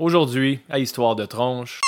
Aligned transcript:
Aujourd'hui, 0.00 0.58
à 0.68 0.80
Histoire 0.80 1.14
de 1.14 1.24
tronche. 1.24 1.80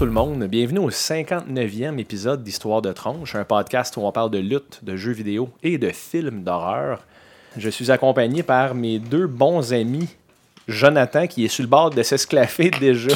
Tout 0.00 0.06
le 0.06 0.12
monde, 0.12 0.44
bienvenue 0.44 0.78
au 0.78 0.90
59e 0.90 1.98
épisode 1.98 2.42
d'Histoire 2.42 2.80
de 2.80 2.90
tronche, 2.90 3.34
un 3.34 3.44
podcast 3.44 3.98
où 3.98 4.00
on 4.00 4.12
parle 4.12 4.30
de 4.30 4.38
lutte, 4.38 4.80
de 4.82 4.96
jeux 4.96 5.12
vidéo 5.12 5.50
et 5.62 5.76
de 5.76 5.90
films 5.90 6.42
d'horreur. 6.42 7.04
Je 7.58 7.68
suis 7.68 7.90
accompagné 7.90 8.42
par 8.42 8.74
mes 8.74 8.98
deux 8.98 9.26
bons 9.26 9.74
amis, 9.74 10.08
Jonathan 10.66 11.26
qui 11.26 11.44
est 11.44 11.48
sur 11.48 11.64
le 11.64 11.68
bord 11.68 11.90
de 11.90 12.02
s'esclaffer 12.02 12.70
déjà. 12.80 13.14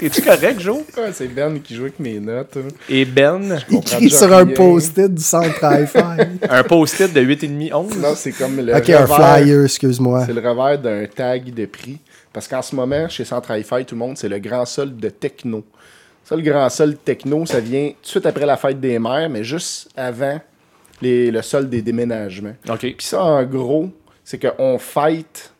T'es-tu 0.00 0.22
correct, 0.22 0.60
Joe? 0.60 0.78
Ouais, 0.96 1.10
c'est 1.12 1.28
Ben 1.28 1.60
qui 1.60 1.74
joue 1.74 1.82
avec 1.82 2.00
mes 2.00 2.18
notes. 2.18 2.56
hein. 2.56 2.68
Et 2.88 3.04
Ben, 3.04 3.58
comprends 3.68 3.96
Écrit 3.98 4.04
déjà 4.06 4.18
sur 4.18 4.32
un 4.34 4.46
post-it 4.46 5.12
du 5.14 5.22
centre 5.22 5.62
hi-fi. 5.62 5.98
un 6.48 6.62
post-it 6.62 7.12
de 7.12 7.20
8,5 7.20 7.74
11. 7.74 7.98
Non, 7.98 8.14
c'est 8.16 8.32
comme 8.32 8.56
le 8.64 8.74
ok, 8.74 8.88
un 8.88 9.04
revers- 9.04 9.36
flyer, 9.40 9.64
excuse-moi. 9.64 10.24
C'est 10.24 10.32
le 10.32 10.40
revers 10.40 10.78
d'un 10.80 11.04
tag 11.06 11.52
de 11.52 11.66
prix. 11.66 11.98
Parce 12.32 12.48
qu'en 12.48 12.62
ce 12.62 12.74
moment, 12.74 13.08
chez 13.08 13.24
Centre 13.24 13.52
Hi-Fi, 13.56 13.84
tout 13.84 13.94
le 13.94 14.00
monde, 14.00 14.16
c'est 14.18 14.28
le 14.28 14.40
grand 14.40 14.64
solde 14.64 14.96
de 14.96 15.08
techno. 15.08 15.62
Ça, 16.24 16.36
le 16.36 16.42
grand 16.42 16.68
solde 16.70 16.96
techno, 17.04 17.44
ça 17.46 17.60
vient 17.60 17.88
tout 17.90 18.02
de 18.02 18.06
suite 18.06 18.26
après 18.26 18.46
la 18.46 18.56
fête 18.56 18.80
des 18.80 18.98
mères, 18.98 19.28
mais 19.28 19.44
juste 19.44 19.90
avant 19.96 20.40
les- 21.02 21.30
le 21.30 21.42
solde 21.42 21.68
des 21.68 21.82
déménagements. 21.82 22.54
OK, 22.68 22.78
Puis 22.80 22.94
ça, 23.00 23.22
en 23.22 23.42
gros, 23.44 23.90
c'est 24.24 24.38
qu'on 24.40 24.78
fête 24.78 25.52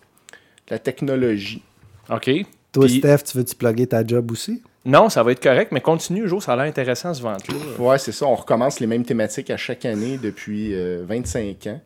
la 0.70 0.78
technologie. 0.78 1.62
OK. 2.10 2.30
Toi, 2.72 2.86
Puis- 2.86 2.98
Steph, 2.98 3.18
tu 3.30 3.36
veux-tu 3.38 3.54
plugger 3.54 3.86
ta 3.86 4.04
job 4.06 4.30
aussi? 4.32 4.62
Non, 4.86 5.08
ça 5.08 5.22
va 5.22 5.32
être 5.32 5.42
correct, 5.42 5.70
mais 5.72 5.80
continue, 5.80 6.28
Joe, 6.28 6.42
ça 6.44 6.52
a 6.52 6.56
l'air 6.56 6.64
intéressant 6.66 7.14
ce 7.14 7.22
vente-là. 7.22 7.54
Ouais, 7.78 7.98
c'est 7.98 8.12
ça. 8.12 8.26
On 8.26 8.34
recommence 8.34 8.80
les 8.80 8.86
mêmes 8.86 9.04
thématiques 9.04 9.50
à 9.50 9.56
chaque 9.56 9.84
année 9.86 10.18
depuis 10.18 10.74
euh, 10.74 11.04
25 11.06 11.66
ans. 11.68 11.80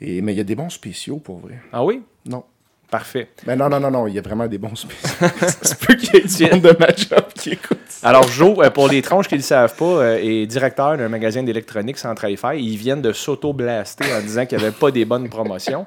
Et, 0.00 0.22
mais 0.22 0.32
il 0.32 0.38
y 0.38 0.40
a 0.40 0.44
des 0.44 0.54
bons 0.54 0.70
spéciaux, 0.70 1.16
pour 1.18 1.38
vrai. 1.40 1.60
Ah 1.72 1.84
oui? 1.84 2.02
Non. 2.24 2.44
Parfait. 2.90 3.28
Mais 3.46 3.54
non, 3.54 3.68
non, 3.68 3.78
non, 3.78 3.90
non, 3.90 4.06
il 4.08 4.14
y 4.14 4.18
a 4.18 4.22
vraiment 4.22 4.48
des 4.48 4.58
bons 4.58 4.74
spéciaux. 4.74 5.28
C'est 5.62 5.78
peu 5.86 5.94
qu'il 5.94 6.14
y 6.14 6.16
ait 6.18 6.48
du 6.48 6.54
monde 6.54 6.62
de 6.62 6.76
ma 6.78 6.88
job 6.88 7.24
qui 7.34 7.50
écoute. 7.50 7.78
Alors, 8.02 8.26
Joe, 8.26 8.58
euh, 8.58 8.70
pour 8.70 8.88
les 8.88 9.00
tronches 9.00 9.28
qui 9.28 9.34
ne 9.34 9.38
le 9.38 9.44
savent 9.44 9.76
pas, 9.76 9.84
euh, 9.84 10.18
est 10.20 10.46
directeur 10.46 10.96
d'un 10.96 11.08
magasin 11.08 11.42
d'électronique 11.44 11.98
Centre 11.98 12.24
Hi-Fi. 12.24 12.58
Ils 12.58 12.76
viennent 12.76 13.02
de 13.02 13.12
s'auto-blaster 13.12 14.12
en 14.12 14.20
disant 14.20 14.44
qu'il 14.44 14.58
n'y 14.58 14.64
avait 14.64 14.72
pas 14.72 14.90
des 14.90 15.04
bonnes 15.04 15.28
promotions. 15.28 15.86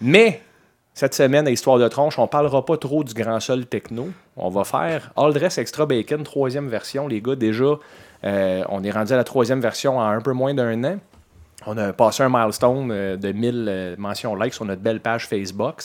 Mais, 0.00 0.40
cette 0.94 1.14
semaine, 1.14 1.46
à 1.46 1.50
Histoire 1.50 1.78
de 1.78 1.86
tronche, 1.86 2.18
on 2.18 2.22
ne 2.22 2.26
parlera 2.26 2.64
pas 2.64 2.76
trop 2.76 3.04
du 3.04 3.14
grand 3.14 3.38
sol 3.38 3.66
techno. 3.66 4.08
On 4.36 4.50
va 4.50 4.64
faire 4.64 5.12
All 5.16 5.32
Dress 5.32 5.58
Extra 5.58 5.86
Bacon, 5.86 6.24
troisième 6.24 6.68
version. 6.68 7.06
Les 7.06 7.20
gars, 7.20 7.36
déjà, 7.36 7.78
euh, 8.24 8.64
on 8.68 8.82
est 8.82 8.90
rendu 8.90 9.12
à 9.12 9.16
la 9.16 9.24
troisième 9.24 9.60
version 9.60 9.98
en 9.98 10.08
un 10.08 10.20
peu 10.20 10.32
moins 10.32 10.54
d'un 10.54 10.82
an. 10.82 10.96
On 11.66 11.78
a 11.78 11.92
passé 11.92 12.24
un 12.24 12.28
milestone 12.28 13.16
de 13.16 13.32
1000 13.32 13.66
euh, 13.68 13.94
mentions 13.96 14.34
likes 14.34 14.54
sur 14.54 14.64
notre 14.64 14.82
belle 14.82 15.00
page 15.00 15.28
Facebook. 15.28 15.82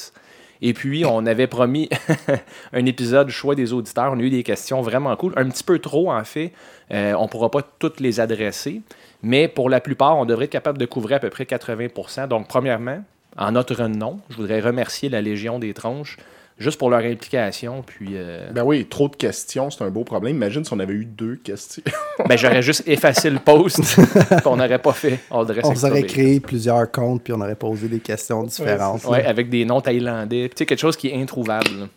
Et 0.61 0.73
puis, 0.73 1.05
on 1.05 1.25
avait 1.25 1.47
promis 1.47 1.89
un 2.73 2.85
épisode 2.85 3.29
choix 3.29 3.55
des 3.55 3.73
auditeurs. 3.73 4.11
On 4.13 4.19
a 4.19 4.21
eu 4.21 4.29
des 4.29 4.43
questions 4.43 4.81
vraiment 4.81 5.15
cool. 5.15 5.33
Un 5.35 5.49
petit 5.49 5.63
peu 5.63 5.79
trop, 5.79 6.11
en 6.11 6.23
fait. 6.23 6.51
Euh, 6.91 7.13
on 7.13 7.23
ne 7.23 7.27
pourra 7.27 7.51
pas 7.51 7.61
toutes 7.61 7.99
les 7.99 8.19
adresser. 8.19 8.81
Mais 9.23 9.47
pour 9.47 9.69
la 9.69 9.79
plupart, 9.79 10.17
on 10.17 10.25
devrait 10.25 10.45
être 10.45 10.51
capable 10.51 10.77
de 10.77 10.85
couvrir 10.85 11.17
à 11.17 11.19
peu 11.19 11.29
près 11.29 11.43
80% 11.43 12.27
Donc, 12.27 12.47
premièrement, 12.47 13.03
en 13.37 13.51
notre 13.51 13.87
nom, 13.87 14.19
je 14.29 14.37
voudrais 14.37 14.59
remercier 14.59 15.09
la 15.09 15.21
Légion 15.21 15.59
des 15.59 15.73
Tronches 15.73 16.17
juste 16.57 16.77
pour 16.77 16.89
leur 16.89 17.01
implication. 17.01 17.83
Puis, 17.85 18.11
euh, 18.13 18.49
Ben 18.51 18.63
oui, 18.63 18.85
trop 18.85 19.07
de 19.07 19.15
questions, 19.15 19.69
c'est 19.69 19.83
un 19.83 19.89
beau 19.89 20.03
problème. 20.03 20.35
Imagine 20.35 20.63
si 20.65 20.73
on 20.73 20.79
avait 20.79 20.93
eu 20.93 21.05
deux 21.05 21.35
questions. 21.35 21.83
ben, 22.27 22.37
j'aurais 22.37 22.61
juste 22.61 22.83
effacé 22.87 23.29
le 23.29 23.39
post. 23.39 23.79
puis 24.29 24.37
on 24.45 24.57
n'aurait 24.57 24.79
pas 24.79 24.93
fait 24.93 25.19
On 25.31 25.45
Extra 25.47 25.89
aurait 25.89 26.03
créé 26.03 26.39
plusieurs 26.39 26.91
comptes 26.91 27.23
puis 27.23 27.33
on 27.33 27.41
aurait 27.41 27.55
posé 27.55 27.87
des 27.87 27.99
questions 27.99 28.43
différentes. 28.43 29.05
Ouais, 29.05 29.25
avec 29.25 29.49
des 29.49 29.65
noms 29.65 29.81
thaïlandais. 29.81 30.49
Tu 30.49 30.57
sais, 30.57 30.65
quelque 30.65 30.79
chose 30.79 30.97
qui 30.97 31.09
est 31.09 31.21
introuvable. 31.21 31.89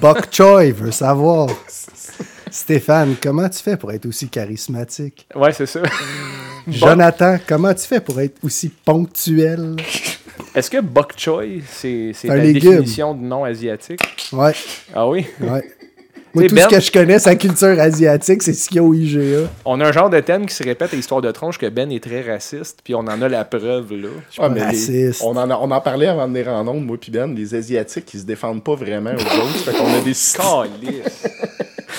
Bok 0.00 0.28
Choi 0.30 0.72
veut 0.72 0.90
savoir. 0.90 1.48
Stéphane, 2.50 3.16
comment 3.20 3.48
tu 3.48 3.60
fais 3.60 3.78
pour 3.78 3.92
être 3.92 4.04
aussi 4.04 4.28
charismatique? 4.28 5.26
Ouais, 5.34 5.52
c'est 5.52 5.64
ça. 5.64 5.80
Jonathan, 6.68 7.38
comment 7.46 7.72
tu 7.72 7.86
fais 7.86 8.00
pour 8.00 8.20
être 8.20 8.36
aussi 8.44 8.68
ponctuel? 8.68 9.76
Est-ce 10.54 10.70
que 10.70 10.80
bok 10.80 11.14
choy, 11.16 11.62
c'est 11.66 12.12
la 12.24 12.36
légume. 12.36 12.72
définition 12.72 13.14
du 13.14 13.24
nom 13.24 13.44
asiatique? 13.44 14.00
Ouais, 14.32 14.52
Ah 14.94 15.08
oui? 15.08 15.26
ouais. 15.40 15.64
Moi, 16.34 16.48
tout 16.48 16.54
Ben- 16.54 16.64
ce 16.70 16.74
que 16.76 16.80
je 16.80 16.90
connais, 16.90 17.18
sa 17.18 17.34
culture 17.34 17.78
asiatique, 17.78 18.42
c'est 18.42 18.54
ce 18.54 18.66
qu'il 18.68 18.76
y 18.76 18.80
a 18.80 18.82
au 18.82 18.94
IGA. 18.94 19.50
On 19.66 19.78
a 19.82 19.88
un 19.88 19.92
genre 19.92 20.08
de 20.08 20.18
thème 20.20 20.46
qui 20.46 20.54
se 20.54 20.62
répète 20.64 20.94
à 20.94 20.96
Histoire 20.96 21.20
de 21.20 21.30
tronche 21.30 21.58
que 21.58 21.66
Ben 21.66 21.92
est 21.92 22.02
très 22.02 22.22
raciste, 22.22 22.78
puis 22.82 22.94
on 22.94 23.00
en 23.00 23.20
a 23.20 23.28
la 23.28 23.44
preuve 23.44 23.92
là. 23.92 24.08
Ah, 24.38 24.48
mais 24.48 24.60
les- 24.60 24.64
raciste. 24.66 25.22
on, 25.22 25.36
en 25.36 25.50
a- 25.50 25.56
on 25.58 25.70
en 25.70 25.80
parlait 25.82 26.06
avant 26.06 26.26
de 26.26 26.32
venir 26.38 26.48
en 26.50 26.66
ondes, 26.66 26.86
moi 26.86 26.96
puis 26.98 27.12
Ben, 27.12 27.34
les 27.34 27.54
Asiatiques, 27.54 28.14
ils 28.14 28.20
se 28.20 28.24
défendent 28.24 28.64
pas 28.64 28.74
vraiment 28.74 29.10
aux 29.10 29.14
autres. 29.14 29.58
fait 29.58 29.72
qu'on 29.72 29.92
a 29.92 30.00
des... 30.00 30.14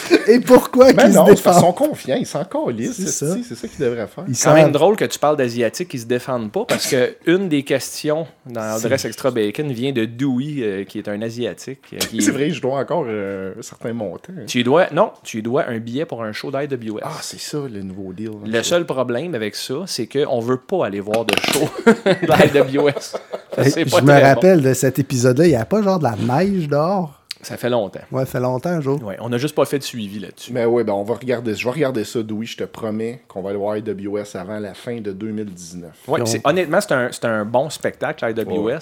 Et 0.27 0.39
pourquoi 0.39 0.93
Ben 0.93 1.03
qu'ils 1.03 1.13
se 1.13 1.17
non, 1.17 1.25
c'est 1.25 1.31
parce 1.31 1.41
qu'ils 1.41 1.51
défendent? 1.51 1.63
sont 1.63 1.73
confiants, 1.73 2.17
ils 2.19 2.25
s'en 2.25 2.43
calissent. 2.45 2.95
C'est 2.95 3.07
ça. 3.07 3.35
c'est 3.47 3.55
ça 3.55 3.67
qu'ils 3.67 3.79
devraient 3.79 4.07
faire. 4.07 4.23
Ils 4.27 4.35
C'est 4.35 4.47
quand 4.49 4.55
même 4.55 4.71
drôle 4.71 4.95
que 4.95 5.05
tu 5.05 5.19
parles 5.19 5.37
d'Asiatiques 5.37 5.89
qui 5.89 5.99
se 5.99 6.05
défendent 6.05 6.51
pas, 6.51 6.65
parce 6.65 6.87
que 6.87 7.15
une 7.25 7.49
des 7.49 7.63
questions 7.63 8.25
dans 8.45 8.61
l'adresse 8.61 9.05
Extra 9.05 9.31
Bacon 9.31 9.71
vient 9.71 9.91
de 9.91 10.05
Dewey, 10.05 10.55
euh, 10.61 10.83
qui 10.85 10.99
est 10.99 11.07
un 11.07 11.21
Asiatique. 11.21 11.79
euh, 11.93 11.97
qui- 11.97 12.21
C'est 12.23 12.31
vrai, 12.31 12.49
je 12.49 12.61
dois 12.61 12.79
encore 12.79 13.05
euh, 13.07 13.53
un 13.57 13.61
certain 13.61 13.93
montant. 13.93 14.33
Tu 14.47 14.59
lui 14.59 14.63
dois, 14.63 14.87
non, 14.91 15.11
tu 15.23 15.41
dois 15.41 15.65
un 15.67 15.79
billet 15.79 16.05
pour 16.05 16.23
un 16.23 16.31
show 16.31 16.51
d'IWS. 16.51 16.99
Ah, 17.03 17.11
c'est 17.21 17.39
ça, 17.39 17.57
le 17.71 17.81
nouveau 17.81 18.13
deal. 18.13 18.31
Le 18.45 18.63
seul 18.63 18.85
problème 18.85 19.35
avec 19.35 19.55
ça, 19.55 19.75
c'est 19.85 20.07
qu'on 20.07 20.39
veut 20.39 20.57
pas 20.57 20.85
aller 20.87 20.99
voir 20.99 21.25
de 21.25 21.33
show 21.51 21.67
d'IWS. 22.21 23.17
Je 23.57 23.79
me 24.01 24.01
bon. 24.01 24.21
rappelle 24.21 24.61
de 24.61 24.73
cet 24.73 24.99
épisode-là, 24.99 25.45
il 25.45 25.49
n'y 25.49 25.55
a 25.55 25.65
pas 25.65 25.81
genre 25.81 25.99
de 25.99 26.03
la 26.05 26.15
neige 26.15 26.67
dehors? 26.67 27.19
Ça 27.43 27.57
fait 27.57 27.69
longtemps. 27.69 27.99
Ouais, 28.11 28.25
ça 28.25 28.31
fait 28.31 28.39
longtemps, 28.39 28.81
jour. 28.81 29.03
Ouais, 29.03 29.17
on 29.19 29.29
n'a 29.29 29.37
juste 29.37 29.53
pas 29.55 29.65
fait 29.65 29.77
de 29.79 29.83
suivi 29.83 30.19
là-dessus. 30.19 30.51
Mais 30.53 30.65
ouais, 30.65 30.83
ben 30.83 30.93
on 30.93 31.03
va 31.03 31.15
regarder. 31.15 31.53
Je 31.53 31.63
vais 31.63 31.71
regarder 31.71 32.03
ça, 32.03 32.23
Dewey. 32.23 32.45
Je 32.45 32.57
te 32.57 32.63
promets 32.63 33.21
qu'on 33.27 33.41
va 33.41 33.49
aller 33.49 33.59
voir 33.59 33.77
IWS 33.77 34.35
avant 34.35 34.59
la 34.59 34.73
fin 34.73 34.99
de 35.01 35.11
2019. 35.11 35.91
Ouais, 36.07 36.21
on- 36.21 36.49
honnêtement, 36.49 36.81
c'est 36.81 36.93
un, 36.93 37.11
c'est 37.11 37.25
un 37.25 37.45
bon 37.45 37.69
spectacle, 37.69 38.25
IWS, 38.25 38.57
Ouais. 38.63 38.77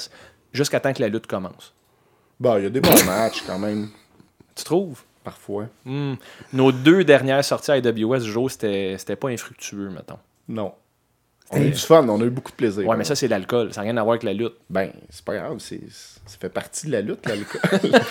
jusqu'à 0.53 0.79
temps 0.79 0.94
que 0.94 1.01
la 1.01 1.09
lutte 1.09 1.27
commence. 1.27 1.73
Bah, 2.39 2.55
il 2.59 2.63
y 2.63 2.67
a 2.67 2.69
des 2.69 2.81
bons 2.81 3.03
matchs 3.05 3.44
quand 3.45 3.59
même, 3.59 3.89
Tu 4.55 4.63
trouves? 4.63 5.01
parfois. 5.23 5.66
Hmm. 5.85 6.16
Nos 6.53 6.72
deux 6.72 7.03
dernières 7.03 7.43
sorties 7.45 7.72
à 7.72 7.78
IWS, 7.78 8.22
Joe, 8.22 8.51
c'était 8.51 8.95
c'était 8.97 9.16
pas 9.16 9.29
infructueux, 9.29 9.89
mettons. 9.89 10.17
Non. 10.47 10.73
On 11.53 11.57
a 11.57 11.66
eu 11.66 11.72
du 11.72 11.79
fun, 11.79 12.07
on 12.07 12.22
a 12.22 12.23
eu 12.23 12.29
beaucoup 12.29 12.51
de 12.51 12.56
plaisir. 12.56 12.88
Ouais, 12.88 12.95
mais 12.95 13.03
ça, 13.03 13.13
c'est 13.13 13.28
l'alcool. 13.28 13.73
Ça 13.73 13.81
n'a 13.81 13.85
rien 13.85 13.97
à 13.97 14.03
voir 14.03 14.13
avec 14.13 14.23
la 14.23 14.34
lutte. 14.34 14.53
Ben, 14.69 14.89
c'est 15.09 15.25
pas 15.25 15.35
grave, 15.35 15.58
c'est, 15.59 15.81
ça 15.90 16.37
fait 16.40 16.49
partie 16.49 16.87
de 16.87 16.93
la 16.93 17.02
lutte, 17.02 17.26
l'alcool. 17.28 17.61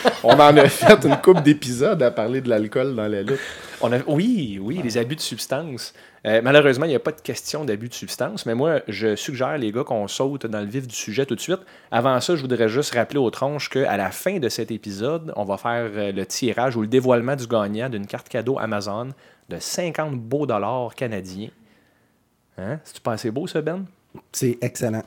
on 0.24 0.34
en 0.34 0.56
a 0.56 0.68
fait 0.68 1.04
une 1.06 1.16
couple 1.16 1.42
d'épisodes 1.42 2.02
à 2.02 2.10
parler 2.10 2.42
de 2.42 2.50
l'alcool 2.50 2.94
dans 2.94 3.08
la 3.08 3.22
lutte. 3.22 3.40
On 3.80 3.92
a, 3.92 3.98
oui, 4.06 4.58
oui, 4.60 4.80
les 4.84 4.98
abus 4.98 5.16
de 5.16 5.20
substance. 5.20 5.94
Euh, 6.26 6.42
malheureusement, 6.44 6.84
il 6.84 6.90
n'y 6.90 6.94
a 6.94 7.00
pas 7.00 7.12
de 7.12 7.20
question 7.20 7.64
d'abus 7.64 7.88
de 7.88 7.94
substance, 7.94 8.44
mais 8.44 8.54
moi, 8.54 8.80
je 8.88 9.16
suggère, 9.16 9.56
les 9.56 9.72
gars, 9.72 9.84
qu'on 9.84 10.06
saute 10.06 10.44
dans 10.44 10.60
le 10.60 10.66
vif 10.66 10.86
du 10.86 10.94
sujet 10.94 11.24
tout 11.24 11.34
de 11.34 11.40
suite. 11.40 11.60
Avant 11.90 12.20
ça, 12.20 12.36
je 12.36 12.42
voudrais 12.42 12.68
juste 12.68 12.94
rappeler 12.94 13.18
aux 13.18 13.30
tronches 13.30 13.70
qu'à 13.70 13.96
la 13.96 14.10
fin 14.10 14.38
de 14.38 14.50
cet 14.50 14.70
épisode, 14.70 15.32
on 15.36 15.44
va 15.44 15.56
faire 15.56 15.90
euh, 15.94 16.12
le 16.12 16.26
tirage 16.26 16.76
ou 16.76 16.82
le 16.82 16.88
dévoilement 16.88 17.36
du 17.36 17.46
gagnant 17.46 17.88
d'une 17.88 18.06
carte 18.06 18.28
cadeau 18.28 18.58
Amazon 18.58 19.08
de 19.48 19.56
50 19.58 20.16
beaux 20.16 20.46
dollars 20.46 20.94
canadiens. 20.94 21.48
Hein? 22.58 22.78
C'est-tu 22.84 23.00
pas 23.00 23.12
assez 23.12 23.30
beau, 23.30 23.46
ça, 23.46 23.60
Ben? 23.60 23.84
C'est 24.32 24.58
excellent. 24.60 25.02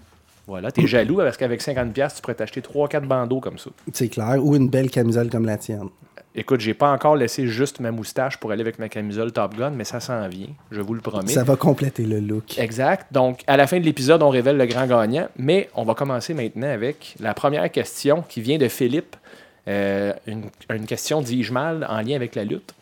Voilà, 0.45 0.71
t'es 0.71 0.87
jaloux 0.87 1.17
parce 1.17 1.37
qu'avec 1.37 1.61
50$, 1.61 2.15
tu 2.15 2.21
pourrais 2.21 2.35
t'acheter 2.35 2.61
3-4 2.61 3.05
bandeaux 3.05 3.39
comme 3.39 3.57
ça. 3.57 3.69
C'est 3.93 4.09
clair. 4.09 4.43
Ou 4.43 4.55
une 4.55 4.69
belle 4.69 4.89
camisole 4.89 5.29
comme 5.29 5.45
la 5.45 5.57
tienne. 5.57 5.89
Écoute, 6.35 6.61
j'ai 6.61 6.73
pas 6.73 6.91
encore 6.91 7.15
laissé 7.15 7.45
juste 7.47 7.79
ma 7.79 7.91
moustache 7.91 8.37
pour 8.37 8.51
aller 8.51 8.61
avec 8.61 8.79
ma 8.79 8.89
camisole 8.89 9.31
Top 9.31 9.55
Gun, 9.55 9.69
mais 9.69 9.83
ça 9.83 9.99
s'en 9.99 10.27
vient, 10.27 10.47
je 10.71 10.81
vous 10.81 10.95
le 10.95 11.01
promets. 11.01 11.31
Ça 11.31 11.43
va 11.43 11.55
compléter 11.55 12.05
le 12.05 12.19
look. 12.19 12.57
Exact. 12.57 13.13
Donc, 13.13 13.41
à 13.45 13.55
la 13.55 13.67
fin 13.67 13.79
de 13.79 13.85
l'épisode, 13.85 14.23
on 14.23 14.29
révèle 14.29 14.57
le 14.57 14.65
grand 14.65 14.87
gagnant. 14.87 15.27
Mais 15.37 15.69
on 15.75 15.83
va 15.83 15.93
commencer 15.93 16.33
maintenant 16.33 16.69
avec 16.69 17.15
la 17.19 17.35
première 17.35 17.71
question 17.71 18.23
qui 18.27 18.41
vient 18.41 18.57
de 18.57 18.67
Philippe. 18.67 19.15
Euh, 19.67 20.11
une, 20.25 20.45
une 20.73 20.85
question, 20.87 21.21
dis-je 21.21 21.53
mal, 21.53 21.85
en 21.87 22.01
lien 22.01 22.15
avec 22.15 22.33
la 22.35 22.43
lutte. 22.43 22.73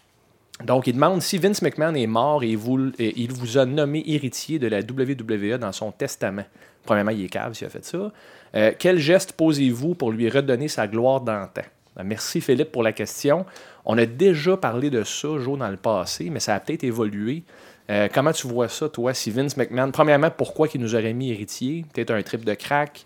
Donc, 0.66 0.88
il 0.88 0.94
demande 0.94 1.22
si 1.22 1.38
Vince 1.38 1.62
McMahon 1.62 1.96
est 1.96 2.08
mort 2.08 2.44
et, 2.44 2.58
il 3.00 3.32
vous 3.32 3.58
a 3.58 3.66
nommé 3.66 4.04
héritier 4.06 4.60
de 4.60 4.68
la 4.68 4.80
WWE 4.80 5.58
dans 5.58 5.72
son 5.72 5.92
testament. 5.92 6.46
Premièrement, 6.86 7.12
il 7.12 7.26
est 7.26 7.30
cave 7.30 7.54
s'il 7.54 7.68
a 7.68 7.70
fait 7.70 7.86
ça. 7.86 8.12
Euh, 8.56 8.72
quel 8.78 8.98
geste 8.98 9.34
posez-vous 9.34 9.96
pour 9.96 10.12
lui 10.12 10.30
redonner 10.30 10.68
sa 10.68 10.88
gloire 10.88 11.22
d'antan? 11.22 11.62
Ben, 11.96 12.04
Merci 12.04 12.42
Philippe 12.42 12.72
pour 12.72 12.84
la 12.84 12.92
question. 12.92 13.46
On 13.86 13.98
a 13.98 14.06
déjà 14.06 14.58
parlé 14.58 14.90
de 14.90 15.04
ça, 15.04 15.28
Joe, 15.40 15.58
dans 15.58 15.70
le 15.70 15.78
passé, 15.78 16.30
mais 16.30 16.40
ça 16.40 16.56
a 16.56 16.60
peut-être 16.60 16.84
évolué. 16.84 17.44
Euh, 17.90 18.08
comment 18.14 18.32
tu 18.32 18.48
vois 18.48 18.70
ça, 18.70 18.90
toi, 18.90 19.14
si 19.14 19.32
Vince 19.32 19.58
McMahon, 19.58 19.92
premièrement, 19.92 20.30
pourquoi 20.30 20.68
il 20.74 20.82
nous 20.82 20.96
aurait 20.96 21.14
mis 21.14 21.32
héritier? 21.32 21.86
Peut-être 21.94 22.12
un 22.12 22.22
trip 22.22 22.46
de 22.46 22.54
crack? 22.54 23.06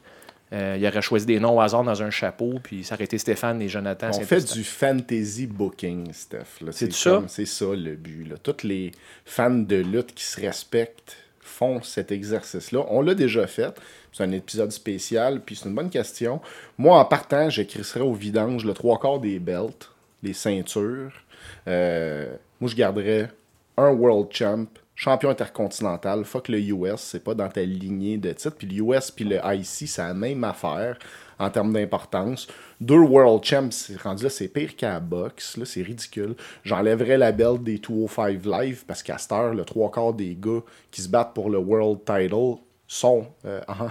Euh, 0.53 0.77
il 0.79 0.85
aurait 0.87 1.01
choisi 1.01 1.25
des 1.25 1.39
noms 1.39 1.57
au 1.57 1.61
hasard 1.61 1.83
dans 1.83 2.03
un 2.03 2.11
chapeau, 2.11 2.59
puis 2.61 2.83
ça 2.83 2.95
aurait 2.95 3.05
été 3.05 3.17
Stéphane 3.17 3.61
et 3.61 3.67
Jonathan. 3.67 4.11
On 4.13 4.21
fait 4.21 4.53
du 4.53 4.63
fantasy 4.63 5.47
booking, 5.47 6.13
Steph. 6.13 6.63
C'est 6.71 6.93
ça? 6.93 7.23
C'est 7.27 7.45
ça 7.45 7.65
le 7.65 7.95
but. 7.95 8.29
Là. 8.29 8.35
Tous 8.41 8.63
les 8.63 8.91
fans 9.25 9.49
de 9.49 9.77
lutte 9.77 10.13
qui 10.13 10.23
se 10.23 10.39
respectent 10.39 11.17
font 11.39 11.81
cet 11.81 12.11
exercice-là. 12.11 12.85
On 12.89 13.01
l'a 13.01 13.15
déjà 13.15 13.47
fait. 13.47 13.73
C'est 14.11 14.23
un 14.23 14.31
épisode 14.31 14.71
spécial, 14.71 15.41
puis 15.41 15.55
c'est 15.55 15.67
une 15.67 15.75
bonne 15.75 15.89
question. 15.89 16.39
Moi, 16.77 16.97
en 16.97 17.05
partant, 17.05 17.49
j'écrirais 17.49 18.01
au 18.01 18.13
vidange 18.13 18.65
le 18.65 18.73
trois 18.73 18.99
quarts 18.99 19.19
des 19.19 19.39
belts, 19.39 19.89
les 20.23 20.33
ceintures. 20.33 21.11
Euh, 21.67 22.33
moi, 22.61 22.69
je 22.69 22.75
garderais 22.75 23.29
un 23.77 23.89
World 23.89 24.27
Champ, 24.31 24.67
champion 24.95 25.29
intercontinental. 25.29 26.23
Fuck 26.23 26.47
le 26.47 26.59
US, 26.59 26.99
c'est 26.99 27.23
pas 27.23 27.33
dans 27.33 27.49
ta 27.49 27.61
lignée 27.61 28.17
de 28.17 28.31
titres. 28.31 28.55
Puis 28.57 28.67
le 28.67 28.83
US 28.83 29.11
puis 29.11 29.25
le 29.25 29.37
IC, 29.43 29.87
c'est 29.87 30.01
la 30.01 30.13
même 30.13 30.43
affaire 30.43 30.97
en 31.37 31.49
termes 31.49 31.73
d'importance. 31.73 32.47
Deux 32.79 32.99
World 32.99 33.43
Champs, 33.43 33.71
c'est 33.71 33.99
rendu 34.01 34.23
là, 34.23 34.29
c'est 34.29 34.47
pire 34.47 34.75
qu'à 34.75 34.99
la. 34.99 35.57
Là, 35.57 35.65
c'est 35.65 35.81
ridicule. 35.81 36.35
J'enlèverais 36.63 37.17
la 37.17 37.31
belt 37.31 37.61
des 37.63 37.77
205 37.77 38.45
Live 38.45 38.83
parce 38.87 39.03
qu'à 39.03 39.17
cette 39.17 39.31
heure, 39.31 39.53
le 39.53 39.65
trois 39.65 39.91
quarts 39.91 40.13
des 40.13 40.35
gars 40.39 40.61
qui 40.91 41.01
se 41.01 41.09
battent 41.09 41.33
pour 41.33 41.49
le 41.49 41.57
World 41.57 41.99
Title 42.05 42.61
sont 42.87 43.25
euh, 43.45 43.61
en, 43.67 43.87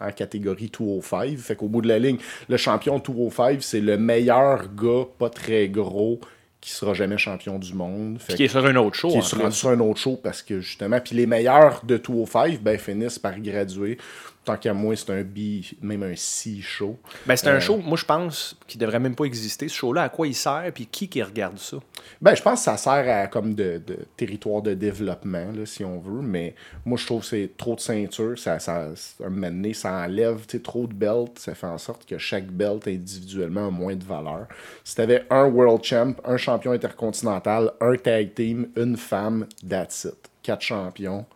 en 0.06 0.12
catégorie 0.12 0.70
205. 0.70 1.36
Fait 1.38 1.56
qu'au 1.56 1.68
bout 1.68 1.82
de 1.82 1.88
la 1.88 1.98
ligne, 1.98 2.18
le 2.48 2.56
champion 2.56 2.98
205, 2.98 3.62
c'est 3.62 3.80
le 3.80 3.98
meilleur 3.98 4.74
gars, 4.74 5.04
pas 5.18 5.30
très 5.30 5.68
gros, 5.68 6.20
qui 6.66 6.72
sera 6.72 6.94
jamais 6.94 7.16
champion 7.16 7.60
du 7.60 7.74
monde. 7.74 8.18
Fait 8.18 8.34
Qui 8.34 8.42
est 8.42 8.48
sur 8.48 8.66
un 8.66 8.74
autre 8.74 8.96
show. 8.96 9.08
qui 9.08 9.18
est 9.18 9.22
sur, 9.22 9.38
plus. 9.38 9.52
sur 9.52 9.68
un 9.68 9.78
autre 9.78 10.00
show 10.00 10.18
parce 10.20 10.42
que 10.42 10.60
justement, 10.60 10.98
puis 10.98 11.14
les 11.14 11.24
meilleurs 11.24 11.82
de 11.84 11.96
205 11.96 12.60
ben, 12.60 12.76
finissent 12.76 13.20
par 13.20 13.38
graduer. 13.38 13.98
Tant 14.46 14.56
qu'à 14.56 14.72
moi, 14.72 14.94
c'est 14.96 15.10
un 15.10 15.22
B, 15.22 15.60
même 15.82 16.04
un 16.04 16.14
C 16.16 16.60
show. 16.62 16.96
Ben, 17.26 17.36
c'est 17.36 17.48
Euh. 17.48 17.56
un 17.56 17.60
show, 17.60 17.76
moi 17.78 17.98
je 17.98 18.04
pense, 18.04 18.56
qui 18.68 18.78
devrait 18.78 19.00
même 19.00 19.16
pas 19.16 19.24
exister. 19.24 19.66
Ce 19.68 19.74
show-là, 19.74 20.04
à 20.04 20.08
quoi 20.08 20.26
il 20.28 20.34
sert, 20.36 20.70
puis 20.72 20.86
qui 20.86 21.08
qui 21.08 21.20
regarde 21.22 21.58
ça? 21.58 21.78
Ben, 22.22 22.34
je 22.34 22.42
pense 22.42 22.60
que 22.60 22.64
ça 22.64 22.76
sert 22.76 23.22
à 23.24 23.26
comme 23.26 23.54
de, 23.54 23.82
de 23.84 23.98
territoire 24.16 24.62
de 24.62 24.74
développement, 24.74 25.50
là, 25.52 25.66
si 25.66 25.84
on 25.84 25.98
veut, 25.98 26.22
mais 26.22 26.54
moi, 26.84 26.96
je 26.96 27.04
trouve 27.06 27.22
que 27.22 27.26
c'est 27.26 27.50
trop 27.56 27.74
de 27.74 27.80
ceintures, 27.80 28.38
ça, 28.38 28.58
ça, 28.60 28.90
un 29.24 29.28
moment 29.30 29.48
donné, 29.48 29.74
ça 29.74 29.92
enlève 30.04 30.46
trop 30.62 30.86
de 30.86 30.94
belts, 30.94 31.38
ça 31.40 31.54
fait 31.56 31.66
en 31.66 31.78
sorte 31.78 32.06
que 32.06 32.16
chaque 32.16 32.46
belt 32.46 32.86
individuellement 32.86 33.66
a 33.66 33.70
moins 33.70 33.96
de 33.96 34.04
valeur. 34.04 34.46
Si 34.84 34.94
tu 34.94 35.00
avais 35.00 35.24
un 35.28 35.46
World 35.46 35.82
Champ, 35.82 36.14
un 36.24 36.36
champion 36.36 36.70
intercontinental, 36.72 37.72
un 37.80 37.96
tag 37.96 38.32
team, 38.34 38.68
une 38.76 38.96
femme, 38.96 39.46
that's 39.68 40.04
it. 40.04 40.14
Quatre 40.42 40.62
champions. 40.62 41.26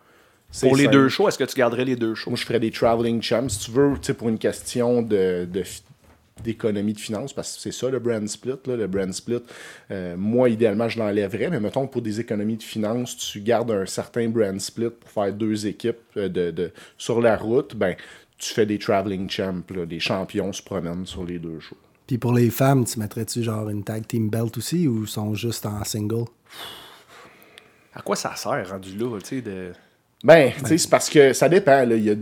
Pour 0.59 0.75
les 0.75 0.83
simple. 0.83 0.95
deux 0.95 1.09
shows, 1.09 1.27
est-ce 1.29 1.37
que 1.37 1.43
tu 1.43 1.55
garderais 1.55 1.85
les 1.85 1.95
deux 1.95 2.13
shows? 2.15 2.29
Moi, 2.29 2.37
je 2.37 2.45
ferais 2.45 2.59
des 2.59 2.71
traveling 2.71 3.21
champs. 3.21 3.47
Si 3.47 3.59
tu 3.59 3.71
veux, 3.71 3.93
tu 3.93 4.07
sais, 4.07 4.13
pour 4.13 4.29
une 4.29 4.37
question 4.39 5.01
de, 5.01 5.45
de 5.45 5.63
d'économie 6.43 6.93
de 6.93 6.99
finances, 6.99 7.33
parce 7.33 7.55
que 7.55 7.61
c'est 7.61 7.71
ça 7.71 7.89
le 7.89 7.99
brand 7.99 8.27
split. 8.27 8.55
Là, 8.65 8.75
le 8.75 8.87
brand 8.87 9.13
split, 9.13 9.43
euh, 9.91 10.15
moi, 10.17 10.49
idéalement, 10.49 10.89
je 10.89 10.97
l'enlèverais, 10.97 11.51
mais 11.51 11.59
mettons 11.59 11.85
que 11.85 11.91
pour 11.91 12.01
des 12.01 12.19
économies 12.19 12.57
de 12.57 12.63
finances, 12.63 13.15
tu 13.15 13.41
gardes 13.41 13.69
un 13.69 13.85
certain 13.85 14.27
brand 14.27 14.59
split 14.59 14.89
pour 14.89 15.09
faire 15.11 15.31
deux 15.33 15.67
équipes 15.67 15.99
euh, 16.17 16.29
de, 16.29 16.49
de- 16.49 16.71
sur 16.97 17.21
la 17.21 17.37
route, 17.37 17.75
ben, 17.75 17.95
tu 18.39 18.53
fais 18.55 18.65
des 18.65 18.79
traveling 18.79 19.29
champs. 19.29 19.61
Là, 19.69 19.85
les 19.85 19.99
champions 19.99 20.51
se 20.51 20.63
promènent 20.63 21.05
sur 21.05 21.23
les 21.23 21.37
deux 21.37 21.59
shows. 21.59 21.77
Puis 22.07 22.17
pour 22.17 22.33
les 22.33 22.49
femmes, 22.49 22.85
tu 22.85 22.97
mettrais-tu 22.97 23.43
genre 23.43 23.69
une 23.69 23.83
tag 23.83 24.07
team 24.07 24.29
belt 24.29 24.57
aussi 24.57 24.87
ou 24.87 25.05
sont 25.05 25.35
juste 25.35 25.67
en 25.67 25.83
single? 25.83 26.25
À 27.93 28.01
quoi 28.01 28.15
ça 28.15 28.35
sert, 28.35 28.67
rendu 28.69 28.97
là, 28.97 29.19
tu 29.19 29.27
sais, 29.27 29.41
de... 29.41 29.73
Ben, 30.23 30.51
tu 30.51 30.65
sais, 30.67 30.77
c'est 30.77 30.89
parce 30.89 31.09
que 31.09 31.33
ça 31.33 31.49
dépend. 31.49 31.83
Là. 31.83 31.95
Il, 31.95 32.03
y 32.03 32.11
a, 32.11 32.15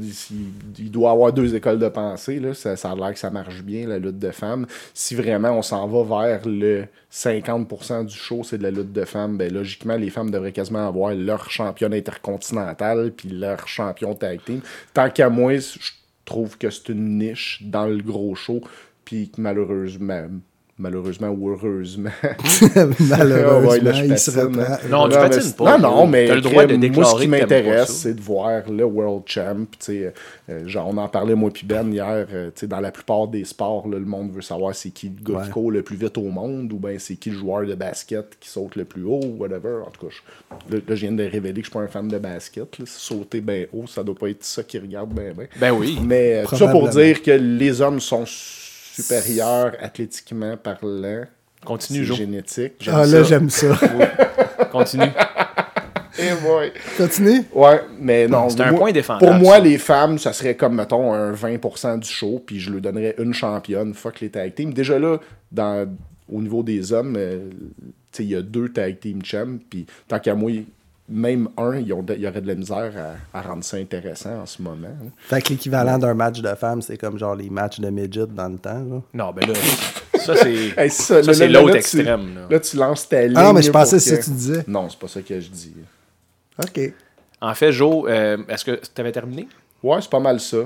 il, 0.78 0.90
doit 0.90 1.10
y 1.10 1.14
avoir 1.14 1.34
deux 1.34 1.54
écoles 1.54 1.80
de 1.80 1.90
pensée. 1.90 2.40
Là. 2.40 2.54
Ça, 2.54 2.78
ça 2.78 2.92
a 2.92 2.96
l'air 2.96 3.14
que 3.14 3.20
ça 3.20 3.30
marche 3.30 3.62
bien, 3.62 3.88
la 3.88 4.00
lutte 4.00 4.20
de 4.20 4.32
femmes. 4.32 4.66
Si 4.94 5.16
vraiment 5.16 5.52
on 5.52 5.62
s'en 5.62 5.86
va 5.88 6.24
vers 6.24 6.48
le 6.48 6.86
50% 7.12 8.06
du 8.06 8.16
show, 8.16 8.44
c'est 8.44 8.58
de 8.58 8.64
la 8.64 8.72
lutte 8.72 8.94
de 8.94 9.04
femmes, 9.04 9.38
ben 9.38 9.52
logiquement, 9.52 9.98
les 9.98 10.10
femmes 10.10 10.32
devraient 10.32 10.54
quasiment 10.54 10.88
avoir 10.88 11.14
leur 11.14 11.52
championne 11.52 11.94
intercontinentale 11.94 13.12
puis 13.12 13.30
leur 13.30 13.68
champion 13.68 14.16
tag 14.16 14.40
team. 14.46 14.62
Tant 14.94 15.10
qu'à 15.10 15.30
moi, 15.30 15.58
je 15.58 15.92
trouve 16.24 16.58
que 16.58 16.70
c'est 16.70 16.90
une 16.90 17.18
niche 17.18 17.62
dans 17.66 17.86
le 17.86 18.02
gros 18.02 18.34
show. 18.36 18.62
Puis 19.04 19.30
que 19.30 19.42
malheureusement, 19.42 20.28
malheureusement 20.80 21.28
ou 21.30 21.50
heureusement, 21.52 22.10
Malheureusement, 23.00 23.70
Ouais, 23.70 23.80
là, 23.80 23.92
je 23.92 24.06
il 24.06 24.18
se 24.18 24.32
reprend. 24.32 24.78
Non, 24.90 25.10
tu 25.10 25.16
patines 25.18 25.54
pas. 25.54 25.78
Non, 25.78 25.90
non, 25.96 26.08
mais 26.08 26.28
le 26.34 26.42
droit 26.42 26.66
de 26.66 26.76
moi, 26.88 27.06
ce 27.06 27.22
qui 27.22 27.28
m'intéresse, 27.28 27.90
c'est 27.92 28.14
de 28.16 28.22
voir 28.22 28.64
le 28.70 28.84
World 28.86 29.24
Champ. 29.26 29.66
tu 29.72 29.78
sais, 29.80 30.14
euh, 30.50 30.68
genre, 30.68 30.88
on 30.90 30.98
en 30.98 31.08
parlait, 31.08 31.36
moi 31.36 31.52
puis 31.52 31.66
Ben, 31.66 31.92
hier. 31.92 32.26
euh, 32.34 32.48
tu 32.48 32.62
sais, 32.62 32.68
dans 32.68 32.80
la 32.80 32.92
plupart 32.92 33.28
des 33.28 33.44
sports, 33.46 33.88
là, 33.88 34.00
le 34.00 34.06
monde 34.06 34.32
veut 34.32 34.42
savoir 34.42 34.74
c'est 34.74 34.90
qui 34.92 35.08
le 35.10 35.24
gars 35.34 35.42
qui 35.42 35.48
Ouais. 35.48 35.54
court 35.54 35.72
le 35.72 35.82
plus 35.84 35.96
vite 35.98 36.18
au 36.18 36.24
monde 36.30 36.72
ou 36.74 36.78
bien 36.78 36.96
c'est 36.98 37.16
qui 37.16 37.30
le 37.30 37.38
joueur 37.38 37.66
de 37.66 37.76
basket 37.76 38.38
qui 38.40 38.50
saute 38.50 38.76
le 38.76 38.86
plus 38.86 39.04
haut 39.04 39.20
ou 39.24 39.38
whatever. 39.40 39.82
En 39.86 39.92
tout 39.92 40.08
cas, 40.08 40.14
je, 40.70 40.76
là, 40.76 40.82
je 40.88 40.94
viens 40.96 41.12
de 41.12 41.24
révéler 41.24 41.62
que 41.62 41.68
je 41.68 41.70
suis 41.70 41.72
pas 41.74 41.82
un 41.82 41.88
fan 41.88 42.08
de 42.08 42.18
basket. 42.18 42.80
là. 42.80 42.86
Sauter 42.88 43.42
bien 43.42 43.66
haut, 43.74 43.86
ça 43.88 44.04
doit 44.04 44.16
pas 44.16 44.30
être 44.30 44.44
ça 44.44 44.64
qui 44.64 44.80
regarde 44.80 45.14
bien, 45.14 45.32
bien. 45.36 45.46
Ben 45.60 45.72
oui. 45.72 46.00
Mais 46.04 46.36
euh, 46.44 46.46
tout 46.48 46.56
ça 46.56 46.68
pour 46.70 46.88
dire 46.90 47.22
que 47.22 47.32
les 47.32 47.82
hommes 47.82 48.00
sont 48.00 48.24
supérieurs 49.02 49.74
athlétiquement 49.82 50.56
parlant. 50.58 51.24
Continue, 51.66 52.06
génétique. 52.06 52.88
Ah 52.92 53.06
là, 53.06 53.24
j'aime 53.24 53.50
ça. 53.50 53.68
Continue. 54.72 55.04
Eh 56.22 56.34
boy. 56.44 56.74
Continue? 56.98 57.44
Ouais, 57.54 57.82
mais 57.98 58.28
non. 58.28 58.50
C'est 58.50 58.60
un 58.62 58.72
moi- 58.72 58.80
point 58.80 58.92
défendable, 58.92 59.26
Pour 59.26 59.36
moi, 59.36 59.56
ça. 59.58 59.64
les 59.64 59.78
femmes, 59.78 60.18
ça 60.20 60.34
serait 60.34 60.56
comme, 60.56 60.76
mettons, 60.76 61.14
un 61.14 61.32
20% 61.32 62.00
du 62.00 62.10
show, 62.10 62.44
puis 62.46 62.60
je 62.60 62.72
leur 62.72 62.82
donnerais 62.82 63.16
une 63.20 63.34
championne. 63.34 63.94
Fuck 63.94 64.20
les 64.20 64.30
tag 64.30 64.54
teams. 64.54 64.74
Déjà 64.74 65.00
là, 65.00 65.18
dans, 65.50 65.88
au 66.30 66.42
niveau 66.42 66.62
des 66.62 66.92
hommes, 66.92 67.16
euh, 67.18 67.50
tu 67.52 67.88
sais, 68.12 68.24
il 68.26 68.30
y 68.32 68.36
a 68.36 68.42
deux 68.42 68.68
tag 68.70 69.00
team 69.00 69.24
champs, 69.24 69.60
puis 69.70 69.86
tant 70.10 70.20
qu'à 70.20 70.36
moi, 70.36 70.52
même 71.10 71.50
un, 71.58 71.78
il 71.80 71.88
y 71.88 71.94
aurait 71.94 72.42
de 72.42 72.48
la 72.48 72.56
misère 72.56 72.94
à, 73.34 73.38
à 73.38 73.42
rendre 73.42 73.64
ça 73.64 73.78
intéressant 73.78 74.42
en 74.42 74.46
ce 74.46 74.62
moment. 74.62 74.88
hein. 74.88 75.10
Fait 75.18 75.42
que 75.42 75.50
l'équivalent 75.50 75.98
d'un 75.98 76.14
match 76.14 76.40
de 76.42 76.54
femmes, 76.56 76.82
c'est 76.82 76.98
comme 76.98 77.18
genre 77.18 77.36
les 77.36 77.50
matchs 77.50 77.80
de 77.80 77.90
midget 77.90 78.28
dans 78.28 78.48
le 78.50 78.58
temps. 78.58 78.84
là. 78.84 79.02
Non, 79.14 79.32
ben 79.32 79.48
là, 79.48 79.54
ça 80.20 80.36
c'est... 80.36 80.74
Hey, 80.78 80.90
ça, 80.90 81.22
l'autre 81.22 81.72
tu- 81.72 81.78
extrême, 81.78 82.36
là. 82.36 82.42
Là, 82.50 82.60
tu 82.60 82.78
lances 82.78 83.08
ta 83.10 83.24
ligne. 83.26 83.34
Ah 83.38 83.44
non, 83.44 83.54
mais 83.54 83.62
je 83.62 83.72
pensais 83.72 83.98
que 83.98 84.02
c'est 84.04 84.10
ça 84.12 84.18
que 84.18 84.24
tu 84.26 84.32
disais. 84.32 84.64
Non, 84.68 84.88
c'est 84.90 85.00
pas 85.00 85.08
ça 85.08 85.22
que 85.22 85.40
je 85.40 85.50
dis. 85.50 85.74
OK. 86.64 86.94
En 87.42 87.54
fait, 87.56 87.72
Joe, 87.72 88.06
euh, 88.10 88.38
est-ce 88.50 88.66
que 88.66 88.72
tu 88.94 89.02
avais 89.02 89.12
terminé? 89.12 89.48
Ouais, 89.82 89.98
c'est 90.02 90.10
pas 90.10 90.20
mal 90.20 90.40
ça. 90.40 90.58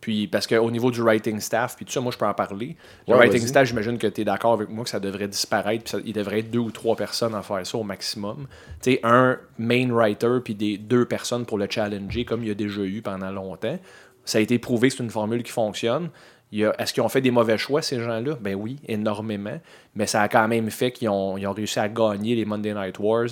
Puis, 0.00 0.26
parce 0.28 0.46
qu'au 0.46 0.70
niveau 0.70 0.90
du 0.90 1.02
writing 1.02 1.40
staff, 1.40 1.76
puis 1.76 1.84
tout 1.84 1.92
ça, 1.92 2.00
moi, 2.00 2.10
je 2.10 2.16
peux 2.16 2.24
en 2.26 2.32
parler. 2.32 2.76
Le 3.06 3.12
Ouais, 3.14 3.18
writing 3.28 3.46
staff, 3.46 3.68
j'imagine 3.68 3.98
que 3.98 4.06
tu 4.06 4.22
es 4.22 4.24
d'accord 4.24 4.54
avec 4.54 4.68
moi 4.70 4.84
que 4.84 4.90
ça 4.90 4.98
devrait 5.00 5.28
disparaître, 5.28 5.84
puis 5.84 5.90
ça- 5.90 5.98
il 6.04 6.12
devrait 6.14 6.38
être 6.40 6.50
deux 6.50 6.58
ou 6.58 6.70
trois 6.70 6.96
personnes 6.96 7.34
à 7.34 7.42
faire 7.42 7.66
ça 7.66 7.76
au 7.76 7.82
maximum. 7.82 8.46
Tu 8.82 8.92
sais, 8.92 9.00
un 9.02 9.38
main 9.58 9.92
writer, 9.92 10.38
puis 10.42 10.54
des 10.54 10.78
deux 10.78 11.04
personnes 11.04 11.44
pour 11.44 11.58
le 11.58 11.66
challenger, 11.68 12.24
comme 12.24 12.42
il 12.42 12.48
y 12.48 12.50
a 12.50 12.54
déjà 12.54 12.80
eu 12.82 13.02
pendant 13.02 13.30
longtemps. 13.30 13.78
Ça 14.24 14.38
a 14.38 14.40
été 14.40 14.58
prouvé 14.58 14.88
que 14.88 14.94
c'est 14.96 15.02
une 15.02 15.10
formule 15.10 15.42
qui 15.42 15.52
fonctionne. 15.52 16.08
Est-ce 16.52 16.92
qu'ils 16.94 17.02
ont 17.02 17.08
fait 17.08 17.20
des 17.20 17.30
mauvais 17.30 17.58
choix, 17.58 17.80
ces 17.82 18.00
gens-là? 18.00 18.36
Ben 18.40 18.54
oui, 18.54 18.78
énormément. 18.88 19.60
Mais 19.94 20.06
ça 20.06 20.22
a 20.22 20.28
quand 20.28 20.48
même 20.48 20.70
fait 20.70 20.90
qu'ils 20.92 21.08
ont, 21.08 21.36
ils 21.38 21.46
ont 21.46 21.52
réussi 21.52 21.78
à 21.78 21.88
gagner 21.88 22.34
les 22.34 22.44
Monday 22.44 22.74
Night 22.74 22.98
Wars 22.98 23.28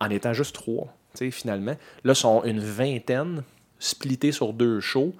en 0.00 0.08
étant 0.10 0.32
juste 0.32 0.54
trois, 0.54 0.84
tu 1.14 1.24
sais, 1.24 1.30
finalement. 1.30 1.74
Là, 2.04 2.12
ils 2.12 2.14
sont 2.14 2.44
une 2.44 2.60
vingtaine, 2.60 3.42
splittés 3.78 4.32
sur 4.32 4.52
deux 4.52 4.80
shows. 4.80 5.14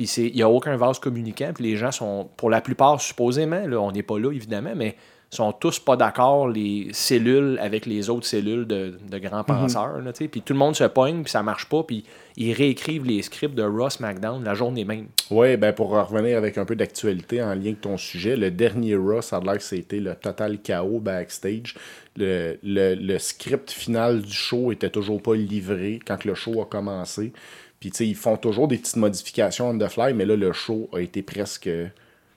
Puis 0.00 0.10
il 0.28 0.34
n'y 0.36 0.42
a 0.42 0.48
aucun 0.48 0.76
vase 0.78 0.98
communicant. 0.98 1.50
Puis 1.54 1.64
les 1.64 1.76
gens 1.76 1.92
sont, 1.92 2.30
pour 2.38 2.48
la 2.48 2.62
plupart, 2.62 2.98
supposément, 3.02 3.66
là, 3.66 3.78
on 3.80 3.92
n'est 3.92 4.02
pas 4.02 4.18
là, 4.18 4.32
évidemment, 4.32 4.72
mais 4.74 4.96
sont 5.32 5.52
tous 5.52 5.78
pas 5.78 5.94
d'accord, 5.96 6.48
les 6.48 6.88
cellules 6.92 7.56
avec 7.62 7.86
les 7.86 8.10
autres 8.10 8.26
cellules 8.26 8.66
de, 8.66 8.98
de 9.08 9.18
grands 9.18 9.44
penseurs. 9.44 10.00
sais. 10.14 10.26
Puis 10.26 10.40
tout 10.42 10.54
le 10.54 10.58
monde 10.58 10.74
se 10.74 10.82
pogne, 10.84 11.22
puis 11.22 11.30
ça 11.30 11.42
marche 11.42 11.66
pas, 11.66 11.84
puis 11.84 12.02
ils 12.36 12.52
réécrivent 12.52 13.04
les 13.04 13.22
scripts 13.22 13.54
de 13.54 13.62
Ross 13.62 14.00
McDown 14.00 14.42
la 14.42 14.54
journée 14.54 14.84
même. 14.84 15.06
Oui, 15.30 15.56
ben 15.56 15.72
pour 15.72 15.90
revenir 15.90 16.36
avec 16.36 16.58
un 16.58 16.64
peu 16.64 16.74
d'actualité 16.74 17.42
en 17.42 17.54
lien 17.54 17.66
avec 17.66 17.80
ton 17.82 17.96
sujet, 17.96 18.36
le 18.36 18.50
dernier 18.50 18.96
Raw, 18.96 19.20
ça 19.22 19.36
a 19.36 19.40
l'air 19.40 19.58
que 19.58 19.62
c'était 19.62 20.00
le 20.00 20.16
total 20.16 20.58
chaos 20.62 20.98
backstage. 20.98 21.76
Le, 22.16 22.58
le- 22.64 22.94
le 22.96 23.18
script 23.20 23.70
final 23.70 24.22
du 24.22 24.32
show 24.32 24.72
était 24.72 24.90
toujours 24.90 25.22
pas 25.22 25.34
livré 25.36 26.00
quand 26.04 26.24
le 26.24 26.34
show 26.34 26.60
a 26.60 26.64
commencé. 26.66 27.32
Puis, 27.80 27.90
tu 27.90 27.96
sais, 27.96 28.06
ils 28.06 28.14
font 28.14 28.36
toujours 28.36 28.68
des 28.68 28.76
petites 28.76 28.96
modifications 28.96 29.70
on 29.70 29.78
the 29.78 29.88
fly, 29.88 30.12
mais 30.12 30.26
là, 30.26 30.36
le 30.36 30.52
show 30.52 30.88
a 30.92 31.00
été 31.00 31.22
presque 31.22 31.68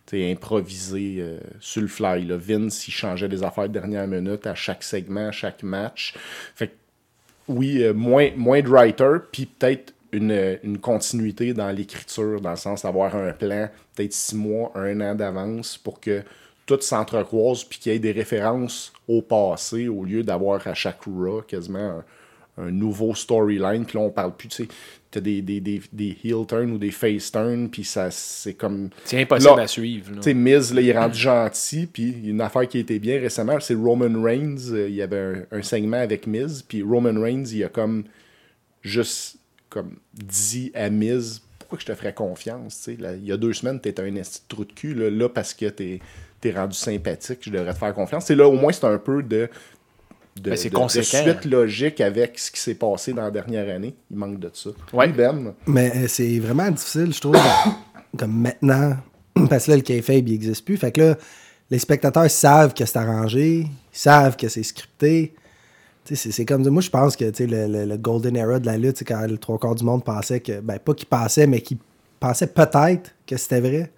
sais, 0.06 0.32
improvisé 0.32 1.18
euh, 1.20 1.40
sur 1.60 1.82
le 1.82 1.88
fly. 1.88 2.26
Là. 2.26 2.38
Vince, 2.38 2.88
il 2.88 2.92
changeait 2.92 3.28
des 3.28 3.44
affaires 3.44 3.68
de 3.68 3.74
dernière 3.74 4.08
minute 4.08 4.46
à 4.48 4.56
chaque 4.56 4.84
segment, 4.84 5.28
à 5.28 5.32
chaque 5.32 5.64
match. 5.64 6.16
Fait 6.56 6.68
que 6.68 6.74
oui, 7.48 7.84
euh, 7.84 7.94
moins, 7.94 8.30
moins 8.36 8.62
de 8.62 8.70
writer, 8.70 9.18
puis 9.32 9.46
peut-être 9.46 9.94
une, 10.12 10.78
continuité 10.80 11.54
dans 11.54 11.72
l'écriture, 11.72 12.40
dans 12.40 12.52
le 12.52 12.56
sens 12.56 12.84
d'avoir 12.84 13.16
un 13.16 13.34
plan, 13.34 13.70
peut-être 13.96 14.14
six 14.14 14.36
mois, 14.36 14.72
un 14.76 15.02
an 15.02 15.16
d'avance, 15.16 15.78
pour 15.78 16.00
que 16.00 16.22
tout 16.66 16.80
s'entrecroise, 16.80 17.64
puis 17.64 17.80
qu'il 17.80 17.92
y 17.92 17.96
ait 17.96 18.00
des 18.00 18.12
références 18.12 18.94
au 19.08 19.22
passé, 19.22 19.88
au 19.88 20.06
lieu 20.06 20.24
d'avoir 20.24 20.66
à 20.68 20.74
chaque 20.74 21.02
Raw 21.02 21.42
quasiment 21.42 22.04
un, 22.58 22.66
un 22.66 22.72
nouveau 22.72 23.16
storyline. 23.16 23.86
Puis 23.86 23.98
là, 23.98 24.06
on 24.06 24.12
parle 24.12 24.36
plus, 24.36 24.48
tu 24.48 24.64
sais, 24.64 24.70
t'as 25.14 25.22
des, 25.22 25.42
des, 25.42 25.60
des, 25.62 25.82
des 25.92 26.18
heel 26.24 26.46
turns 26.48 26.72
ou 26.72 26.78
des 26.78 26.92
face 26.92 27.32
turns, 27.32 27.70
puis 27.70 27.84
ça, 27.84 28.10
c'est 28.12 28.56
comme... 28.56 28.90
C'est 29.06 29.22
impossible 29.22 29.56
Là, 29.56 29.64
à 29.64 29.68
suivre. 29.68 30.12
Tu 30.16 30.22
sais, 30.24 30.34
Miz, 30.34 30.74
là, 30.74 30.82
il 30.82 30.90
est 30.90 30.98
rendu 30.98 31.18
gentil, 31.20 31.86
puis 31.86 32.16
une 32.26 32.42
affaire 32.42 32.68
qui 32.68 32.78
a 32.78 32.82
été 32.82 33.00
bien 33.00 33.20
récemment, 33.20 33.60
c'est 33.60 33.76
Roman 33.76 34.22
Reigns. 34.22 34.72
euh, 34.72 34.90
il 34.90 34.96
y 34.96 35.02
avait 35.02 35.46
un, 35.52 35.58
un 35.60 35.62
segment 35.62 35.98
avec 35.98 36.28
Miz, 36.28 36.64
puis 36.68 36.82
Roman 36.82 37.20
Reigns, 37.22 37.46
il 37.52 37.64
a 37.64 37.70
comme 37.70 38.04
juste 38.82 39.38
comme 39.70 39.96
dit 40.14 40.72
à 40.76 40.90
Miz 40.90 41.42
pourquoi 41.60 41.78
que 41.78 41.82
je 41.84 41.88
te 41.88 41.96
ferais 41.96 42.14
confiance, 42.14 42.78
tu 42.84 42.96
sais. 42.96 43.02
là, 43.02 43.14
Il 43.14 43.26
y 43.26 43.32
a 43.32 43.38
deux 43.38 43.54
semaines, 43.54 43.80
t'étais 43.80 44.02
un 44.04 44.16
esti 44.16 44.42
de 44.42 44.48
trou 44.56 44.66
de 44.66 44.74
cul, 44.74 44.94
là, 44.94 45.10
là, 45.10 45.30
parce 45.30 45.54
que 45.54 45.68
t'es 45.68 46.00
es 46.44 46.52
rendu 46.52 46.76
sympathique, 46.76 47.40
je 47.42 47.50
devrais 47.50 47.74
te 47.74 47.78
faire 47.80 47.94
confiance. 47.94 48.26
C'est 48.26 48.36
là, 48.36 48.48
au 48.50 48.54
moins, 48.54 48.74
c'est 48.74 48.86
un 48.86 48.98
peu 48.98 49.24
de... 49.24 49.48
De, 50.36 50.50
Ben, 50.50 50.56
c'est 50.58 50.70
de- 50.70 50.76
de 50.76 50.80
suite 51.34 51.46
logique 51.46 52.02
avec 52.02 52.40
ce 52.40 52.52
qui 52.52 52.60
s'est 52.60 52.74
passé 52.76 53.14
dans 53.14 53.22
la 53.22 53.32
dernière 53.32 53.74
année. 53.74 53.96
Il 54.10 54.18
manque 54.18 54.40
de 54.40 54.50
ça. 54.54 54.72
Ouais. 54.92 55.08
Oui, 55.08 55.14
Ben. 55.14 55.54
Mais 55.68 55.92
euh, 55.96 56.08
c'est 56.08 56.40
vraiment 56.40 56.70
difficile, 56.72 57.14
je 57.14 57.22
trouve, 57.22 57.38
comme 58.18 58.42
maintenant, 58.42 58.98
parce 59.50 59.66
que 59.66 59.72
là, 59.72 59.78
le 59.78 59.84
kayfabe, 59.84 60.28
il 60.28 60.32
n'existe 60.34 60.66
plus. 60.66 60.78
Fait 60.78 60.92
que 60.92 61.02
là, 61.02 61.18
les 61.70 61.80
spectateurs 61.80 62.30
savent 62.32 62.74
que 62.74 62.86
c'est 62.86 62.98
arrangé, 62.98 63.60
ils 63.60 63.68
savent 63.92 64.36
que 64.36 64.48
c'est 64.50 64.64
scripté. 64.64 65.34
Tu 66.06 66.16
sais, 66.16 66.24
C'est 66.24 66.32
c'est 66.32 66.46
comme, 66.46 66.68
moi, 66.68 66.82
je 66.82 66.90
pense 66.90 67.16
que 67.16 67.26
tu 67.30 67.38
sais, 67.38 67.48
le, 67.48 67.68
le- 67.72 67.86
le 67.86 67.98
golden 67.98 68.36
era 68.36 68.60
de 68.60 68.66
la 68.66 68.78
lutte, 68.78 68.98
c'est 68.98 69.06
quand 69.06 69.26
le 69.28 69.38
trois 69.38 69.58
quarts 69.60 69.76
du 69.76 69.84
monde 69.86 70.04
pensait 70.04 70.40
que, 70.40 70.60
ben, 70.62 70.78
pas 70.80 70.94
qu'il 70.94 71.08
pensait, 71.08 71.48
mais 71.48 71.62
qu'il 71.62 71.78
pensait 72.20 72.48
peut-être 72.48 73.12
que 73.28 73.38
c'était 73.38 73.62
vrai. 73.62 73.92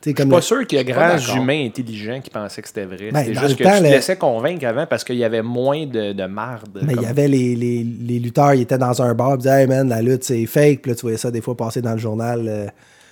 Tu 0.00 0.10
sais, 0.10 0.16
Je 0.16 0.16
comme 0.16 0.26
suis 0.26 0.30
pas 0.30 0.36
le- 0.36 0.42
sûr 0.42 0.66
qu'il 0.66 0.78
y 0.78 0.80
a 0.80 0.84
d'accord. 0.84 1.36
humains 1.36 1.66
intelligents 1.66 2.20
qui 2.20 2.30
pensaient 2.30 2.62
que 2.62 2.68
c'était 2.68 2.84
vrai. 2.84 3.10
Ben, 3.12 3.24
C'était 3.24 3.40
juste 3.40 3.56
que 3.56 3.64
temps, 3.64 3.72
tu 3.72 3.78
te 3.78 3.82
le- 3.84 3.90
laissais 3.90 4.16
convaincre 4.16 4.64
avant 4.66 4.86
parce 4.86 5.02
qu'il 5.02 5.16
y 5.16 5.24
avait 5.24 5.42
moins 5.42 5.86
de, 5.86 6.12
de 6.12 6.24
marde. 6.26 6.78
Mais 6.82 6.92
il 6.92 6.94
comme- 6.96 7.04
y 7.04 7.08
avait 7.08 7.26
les, 7.28 7.56
les, 7.56 7.82
les 7.84 8.18
lutteurs, 8.20 8.54
ils 8.54 8.62
étaient 8.62 8.78
dans 8.78 9.02
un 9.02 9.12
bar, 9.14 9.32
ils 9.34 9.38
disaient 9.38 9.62
Hey 9.62 9.66
man, 9.66 9.88
la 9.88 10.00
lutte 10.00 10.22
c'est 10.22 10.46
fake. 10.46 10.82
Puis 10.82 10.90
là, 10.92 10.94
tu 10.94 11.02
voyais 11.02 11.16
ça 11.18 11.30
des 11.32 11.40
fois 11.40 11.56
passer 11.56 11.82
dans 11.82 11.92
le 11.92 11.98
journal. 11.98 12.44
euh, 12.48 12.66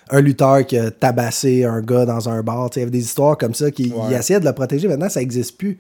un 0.09 0.21
lutteur 0.21 0.65
qui 0.65 0.79
a 0.79 0.93
tabassé 0.93 1.65
un 1.65 1.81
gars 1.81 2.05
dans 2.07 2.29
un 2.29 2.41
bar. 2.45 2.71
Tu 2.71 2.75
sais, 2.75 2.81
Il 2.81 2.83
y 2.83 2.85
avait 2.85 2.93
des 2.93 3.05
histoires 3.05 3.37
comme 3.37 3.55
ça 3.55 3.73
qui 3.73 3.93
Ouais. 3.93 4.15
essayaient 4.15 4.39
de 4.39 4.45
le 4.45 4.53
protéger. 4.53 4.87
Maintenant, 4.87 5.09
ça 5.09 5.19
n'existe 5.19 5.59
plus. 5.59 5.79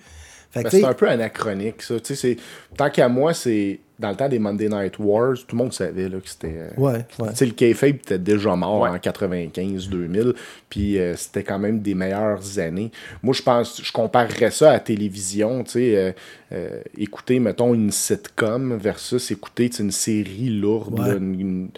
Ben, 0.52 0.64
c'est 0.68 0.82
un 0.84 0.94
peu 0.94 1.08
anachronique, 1.08 1.82
ça. 1.82 2.00
Tu 2.00 2.16
sais, 2.16 2.34
c'est- 2.34 2.36
tant 2.76 2.90
qu'à 2.90 3.08
moi, 3.08 3.32
c'est 3.34 3.78
dans 3.98 4.10
le 4.10 4.16
temps 4.16 4.28
des 4.28 4.38
Monday 4.38 4.68
Night 4.68 4.98
Wars, 4.98 5.34
tout 5.46 5.56
le 5.56 5.62
monde 5.62 5.72
savait 5.72 6.08
là, 6.08 6.18
que 6.18 6.28
c'était. 6.28 6.54
euh, 6.54 6.68
Ouais, 6.76 7.04
ouais. 7.18 7.30
Tu 7.30 7.36
sais, 7.36 7.46
le 7.46 7.52
kayfabe 7.52 7.94
était 7.96 8.18
déjà 8.18 8.54
mort 8.54 8.80
Ouais. 8.80 8.90
en 8.90 8.96
95-2000, 8.98 10.34
puis 10.68 10.98
euh, 10.98 11.14
c'était 11.16 11.42
quand 11.42 11.58
même 11.58 11.80
des 11.80 11.94
meilleures 11.94 12.58
années. 12.58 12.90
Moi, 13.22 13.34
je 13.34 13.42
pense, 13.42 13.80
je 13.82 13.92
comparerais 13.92 14.50
ça 14.50 14.70
à 14.70 14.72
la 14.74 14.80
télévision, 14.80 15.64
tu 15.64 15.70
sais, 15.72 15.96
euh, 15.96 16.12
euh, 16.52 16.80
écouter, 16.96 17.40
mettons, 17.40 17.74
une 17.74 17.90
sitcom 17.90 18.76
versus 18.76 19.30
écouter 19.30 19.70
une 19.80 19.90
série 19.90 20.48
lourde. 20.50 20.98
Ouais. 21.00 21.08
là, 21.08 21.14
une- 21.14 21.40
une- 21.40 21.68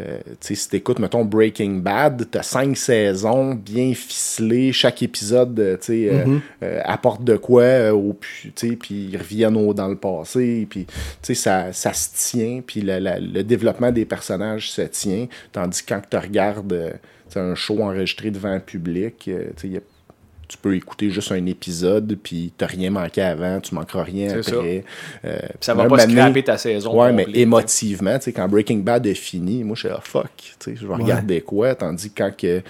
euh, 0.00 0.18
tu 0.40 0.48
sais, 0.48 0.54
si 0.54 0.68
t'écoutes, 0.68 0.98
mettons, 0.98 1.24
Breaking 1.24 1.76
Bad, 1.78 2.26
t'as 2.30 2.42
cinq 2.42 2.76
saisons 2.76 3.54
bien 3.54 3.94
ficelées, 3.94 4.72
chaque 4.72 5.02
épisode, 5.02 5.78
tu 5.80 5.86
sais, 5.86 5.98
Mm-hmm. 6.08 6.40
euh, 6.62 6.80
apporte 6.84 7.24
de 7.24 7.36
quoi 7.36 7.62
euh, 7.62 7.92
au 7.92 8.16
tu 8.42 8.52
sais, 8.54 8.76
puis 8.76 9.08
ils 9.12 9.16
reviennent 9.16 9.56
au- 9.56 9.72
dans 9.74 9.88
le 9.88 9.96
passé, 9.96 10.66
puis 10.68 10.84
tu 10.86 10.92
sais, 11.22 11.34
ça, 11.34 11.67
ça 11.72 11.92
se 11.92 12.08
tient, 12.14 12.60
puis 12.66 12.80
la- 12.80 13.00
la- 13.00 13.18
le 13.20 13.42
développement 13.42 13.90
des 13.92 14.04
personnages 14.04 14.70
se 14.70 14.82
tient, 14.82 15.26
tandis 15.52 15.82
que 15.84 15.94
quand 15.94 16.02
tu 16.10 16.16
regardes 16.16 16.72
euh, 16.72 16.92
un 17.36 17.54
show 17.54 17.82
enregistré 17.82 18.30
devant 18.30 18.50
un 18.52 18.60
public, 18.60 19.26
euh, 19.28 19.44
tu 19.56 19.62
sais, 19.62 19.68
y 19.68 19.76
a- 19.76 19.80
tu 20.48 20.56
peux 20.56 20.74
écouter 20.74 21.10
juste 21.10 21.30
un 21.30 21.44
épisode, 21.44 22.16
puis 22.22 22.54
t'as 22.56 22.64
rien 22.66 22.90
manqué 22.90 23.20
avant, 23.20 23.60
tu 23.60 23.74
manqueras 23.74 24.02
rien 24.04 24.30
après. 24.56 24.84
Euh, 25.26 25.38
Ça 25.60 25.74
va 25.74 25.82
même 25.82 25.90
pas 25.90 25.96
scraper 26.22 26.42
ta 26.42 26.56
saison. 26.56 26.98
Ouais, 26.98 27.12
mais 27.12 27.24
complète. 27.26 27.42
émotivement, 27.42 28.16
tu 28.18 28.24
sais, 28.24 28.32
quand 28.32 28.48
Breaking 28.48 28.78
Bad 28.78 29.06
est 29.06 29.12
fini, 29.14 29.62
moi, 29.62 29.74
je 29.76 29.80
suis 29.80 29.88
ah, 29.94 30.00
fuck, 30.02 30.30
tu 30.38 30.54
sais, 30.58 30.74
je 30.74 30.86
vais 30.86 30.94
regarder 30.94 31.42
quoi, 31.42 31.74
tandis 31.74 32.10
que 32.10 32.22
quand 32.22 32.34
que 32.34 32.62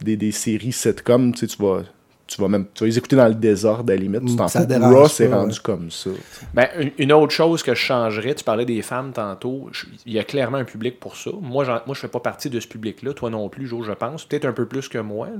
des, 0.00 0.16
des 0.16 0.32
séries 0.32 0.72
sitcom, 0.72 1.32
tu 1.32 1.46
sais, 1.46 1.56
tu 1.56 1.62
vas, 1.62 1.84
tu 2.34 2.40
vas 2.42 2.48
même, 2.48 2.66
tu 2.74 2.84
vas 2.84 2.86
les 2.88 2.98
écouter 2.98 3.16
dans 3.16 3.28
le 3.28 3.34
désordre 3.34 3.90
à 3.92 3.94
la 3.96 4.00
limite, 4.00 4.24
tu 4.26 4.32
Mm, 4.32 4.36
t'en 4.36 4.48
ça 4.48 4.60
fous. 4.66 4.94
Raw, 4.94 5.08
c'est 5.08 5.26
rendu 5.32 5.52
ouais. 5.54 5.58
comme 5.62 5.90
ça. 5.90 6.10
Ben, 6.54 6.68
une- 6.98 7.12
autre 7.12 7.32
chose 7.32 7.62
que 7.62 7.74
je 7.74 7.80
changerais, 7.80 8.34
tu 8.34 8.44
parlais 8.44 8.64
des 8.64 8.82
femmes 8.82 9.12
tantôt, 9.12 9.68
je- 9.72 9.86
il 10.06 10.12
y 10.12 10.18
a 10.18 10.24
clairement 10.24 10.58
un 10.58 10.64
public 10.64 10.98
pour 11.00 11.16
ça. 11.16 11.30
Moi, 11.40 11.64
moi 11.64 11.94
je 11.94 12.00
fais 12.00 12.08
pas 12.08 12.20
partie 12.20 12.50
de 12.50 12.58
ce 12.60 12.66
public-là, 12.68 13.12
toi 13.12 13.30
non 13.30 13.48
plus, 13.48 13.66
Jo, 13.66 13.82
je 13.82 13.92
pense. 13.92 14.24
Peut-être 14.24 14.44
un 14.46 14.52
peu 14.52 14.66
plus 14.66 14.88
que 14.88 14.98
moi. 14.98 15.26
là. 15.26 15.32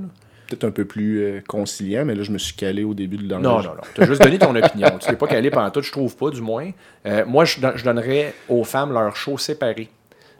Peut-être 0.47 0.65
un 0.65 0.71
peu 0.71 0.85
plus 0.85 1.23
euh, 1.23 1.41
conciliant, 1.47 2.03
mais 2.05 2.15
là, 2.15 2.21
je 2.23 2.31
me 2.31 2.37
suis 2.37 2.53
calé 2.53 2.83
au 2.83 2.93
début 2.93 3.17
de 3.17 3.23
Non, 3.23 3.39
l'enregistrement. 3.39 3.75
non, 3.75 3.81
non. 3.81 3.87
Tu 3.95 4.01
as 4.01 4.05
juste 4.05 4.21
donné 4.21 4.37
ton 4.37 4.53
opinion. 4.55 4.89
Tu 4.99 5.07
t'es 5.07 5.15
pas 5.15 5.25
calé 5.27 5.49
pendant 5.49 5.71
tout, 5.71 5.81
je 5.81 5.91
trouve 5.91 6.15
pas, 6.15 6.29
du 6.29 6.41
moins. 6.41 6.69
Euh, 7.07 7.23
moi, 7.25 7.45
je, 7.45 7.59
don- 7.61 7.71
je 7.75 7.83
donnerais 7.83 8.33
aux 8.49 8.63
femmes 8.65 8.91
leur 8.91 9.15
show 9.15 9.37
séparé. 9.37 9.89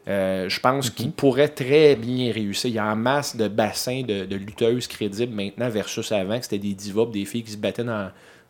Euh, 0.08 0.50
je 0.50 0.60
pense 0.60 0.90
qu'ils 0.90 1.12
pourraient 1.12 1.48
très 1.48 1.96
bien 1.96 2.32
réussir. 2.34 2.70
Il 2.70 2.74
y 2.74 2.80
a 2.80 2.86
en 2.92 2.96
masse 2.96 3.38
de 3.38 3.48
bassins 3.48 4.02
de, 4.06 4.26
de 4.26 4.36
lutteuses 4.36 4.88
crédibles 4.88 5.34
maintenant 5.34 5.70
versus 5.70 6.12
avant, 6.12 6.38
que 6.38 6.44
c'était 6.44 6.58
des 6.58 6.74
divas, 6.74 7.06
des 7.06 7.24
filles 7.24 7.44
qui 7.44 7.52
se 7.52 7.58
battaient 7.58 7.86
dans, 7.86 8.10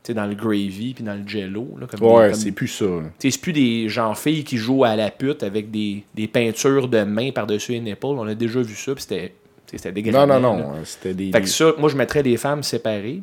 dans 0.09 0.25
le 0.25 0.33
gravy 0.33 0.93
puis 0.95 1.03
dans 1.03 1.13
le 1.13 1.27
jello. 1.27 1.67
Là, 1.79 1.85
comme 1.85 1.99
des- 1.99 2.05
Ouais, 2.07 2.33
c'est 2.33 2.51
plus 2.53 2.67
ça. 2.69 2.85
c'est 3.19 3.39
plus 3.39 3.53
des 3.53 3.87
gens 3.87 4.15
filles 4.15 4.43
qui 4.43 4.57
jouent 4.57 4.83
à 4.83 4.95
la 4.95 5.11
pute 5.11 5.43
avec 5.43 5.69
des, 5.69 6.03
des 6.15 6.27
peintures 6.27 6.87
de 6.87 7.03
mains 7.03 7.29
par-dessus 7.31 7.73
les 7.79 7.91
épaules. 7.91 8.17
On 8.17 8.25
a 8.27 8.33
déjà 8.33 8.59
vu 8.61 8.73
ça, 8.75 8.95
puis 8.95 9.03
c'était 9.03 9.33
c'était 9.67 10.11
Non, 10.11 10.25
non, 10.27 10.39
non. 10.39 10.57
euh, 10.59 10.81
C'était 10.85 11.13
des. 11.13 11.31
Fait 11.31 11.41
que 11.41 11.47
ça, 11.47 11.73
moi, 11.79 11.89
je 11.89 11.95
mettrais 11.97 12.21
les 12.23 12.37
femmes 12.37 12.61
séparées. 12.63 13.21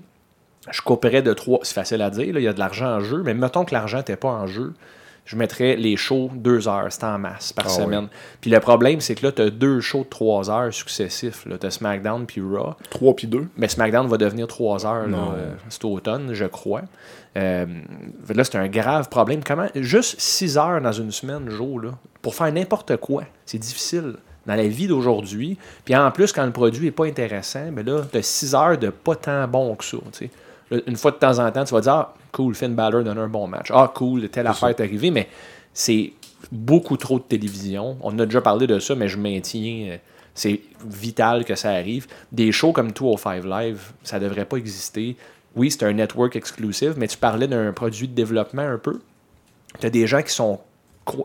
Je 0.71 0.83
couperais 0.83 1.23
de 1.23 1.33
trois. 1.33 1.61
C'est 1.63 1.75
facile 1.75 2.03
à 2.03 2.11
dire, 2.11 2.33
là, 2.35 2.41
il 2.41 2.43
y 2.45 2.49
a 2.49 2.53
de 2.53 2.59
l'argent 2.59 2.87
en 2.97 3.01
jeu, 3.01 3.23
mais 3.25 3.35
mettons 3.35 3.65
que 3.65 3.73
l'argent 3.75 3.99
n'était 3.99 4.17
pas 4.17 4.29
en 4.29 4.47
jeu. 4.47 4.73
Je 5.31 5.37
mettrais 5.37 5.77
les 5.77 5.97
shows 5.97 6.29
deux 6.35 6.67
heures, 6.67 6.89
c'est 6.91 7.05
en 7.05 7.17
masse 7.17 7.53
par 7.53 7.67
Ah 7.69 7.69
semaine. 7.69 8.09
Puis 8.41 8.51
le 8.51 8.59
problème, 8.59 9.01
c'est 9.01 9.15
que 9.15 9.27
là, 9.27 9.31
tu 9.31 9.43
as 9.43 9.51
deux 9.51 9.81
shows 9.81 10.03
de 10.03 10.09
trois 10.09 10.51
heures 10.51 10.75
successifs. 10.75 11.47
Tu 11.61 11.65
as 11.65 11.71
SmackDown 11.71 12.27
puis 12.27 12.41
Raw. 12.41 12.75
3 12.91 13.15
puis 13.15 13.29
2. 13.29 13.47
Mais 13.57 13.69
SmackDown 13.69 14.09
va 14.09 14.17
devenir 14.17 14.49
3 14.49 14.85
heures 14.87 15.07
euh, 15.07 15.55
cet 15.69 15.85
automne, 15.85 16.35
je 16.35 16.47
crois. 16.47 16.83
Euh, 17.37 17.65
là, 18.35 18.43
c'est 18.43 18.57
un 18.57 18.67
grave 18.67 19.09
problème. 19.09 19.45
Comment 19.45 19.69
Juste 19.77 20.21
6 20.21 20.59
heures 20.59 20.81
dans 20.81 20.91
une 20.91 21.13
semaine, 21.13 21.49
Joe, 21.49 21.81
là, 21.81 21.91
pour 22.23 22.35
faire 22.35 22.53
n'importe 22.53 22.97
quoi, 22.97 23.23
c'est 23.47 23.59
difficile 23.59 24.17
dans 24.47 24.57
la 24.57 24.67
vie 24.67 24.89
d'aujourd'hui. 24.89 25.59
Puis 25.85 25.95
en 25.95 26.11
plus, 26.11 26.33
quand 26.33 26.45
le 26.45 26.51
produit 26.51 26.87
n'est 26.87 26.91
pas 26.91 27.07
intéressant, 27.07 27.71
ben 27.71 27.87
là, 27.87 28.03
tu 28.11 28.19
as 28.19 28.23
6 28.23 28.55
heures 28.57 28.79
de 28.79 28.89
pas 28.91 29.15
tant 29.15 29.47
bon 29.47 29.77
que 29.77 29.85
ça. 29.85 29.99
tu 30.13 30.25
sais. 30.25 30.25
Là, 30.25 30.31
Une 30.87 30.97
fois 30.97 31.11
de 31.11 31.17
temps 31.17 31.39
en 31.39 31.51
temps, 31.51 31.65
tu 31.65 31.75
vas 31.75 31.81
dire 31.81 31.93
Ah, 31.93 32.15
cool, 32.33 32.55
Finn 32.55 32.75
Balor 32.75 33.03
donne 33.03 33.19
un 33.19 33.29
bon 33.29 33.47
match. 33.49 33.71
Ah, 33.73 33.91
cool, 33.95 34.29
telle 34.29 34.47
affaire 34.47 34.69
est 34.71 34.81
arrivée, 34.81 35.11
mais 35.11 35.29
c'est 35.73 36.13
beaucoup 36.53 36.97
trop 36.97 37.19
de 37.19 37.25
télévision. 37.25 37.97
On 38.03 38.19
a 38.19 38.27
déjà 38.27 38.41
parlé 38.41 38.67
de 38.67 38.79
ça, 38.79 38.95
mais 38.95 39.09
je 39.09 39.19
maintiens. 39.19 39.89
euh, 39.93 39.97
C'est 40.35 40.61
vital 40.87 41.45
que 41.45 41.55
ça 41.55 41.71
arrive. 41.71 42.07
Des 42.33 42.53
shows 42.53 42.73
comme 42.73 42.93
205 42.93 43.45
Live, 43.45 43.93
ça 44.03 44.19
devrait 44.21 44.45
pas 44.45 44.57
exister. 44.57 45.17
Oui, 45.57 45.71
c'est 45.71 45.83
un 45.85 45.93
network 45.93 46.37
exclusive, 46.37 46.95
mais 46.97 47.09
tu 47.09 47.17
parlais 47.19 47.49
d'un 47.49 47.73
produit 47.73 48.07
de 48.07 48.15
développement 48.15 48.63
un 48.63 48.79
peu. 48.79 49.01
Tu 49.81 49.87
as 49.87 49.91
des 49.91 50.07
gens 50.07 50.23
qui 50.23 50.33
sont, 50.33 50.61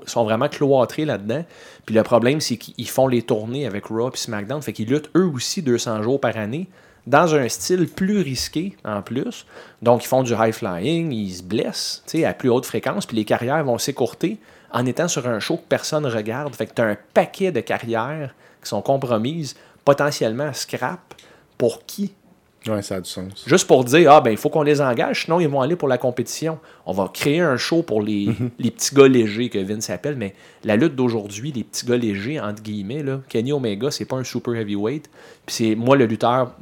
sont 0.07 0.23
vraiment 0.23 0.49
cloîtrés 0.49 1.05
là-dedans. 1.05 1.45
Puis 1.85 1.93
le 1.93 2.01
problème, 2.01 2.41
c'est 2.41 2.57
qu'ils 2.57 2.89
font 2.89 3.07
les 3.07 3.21
tournées 3.21 3.67
avec 3.67 3.85
Raw 3.85 4.09
et 4.09 4.17
SmackDown. 4.17 4.61
Fait 4.63 4.73
qu'ils 4.73 4.89
luttent 4.89 5.11
eux 5.15 5.29
aussi 5.33 5.61
200 5.61 6.01
jours 6.01 6.19
par 6.19 6.35
année 6.37 6.67
dans 7.07 7.35
un 7.35 7.47
style 7.49 7.87
plus 7.87 8.19
risqué 8.21 8.75
en 8.83 9.01
plus. 9.01 9.45
Donc, 9.81 10.03
ils 10.03 10.07
font 10.07 10.23
du 10.23 10.33
high 10.33 10.51
flying, 10.53 11.11
ils 11.11 11.33
se 11.35 11.43
blessent 11.43 12.03
tu 12.07 12.19
sais, 12.19 12.25
à 12.25 12.33
plus 12.33 12.49
haute 12.49 12.65
fréquence, 12.65 13.05
puis 13.05 13.15
les 13.17 13.25
carrières 13.25 13.63
vont 13.63 13.77
s'écourter 13.77 14.37
en 14.71 14.85
étant 14.85 15.07
sur 15.07 15.27
un 15.27 15.39
show 15.39 15.57
que 15.57 15.67
personne 15.69 16.05
regarde. 16.05 16.53
Fait 16.55 16.65
que 16.65 16.73
tu 16.73 16.81
as 16.81 16.85
un 16.85 16.97
paquet 17.13 17.51
de 17.51 17.61
carrières 17.61 18.33
qui 18.61 18.69
sont 18.69 18.81
compromises, 18.81 19.55
potentiellement 19.85 20.51
scrap, 20.53 21.13
pour 21.57 21.85
qui? 21.85 22.13
Ouais, 22.67 22.81
ça 22.81 22.95
a 22.95 22.99
du 23.01 23.07
sens. 23.09 23.43
Juste 23.45 23.67
pour 23.67 23.83
dire, 23.85 24.11
ah 24.11 24.21
ben 24.21 24.31
il 24.31 24.37
faut 24.37 24.49
qu'on 24.49 24.63
les 24.63 24.81
engage, 24.81 25.25
sinon 25.25 25.39
ils 25.39 25.47
vont 25.47 25.61
aller 25.61 25.75
pour 25.75 25.87
la 25.87 25.99
compétition. 25.99 26.57
On 26.87 26.93
va 26.93 27.11
créer 27.13 27.39
un 27.39 27.57
show 27.57 27.83
pour 27.83 28.01
les, 28.01 28.25
Mhm. 28.25 28.49
les 28.57 28.71
petits 28.71 28.95
gars 28.95 29.07
légers 29.07 29.49
que 29.49 29.59
Vince 29.59 29.91
appelle, 29.91 30.15
mais 30.15 30.33
la 30.63 30.75
lutte 30.75 30.95
d'aujourd'hui, 30.95 31.51
les 31.51 31.63
petits 31.63 31.85
gars 31.85 31.95
légers, 31.97 32.39
entre 32.39 32.63
guillemets, 32.63 33.03
là, 33.03 33.19
Kenny 33.29 33.53
Omega, 33.53 33.91
c'est 33.91 34.05
pas 34.05 34.15
un 34.15 34.23
super 34.23 34.55
heavyweight. 34.55 35.07
Puis 35.45 35.55
c'est 35.55 35.75
moi 35.75 35.95
le 35.95 36.07
lutteur 36.07 36.53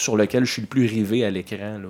sur 0.00 0.16
lequel 0.16 0.44
je 0.44 0.52
suis 0.52 0.62
le 0.62 0.68
plus 0.68 0.86
rivé 0.86 1.24
à 1.24 1.30
l'écran. 1.30 1.78
là. 1.78 1.88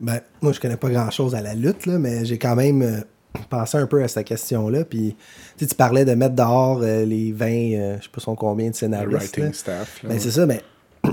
Ben, 0.00 0.20
moi, 0.42 0.52
je 0.52 0.60
connais 0.60 0.76
pas 0.76 0.90
grand-chose 0.90 1.34
à 1.34 1.40
la 1.40 1.54
lutte, 1.54 1.86
là, 1.86 1.98
mais 1.98 2.24
j'ai 2.24 2.36
quand 2.38 2.54
même 2.54 2.82
euh, 2.82 3.00
pensé 3.50 3.78
un 3.78 3.86
peu 3.86 4.02
à 4.02 4.08
cette 4.08 4.26
question-là. 4.26 4.84
Puis, 4.84 5.16
tu 5.58 5.66
parlais 5.74 6.04
de 6.04 6.14
mettre 6.14 6.34
dehors 6.34 6.80
euh, 6.82 7.04
les 7.06 7.32
20, 7.32 7.46
euh, 7.46 7.96
je 7.98 8.04
sais 8.04 8.10
pas 8.12 8.20
son 8.20 8.34
combien 8.36 8.66
de 8.66 8.70
Le 8.72 8.74
scénaristes. 8.76 9.12
writing 9.36 9.44
là. 9.44 9.52
staff. 9.54 10.02
là, 10.02 10.08
Ben, 10.10 10.14
ouais. 10.16 10.20
c'est 10.20 10.30
ça, 10.32 10.44
mais 10.46 10.60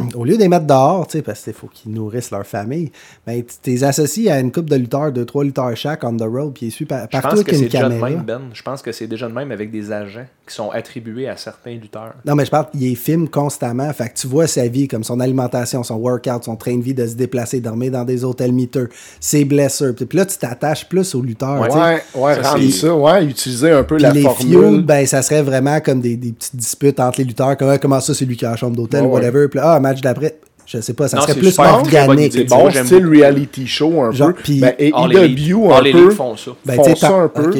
au 0.15 0.23
lieu 0.25 0.35
de 0.35 0.41
les 0.41 0.47
mettre 0.49 0.65
dehors, 0.67 1.07
tu 1.07 1.17
sais, 1.17 1.21
parce 1.21 1.41
qu'il 1.41 1.53
faut 1.53 1.67
qu'ils 1.67 1.91
nourrissent 1.91 2.31
leur 2.31 2.45
famille, 2.45 2.91
ben, 3.25 3.41
tu 3.43 3.69
les 3.71 3.83
associes 3.83 4.29
à 4.29 4.39
une 4.39 4.51
coupe 4.51 4.69
de 4.69 4.75
lutteurs, 4.75 5.11
deux, 5.11 5.25
trois 5.25 5.43
lutteurs 5.43 5.75
chaque 5.75 6.03
on 6.03 6.15
the 6.17 6.21
road, 6.23 6.53
puis 6.53 6.67
ils 6.67 6.71
suivent 6.71 6.87
par- 6.87 7.03
Je 7.03 7.07
partout 7.07 7.27
pense 7.29 7.33
avec 7.39 7.47
que 7.47 7.55
c'est 7.55 7.61
une 7.63 7.67
déjà 7.69 7.83
de 7.83 7.89
caméra. 7.89 8.09
même, 8.09 8.23
Ben. 8.25 8.41
Je 8.53 8.61
pense 8.61 8.81
que 8.81 8.91
c'est 8.91 9.07
déjà 9.07 9.27
de 9.27 9.33
même 9.33 9.51
avec 9.51 9.71
des 9.71 9.91
agents 9.91 10.25
qui 10.47 10.53
sont 10.55 10.69
attribués 10.71 11.27
à 11.29 11.37
certains 11.37 11.71
lutteurs. 11.75 12.13
Non, 12.25 12.35
mais 12.35 12.45
je 12.45 12.51
parle, 12.51 12.65
il 12.73 12.81
les 12.81 12.95
filme 12.95 13.27
constamment. 13.29 13.91
Fait 13.93 14.09
que 14.09 14.15
tu 14.15 14.27
vois 14.27 14.45
sa 14.47 14.67
vie, 14.67 14.87
comme 14.87 15.03
son 15.03 15.19
alimentation, 15.21 15.83
son 15.83 15.95
workout, 15.95 16.43
son 16.43 16.55
train 16.57 16.75
de 16.77 16.81
vie 16.83 16.93
de 16.93 17.07
se 17.07 17.15
déplacer, 17.15 17.61
dormir 17.61 17.91
dans 17.91 18.03
des 18.03 18.23
hôtels 18.25 18.51
miteux, 18.51 18.89
ses 19.19 19.45
blessures. 19.45 19.95
Puis 19.95 20.05
là, 20.17 20.25
tu 20.25 20.37
t'attaches 20.37 20.87
plus 20.89 21.15
aux 21.15 21.21
lutteurs. 21.21 21.61
Ouais. 21.61 21.73
Ouais, 21.73 22.01
ouais, 22.15 22.35
Ça, 22.43 22.51
rendre 22.51 22.63
c'est- 22.63 22.71
ça, 22.71 22.93
ouais, 22.95 23.25
utiliser 23.25 23.71
un 23.71 23.83
peu 23.83 23.95
Puis 23.95 24.03
la 24.03 24.11
les 24.11 24.21
formule. 24.23 24.53
feuds, 24.59 24.81
ben, 24.81 25.05
ça 25.05 25.21
serait 25.21 25.41
vraiment 25.43 25.79
comme 25.79 26.01
des, 26.01 26.17
des 26.17 26.31
petites 26.33 26.55
disputes 26.55 26.99
entre 26.99 27.19
les 27.19 27.25
lutteurs. 27.25 27.55
Comment, 27.57 27.77
comment 27.77 27.99
ça, 28.01 28.13
c'est 28.13 28.25
lui 28.25 28.35
qui 28.35 28.45
a 28.45 28.51
la 28.51 28.55
chambre 28.57 28.75
d'hôtel, 28.75 29.01
Ouais, 29.03 29.07
ouais. 29.07 29.13
whatever. 29.13 29.47
Puis 29.47 29.59
là, 29.59 29.75
ah, 29.75 29.79
match 29.83 30.01
d'après, 30.01 30.37
je 30.65 30.79
sais 30.81 30.93
pas, 30.93 31.07
ça 31.07 31.17
Non, 31.17 31.23
serait 31.23 31.35
plus 31.35 31.57
organique. 31.59 32.33
C'est 32.33 32.43
bon 32.45 32.69
style 32.71 33.05
reality 33.07 33.67
show 33.67 34.01
un 34.01 34.11
Genre, 34.11 34.29
peu. 34.33 34.41
puis- 34.41 34.59
Ben, 34.59 34.73
et 34.79 34.91
Elite. 34.95 35.49
EW 35.49 35.71
un 35.71 35.75
All 35.75 35.83
peu. 35.83 35.89
Elite 35.89 36.11
font 36.13 36.35
ça. 36.37 36.51
Ben, 36.65 36.75
font 36.75 36.95
ça 36.95 37.09
un 37.13 37.27
peu. 37.27 37.51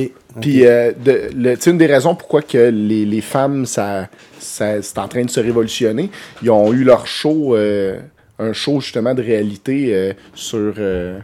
Puis, 0.41 0.65
euh, 0.65 0.91
de- 0.93 1.69
une 1.69 1.77
des 1.77 1.85
raisons 1.85 2.15
pourquoi 2.15 2.41
que 2.41 2.57
les, 2.57 3.05
les 3.05 3.21
femmes, 3.21 3.67
ça, 3.67 4.07
ça, 4.39 4.81
c'est 4.81 4.97
en 4.97 5.07
train 5.07 5.23
de 5.23 5.29
se 5.29 5.39
révolutionner, 5.39 6.09
ils 6.41 6.49
ont 6.49 6.73
eu 6.73 6.83
leur 6.83 7.05
show, 7.05 7.55
euh, 7.55 7.99
un 8.39 8.51
show 8.51 8.79
justement 8.81 9.13
de 9.13 9.21
réalité 9.21 9.93
euh, 9.93 10.13
sur. 10.33 10.73
euh, 10.79 11.19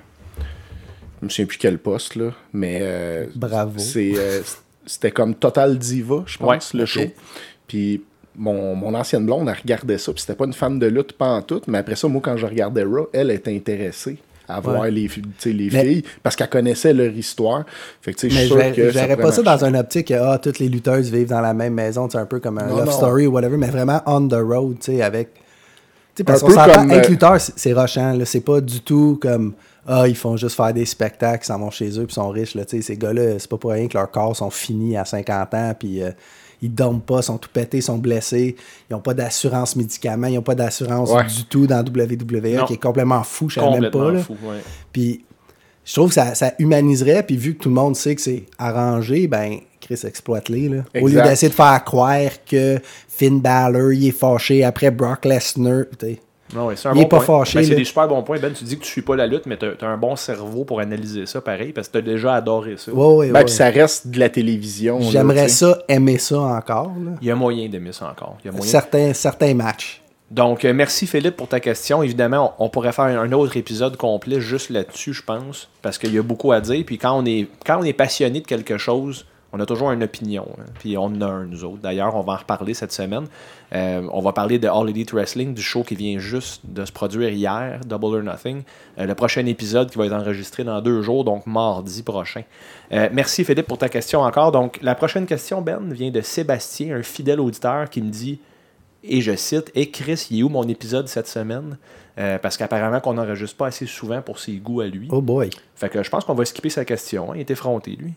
je 1.22 1.26
me 1.26 1.30
souviens 1.30 1.46
plus 1.48 1.58
quel 1.58 1.80
poste, 1.80 2.16
là, 2.18 2.32
mais. 2.54 2.80
euh, 2.82 3.26
Bravo. 3.36 3.80
c'est, 3.80 4.12
euh, 4.16 4.42
C'était 4.86 5.12
comme 5.12 5.34
Total 5.36 5.78
Diva, 5.78 6.24
je 6.28 6.38
pense, 6.38 6.74
Ouais, 6.74 6.80
le 6.80 6.86
show. 6.86 7.02
Puis. 7.68 8.02
Mon, 8.36 8.76
mon 8.76 8.94
ancienne 8.94 9.26
blonde, 9.26 9.50
elle 9.50 9.60
regardait 9.62 9.98
ça, 9.98 10.14
puis 10.14 10.22
c'était 10.22 10.36
pas 10.36 10.46
une 10.46 10.54
fan 10.54 10.80
de 10.80 10.88
lutte, 10.88 11.14
pas 11.14 11.28
en 11.28 11.42
tout, 11.42 11.62
mais 11.68 11.80
après 11.80 11.96
ça, 11.96 12.08
moi, 12.08 12.22
quand 12.24 12.38
je 12.38 12.46
regardais 12.46 12.84
Raw, 12.84 13.10
elle 13.12 13.32
était 13.32 13.54
intéressée 13.54 14.18
à 14.48 14.60
voir 14.62 14.86
les, 14.86 15.08
les 15.46 15.70
Mais- 15.72 15.84
filles, 15.84 16.04
parce 16.24 16.36
qu'elle 16.36 16.50
connaissait 16.50 16.94
leur 16.94 17.12
histoire. 17.12 17.66
Fait 18.02 18.14
que, 18.14 18.20
tu 18.20 18.30
sais, 18.30 18.36
je 18.36 18.36
Mais 18.56 18.74
suis 18.74 18.84
je 18.84 18.92
pourrait 19.00 19.18
pas 19.18 19.32
ça 19.32 19.42
dans 19.44 19.64
une 19.66 19.76
optique 19.76 20.08
que 20.08 20.14
ah, 20.14 20.40
toutes 20.42 20.60
les 20.60 20.70
lutteuses 20.70 21.12
vivent 21.12 21.28
dans 21.30 21.42
la 21.42 21.54
même 21.54 21.74
maison, 21.74 22.08
c'est 22.10 22.18
un 22.18 22.26
peu 22.26 22.40
comme 22.40 22.58
un 22.60 22.66
Non, 22.68 22.78
love 22.78 22.86
non. 22.86 22.92
story 22.92 23.28
ou 23.28 23.32
whatever, 23.34 23.58
mais 23.58 23.68
vraiment 23.68 24.02
on 24.06 24.28
the 24.28 24.34
road, 24.36 24.78
tu 24.80 24.94
sais, 24.94 25.02
avec. 25.02 25.34
Tu 25.36 25.42
sais, 26.18 26.24
parce 26.24 26.42
qu'on 26.42 26.50
s'entend, 26.52 26.74
comme, 26.74 26.92
être 26.92 27.08
euh, 27.08 27.12
lutteur, 27.12 27.38
c'est 27.40 27.74
rochant. 27.74 28.18
C'est 28.26 28.42
pas 28.42 28.60
du 28.62 28.82
tout 28.82 29.20
comme 29.22 29.54
ah, 29.88 30.08
ils 30.08 30.16
font 30.16 30.36
juste 30.38 30.56
faire 30.56 30.74
des 30.74 30.86
spectacles, 30.86 31.44
ils 31.44 31.48
s'en 31.48 31.60
vont 31.60 31.72
chez 31.72 32.00
eux 32.00 32.06
puis 32.06 32.14
sont 32.16 32.30
riches, 32.30 32.56
là. 32.56 32.66
Tu 32.66 32.78
sais, 32.78 32.82
ces 32.82 32.98
gars-là, 32.98 33.38
c'est 33.38 33.50
pas 33.50 33.58
pour 33.58 33.72
rien 33.72 33.88
que 33.88 33.98
leurs 33.98 34.10
corps 34.10 34.36
sont 34.36 34.50
finis 34.50 34.96
à 34.98 35.04
50 35.06 35.54
ans 35.54 35.74
puis. 35.78 36.02
euh, 36.02 36.12
ils 36.62 36.74
dorment 36.74 37.02
pas, 37.02 37.22
sont 37.22 37.38
tout 37.38 37.50
pétés, 37.52 37.82
sont 37.82 37.98
blessés. 37.98 38.56
Ils 38.90 38.94
n'ont 38.94 39.00
pas 39.02 39.14
d'assurance 39.14 39.76
médicaments, 39.76 40.28
ils 40.28 40.36
n'ont 40.36 40.42
pas 40.42 40.56
d'assurance 40.56 41.10
Ouais. 41.12 41.26
du 41.26 41.46
tout 41.46 41.68
dans 41.68 41.84
WWE, 41.84 42.58
Non. 42.58 42.66
qui 42.66 42.74
est 42.74 42.82
complètement 42.82 43.24
fou, 43.24 43.50
je 43.50 43.60
savais 43.60 43.80
même 43.80 43.92
pas. 43.92 44.12
là. 44.12 44.20
fou. 44.20 44.36
ouais. 44.44 44.58
Puis 44.92 45.24
je 45.86 45.94
trouve 45.94 46.10
que 46.10 46.16
ça, 46.16 46.36
ça 46.36 46.54
humaniserait, 46.60 47.24
puis 47.24 47.38
vu 47.38 47.56
que 47.56 47.64
tout 47.64 47.70
le 47.70 47.76
monde 47.76 47.96
sait 47.96 48.14
que 48.16 48.22
c'est 48.22 48.44
arrangé, 48.58 49.28
ben 49.28 49.58
Chris 49.82 50.00
exploite-les. 50.04 50.68
Là. 50.70 50.84
Au 51.02 51.08
lieu 51.08 51.22
d'essayer 51.22 51.50
de 51.50 51.54
faire 51.56 51.82
croire 51.86 52.30
que 52.46 52.80
Finn 53.08 53.40
Balor 53.40 53.94
il 53.94 54.08
est 54.10 54.12
fâché 54.12 54.64
après 54.64 54.92
Brock 54.92 55.26
Lesnar. 55.26 55.86
Non, 56.54 56.66
ouais, 56.68 56.76
c'est 56.76 56.88
un 56.88 56.94
Il 56.96 57.00
est 57.00 57.04
bon 57.04 57.10
pas 57.10 57.18
point. 57.22 57.40
fâché, 57.40 57.60
Ben, 57.60 57.66
c'est 57.66 57.76
des 57.76 57.84
super 57.86 58.08
bons 58.08 58.24
points. 58.24 58.40
Ben, 58.40 58.52
tu 58.54 58.64
dis 58.64 58.78
que 58.78 58.84
tu 58.84 58.90
suis 58.90 59.02
pas 59.02 59.16
la 59.16 59.28
lutte, 59.28 59.46
mais 59.46 59.58
tu 59.58 59.66
as, 59.66 59.88
un 59.88 59.98
bon 59.98 60.16
cerveau 60.16 60.64
pour 60.66 60.80
analyser 60.80 61.26
ça 61.26 61.42
pareil, 61.42 61.74
parce 61.74 61.88
que 61.88 61.94
tu 61.94 61.98
as 62.00 62.02
déjà 62.02 62.34
adoré 62.34 62.76
ça. 62.78 62.92
Ouais, 62.92 63.16
ouais, 63.16 63.32
Ben, 63.32 63.44
puis 63.44 63.54
ça 63.54 63.70
reste 63.70 64.08
de 64.08 64.20
la 64.20 64.30
télévision. 64.30 65.00
J'aimerais 65.02 65.48
ça, 65.50 65.80
aimer 65.88 66.18
ça 66.18 66.40
encore. 66.40 66.92
là. 67.04 67.12
Il 67.22 67.28
y 67.28 67.32
a 67.32 67.36
moyen 67.36 67.70
d'aimer 67.70 67.92
ça 67.94 68.10
encore. 68.10 68.38
Il 68.44 68.48
y 68.48 68.50
a 68.50 68.52
moyen. 68.52 68.66
Certains, 68.66 69.14
certains 69.14 69.54
matchs. 69.54 70.02
Donc, 70.32 70.64
euh, 70.64 70.74
merci 70.74 71.08
Philippe 71.08 71.36
pour 71.38 71.48
ta 71.48 71.60
question. 71.60 72.04
Évidemment, 72.04 72.54
on, 72.60 72.66
on 72.66 72.70
pourrait 72.70 72.92
faire 72.92 73.06
un 73.06 73.32
autre 73.32 73.58
épisode 73.58 73.98
complet 73.98 74.40
juste 74.40 74.70
là-dessus, 74.70 75.14
je 75.14 75.24
pense, 75.24 75.70
parce 75.82 75.98
qu'il 75.98 76.14
y 76.14 76.20
a 76.20 76.22
beaucoup 76.22 76.52
à 76.52 76.62
dire. 76.62 76.84
Puis 76.86 76.98
quand 77.00 77.20
on 77.20 77.26
est, 77.26 77.48
quand 77.66 77.80
on 77.80 77.84
est 77.84 77.94
passionné 77.94 78.42
de 78.42 78.46
quelque 78.46 78.78
chose, 78.78 79.26
on 79.52 79.60
a 79.60 79.66
toujours 79.66 79.92
une 79.92 80.04
opinion. 80.04 80.48
hein. 80.60 80.66
Puis 80.80 80.98
on 80.98 81.06
en 81.06 81.22
a 81.22 81.26
un, 81.26 81.46
nous 81.46 81.64
autres. 81.64 81.80
D'ailleurs, 81.82 82.16
on 82.16 82.22
va 82.22 82.34
en 82.34 82.38
reparler 82.38 82.74
cette 82.74 82.92
semaine. 82.92 83.26
Euh, 83.74 84.08
on 84.12 84.22
va 84.22 84.32
parler 84.32 84.60
de 84.60 84.68
All 84.68 84.90
Elite 84.90 85.12
Wrestling, 85.12 85.54
du 85.54 85.62
show 85.62 85.84
qui 85.84 85.96
vient 85.96 86.20
juste 86.20 86.62
de 86.64 86.86
se 86.86 86.92
produire 86.92 87.30
hier, 87.30 87.82
Double 87.86 88.18
or 88.18 88.24
Nothing. 88.24 88.64
Euh, 88.98 89.06
le 89.06 89.16
prochain 89.16 89.46
épisode 89.46 89.90
qui 89.90 89.98
va 89.98 90.06
être 90.06 90.14
enregistré 90.14 90.64
dans 90.64 90.82
deux 90.82 91.02
jours, 91.02 91.24
donc 91.24 91.46
mardi 91.48 92.04
prochain. 92.04 92.44
Euh, 92.92 93.10
merci 93.12 93.44
Philippe 93.44 93.68
pour 93.68 93.78
ta 93.78 93.90
question 93.90 94.22
encore. 94.22 94.52
Donc, 94.52 94.80
la 94.82 94.96
prochaine 94.96 95.26
question, 95.26 95.62
Ben, 95.62 95.80
vient 95.92 96.12
de 96.12 96.22
Sébastien, 96.22 96.96
un 96.96 97.04
fidèle 97.04 97.40
auditeur 97.40 97.90
qui 97.90 98.02
me 98.02 98.10
dit 98.10 98.40
et 99.04 99.22
je 99.22 99.36
cite, 99.36 99.72
Et 99.76 99.90
Chris, 99.92 100.28
il 100.32 100.40
est 100.40 100.44
où 100.44 100.50
mon 100.50 100.68
épisode 100.68 101.08
cette 101.08 101.28
semaine? 101.28 101.78
Euh, 102.18 102.38
Parce 102.38 102.58
qu'apparemment 102.58 103.00
qu'on 103.00 103.14
n'enregistre 103.14 103.56
pas 103.56 103.68
assez 103.68 103.86
souvent 103.86 104.22
pour 104.22 104.40
ses 104.40 104.54
goûts 104.58 104.82
à 104.82 104.88
lui. 104.88 105.08
Oh 105.12 105.22
boy. 105.22 105.50
Fait 105.76 105.88
que 105.90 106.04
je 106.04 106.10
pense 106.10 106.26
qu'on 106.26 106.34
va 106.34 106.44
skipper 106.44 106.70
sa 106.70 106.84
question. 106.84 107.32
hein. 107.32 107.36
Il 107.36 107.40
est 107.42 107.52
effronté, 107.52 107.92
lui. 107.92 108.14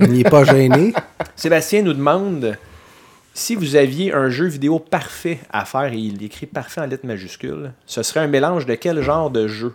Il 0.00 0.20
est 0.20 0.28
pas 0.28 0.44
gêné. 0.44 0.92
Sébastien 1.36 1.82
nous 1.82 1.94
demande 1.94 2.56
si 3.32 3.54
vous 3.54 3.76
aviez 3.76 4.12
un 4.14 4.28
jeu 4.30 4.46
vidéo 4.46 4.78
parfait 4.78 5.38
à 5.50 5.64
faire, 5.64 5.92
et 5.92 5.96
il 5.98 6.22
écrit 6.22 6.46
parfait 6.46 6.80
en 6.80 6.86
lettres 6.86 7.06
majuscules, 7.06 7.72
ce 7.86 8.02
serait 8.02 8.20
un 8.20 8.26
mélange 8.26 8.64
de 8.66 8.74
quel 8.74 9.02
genre 9.02 9.30
de 9.30 9.46
jeu? 9.46 9.74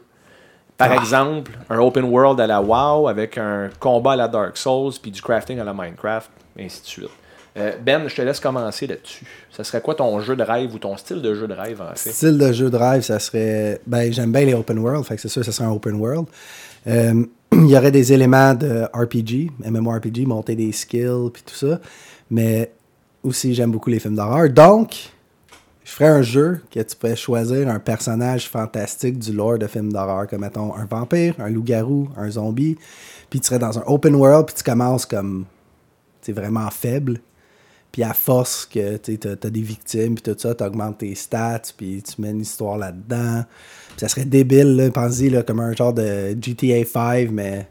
Par 0.77 0.93
exemple, 0.93 1.51
un 1.69 1.77
open 1.77 2.05
world 2.05 2.39
à 2.39 2.47
la 2.47 2.59
WoW 2.59 3.07
avec 3.07 3.37
un 3.37 3.69
combat 3.79 4.13
à 4.13 4.15
la 4.15 4.27
Dark 4.27 4.57
Souls 4.57 4.93
puis 4.99 5.11
du 5.11 5.21
crafting 5.21 5.59
à 5.59 5.63
la 5.63 5.73
Minecraft, 5.73 6.31
et 6.57 6.65
ainsi 6.65 6.81
de 6.81 6.87
suite. 6.87 7.09
Euh, 7.57 7.73
ben, 7.83 8.07
je 8.07 8.15
te 8.15 8.21
laisse 8.21 8.39
commencer 8.39 8.87
là-dessus. 8.87 9.25
Ce 9.49 9.63
serait 9.63 9.81
quoi 9.81 9.95
ton 9.95 10.19
jeu 10.21 10.35
de 10.35 10.43
rêve 10.43 10.73
ou 10.73 10.79
ton 10.79 10.95
style 10.95 11.21
de 11.21 11.33
jeu 11.33 11.47
de 11.47 11.53
rêve 11.53 11.81
en 11.81 11.93
fait? 11.95 12.11
Style 12.11 12.37
de 12.37 12.51
jeu 12.53 12.69
de 12.69 12.77
rêve, 12.77 13.01
ça 13.01 13.19
serait. 13.19 13.81
Ben, 13.85 14.11
j'aime 14.11 14.31
bien 14.31 14.45
les 14.45 14.53
open 14.53 14.79
world, 14.79 15.05
fait 15.05 15.15
que 15.15 15.21
c'est 15.21 15.29
sûr, 15.29 15.43
ça 15.43 15.51
serait 15.51 15.67
un 15.67 15.71
open 15.71 15.95
world. 15.95 16.27
Euh, 16.87 17.25
il 17.51 17.69
y 17.69 17.75
aurait 17.75 17.91
des 17.91 18.13
éléments 18.13 18.53
de 18.53 18.83
RPG, 18.93 19.51
MMORPG, 19.69 20.25
monter 20.25 20.55
des 20.55 20.71
skills, 20.71 21.29
puis 21.33 21.43
tout 21.45 21.55
ça. 21.55 21.81
Mais 22.29 22.71
aussi, 23.23 23.53
j'aime 23.53 23.71
beaucoup 23.71 23.89
les 23.89 23.99
films 23.99 24.15
d'horreur. 24.15 24.49
Donc, 24.49 25.11
je 25.83 25.91
ferais 25.91 26.07
un 26.07 26.21
jeu 26.21 26.61
que 26.71 26.79
tu 26.79 26.95
pourrais 26.95 27.17
choisir 27.17 27.67
un 27.67 27.79
personnage 27.79 28.47
fantastique 28.47 29.19
du 29.19 29.33
lore 29.33 29.57
de 29.57 29.67
films 29.67 29.91
d'horreur, 29.91 30.25
comme 30.27 30.39
mettons 30.39 30.73
un 30.73 30.85
vampire, 30.85 31.35
un 31.39 31.49
loup-garou, 31.49 32.07
un 32.15 32.31
zombie. 32.31 32.77
Puis 33.29 33.41
tu 33.41 33.47
serais 33.47 33.59
dans 33.59 33.77
un 33.77 33.83
open 33.85 34.15
world, 34.15 34.45
puis 34.45 34.55
tu 34.55 34.63
commences 34.63 35.05
comme. 35.05 35.45
Tu 36.21 36.31
vraiment 36.33 36.69
faible. 36.69 37.19
Puis 37.91 38.03
à 38.03 38.13
force 38.13 38.65
que 38.65 38.97
tu 38.97 39.19
as, 39.27 39.49
des 39.49 39.61
victimes, 39.61 40.15
puis 40.15 40.23
tout 40.23 40.39
ça, 40.39 40.55
tu 40.55 40.63
augmentes 40.63 40.99
tes 40.99 41.13
stats, 41.15 41.61
puis 41.75 42.01
tu 42.01 42.21
mets 42.21 42.31
une 42.31 42.41
histoire 42.41 42.77
là-dedans. 42.77 43.43
Ça 43.97 44.07
serait 44.07 44.25
débile, 44.25 44.75
là, 44.77 44.89
pensez 44.89 45.29
là, 45.29 45.43
comme 45.43 45.59
un 45.59 45.73
genre 45.73 45.93
de 45.93 46.35
GTA 46.41 46.85
5, 46.85 47.29
mais 47.31 47.67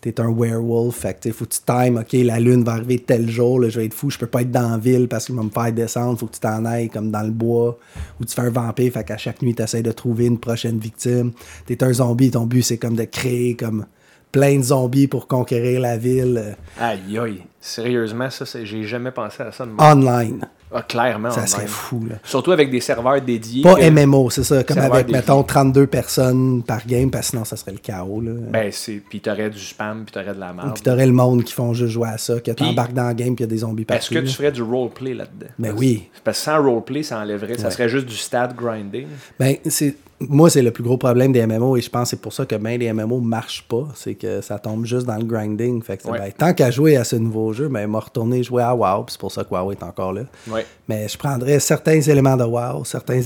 t'es 0.00 0.20
un 0.20 0.30
werewolf. 0.30 0.96
Fait 0.96 1.18
que 1.18 1.32
faut 1.32 1.46
que 1.46 1.54
tu 1.54 1.60
times, 1.66 1.96
ok, 1.96 2.12
la 2.24 2.38
lune 2.38 2.62
va 2.62 2.72
arriver 2.72 2.98
tel 2.98 3.28
jour, 3.28 3.58
là, 3.58 3.68
je 3.68 3.80
vais 3.80 3.86
être 3.86 3.94
fou, 3.94 4.10
je 4.10 4.18
peux 4.18 4.26
pas 4.26 4.42
être 4.42 4.50
dans 4.50 4.70
la 4.70 4.78
ville 4.78 5.08
parce 5.08 5.26
qu'il 5.26 5.34
va 5.34 5.42
me 5.42 5.50
faire 5.50 5.72
descendre, 5.72 6.18
faut 6.18 6.26
que 6.26 6.34
tu 6.34 6.40
t'en 6.40 6.64
ailles 6.66 6.90
comme 6.90 7.10
dans 7.10 7.22
le 7.22 7.30
bois. 7.30 7.78
Ou 8.20 8.24
tu 8.24 8.34
fais 8.34 8.42
un 8.42 8.50
vampire, 8.50 8.92
fait 8.92 9.04
qu'à 9.04 9.16
chaque 9.16 9.42
nuit, 9.42 9.54
tu 9.54 9.62
essaies 9.62 9.82
de 9.82 9.92
trouver 9.92 10.26
une 10.26 10.38
prochaine 10.38 10.78
victime. 10.78 11.32
T'es 11.66 11.82
un 11.82 11.92
zombie, 11.92 12.30
ton 12.30 12.46
but 12.46 12.62
c'est 12.62 12.78
comme 12.78 12.96
de 12.96 13.04
créer 13.04 13.56
comme 13.56 13.86
plein 14.34 14.58
de 14.58 14.62
zombies 14.64 15.06
pour 15.06 15.28
conquérir 15.28 15.80
la 15.80 15.96
ville 15.96 16.40
euh, 16.44 16.52
Aïe 16.80 17.18
aïe. 17.18 17.42
Sérieusement, 17.60 18.28
ça, 18.30 18.44
j'ai 18.62 18.82
jamais 18.82 19.10
pensé 19.10 19.42
à 19.42 19.50
ça 19.52 19.64
de 19.64 19.70
online. 19.78 20.44
Ah, 20.76 20.82
clairement. 20.82 21.30
Ça 21.30 21.42
en 21.42 21.46
serait 21.46 21.68
fou, 21.68 22.04
là. 22.10 22.16
Surtout 22.24 22.50
avec 22.50 22.68
des 22.68 22.80
serveurs 22.80 23.20
dédiés. 23.22 23.62
Pas 23.62 23.76
que- 23.76 23.88
MMO, 23.88 24.28
c'est 24.28 24.42
ça. 24.42 24.64
Comme 24.64 24.78
avec, 24.78 25.08
mettons, 25.08 25.44
32 25.44 25.86
personnes 25.86 26.64
par 26.64 26.84
game, 26.84 27.12
parce 27.12 27.26
que 27.26 27.30
sinon, 27.30 27.44
ça 27.44 27.56
serait 27.56 27.70
le 27.72 27.78
chaos. 27.78 28.20
Là. 28.20 28.32
Ben, 28.50 28.70
c'est. 28.72 29.00
Puis 29.08 29.20
t'aurais 29.20 29.50
du 29.50 29.60
spam, 29.60 30.04
puis 30.04 30.12
t'aurais 30.12 30.34
de 30.34 30.40
la 30.40 30.52
merde. 30.52 30.72
Puis 30.74 30.82
t'aurais 30.82 31.06
le 31.06 31.12
monde 31.12 31.44
qui 31.44 31.52
font 31.52 31.72
juste 31.74 31.92
jouer 31.92 32.08
à 32.08 32.18
ça, 32.18 32.40
que 32.40 32.50
t'embarques 32.50 32.92
dans 32.92 33.06
le 33.06 33.14
game, 33.14 33.36
puis 33.36 33.44
il 33.44 33.48
y 33.48 33.50
a 33.50 33.54
des 33.54 33.58
zombies 33.58 33.84
partout. 33.84 34.02
Est-ce 34.14 34.20
que 34.20 34.26
tu 34.28 34.34
ferais 34.34 34.50
du 34.50 34.62
roleplay 34.62 35.14
là-dedans? 35.14 35.46
Ben 35.58 35.68
Parce- 35.68 35.80
oui. 35.80 36.08
Parce 36.24 36.38
que 36.38 36.44
sans 36.44 36.60
roleplay, 36.62 37.02
ça 37.04 37.20
enlèverait. 37.20 37.56
Ça 37.56 37.70
serait 37.70 37.88
juste 37.88 38.06
du 38.06 38.16
stat 38.16 38.48
grinding. 38.56 39.06
Ben, 39.38 39.56
c'est. 39.68 39.94
Moi, 40.28 40.50
c'est 40.50 40.62
le 40.62 40.70
plus 40.70 40.82
gros 40.84 40.96
problème 40.96 41.32
des 41.32 41.46
MMO 41.46 41.76
et 41.76 41.80
je 41.80 41.88
pense 41.90 42.04
que 42.04 42.08
c'est 42.10 42.20
pour 42.22 42.32
ça 42.32 42.44
que 42.46 42.54
bien 42.56 42.76
les 42.76 42.92
MMO 42.92 43.20
marchent 43.20 43.64
pas. 43.68 43.88
C'est 43.94 44.14
que 44.14 44.40
ça 44.40 44.58
tombe 44.58 44.84
juste 44.84 45.06
dans 45.06 45.16
le 45.16 45.24
grinding. 45.24 45.82
Fait 45.82 45.96
que 45.96 46.08
Ouais. 46.08 46.18
ben, 46.18 46.32
tant 46.36 46.52
qu'à 46.52 46.70
jouer 46.70 46.96
à 46.96 47.04
ce 47.04 47.16
nouveau 47.16 47.52
jeu, 47.52 47.68
ben, 47.68 47.86
m'a 47.86 48.00
retourné 48.00 48.42
jouer 48.42 48.62
à 48.62 48.74
WoW. 48.74 49.06
C'est 49.08 49.18
pour 49.20 49.32
ça 49.32 49.44
que 49.44 49.50
WoW 49.54 49.72
est 49.72 49.82
encore 49.82 50.12
là. 50.12 50.22
Ouais. 50.48 50.66
Mais 50.88 51.08
je 51.08 51.16
prendrais 51.18 51.58
certains 51.60 52.00
éléments 52.00 52.36
de 52.36 52.44
WoW, 52.44 52.84
certains 52.84 53.20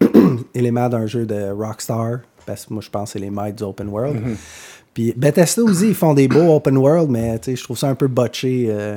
éléments 0.54 0.88
d'un 0.88 1.06
jeu 1.06 1.26
de 1.26 1.50
Rockstar. 1.50 2.18
Parce 2.46 2.66
que 2.66 2.74
moi, 2.74 2.82
je 2.82 2.90
pense 2.90 3.12
que 3.12 3.18
c'est 3.18 3.24
les 3.24 3.52
du 3.52 3.62
open 3.62 3.88
world. 3.88 4.16
Mhm. 4.16 4.36
Puis 4.92 5.12
Bethesda 5.16 5.62
aussi, 5.62 5.88
ils 5.88 5.94
font 5.94 6.14
des 6.14 6.28
beaux 6.28 6.54
open 6.54 6.76
world, 6.76 7.10
mais 7.10 7.40
je 7.44 7.62
trouve 7.64 7.76
ça 7.78 7.88
un 7.88 7.94
peu 7.94 8.06
botché. 8.06 8.66
euh, 8.68 8.96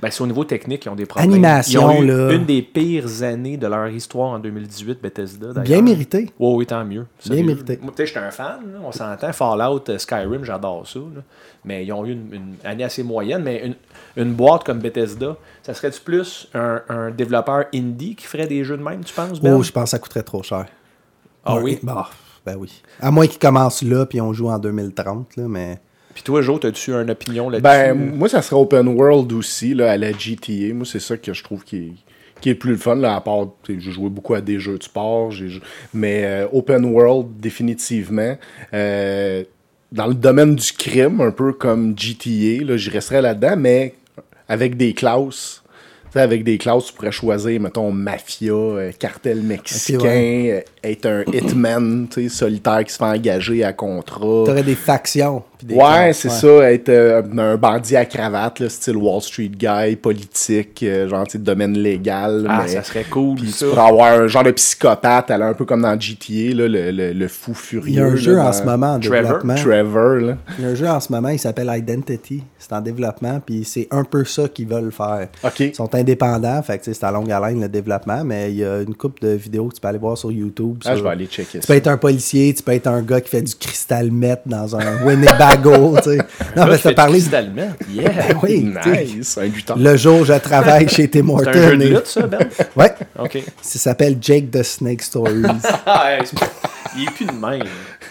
Ben, 0.00 0.10
c'est 0.10 0.20
au 0.22 0.26
niveau 0.26 0.44
technique 0.44 0.82
qu'ils 0.82 0.90
ont 0.92 0.94
des 0.96 1.06
problèmes. 1.06 1.30
Animation, 1.30 1.90
Ils 1.92 1.98
ont 1.98 2.02
eu 2.02 2.06
là. 2.06 2.32
une 2.32 2.44
des 2.44 2.60
pires 2.60 3.22
années 3.22 3.56
de 3.56 3.66
leur 3.66 3.88
histoire 3.88 4.28
en 4.32 4.38
2018, 4.38 5.00
Bethesda. 5.02 5.60
bien 5.62 5.80
mérité. 5.80 6.30
Oui, 6.38 6.54
oui, 6.56 6.66
tant 6.66 6.84
mieux. 6.84 7.06
Bien 7.28 7.42
mérité. 7.42 7.78
Moi, 7.80 7.92
peut-être, 7.96 8.08
j'étais 8.08 8.20
un 8.20 8.30
fan, 8.30 8.60
là, 8.74 8.78
on 8.84 8.92
s'entend. 8.92 9.32
Fallout, 9.32 9.82
euh, 9.88 9.96
Skyrim, 9.98 10.44
j'adore 10.44 10.86
ça. 10.86 10.98
là. 10.98 11.22
Mais 11.64 11.84
ils 11.86 11.92
ont 11.92 12.04
eu 12.04 12.12
une, 12.12 12.28
une 12.32 12.54
année 12.64 12.84
assez 12.84 13.02
moyenne. 13.02 13.42
Mais 13.42 13.64
une, 13.66 13.74
une 14.22 14.34
boîte 14.34 14.64
comme 14.64 14.80
Bethesda, 14.80 15.36
ça 15.62 15.72
serait-tu 15.72 16.00
plus 16.02 16.46
un, 16.54 16.82
un 16.90 17.10
développeur 17.10 17.64
indie 17.74 18.14
qui 18.16 18.26
ferait 18.26 18.46
des 18.46 18.64
jeux 18.64 18.76
de 18.76 18.82
même, 18.82 19.02
tu 19.02 19.14
penses, 19.14 19.40
Ben? 19.40 19.54
Oh, 19.54 19.62
je 19.62 19.72
pense 19.72 19.84
que 19.84 19.90
ça 19.90 19.98
coûterait 19.98 20.22
trop 20.22 20.42
cher. 20.42 20.66
Ah 21.44 21.56
oui? 21.58 21.78
bah, 21.82 22.10
ben 22.44 22.56
oui. 22.58 22.82
À 23.00 23.10
moins 23.10 23.26
qu'ils 23.26 23.38
commencent 23.38 23.82
là, 23.82 24.04
puis 24.04 24.20
on 24.20 24.32
joue 24.34 24.48
en 24.50 24.58
2030, 24.58 25.36
là, 25.36 25.44
mais... 25.48 25.80
Puis 26.16 26.22
toi, 26.22 26.40
Joe, 26.40 26.58
as-tu 26.64 26.92
une 26.92 27.10
opinion 27.10 27.50
là-dessus? 27.50 27.62
Ben, 27.62 27.92
moi, 27.92 28.30
ça 28.30 28.40
serait 28.40 28.56
open 28.56 28.88
world 28.88 29.30
aussi, 29.34 29.74
là, 29.74 29.90
à 29.90 29.98
la 29.98 30.12
GTA. 30.12 30.72
Moi, 30.72 30.86
c'est 30.90 30.98
ça 30.98 31.18
que 31.18 31.34
je 31.34 31.44
trouve 31.44 31.62
qui 31.62 31.76
est, 31.76 31.92
qui 32.40 32.48
est 32.48 32.52
le 32.54 32.58
plus 32.58 32.70
le 32.70 32.78
fun, 32.78 32.94
là, 32.94 33.16
à 33.16 33.20
part, 33.20 33.48
tu 33.62 33.74
sais, 33.74 33.80
j'ai 33.80 33.90
joué 33.90 34.08
beaucoup 34.08 34.32
à 34.32 34.40
des 34.40 34.58
jeux 34.58 34.78
de 34.78 34.82
sport, 34.82 35.30
mais 35.92 36.22
euh, 36.24 36.48
open 36.54 36.86
world, 36.86 37.38
définitivement. 37.38 38.34
Euh, 38.72 39.44
dans 39.92 40.06
le 40.06 40.14
domaine 40.14 40.56
du 40.56 40.72
crime, 40.72 41.20
un 41.20 41.32
peu 41.32 41.52
comme 41.52 41.92
GTA, 41.94 42.64
là, 42.64 42.78
j'y 42.78 42.88
resterais 42.88 43.20
là-dedans, 43.20 43.56
mais 43.58 43.92
avec 44.48 44.78
des 44.78 44.94
classes. 44.94 45.62
Tu 46.06 46.12
sais, 46.12 46.20
avec 46.20 46.44
des 46.44 46.56
classes, 46.56 46.86
tu 46.86 46.92
pourrais 46.94 47.12
choisir, 47.12 47.60
mettons, 47.60 47.92
mafia, 47.92 48.54
euh, 48.54 48.90
cartel 48.98 49.42
mexicain, 49.42 50.06
ouais. 50.06 50.64
Être 50.90 51.06
un 51.06 51.22
hitman, 51.32 52.06
tu 52.10 52.22
sais, 52.28 52.34
solitaire 52.34 52.84
qui 52.84 52.92
se 52.92 52.98
fait 52.98 53.04
engager 53.04 53.64
à 53.64 53.72
contrat. 53.72 54.44
T'aurais 54.46 54.62
des 54.62 54.74
factions. 54.74 55.42
des 55.62 55.74
Ouais, 55.74 56.12
c'est 56.12 56.28
ouais. 56.28 56.34
ça, 56.34 56.72
être 56.72 56.88
euh, 56.88 57.22
un 57.38 57.56
bandit 57.56 57.96
à 57.96 58.04
cravate, 58.04 58.60
là, 58.60 58.68
style 58.68 58.96
Wall 58.96 59.20
Street 59.22 59.48
guy, 59.50 59.96
politique, 59.96 60.82
euh, 60.82 61.08
genre, 61.08 61.24
tu 61.26 61.32
sais, 61.32 61.38
domaine 61.38 61.76
légal. 61.78 62.46
ah, 62.48 62.62
mais- 62.62 62.68
ça 62.68 62.82
serait 62.82 63.04
cool, 63.04 63.36
Puis 63.36 63.50
ça. 63.52 63.66
tu 63.66 63.70
pourrais 63.72 63.88
avoir 63.88 64.20
un 64.20 64.26
genre 64.26 64.44
de 64.44 64.50
psychopathe, 64.52 65.30
aller 65.30 65.44
un 65.44 65.54
peu 65.54 65.64
comme 65.64 65.82
dans 65.82 65.98
GTA, 65.98 66.54
là, 66.54 66.68
le, 66.68 66.90
le, 66.90 67.12
le 67.12 67.28
fou 67.28 67.54
furieux. 67.54 67.88
Il 67.90 67.94
y 67.96 68.00
a 68.00 68.04
un 68.06 68.10
là, 68.10 68.16
jeu 68.16 68.38
en 68.40 68.52
ce 68.52 68.62
moment 68.62 68.94
en 68.94 69.00
Trevor? 69.00 69.22
développement. 69.22 69.54
Trevor, 69.54 70.14
là. 70.16 70.36
Il 70.58 70.64
y 70.64 70.68
a 70.68 70.70
un 70.70 70.74
jeu 70.74 70.88
en 70.88 71.00
ce 71.00 71.12
moment, 71.12 71.28
il 71.30 71.38
s'appelle 71.38 71.70
Identity. 71.74 72.42
C'est 72.58 72.72
en 72.72 72.80
développement, 72.80 73.40
puis 73.44 73.64
c'est 73.64 73.86
un 73.90 74.02
peu 74.04 74.24
ça 74.24 74.48
qu'ils 74.48 74.66
veulent 74.66 74.90
faire. 74.92 75.28
OK. 75.44 75.60
Ils 75.60 75.74
sont 75.74 75.94
indépendants, 75.94 76.62
fait 76.62 76.78
que 76.78 76.84
c'est 76.92 77.04
à 77.04 77.10
longue 77.12 77.30
haleine 77.30 77.60
le 77.60 77.68
développement, 77.68 78.24
mais 78.24 78.50
il 78.50 78.58
y 78.58 78.64
a 78.64 78.80
une 78.82 78.94
couple 78.94 79.22
de 79.22 79.28
vidéos 79.30 79.68
que 79.68 79.74
tu 79.74 79.80
peux 79.80 79.88
aller 79.88 79.98
voir 79.98 80.18
sur 80.18 80.32
YouTube. 80.32 80.75
Ah, 80.84 80.88
sur- 80.90 80.96
je 80.98 81.02
vais 81.02 81.08
aller 81.10 81.26
checker 81.26 81.58
Tu 81.58 81.60
ça. 81.60 81.66
peux 81.66 81.74
être 81.74 81.86
un 81.88 81.96
policier, 81.96 82.52
tu 82.54 82.62
peux 82.62 82.72
être 82.72 82.86
un 82.86 83.02
gars 83.02 83.20
qui 83.20 83.30
fait 83.30 83.42
du 83.42 83.54
cristal 83.54 84.10
meth 84.10 84.40
dans 84.46 84.76
un 84.76 85.04
Winnebago, 85.04 85.96
tu 85.98 86.10
sais. 86.10 86.18
Non, 86.56 86.66
mais 86.66 86.78
cristal 86.78 87.10
Yeah! 87.92 88.08
Ben 88.16 88.38
oui. 88.42 88.72
Nice, 88.86 89.38
un 89.38 89.44
lutteur. 89.46 89.78
Le 89.78 89.96
jour 89.96 90.20
où 90.20 90.24
je 90.24 90.32
travaille 90.34 90.88
chez 90.88 91.08
Tim 91.08 91.26
C'est 91.26 91.32
Hortons. 91.32 91.48
un 91.50 91.52
jeu 91.70 91.76
de 91.76 91.84
lutte, 91.88 92.06
ça, 92.06 92.26
Ben? 92.26 92.48
Ouais. 92.76 92.92
OK. 93.18 93.42
Ça 93.62 93.78
s'appelle 93.78 94.16
Jake 94.20 94.50
the 94.50 94.62
Snake 94.62 95.02
Stories. 95.02 95.42
Ah, 95.86 96.16
c'est- 96.24 96.36
il 96.96 97.04
est 97.04 97.10
plus 97.10 97.26
de 97.26 97.32
même. 97.32 97.62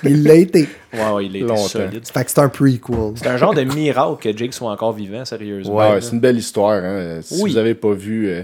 il 0.03 0.23
l'a 0.23 0.35
été. 0.35 0.69
Ouais, 0.93 1.11
ouais, 1.13 1.25
il 1.25 1.35
est 1.37 1.39
Longtemps. 1.39 1.57
solide. 1.67 2.01
Fait 2.13 2.23
que 2.23 2.29
c'est 2.31 2.39
un 2.39 2.49
prequel. 2.49 3.13
C'est 3.15 3.27
un 3.27 3.37
genre 3.37 3.53
de 3.53 3.63
miracle 3.63 4.17
que 4.21 4.37
Jake 4.37 4.53
soit 4.53 4.69
encore 4.71 4.93
vivant, 4.93 5.25
sérieusement. 5.25 5.75
Ouais, 5.75 5.99
c'est 6.01 6.11
une 6.11 6.19
belle 6.19 6.37
histoire. 6.37 6.81
Hein. 6.83 7.19
Si 7.21 7.41
Oui. 7.41 7.49
vous 7.51 7.55
n'avez 7.57 7.73
pas 7.73 7.93
vu 7.93 8.27
euh, 8.29 8.43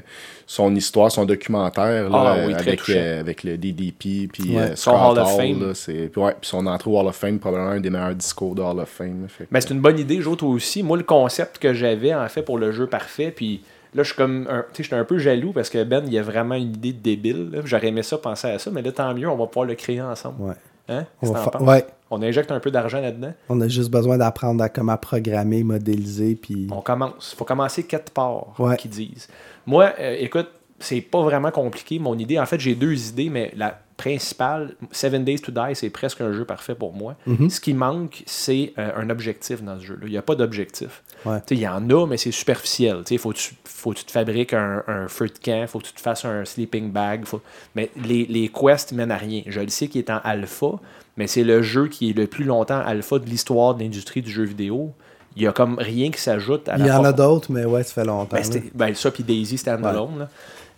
son 0.51 0.75
histoire, 0.75 1.09
son 1.09 1.23
documentaire 1.23 2.09
là, 2.09 2.35
Ah 2.37 2.45
oui, 2.45 2.53
avec, 2.53 2.81
euh, 2.89 3.21
avec 3.21 3.45
le 3.45 3.57
DDP 3.57 4.27
puis 4.27 4.57
Ouais. 4.57 4.71
euh, 4.71 4.75
Son 4.75 4.91
Hall 4.91 5.17
of 5.17 5.37
Fame. 5.37 5.65
là, 5.65 5.73
c'est- 5.73 6.09
puis 6.11 6.21
ouais, 6.21 6.35
puis 6.41 6.49
son 6.49 6.65
entrée 6.67 6.91
au 6.91 6.99
Hall 6.99 7.07
of 7.07 7.15
Fame, 7.15 7.39
probablement 7.39 7.69
un 7.71 7.79
des 7.79 7.89
meilleurs 7.89 8.13
discours 8.15 8.53
de 8.53 8.61
Hall 8.61 8.79
of 8.79 8.89
Fame. 8.89 9.27
fait 9.29 9.45
que- 9.45 9.49
Ben, 9.53 9.61
c'est 9.61 9.69
une 9.73 9.79
bonne 9.79 9.97
idée, 9.97 10.21
Jo, 10.21 10.35
toi 10.35 10.49
aussi. 10.49 10.83
Moi, 10.83 10.97
le 10.97 11.03
concept 11.03 11.57
que 11.57 11.73
j'avais, 11.73 12.13
en 12.13 12.27
fait, 12.27 12.41
pour 12.41 12.57
le 12.57 12.73
jeu 12.73 12.85
parfait, 12.85 13.31
puis 13.33 13.61
là, 13.95 14.03
je 14.03 14.09
suis 14.09 14.17
comme. 14.17 14.45
un- 14.49 14.65
Tu 14.73 14.77
sais, 14.77 14.83
j'étais 14.83 14.95
un 14.97 15.05
peu 15.05 15.19
jaloux 15.19 15.53
parce 15.53 15.69
que 15.69 15.81
Ben, 15.85 16.03
il 16.05 16.17
a 16.17 16.21
vraiment 16.21 16.55
une 16.55 16.73
idée 16.73 16.91
débile. 16.91 17.49
là. 17.53 17.59
J'aurais 17.63 17.87
aimé 17.87 18.03
ça, 18.03 18.17
penser 18.17 18.49
à 18.49 18.59
ça, 18.59 18.69
mais 18.71 18.81
là, 18.81 18.91
tant 18.91 19.13
mieux, 19.13 19.29
on 19.29 19.37
va 19.37 19.47
pouvoir 19.47 19.65
le 19.67 19.75
créer 19.75 20.01
ensemble. 20.01 20.41
Ouais. 20.43 20.53
Hein? 20.89 21.05
On, 21.21 21.31
va 21.31 21.61
ouais. 21.61 21.85
On 22.09 22.21
injecte 22.21 22.51
un 22.51 22.59
peu 22.59 22.71
d'argent 22.71 22.99
là-dedans? 22.99 23.31
On 23.47 23.61
a 23.61 23.69
juste 23.69 23.89
besoin 23.89 24.17
d'apprendre 24.17 24.61
à 24.61 24.67
comment 24.67 24.97
programmer, 24.97 25.63
modéliser, 25.63 26.35
puis... 26.35 26.67
On 26.71 26.81
commence. 26.81 27.33
faut 27.37 27.45
commencer 27.45 27.83
quatre 27.83 28.11
parts, 28.11 28.53
Ouais. 28.59 28.75
qu'ils 28.75 28.91
disent. 28.91 29.29
Moi, 29.65 29.93
euh, 29.99 30.15
écoute, 30.19 30.47
c'est 30.79 31.01
pas 31.01 31.21
vraiment 31.21 31.51
compliqué, 31.51 31.99
mon 31.99 32.17
idée. 32.17 32.39
En 32.39 32.45
fait, 32.45 32.59
j'ai 32.59 32.73
deux 32.75 33.09
idées, 33.09 33.29
mais 33.29 33.51
la 33.55 33.79
principale, 33.97 34.73
Seven 34.91 35.23
Days 35.23 35.39
to 35.39 35.51
Die, 35.51 35.75
c'est 35.75 35.91
presque 35.91 36.21
un 36.21 36.33
jeu 36.33 36.43
parfait 36.43 36.73
pour 36.73 36.91
moi. 36.93 37.15
Mhm. 37.27 37.51
Ce 37.51 37.61
qui 37.61 37.75
manque, 37.75 38.23
c'est 38.25 38.73
euh, 38.79 38.89
un 38.95 39.11
objectif 39.11 39.61
dans 39.61 39.79
ce 39.79 39.85
jeu-là. 39.85 40.01
Il 40.07 40.09
n'y 40.11 40.17
a 40.17 40.23
pas 40.23 40.33
d'objectif. 40.33 41.03
Ouais. 41.23 41.37
Il 41.51 41.59
y 41.59 41.67
en 41.67 41.87
a, 41.91 42.07
mais 42.07 42.17
c'est 42.17 42.31
superficiel. 42.31 43.03
Il 43.11 43.19
faut 43.19 43.29
que 43.31 43.37
tu 43.37 43.53
faut 43.63 43.91
que 43.91 43.99
tu 43.99 44.05
te 44.05 44.11
fabriques 44.11 44.53
un, 44.53 44.83
un 44.87 45.07
feu 45.07 45.27
de 45.27 45.37
camp, 45.37 45.67
faut 45.67 45.77
que 45.79 45.85
tu 45.85 45.93
te 45.93 46.01
fasses 46.01 46.25
un 46.25 46.45
sleeping 46.45 46.91
bag. 46.91 47.25
faut- 47.25 47.41
Mais 47.75 47.91
les, 48.03 48.25
les 48.25 48.47
quests 48.49 48.91
mènent 48.93 49.11
à 49.11 49.17
rien. 49.17 49.43
Je 49.45 49.59
le 49.59 49.69
sais 49.69 49.87
qu'il 49.87 49.99
est 49.99 50.09
en 50.09 50.19
alpha, 50.23 50.79
mais 51.15 51.27
c'est 51.27 51.43
le 51.43 51.61
jeu 51.61 51.87
qui 51.87 52.09
est 52.09 52.13
le 52.17 52.25
plus 52.25 52.45
longtemps 52.45 52.79
alpha 52.83 53.19
de 53.19 53.25
l'histoire 53.27 53.75
de 53.75 53.83
l'industrie 53.83 54.23
du 54.23 54.31
jeu 54.31 54.43
vidéo. 54.45 54.91
Il 55.35 55.43
y 55.43 55.47
a 55.47 55.51
comme 55.51 55.77
rien 55.79 56.11
qui 56.11 56.19
s'ajoute 56.19 56.67
à 56.67 56.77
Il 56.77 56.85
y 56.85 56.87
la 56.87 56.99
en 56.99 57.05
a 57.05 57.13
d'autres, 57.13 57.51
mais 57.51 57.65
ouais, 57.65 57.83
ça 57.83 57.93
fait 57.93 58.05
longtemps. 58.05 58.37
ben, 58.37 58.61
ben, 58.73 58.95
ça, 58.95 59.11
puis 59.11 59.23
Daisy 59.23 59.57
Standalone. 59.57 60.27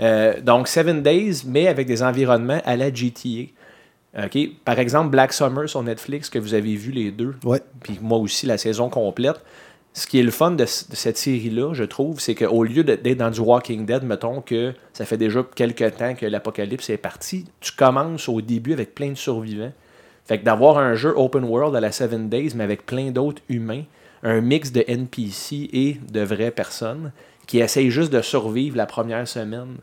Euh, 0.01 0.39
donc, 0.41 0.67
Seven 0.67 1.01
Days, 1.01 1.43
mais 1.45 1.67
avec 1.67 1.87
des 1.87 2.03
environnements 2.03 2.61
à 2.65 2.75
la 2.75 2.93
GTA. 2.93 3.49
Par 4.63 4.79
exemple, 4.79 5.09
Black 5.09 5.33
Summer 5.33 5.67
sur 5.67 5.81
Netflix, 5.81 6.29
que 6.29 6.39
vous 6.39 6.53
avez 6.53 6.75
vu 6.75 6.91
les 6.91 7.11
deux, 7.11 7.35
puis 7.81 7.99
moi 8.01 8.19
aussi 8.19 8.45
la 8.45 8.57
saison 8.57 8.89
complète. 8.89 9.41
Ce 9.95 10.07
qui 10.07 10.19
est 10.19 10.23
le 10.23 10.31
fun 10.31 10.51
de, 10.51 10.63
de 10.63 10.65
cette 10.65 11.17
série-là, 11.19 11.73
je 11.73 11.83
trouve, 11.83 12.19
c'est 12.19 12.33
qu'au 12.33 12.63
lieu 12.63 12.83
d'être 12.83 13.17
dans 13.17 13.29
du 13.29 13.39
Walking 13.39 13.85
Dead, 13.85 14.03
mettons 14.03 14.41
que 14.41 14.73
ça 14.91 15.05
fait 15.05 15.17
déjà 15.17 15.45
quelques 15.55 15.97
temps 15.97 16.15
que 16.15 16.25
l'apocalypse 16.25 16.89
est 16.89 16.97
parti, 16.97 17.45
tu 17.59 17.71
commences 17.73 18.27
au 18.27 18.41
début 18.41 18.73
avec 18.73 18.95
plein 18.95 19.09
de 19.09 19.17
survivants. 19.17 19.71
Fait 20.25 20.39
que 20.39 20.45
d'avoir 20.45 20.79
un 20.79 20.95
jeu 20.95 21.13
open 21.15 21.43
world 21.43 21.75
à 21.75 21.79
la 21.79 21.91
Seven 21.91 22.27
Days, 22.27 22.53
mais 22.55 22.63
avec 22.63 22.87
plein 22.87 23.11
d'autres 23.11 23.41
humains, 23.49 23.83
un 24.23 24.41
mix 24.41 24.71
de 24.71 24.83
NPC 24.87 25.69
et 25.73 25.97
de 26.11 26.21
vraies 26.21 26.51
personnes 26.51 27.11
qui 27.45 27.59
essayent 27.59 27.91
juste 27.91 28.11
de 28.11 28.21
survivre 28.21 28.77
la 28.77 28.85
première 28.85 29.27
semaine. 29.27 29.75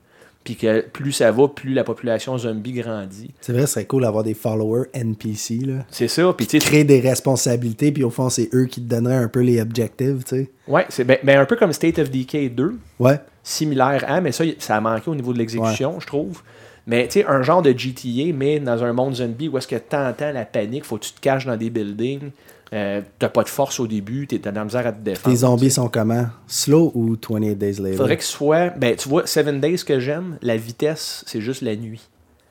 Puis 0.42 0.56
que 0.56 0.80
plus 0.80 1.12
ça 1.12 1.30
va, 1.30 1.48
plus 1.48 1.74
la 1.74 1.84
population 1.84 2.38
zombie 2.38 2.72
grandit. 2.72 3.30
C'est 3.42 3.52
vrai, 3.52 3.66
ce 3.66 3.74
serait 3.74 3.84
cool 3.84 4.04
d'avoir 4.04 4.24
des 4.24 4.32
followers 4.32 4.86
NPC, 4.94 5.56
là. 5.66 5.84
C'est 5.90 6.08
ça. 6.08 6.32
Puis 6.34 6.46
tu 6.46 6.58
Créer 6.58 6.84
des 6.84 7.00
responsabilités, 7.00 7.92
puis 7.92 8.04
au 8.04 8.10
fond, 8.10 8.30
c'est 8.30 8.48
eux 8.54 8.64
qui 8.64 8.80
te 8.80 8.88
donneraient 8.88 9.16
un 9.16 9.28
peu 9.28 9.40
les 9.40 9.60
objectifs, 9.60 10.24
tu 10.24 10.36
sais. 10.36 10.50
ouais, 10.66 10.86
c'est 10.88 11.04
ben, 11.04 11.18
ben 11.22 11.40
un 11.40 11.44
peu 11.44 11.56
comme 11.56 11.74
State 11.74 11.98
of 11.98 12.10
Decay 12.10 12.48
2. 12.48 12.74
Ouais. 12.98 13.20
similaire 13.42 14.02
à, 14.08 14.22
mais 14.22 14.32
ça, 14.32 14.44
ça 14.58 14.76
a 14.76 14.80
manqué 14.80 15.10
au 15.10 15.14
niveau 15.14 15.34
de 15.34 15.38
l'exécution, 15.38 16.00
je 16.00 16.06
trouve. 16.06 16.42
Mais 16.86 17.06
tu 17.06 17.20
sais, 17.20 17.26
un 17.26 17.42
genre 17.42 17.60
de 17.60 17.76
GTA, 17.76 18.32
mais 18.34 18.60
dans 18.60 18.82
un 18.82 18.94
monde 18.94 19.16
zombie 19.16 19.48
où 19.48 19.58
est-ce 19.58 19.68
que 19.68 19.76
t'entends 19.76 20.32
la 20.32 20.46
panique, 20.46 20.84
faut 20.84 20.96
que 20.96 21.04
tu 21.04 21.12
te 21.12 21.20
caches 21.20 21.44
dans 21.44 21.58
des 21.58 21.68
buildings, 21.68 22.30
euh, 22.72 23.00
t'as 23.18 23.28
pas 23.28 23.42
de 23.42 23.48
force 23.48 23.80
au 23.80 23.86
début, 23.86 24.26
t'es- 24.26 24.38
de 24.38 24.48
la 24.50 24.64
misère 24.64 24.86
à 24.86 24.92
te 24.92 25.00
défendre. 25.02 25.34
Tes 25.34 25.40
zombies 25.40 25.70
sont 25.70 25.88
comment? 25.88 26.26
Slow 26.46 26.92
ou 26.94 27.16
28 27.16 27.54
Days 27.56 27.72
Later? 27.80 27.96
Faudrait 27.96 28.16
que 28.16 28.24
ce 28.24 28.30
soit. 28.32 28.70
Ben, 28.70 28.94
tu 28.96 29.08
vois, 29.08 29.26
Seven 29.26 29.60
Days 29.60 29.78
que 29.84 29.98
j'aime, 29.98 30.38
la 30.42 30.56
vitesse, 30.56 31.24
c'est 31.26 31.40
juste 31.40 31.62
la 31.62 31.74
nuit. 31.76 32.00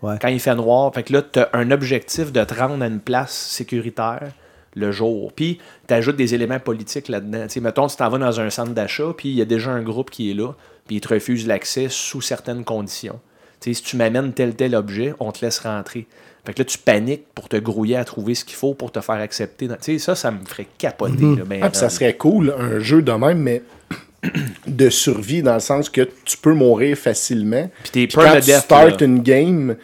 Ouais. 0.02 0.16
Quand 0.22 0.28
il 0.30 0.40
fait 0.40 0.56
noir, 0.56 0.94
fait 0.94 1.04
que 1.04 1.14
là, 1.14 1.22
t'as 1.22 1.48
un 1.54 1.72
objectif 1.72 2.32
de 2.32 2.44
te 2.44 2.54
rendre 2.54 2.82
à 2.84 2.88
une 2.88 3.00
place 3.02 3.32
sécuritaire 3.34 4.32
le 4.76 4.92
jour. 4.92 5.34
Puis, 5.34 5.60
t'ajoutes 5.88 6.16
des 6.16 6.36
éléments 6.36 6.60
politiques 6.60 7.08
là-dedans. 7.10 7.44
Tu 7.44 7.54
sais, 7.56 7.60
mettons, 7.60 7.88
tu 7.88 7.96
t'en 7.98 8.08
vas 8.10 8.18
dans 8.18 8.40
un 8.40 8.50
centre 8.50 8.72
d'achat, 8.72 9.14
puis 9.18 9.30
il 9.30 9.36
y 9.36 9.42
a 9.42 9.46
déjà 9.46 9.72
un 9.72 9.82
groupe 9.82 10.10
qui 10.10 10.32
est 10.32 10.34
là, 10.34 10.54
puis 10.88 10.98
il 10.98 11.02
te 11.02 11.14
refuse 11.14 11.48
l'accès 11.48 11.88
sous 11.90 12.22
certaines 12.22 12.64
conditions. 12.64 13.20
Tu 13.60 13.74
sais, 13.74 13.74
si 13.74 13.84
tu 13.84 13.98
m'amènes 13.98 14.32
tel 14.32 14.56
tel 14.56 14.74
objet, 14.76 15.14
on 15.20 15.32
te 15.32 15.44
laisse 15.44 15.60
rentrer. 15.60 16.08
Fait 16.46 16.54
que 16.54 16.60
là, 16.60 16.66
tu 16.66 16.78
paniques 16.78 17.26
pour 17.36 17.48
te 17.50 17.58
grouiller 17.58 17.98
à 17.98 18.06
trouver 18.06 18.34
ce 18.36 18.44
qu'il 18.46 18.56
faut 18.56 18.74
pour 18.74 18.92
te 18.92 19.02
faire 19.02 19.16
accepter. 19.16 19.68
dans- 19.68 19.76
Tu 19.76 19.94
sais, 19.94 20.00
ça, 20.00 20.16
ça 20.16 20.32
me 20.32 20.40
ferait 20.48 20.68
capoter. 20.78 21.36
là, 21.36 21.44
ben, 21.46 21.60
Ah, 21.64 21.70
ça 21.74 21.90
serait 21.90 22.16
cool, 22.18 22.54
un 22.58 22.80
jeu 22.80 23.02
de 23.02 23.12
même, 23.12 23.40
mais 23.40 23.62
de 24.68 24.90
survie, 24.90 25.42
dans 25.44 25.54
le 25.56 25.60
sens 25.60 25.90
que 25.90 26.08
tu 26.26 26.38
peux 26.38 26.54
mourir 26.54 26.98
facilement. 26.98 27.70
Puis 27.92 28.08
quand 28.08 28.22
tu 28.22 28.26
permadeath, 28.26 28.64
startes 28.64 29.02
là. 29.02 29.08
une 29.08 29.22
game, 29.22 29.76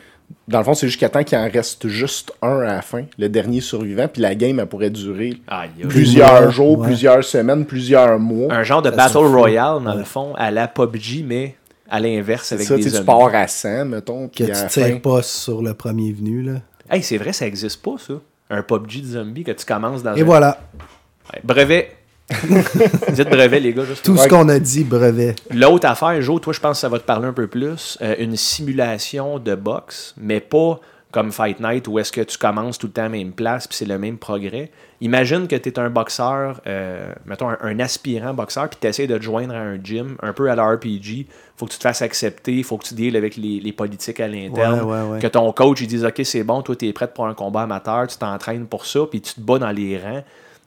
dans 0.48 0.58
le 0.60 0.64
fond, 0.64 0.74
c'est 0.74 0.88
jusqu'à 0.88 1.10
temps 1.10 1.24
qu'il 1.24 1.38
en 1.38 1.50
reste 1.50 1.88
juste 1.88 2.34
un 2.42 2.60
à 2.62 2.76
la 2.76 2.82
fin, 2.82 3.04
le 3.18 3.30
dernier 3.30 3.62
survivant, 3.62 4.08
puis 4.08 4.22
la 4.22 4.36
game, 4.36 4.60
elle 4.60 4.66
pourrait 4.66 4.90
durer 4.90 5.38
plusieurs 5.88 6.52
jours, 6.52 6.80
ouais. 6.80 6.88
plusieurs 6.88 7.24
semaines, 7.24 7.66
plusieurs 7.66 8.20
mois. 8.20 8.54
un 8.54 8.64
genre 8.64 8.82
de 8.82 8.90
Ça 8.90 8.96
Battle. 8.96 9.18
Royale, 9.20 9.84
dans 9.84 9.96
le 9.96 10.04
fond, 10.04 10.34
à 10.36 10.52
la 10.52 10.68
PUBG, 10.68 11.24
mais 11.26 11.56
à 11.90 12.00
l'inverse 12.00 12.52
avec 12.52 12.68
ça, 12.68 12.76
des 12.76 12.90
sais, 12.90 13.00
tu 13.00 13.06
pars 13.06 13.34
à 13.34 13.48
100, 13.48 13.86
mettons, 13.86 14.28
Que 14.28 14.44
tu 14.44 14.52
tires 14.52 14.70
fin... 14.70 14.98
pas 14.98 15.22
sur 15.22 15.62
le 15.62 15.74
premier 15.74 16.12
venu, 16.12 16.42
là. 16.42 16.62
Hey, 16.90 17.04
c'est 17.04 17.18
vrai, 17.18 17.34
ça 17.34 17.48
existe 17.48 17.82
pas, 17.82 17.96
ça. 17.98 18.14
Un 18.50 18.62
PUBG 18.62 19.02
de 19.02 19.08
zombie 19.08 19.44
que 19.44 19.52
tu 19.52 19.66
commences 19.66 20.04
dans 20.04 20.16
Et 20.16 20.22
un... 20.22 20.26
voilà. 20.26 20.60
Ouais, 21.34 21.42
brevet. 21.44 21.92
Dites 23.10 23.30
brevet, 23.30 23.60
les 23.60 23.74
gars. 23.74 23.86
juste 23.86 24.04
Tout 24.04 24.18
ce 24.18 24.28
qu'on 24.28 24.50
a 24.50 24.60
dit, 24.60 24.84
brevet. 24.84 25.36
L'autre 25.52 25.88
affaire, 25.88 26.20
Jo, 26.22 26.40
toi, 26.40 26.54
je 26.54 26.60
pense 26.60 26.78
que 26.78 26.82
ça 26.82 26.90
va 26.90 27.00
te 27.00 27.06
parler 27.06 27.28
un 27.28 27.34
peu 27.34 27.48
plus. 27.48 27.98
Euh, 28.02 28.16
une 28.20 28.36
simulation 28.36 29.40
de 29.40 29.56
boxe, 29.56 30.14
mais 30.18 30.40
pas 30.40 30.80
comme 31.12 31.32
Fight 31.32 31.62
Night 31.62 31.88
où 31.88 31.98
est-ce 31.98 32.12
que 32.12 32.20
tu 32.20 32.38
commences 32.38 32.78
tout 32.78 32.88
le 32.88 32.92
temps 32.92 33.04
à 33.04 33.06
la 33.06 33.10
même 33.10 33.32
place 33.32 33.68
puis 33.68 33.78
c'est 33.78 33.86
le 33.86 33.98
même 33.98 34.18
progrès. 34.18 34.70
Imagine 35.02 35.48
que 35.48 35.56
tu 35.56 35.70
es 35.70 35.80
un 35.80 35.90
boxeur, 35.90 36.62
euh, 36.68 37.12
mettons 37.26 37.50
un, 37.50 37.58
un 37.62 37.80
aspirant 37.80 38.34
boxeur, 38.34 38.70
puis 38.70 38.78
tu 38.80 38.88
essaies 38.88 39.08
de 39.08 39.18
te 39.18 39.24
joindre 39.24 39.54
à 39.54 39.60
un 39.60 39.78
gym, 39.84 40.16
un 40.22 40.32
peu 40.32 40.50
à 40.50 40.56
la 40.56 40.66
RPG. 40.66 41.28
faut 41.58 41.66
que 41.66 41.72
tu 41.72 41.78
te 41.78 41.84
fasses 41.84 42.02
accepter, 42.02 42.64
faut 42.64 42.78
que 42.78 42.86
tu 42.86 42.94
deals 42.94 43.18
avec 43.18 43.36
les, 43.36 43.60
les 43.60 43.74
politiques 43.74 44.20
à 44.22 44.28
l'interne. 44.28 44.82
Ouais, 44.82 44.94
ouais, 44.94 45.10
ouais. 45.10 45.20
Que 45.20 45.28
ton 45.28 45.52
coach 45.52 45.82
il 45.82 45.88
dise 45.88 46.06
Ok, 46.06 46.22
c'est 46.24 46.44
bon, 46.44 46.62
toi, 46.62 46.76
tu 46.76 46.88
es 46.88 46.94
prêt 46.94 47.08
pour 47.08 47.28
un 47.28 47.34
combat 47.34 47.64
amateur, 47.64 48.08
tu 48.08 48.18
t'entraînes 48.18 48.68
pour 48.68 48.86
ça, 48.86 49.02
puis 49.10 49.22
tu 49.22 49.34
te 49.34 49.42
bats 49.42 49.60
dans 49.60 49.72
les 49.72 49.98
rangs. 49.98 50.24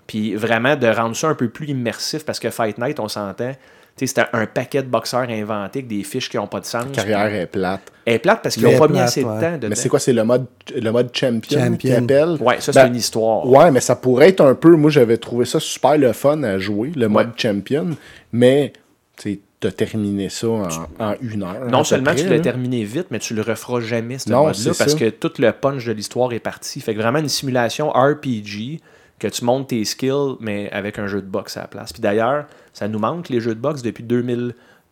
Puis 0.06 0.34
vraiment 0.34 0.76
de 0.76 0.86
rendre 0.86 1.16
ça 1.16 1.28
un 1.28 1.34
peu 1.34 1.48
plus 1.48 1.68
immersif 1.68 2.24
parce 2.24 2.38
que 2.38 2.50
Fight 2.50 2.78
Night, 2.78 3.00
on 3.00 3.08
s'entend. 3.08 3.52
Tu 3.98 4.06
sais, 4.06 4.14
C'était 4.14 4.28
un 4.32 4.46
paquet 4.46 4.82
de 4.82 4.88
boxeurs 4.88 5.28
inventés 5.28 5.80
avec 5.80 5.88
des 5.88 6.02
fiches 6.04 6.28
qui 6.30 6.36
n'ont 6.36 6.46
pas 6.46 6.60
de 6.60 6.64
sens. 6.64 6.84
La 6.86 6.92
carrière 6.92 7.34
est 7.34 7.46
plate. 7.46 7.82
Elle 8.06 8.14
est 8.14 8.18
plate 8.20 8.40
parce 8.42 8.54
qu'ils 8.54 8.64
Mais 8.64 8.72
n'ont 8.72 8.78
pas 8.78 8.88
mis 8.88 9.00
assez 9.00 9.20
de 9.22 9.26
temps 9.26 9.52
dedans. 9.52 9.68
Mais 9.68 9.74
c'est 9.74 9.88
quoi, 9.88 9.98
c'est 9.98 10.12
le 10.14 10.24
mode, 10.24 10.46
le 10.74 10.90
mode 10.90 11.10
champion, 11.14 11.58
Champion. 11.58 11.76
qu'ils 11.76 11.94
appellent? 11.94 12.36
Ouais, 12.40 12.60
ça, 12.60 12.72
c'est 12.72 12.80
Ben, 12.82 12.86
une 12.88 12.96
histoire. 12.96 13.46
Ouais, 13.46 13.70
mais 13.70 13.80
ça 13.80 13.96
pourrait 13.96 14.28
être 14.30 14.40
un 14.40 14.54
peu. 14.54 14.74
Moi, 14.76 14.90
j'avais 14.90 15.16
trouvé 15.18 15.44
ça 15.44 15.60
super 15.60 15.98
le 15.98 16.12
fun 16.12 16.42
à 16.42 16.58
jouer, 16.58 16.92
le 16.96 17.08
mode 17.08 17.26
Ouais. 17.28 17.32
champion. 17.36 17.88
Mais, 18.32 18.72
tu 19.20 19.40
as 19.66 19.72
terminé 19.72 20.28
ça 20.28 20.46
en, 20.48 20.68
en 21.00 21.14
une 21.20 21.42
heure. 21.42 21.66
Non 21.68 21.82
seulement 21.82 22.12
près, 22.12 22.22
tu 22.22 22.28
l'as 22.28 22.38
terminé 22.38 22.84
vite, 22.84 23.08
mais 23.10 23.18
tu 23.18 23.34
le 23.34 23.42
referas 23.42 23.80
jamais, 23.80 24.18
ce 24.18 24.30
Non, 24.30 24.44
mode-là, 24.44 24.54
c'est 24.72 24.78
parce 24.78 24.94
que 24.94 25.10
tout 25.10 25.32
le 25.38 25.50
punch 25.50 25.84
de 25.84 25.92
l'histoire 25.92 26.32
est 26.32 26.38
parti. 26.38 26.80
Fait 26.80 26.94
que 26.94 27.00
vraiment 27.00 27.18
une 27.18 27.28
simulation 27.28 27.90
RPG, 27.90 28.80
que 29.18 29.26
tu 29.26 29.44
montes 29.44 29.68
tes 29.70 29.84
skills, 29.84 30.36
mais 30.38 30.70
avec 30.70 30.98
un 31.00 31.08
jeu 31.08 31.20
de 31.20 31.26
boxe 31.26 31.56
à 31.56 31.62
la 31.62 31.66
place. 31.66 31.92
Puis 31.92 32.00
d'ailleurs, 32.00 32.46
ça 32.78 32.86
nous 32.88 32.98
manque 32.98 33.28
les 33.28 33.40
jeux 33.40 33.54
de 33.54 33.60
boxe 33.60 33.82
depuis 33.82 34.04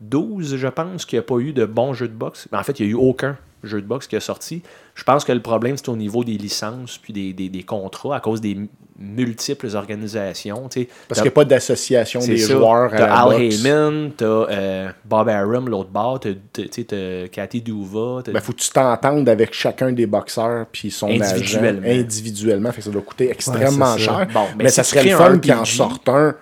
2012, 0.00 0.56
je 0.56 0.68
pense, 0.68 1.04
qu'il 1.04 1.16
n'y 1.18 1.20
a 1.20 1.22
pas 1.22 1.38
eu 1.38 1.52
de 1.52 1.64
bons 1.64 1.92
jeux 1.94 2.08
de 2.08 2.14
boxe. 2.14 2.48
En 2.52 2.62
fait, 2.62 2.80
il 2.80 2.86
n'y 2.86 2.88
a 2.88 2.92
eu 2.92 2.96
aucun 2.96 3.36
jeu 3.62 3.80
de 3.80 3.86
boxe 3.86 4.06
qui 4.06 4.16
a 4.16 4.20
sorti. 4.20 4.62
Je 4.94 5.02
pense 5.04 5.24
que 5.24 5.32
le 5.32 5.40
problème, 5.42 5.76
c'est 5.76 5.88
au 5.88 5.96
niveau 5.96 6.24
des 6.24 6.36
licences 6.38 6.98
puis 6.98 7.12
des, 7.12 7.32
des- 7.32 7.48
des 7.48 7.62
contrats, 7.62 8.16
à 8.16 8.20
cause 8.20 8.40
des 8.40 8.56
multiples 8.98 9.74
organisations. 9.74 10.68
Parce 11.08 11.20
qu'il 11.20 11.22
n'y 11.22 11.28
a 11.28 11.32
pas 11.32 11.44
d'association 11.44 12.20
des 12.20 12.38
ça. 12.38 12.54
joueurs 12.54 12.94
à 12.94 12.96
T'as 12.96 13.06
la 13.06 13.14
Al 13.22 13.28
boxe. 13.42 13.54
Heyman, 13.64 14.10
t'as 14.16 14.24
euh, 14.26 14.88
Bob 15.04 15.28
Arum, 15.28 15.68
l'autre 15.68 15.90
bord, 15.90 16.20
t'as 16.20 16.30
t'as 16.52 17.28
Cathy 17.28 17.60
Duva. 17.60 18.22
t'as- 18.24 18.32
Ben, 18.32 18.40
faut 18.40 18.52
que 18.52 18.60
tu 18.60 18.70
t'entendes 18.70 19.28
avec 19.28 19.52
chacun 19.52 19.92
des 19.92 20.06
boxeurs 20.06 20.66
puis 20.70 20.90
son 20.90 21.08
agent 21.10 21.24
Individuellement. 21.34 21.88
individuellement. 21.88 22.72
Fait 22.72 22.78
que 22.78 22.84
ça 22.84 22.90
doit 22.90 23.02
coûter 23.02 23.30
extrêmement 23.30 23.94
Ouais, 23.94 23.98
cher. 23.98 24.26
Bon, 24.32 24.44
mais 24.56 24.64
mais 24.64 24.70
ça 24.70 24.82
serait 24.84 25.04
le 25.04 25.14
un 25.14 25.18
fun 25.18 25.38
qu'il 25.38 25.52
en 25.52 25.64
sorte 25.64 26.08
un. 26.08 26.34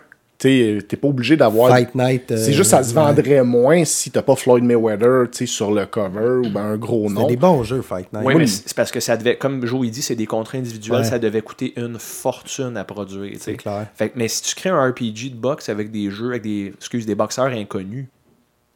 Tu 0.48 0.82
T'es 0.86 0.96
pas 0.96 1.08
obligé 1.08 1.36
d'avoir. 1.36 1.70
Fight 1.70 1.94
Night. 1.94 2.30
euh, 2.32 2.36
C'est 2.36 2.52
juste 2.52 2.70
ça 2.70 2.82
se 2.82 2.88
ouais. 2.94 3.02
vendrait 3.02 3.42
moins 3.42 3.84
si 3.84 4.10
t'as 4.10 4.22
pas 4.22 4.36
Floyd 4.36 4.62
Mayweather 4.64 5.30
tu 5.30 5.38
sais, 5.38 5.46
sur 5.46 5.72
le 5.72 5.86
cover 5.86 6.46
ou 6.46 6.50
ben 6.50 6.60
un 6.62 6.76
gros 6.76 7.08
C'est 7.08 7.14
nom. 7.14 7.26
des 7.26 7.36
bons 7.36 7.62
jeux, 7.62 7.82
Fight 7.82 8.12
Night. 8.12 8.24
Oui, 8.26 8.34
mais 8.36 8.46
c'est 8.46 8.68
c'est 8.68 8.76
parce 8.76 8.90
que 8.90 9.00
ça 9.00 9.16
devait, 9.16 9.36
comme 9.36 9.64
Joe 9.66 9.80
il 9.86 9.90
dit, 9.90 10.02
c'est 10.02 10.16
des 10.16 10.26
contrats 10.26 10.58
individuels, 10.58 10.98
Ouais. 10.98 11.04
ça 11.04 11.18
devait 11.18 11.42
coûter 11.42 11.72
une 11.76 11.98
fortune 11.98 12.76
à 12.76 12.84
produire. 12.84 13.30
tu 13.32 13.38
sais. 13.38 13.52
C'est 13.52 13.54
clair. 13.56 13.86
Fait 13.94 14.12
mais 14.16 14.28
si 14.28 14.42
tu 14.42 14.54
crées 14.54 14.70
un 14.70 14.88
RPG 14.90 15.30
de 15.30 15.36
boxe 15.36 15.68
avec 15.68 15.90
des 15.90 16.10
jeux, 16.10 16.30
avec 16.30 16.42
des, 16.42 16.72
excuse, 16.76 17.06
des 17.06 17.14
boxeurs 17.14 17.46
inconnus, 17.46 18.06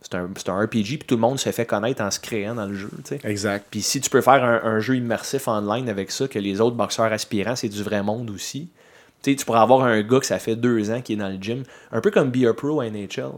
c'est 0.00 0.14
un, 0.14 0.28
c'est 0.36 0.48
un 0.48 0.60
RPG, 0.60 0.68
puis 0.98 1.04
tout 1.06 1.16
le 1.16 1.20
monde 1.20 1.38
se 1.40 1.50
fait 1.50 1.66
connaître 1.66 2.00
en 2.02 2.10
se 2.10 2.20
créant 2.20 2.54
dans 2.54 2.66
le 2.66 2.74
jeu. 2.74 2.88
tu 3.04 3.16
sais. 3.16 3.20
Exact. 3.24 3.66
Puis 3.70 3.82
si 3.82 4.00
tu 4.00 4.08
peux 4.08 4.20
faire 4.20 4.44
un, 4.44 4.60
un 4.62 4.78
jeu 4.80 4.96
immersif 4.96 5.48
online 5.48 5.88
avec 5.88 6.12
ça, 6.12 6.28
que 6.28 6.38
les 6.38 6.60
autres 6.60 6.76
boxeurs 6.76 7.12
aspirants, 7.12 7.56
c'est 7.56 7.68
du 7.68 7.82
vrai 7.82 8.02
monde 8.02 8.30
aussi. 8.30 8.68
Tu 9.22 9.30
sais, 9.32 9.36
tu 9.36 9.44
pourrais 9.44 9.60
avoir 9.60 9.82
un 9.84 10.00
gars 10.02 10.20
que 10.20 10.26
ça 10.26 10.38
fait 10.38 10.56
deux 10.56 10.90
ans 10.90 11.00
qui 11.00 11.14
est 11.14 11.16
dans 11.16 11.28
le 11.28 11.38
gym, 11.40 11.62
un 11.92 12.00
peu 12.00 12.10
comme 12.10 12.30
Be 12.30 12.44
a 12.46 12.54
Pro 12.54 12.80
à 12.80 12.86
NHL. 12.88 13.30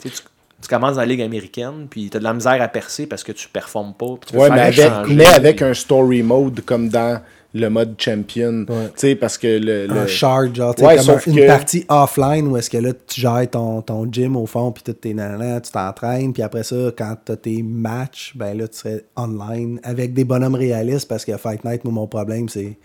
Tu, 0.00 0.08
tu, 0.10 0.16
tu 0.62 0.68
commences 0.68 0.94
dans 0.94 1.00
la 1.00 1.06
Ligue 1.06 1.22
américaine, 1.22 1.86
puis 1.90 2.08
tu 2.08 2.16
as 2.16 2.20
de 2.20 2.24
la 2.24 2.32
misère 2.34 2.60
à 2.62 2.68
percer 2.68 3.06
parce 3.06 3.24
que 3.24 3.32
tu 3.32 3.48
performes 3.48 3.94
pas. 3.94 4.14
tu 4.26 4.36
Ouais, 4.36 4.48
mais 4.50 4.60
avec, 4.60 5.08
mais 5.10 5.26
avec 5.26 5.56
puis- 5.56 5.64
un 5.64 5.74
story 5.74 6.22
mode 6.22 6.60
comme 6.64 6.88
dans 6.88 7.20
le 7.56 7.68
mode 7.68 7.94
champion. 7.98 8.64
Ouais. 8.68 8.86
Tu 8.86 8.92
sais, 8.96 9.14
parce 9.16 9.38
que 9.38 9.46
le. 9.46 9.88
un 9.90 10.02
le- 10.02 10.06
charge, 10.06 10.54
genre, 10.54 10.74
tu 10.74 10.80
sais, 10.80 10.86
Ouais, 10.86 10.96
comme 10.96 11.10
un- 11.10 11.20
une 11.26 11.36
que- 11.36 11.46
partie 11.46 11.84
offline 11.88 12.48
où 12.48 12.56
est-ce 12.56 12.70
que 12.70 12.78
là, 12.78 12.92
tu 13.06 13.20
gères 13.20 13.48
ton, 13.50 13.82
ton 13.82 14.10
gym 14.10 14.36
au 14.36 14.46
fond, 14.46 14.72
puis 14.72 14.82
tes 14.94 15.14
nanana, 15.14 15.60
tu 15.60 15.70
t'entraînes, 15.70 16.32
puis 16.32 16.42
après 16.42 16.62
ça, 16.64 16.76
quand 16.96 17.16
tu 17.26 17.32
as 17.32 17.36
tes 17.36 17.62
matchs, 17.62 18.32
ben 18.36 18.56
là, 18.58 18.66
tu 18.68 18.78
serais 18.78 19.04
online 19.16 19.78
avec 19.84 20.14
des 20.14 20.24
bonhommes 20.24 20.54
réalistes, 20.56 21.08
parce 21.08 21.24
que 21.24 21.36
Fight 21.36 21.64
Night, 21.64 21.84
moi, 21.84 21.92
mon 21.92 22.06
problème, 22.06 22.48
c'est 22.48 22.76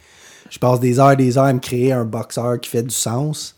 je 0.49 0.59
passe 0.59 0.79
des 0.79 0.99
heures 0.99 1.11
et 1.11 1.15
des 1.17 1.37
heures 1.37 1.45
à 1.45 1.53
me 1.53 1.59
créer 1.59 1.91
un 1.91 2.05
boxeur 2.05 2.59
qui 2.59 2.69
fait 2.69 2.83
du 2.83 2.93
sens. 2.95 3.55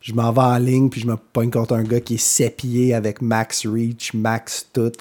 Je 0.00 0.12
m'en 0.12 0.32
vais 0.32 0.40
en 0.42 0.58
ligne, 0.58 0.90
puis 0.90 1.00
je 1.00 1.06
me 1.06 1.16
pogne 1.16 1.50
contre 1.50 1.74
un 1.74 1.82
gars 1.82 2.00
qui 2.00 2.14
est 2.14 2.18
sépié 2.18 2.94
avec 2.94 3.22
max 3.22 3.66
reach, 3.66 4.12
max 4.14 4.68
tout. 4.72 4.92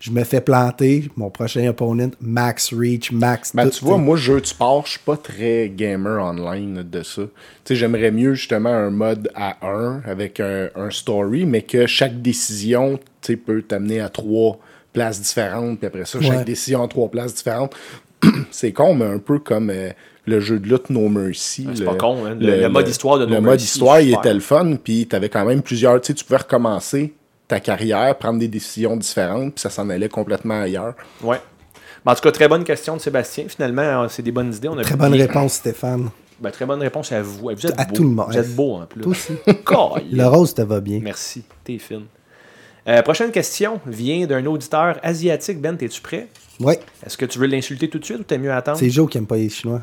Je 0.00 0.10
me 0.10 0.24
fais 0.24 0.40
planter, 0.40 1.10
mon 1.14 1.28
prochain 1.28 1.68
opponent, 1.68 2.10
max 2.22 2.72
reach, 2.72 3.12
max 3.12 3.54
Ben, 3.54 3.64
tout. 3.68 3.70
tu 3.78 3.84
vois, 3.84 3.98
moi, 3.98 4.16
jeu 4.16 4.40
de 4.40 4.46
sport, 4.46 4.86
je 4.86 4.92
suis 4.92 5.00
pas 5.00 5.18
très 5.18 5.68
gamer 5.68 6.24
online 6.24 6.82
de 6.82 7.02
ça. 7.02 7.22
Tu 7.22 7.28
sais, 7.64 7.76
j'aimerais 7.76 8.10
mieux 8.10 8.32
justement 8.32 8.70
un 8.70 8.88
mode 8.90 9.30
à 9.34 9.58
1 9.64 10.02
avec 10.06 10.40
un, 10.40 10.70
un 10.74 10.90
story, 10.90 11.44
mais 11.44 11.62
que 11.62 11.86
chaque 11.86 12.22
décision, 12.22 12.98
tu 13.20 13.36
peut 13.36 13.60
t'amener 13.62 14.00
à 14.00 14.08
trois 14.08 14.58
places 14.94 15.20
différentes, 15.20 15.78
puis 15.78 15.86
après 15.86 16.06
ça, 16.06 16.18
chaque 16.20 16.38
Ouais. 16.38 16.44
décision 16.44 16.82
à 16.82 16.88
trois 16.88 17.08
places 17.10 17.34
différentes. 17.34 17.76
c'est 18.50 18.72
con, 18.72 18.94
mais 18.94 19.04
un 19.04 19.18
peu 19.18 19.38
comme 19.38 19.68
euh, 19.70 19.90
le 20.30 20.40
jeu 20.40 20.58
de 20.58 20.66
lutte 20.68 20.88
No 20.90 21.08
Mercy. 21.08 21.66
c'est 21.74 21.80
le- 21.80 21.84
pas 21.86 21.94
con, 21.94 22.24
hein. 22.26 22.36
Le- 22.40 22.60
le 22.60 22.68
mode 22.68 22.88
histoire 22.88 23.18
de 23.18 23.26
No 23.26 23.34
Le 23.34 23.40
mode 23.40 23.50
Mercy, 23.50 23.64
histoire, 23.66 24.00
il 24.00 24.14
était 24.14 24.32
le 24.34 24.40
fun, 24.40 24.76
puis 24.82 25.06
t'avais 25.06 25.28
quand 25.28 25.44
même 25.44 25.62
plusieurs, 25.62 26.00
tu 26.00 26.08
sais, 26.08 26.14
tu 26.14 26.24
pouvais 26.24 26.38
recommencer 26.38 27.12
ta 27.48 27.60
carrière, 27.60 28.16
prendre 28.16 28.38
des 28.38 28.48
décisions 28.48 28.96
différentes, 28.96 29.54
puis 29.54 29.60
ça 29.60 29.70
s'en 29.70 29.90
allait 29.90 30.08
complètement 30.08 30.60
ailleurs. 30.62 30.94
Ouais. 31.22 31.40
En 32.06 32.14
tout 32.14 32.22
cas, 32.22 32.30
très 32.32 32.48
bonne 32.48 32.64
question 32.64 32.96
de 32.96 33.00
Sébastien. 33.00 33.44
Finalement, 33.48 33.82
euh, 34.04 34.06
c'est 34.08 34.22
des 34.22 34.32
bonnes 34.32 34.54
idées. 34.54 34.68
On 34.68 34.78
a 34.78 34.82
Très 34.82 34.96
bonne 34.96 35.12
réponse, 35.14 35.54
Stéphane. 35.54 36.08
Ben, 36.40 36.50
très 36.50 36.64
bonne 36.64 36.80
réponse 36.80 37.12
à 37.12 37.20
vous. 37.20 37.50
Vous 37.54 37.66
êtes 37.66 37.78
À 37.78 37.84
beau. 37.84 37.94
tout 37.94 38.02
le 38.04 38.08
monde. 38.08 38.26
Vous 38.30 38.38
êtes 38.38 38.54
beau 38.56 38.76
en 38.76 38.86
plus. 38.86 39.02
Toi 39.02 39.10
aussi. 39.12 39.32
Le 40.12 40.24
rose 40.26 40.54
te 40.54 40.62
va 40.62 40.80
bien. 40.80 41.00
Merci, 41.02 41.42
t'es 41.62 41.76
fine. 41.76 42.04
Euh, 42.88 43.02
prochaine 43.02 43.30
question 43.30 43.78
vient 43.86 44.26
d'un 44.26 44.46
auditeur 44.46 44.98
asiatique. 45.02 45.60
Ben, 45.60 45.76
es-tu 45.78 46.00
prêt? 46.00 46.28
Oui, 46.60 46.74
Est-ce 47.04 47.18
que 47.18 47.26
tu 47.26 47.38
veux 47.38 47.46
l'insulter 47.46 47.88
tout 47.90 47.98
de 47.98 48.04
suite 48.04 48.20
ou 48.20 48.22
t'es 48.22 48.38
mieux 48.38 48.52
attendre? 48.52 48.78
c'est 48.78 48.88
Joe 48.88 49.08
qui 49.10 49.18
aime 49.18 49.26
pas 49.26 49.36
les 49.36 49.50
Chinois. 49.50 49.82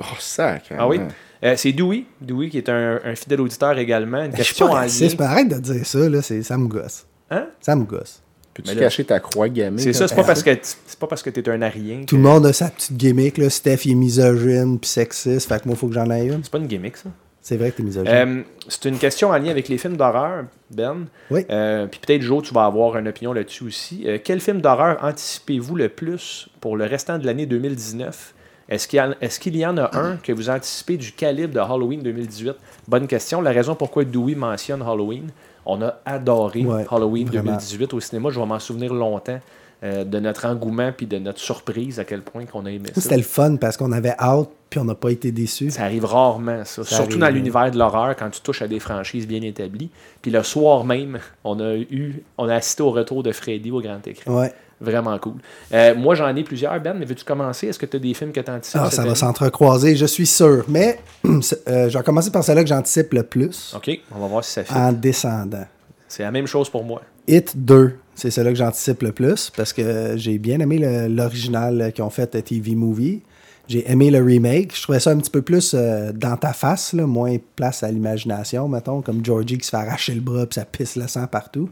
Oh, 0.00 0.04
sac. 0.18 0.64
Ah 0.76 0.86
oui? 0.88 1.00
Euh, 1.44 1.54
c'est 1.56 1.72
Dewey. 1.72 2.04
Dewey 2.20 2.48
qui 2.48 2.58
est 2.58 2.68
un, 2.68 3.00
un 3.04 3.14
fidèle 3.14 3.40
auditeur 3.40 3.76
également. 3.78 4.18
Une 4.24 4.30
Je 4.32 4.36
suis 4.42 4.54
question 4.54 4.66
pas 4.66 4.72
en 4.72 4.76
raciste, 4.76 5.18
lien. 5.18 5.26
mais 5.26 5.32
arrête 5.32 5.48
de 5.48 5.58
dire 5.58 5.86
ça, 5.86 6.08
là, 6.08 6.22
c'est- 6.22 6.42
ça 6.42 6.56
me 6.58 6.66
gosse. 6.66 7.06
Hein? 7.30 7.46
Ça 7.60 7.76
me 7.76 7.84
gosse. 7.84 8.22
Peux-tu 8.54 8.74
cacher 8.76 9.04
ta 9.04 9.20
croix 9.20 9.48
gammée? 9.48 9.80
C'est 9.80 9.92
ça, 9.92 10.08
c'est 10.08 10.16
pas 10.16 10.24
parce 10.24 10.42
que 10.42 10.50
c'est 10.62 10.98
pas 10.98 11.06
parce 11.06 11.22
que 11.22 11.30
t'es 11.30 11.48
un 11.48 11.62
arien. 11.62 12.02
Tout 12.06 12.16
le 12.16 12.22
monde 12.22 12.44
a 12.46 12.52
sa 12.52 12.68
petite 12.70 12.96
gimmick, 12.96 13.38
là. 13.38 13.48
Steph, 13.50 13.84
il 13.84 13.92
est 13.92 13.94
misogyne 13.94 14.80
puis 14.80 14.90
sexiste, 14.90 15.48
fait 15.48 15.60
que 15.62 15.66
moi, 15.68 15.76
il 15.76 15.78
faut 15.78 15.86
que 15.86 15.94
j'en 15.94 16.10
aie 16.10 16.26
une. 16.26 16.42
C'est 16.42 16.50
pas 16.50 16.58
une 16.58 16.66
gimmick, 16.66 16.96
ça. 16.96 17.10
C'est 17.40 17.56
vrai 17.56 17.70
que 17.70 17.76
t'es 17.76 17.82
misogyne. 17.84 18.12
Euh, 18.12 18.42
c'est 18.66 18.86
une 18.86 18.98
question 18.98 19.28
en 19.30 19.38
lien 19.38 19.50
avec 19.50 19.68
les 19.68 19.78
films 19.78 19.96
d'horreur, 19.96 20.46
Ben. 20.72 21.06
Oui. 21.30 21.46
Euh, 21.50 21.86
Puis 21.86 22.00
peut-être, 22.04 22.22
Joe, 22.22 22.42
tu 22.42 22.52
vas 22.52 22.64
avoir 22.64 22.96
une 22.98 23.06
opinion 23.06 23.32
là-dessus 23.32 23.62
aussi. 23.64 24.02
Euh, 24.06 24.18
quel 24.22 24.40
film 24.40 24.60
d'horreur 24.60 24.98
anticipez-vous 25.02 25.76
le 25.76 25.88
plus 25.88 26.48
pour 26.60 26.76
le 26.76 26.84
restant 26.84 27.16
de 27.18 27.24
l'année 27.26 27.46
2019 27.46 28.34
Est-ce 28.68 28.86
qu'il 28.86 28.98
y, 28.98 29.64
en- 29.64 29.70
y 29.72 29.78
a 29.80 29.90
un 29.94 30.16
que 30.16 30.32
vous 30.32 30.50
anticipez 30.50 30.96
du 30.96 31.12
calibre 31.12 31.54
de 31.54 31.60
Halloween 31.60 32.02
2018 32.02 32.54
Bonne 32.86 33.06
question. 33.06 33.40
La 33.40 33.50
raison 33.52 33.74
pourquoi 33.74 34.04
Dewey 34.04 34.34
mentionne 34.34 34.82
Halloween, 34.82 35.28
on 35.64 35.80
a 35.82 35.98
adoré 36.04 36.64
Ouais, 36.64 36.84
Halloween 36.90 37.26
vraiment. 37.28 37.44
2018 37.52 37.94
au 37.94 38.00
cinéma. 38.00 38.28
Je 38.30 38.38
vais 38.38 38.46
m'en 38.46 38.58
souvenir 38.58 38.92
longtemps 38.92 39.40
euh, 39.84 40.02
de 40.04 40.18
notre 40.18 40.44
engouement 40.46 40.90
puis 40.96 41.06
de 41.06 41.18
notre 41.18 41.38
surprise 41.38 42.00
à 42.00 42.04
quel 42.04 42.20
point 42.22 42.44
qu'on 42.46 42.66
a 42.66 42.70
aimé 42.70 42.88
ça. 42.94 43.00
C'était 43.00 43.16
le 43.16 43.22
fun 43.22 43.56
parce 43.56 43.76
qu'on 43.76 43.92
avait 43.92 44.14
hâte 44.18 44.48
puis 44.68 44.80
on 44.80 44.84
n'a 44.84 44.94
pas 44.96 45.10
été 45.12 45.30
déçus. 45.32 45.70
Ça 45.70 45.84
arrive 45.84 46.04
rarement, 46.04 46.62
ça. 46.66 46.84
Ça 46.84 46.96
Surtout 46.96 47.12
arrive, 47.12 47.18
dans 47.20 47.28
l'univers 47.30 47.70
de 47.70 47.78
l'horreur, 47.78 48.14
quand 48.16 48.28
tu 48.28 48.40
touches 48.42 48.60
à 48.60 48.68
des 48.68 48.80
franchises 48.80 49.26
bien 49.26 49.40
établies. 49.40 49.88
Puis 50.20 50.30
le 50.30 50.42
soir 50.42 50.84
même, 50.84 51.20
on 51.44 51.58
a 51.60 51.74
eu, 51.76 52.22
on 52.36 52.48
a 52.50 52.56
assisté 52.56 52.82
au 52.82 52.90
retour 52.90 53.22
de 53.22 53.32
Freddy 53.32 53.70
au 53.70 53.80
grand 53.80 54.06
écran. 54.06 54.40
Ouais. 54.40 54.52
Vraiment 54.80 55.18
cool. 55.18 55.34
Euh, 55.72 55.94
moi, 55.96 56.14
j'en 56.14 56.34
ai 56.36 56.44
plusieurs, 56.44 56.80
Ben, 56.80 56.94
mais 56.96 57.04
veux-tu 57.04 57.24
commencer? 57.24 57.66
Est-ce 57.66 57.78
que 57.78 57.86
tu 57.86 57.96
as 57.96 58.00
des 58.00 58.14
films 58.14 58.30
que 58.32 58.40
tu 58.40 58.50
anticipes? 58.50 58.80
Ah, 58.82 58.90
ça 58.90 59.04
va 59.04 59.14
s'entrecroiser, 59.16 59.96
je 59.96 60.06
suis 60.06 60.26
sûr. 60.26 60.64
Mais 60.68 60.98
euh, 61.26 61.88
je 61.88 61.98
vais 61.98 62.04
commencer 62.04 62.30
par 62.30 62.44
celle-là 62.44 62.62
que 62.62 62.68
j'anticipe 62.68 63.12
le 63.12 63.24
plus 63.24 63.74
OK, 63.76 63.90
on 64.14 64.20
va 64.20 64.26
voir 64.28 64.44
si 64.44 64.52
ça 64.52 64.64
fait. 64.64 64.72
en 64.74 64.92
descendant. 64.92 65.66
C'est 66.06 66.22
la 66.22 66.30
même 66.30 66.46
chose 66.46 66.70
pour 66.70 66.84
moi. 66.84 67.02
Hit 67.26 67.52
2, 67.56 67.94
c'est 68.14 68.30
celle-là 68.30 68.50
que 68.52 68.56
j'anticipe 68.58 69.02
le 69.02 69.12
plus 69.12 69.50
parce 69.56 69.72
que 69.72 70.14
j'ai 70.16 70.38
bien 70.38 70.60
aimé 70.60 70.78
le- 70.78 71.08
l'original 71.08 71.92
qu'ils 71.94 72.04
ont 72.04 72.10
fait, 72.10 72.34
euh, 72.34 72.40
TV 72.40 72.74
Movie. 72.74 73.22
J'ai 73.66 73.90
aimé 73.90 74.10
le 74.10 74.22
remake. 74.22 74.74
Je 74.74 74.82
trouvais 74.82 75.00
ça 75.00 75.10
un 75.10 75.18
petit 75.18 75.28
peu 75.30 75.42
plus 75.42 75.74
euh, 75.74 76.10
dans 76.12 76.36
ta 76.38 76.54
face, 76.54 76.94
là, 76.94 77.06
moins 77.06 77.36
place 77.56 77.82
à 77.82 77.90
l'imagination, 77.90 78.66
mettons, 78.68 79.02
comme 79.02 79.22
Georgie 79.22 79.58
qui 79.58 79.64
se 79.66 79.70
fait 79.70 79.76
arracher 79.76 80.14
le 80.14 80.22
bras 80.22 80.46
puis 80.46 80.54
ça 80.54 80.64
pisse 80.64 80.96
le 80.96 81.06
sang 81.06 81.26
partout. 81.26 81.68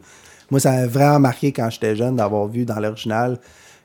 Moi, 0.51 0.61
ça 0.61 0.73
m'a 0.73 0.87
vraiment 0.87 1.21
marqué 1.21 1.53
quand 1.53 1.69
j'étais 1.71 1.97
jeune 1.97 2.17
d'avoir 2.17 2.47
vu 2.47 2.65
dans 2.65 2.79
l'original 2.81 3.39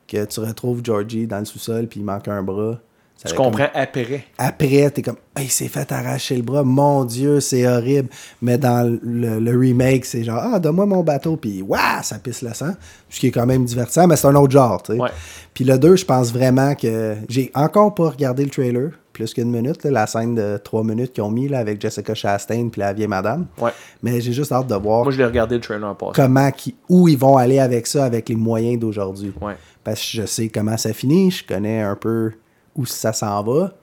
que 0.08 0.26
tu 0.26 0.40
retrouves 0.42 0.82
Georgie 0.84 1.26
dans 1.28 1.40
le 1.40 1.46
sous-sol 1.46 1.88
puis 1.88 2.00
il 2.02 2.04
manque 2.06 2.28
un 2.28 2.44
bras. 2.44 2.80
Ça 3.16 3.30
Tu 3.30 3.34
avait 3.36 3.38
comme- 3.38 3.46
comprends 3.52 3.70
après. 3.76 4.26
Après, 4.40 4.90
t'es 4.90 5.02
comme, 5.04 5.18
il 5.40 5.52
s'est 5.52 5.68
fait 5.68 5.92
arracher 5.92 6.36
le 6.38 6.42
bras, 6.42 6.64
mon 6.64 7.06
Dieu, 7.06 7.40
c'est 7.40 7.68
horrible. 7.68 8.10
Mais 8.42 8.58
dans 8.58 8.82
le, 9.04 9.40
le 9.40 9.58
remake, 9.60 10.06
c'est 10.06 10.24
genre, 10.24 10.42
ah, 10.42 10.60
donne-moi 10.60 10.88
mon 10.88 11.04
bateau, 11.04 11.38
puis 11.38 11.62
waouh, 11.62 12.02
ça 12.02 12.18
pisse 12.18 12.42
le 12.42 12.52
sang. 12.56 12.74
Ce 13.10 13.20
qui 13.20 13.28
est 13.28 13.32
quand 13.32 13.46
même 13.46 13.64
divertissant, 13.64 14.08
mais 14.08 14.16
c'est 14.16 14.26
un 14.28 14.36
autre 14.36 14.52
genre, 14.52 14.82
tu 14.82 14.94
sais. 14.94 15.00
Puis 15.54 15.64
le 15.66 15.78
2, 15.78 15.98
je 15.98 16.06
pense 16.06 16.34
vraiment 16.34 16.74
que. 16.74 17.16
J'ai 17.30 17.52
encore 17.54 17.94
pas 17.94 18.10
regardé 18.10 18.44
le 18.44 18.50
trailer, 18.50 18.90
plus 19.14 19.34
qu'une 19.34 19.52
minute, 19.52 19.84
là, 19.84 19.92
la 19.92 20.08
scène 20.08 20.36
de 20.36 20.58
3 20.64 20.84
minutes 20.84 21.14
qu'ils 21.14 21.24
ont 21.24 21.32
mis 21.32 21.48
là, 21.48 21.60
avec 21.60 21.82
Jessica 21.82 22.14
Chastain 22.14 22.70
puis 22.70 22.80
la 22.82 22.94
vieille 22.94 23.08
madame. 23.08 23.46
Ouais. 23.60 23.72
Mais 24.04 24.22
j'ai 24.22 24.34
juste 24.34 24.52
hâte 24.52 24.68
de 24.68 24.76
voir 24.76 25.04
Moi, 25.04 25.12
je 25.12 25.18
l'ai 25.18 25.26
regardé 25.26 25.56
le 25.56 25.62
trailer 25.62 25.88
en 25.90 25.96
passant. 25.96 26.14
comment, 26.14 26.50
qui, 26.52 26.76
où 26.90 27.08
ils 27.08 27.18
vont 27.18 27.38
aller 27.38 27.60
avec 27.60 27.88
ça, 27.88 28.06
avec 28.06 28.30
les 28.30 28.36
moyens 28.36 28.80
d'aujourd'hui. 28.80 29.34
Ouais. 29.42 29.56
Parce 29.84 30.00
que 30.00 30.08
je 30.22 30.26
sais 30.26 30.50
comment 30.50 30.78
ça 30.78 30.94
finit, 30.94 31.32
je 31.32 31.46
connais 31.46 31.82
un 31.82 31.96
peu 31.96 32.32
où 32.76 32.86
ça 32.86 33.14
s'en 33.14 33.42
va. 33.44 33.74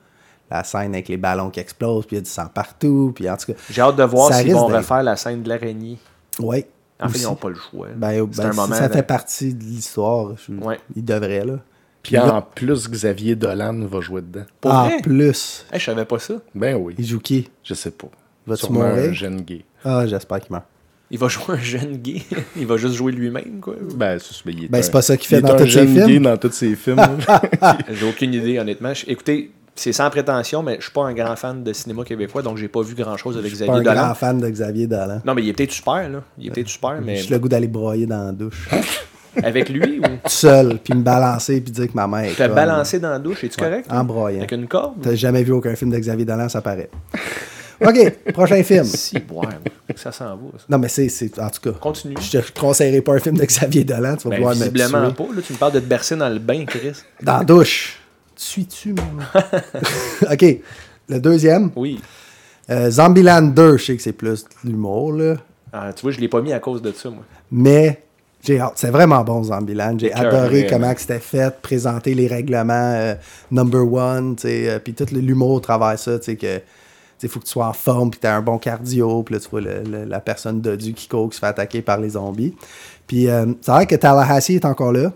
La 0.51 0.63
scène 0.63 0.93
avec 0.95 1.07
les 1.09 1.17
ballons 1.17 1.51
qui 1.51 1.59
explosent, 1.59 2.07
puis 2.07 2.15
il 2.15 2.19
y 2.19 2.21
a 2.21 2.23
du 2.23 2.29
sang 2.29 2.47
partout, 2.51 3.11
puis 3.15 3.29
en 3.29 3.37
tout 3.37 3.53
cas. 3.53 3.59
J'ai 3.69 3.81
hâte 3.81 3.97
de 3.97 4.03
voir 4.03 4.33
s'ils 4.33 4.51
vont 4.53 4.65
refaire 4.65 5.03
la 5.03 5.15
scène 5.15 5.43
de 5.43 5.49
l'araignée. 5.49 5.97
Ouais. 6.39 6.67
En 7.01 7.07
fait, 7.07 7.19
ils 7.19 7.23
n'ont 7.25 7.35
pas 7.35 7.49
le 7.49 7.55
choix. 7.55 7.87
Ben, 7.95 8.27
c'est 8.31 8.41
ben, 8.41 8.49
un 8.49 8.51
si 8.51 8.57
moment. 8.57 8.75
ça 8.75 8.89
fait 8.89 9.03
partie 9.03 9.53
de 9.53 9.63
l'histoire. 9.63 10.31
je- 10.37 10.51
Ouais. 10.53 10.79
Ils 10.95 11.05
devraient, 11.05 11.45
là. 11.45 11.59
Puis 12.03 12.17
en 12.17 12.41
plus, 12.41 12.89
Xavier 12.89 13.35
Dolan 13.35 13.85
va 13.85 13.99
jouer 14.01 14.21
dedans. 14.21 14.45
Pour 14.61 14.71
en 14.73 14.85
vrai? 14.85 15.01
plus, 15.01 15.65
Hey, 15.71 15.79
je 15.79 15.85
savais 15.85 16.05
pas 16.05 16.19
ça. 16.19 16.35
Ben 16.55 16.75
oui. 16.75 16.95
il 16.97 17.05
joue 17.05 17.19
qui? 17.19 17.49
Je 17.63 17.73
sais 17.73 17.91
pas. 17.91 18.07
Sûrement 18.55 18.87
mourir? 18.87 19.09
un 19.09 19.13
jeune 19.13 19.41
gay. 19.41 19.63
Ah, 19.85 20.07
j'espère 20.07 20.39
qu'il 20.39 20.51
meurt. 20.51 20.65
Il 21.11 21.17
va 21.19 21.27
jouer 21.27 21.55
un 21.55 21.57
jeune 21.59 21.97
gay. 21.97 22.21
il 22.55 22.65
va 22.67 22.77
juste 22.77 22.95
jouer 22.95 23.11
lui-même, 23.11 23.59
quoi. 23.61 23.75
Ben, 23.95 24.17
c'est 24.19 24.33
il 24.51 24.65
est 24.65 24.67
Ben, 24.69 24.79
un- 24.79 24.81
c'est 24.81 24.91
pas 24.91 25.01
ça 25.01 25.17
qu'il 25.17 25.27
fait 25.27 25.37
il 25.37 25.39
est 25.39 25.41
dans 25.47 25.53
un 25.53 25.57
tous 25.57 25.63
ses 25.65 25.69
jeune 25.71 25.87
films. 25.87 26.07
gay 26.07 26.19
dans 26.19 26.37
tous 26.37 26.51
ses 26.51 26.75
films. 26.75 26.97
J'ai 27.91 28.07
aucune 28.09 28.33
idée, 28.33 28.59
honnêtement. 28.59 28.93
Écoutez, 29.07 29.51
c'est 29.75 29.91
sans 29.93 30.09
prétention, 30.09 30.61
mais 30.63 30.75
je 30.77 30.83
suis 30.83 30.91
pas 30.91 31.03
un 31.05 31.13
grand 31.13 31.35
fan 31.35 31.63
de 31.63 31.73
cinéma 31.73 32.03
québécois, 32.03 32.41
donc 32.41 32.57
j'ai 32.57 32.67
pas 32.67 32.81
vu 32.81 32.95
grand-chose 32.95 33.37
avec 33.37 33.49
Je 33.51 33.55
suis 33.55 33.65
pas 33.65 33.73
Xavier 33.73 33.89
un 33.89 33.93
Dolan. 33.93 34.05
grand 34.05 34.15
fan 34.15 34.37
de 34.39 34.49
Xavier 34.49 34.87
Dolan. 34.87 35.21
Non, 35.25 35.33
mais 35.35 35.41
il 35.43 35.49
est 35.49 35.53
peut-être 35.53 35.71
super, 35.71 36.09
là. 36.09 36.23
Il 36.37 36.47
est 36.47 36.51
peut-être 36.51 36.67
super, 36.69 36.99
mais 37.01 37.17
J'ai 37.17 37.29
le 37.29 37.39
goût 37.39 37.49
d'aller 37.49 37.67
broyer 37.67 38.05
dans 38.05 38.25
la 38.25 38.31
douche. 38.31 38.67
avec 39.43 39.69
lui 39.69 39.99
ou? 39.99 40.03
Tout 40.03 40.09
seul, 40.29 40.79
puis 40.83 40.93
me 40.93 41.01
balancer, 41.01 41.61
puis 41.61 41.71
dire 41.71 41.87
que 41.87 41.93
ma 41.95 42.07
mère 42.07 42.25
est 42.31 42.33
te 42.33 42.37
conne. 42.43 42.53
balancer 42.55 42.99
dans 42.99 43.09
la 43.09 43.19
douche, 43.19 43.43
es-tu 43.43 43.57
correct? 43.57 43.87
En 43.91 44.03
broyant. 44.03 44.39
Avec 44.39 44.51
une 44.51 44.67
corde? 44.67 44.95
T'as 45.01 45.15
jamais 45.15 45.43
vu 45.43 45.51
aucun 45.53 45.75
film 45.75 45.91
de 45.91 45.97
Xavier 45.97 46.25
Dolan, 46.25 46.49
ça 46.49 46.61
paraît. 46.61 46.89
OK, 47.81 48.31
prochain 48.33 48.61
film. 48.63 48.83
Si, 48.85 49.15
ouais, 49.15 49.47
ça 49.95 50.11
s'en 50.11 50.25
va. 50.35 50.41
ça. 50.57 50.65
Non, 50.69 50.77
mais 50.79 50.89
c'est, 50.89 51.07
c'est- 51.09 51.39
en 51.39 51.49
tout 51.49 51.61
cas, 51.61 51.71
Continue. 51.79 52.15
je 52.19 52.39
te 52.39 52.59
conseillerais 52.59 53.01
pas 53.01 53.13
un 53.13 53.19
film 53.19 53.37
de 53.37 53.45
Xavier 53.45 53.83
Dolan, 53.85 54.17
tu 54.17 54.23
vas 54.25 54.31
Ben, 54.31 54.35
vouloir 54.37 54.55
me 54.55 54.65
tuer. 54.65 54.87
pas. 54.89 55.33
Là, 55.35 55.41
tu 55.45 55.53
me 55.53 55.57
parles 55.57 55.73
de 55.73 55.79
te 55.79 55.85
bercer 55.85 56.15
dans 56.17 56.27
le 56.29 56.39
bain, 56.39 56.65
Chris. 56.65 56.91
Dans 57.23 57.37
la 57.37 57.43
douche. 57.45 57.97
Suis-tu, 58.35 58.93
mon 58.93 60.31
OK, 60.31 60.45
le 61.09 61.19
deuxième. 61.19 61.71
Oui. 61.75 61.99
Euh, 62.69 62.89
Zombieland 62.91 63.41
2, 63.41 63.77
je 63.77 63.83
sais 63.85 63.95
que 63.95 64.01
c'est 64.03 64.11
plus 64.13 64.43
de 64.43 64.69
l'humour, 64.69 65.13
là. 65.13 65.35
Ah, 65.73 65.91
tu 65.95 66.01
vois, 66.03 66.11
je 66.11 66.19
l'ai 66.19 66.27
pas 66.27 66.41
mis 66.41 66.53
à 66.53 66.59
cause 66.59 66.81
de 66.81 66.91
ça, 66.91 67.09
moi. 67.09 67.23
Mais 67.51 68.03
j'ai 68.41 68.59
hâte. 68.59 68.73
C'est 68.75 68.89
vraiment 68.91 69.23
bon, 69.23 69.43
Zombieland. 69.43 69.97
J'ai 69.99 70.11
adoré 70.13 70.61
comment 70.69 70.93
que 70.93 71.01
c'était 71.01 71.19
fait, 71.19 71.61
présenter 71.61 72.13
les 72.13 72.27
règlements 72.27 72.73
euh, 72.95 73.15
number 73.51 73.91
one, 73.91 74.35
euh, 74.45 74.79
puis 74.79 74.93
tout 74.93 75.05
l'humour 75.11 75.51
au 75.51 75.59
travers 75.59 75.91
de 75.93 75.97
ça, 75.97 76.17
tu 76.19 76.25
sais, 76.25 76.35
que 76.37 76.61
il 77.21 77.27
faut 77.27 77.39
que 77.41 77.45
tu 77.45 77.51
sois 77.51 77.67
en 77.67 77.73
forme, 77.73 78.11
puis 78.11 78.19
tu 78.21 78.27
as 78.27 78.35
un 78.37 78.41
bon 78.41 78.57
cardio, 78.57 79.23
puis 79.23 79.35
là, 79.35 79.41
tu 79.41 79.49
vois 79.49 79.59
le- 79.59 79.83
le- 79.83 80.05
la 80.05 80.21
personne 80.21 80.61
dodue 80.61 80.93
qui 80.93 81.09
court, 81.09 81.29
qui 81.29 81.35
se 81.35 81.39
fait 81.41 81.47
attaquer 81.47 81.81
par 81.81 81.99
les 81.99 82.11
zombies. 82.11 82.55
Puis 83.07 83.27
euh, 83.27 83.45
c'est 83.59 83.71
vrai 83.71 83.85
que 83.85 83.95
Tallahassee 83.95 84.55
est 84.55 84.63
encore 84.65 84.93
là. 84.93 85.11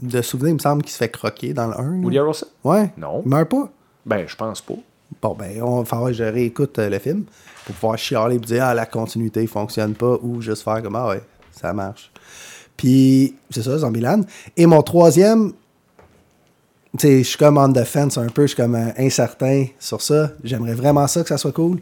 De 0.00 0.20
souvenir, 0.22 0.50
il 0.50 0.54
me 0.54 0.58
semble 0.60 0.82
qu'il 0.82 0.92
se 0.92 0.98
fait 0.98 1.08
croquer 1.08 1.52
dans 1.54 1.66
le 1.68 1.74
1. 1.74 1.82
là. 1.82 1.96
Woody 2.04 2.18
Harrelson? 2.18 2.46
Ouais. 2.62 2.90
Non. 2.98 3.22
Il 3.24 3.30
meurt 3.30 3.48
pas? 3.48 3.70
Ben, 4.04 4.24
je 4.28 4.36
pense 4.36 4.60
pas. 4.60 4.74
Bon, 5.22 5.34
ben, 5.38 5.60
on 5.62 5.78
va 5.80 5.84
falloir 5.84 6.10
que 6.10 6.16
je 6.16 6.24
réécoute 6.24 6.78
euh, 6.78 6.90
le 6.90 6.98
film 6.98 7.24
pour 7.64 7.74
pouvoir 7.74 7.96
chialer 7.98 8.36
et 8.36 8.38
dire 8.38 8.64
ah, 8.66 8.74
la 8.74 8.86
continuité 8.86 9.46
fonctionne 9.46 9.94
pas 9.94 10.16
ou 10.22 10.40
juste 10.42 10.62
faire 10.62 10.82
comme 10.82 10.94
ah 10.96 11.08
ouais, 11.08 11.22
ça 11.60 11.72
marche. 11.72 12.10
Puis, 12.76 13.34
c'est 13.50 13.62
ça, 13.62 13.78
Zombieland. 13.78 14.20
Et 14.56 14.66
mon 14.66 14.82
troisième, 14.82 15.52
tu 16.98 17.06
sais, 17.06 17.18
je 17.18 17.28
suis 17.28 17.38
comme 17.38 17.58
on 17.58 17.72
the 17.72 17.84
fence 17.84 18.18
un 18.18 18.26
peu, 18.26 18.42
je 18.42 18.48
suis 18.48 18.56
comme 18.56 18.74
euh, 18.74 18.90
incertain 18.98 19.66
sur 19.78 20.02
ça. 20.02 20.32
J'aimerais 20.44 20.74
vraiment 20.74 21.06
ça 21.06 21.22
que 21.22 21.28
ça 21.28 21.38
soit 21.38 21.52
cool. 21.52 21.78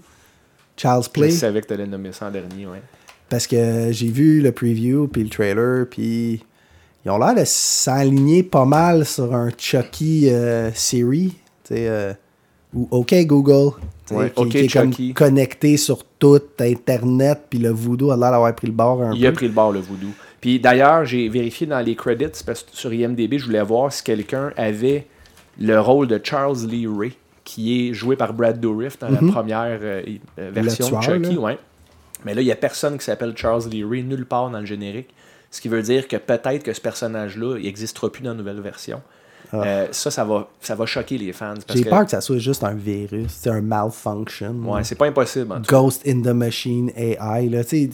Child's 0.77 1.07
Je 1.07 1.11
Play. 1.11 1.31
savais 1.31 1.61
que 1.61 1.67
tu 1.67 1.73
allais 1.75 1.87
nommer 1.87 2.13
ça 2.13 2.27
en 2.27 2.31
dernier, 2.31 2.67
ouais. 2.67 2.83
Parce 3.29 3.47
que 3.47 3.89
j'ai 3.91 4.09
vu 4.09 4.41
le 4.41 4.53
preview 4.53 5.09
puis 5.09 5.25
le 5.25 5.31
trailer, 5.31 5.87
puis 5.89 6.45
ils 7.05 7.11
ont 7.11 7.19
l'air 7.19 7.35
de 7.35 7.45
s'aligner 7.45 8.43
pas 8.43 8.65
mal 8.65 9.05
sur 9.05 9.35
un 9.35 9.51
Chucky 9.57 10.29
euh, 10.31 10.71
Siri, 10.75 11.35
tu 11.65 11.75
sais, 11.75 11.89
euh, 11.89 12.13
ou 12.75 12.89
OK 12.91 13.15
Google, 13.27 13.73
Ouais, 14.11 14.31
qui, 14.31 14.41
OK 14.43 14.49
qui 14.51 14.59
est 14.59 14.73
comme 14.73 14.93
Chucky. 14.93 15.15
connecté 15.15 15.77
sur 15.79 16.05
tout 16.05 16.41
Internet, 16.61 17.45
puis 17.49 17.59
le 17.59 17.71
voodoo 17.71 18.11
a 18.11 18.17
l'air 18.17 18.33
d'avoir 18.33 18.55
pris 18.55 18.67
le 18.67 18.73
bord 18.75 19.03
un 19.03 19.13
Il 19.15 19.23
peu. 19.23 19.29
a 19.29 19.33
pris 19.33 19.47
le 19.47 19.53
bord, 19.53 19.73
le 19.73 19.81
voodoo. 19.81 20.09
Puis 20.41 20.61
d'ailleurs, 20.61 21.07
j'ai 21.07 21.29
vérifié 21.29 21.67
dans 21.67 21.81
les 21.81 21.95
credits, 21.97 22.43
parce 22.45 22.63
que 22.65 22.77
sur 22.77 22.93
IMDB, 22.93 23.39
je 23.39 23.47
voulais 23.47 23.63
voir 23.63 23.91
si 23.93 24.03
quelqu'un 24.03 24.53
avait 24.57 25.07
le 25.59 25.81
rôle 25.81 26.07
de 26.07 26.21
Charles 26.23 26.67
Lee 26.69 26.87
Ray, 26.87 27.13
qui 27.45 27.89
est 27.89 27.95
joué 27.95 28.17
par 28.17 28.35
Brad 28.35 28.61
Dourif 28.61 28.99
dans 28.99 29.09
la 29.09 29.19
première 29.33 29.79
euh, 29.83 30.03
euh, 30.39 30.51
version 30.53 30.99
de 30.99 31.03
Chucky. 31.03 31.35
là. 31.35 31.41
Ouais. 31.41 31.59
Mais 32.27 32.35
là, 32.35 32.43
il 32.43 32.45
n'y 32.47 32.53
a 32.53 32.57
personne 32.57 32.99
qui 32.99 33.05
s'appelle 33.05 33.33
Charles 33.37 33.69
Lee 33.71 33.85
Ray 33.85 34.03
nulle 34.03 34.27
part 34.27 34.51
dans 34.51 34.61
le 34.61 34.67
générique. 34.67 35.09
Ce 35.51 35.61
qui 35.63 35.69
veut 35.69 35.83
dire 35.83 36.09
que 36.09 36.17
peut-être 36.17 36.63
que 36.63 36.73
ce 36.73 36.81
personnage-là 36.81 37.59
n'existera 37.59 38.11
plus 38.11 38.23
dans 38.23 38.31
la 38.31 38.37
nouvelle 38.37 38.61
version. 38.61 39.01
Euh, 39.63 39.89
ça, 39.93 40.11
ça 40.11 40.25
va, 40.25 40.49
ça 40.61 40.75
va 40.75 40.87
choquer 40.87 41.19
les 41.19 41.33
fans. 41.33 41.55
Ah. 41.57 41.73
J'ai 41.75 41.83
que- 41.85 41.89
peur 41.91 42.05
que 42.05 42.11
ça 42.11 42.21
soit 42.21 42.39
juste 42.39 42.65
un 42.65 42.75
virus, 42.75 43.33
c'est 43.41 43.51
un 43.51 43.61
malfunction. 43.61 44.55
Ouais, 44.67 44.85
c'est 44.85 44.95
pas 44.95 45.07
impossible. 45.07 45.53
en 45.53 45.57
tout 45.57 45.63
cas. 45.63 45.77
Ghost 45.77 46.03
in 46.07 46.21
the 46.23 46.29
Machine 46.35 46.91
AI. 46.97 47.49
Là, 47.49 47.63
tu 47.65 47.85
sais, 47.85 47.91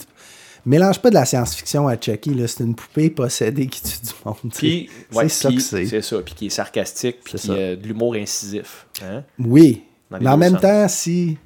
mélange 0.65 1.01
pas 1.01 1.11
de 1.11 1.15
la 1.15 1.25
science-fiction 1.25 1.89
à 1.89 1.97
Chucky. 2.01 2.37
C'est 2.47 2.65
une 2.65 2.75
poupée 2.75 3.11
possédée 3.11 3.67
qui 3.67 3.83
tue 3.83 4.01
du 4.07 4.13
monde. 4.25 4.37
tu 4.45 4.51
sais. 4.51 4.57
Puis, 4.59 4.91
ouais, 5.13 5.29
c'est 5.29 5.43
ça 5.49 5.53
que 5.55 5.61
c'est. 5.61 5.87
C'est 5.87 6.03
ça. 6.03 6.19
Puis 6.21 6.35
qui 6.35 6.47
est 6.47 6.51
sarcastique, 6.51 7.19
puis 7.25 7.35
C'est 7.37 7.49
qui 7.49 7.53
a 7.59 7.77
de 7.77 7.87
l'humour 7.87 8.15
incisif. 8.15 8.87
Hein? 9.03 9.23
Oui. 9.39 9.85
Mais 10.11 10.29
en 10.29 10.37
même 10.37 10.55
sens. 10.55 10.63
temps, 10.63 10.89
si 10.89 11.39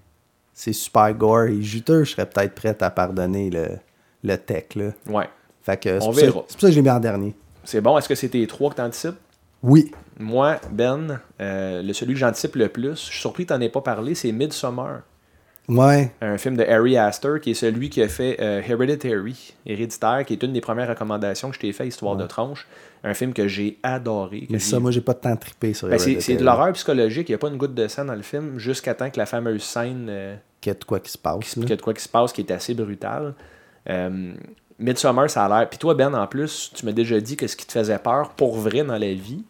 c'est 0.53 0.73
super 0.73 1.13
gore 1.15 1.45
et 1.45 1.61
juteux, 1.63 2.05
je 2.05 2.13
serais 2.13 2.27
peut-être 2.27 2.55
prête 2.55 2.83
à 2.83 2.91
pardonner 2.91 3.51
le, 3.51 3.69
le 4.23 4.37
tech. 4.39 4.65
Là. 4.77 4.91
Ouais. 5.09 5.29
Fait 5.63 5.77
que 5.77 5.99
c'est 5.99 6.05
On 6.05 6.11
pour, 6.11 6.15
ça- 6.15 6.21
verra. 6.27 6.45
c'est 6.49 6.53
pour 6.55 6.61
ça 6.61 6.67
que 6.69 6.71
je 6.73 6.77
l'ai 6.77 6.83
mis 6.83 6.91
en 6.91 7.01
dernier. 7.01 7.35
C'est 7.65 7.81
bon. 7.81 7.97
Est-ce 7.99 8.09
que 8.09 8.15
c'était 8.15 8.39
les 8.39 8.47
trois 8.47 8.71
que 8.71 8.77
t'anticipes? 8.77 9.15
Oui. 9.63 9.91
Moi, 10.19 10.61
Ben, 10.71 11.21
euh, 11.41 11.83
le 11.83 11.93
celui 11.93 12.15
que 12.15 12.21
j'anticipe 12.21 12.57
le 12.57 12.69
plus, 12.69 12.91
je 12.95 13.11
suis 13.11 13.21
surpris 13.21 13.45
que 13.47 13.53
t'en 13.53 13.61
aies 13.61 13.69
pas 13.69 13.81
parlé, 13.81 14.15
c'est 14.15 14.33
Midsommar. 14.33 15.01
Ouais. 15.67 16.13
Un 16.21 16.37
film 16.37 16.57
de 16.57 16.63
Harry 16.63 16.97
Astor, 16.99 17.41
qui 17.41 17.53
est 17.53 17.55
celui 17.55 17.89
qui 17.89 18.03
a 18.03 18.09
fait 18.09 18.37
euh, 18.41 18.61
Hereditary, 18.61 19.55
Héréditaire, 19.65 20.25
qui 20.27 20.35
est 20.35 20.43
une 20.43 20.53
des 20.53 20.61
premières 20.61 20.89
recommandations 20.89 21.49
que 21.49 21.55
je 21.55 21.61
t'ai 21.61 21.73
fait, 21.73 21.89
Histoire 21.89 22.17
de 22.17 22.27
tranche. 22.27 22.67
Un 23.03 23.15
film 23.15 23.33
que 23.33 23.49
j'ai 23.49 23.79
adoré. 23.83 24.47
Mais 24.51 24.59
ça, 24.59 24.79
moi, 24.79 24.91
j'ai 24.91 25.01
pas 25.01 25.15
de 25.15 25.21
temps 25.21 25.37
trippé 25.37 25.73
sur 25.75 25.89
Ben, 25.89 25.99
c'est, 25.99 26.37
de 26.37 26.45
l'horreur 26.45 26.73
psychologique, 26.75 27.29
il 27.29 27.33
n'y 27.33 27.37
a 27.37 27.39
pas 27.39 27.49
une 27.49 27.57
goutte 27.57 27.75
de 27.75 27.89
sang 27.89 28.05
dans 28.05 28.15
le 28.15 28.23
film, 28.23 28.59
jusqu'à 28.59 28.95
temps 28.95 29.11
que 29.11 29.19
la 29.19 29.27
fameuse 29.27 29.63
scène 29.63 30.07
euh, 30.09 30.37
Qu'il 30.61 30.71
y 30.71 30.77
a 30.77 30.79
de 30.79 30.85
quoi 30.85 31.01
qui 31.01 31.11
se 31.11 31.19
passe. 31.19 31.55
qu'il 31.55 31.69
y 31.69 31.73
a 31.73 31.77
de 31.77 31.83
quoi 31.83 31.95
qui 31.95 32.03
se 32.03 32.09
passe 32.09 32.33
qui 32.33 32.43
est 32.43 32.51
assez 32.51 32.75
brutal. 32.75 33.35
Euh, 33.89 34.33
Midsommar, 34.79 35.31
ça 35.31 35.45
a 35.47 35.49
l'air. 35.49 35.69
Puis 35.69 35.79
toi, 35.79 35.95
Ben, 35.95 36.15
en 36.15 36.27
plus, 36.27 36.73
tu 36.75 36.85
m'as 36.85 36.93
déjà 36.93 37.19
dit 37.21 37.37
que 37.37 37.47
ce 37.47 37.57
qui 37.57 37.67
te 37.67 37.73
faisait 37.73 37.99
peur 37.99 38.31
pour 38.31 38.57
vrai 38.57 38.85
dans 38.85 38.99
la 38.99 39.13
vie, 39.15 39.45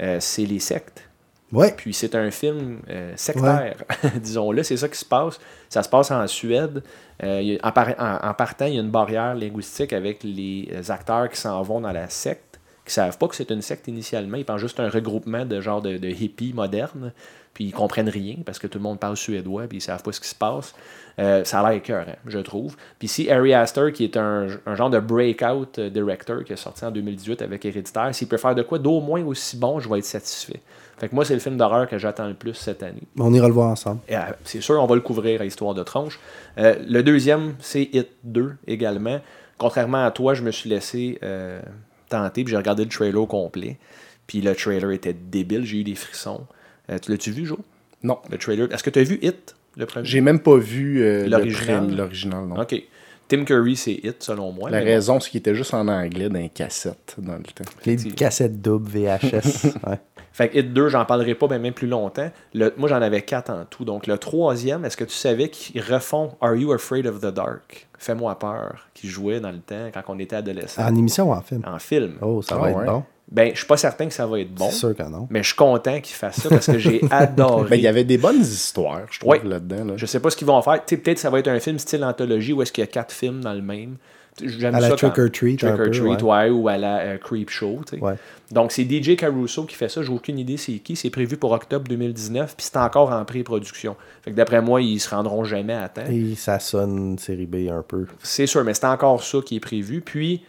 euh, 0.00 0.18
c'est 0.20 0.44
les 0.44 0.58
sectes. 0.60 1.04
Ouais. 1.50 1.72
Puis 1.76 1.94
c'est 1.94 2.14
un 2.14 2.30
film 2.30 2.80
euh, 2.90 3.12
sectaire, 3.16 3.76
disons-le, 4.20 4.62
c'est 4.62 4.76
ça 4.76 4.88
qui 4.88 4.98
se 4.98 5.04
passe. 5.04 5.38
Ça 5.70 5.82
se 5.82 5.88
passe 5.88 6.10
en 6.10 6.26
Suède. 6.26 6.82
Euh, 7.22 7.56
en, 7.62 7.72
par- 7.72 7.94
en- 7.98 8.28
en 8.28 8.34
partant, 8.34 8.66
il 8.66 8.74
y 8.74 8.78
a 8.78 8.82
une 8.82 8.90
barrière 8.90 9.34
linguistique 9.34 9.92
avec 9.94 10.22
les 10.24 10.68
acteurs 10.90 11.28
qui 11.30 11.40
s'en 11.40 11.62
vont 11.62 11.80
dans 11.80 11.90
la 11.92 12.08
secte, 12.10 12.60
qui 12.84 12.92
savent 12.92 13.16
pas 13.16 13.28
que 13.28 13.34
c'est 13.34 13.50
une 13.50 13.62
secte 13.62 13.88
initialement. 13.88 14.36
Ils 14.36 14.44
pensent 14.44 14.60
juste 14.60 14.78
un 14.78 14.90
regroupement 14.90 15.46
de 15.46 15.60
genre 15.62 15.80
de, 15.80 15.96
de 15.96 16.08
hippies 16.08 16.52
modernes. 16.52 17.12
Puis 17.54 17.64
ils 17.64 17.72
comprennent 17.72 18.10
rien 18.10 18.36
parce 18.46 18.58
que 18.58 18.66
tout 18.66 18.78
le 18.78 18.82
monde 18.84 19.00
parle 19.00 19.16
suédois 19.16 19.66
puis 19.68 19.78
ils 19.78 19.80
savent 19.80 20.02
pas 20.02 20.12
ce 20.12 20.20
qui 20.20 20.28
se 20.28 20.34
passe. 20.34 20.74
Euh, 21.18 21.44
ça 21.44 21.60
a 21.60 21.68
l'air 21.68 21.78
écœurant, 21.78 22.16
je 22.26 22.38
trouve. 22.38 22.76
Puis 22.98 23.08
si 23.08 23.30
Harry 23.30 23.52
Astor, 23.54 23.92
qui 23.92 24.04
est 24.04 24.16
un, 24.16 24.46
un 24.66 24.74
genre 24.74 24.90
de 24.90 25.00
breakout 25.00 25.78
euh, 25.78 25.90
director 25.90 26.44
qui 26.44 26.52
est 26.52 26.56
sorti 26.56 26.84
en 26.84 26.90
2018 26.90 27.42
avec 27.42 27.64
Héréditaire, 27.64 28.14
s'il 28.14 28.28
peut 28.28 28.36
faire 28.36 28.54
de 28.54 28.62
quoi 28.62 28.78
d'au 28.78 29.00
moins 29.00 29.24
aussi 29.24 29.56
bon, 29.56 29.80
je 29.80 29.88
vais 29.88 29.98
être 29.98 30.04
satisfait. 30.04 30.60
Fait 30.98 31.08
que 31.08 31.14
moi, 31.14 31.24
c'est 31.24 31.34
le 31.34 31.40
film 31.40 31.56
d'horreur 31.56 31.88
que 31.88 31.96
j'attends 31.96 32.26
le 32.26 32.34
plus 32.34 32.54
cette 32.54 32.82
année. 32.82 33.02
On 33.18 33.32
ira 33.32 33.46
le 33.46 33.54
voir 33.54 33.70
ensemble. 33.70 34.00
Euh, 34.10 34.16
c'est 34.44 34.60
sûr, 34.60 34.82
on 34.82 34.86
va 34.86 34.96
le 34.96 35.00
couvrir 35.00 35.40
à 35.40 35.44
Histoire 35.44 35.74
de 35.74 35.82
tronche. 35.84 36.18
Euh, 36.58 36.74
le 36.88 37.02
deuxième, 37.02 37.54
c'est 37.60 37.88
Hit 37.92 38.08
2 38.24 38.56
également. 38.66 39.20
Contrairement 39.58 40.04
à 40.04 40.10
toi, 40.10 40.34
je 40.34 40.42
me 40.42 40.50
suis 40.50 40.68
laissé 40.68 41.18
euh, 41.22 41.60
tenter, 42.08 42.42
puis 42.44 42.50
j'ai 42.50 42.56
regardé 42.56 42.84
le 42.84 42.90
trailer 42.90 43.20
au 43.20 43.26
complet. 43.26 43.78
Puis 44.26 44.40
le 44.40 44.54
trailer 44.54 44.90
était 44.90 45.12
débile, 45.14 45.64
j'ai 45.64 45.78
eu 45.78 45.84
des 45.84 45.94
frissons. 45.94 46.46
Euh, 46.90 46.98
tu 46.98 47.10
l'as-tu 47.12 47.30
vu, 47.30 47.46
Jo? 47.46 47.58
Non. 48.02 48.18
Le 48.30 48.38
trailer. 48.38 48.72
Est-ce 48.72 48.82
que 48.82 48.90
tu 48.90 48.98
as 48.98 49.04
vu 49.04 49.18
Hit, 49.22 49.54
le 49.76 49.86
premier? 49.86 50.04
J'ai 50.06 50.20
même 50.20 50.40
pas 50.40 50.56
vu 50.56 51.02
euh, 51.02 51.24
le 51.24 51.30
L'original? 51.30 51.96
l'original, 51.96 52.44
non. 52.46 52.60
OK. 52.60 52.82
Tim 53.28 53.44
Curry, 53.44 53.76
c'est 53.76 53.92
Hit, 53.92 54.22
selon 54.22 54.52
moi. 54.52 54.70
La 54.70 54.78
mais 54.78 54.84
bon. 54.84 54.90
raison, 54.90 55.20
c'est 55.20 55.28
qu'il 55.30 55.38
était 55.40 55.54
juste 55.54 55.74
en 55.74 55.86
anglais 55.86 56.30
dans 56.30 56.38
les 56.38 56.48
cassettes 56.48 57.14
dans 57.18 57.34
le 57.34 57.42
temps. 57.42 57.64
Les 57.84 57.96
cassettes 58.12 58.62
doubles 58.62 58.88
VHS. 58.88 59.64
ouais. 59.86 60.00
Fait 60.32 60.48
que 60.48 60.58
Hit 60.58 60.72
2, 60.72 60.88
j'en 60.88 61.04
parlerai 61.04 61.34
pas 61.34 61.46
ben, 61.46 61.60
même 61.60 61.74
plus 61.74 61.88
longtemps. 61.88 62.30
Le- 62.54 62.72
moi, 62.78 62.88
j'en 62.88 63.02
avais 63.02 63.20
quatre 63.22 63.50
en 63.50 63.64
tout. 63.66 63.84
Donc, 63.84 64.06
le 64.06 64.16
troisième, 64.16 64.84
est-ce 64.86 64.96
que 64.96 65.04
tu 65.04 65.12
savais 65.14 65.50
qu'ils 65.50 65.82
refont 65.82 66.36
Are 66.40 66.54
You 66.54 66.72
Afraid 66.72 67.06
of 67.06 67.20
the 67.20 67.26
Dark? 67.26 67.86
Fais-moi 67.98 68.38
peur, 68.38 68.88
qui 68.94 69.08
jouait 69.08 69.40
dans 69.40 69.50
le 69.50 69.58
temps 69.58 69.90
quand 69.92 70.02
on 70.08 70.18
était 70.18 70.36
adolescent. 70.36 70.82
En 70.82 70.94
émission 70.94 71.28
ou 71.30 71.32
en 71.34 71.42
film? 71.42 71.62
En 71.66 71.78
film. 71.78 72.14
Oh, 72.22 72.40
ça 72.40 72.54
Ah 72.54 72.58
va 72.60 72.64
ouais. 72.72 72.84
être 72.84 72.92
bon. 72.92 73.04
Ben, 73.30 73.50
je 73.52 73.58
suis 73.58 73.66
pas 73.66 73.76
certain 73.76 74.06
que 74.06 74.14
ça 74.14 74.26
va 74.26 74.40
être 74.40 74.54
bon. 74.54 74.70
C'est 74.70 74.76
sûr 74.76 74.96
que 74.96 75.02
non. 75.02 75.26
Mais 75.30 75.42
je 75.42 75.48
suis 75.48 75.56
content 75.56 76.00
qu'ils 76.00 76.16
fassent 76.16 76.40
ça 76.40 76.48
parce 76.48 76.66
que 76.66 76.78
j'ai 76.78 77.02
adoré. 77.10 77.64
Mais 77.64 77.68
Ben, 77.70 77.76
il 77.76 77.82
y 77.82 77.86
avait 77.88 78.04
des 78.04 78.16
bonnes 78.18 78.40
histoires, 78.40 79.02
je 79.10 79.20
trouve, 79.20 79.32
Ouais. 79.32 79.40
là-dedans. 79.44 79.84
Là. 79.84 79.92
Je 79.96 80.06
sais 80.06 80.20
pas 80.20 80.30
ce 80.30 80.36
qu'ils 80.36 80.46
vont 80.46 80.62
faire. 80.62 80.82
Tu 80.86 80.94
sais, 80.94 81.00
peut-être 81.02 81.16
que 81.16 81.20
ça 81.20 81.28
va 81.30 81.38
être 81.40 81.48
un 81.48 81.60
film 81.60 81.78
style 81.78 82.02
anthologie 82.04 82.54
où 82.54 82.62
est-ce 82.62 82.72
qu'il 82.72 82.82
y 82.82 82.86
a 82.86 82.90
quatre 82.90 83.12
films 83.12 83.42
dans 83.42 83.52
le 83.52 83.60
même. 83.60 83.96
J'aime 84.40 84.74
À 84.76 84.78
la 84.80 84.90
ça 84.90 84.96
Trick 84.96 85.12
quand- 85.14 85.22
or 85.24 85.30
Treat, 85.32 85.58
Trick 85.58 85.72
or 85.72 85.90
Treat, 85.90 86.22
ouais. 86.22 86.22
ouais, 86.22 86.50
ou 86.50 86.68
à 86.68 86.76
la 86.78 86.98
euh, 87.00 87.18
Creep 87.18 87.50
Show. 87.50 87.80
tu 87.86 87.96
sais. 87.96 88.02
Ouais. 88.02 88.14
Donc, 88.52 88.70
c'est 88.72 88.84
DJ 88.84 89.16
Caruso 89.16 89.64
qui 89.64 89.74
fait 89.74 89.88
ça. 89.88 90.00
J'ai 90.00 90.12
aucune 90.12 90.38
idée 90.38 90.56
c'est 90.56 90.74
qui. 90.78 90.94
C'est 90.96 91.10
prévu 91.10 91.36
pour 91.36 91.50
octobre 91.50 91.88
2019, 91.88 92.54
puis 92.56 92.64
c'est 92.64 92.76
encore 92.78 93.10
en 93.10 93.24
pré-production. 93.24 93.96
Fait 94.22 94.30
que 94.30 94.36
d'après 94.36 94.62
moi, 94.62 94.80
ils 94.80 95.00
se 95.00 95.10
rendront 95.10 95.42
jamais 95.44 95.74
à 95.74 95.88
temps. 95.88 96.04
Et 96.08 96.34
ça 96.36 96.60
sonne 96.60 97.18
série 97.18 97.46
B 97.46 97.68
un 97.68 97.82
peu. 97.86 98.06
C'est 98.22 98.46
sûr, 98.46 98.62
mais 98.64 98.74
c'est 98.74 98.86
encore 98.86 99.22
ça 99.24 99.38
qui 99.44 99.56
est 99.56 99.60
prévu. 99.60 100.00
Puis, 100.00 100.44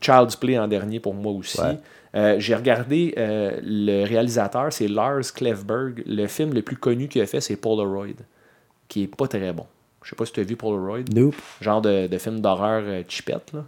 Child's 0.00 0.34
Play 0.36 0.58
en 0.58 0.66
dernier 0.66 0.98
pour 1.00 1.14
moi 1.14 1.32
aussi. 1.32 1.60
Ouais. 1.60 1.78
Euh, 2.18 2.36
J'ai 2.38 2.54
regardé 2.54 3.14
euh, 3.16 3.58
le 3.62 4.04
réalisateur, 4.04 4.72
c'est 4.72 4.88
Lars 4.88 5.32
Klevberg. 5.34 6.02
Le 6.06 6.26
film 6.26 6.52
le 6.52 6.62
plus 6.62 6.76
connu 6.76 7.08
qu'il 7.08 7.22
a 7.22 7.26
fait, 7.26 7.40
c'est 7.40 7.56
Polaroid, 7.56 8.06
qui 8.88 9.04
est 9.04 9.14
pas 9.16 9.28
très 9.28 9.52
bon. 9.52 9.66
Je 10.02 10.10
sais 10.10 10.16
pas 10.16 10.26
si 10.26 10.32
tu 10.32 10.40
as 10.40 10.44
vu 10.44 10.56
Polaroid. 10.56 11.04
Nope. 11.14 11.34
Genre 11.60 11.80
de, 11.80 12.06
de 12.06 12.18
film 12.18 12.40
d'horreur 12.40 12.82
euh, 12.84 13.02
chipette. 13.08 13.52
Là. 13.52 13.64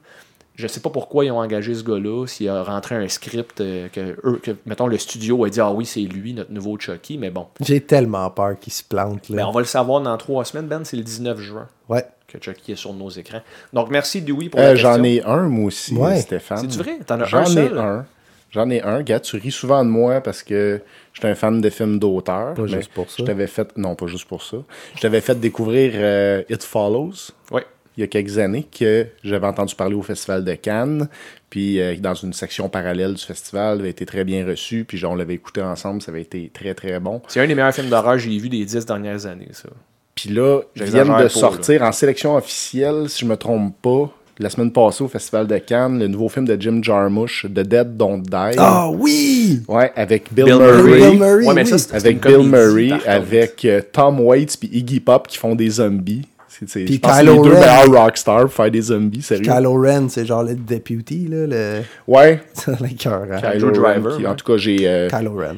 Je 0.57 0.67
sais 0.67 0.81
pas 0.81 0.91
pourquoi 0.91 1.25
ils 1.25 1.31
ont 1.31 1.39
engagé 1.39 1.75
ce 1.75 1.83
gars-là, 1.83 2.27
s'il 2.27 2.49
a 2.49 2.63
rentré 2.63 2.95
un 2.95 3.09
script 3.09 3.61
euh, 3.61 3.89
que, 3.89 4.17
eux- 4.27 4.41
que, 4.43 4.51
mettons, 4.67 4.87
le 4.89 4.99
studio 4.99 5.45
a 5.45 5.49
dit 5.51 5.61
Ah 5.61 5.73
oui, 5.73 5.87
c'est 5.87 6.01
lui, 6.01 6.35
notre 6.35 6.53
nouveau 6.53 6.79
Chucky, 6.79 7.17
mais 7.19 7.31
bon. 7.31 7.47
J'ai 7.61 7.81
tellement 7.81 8.29
peur 8.31 8.59
qu'il 8.59 8.73
se 8.73 8.83
plante. 8.85 9.29
Là. 9.31 9.37
Mais 9.37 9.43
on 9.43 9.53
va 9.53 9.61
le 9.61 9.67
savoir 9.67 10.01
dans 10.03 10.17
trois 10.19 10.45
semaines, 10.45 10.67
Ben, 10.67 10.85
c'est 10.85 10.97
le 10.97 11.03
19 11.03 11.39
juin 11.39 11.67
Ouais. 11.89 12.05
que 12.27 12.39
Chucky 12.41 12.73
est 12.73 12.77
sur 12.77 12.93
nos 12.93 13.09
écrans. 13.11 13.41
Donc 13.73 13.91
merci 13.91 14.21
Dewey 14.23 14.49
pour 14.51 14.61
Euh, 14.61 14.65
la 14.65 14.71
question. 14.73 14.93
J'en 14.97 15.03
ai 15.05 15.23
un, 15.23 15.49
moi 15.49 15.67
aussi, 15.67 15.95
Ouais. 15.95 16.21
Stéphane. 16.21 16.59
C'est-tu 16.59 16.79
vrai? 16.79 16.99
T'en 17.07 17.21
as 17.21 17.23
un 17.23 17.27
J'en 17.27 17.45
ai 17.45 17.55
seul? 17.55 17.79
un. 17.79 18.07
J'en 18.51 18.69
ai 18.71 18.83
un. 18.83 19.03
Gars, 19.03 19.21
tu 19.21 19.37
ris 19.37 19.51
souvent 19.53 19.85
de 19.85 19.91
moi 19.91 20.21
parce 20.21 20.43
que 20.43 20.81
j'étais 21.13 21.29
un 21.29 21.35
fan 21.35 21.61
de 21.61 21.71
films 21.71 21.99
d'auteur. 21.99 22.55
Pas 22.55 22.63
mais 22.63 22.69
juste 22.69 22.93
pour 22.93 23.09
ça. 23.09 23.17
Je 23.19 23.25
t'avais 23.25 23.47
fait... 23.47 23.77
Non, 23.77 23.95
pas 23.95 24.07
juste 24.07 24.27
pour 24.27 24.43
ça. 24.43 24.59
Je 24.97 25.01
t'avais 25.01 25.21
fait 25.21 25.39
découvrir 25.39 25.93
euh, 25.95 26.43
It 26.51 26.63
Follows 26.63 27.31
Oui. 27.53 27.63
il 27.97 28.01
y 28.01 28.05
a 28.05 28.07
quelques 28.07 28.39
années 28.39 28.67
que 28.77 29.07
j'avais 29.23 29.47
entendu 29.47 29.75
parler 29.75 29.95
au 29.95 30.03
Festival 30.03 30.45
de 30.45 30.55
Cannes. 30.55 31.09
Puis 31.49 31.81
euh, 31.81 31.97
dans 31.99 32.15
une 32.15 32.33
section 32.33 32.69
parallèle 32.69 33.15
du 33.15 33.25
festival, 33.25 33.79
il 33.79 33.81
avait 33.83 33.91
été 33.91 34.07
très 34.07 34.25
bien 34.25 34.47
reçu. 34.47 34.85
Puis 34.85 34.99
genre, 34.99 35.13
on 35.13 35.17
l'avait 35.17 35.35
écouté 35.35 35.63
ensemble, 35.63 36.03
ça 36.03 36.11
avait 36.11 36.23
été 36.23 36.51
très 36.53 36.75
très 36.75 36.99
bon. 37.01 37.23
C'est 37.29 37.41
un 37.41 37.47
des 37.47 37.55
meilleurs 37.55 37.75
films 37.75 37.89
d'horreur 37.89 38.15
que 38.15 38.19
j'ai 38.21 38.37
vu 38.39 38.49
des 38.49 38.65
dix 38.65 38.85
dernières 38.87 39.27
années, 39.27 39.49
ça. 39.53 39.69
Puis 40.15 40.29
là, 40.31 40.61
ils 40.77 40.83
viennent 40.85 41.17
de 41.23 41.29
sortir 41.29 41.83
en 41.83 41.93
sélection 41.93 42.37
officielle, 42.37 43.09
si 43.09 43.21
je 43.21 43.27
me 43.27 43.37
trompe 43.37 43.75
pas, 43.81 44.11
la 44.41 44.51
semaine 44.51 44.73
passée 44.73 45.05
au 45.05 45.09
Festival 45.09 45.47
de 45.47 45.59
Cannes, 45.59 45.99
le 45.99 46.09
nouveau 46.09 46.29
film 46.29 46.47
de 46.47 46.57
Jim 46.61 46.81
Jarmusch, 46.83 47.47
The 47.47 47.61
Dead 47.61 47.97
Don't 47.97 48.23
Die. 48.23 48.57
Ah 48.59 48.89
oui! 48.91 49.63
Ouais, 49.69 49.93
avec 49.95 50.33
Bill, 50.33 50.47
Bill 50.47 50.55
Murray. 50.57 51.11
Bill 51.11 51.19
Murray, 51.19 51.47
Ouais, 51.47 51.55
mais 51.55 51.71
oui. 51.73 51.79
ça, 51.79 51.97
Avec 51.97 52.21
Bill 52.23 52.33
comédie, 52.35 52.49
Murray, 52.49 52.91
avec 53.07 53.65
euh, 53.65 53.81
Tom 53.93 54.21
Waits 54.21 54.57
puis 54.59 54.69
Iggy 54.73 55.01
Pop 55.01 55.27
qui 55.29 55.37
font 55.39 55.55
des 55.55 55.69
zombies. 55.71 56.23
C'est, 56.49 56.69
c'est, 56.69 56.85
Puis 56.85 56.95
je 56.95 57.01
pense 57.01 57.13
que 57.13 57.17
c'est 57.19 57.23
Kylo 57.25 57.43
les 57.45 57.49
deux 57.49 57.55
Ren. 57.55 57.61
meilleurs 57.61 58.03
rockstars 58.05 58.41
pour 58.45 58.53
faire 58.53 58.71
des 58.71 58.83
zombies, 58.83 59.23
sérieux. 59.23 59.45
Kylo 59.45 59.73
Ren, 59.81 60.09
c'est 60.09 60.27
genre 60.27 60.43
le 60.43 60.55
deputy, 60.55 61.29
là. 61.29 61.47
Le... 61.47 61.81
Ouais, 62.09 62.41
C'est 62.55 62.81
le 62.81 62.89
cœur, 62.99 63.23
hein? 63.31 63.41
Kylo 63.41 63.69
Ren, 63.69 63.73
Driver, 63.73 64.17
qui- 64.17 64.23
ouais. 64.25 64.29
En 64.29 64.35
tout 64.35 64.45
cas, 64.45 64.57
j'ai, 64.57 64.79
euh, 64.89 65.09
Kylo 65.09 65.37
Ren. 65.37 65.57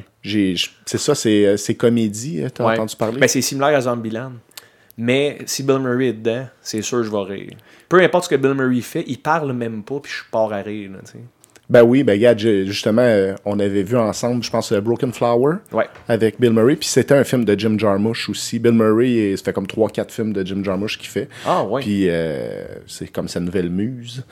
c'est 0.85 0.97
ça, 0.99 1.15
c'est, 1.15 1.45
euh, 1.45 1.57
c'est 1.57 1.73
comédie. 1.75 2.41
euh, 2.43 2.49
T'as 2.53 2.65
Ouais. 2.65 2.73
entendu 2.73 2.95
parler? 2.95 3.19
Ben, 3.19 3.27
c'est 3.27 3.41
similaire 3.41 3.75
à 3.75 3.81
Zombieland. 3.81 4.33
Mais 4.97 5.39
si 5.47 5.63
Bill 5.63 5.79
Murray 5.79 6.09
est 6.09 6.13
dedans, 6.13 6.45
c'est 6.61 6.81
sûr 6.83 6.99
que 6.99 7.03
je 7.05 7.09
vais 7.11 7.23
rire. 7.23 7.51
Peu 7.89 8.01
importe 8.01 8.25
ce 8.25 8.29
que 8.29 8.35
Bill 8.35 8.53
Murray 8.53 8.81
fait, 8.81 9.03
il 9.07 9.19
parle 9.19 9.53
même 9.53 9.83
pas, 9.83 9.99
puis 9.99 10.11
je 10.11 10.23
pars 10.31 10.51
à 10.51 10.57
rire. 10.57 10.91
Là. 10.91 10.99
Ben 11.73 11.81
oui, 11.81 12.03
ben 12.03 12.13
regarde, 12.13 12.37
justement, 12.37 13.01
euh, 13.01 13.33
on 13.45 13.57
avait 13.59 13.81
vu 13.81 13.97
ensemble, 13.97 14.43
je 14.43 14.51
pense, 14.51 14.71
euh, 14.71 14.79
Broken 14.79 15.11
Flower 15.11 15.55
Ouais. 15.71 15.87
avec 16.07 16.39
Bill 16.39 16.51
Murray, 16.53 16.75
puis 16.75 16.87
c'était 16.87 17.15
un 17.15 17.23
film 17.23 17.45
de 17.45 17.59
Jim 17.59 17.75
Jarmusch 17.79 18.29
aussi. 18.29 18.59
Bill 18.59 18.73
Murray, 18.73 19.33
ça 19.35 19.45
fait 19.45 19.53
comme 19.53 19.65
3-4 19.65 20.11
films 20.11 20.33
de 20.33 20.45
Jim 20.45 20.61
Jarmusch 20.63 20.99
qu'il 20.99 21.07
fait. 21.09 21.27
Ah, 21.47 21.63
ouais. 21.63 21.81
Puis 21.81 22.05
euh, 22.09 22.63
c'est 22.85 23.07
comme 23.07 23.27
sa 23.27 23.39
nouvelle 23.39 23.71
muse. 23.71 24.23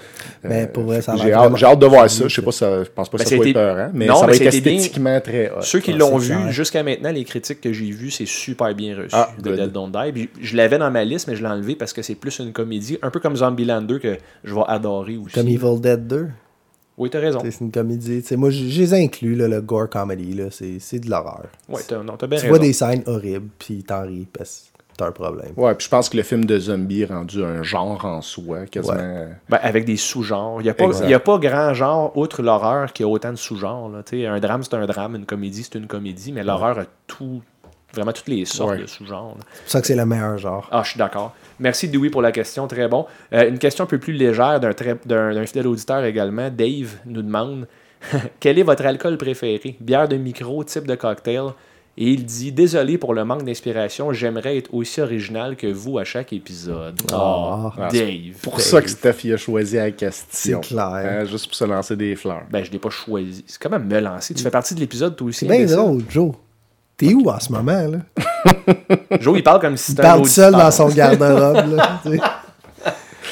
Ben, 0.43 0.67
pour 0.67 0.83
vrai, 0.83 1.01
ça 1.01 1.15
J'ai 1.15 1.33
hâte, 1.33 1.63
hâte 1.63 1.79
de 1.79 1.85
voir 1.87 2.07
ça. 2.11 2.27
Je 2.27 2.35
sais 2.35 2.43
pas, 2.43 2.51
ça, 2.51 2.83
je 2.83 2.89
pense 2.89 3.09
pas 3.09 3.17
Ben, 3.17 3.23
que 3.23 3.29
ça 3.31 3.35
soit 3.35 3.43
été- 3.47 3.59
épeurant, 3.59 3.89
mais 3.91 4.05
Non, 4.05 4.15
ça 4.17 4.27
mais 4.27 4.33
va 4.33 4.45
être 4.45 4.51
bien- 4.63 4.73
esthétiquement 4.73 5.19
très 5.19 5.49
hot. 5.49 5.61
Ceux 5.61 5.79
qui 5.79 5.93
Ah, 5.93 5.97
l'ont 5.97 6.17
vu 6.17 6.35
jusqu'à 6.51 6.83
maintenant, 6.83 7.11
les 7.11 7.23
critiques 7.23 7.59
que 7.61 7.73
j'ai 7.73 7.89
vues, 7.89 8.11
c'est 8.11 8.27
super 8.27 8.75
bien 8.75 8.95
reçu 8.95 9.09
Ah, 9.13 9.29
de. 9.41 9.55
Dead 9.55 9.71
Don't 9.71 9.89
Die. 9.91 10.11
Puis 10.11 10.29
je 10.39 10.55
l'avais 10.55 10.77
dans 10.77 10.91
ma 10.91 11.03
liste, 11.03 11.27
mais 11.27 11.35
je 11.35 11.41
l'ai 11.41 11.49
enlevé 11.49 11.73
parce 11.75 11.91
que 11.91 12.03
c'est 12.03 12.13
plus 12.13 12.37
une 12.37 12.51
comédie, 12.53 12.99
un 13.01 13.09
peu 13.09 13.19
comme 13.19 13.35
Zombieland 13.35 13.81
2 13.81 13.97
que 13.97 14.17
je 14.43 14.53
vais 14.53 14.61
adorer 14.67 15.17
aussi. 15.17 15.33
Comme 15.33 15.47
Evil 15.47 15.81
Dead 15.81 16.05
2. 16.05 16.27
Oui, 17.01 17.09
t'as 17.09 17.19
raison. 17.19 17.39
C'est 17.43 17.61
une 17.61 17.71
comédie. 17.71 18.21
Tu 18.21 18.27
sais, 18.27 18.35
moi, 18.35 18.49
les 18.51 18.93
inclus, 18.93 19.35
là, 19.35 19.47
le 19.47 19.59
gore 19.61 19.89
comedy. 19.89 20.33
là. 20.35 20.45
C'est 20.51 20.77
c'est 20.79 20.99
de 20.99 21.09
l'horreur. 21.09 21.47
Ouais, 21.67 21.81
non, 21.91 22.03
bien 22.15 22.17
Tu 22.17 22.25
raison. 22.35 22.47
vois 22.49 22.59
des 22.59 22.73
scènes 22.73 23.01
horribles, 23.07 23.49
puis 23.57 23.83
t'en 23.83 24.03
ris 24.03 24.27
parce 24.31 24.69
que 24.75 24.81
t'as 24.97 25.07
un 25.07 25.11
problème. 25.11 25.51
Ouais, 25.57 25.73
puis 25.73 25.85
je 25.85 25.89
pense 25.89 26.09
que 26.09 26.17
le 26.17 26.21
film 26.21 26.45
de 26.45 26.59
zombie 26.59 27.01
est 27.01 27.05
rendu 27.05 27.43
un 27.43 27.63
genre 27.63 28.05
en 28.05 28.21
soi, 28.21 28.67
quasiment. 28.67 28.97
Ben, 29.49 29.59
avec 29.63 29.85
des 29.85 29.97
sous-genres. 29.97 30.61
Il 30.61 30.65
n'y 30.65 30.69
a, 30.69 30.75
pas- 30.75 31.07
y 31.07 31.13
a 31.15 31.19
pas 31.19 31.39
grand 31.39 31.73
genre, 31.73 32.15
outre 32.15 32.43
l'horreur, 32.43 32.93
qui 32.93 33.01
a 33.01 33.07
autant 33.07 33.31
de 33.31 33.37
sous-genres. 33.37 33.89
là. 33.89 34.03
Tu 34.03 34.19
sais, 34.21 34.27
Un 34.27 34.39
drame, 34.39 34.61
c'est 34.61 34.75
un 34.75 34.85
drame. 34.85 35.15
Une 35.15 35.25
comédie, 35.25 35.63
c'est 35.63 35.79
une 35.79 35.87
comédie. 35.87 36.31
Mais 36.31 36.43
l'horreur 36.43 36.77
a 36.77 36.83
tout, 37.07 37.41
vraiment 37.93 38.11
toutes 38.13 38.27
les 38.27 38.45
sortes 38.45 38.71
Ouais. 38.71 38.77
de 38.79 38.85
sous-genres. 38.85 39.35
C'est 39.53 39.61
pour 39.63 39.71
ça 39.71 39.81
que 39.81 39.87
c'est 39.87 39.95
le 39.95 40.05
meilleur 40.05 40.37
genre. 40.37 40.67
Ah, 40.71 40.81
je 40.83 40.89
suis 40.91 40.97
d'accord. 40.97 41.33
Merci 41.59 41.87
Dewey 41.89 42.09
pour 42.09 42.21
la 42.21 42.31
question, 42.31 42.67
très 42.67 42.87
bon. 42.87 43.05
Euh, 43.33 43.47
une 43.49 43.59
question 43.59 43.83
un 43.83 43.87
peu 43.87 43.99
plus 43.99 44.13
légère 44.13 44.59
d'un, 44.59 44.73
très- 44.73 44.97
d'un, 45.05 45.33
d'un 45.33 45.45
fidèle 45.45 45.67
auditeur 45.67 46.03
également. 46.03 46.49
Dave 46.49 46.95
nous 47.05 47.21
demande 47.21 47.67
quel 48.39 48.57
est 48.59 48.63
votre 48.63 48.85
alcool 48.85 49.17
préféré? 49.17 49.75
Bière 49.79 50.07
de 50.07 50.15
micro, 50.17 50.63
type 50.63 50.87
de 50.87 50.95
cocktail? 50.95 51.43
Et 51.97 52.05
il 52.07 52.23
dit 52.25 52.53
Désolé 52.53 52.97
pour 52.97 53.13
le 53.13 53.25
manque 53.25 53.43
d'inspiration, 53.43 54.13
j'aimerais 54.13 54.57
être 54.57 54.73
aussi 54.73 55.01
original 55.01 55.57
que 55.57 55.67
vous 55.67 55.99
à 55.99 56.05
chaque 56.05 56.31
épisode. 56.31 56.95
Ah. 57.11 57.73
Ah, 57.77 57.89
Dave. 57.91 58.37
pour 58.41 58.61
ça 58.61 58.81
que 58.81 58.89
Steph 58.89 59.25
a 59.33 59.35
choisi 59.37 59.75
la 59.75 59.91
question. 59.91 60.61
C'est 60.61 60.69
clair. 60.69 60.85
Hein, 60.87 61.25
juste 61.25 61.47
pour 61.47 61.55
se 61.55 61.65
lancer 61.65 61.97
des 61.97 62.15
fleurs. 62.15 62.43
Ben, 62.49 62.63
je 62.63 62.69
ne 62.69 62.73
l'ai 62.73 62.79
pas 62.79 62.89
choisi. 62.89 63.43
C'est 63.45 63.61
quand 63.61 63.69
même 63.69 63.85
me 63.87 63.99
lancer. 63.99 64.33
Tu 64.33 64.41
fais 64.41 64.49
partie 64.49 64.73
de 64.73 64.79
l'épisode, 64.79 65.17
toi 65.17 65.27
aussi. 65.27 65.45
Bien 65.45 65.55
imbécile. 65.57 65.75
drôle, 65.75 66.03
Joe. 66.09 66.31
T'es 67.07 67.13
où 67.15 67.27
en 67.29 67.39
ce 67.39 67.51
moment, 67.51 67.71
là? 67.87 67.97
Joe, 69.19 69.37
il 69.39 69.43
parle 69.43 69.59
comme 69.59 69.75
si 69.75 69.91
Il 69.91 69.95
c'était 69.95 70.01
un 70.07 70.11
parle 70.11 70.25
seul 70.27 70.53
dans 70.53 70.69
son 70.69 70.87
garde-robe, 70.89 71.79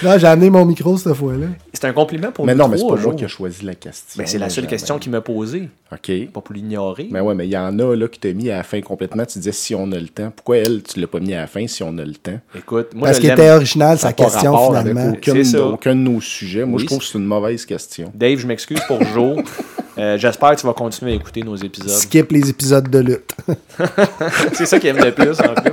là. 0.02 0.18
j'ai 0.18 0.26
amené 0.28 0.50
mon 0.50 0.66
micro 0.66 0.98
cette 0.98 1.14
fois-là. 1.14 1.46
C'est 1.74 1.86
un 1.86 1.94
compliment 1.94 2.32
pour 2.32 2.46
Mais 2.48 2.56
non, 2.56 2.68
mais 2.68 2.78
c'est 2.78 2.84
pas 2.84 2.94
moi 2.96 3.00
Joe. 3.02 3.16
qui 3.16 3.26
ai 3.26 3.28
choisi 3.28 3.64
la 3.64 3.76
question. 3.76 4.18
Ben, 4.18 4.26
c'est 4.26 4.40
la 4.40 4.50
seule 4.50 4.66
question 4.66 4.98
qu'il 4.98 5.12
m'a 5.12 5.22
posée. 5.22 5.70
OK. 5.92 6.12
Pas 6.34 6.42
pour 6.42 6.56
l'ignorer. 6.56 7.08
Mais 7.12 7.20
ouais, 7.20 7.36
mais 7.36 7.48
il 7.48 7.52
y 7.52 7.58
en 7.58 7.78
a 7.78 7.96
là 7.96 8.08
qui 8.08 8.20
t'a 8.20 8.34
mis 8.34 8.50
à 8.50 8.58
la 8.58 8.64
fin 8.64 8.82
complètement. 8.82 9.24
Tu 9.26 9.38
disais 9.38 9.52
si 9.52 9.76
on 9.76 9.92
a 9.92 10.00
le 10.00 10.08
temps. 10.08 10.32
Pourquoi 10.36 10.58
elle, 10.58 10.82
tu 10.82 11.00
l'as 11.00 11.08
pas 11.08 11.20
mis 11.20 11.36
à 11.36 11.42
la 11.42 11.48
fin 11.48 11.68
si 11.68 11.84
on 11.84 11.96
a 12.00 12.04
le 12.06 12.16
temps? 12.16 12.40
Écoute, 12.58 12.88
moi, 12.96 13.10
Parce 13.10 13.22
l'aime. 13.22 13.34
était 13.34 13.52
original, 13.52 13.98
Ça 14.00 14.08
sa 14.08 14.14
question, 14.14 14.68
finalement. 14.74 15.10
aucun, 15.12 15.34
C'est 15.34 15.44
ça. 15.44 15.64
aucun 15.66 15.94
de 15.96 16.02
nos 16.02 16.20
sujets. 16.22 16.66
Moi, 16.66 16.78
Oui, 16.78 16.82
je 16.82 16.86
trouve 16.88 17.00
que 17.00 17.06
c'est 17.06 17.18
une 17.20 17.26
mauvaise 17.26 17.66
question. 17.66 18.12
Dave, 18.16 18.40
je 18.40 18.48
m'excuse 18.48 18.80
pour 18.88 19.04
Joe. 19.14 19.44
Euh, 20.00 20.18
J'espère 20.18 20.52
que 20.56 20.62
tu 20.62 20.66
vas 20.68 20.74
continuer 20.74 21.12
à 21.12 21.16
écouter 21.16 21.44
nos 21.44 21.56
épisodes. 21.56 21.90
Skip 21.90 22.32
les 22.32 22.50
épisodes 22.50 22.90
de 22.90 23.00
lutte. 23.00 23.32
C'est 24.54 24.66
ça 24.66 24.80
qu'il 24.80 24.90
aime 24.90 25.04
le 25.04 25.12
plus, 25.12 25.40
en 25.42 25.54
plus. 25.54 25.72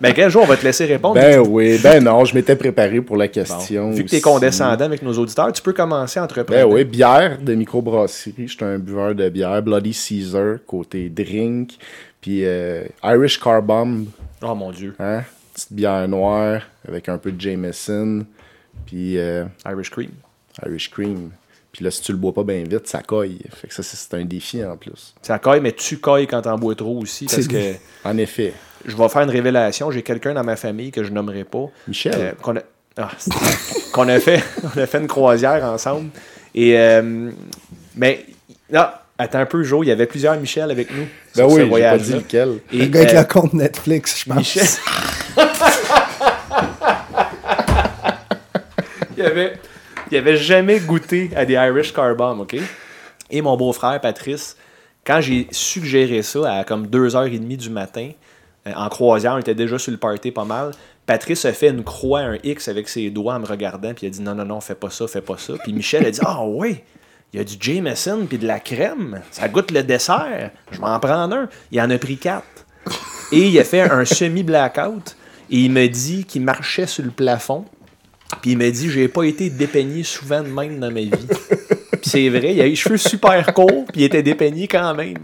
Ben, 0.00 0.12
quel 0.14 0.30
jour 0.30 0.42
on 0.42 0.46
va 0.46 0.56
te 0.56 0.64
laisser 0.64 0.84
répondre? 0.84 1.14
Ben 1.14 1.40
oui, 1.40 1.78
ben 1.82 2.02
non, 2.04 2.24
je 2.24 2.34
m'étais 2.34 2.54
préparé 2.56 3.00
pour 3.00 3.16
la 3.16 3.26
Bon. 3.26 3.32
question. 3.32 3.90
Vu 3.92 4.04
que 4.04 4.10
tu 4.10 4.16
es 4.16 4.20
condescendant 4.20 4.84
avec 4.84 5.02
nos 5.02 5.12
auditeurs, 5.18 5.52
tu 5.52 5.62
peux 5.62 5.72
commencer 5.72 6.20
entre 6.20 6.42
Ben 6.42 6.64
oui, 6.66 6.84
bière 6.84 7.38
de 7.40 7.54
microbrasserie. 7.54 8.46
J'étais 8.46 8.64
un 8.64 8.78
buveur 8.78 9.14
de 9.14 9.28
bière. 9.28 9.62
Bloody 9.62 9.92
Caesar, 9.94 10.56
côté 10.66 11.08
drink. 11.08 11.72
Puis 12.20 12.44
euh, 12.44 12.84
Irish 13.04 13.40
Car 13.40 13.62
Bomb, 13.62 14.06
Oh 14.42 14.54
mon 14.54 14.70
Dieu. 14.70 14.94
hein? 14.98 15.22
Petite 15.54 15.72
bière 15.72 16.06
noire 16.08 16.60
avec 16.86 17.08
un 17.08 17.16
peu 17.16 17.32
de 17.32 17.40
Jameson. 17.40 18.24
Puis 18.84 19.16
euh, 19.18 19.44
Irish 19.66 19.90
Cream. 19.90 20.10
Irish 20.66 20.90
Cream. 20.90 21.30
Puis 21.76 21.84
là, 21.84 21.90
si 21.90 22.00
tu 22.00 22.12
le 22.12 22.16
bois 22.16 22.32
pas 22.32 22.42
bien 22.42 22.64
vite, 22.64 22.88
ça 22.88 23.02
coille. 23.02 23.36
Fait 23.54 23.68
que 23.68 23.74
ça, 23.74 23.82
c'est 23.82 24.14
un 24.14 24.24
défi 24.24 24.64
en 24.64 24.78
plus. 24.78 25.14
Ça 25.20 25.38
caille, 25.38 25.60
mais 25.60 25.72
tu 25.72 25.98
cailles 25.98 26.26
quand 26.26 26.40
t'en 26.40 26.56
bois 26.56 26.74
trop 26.74 26.98
aussi. 27.02 27.26
Parce 27.26 27.46
que 27.46 27.74
En 28.02 28.16
effet. 28.16 28.54
je 28.86 28.96
vais 28.96 29.08
faire 29.10 29.20
une 29.20 29.30
révélation. 29.30 29.90
J'ai 29.90 30.00
quelqu'un 30.00 30.32
dans 30.32 30.42
ma 30.42 30.56
famille 30.56 30.90
que 30.90 31.04
je 31.04 31.12
nommerai 31.12 31.44
pas. 31.44 31.66
Michel. 31.86 32.14
Euh, 32.16 32.32
qu'on 32.40 32.56
a, 32.56 32.60
ah, 32.96 33.10
qu'on 33.92 34.08
a 34.08 34.18
fait, 34.18 34.42
on 34.74 34.80
a 34.80 34.86
fait 34.86 34.96
une 34.96 35.06
croisière 35.06 35.62
ensemble. 35.64 36.08
Et 36.54 36.78
euh, 36.78 37.30
mais 37.94 38.24
ah, 38.72 39.04
attends 39.18 39.40
un 39.40 39.46
peu, 39.46 39.62
Joe, 39.62 39.84
il 39.84 39.90
y 39.90 39.92
avait 39.92 40.06
plusieurs 40.06 40.40
Michel 40.40 40.70
avec 40.70 40.90
nous. 40.90 41.06
Ben 41.34 41.44
oui, 41.44 41.60
j'ai 41.60 41.68
pas 41.68 41.98
dit 41.98 42.14
lequel. 42.14 42.60
Et, 42.72 42.78
Le 42.78 42.86
gars 42.86 43.00
avec 43.00 43.14
euh, 43.14 43.20
le 43.20 43.26
compte 43.26 43.52
Netflix, 43.52 44.20
je 44.20 44.24
pense. 44.30 44.38
Michel. 44.38 44.66
il 49.18 49.22
avait, 49.26 49.58
il 50.10 50.16
avait 50.16 50.36
jamais 50.36 50.80
goûté 50.80 51.30
à 51.36 51.44
des 51.44 51.54
Irish 51.54 51.92
Car 51.92 52.18
OK? 52.18 52.56
Et 53.30 53.42
mon 53.42 53.56
beau-frère, 53.56 54.00
Patrice, 54.00 54.56
quand 55.04 55.20
j'ai 55.20 55.48
suggéré 55.50 56.22
ça 56.22 56.58
à 56.58 56.64
comme 56.64 56.86
2h30 56.86 57.56
du 57.56 57.70
matin, 57.70 58.10
euh, 58.66 58.72
en 58.74 58.88
croisière, 58.88 59.34
on 59.34 59.38
était 59.38 59.54
déjà 59.54 59.78
sur 59.78 59.92
le 59.92 59.98
party 59.98 60.30
pas 60.30 60.44
mal. 60.44 60.72
Patrice 61.06 61.44
a 61.44 61.52
fait 61.52 61.68
une 61.68 61.84
croix, 61.84 62.20
un 62.20 62.38
X 62.42 62.68
avec 62.68 62.88
ses 62.88 63.10
doigts 63.10 63.34
en 63.34 63.40
me 63.40 63.46
regardant, 63.46 63.94
puis 63.94 64.06
il 64.06 64.08
a 64.08 64.10
dit 64.10 64.20
non, 64.20 64.34
non, 64.34 64.44
non, 64.44 64.60
fais 64.60 64.74
pas 64.74 64.90
ça, 64.90 65.06
fais 65.06 65.20
pas 65.20 65.38
ça. 65.38 65.54
Puis 65.62 65.72
Michel 65.72 66.04
a 66.04 66.10
dit 66.10 66.20
ah 66.24 66.44
oui, 66.44 66.80
il 67.32 67.38
y 67.38 67.40
a 67.40 67.44
du 67.44 67.54
Jameson 67.58 68.26
puis 68.28 68.38
de 68.38 68.46
la 68.46 68.60
crème, 68.60 69.20
ça 69.30 69.48
goûte 69.48 69.70
le 69.70 69.82
dessert, 69.82 70.50
je 70.70 70.80
m'en 70.80 70.98
prends 70.98 71.30
un. 71.30 71.48
Il 71.70 71.80
en 71.80 71.90
a 71.90 71.98
pris 71.98 72.16
quatre. 72.16 72.66
Et 73.32 73.48
il 73.48 73.58
a 73.58 73.64
fait 73.64 73.82
un 73.82 74.04
semi-blackout, 74.04 75.16
et 75.50 75.58
il 75.58 75.70
me 75.70 75.86
dit 75.88 76.24
qu'il 76.24 76.42
marchait 76.42 76.86
sur 76.86 77.04
le 77.04 77.10
plafond, 77.10 77.64
puis 78.42 78.52
il 78.52 78.58
m'a 78.58 78.70
dit 78.70 78.90
j'ai 78.90 79.08
pas 79.08 79.24
été 79.24 79.50
dépeigné 79.50 80.02
souvent 80.02 80.42
de 80.42 80.48
même 80.48 80.78
dans 80.80 80.90
ma 80.90 81.00
vie. 81.00 81.10
Puis 81.10 82.10
c'est 82.10 82.28
vrai, 82.28 82.54
il 82.54 82.60
a 82.60 82.66
eu 82.66 82.70
les 82.70 82.76
cheveux 82.76 82.96
super 82.96 83.52
courts, 83.54 83.84
puis 83.92 84.02
il 84.02 84.04
était 84.04 84.22
dépeigné 84.22 84.68
quand 84.68 84.94
même. 84.94 85.16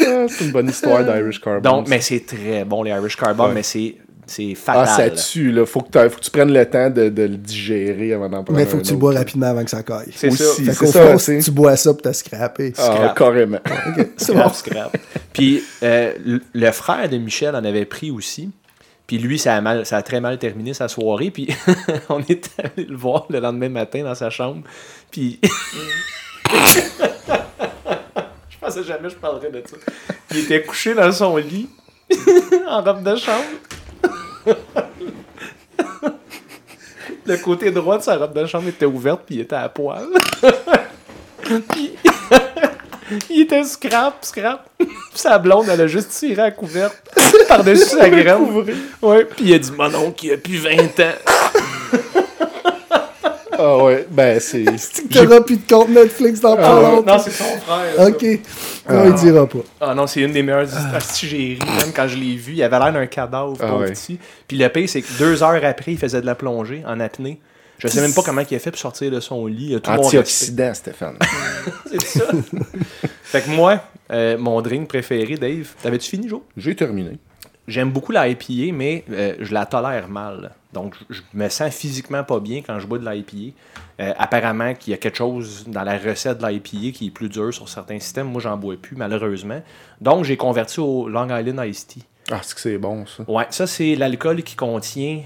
Ah, 0.00 0.26
c'est 0.28 0.44
une 0.44 0.52
bonne 0.52 0.68
histoire 0.68 1.02
d'Irish 1.04 1.40
Car 1.40 1.60
Bombs. 1.60 1.70
Donc, 1.78 1.88
mais 1.88 2.00
c'est 2.00 2.24
très 2.26 2.64
bon, 2.64 2.82
les 2.82 2.90
Irish 2.90 3.16
Car 3.16 3.34
Bombs, 3.34 3.48
Ouais. 3.48 3.54
mais 3.54 3.62
c'est, 3.62 3.96
c'est 4.26 4.54
Ah, 4.66 4.84
ça 4.86 4.96
fatal. 5.04 5.16
tue, 5.16 5.50
là. 5.52 5.64
Faut 5.64 5.80
que, 5.80 6.08
faut 6.10 6.18
que 6.18 6.24
tu 6.24 6.30
prennes 6.30 6.52
le 6.52 6.66
temps 6.66 6.90
de, 6.90 7.08
de 7.08 7.22
le 7.22 7.36
digérer 7.36 8.12
avant 8.12 8.28
d'en 8.28 8.44
prendre 8.44 8.58
Mais 8.58 8.66
faut 8.66 8.76
un 8.76 8.80
que 8.80 8.84
tu 8.86 8.92
le 8.92 8.98
bois 8.98 9.14
rapidement 9.14 9.46
avant 9.46 9.64
que 9.64 9.70
ça 9.70 9.82
caille. 9.82 10.10
c'est 10.14 10.30
ça. 10.30 10.44
Fait 10.62 10.64
c'est 10.72 10.76
qu'au 10.78 10.86
ça, 10.86 11.06
fond, 11.12 11.18
c'est- 11.18 11.38
tu 11.38 11.50
bois 11.52 11.76
ça 11.76 11.92
pour 11.94 12.02
te 12.02 12.12
scraper. 12.12 12.72
Ah, 12.76 12.82
Scrap. 12.82 13.18
carrément. 13.18 13.60
Scrap, 14.18 14.54
scrap. 14.54 14.96
Puis 15.32 15.62
euh, 15.82 16.12
le- 16.24 16.42
le 16.52 16.70
frère 16.72 17.08
de 17.08 17.16
Michel 17.16 17.54
en 17.56 17.64
avait 17.64 17.84
pris 17.86 18.10
aussi. 18.10 18.50
Puis 19.06 19.18
lui, 19.18 19.38
ça 19.38 19.54
a, 19.54 19.60
mal, 19.60 19.86
ça 19.86 19.98
a 19.98 20.02
très 20.02 20.20
mal 20.20 20.38
terminé 20.38 20.74
sa 20.74 20.88
soirée. 20.88 21.30
Puis 21.30 21.48
on 22.08 22.20
est 22.22 22.50
allé 22.58 22.86
le 22.86 22.96
voir 22.96 23.26
le 23.30 23.40
lendemain 23.40 23.68
matin 23.68 24.02
dans 24.02 24.14
sa 24.14 24.30
chambre. 24.30 24.62
Puis. 25.10 25.38
je 26.50 26.80
pensais 28.60 28.84
jamais 28.84 29.08
que 29.08 29.10
je 29.10 29.16
parlerais 29.16 29.50
de 29.50 29.62
ça. 29.64 29.76
Il 30.32 30.38
était 30.38 30.62
couché 30.62 30.94
dans 30.94 31.12
son 31.12 31.36
lit, 31.36 31.68
en 32.68 32.82
robe 32.82 33.02
de 33.02 33.16
chambre. 33.16 33.44
le 37.24 37.36
côté 37.38 37.70
droit 37.70 37.98
de 37.98 38.02
sa 38.02 38.16
robe 38.16 38.34
de 38.34 38.46
chambre 38.46 38.68
était 38.68 38.86
ouverte, 38.86 39.22
puis 39.24 39.36
il 39.36 39.40
était 39.42 39.56
à 39.56 39.68
poil. 39.68 40.06
puis. 41.70 41.92
Il 43.30 43.42
était 43.42 43.62
scrap, 43.64 44.24
scrap. 44.24 44.68
Puis 44.78 44.88
sa 45.14 45.38
blonde, 45.38 45.66
elle 45.70 45.80
a 45.80 45.86
juste 45.86 46.10
tiré 46.10 46.42
à 46.42 46.50
couverte 46.50 46.96
par-dessus 47.48 47.84
sa 47.96 48.08
graine. 48.08 48.64
Ouais, 49.02 49.24
puis 49.24 49.44
il 49.46 49.54
a 49.54 49.58
dit 49.58 49.72
Mon 49.76 49.94
oncle, 49.94 50.26
il 50.26 50.32
a 50.32 50.36
plus 50.36 50.56
20 50.58 51.00
ans. 51.00 51.12
Ah 53.58 53.78
ouais, 53.84 54.06
ben 54.10 54.38
c'est... 54.38 54.64
T'auras 55.10 55.40
plus 55.40 55.56
de 55.56 55.66
compte 55.66 55.88
Netflix 55.88 56.40
dans 56.40 56.56
pas 56.56 56.78
longtemps. 56.82 57.16
Non, 57.16 57.22
c'est 57.22 57.30
son 57.30 57.44
frère. 57.44 57.94
ça. 57.96 58.06
Ok. 58.08 58.22
Non, 58.90 59.04
il 59.06 59.14
dira 59.14 59.46
pas. 59.46 59.58
Ah 59.80 59.94
non, 59.94 60.06
c'est 60.06 60.20
une 60.20 60.32
des 60.32 60.42
meilleures 60.42 60.64
histoires. 60.64 61.00
Si 61.00 61.26
j'ai 61.26 61.36
ri, 61.36 61.58
même 61.60 61.92
quand 61.94 62.06
je 62.06 62.16
l'ai 62.18 62.36
vu, 62.36 62.52
il 62.52 62.62
avait 62.62 62.78
l'air 62.78 62.92
d'un 62.92 63.06
cadavre, 63.06 63.56
Ah 63.60 63.66
pauvre 63.66 63.80
ouais. 63.80 63.92
petit. 63.92 64.18
Puis 64.46 64.58
le 64.58 64.68
pire, 64.68 64.86
c'est 64.88 65.00
que 65.00 65.10
deux 65.18 65.42
heures 65.42 65.64
après, 65.64 65.92
il 65.92 65.98
faisait 65.98 66.20
de 66.20 66.26
la 66.26 66.34
plongée 66.34 66.82
en 66.86 67.00
apnée. 67.00 67.40
Je 67.78 67.88
sais 67.88 68.00
même 68.00 68.14
pas 68.14 68.22
comment 68.22 68.42
il 68.48 68.54
a 68.54 68.58
fait 68.58 68.70
pour 68.70 68.80
sortir 68.80 69.10
de 69.10 69.20
son 69.20 69.46
lit. 69.46 69.78
Tout. 69.80 69.90
Antioxydant, 69.90 70.74
Stéphane. 70.74 71.18
C'est 71.90 72.02
ça. 72.02 72.24
fait 73.22 73.42
que 73.42 73.50
moi, 73.50 73.82
euh, 74.10 74.38
mon 74.38 74.60
drink 74.62 74.88
préféré, 74.88 75.36
Dave, 75.36 75.68
t'avais-tu 75.82 76.08
fini, 76.08 76.28
Joe? 76.28 76.40
J'ai 76.56 76.74
terminé. 76.74 77.18
J'aime 77.68 77.90
beaucoup 77.90 78.12
la 78.12 78.28
IPA, 78.28 78.72
mais 78.72 79.04
euh, 79.10 79.34
je 79.40 79.52
la 79.52 79.66
tolère 79.66 80.08
mal. 80.08 80.52
Donc, 80.72 80.94
je 81.10 81.16
je 81.16 81.38
me 81.38 81.48
sens 81.48 81.74
physiquement 81.74 82.22
pas 82.22 82.38
bien 82.38 82.62
quand 82.62 82.78
je 82.78 82.86
bois 82.86 82.98
de 82.98 83.04
la 83.04 83.16
IPA. 83.16 83.56
Euh, 83.98 84.12
apparemment, 84.18 84.74
qu'il 84.74 84.92
y 84.92 84.94
a 84.94 84.98
quelque 84.98 85.16
chose 85.16 85.64
dans 85.66 85.82
la 85.82 85.98
recette 85.98 86.38
de 86.38 86.46
l'IPA 86.46 86.92
qui 86.96 87.06
est 87.08 87.10
plus 87.10 87.28
dur 87.28 87.52
sur 87.52 87.68
certains 87.68 87.98
systèmes. 87.98 88.28
Moi, 88.28 88.40
j'en 88.40 88.56
bois 88.56 88.76
plus, 88.80 88.96
malheureusement. 88.96 89.60
Donc, 90.00 90.24
j'ai 90.24 90.36
converti 90.36 90.80
au 90.80 91.08
Long 91.08 91.24
Island 91.24 91.60
Iced 91.66 91.88
Tea. 91.88 92.02
Ah, 92.30 92.40
c'est 92.42 92.54
que 92.54 92.60
c'est 92.60 92.78
bon, 92.78 93.04
ça. 93.06 93.24
Ouais, 93.28 93.46
ça, 93.50 93.66
c'est 93.66 93.94
l'alcool 93.96 94.42
qui 94.42 94.54
contient. 94.54 95.22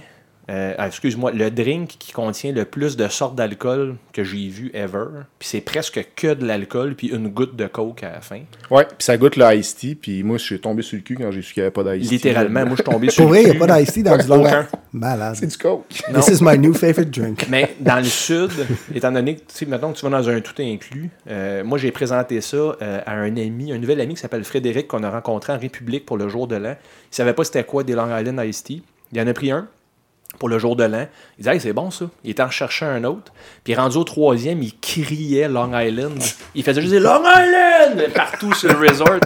Euh, 0.50 0.74
ah, 0.78 0.88
excuse-moi, 0.88 1.30
le 1.30 1.50
drink 1.50 1.96
qui 1.98 2.12
contient 2.12 2.52
le 2.52 2.64
plus 2.64 2.96
de 2.96 3.06
sortes 3.08 3.36
d'alcool 3.36 3.94
que 4.12 4.24
j'ai 4.24 4.48
vu 4.48 4.70
ever. 4.74 5.04
Puis 5.38 5.48
c'est 5.48 5.60
presque 5.60 6.04
que 6.16 6.34
de 6.34 6.44
l'alcool, 6.44 6.94
puis 6.96 7.08
une 7.08 7.28
goutte 7.28 7.54
de 7.54 7.66
coke 7.66 8.02
à 8.02 8.12
la 8.12 8.20
fin. 8.20 8.40
Ouais, 8.70 8.84
puis 8.84 8.96
ça 8.98 9.16
goûte 9.16 9.36
le 9.36 9.44
iced 9.54 9.76
tea, 9.78 9.94
puis 9.94 10.22
moi, 10.24 10.38
je 10.38 10.42
suis 10.44 10.60
tombé 10.60 10.82
sur 10.82 10.96
le 10.96 11.02
cul 11.02 11.14
quand 11.16 11.30
j'ai 11.30 11.42
su 11.42 11.54
qu'il 11.54 11.62
n'y 11.62 11.66
avait 11.66 11.72
pas 11.72 11.84
d'iced 11.84 12.08
tea. 12.08 12.14
Littéralement, 12.16 12.60
moi, 12.66 12.70
je 12.76 12.82
suis 12.82 12.84
tombé 12.84 13.10
sur 13.10 13.24
Pour 13.24 13.32
le 13.32 13.38
vrai, 13.40 13.42
il 13.42 13.52
cul. 13.52 13.58
n'y 13.58 13.64
a 13.64 13.66
pas 13.66 13.78
d'ice 13.80 13.92
tea 13.92 14.02
dans 14.02 14.16
du 14.16 14.30
Aucun. 14.30 14.66
Malade. 14.92 15.36
C'est 15.38 15.46
du 15.46 15.56
coke. 15.56 15.84
Non. 16.12 16.20
This 16.20 16.40
is 16.40 16.42
my 16.42 16.58
new 16.58 16.74
favorite 16.74 17.10
drink. 17.10 17.46
Mais 17.48 17.76
dans 17.78 17.98
le 17.98 18.04
sud, 18.04 18.50
étant 18.92 19.12
donné 19.12 19.36
que, 19.36 19.40
tu 19.40 19.46
sais, 19.48 19.66
mettons 19.66 19.92
que 19.92 19.98
tu 19.98 20.04
vas 20.04 20.10
dans 20.10 20.28
un 20.28 20.40
tout 20.40 20.60
inclus, 20.60 21.10
euh, 21.28 21.62
moi 21.62 21.78
j'ai 21.78 21.92
présenté 21.92 22.40
ça 22.40 22.56
euh, 22.56 23.00
à 23.06 23.12
un 23.12 23.36
ami, 23.36 23.72
un 23.72 23.78
nouvel 23.78 24.00
ami 24.00 24.14
qui 24.14 24.20
s'appelle 24.20 24.42
Frédéric, 24.42 24.88
qu'on 24.88 25.04
a 25.04 25.10
rencontré 25.10 25.52
en 25.52 25.58
République 25.58 26.06
pour 26.06 26.16
le 26.16 26.28
jour 26.28 26.48
de 26.48 26.56
l'an. 26.56 26.74
Il 27.12 27.14
savait 27.14 27.34
pas 27.34 27.44
c'était 27.44 27.62
quoi 27.62 27.84
des 27.84 27.92
Long 27.94 28.08
Island 28.16 28.40
Iced 28.44 28.64
Tea. 28.64 28.82
Il 29.12 29.20
en 29.20 29.26
a 29.28 29.32
pris 29.32 29.52
un 29.52 29.68
pour 30.40 30.48
le 30.48 30.58
jour 30.58 30.74
de 30.74 30.82
l'an. 30.84 31.06
Il 31.38 31.42
disait, 31.42 31.54
hey, 31.54 31.60
c'est 31.60 31.72
bon 31.72 31.90
ça. 31.92 32.06
Il 32.24 32.30
était 32.30 32.42
en 32.42 32.50
cherchant 32.50 32.86
un 32.86 33.04
autre. 33.04 33.32
Puis 33.62 33.74
rendu 33.76 33.96
au 33.98 34.04
troisième, 34.04 34.60
il 34.62 34.76
criait 34.80 35.48
Long 35.48 35.70
Island. 35.78 36.18
Il 36.56 36.64
faisait 36.64 36.80
juste 36.82 36.94
Long 36.94 37.22
Island 37.22 38.12
partout 38.14 38.52
sur 38.54 38.72
le 38.72 38.88
resort. 38.88 39.20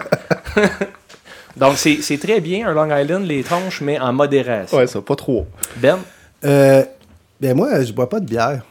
Donc 1.56 1.76
c'est 1.76 1.98
c'est 2.02 2.18
très 2.18 2.40
bien 2.40 2.68
un 2.68 2.72
Long 2.72 2.94
Island, 2.94 3.24
les 3.26 3.42
tranches, 3.44 3.80
mais 3.80 3.98
en 3.98 4.12
modération. 4.12 4.76
Ouais, 4.76 4.86
ça, 4.88 5.00
pas 5.00 5.14
trop. 5.16 5.46
Ben, 5.76 5.98
Euh, 6.44 6.84
ben 7.40 7.56
moi, 7.56 7.82
je 7.82 7.92
bois 7.92 8.08
pas 8.08 8.20
de 8.20 8.26
bière. 8.26 8.62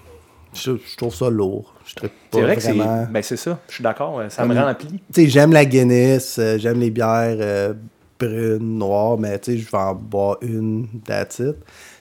Je, 0.54 0.74
je 0.74 0.98
trouve 0.98 1.16
ça 1.16 1.30
lourd. 1.30 1.74
Je 1.88 1.96
trippe 1.96 2.12
pas 2.30 2.38
c'est 2.38 2.41
vrai 2.44 2.56
que 2.58 2.62
c'est. 2.62 2.74
Ben 2.74 3.22
c'est 3.22 3.38
ça. 3.38 3.58
Je 3.70 3.76
suis 3.76 3.84
d'accord. 3.84 4.22
Ça 4.30 4.46
me 4.46 4.56
Hum. 4.56 4.64
remplit. 4.66 5.00
Tu 5.14 5.24
sais, 5.24 5.28
j'aime 5.30 5.54
la 5.54 5.64
Guinness, 5.66 6.38
euh, 6.39 6.58
j'aime 6.60 6.80
les 6.80 6.91
bières 6.91 7.38
euh, 7.39 7.74
brunes, 8.20 8.78
noires, 8.78 9.18
mais 9.18 9.39
tu 9.39 9.54
sais, 9.54 9.58
je 9.58 9.72
vais 9.72 9.78
en 9.78 9.96
boire 9.96 10.38
une, 10.41 10.88
that's 11.06 11.39
it. 11.39 11.56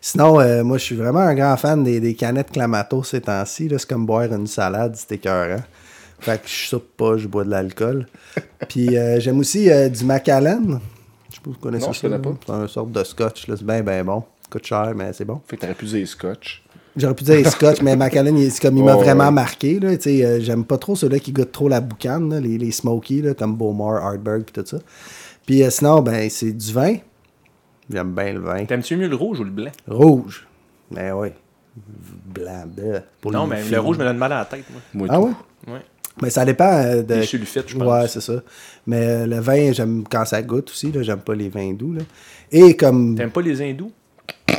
Sinon, 0.04 0.40
euh, 0.40 0.64
moi, 0.64 0.78
je 0.78 0.82
suis 0.82 0.96
vraiment 0.96 1.20
un 1.20 1.34
grand 1.34 1.56
fan 1.56 1.84
des, 1.84 2.00
des 2.00 2.14
canettes 2.14 2.50
Clamato 2.50 3.02
ces 3.04 3.20
temps-ci. 3.20 3.68
là. 3.68 3.78
C'est 3.78 3.88
comme 3.88 4.04
boire 4.04 4.24
une 4.24 4.48
salade, 4.48 4.96
c'est 4.96 5.12
écœurant. 5.14 5.62
Fait 6.18 6.42
que 6.42 6.48
je 6.48 6.68
soupe 6.68 6.96
pas, 6.96 7.16
je 7.16 7.26
bois 7.28 7.44
de 7.44 7.50
l'alcool. 7.50 8.06
Puis 8.68 8.96
euh, 8.98 9.20
j'aime 9.20 9.38
aussi 9.38 9.70
euh, 9.70 9.88
du 9.88 10.04
Macallan. 10.04 10.60
Je 11.30 11.36
sais 11.36 11.40
pas 11.40 11.44
si 11.44 11.50
vous 11.50 11.52
connaissez 11.54 11.86
Non, 11.86 11.92
je 11.92 11.98
ça. 12.00 12.08
connais 12.08 12.18
là. 12.18 12.22
pas. 12.22 12.34
C'est 12.46 12.52
une 12.52 12.68
sorte 12.68 12.92
de 12.92 13.04
scotch, 13.04 13.46
c'est 13.48 13.62
bien, 13.64 13.80
bien 13.82 14.04
bon. 14.04 14.24
Coûte 14.50 14.66
cher, 14.66 14.92
mais 14.94 15.12
c'est 15.12 15.24
bon. 15.24 15.40
Fait 15.46 15.56
que 15.56 15.62
t'aurais 15.62 15.74
pu 15.74 15.86
dire 15.86 16.06
scotch. 16.06 16.62
J'aurais 16.94 17.14
pu 17.14 17.24
dire 17.24 17.48
Scotch, 17.50 17.80
mais 17.80 17.96
Macallan, 17.96 18.36
il- 18.36 18.52
c'est 18.52 18.60
comme 18.60 18.76
il 18.76 18.84
m'a 18.84 18.94
Oh, 18.96 19.00
vraiment 19.00 19.24
ouais. 19.24 19.30
marqué. 19.30 19.80
Là, 19.80 19.92
euh, 20.06 20.40
J'aime 20.40 20.64
pas 20.66 20.76
trop 20.76 20.94
ceux-là 20.94 21.20
qui 21.20 21.32
goûtent 21.32 21.50
trop 21.50 21.66
la 21.70 21.80
boucane, 21.80 22.28
là, 22.34 22.38
les, 22.38 22.58
les 22.58 22.70
smoky, 22.70 23.22
là, 23.22 23.32
comme 23.32 23.56
Beaumont, 23.56 23.92
Hardberg 23.94 24.42
et 24.42 24.52
tout 24.52 24.66
ça. 24.66 24.76
Puis 25.46 25.62
euh, 25.62 25.70
sinon, 25.70 26.02
ben, 26.02 26.28
c'est 26.28 26.52
du 26.52 26.70
vin. 26.70 26.96
J'aime 27.90 28.12
bien 28.12 28.32
le 28.32 28.40
vin. 28.40 28.64
T'aimes-tu 28.64 28.96
mieux 28.96 29.08
le 29.08 29.16
rouge 29.16 29.40
ou 29.40 29.44
le 29.44 29.50
blanc? 29.50 29.70
Rouge. 29.88 30.46
Ben 30.90 31.12
oui. 31.12 31.28
Blanc, 31.76 32.64
bleu. 32.66 33.00
Pour 33.20 33.32
Non, 33.32 33.46
mais 33.46 33.62
filles. 33.62 33.72
le 33.72 33.80
rouge 33.80 33.98
me 33.98 34.04
donne 34.04 34.18
mal 34.18 34.32
à 34.32 34.38
la 34.40 34.44
tête, 34.44 34.64
moi. 34.70 34.80
Moi, 34.94 35.06
Ah 35.10 35.16
tout. 35.16 35.34
ouais? 35.66 35.72
Ouais. 35.74 35.80
Mais 36.20 36.28
ça 36.30 36.44
dépend 36.44 36.70
euh, 36.70 37.02
de. 37.02 37.14
Les 37.14 37.22
sulfites, 37.26 37.68
je 37.68 37.76
pense. 37.78 37.88
Ouais, 37.88 38.08
c'est 38.08 38.20
ça. 38.20 38.34
Mais 38.86 38.98
euh, 39.06 39.26
le 39.26 39.40
vin, 39.40 39.72
j'aime 39.72 40.04
quand 40.08 40.24
ça 40.26 40.42
goûte 40.42 40.68
aussi. 40.70 40.92
là, 40.92 41.02
J'aime 41.02 41.20
pas 41.20 41.34
les 41.34 41.48
vins 41.48 41.72
doux. 41.72 41.94
Là. 41.94 42.02
Et 42.50 42.76
comme. 42.76 43.14
T'aimes 43.16 43.30
pas 43.30 43.40
les 43.40 43.62
hindous? 43.62 43.90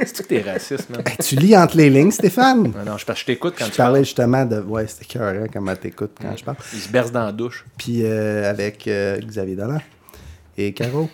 C'est 0.00 0.22
que 0.22 0.28
t'es 0.28 0.40
raciste, 0.42 0.90
man? 0.90 1.02
Ben, 1.04 1.12
tu 1.22 1.36
lis 1.36 1.56
entre 1.56 1.76
les 1.76 1.90
lignes, 1.90 2.10
Stéphane? 2.10 2.62
Non, 2.64 2.84
non, 2.86 2.96
je, 2.96 3.04
je 3.12 3.24
t'écoute 3.24 3.54
quand 3.58 3.66
Je 3.66 3.70
tu 3.70 3.76
parlais 3.76 3.94
parles. 3.94 4.04
justement 4.04 4.44
de. 4.44 4.60
Ouais, 4.60 4.86
c'était 4.86 5.04
cœur, 5.06 5.46
comment 5.52 5.74
t'écoutes 5.76 6.12
quand 6.20 6.36
je 6.36 6.44
parle. 6.44 6.56
Il 6.72 6.78
se 6.80 6.88
berce 6.88 7.10
dans 7.12 7.24
la 7.24 7.32
douche. 7.32 7.64
Puis 7.76 8.02
euh, 8.04 8.48
avec 8.48 8.86
euh, 8.88 9.18
Xavier 9.20 9.56
Dolan 9.56 9.80
et 10.56 10.72
Caro. 10.72 11.08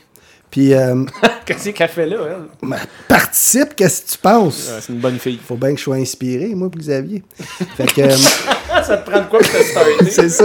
Puis, 0.55 0.73
euh, 0.73 1.05
Qu'est-ce 1.45 1.71
qu'elle 1.71 1.89
fait 1.89 2.07
là, 2.07 2.17
elle? 2.31 2.69
ben, 2.69 2.77
participe, 3.09 3.75
qu'est-ce 3.75 4.03
que 4.03 4.11
tu 4.13 4.19
penses? 4.19 4.69
Ouais, 4.69 4.79
c'est 4.81 4.93
une 4.93 5.01
bonne 5.01 5.19
fille. 5.19 5.41
Faut 5.45 5.57
bien 5.57 5.73
que 5.73 5.79
je 5.79 5.83
sois 5.83 5.97
inspiré, 5.97 6.55
moi, 6.55 6.71
pour 6.71 6.81
Xavier. 6.81 7.25
Fait 7.77 7.87
que, 7.93 8.03
euh, 8.03 8.17
ça 8.85 8.99
te 8.99 9.11
prend 9.11 9.19
de 9.23 9.27
quoi 9.27 9.41
pour 9.41 9.49
te 9.51 9.57
starter? 9.65 10.11
c'est 10.11 10.29
ça. 10.29 10.45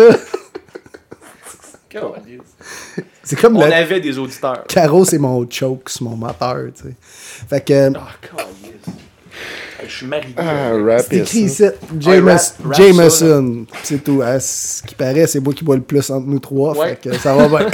C'est 3.24 3.40
comme 3.40 3.58
On 3.58 3.62
avait 3.62 4.00
des 4.00 4.18
auditeurs. 4.18 4.64
Caro, 4.68 5.06
c'est 5.06 5.20
mon 5.20 5.48
choke, 5.48 5.88
c'est 5.92 6.02
mon 6.02 6.16
moteur, 6.16 6.58
tu 6.76 6.86
sais. 6.86 6.96
Fait 7.48 7.62
que, 7.62 7.92
calisse. 7.92 8.96
Je 9.88 9.96
suis 9.96 10.08
marié. 10.08 10.34
Ah, 10.38 10.72
rap 10.88 11.06
c'est 11.08 11.18
écrit 11.18 11.42
ici, 11.42 11.64
James- 12.00 12.38
Jameson. 12.72 13.66
C'est 13.84 14.04
tout. 14.04 14.24
À 14.24 14.40
ce 14.40 14.82
qui 14.82 14.96
paraît, 14.96 15.28
c'est 15.28 15.40
moi 15.40 15.54
qui 15.54 15.64
bois 15.64 15.76
le 15.76 15.84
plus 15.84 16.10
entre 16.10 16.26
nous 16.26 16.40
trois. 16.40 16.76
Ouais. 16.76 16.90
Fait 16.96 17.10
que 17.12 17.18
ça 17.20 17.36
va 17.36 17.48
bien. 17.48 17.68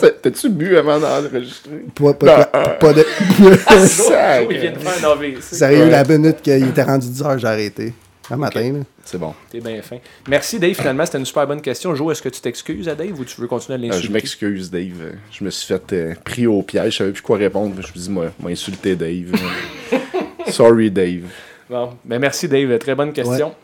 T'as-tu 0.22 0.48
bu 0.50 0.76
avant 0.76 0.98
d'enregistrer? 0.98 1.84
pas, 1.94 2.14
pas, 2.14 2.44
pas, 2.46 2.68
pas 2.70 2.92
de. 2.92 3.04
Il 4.50 4.58
vient 4.58 4.72
de 4.72 4.78
faire 4.78 5.08
un 5.08 5.12
AVC. 5.12 5.42
Sérieux, 5.42 5.84
Ouais. 5.84 5.90
la 5.90 6.04
minute 6.04 6.42
qu'il 6.42 6.66
était 6.68 6.82
rendu 6.82 7.08
10 7.08 7.22
heures, 7.22 7.38
j'ai 7.38 7.46
arrêté. 7.46 7.92
Un 8.30 8.36
matin, 8.36 8.72
là. 8.72 8.78
C'est 9.04 9.18
bon. 9.18 9.34
T'es 9.50 9.60
bien 9.60 9.82
fin. 9.82 9.98
Merci, 10.28 10.58
Dave. 10.58 10.72
Finalement, 10.72 11.04
c'était 11.04 11.18
une 11.18 11.26
super 11.26 11.46
bonne 11.46 11.60
question. 11.60 11.94
Jo, 11.94 12.10
est-ce 12.10 12.22
que 12.22 12.30
tu 12.30 12.40
t'excuses 12.40 12.88
à 12.88 12.94
Dave 12.94 13.18
ou 13.20 13.24
tu 13.24 13.38
veux 13.38 13.46
continuer 13.46 13.76
à 13.76 13.78
Euh, 13.78 13.86
l'insulter? 13.88 14.06
je 14.08 14.12
m'excuse, 14.12 14.70
Dave. 14.70 15.12
Je 15.30 15.44
me 15.44 15.50
suis 15.50 15.66
fait 15.66 15.92
euh, 15.92 16.14
pris 16.24 16.46
au 16.46 16.62
piège. 16.62 16.92
Je 16.94 16.98
savais 16.98 17.12
plus 17.12 17.20
quoi 17.20 17.36
répondre. 17.36 17.72
Je 17.74 17.80
me 17.80 17.82
suis 17.82 18.00
dit, 18.00 18.10
moi, 18.10 18.26
moi 18.40 18.50
insulter 18.50 18.96
Dave. 18.96 19.32
Sorry, 20.48 20.90
Dave. 20.90 21.24
Bon, 21.68 21.90
ben 22.04 22.18
merci 22.18 22.48
Dave, 22.48 22.78
très 22.78 22.94
bonne 22.94 23.12
question. 23.12 23.54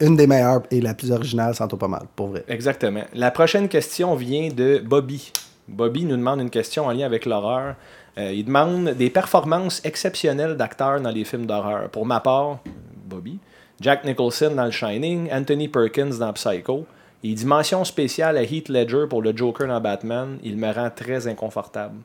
Une 0.00 0.16
des 0.16 0.26
meilleures 0.28 0.62
et 0.70 0.80
la 0.80 0.94
plus 0.94 1.10
originale, 1.10 1.54
sans 1.56 1.66
pas 1.68 1.88
mal, 1.88 2.02
pour 2.14 2.28
vrai. 2.28 2.44
Exactement. 2.48 3.02
La 3.14 3.30
prochaine 3.32 3.68
question 3.68 4.14
vient 4.14 4.48
de 4.48 4.78
Bobby. 4.84 5.32
Bobby 5.68 6.04
nous 6.04 6.16
demande 6.16 6.40
une 6.40 6.50
question 6.50 6.86
en 6.86 6.92
lien 6.92 7.06
avec 7.06 7.26
l'horreur. 7.26 7.74
Euh, 8.16 8.32
il 8.32 8.44
demande 8.44 8.90
des 8.90 9.10
performances 9.10 9.80
exceptionnelles 9.84 10.56
d'acteurs 10.56 11.00
dans 11.00 11.10
les 11.10 11.24
films 11.24 11.46
d'horreur. 11.46 11.88
Pour 11.90 12.06
ma 12.06 12.20
part, 12.20 12.58
Bobby, 13.06 13.38
Jack 13.80 14.04
Nicholson 14.04 14.52
dans 14.56 14.68
The 14.68 14.72
Shining, 14.72 15.30
Anthony 15.32 15.68
Perkins 15.68 16.18
dans 16.18 16.32
Psycho. 16.32 16.86
Il 17.22 17.34
dit 17.34 17.46
mention 17.46 17.84
spéciale 17.84 18.36
à 18.36 18.42
Heath 18.42 18.68
Ledger 18.68 19.06
pour 19.08 19.22
le 19.22 19.36
Joker 19.36 19.66
dans 19.68 19.80
Batman. 19.80 20.38
Il 20.42 20.56
me 20.56 20.72
rend 20.72 20.90
très 20.90 21.26
inconfortable. 21.26 21.96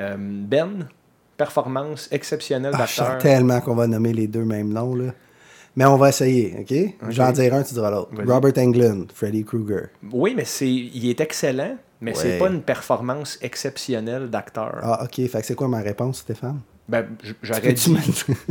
Euh, 0.00 0.16
ben, 0.18 0.86
performance 1.36 2.08
exceptionnelle 2.12 2.72
Ah, 2.74 2.84
je 2.86 3.00
d'acteur. 3.00 3.18
tellement 3.18 3.60
qu'on 3.60 3.74
va 3.74 3.86
nommer 3.86 4.12
les 4.12 4.26
deux 4.26 4.44
mêmes 4.44 4.72
noms, 4.72 4.94
là. 4.94 5.12
Mais 5.78 5.84
on 5.84 5.96
va 5.96 6.08
essayer, 6.08 6.56
OK? 6.58 6.74
Je 7.10 7.16
vais 7.16 7.22
en 7.22 7.30
dire 7.30 7.54
un, 7.54 7.62
tu 7.62 7.72
diras 7.72 7.88
l'autre. 7.92 8.10
Robert 8.26 8.52
Englund, 8.58 9.12
Freddy 9.14 9.44
Krueger. 9.44 9.90
Oui, 10.12 10.34
mais 10.36 10.44
c'est, 10.44 10.68
il 10.68 11.08
est 11.08 11.20
excellent, 11.20 11.76
mais 12.00 12.14
c'est 12.14 12.32
Ouais. 12.32 12.38
pas 12.38 12.48
une 12.48 12.62
performance 12.62 13.38
exceptionnelle 13.40 14.28
d'acteur. 14.28 14.80
Ah, 14.82 15.04
OK. 15.04 15.24
Fait 15.28 15.40
que 15.40 15.46
c'est 15.46 15.54
quoi 15.54 15.68
ma 15.68 15.78
réponse, 15.78 16.18
Stéphane? 16.18 16.58
Ben, 16.88 17.06
j'aurais 17.42 17.74
dit. 17.74 17.92
me- 17.92 17.98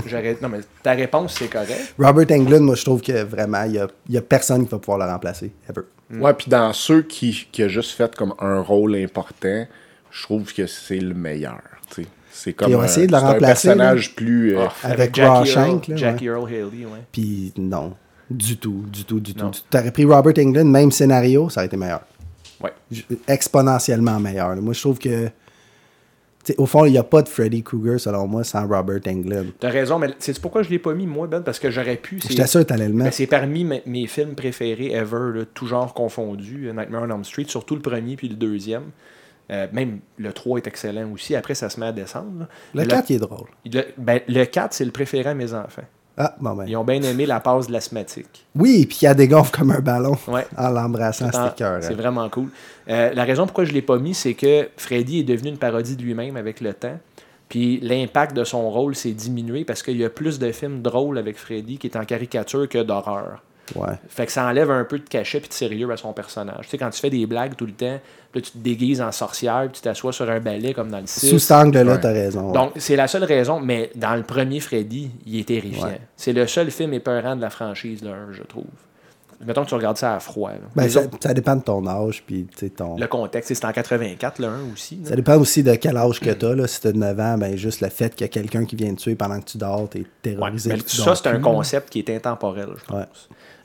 j'aurais- 0.06 0.38
Non, 0.42 0.48
mais 0.48 0.60
ta 0.82 0.92
réponse, 0.94 1.36
c'est 1.38 1.50
correct. 1.50 1.96
Robert 2.00 2.32
Englund, 2.32 2.62
moi, 2.64 2.76
je 2.76 2.86
trouve 2.86 3.02
que 3.02 3.24
vraiment, 3.24 3.64
il 3.64 3.72
n'y 3.72 3.80
a, 3.80 3.88
il 4.08 4.16
y 4.16 4.18
a 4.18 4.22
personne 4.22 4.64
qui 4.64 4.72
va 4.72 4.80
pouvoir 4.80 5.00
le 5.06 5.12
remplacer. 5.12 5.52
Ever. 5.70 5.82
Ouais, 6.24 6.34
puis 6.34 6.48
dans 6.50 6.72
ceux 6.72 7.02
qui, 7.02 7.50
qui 7.52 7.62
a 7.64 7.68
juste 7.68 7.92
fait 7.92 8.16
comme 8.16 8.36
un 8.40 8.62
rôle 8.62 8.96
important, 8.96 9.66
je 10.12 10.24
trouve 10.24 10.54
que 10.54 10.66
c'est 10.66 11.00
le 11.00 11.14
meilleur. 11.14 11.60
C'est 12.40 12.54
comme 12.54 12.70
ils 12.72 12.76
ont 12.76 12.82
un, 12.82 12.86
essayé 12.86 13.08
de 13.08 13.12
le 13.12 13.18
c'est 13.18 13.24
un 13.24 13.28
remplacer, 13.30 13.68
personnage 13.68 14.16
plus. 14.16 14.56
euh, 14.58 14.66
Ah, 14.84 14.88
Avec 14.90 15.16
Jackie 15.16 15.28
Rawshank, 15.28 15.90
Earl, 15.90 15.92
là, 15.92 15.96
Jackie 15.98 16.26
Earl 16.26 16.46
Haley, 16.48 16.62
ouais. 16.86 17.04
Puis 17.12 17.52
non, 17.58 17.94
du 18.30 18.58
tout, 18.58 18.84
du 18.92 19.04
tout, 19.06 19.20
du 19.20 19.34
Non. 19.34 19.50
tout. 19.52 19.60
Tu 19.70 19.78
aurais 19.78 19.92
pris 19.92 20.06
Robert 20.06 20.34
Englund, 20.38 20.70
même 20.70 20.92
scénario, 20.92 21.50
ça 21.50 21.62
aurait 21.62 21.68
été 21.68 21.78
meilleur. 21.78 22.02
Ouais. 22.64 22.72
J- 22.92 23.06
Exponentiellement 23.28 24.20
meilleur. 24.20 24.50
là. 24.50 24.62
Moi, 24.62 24.74
je 24.74 24.80
trouve 24.82 25.00
que. 25.00 25.30
au 26.58 26.66
fond, 26.66 26.86
il 26.86 26.92
n'y 26.92 26.98
a 26.98 27.04
pas 27.04 27.22
de 27.22 27.28
Freddy 27.30 27.62
Krueger, 27.62 28.00
selon 28.00 28.26
moi, 28.28 28.44
sans 28.44 28.66
Robert 28.68 29.02
Englund. 29.08 29.48
T'as 29.60 29.70
raison, 29.70 30.00
mais 30.00 30.10
c'est 30.20 30.40
pourquoi 30.40 30.64
je 30.64 30.70
l'ai 30.70 30.80
pas 30.80 30.94
mis, 30.94 31.06
moi, 31.08 31.28
Ben, 31.28 31.42
parce 31.42 31.60
que 31.60 31.70
j'aurais 31.72 31.98
pu. 31.98 32.20
c'est- 32.22 32.30
J'étais 32.30 32.48
sûr 32.48 32.62
que 32.62 32.68
tu 32.68 32.74
allais 32.74 32.88
le 32.88 32.94
Ben, 32.94 33.04
mettre. 33.04 33.16
c'est 33.16 33.28
parmi 33.28 33.64
mes, 33.66 33.82
mes 33.86 34.08
films 34.08 34.34
préférés 34.36 34.92
ever, 34.94 35.40
là, 35.40 35.44
tout 35.54 35.68
genre 35.68 35.94
confondu, 35.94 36.68
euh, 36.68 36.74
Nightmare 36.74 37.04
on 37.04 37.16
Elm 37.16 37.24
Street, 37.26 37.46
surtout 37.48 37.76
le 37.76 37.82
premier 37.82 38.16
puis 38.16 38.30
le 38.30 38.36
deuxième. 38.36 38.84
Euh, 39.50 39.68
même 39.72 40.00
le 40.18 40.34
3 40.34 40.58
est 40.58 40.68
excellent 40.68 41.10
aussi. 41.14 41.36
Après, 41.36 41.56
ça 41.56 41.70
se 41.70 41.80
met 41.80 41.86
à 41.88 41.92
descendre. 41.92 42.40
là. 42.42 42.48
Le 42.74 42.82
Mais 42.82 42.88
4, 42.88 43.10
il 43.10 43.16
est 43.16 43.20
drôle. 43.20 43.48
le, 43.66 43.84
ben, 43.98 44.20
le 44.28 44.44
4, 44.46 44.74
c'est 44.74 44.86
le 44.86 44.92
préféré 44.92 45.30
à 45.30 45.34
mes 45.34 45.54
enfants. 45.54 45.84
Ah, 46.18 46.36
bon, 46.40 46.56
ben. 46.56 46.66
Ils 46.68 46.76
ont 46.76 46.84
bien 46.84 47.02
aimé 47.04 47.26
la 47.28 47.40
passe 47.40 47.68
de 47.68 47.72
l'asthmatique. 47.74 48.46
Oui, 48.56 48.88
puis 48.88 48.98
il 49.02 49.06
y 49.06 49.08
a 49.08 49.14
des 49.14 49.28
gonfles 49.28 49.56
comme 49.56 49.72
un 49.72 49.80
ballon 49.80 50.18
Ouais. 50.28 50.46
en 50.58 50.70
l'embrassant, 50.70 51.30
c'était 51.32 51.56
cœur. 51.56 51.78
C'est 51.82 51.94
vraiment 51.94 52.28
cool. 52.30 52.50
Euh, 52.90 53.14
la 53.14 53.24
raison 53.24 53.46
pourquoi 53.46 53.66
je 53.66 53.70
ne 53.70 53.76
l'ai 53.76 53.82
pas 53.84 54.00
mis, 54.00 54.16
c'est 54.16 54.34
que 54.34 54.68
Freddy 54.78 55.20
est 55.20 55.24
devenu 55.24 55.50
une 55.50 55.58
parodie 55.58 55.96
de 55.96 56.02
lui-même 56.02 56.36
avec 56.36 56.60
le 56.60 56.74
temps. 56.74 56.98
Puis 57.50 57.80
l'impact 57.82 58.36
de 58.36 58.44
son 58.44 58.70
rôle 58.70 58.96
s'est 58.96 59.12
diminué 59.14 59.64
parce 59.64 59.82
qu'il 59.84 59.98
y 59.98 60.04
a 60.04 60.10
plus 60.10 60.40
de 60.40 60.52
films 60.52 60.82
drôles 60.82 61.18
avec 61.18 61.38
Freddy 61.38 61.78
qui 61.78 61.88
est 61.88 61.96
en 61.96 62.04
caricature 62.04 62.68
que 62.68 62.82
d'horreur. 62.84 63.44
Ouais. 63.76 63.94
Fait 64.08 64.26
que 64.26 64.32
ça 64.32 64.46
enlève 64.46 64.72
un 64.72 64.84
peu 64.86 64.98
de 65.00 65.04
cachet 65.08 65.40
et 65.40 65.48
de 65.48 65.54
sérieux 65.54 65.92
à 65.92 65.98
son 65.98 66.14
personnage. 66.14 66.66
Tu 66.66 66.70
sais, 66.70 66.78
quand 66.78 66.90
tu 66.90 67.00
fais 67.00 67.10
des 67.10 67.26
blagues 67.26 67.56
tout 67.56 67.66
le 67.66 67.74
temps, 67.74 68.00
là, 68.34 68.42
tu 68.42 68.52
te 68.52 68.58
déguises 68.58 69.02
en 69.02 69.12
sorcière 69.12 69.64
puis 69.64 69.74
tu 69.76 69.82
t'assois 69.82 70.14
sur 70.14 70.30
un 70.30 70.40
balai 70.40 70.74
comme 70.74 70.90
dans 70.90 71.00
le 71.00 71.08
6. 71.08 71.30
Sous 71.30 71.40
cet 71.40 71.52
angle-là, 71.52 71.94
Ouais. 71.96 72.00
t'as 72.02 72.12
raison. 72.14 72.52
Donc, 72.52 72.72
c'est 72.78 72.96
la 72.96 73.08
seule 73.08 73.24
raison, 73.26 73.60
mais 73.60 73.92
dans 73.96 74.16
le 74.16 74.24
premier 74.24 74.60
Freddy, 74.60 75.12
il 75.26 75.40
est 75.40 75.48
terrifiant. 75.48 75.88
Ouais. 75.88 76.02
C'est 76.16 76.34
le 76.34 76.48
seul 76.48 76.72
film 76.72 76.94
épeurant 76.94 77.36
de 77.36 77.42
la 77.42 77.50
franchise, 77.50 78.02
là, 78.04 78.14
je 78.32 78.44
trouve. 78.44 78.66
Mettons 79.46 79.64
que 79.66 79.70
tu 79.70 79.76
regardes 79.76 79.98
ça 79.98 80.16
à 80.16 80.20
froid. 80.20 80.50
Ben, 80.76 80.90
ça, 80.90 81.02
autres, 81.02 81.16
ça 81.22 81.32
dépend 81.32 81.56
de 81.56 81.62
ton 81.62 81.86
âge, 81.86 82.24
puis 82.26 82.48
tu 82.50 82.58
sais, 82.58 82.70
ton... 82.72 82.98
le 82.98 83.06
contexte, 83.06 83.54
c'est 83.54 83.66
en 83.66 83.72
84, 83.72 84.40
le 84.40 84.48
1 84.48 84.52
aussi. 84.74 84.96
là. 84.96 85.10
Ça 85.10 85.16
dépend 85.16 85.38
aussi 85.38 85.62
de 85.62 85.76
quel 85.76 85.96
âge 85.96 86.20
que 86.20 86.32
t'as. 86.32 86.56
Là. 86.56 86.66
Si 86.66 86.82
t'as 86.82 86.92
9 86.92 87.20
ans, 87.20 87.38
ben 87.38 87.56
juste 87.56 87.82
le 87.82 87.90
fait 87.90 88.16
qu'il 88.16 88.22
y 88.22 88.26
a 88.26 88.30
quelqu'un 88.30 88.66
qui 88.66 88.76
vient 88.76 88.92
te 88.96 89.00
tuer 89.00 89.14
pendant 89.14 89.40
que 89.40 89.46
tu 89.46 89.60
dors, 89.60 89.88
t'es 89.90 90.00
Ouais, 90.00 90.06
terrorisé. 90.24 90.70
mais 90.72 90.78
puis 90.78 90.86
tu 90.86 90.96
ça, 90.96 91.14
c'est 91.14 91.28
un 91.28 91.40
concept 91.40 91.92
qui 91.92 92.00
est 92.00 92.10
intemporel, 92.10 92.70
je 92.80 92.86
pense. 92.86 92.98
Ouais. 92.98 93.06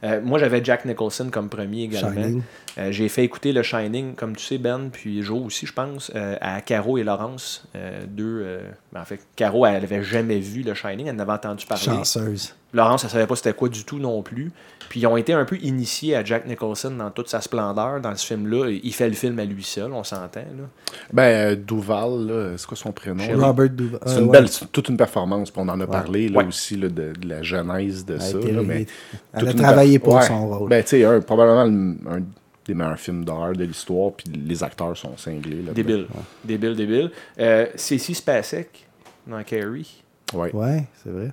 Euh, 0.05 0.21
moi, 0.23 0.39
j'avais 0.39 0.65
Jack 0.65 0.85
Nicholson 0.85 1.29
comme 1.31 1.49
premier 1.49 1.85
également. 1.85 2.41
Euh, 2.79 2.91
J'ai 2.91 3.09
fait 3.09 3.25
écouter 3.25 3.53
le 3.53 3.63
Shining, 3.63 4.15
comme 4.15 4.35
tu 4.35 4.45
sais, 4.45 4.59
Ben, 4.59 4.89
puis 4.91 5.23
Joe 5.23 5.47
aussi, 5.47 5.67
je 5.67 5.73
pense, 5.73 6.11
euh, 6.15 6.37
à 6.41 6.61
Caro 6.61 6.99
et 6.99 7.05
Laurence. 7.05 7.65
deux. 8.09 8.61
ben, 8.93 9.01
en 9.01 9.05
fait, 9.05 9.21
Caro, 9.37 9.67
elle 9.67 9.85
avait 9.85 10.03
jamais 10.03 10.41
vu 10.41 10.63
le 10.63 10.75
Shining, 10.75 11.07
elle 11.07 11.17
en 11.17 11.19
avait 11.21 11.33
entendu 11.33 11.67
parler. 11.67 11.85
Chanceuse. 11.85 12.55
Laurence, 12.75 13.05
elle 13.05 13.11
savait 13.11 13.27
pas 13.27 13.37
c'était 13.37 13.53
quoi 13.53 13.69
du 13.69 13.85
tout 13.85 13.99
non 13.99 14.23
plus. 14.23 14.51
Puis 14.89 15.01
ils 15.01 15.07
ont 15.07 15.17
été 15.17 15.33
un 15.33 15.45
peu 15.45 15.57
initiés 15.63 16.17
à 16.17 16.25
Jack 16.25 16.47
Nicholson 16.47 16.91
dans 16.91 17.11
toute 17.11 17.29
sa 17.29 17.41
splendeur 17.41 18.01
dans 18.01 18.15
ce 18.15 18.27
film-là. 18.27 18.69
Il 18.71 18.93
fait 18.95 19.09
le 19.09 19.15
film 19.15 19.39
à 19.39 19.45
lui 19.45 19.63
seul, 19.63 19.93
on 19.93 20.05
s'entend. 20.05 20.41
là. 20.41 20.65
Ben, 21.13 21.23
euh, 21.53 21.57
Duval, 21.57 22.27
là, 22.27 22.53
c'est 22.57 22.67
quoi 22.67 22.77
son 22.77 22.93
prénom? 22.93 23.23
Robert 23.39 23.71
Duval. 23.71 24.01
C'est 24.07 24.17
euh, 24.17 24.21
une 24.21 24.31
belle, 24.31 24.49
c'est 24.49 24.71
toute 24.73 24.89
une 24.89 24.97
performance, 24.97 25.51
puis 25.51 25.63
on 25.65 25.69
en 25.69 25.81
a 25.81 25.87
parlé 25.87 26.29
là, 26.29 26.39
Ouais. 26.41 26.47
aussi 26.47 26.77
là, 26.77 26.89
de, 26.89 27.13
de 27.13 27.29
la 27.29 27.43
genèse 27.43 28.05
de 28.05 28.15
Elle 28.15 28.21
ça. 28.21 28.39
été- 28.39 28.53
là, 28.53 28.63
mais 28.67 28.87
elle 29.33 29.49
a 29.49 29.55
travaillé 29.55 29.99
pour 29.99 30.15
Ouais. 30.15 30.23
son 30.23 30.49
rôle. 30.49 30.69
Ben, 30.69 30.83
tu 30.83 30.91
sais, 30.91 31.05
un- 31.05 31.21
probablement 31.21 31.65
le- 31.65 32.17
un 32.19 32.23
des 32.67 32.75
meilleurs 32.75 32.99
films 32.99 33.25
d'horreur 33.25 33.55
de 33.55 33.65
l'histoire, 33.65 34.13
puis 34.13 34.27
les 34.33 34.63
acteurs 34.63 34.97
sont 34.97 35.17
cinglés. 35.17 35.57
là-dedans. 35.57 35.73
Débile. 35.75 36.07
Débile, 36.45 36.77
débile. 36.77 37.11
Euh, 37.39 37.67
Spacek, 37.77 38.87
dans 39.27 39.43
Carrie, 39.43 40.03
Ouais. 40.35 40.51
Ouais, 40.55 40.85
c'est 41.03 41.11
vrai. 41.11 41.31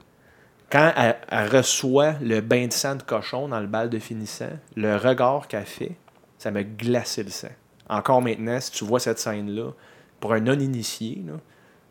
Quand 0.72 0.93
elle, 0.95 1.47
reçoit 1.49 2.13
le 2.22 2.41
bain 2.41 2.67
de 2.67 2.74
sang 2.74 2.95
de 2.95 3.03
cochon 3.03 3.47
dans 3.47 3.59
le 3.59 3.67
bal 3.67 3.89
de 3.89 3.99
finissant, 3.99 4.49
le 4.76 4.95
regard 4.95 5.47
qu'elle 5.47 5.65
fait, 5.65 5.95
ça 6.38 6.51
me 6.51 6.63
glacé 6.63 7.24
le 7.24 7.30
sang. 7.30 7.49
Encore 7.89 8.22
maintenant, 8.22 8.59
si 8.59 8.72
tu 8.72 8.86
vois 8.86 8.99
cette 8.99 9.20
scène-là, 9.20 9.72
pour 10.20 10.34
un 10.34 10.41
non-initié, 10.41 11.24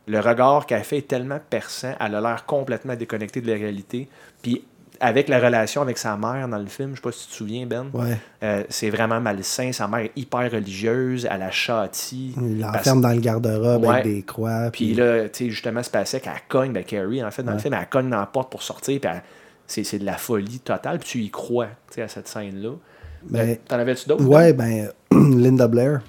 le 0.07 0.21
regard 0.21 0.67
qu'elle 0.67 0.85
fait 0.85 0.99
est 0.99 1.09
tellement 1.09 1.41
perçant, 1.51 1.95
elle 1.99 2.15
a 2.15 2.21
l'air 2.21 2.47
complètement 2.47 2.95
déconnectée 2.95 3.41
de 3.41 3.51
la 3.51 3.59
réalité. 3.59 4.09
Puis 4.43 4.65
avec 5.01 5.29
la 5.29 5.39
relation 5.41 5.83
avec 5.83 5.99
sa 5.99 6.17
mère 6.17 6.49
dans 6.49 6.59
le 6.59 6.67
film, 6.67 6.91
je 6.91 6.97
sais 6.97 7.03
pas 7.03 7.13
si 7.13 7.25
tu 7.27 7.31
te 7.31 7.35
souviens, 7.37 7.67
Ben, 7.67 7.87
Ouais. 7.93 8.17
euh, 8.43 8.65
c'est 8.69 8.91
vraiment 8.91 9.21
malsain. 9.21 9.71
Sa 9.73 9.87
mère 9.89 10.01
est 10.01 10.13
hyper 10.17 10.51
religieuse, 10.51 11.27
elle 11.31 11.41
la 11.41 11.51
châtie. 11.51 12.35
Il 12.41 12.61
l'enferme 12.61 13.01
dans 13.01 13.13
le 13.13 13.21
garde-robe 13.21 13.83
Ouais. 13.83 13.89
avec 13.89 14.05
des 14.05 14.23
croix. 14.23 14.71
puis 14.73 14.95
là, 14.95 15.29
tu 15.29 15.45
sais, 15.45 15.51
justement, 15.51 15.83
c'est 15.83 15.93
passé 15.93 16.21
qu'elle 16.21 16.33
cogne, 16.49 16.73
ben 16.73 16.85
Carrie, 16.85 17.23
en 17.23 17.31
fait, 17.31 17.43
dans 17.43 17.53
le 17.53 17.59
film, 17.59 17.75
elle 17.75 17.89
cogne 17.89 18.11
dans 18.11 18.21
la 18.21 18.27
porte 18.27 18.51
pour 18.51 18.63
sortir, 18.63 19.01
puis 19.01 19.11
c'est 19.85 19.99
de 19.99 20.05
la 20.05 20.17
folie 20.17 20.61
totale, 20.61 20.99
puis 20.99 21.09
tu 21.09 21.19
y 21.21 21.31
crois, 21.31 21.67
tu 21.89 21.95
sais, 21.97 22.03
à 22.03 22.09
cette 22.09 22.29
scène-là. 22.29 22.71
Ben, 23.29 23.51
Euh, 23.51 23.55
T'en 23.69 23.79
avais-tu 23.79 24.09
d'autres? 24.09 24.25
Ouais, 24.25 24.53
Ben? 24.53 24.91
ben, 25.11 25.37
Linda 25.43 25.67
Blair. 25.69 26.01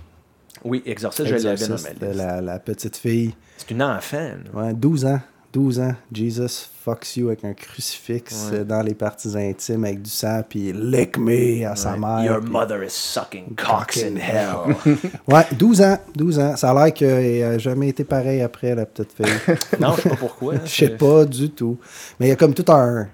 Oui, 0.64 0.84
Exorcist, 0.86 1.28
je 1.28 1.36
l'avais 1.36 1.52
Exorciste, 1.54 2.02
liste. 2.02 2.16
la, 2.16 2.42
la 2.42 2.60
petite 2.60 2.98
fille. 2.98 3.34
C'est 3.58 3.72
une 3.72 3.82
enfant. 3.82 4.32
Ouais, 4.54 4.74
12 4.74 5.06
ans. 5.06 5.20
12 5.52 5.80
ans. 5.80 5.96
Jesus 6.14 6.68
fucks 6.84 7.18
you 7.18 7.28
avec 7.30 7.44
un 7.44 7.54
crucifix 7.54 8.50
Ouais. 8.52 8.60
euh, 8.60 8.64
dans 8.64 8.82
les 8.84 8.94
parties 8.94 9.36
intimes 9.36 9.84
avec 9.86 10.02
du 10.04 10.10
sang, 10.10 10.44
puis 10.48 10.72
lick 10.74 11.18
me 11.18 11.66
à 11.66 11.76
sa 11.76 11.98
mère. 11.98 12.24
Your 12.24 12.42
mother 12.42 12.84
is 12.84 12.90
sucking 12.92 13.56
cocks 13.56 13.98
in 13.98 14.16
hell. 14.18 14.76
Ouais, 15.28 15.46
12 15.58 15.82
ans. 15.82 15.98
12 16.16 16.40
ans. 16.40 16.56
Ça 16.56 16.72
a 16.72 16.74
l'air 16.86 16.94
qu'elle 16.94 17.40
n'a 17.42 17.58
jamais 17.58 17.90
été 17.90 18.04
pareil 18.04 18.42
après, 18.42 18.76
la 18.76 18.86
petite 18.86 19.12
fille. 19.14 19.56
non, 19.80 19.94
je 19.96 20.02
sais 20.04 20.10
pas 20.10 20.16
pourquoi. 20.16 20.56
hein, 20.56 20.62
Je 20.66 20.70
sais 20.70 20.90
pas 20.90 21.26
du 21.26 21.50
tout. 21.50 21.78
Mais 22.20 22.28
il 22.28 22.30
y 22.30 22.34
a 22.34 22.36
comme 22.36 22.54
tout 22.54 22.72
un. 22.72 23.08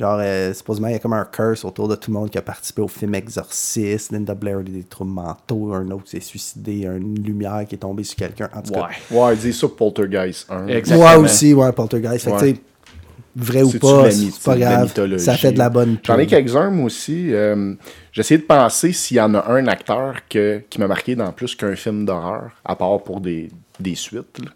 Genre, 0.00 0.18
euh, 0.22 0.54
supposément, 0.54 0.88
il 0.88 0.92
y 0.92 0.96
a 0.96 0.98
comme 0.98 1.12
un 1.12 1.26
curse 1.26 1.62
autour 1.62 1.86
de 1.86 1.94
tout 1.94 2.10
le 2.10 2.18
monde 2.18 2.30
qui 2.30 2.38
a 2.38 2.42
participé 2.42 2.80
au 2.80 2.88
film 2.88 3.14
Exorcist. 3.14 4.12
Linda 4.12 4.34
Blair 4.34 4.58
a 4.58 4.62
des 4.62 4.82
troubles 4.84 5.10
mentaux. 5.12 5.74
Un 5.74 5.90
autre 5.90 6.08
s'est 6.08 6.20
suicidé. 6.20 6.84
Une 6.86 7.22
lumière 7.22 7.64
qui 7.68 7.74
est 7.74 7.78
tombée 7.78 8.04
sur 8.04 8.16
quelqu'un. 8.16 8.48
En 8.54 8.62
tout 8.62 8.72
cas, 8.72 8.88
Ouais. 9.10 9.16
Ouais, 9.18 9.36
dis 9.36 9.52
ça 9.52 9.68
Poltergeist 9.68 10.50
1. 10.50 10.68
Exactement. 10.68 10.98
moi 11.04 11.18
aussi, 11.18 11.52
ouais, 11.52 11.70
Poltergeist. 11.72 12.24
Fait 12.24 12.30
que, 12.30 12.36
Ouais. 12.36 12.52
tu 12.52 12.56
sais, 12.56 12.62
vrai 13.36 13.62
ou 13.62 13.70
pas, 13.78 14.10
c'est 14.10 14.42
pas 14.42 14.56
grave. 14.56 15.18
Ça 15.18 15.36
fait 15.36 15.52
de 15.52 15.58
la 15.58 15.68
bonne 15.68 15.98
J'en 16.02 16.18
ai 16.18 16.26
quelques-uns, 16.26 16.70
moi 16.70 16.86
aussi. 16.86 17.32
Euh, 17.34 17.74
essayé 18.16 18.38
de 18.38 18.44
penser 18.46 18.92
s'il 18.94 19.18
y 19.18 19.20
en 19.20 19.34
a 19.34 19.50
un 19.52 19.66
acteur 19.66 20.14
que, 20.30 20.62
qui 20.70 20.80
m'a 20.80 20.86
marqué 20.88 21.14
dans 21.14 21.30
plus 21.32 21.54
qu'un 21.54 21.76
film 21.76 22.06
d'horreur, 22.06 22.50
à 22.64 22.74
part 22.74 23.02
pour 23.02 23.20
des, 23.20 23.50
des 23.78 23.94
suites. 23.94 24.38
là. 24.42 24.50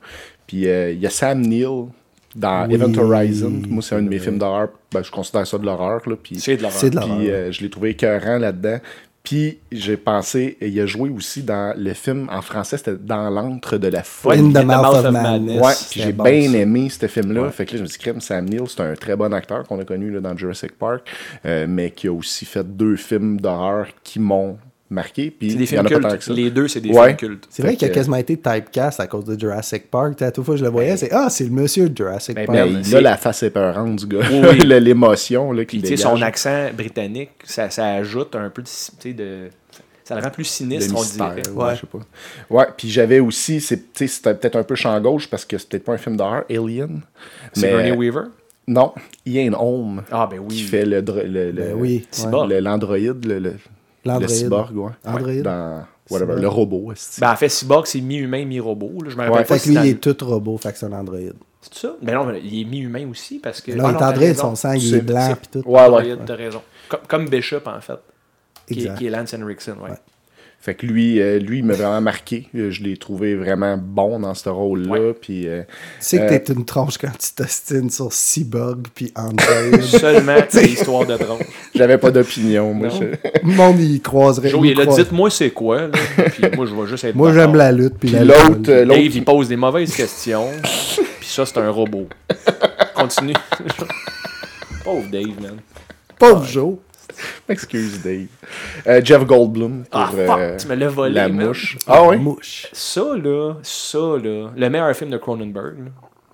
Puis 0.47 0.67
euh, 0.69 0.91
il 0.93 1.01
y 1.01 1.07
a 1.07 1.11
Sam 1.11 1.41
Neill 1.43 1.87
dans 2.35 2.67
Oui, 2.67 2.75
Event 2.75 2.97
Horizon. 2.99 3.53
Moi, 3.69 3.83
c'est 3.83 3.95
un 3.97 4.03
de 4.03 4.09
mes 4.09 4.19
films 4.19 4.39
d'horreur. 4.39 4.69
Ben, 4.93 5.03
je 5.03 5.11
considère 5.11 5.47
ça 5.47 5.59
de 5.59 5.65
l'horreur. 5.65 6.01
là, 6.09 6.17
Puis 6.23 6.39
C'est 6.41 6.57
de 6.57 6.63
l'horreur. 6.63 6.79
C'est 6.79 6.91
de 6.91 6.97
l'horreur. 6.97 7.19
puis 7.19 7.31
euh, 7.31 7.53
je 7.53 7.63
l'ai 7.63 7.71
trouvé 7.71 7.91
écœurant 7.91 8.39
là-dedans. 8.39 8.79
Puis 9.23 9.57
j'ai 9.73 9.97
pensé, 9.97 10.59
il 10.61 10.79
a 10.79 10.85
joué 10.85 11.09
aussi 11.09 11.43
dans 11.43 11.75
le 11.79 11.95
film 11.95 12.29
en 12.31 12.43
français, 12.43 12.77
c'était 12.77 12.95
Dans 12.95 13.31
l'antre 13.31 13.79
de 13.79 13.89
la 13.89 14.03
folie. 14.03 14.39
In 14.41 14.51
the 14.53 14.63
Mouth 14.67 14.97
of 15.07 15.11
Madness. 15.13 15.63
Ouais, 15.63 15.73
puis 15.91 16.01
j'ai 16.03 16.13
bon, 16.13 16.25
bien 16.25 16.51
ça. 16.51 16.59
aimé 16.59 16.89
ce 16.91 17.07
film-là. 17.07 17.43
Ouais. 17.45 17.51
Fait 17.51 17.65
que 17.65 17.73
là, 17.73 17.79
je 17.79 17.83
me 17.85 17.89
suis 17.89 17.97
dit, 17.99 18.03
crème, 18.05 18.21
Sam 18.21 18.45
Neill, 18.45 18.65
c'est 18.69 18.83
un 18.83 18.95
très 18.95 19.17
bon 19.17 19.33
acteur 19.33 19.67
qu'on 19.67 19.81
a 19.81 19.85
connu 19.85 20.11
là, 20.11 20.21
dans 20.21 20.37
Jurassic 20.37 20.77
Park, 20.79 21.09
euh, 21.47 21.65
mais 21.67 21.91
qui 21.91 22.09
a 22.09 22.13
aussi 22.13 22.45
fait 22.45 22.65
deux 22.77 22.97
films 22.97 23.41
d'horreur 23.41 23.87
qui 24.03 24.21
m'ont 24.21 24.59
marqué. 24.95 25.31
Puis 25.31 25.51
C'est 25.51 25.57
des 25.59 25.67
films 25.67 25.85
cultes. 25.85 26.29
Les 26.29 26.51
deux, 26.51 26.69
c'est 26.69 26.81
des 26.81 26.89
Ouais. 26.91 27.09
films 27.09 27.17
cultes. 27.17 27.47
C'est 27.51 27.63
vrai 27.63 27.77
qu'il 27.77 27.87
a 27.89 27.91
quasiment 27.91 28.17
été 28.17 28.37
typecast 28.39 29.01
à 29.01 29.07
cause 29.07 29.25
de 29.27 29.39
Jurassic 29.39 29.91
Park. 29.91 30.23
À 30.23 30.31
toute 30.31 30.45
fois 30.45 30.55
que 30.55 30.61
je 30.61 30.65
le 30.65 30.71
voyais, 30.71 30.97
c'est 30.97 31.11
Ah, 31.13 31.29
c'est 31.29 31.45
le 31.45 31.51
monsieur 31.51 31.89
de 31.91 31.97
Jurassic 31.97 32.35
Ben, 32.35 32.47
Park. 32.47 32.57
Ben, 32.59 32.73
Ben, 32.73 32.83
il 32.87 32.97
a 32.97 33.01
la 33.03 33.17
face 33.19 33.43
épeurante 33.43 33.97
du 33.97 34.07
gars. 34.07 34.21
Oui, 34.31 34.59
L'émotion 34.81 35.55
Puis, 35.67 35.81
dégage. 35.81 35.99
son 35.99 36.23
accent 36.23 36.71
britannique, 36.75 37.31
ça, 37.45 37.69
ça 37.71 37.87
ajoute 37.89 38.35
un 38.37 38.49
peu 38.51 38.63
de. 38.63 39.49
ça 40.05 40.15
le 40.17 40.23
rend 40.23 40.31
plus 40.31 40.45
sinistre, 40.45 40.95
on 40.97 41.03
dirait. 41.03 41.49
Ouais, 41.51 41.65
Ouais. 41.65 41.75
je 41.75 41.81
sais 41.81 41.87
pas. 41.87 41.99
Ouais, 42.51 42.67
puis 42.77 42.89
j'avais 42.91 43.21
aussi, 43.21 43.61
c'est, 43.61 43.77
tu 43.79 43.85
sais, 43.95 44.07
c'était 44.07 44.35
peut-être 44.35 44.57
un 44.57 44.63
peu 44.63 44.75
champ 44.75 44.99
gauche 45.01 45.29
parce 45.29 45.45
que 45.45 45.57
peut-être 45.57 45.85
pas 45.85 45.95
un 45.95 45.99
film 45.99 46.17
d'horreur, 46.17 46.45
Alien. 46.51 47.01
C'est 47.53 47.71
Bernie 47.71 47.93
Weaver? 47.93 48.25
Non, 48.67 48.93
Ian 49.27 49.53
Holm. 49.53 50.03
Ah, 50.11 50.27
ben 50.31 50.39
oui. 50.41 50.55
Qui 50.57 50.63
fait 50.63 50.87
le, 50.87 51.01
le, 51.01 51.51
le- 51.51 51.53
Ben 51.53 51.75
oui, 51.77 52.07
le- 52.49 52.61
l'androïde, 52.61 53.25
le, 53.27 53.55
le, 54.05 54.29
cyborg, 54.29 54.77
ouais. 54.77 54.91
Androïde. 55.05 55.43
Dans 55.43 55.85
whatever, 56.11 56.41
le 56.41 56.49
robot. 56.49 56.93
est-ce 56.93 57.17
que- 57.17 57.21
Ben, 57.21 57.33
en 57.33 57.37
fait, 57.37 57.49
Cyborg, 57.49 57.87
c'est 57.87 58.01
mi-humain, 58.01 58.45
mi-robot. 58.45 58.93
Je 59.09 59.17
me 59.17 59.23
rappelle 59.23 59.31
Ouais, 59.33 59.45
pas 59.45 59.59
Fait 59.59 59.65
que 59.73 59.79
lui, 59.79 59.89
il 59.89 59.91
est 59.93 60.01
tout 60.01 60.25
robot, 60.25 60.59
fait 60.59 60.73
que 60.73 60.79
c'est 60.79 60.87
un 60.87 60.93
androïde. 60.93 61.35
C'est 61.63 61.75
ça? 61.87 61.95
Mais 62.03 62.13
non, 62.13 62.27
mais 62.27 62.41
il 62.45 62.61
est 62.61 62.65
mi-humain 62.65 63.09
aussi 63.11 63.39
parce 63.39 63.61
que. 63.63 63.73
Non, 63.73 63.85
Ah 63.87 63.91
il 63.91 63.95
est 63.97 64.03
androïde, 64.05 64.37
son 64.37 64.55
sang, 64.55 64.73
il 64.73 64.95
est 64.95 65.01
blanc, 65.01 65.35
pis 65.41 65.49
tout. 65.61 65.69
Ouais, 65.69 65.89
ouais. 65.89 66.17
T'as 66.27 66.35
raison. 66.37 66.63
Comme, 67.09 67.29
Bishop, 67.29 67.63
en 67.67 67.81
fait. 67.81 67.95
Qui, 68.67 68.75
est- 68.75 68.77
Exact. 68.83 68.99
qui 68.99 69.07
est 69.07 69.11
Lance 69.11 69.35
Henriksen, 69.35 69.75
ouais. 69.83 69.91
Fait 70.65 70.75
que 70.75 70.87
lui, 70.87 71.21
euh, 71.21 71.39
lui 71.39 71.59
il 71.59 71.65
m'a 71.67 71.75
vraiment 71.75 72.01
marqué. 72.01 72.49
Euh, 72.55 72.71
Je 72.71 72.83
l'ai 72.83 72.97
trouvé 72.97 73.35
vraiment 73.35 73.77
bon 73.77 74.19
dans 74.21 74.33
ce 74.33 74.49
rôle-là. 74.49 74.89
Ouais. 74.93 75.13
Puis, 75.21 75.47
euh, 75.47 75.61
Tu 75.61 75.67
sais 76.01 76.17
que 76.19 76.23
Euh, 76.23 76.39
t'es 76.39 76.53
une 76.55 76.65
tronche 76.65 76.97
quand 76.97 77.11
tu 77.19 77.33
t'ostines 77.37 77.91
sur 77.91 78.11
Cyborg 78.15 78.87
puis 78.95 79.13
Android. 79.15 79.83
Seulement 79.83 80.37
l'histoire 80.55 81.05
de 81.05 81.17
tronche. 81.19 81.43
j'avais 81.75 81.99
pas 81.99 82.11
d'opinion. 82.11 82.73
Moi, 82.73 82.89
je- 82.89 83.05
Le 83.47 83.55
monde, 83.55 83.79
il 83.79 84.01
croiserait. 84.01 84.49
Joe, 84.49 84.63
il 84.67 84.75
croise- 84.75 84.97
dites-moi 84.97 85.29
c'est 85.29 85.51
quoi, 85.51 85.83
là. 85.83 85.89
Puis 86.33 86.45
moi, 86.57 86.65
je 86.65 86.75
vais 86.75 86.87
juste 86.89 87.05
être. 87.05 87.15
Moi, 87.15 87.35
j'aime 87.35 87.55
la 87.57 87.71
lutte. 87.71 87.99
Puis 88.01 88.09
la 88.09 88.21
euh, 88.21 88.25
l'autre, 88.25 88.61
Dave, 88.61 88.99
il 89.17 89.23
pose 89.25 89.49
des 89.49 89.57
mauvaises 89.57 89.95
questions. 89.95 90.49
Puis 91.21 91.29
ça, 91.29 91.45
c'est 91.45 91.59
un 91.59 91.69
robot. 91.69 92.09
Continue. 92.95 93.35
Pauvre 94.83 95.07
Dave, 95.11 95.41
man. 95.43 95.57
Pauvre 96.19 96.45
Joe. 96.47 96.77
excuse 97.49 98.01
Dave. 98.03 98.27
Euh, 98.87 99.01
Jeff 99.05 99.25
Goldblum 99.25 99.85
pour 99.91 100.01
Ah, 100.01 100.11
fuck, 100.11 100.39
euh, 100.39 100.57
tu 100.57 100.67
me 100.69 100.75
l'as 100.75 100.89
volé, 100.89 101.15
La 101.15 101.29
man. 101.29 101.47
Mouche. 101.49 101.79
Ah 101.87 102.07
oui? 102.09 102.17
Mouche. 102.19 102.67
Ça, 102.73 103.03
là, 103.17 103.55
ça, 103.63 103.99
là, 103.99 104.51
le 104.57 104.69
meilleur 104.71 104.95
film 104.95 105.11
de 105.11 105.17
Cronenberg, 105.19 105.79
là. 105.79 105.91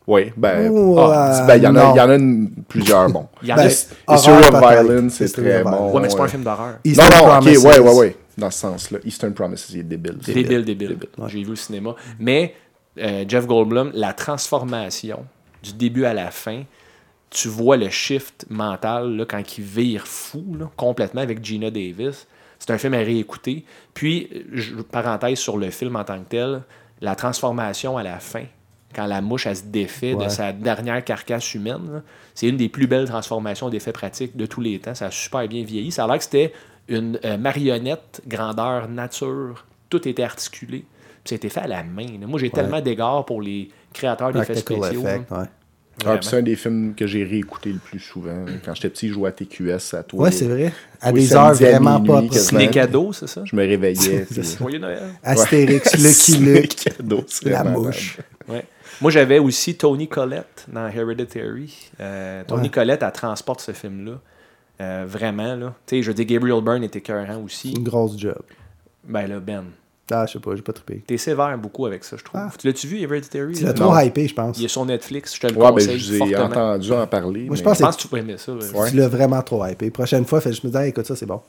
Oui, 0.06 0.32
ben, 0.36 0.72
ah, 0.98 1.40
euh, 1.42 1.46
ben, 1.46 1.56
il 1.56 1.62
y 1.62 1.66
en 1.68 1.76
a, 1.76 1.94
y 1.96 2.00
en 2.00 2.10
a 2.10 2.14
une- 2.16 2.50
plusieurs 2.68 3.08
bons. 3.10 3.28
Il 3.42 3.48
y 3.48 3.52
en 3.52 3.56
Ben, 3.56 3.62
a. 3.62 3.66
History 4.14 4.42
of. 4.48 4.58
Violence, 4.58 5.12
c'est 5.14 5.32
très 5.32 5.62
bon. 5.62 5.92
Ouais, 5.92 6.00
mais 6.02 6.10
c'est 6.10 6.16
pas 6.16 6.24
un 6.24 6.28
film 6.28 6.42
d'horreur. 6.42 6.74
Eastern 6.82 7.10
Non, 7.10 7.16
non, 7.16 7.24
ok, 7.36 7.40
Promises. 7.42 7.64
ouais, 7.66 7.78
ouais, 7.78 7.94
ouais. 7.94 8.16
Dans 8.36 8.50
ce 8.50 8.58
sens-là. 8.58 8.98
Eastern 9.04 9.32
Promises, 9.34 9.66
il 9.70 9.80
est 9.80 9.82
débile. 9.84 10.16
Débile, 10.16 10.64
débile. 10.64 10.96
J'ai 11.28 11.44
vu 11.44 11.52
au 11.52 11.56
cinéma. 11.56 11.94
Mais 12.18 12.54
euh, 12.98 13.24
Jeff 13.28 13.46
Goldblum, 13.46 13.92
la 13.94 14.12
transformation 14.12 15.20
du 15.62 15.74
début 15.74 16.04
à 16.06 16.14
la 16.14 16.30
fin, 16.32 16.62
tu 17.30 17.48
vois 17.48 17.76
le 17.76 17.88
shift 17.90 18.44
mental 18.50 19.16
là, 19.16 19.24
quand 19.24 19.56
il 19.58 19.64
vire 19.64 20.06
fou 20.06 20.44
là, 20.58 20.70
complètement 20.76 21.20
avec 21.22 21.44
Gina 21.44 21.70
Davis. 21.70 22.26
C'est 22.58 22.72
un 22.72 22.78
film 22.78 22.92
à 22.94 22.98
réécouter. 22.98 23.64
Puis, 23.94 24.28
je- 24.52 24.74
parenthèse 24.74 25.38
sur 25.38 25.56
le 25.56 25.70
film 25.70 25.96
en 25.96 26.04
tant 26.04 26.18
que 26.20 26.28
tel, 26.28 26.62
la 27.00 27.14
transformation 27.14 27.96
à 27.96 28.02
la 28.02 28.18
fin, 28.18 28.44
quand 28.94 29.06
la 29.06 29.20
mouche 29.22 29.46
elle 29.46 29.56
se 29.56 29.62
défait 29.64 30.14
de 30.14 30.28
sa 30.28 30.52
dernière 30.52 31.02
carcasse 31.04 31.54
humaine, 31.54 32.02
c'est 32.34 32.48
une 32.48 32.56
des 32.56 32.68
plus 32.68 32.86
belles 32.86 33.06
transformations 33.08 33.70
d'effets 33.70 33.92
pratiques 33.92 34.36
de 34.36 34.44
tous 34.46 34.60
les 34.60 34.78
temps. 34.80 34.94
Ça 34.94 35.06
a 35.06 35.10
super 35.10 35.46
bien 35.48 35.62
vieilli. 35.64 35.90
Ça 35.92 36.04
a 36.04 36.06
l'air 36.08 36.18
que 36.18 36.24
c'était 36.24 36.52
une 36.88 37.18
euh, 37.24 37.36
marionnette 37.38 38.20
grandeur 38.26 38.88
nature. 38.88 39.64
Tout 39.88 40.06
était 40.08 40.22
articulé. 40.24 40.80
Puis 41.22 41.28
ça 41.30 41.34
a 41.34 41.36
été 41.36 41.48
fait 41.48 41.60
à 41.60 41.66
la 41.68 41.82
main. 41.84 42.06
là. 42.20 42.26
Moi, 42.26 42.38
j'ai 42.40 42.50
tellement 42.50 42.80
d'égards 42.80 43.24
pour 43.24 43.40
les 43.40 43.70
créateurs 43.94 44.32
d'effets 44.40 44.54
spéciaux. 44.88 45.02
effect, 45.06 45.30
là. 45.30 45.38
ouais. 45.42 45.46
Ah, 46.06 46.18
c'est 46.20 46.36
un 46.36 46.42
des 46.42 46.56
films 46.56 46.94
que 46.94 47.06
j'ai 47.06 47.24
réécouté 47.24 47.72
le 47.72 47.78
plus 47.78 47.98
souvent. 47.98 48.44
Quand 48.64 48.74
j'étais 48.74 48.90
petit, 48.90 49.08
je 49.08 49.14
jouais 49.14 49.28
à 49.28 49.32
TQS 49.32 49.94
à 49.94 50.02
toi. 50.02 50.24
Ouais, 50.24 50.30
c'est 50.30 50.46
vrai. 50.46 50.72
À 51.00 51.12
Oui, 51.12 51.20
des 51.20 51.34
heures 51.34 51.52
vraiment 51.54 51.92
pas 51.94 51.98
minuit, 51.98 52.10
appropriées. 52.12 52.28
quasiment. 52.30 52.60
Les 52.60 52.68
cadeaux, 52.70 53.12
c'est 53.12 53.26
ça? 53.26 53.42
Je 53.44 53.56
me 53.56 53.62
réveillais. 53.62 54.26
Joyeux 54.58 54.78
Noël. 54.78 55.02
Astérix, 55.22 55.96
Lucky 55.98 56.38
Luke, 56.42 56.74
cadeaux, 56.76 57.24
la 57.44 57.64
mouche. 57.64 58.18
Ouais. 58.48 58.64
Moi, 59.00 59.10
j'avais 59.10 59.38
aussi 59.38 59.76
Tony 59.76 60.08
Collette 60.08 60.66
dans 60.70 60.86
Hereditary. 60.88 61.90
Euh, 62.00 62.42
Tony 62.46 62.62
Ouais. 62.64 62.68
Collette, 62.68 63.02
elle 63.02 63.12
transporte 63.12 63.60
ce 63.60 63.72
film-là. 63.72 64.20
Euh, 64.80 65.04
vraiment, 65.06 65.54
là. 65.56 65.74
Tu 65.86 65.96
sais, 65.96 66.02
je 66.02 66.12
dis 66.12 66.24
Gabriel 66.26 66.62
Byrne 66.62 66.82
était 66.84 66.98
écœurant 66.98 67.42
aussi. 67.44 67.72
Une 67.72 67.84
grosse 67.84 68.18
job. 68.18 68.40
Ben 69.06 69.26
là, 69.26 69.40
Ben, 69.40 69.64
Ah, 70.12 70.26
je 70.26 70.32
sais 70.32 70.38
pas, 70.40 70.54
j'ai 70.56 70.62
pas 70.62 70.72
trippé. 70.72 71.02
t'es 71.06 71.16
sévère 71.16 71.56
beaucoup 71.58 71.86
avec 71.86 72.04
ça, 72.04 72.16
je 72.16 72.24
trouve. 72.24 72.40
Ah. 72.42 72.50
Tu 72.58 72.66
l'as-tu 72.66 72.86
vu, 72.86 73.00
Hereditary? 73.02 73.54
Tu 73.54 73.64
l'as 73.64 73.72
trop 73.72 73.96
hypé, 73.98 74.26
je 74.28 74.34
pense. 74.34 74.58
Il 74.58 74.64
est 74.64 74.68
sur 74.68 74.84
Netflix, 74.84 75.34
je 75.36 75.40
te 75.40 75.46
le 75.46 75.54
Ouais, 75.58 75.66
ben, 75.66 75.72
conseille 75.74 75.98
je 75.98 76.08
vous 76.08 76.14
ai 76.14 76.18
fortement. 76.18 76.44
entendu 76.46 76.92
en 76.92 77.06
parler. 77.06 77.44
Moi, 77.44 77.56
je 77.56 77.62
pense 77.62 77.78
Je 77.78 77.82
pense 77.84 77.96
que 77.96 78.02
tu 78.02 78.08
pourrais 78.08 78.20
aimer 78.22 78.36
ça. 78.38 78.52
Ouais. 78.52 78.90
Tu 78.90 78.96
l'as 78.96 79.08
vraiment 79.08 79.40
trop 79.42 79.64
hypé. 79.66 79.90
Prochaine 79.90 80.24
fois, 80.24 80.40
fait, 80.40 80.52
je 80.52 80.66
me 80.66 80.70
dis, 80.72 80.76
Ah, 80.78 80.86
écoute, 80.86 81.06
ça, 81.06 81.14
c'est 81.16 81.26
bon. 81.26 81.40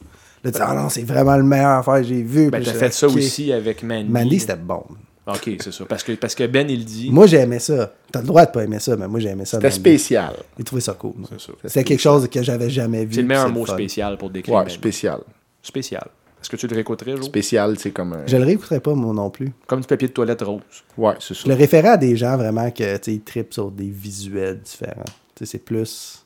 Là, 0.44 0.52
tu 0.52 0.58
dis, 0.58 0.64
ah 0.66 0.74
non, 0.74 0.90
c'est 0.90 1.04
vraiment 1.04 1.38
le 1.38 1.44
meilleur 1.44 1.80
affaire 1.80 1.98
que 1.98 2.04
j'ai 2.04 2.24
vu. 2.24 2.50
Ben, 2.50 2.64
t'as 2.64 2.74
fait 2.74 2.92
ça 2.94 3.08
aussi 3.08 3.52
avec 3.54 3.84
Mandy. 3.84 4.10
Mandy, 4.10 4.40
c'était 4.40 4.56
bon. 4.56 4.84
Ok, 5.28 5.52
c'est 5.60 5.72
ça. 5.72 5.86
Parce 5.88 6.04
que, 6.04 6.14
parce 6.14 6.34
que 6.34 6.48
Ben, 6.48 6.68
il 6.70 6.84
dit. 6.84 7.10
Moi, 7.12 7.28
j'ai 7.28 7.38
aimé 7.38 7.60
ça. 7.60 7.94
T'as 8.12 8.22
le 8.22 8.26
droit 8.28 8.44
de 8.46 8.52
pas 8.52 8.64
aimer 8.64 8.80
ça, 8.80 8.96
mais 8.98 9.08
moi, 9.08 9.20
j'ai 9.20 9.30
aimé 9.30 9.46
ça. 9.46 9.58
C'était 9.58 9.70
spécial. 9.72 10.34
J'ai 10.58 10.64
trouvé 10.64 10.82
ça 10.82 10.94
cool. 10.94 11.14
moi. 11.16 11.30
ça. 11.38 11.52
C'était 11.66 11.84
quelque 11.84 12.00
chose 12.00 12.28
que 12.28 12.42
j'avais 12.42 12.70
jamais 12.72 13.06
vu. 13.06 13.14
c'est 13.14 13.22
le 13.22 13.28
meilleur 13.28 13.50
mot 13.50 13.66
spécial 13.68 14.18
pour 14.18 14.32
décrire 14.32 14.56
Ouais, 14.56 14.62
Mandy. 14.64 14.74
spécial. 14.74 15.20
Spécial. 15.62 16.08
Est-ce 16.42 16.50
que 16.50 16.56
tu 16.56 16.68
le 16.68 16.74
réécouterais, 16.76 17.16
Jo? 17.18 17.24
Spécial, 17.24 17.78
c'est 17.78 17.92
comme 17.92 18.14
un. 18.14 18.26
Je 18.26 18.36
le 18.36 18.44
réécouterai 18.44 18.80
pas, 18.80 18.94
moi 18.96 19.14
non 19.14 19.30
plus. 19.30 19.52
Comme 19.68 19.82
du 19.82 19.88
papier 19.88 20.08
de 20.08 20.14
toilette 20.14 20.42
rose. 20.42 20.62
Ouais, 20.98 21.14
c'est 21.20 21.34
ça. 21.36 21.42
Je 21.46 21.50
le 21.50 21.56
référais 21.56 21.90
à 21.90 21.98
des 21.98 22.16
gens 22.18 22.36
vraiment 22.38 22.70
que, 22.72 22.98
tu 22.98 23.04
sais, 23.04 23.14
ils 23.14 23.22
trippent 23.22 23.54
sur 23.54 23.70
des 23.70 23.90
visuels 23.90 24.60
différents. 24.60 25.04
Tu 25.36 25.46
sais, 25.46 25.52
c'est 25.52 25.64
plus. 25.64 26.18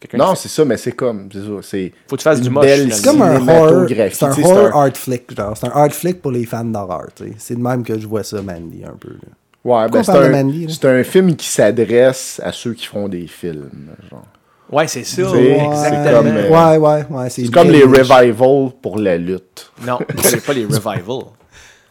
Quelqu'un 0.00 0.16
Non, 0.16 0.34
c'est 0.34 0.48
ça, 0.48 0.64
mais 0.64 0.78
c'est 0.78 0.92
comme. 0.92 1.28
C'est 1.30 1.40
ça. 1.40 1.46
C'est. 1.62 1.92
Faut 2.08 2.16
que 2.16 2.20
tu 2.22 2.24
fasses 2.24 2.40
du 2.40 2.48
moche. 2.48 2.66
C'est 2.90 3.04
comme 3.04 3.20
un 3.20 3.46
horror. 3.46 3.86
C'est 3.88 4.22
un 4.22 4.30
horror 4.30 4.76
un- 4.76 4.86
art 4.86 4.96
flick, 4.96 5.36
genre. 5.36 5.54
C'est 5.56 5.66
un 5.66 5.70
art 5.72 5.92
flick 5.92 6.22
pour 6.22 6.30
les 6.32 6.46
fans 6.46 6.64
d'horreur, 6.64 7.08
tu 7.14 7.24
sais. 7.24 7.32
C'est 7.36 7.54
de 7.56 7.60
même 7.60 7.82
que 7.84 7.98
je 7.98 8.06
vois 8.06 8.24
ça, 8.24 8.40
Mandy, 8.40 8.82
un 8.84 8.96
peu. 8.98 9.10
là. 9.10 9.18
Ouais, 9.62 9.88
ben, 9.90 10.02
c'est 10.02 10.12
un, 10.12 10.30
Mandy, 10.30 10.68
c'est 10.70 10.86
un 10.88 11.04
film 11.04 11.36
qui 11.36 11.46
s'adresse 11.46 12.40
à 12.42 12.50
ceux 12.50 12.72
qui 12.72 12.86
font 12.86 13.08
des 13.10 13.26
films. 13.26 13.90
Genre. 14.10 14.24
Ouais, 14.70 14.86
c'est 14.86 15.04
ça. 15.04 15.22
Ouais, 15.22 15.68
c'est 15.74 15.90
comme, 16.12 16.26
euh, 16.28 16.48
Ouais, 16.48 16.76
ouais, 16.76 17.04
ouais. 17.10 17.30
C'est 17.30 17.44
C'est 17.44 17.50
comme 17.50 17.70
les 17.70 17.82
revivals 17.82 18.70
pour 18.80 18.98
la 18.98 19.16
lutte. 19.16 19.72
Non, 19.86 19.98
c'est 20.18 20.44
pas 20.44 20.52
les 20.52 20.64
revivals. 20.64 21.24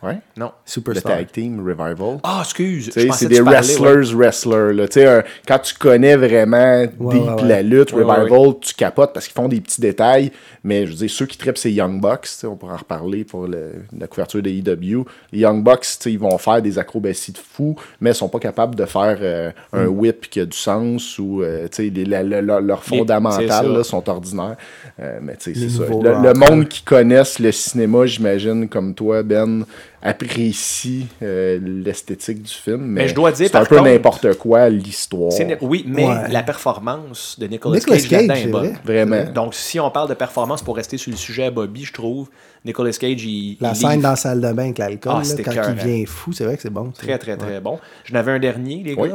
Ouais. 0.02 0.18
Non. 0.38 0.45
Le 0.45 0.52
Superstar. 0.72 1.18
tag 1.18 1.28
team 1.32 1.60
revival. 1.60 2.20
Ah, 2.24 2.39
excuse. 2.43 2.89
C'est 2.93 3.28
des 3.28 3.36
tu 3.36 3.43
parlais, 3.43 3.78
ouais. 3.78 3.95
wrestlers, 3.95 4.16
wrestlers. 4.16 4.74
Là. 4.74 4.88
Tu 4.88 4.93
sais, 5.02 5.06
un- 5.06 5.24
quand 5.45 5.60
tu 5.60 5.74
connais 5.76 6.16
vraiment 6.16 6.84
deep 6.84 7.00
ouais, 7.02 7.20
ouais. 7.20 7.43
la 7.43 7.62
lutte, 7.62 7.91
Revival, 7.91 8.32
ouais, 8.32 8.54
tu 8.62 8.74
capotes 8.76 9.12
parce 9.14 9.28
qu'ils 9.28 9.36
font 9.36 9.50
des 9.50 9.60
petits 9.60 9.82
détails. 9.82 10.32
Mais 10.64 10.86
je 10.86 10.91
veux 10.91 10.97
dire, 10.97 11.10
ceux 11.10 11.26
qui 11.26 11.38
trippent, 11.38 11.58
c'est 11.58 11.72
Young 11.74 12.00
Bucks. 12.00 12.28
On 12.45 12.56
pourra 12.56 12.76
en 12.76 12.78
reparler 12.78 13.26
pour 13.26 13.45
le- 13.47 13.74
la 13.97 14.08
couverture 14.08 14.41
de 14.41 14.50
EW. 14.50 15.06
Les 15.34 15.39
Young 15.39 15.64
Bucks, 15.64 15.86
ils 16.06 16.18
vont 16.20 16.38
faire 16.38 16.62
des 16.62 16.80
acrobaties 16.80 17.34
de 17.34 17.38
fou, 17.38 17.76
mais 18.00 18.12
ils 18.12 18.16
sont 18.16 18.30
pas 18.30 18.39
capables 18.39 18.76
de 18.76 18.86
faire 18.86 19.18
euh, 19.22 19.52
un 19.74 19.86
Mm. 19.86 20.00
whip 20.00 20.30
qui 20.30 20.39
a 20.39 20.45
du 20.45 20.56
sens 20.58 21.20
ou 21.20 21.41
euh, 21.43 21.68
tu 21.70 21.84
sais, 21.84 21.89
les- 21.89 22.06
la- 22.06 22.24
la- 22.24 22.41
la- 22.41 22.62
leurs 22.62 22.84
fondamentales 22.84 23.84
sont 23.84 24.08
ordinaires. 24.10 24.56
Euh, 25.02 25.20
mais 25.22 25.36
c'est 25.39 25.54
ça. 25.56 25.84
Le, 25.89 26.24
le 26.28 26.34
monde 26.34 26.68
qui 26.70 26.84
connaissent 26.84 27.39
le 27.39 27.52
cinéma, 27.52 28.06
j'imagine, 28.06 28.70
comme 28.70 28.93
toi, 28.93 29.24
Ben, 29.24 29.66
apprécie 30.02 31.08
euh, 31.22 31.60
l'esthétique 31.62 32.41
du 32.41 32.52
film. 32.54 32.82
Mais, 32.82 33.02
Mais 33.04 33.08
je 33.10 33.16
dois 33.16 33.32
dire, 33.32 33.47
c'est 33.52 33.58
un 33.58 33.66
peu 33.66 33.80
n'importe 33.80 34.34
quoi 34.36 34.70
l'histoire. 34.70 35.32
Oui, 35.62 35.84
mais 35.88 36.06
Ouais. 36.08 36.28
la 36.30 36.43
performance 36.43 37.38
de 37.39 37.47
Nicolas, 37.47 37.76
Nicolas 37.78 37.97
Cage, 37.97 38.28
Cage, 38.28 38.45
est 38.45 38.47
bonne. 38.47 38.68
vrai. 38.68 39.06
Vraiment. 39.06 39.32
Donc, 39.32 39.54
si 39.56 39.80
on 39.80 39.89
parle 39.91 40.10
de 40.10 40.14
performance, 40.14 40.62
pour 40.62 40.76
rester 40.76 40.97
sur 40.97 41.12
le 41.12 41.18
sujet 41.18 41.45
à 41.45 41.52
Bobby, 41.52 41.84
je 41.86 41.93
trouve, 41.93 42.30
Nicolas 42.66 42.91
Cage, 42.91 43.24
il, 43.24 43.58
La 43.60 43.70
il 43.72 43.76
scène 43.76 43.89
livre 43.91 44.04
dans 44.04 44.10
la 44.12 44.16
salle 44.16 44.41
de 44.41 44.52
bain 44.54 44.64
avec 44.64 44.78
l'alcool, 44.78 45.14
Ah, 45.16 45.22
quand 45.43 45.52
il 45.70 45.76
devient 45.76 46.06
fou, 46.06 46.32
c'est 46.34 46.45
vrai 46.45 46.56
que 46.56 46.62
c'est 46.62 46.70
bon. 46.70 46.91
très, 46.91 47.18
très, 47.18 47.38
très 47.38 47.60
bon. 47.60 47.80
J'en 48.06 48.16
avais 48.18 48.32
un 48.32 48.39
dernier, 48.39 48.84
les 48.84 48.93
Oui. 48.95 49.10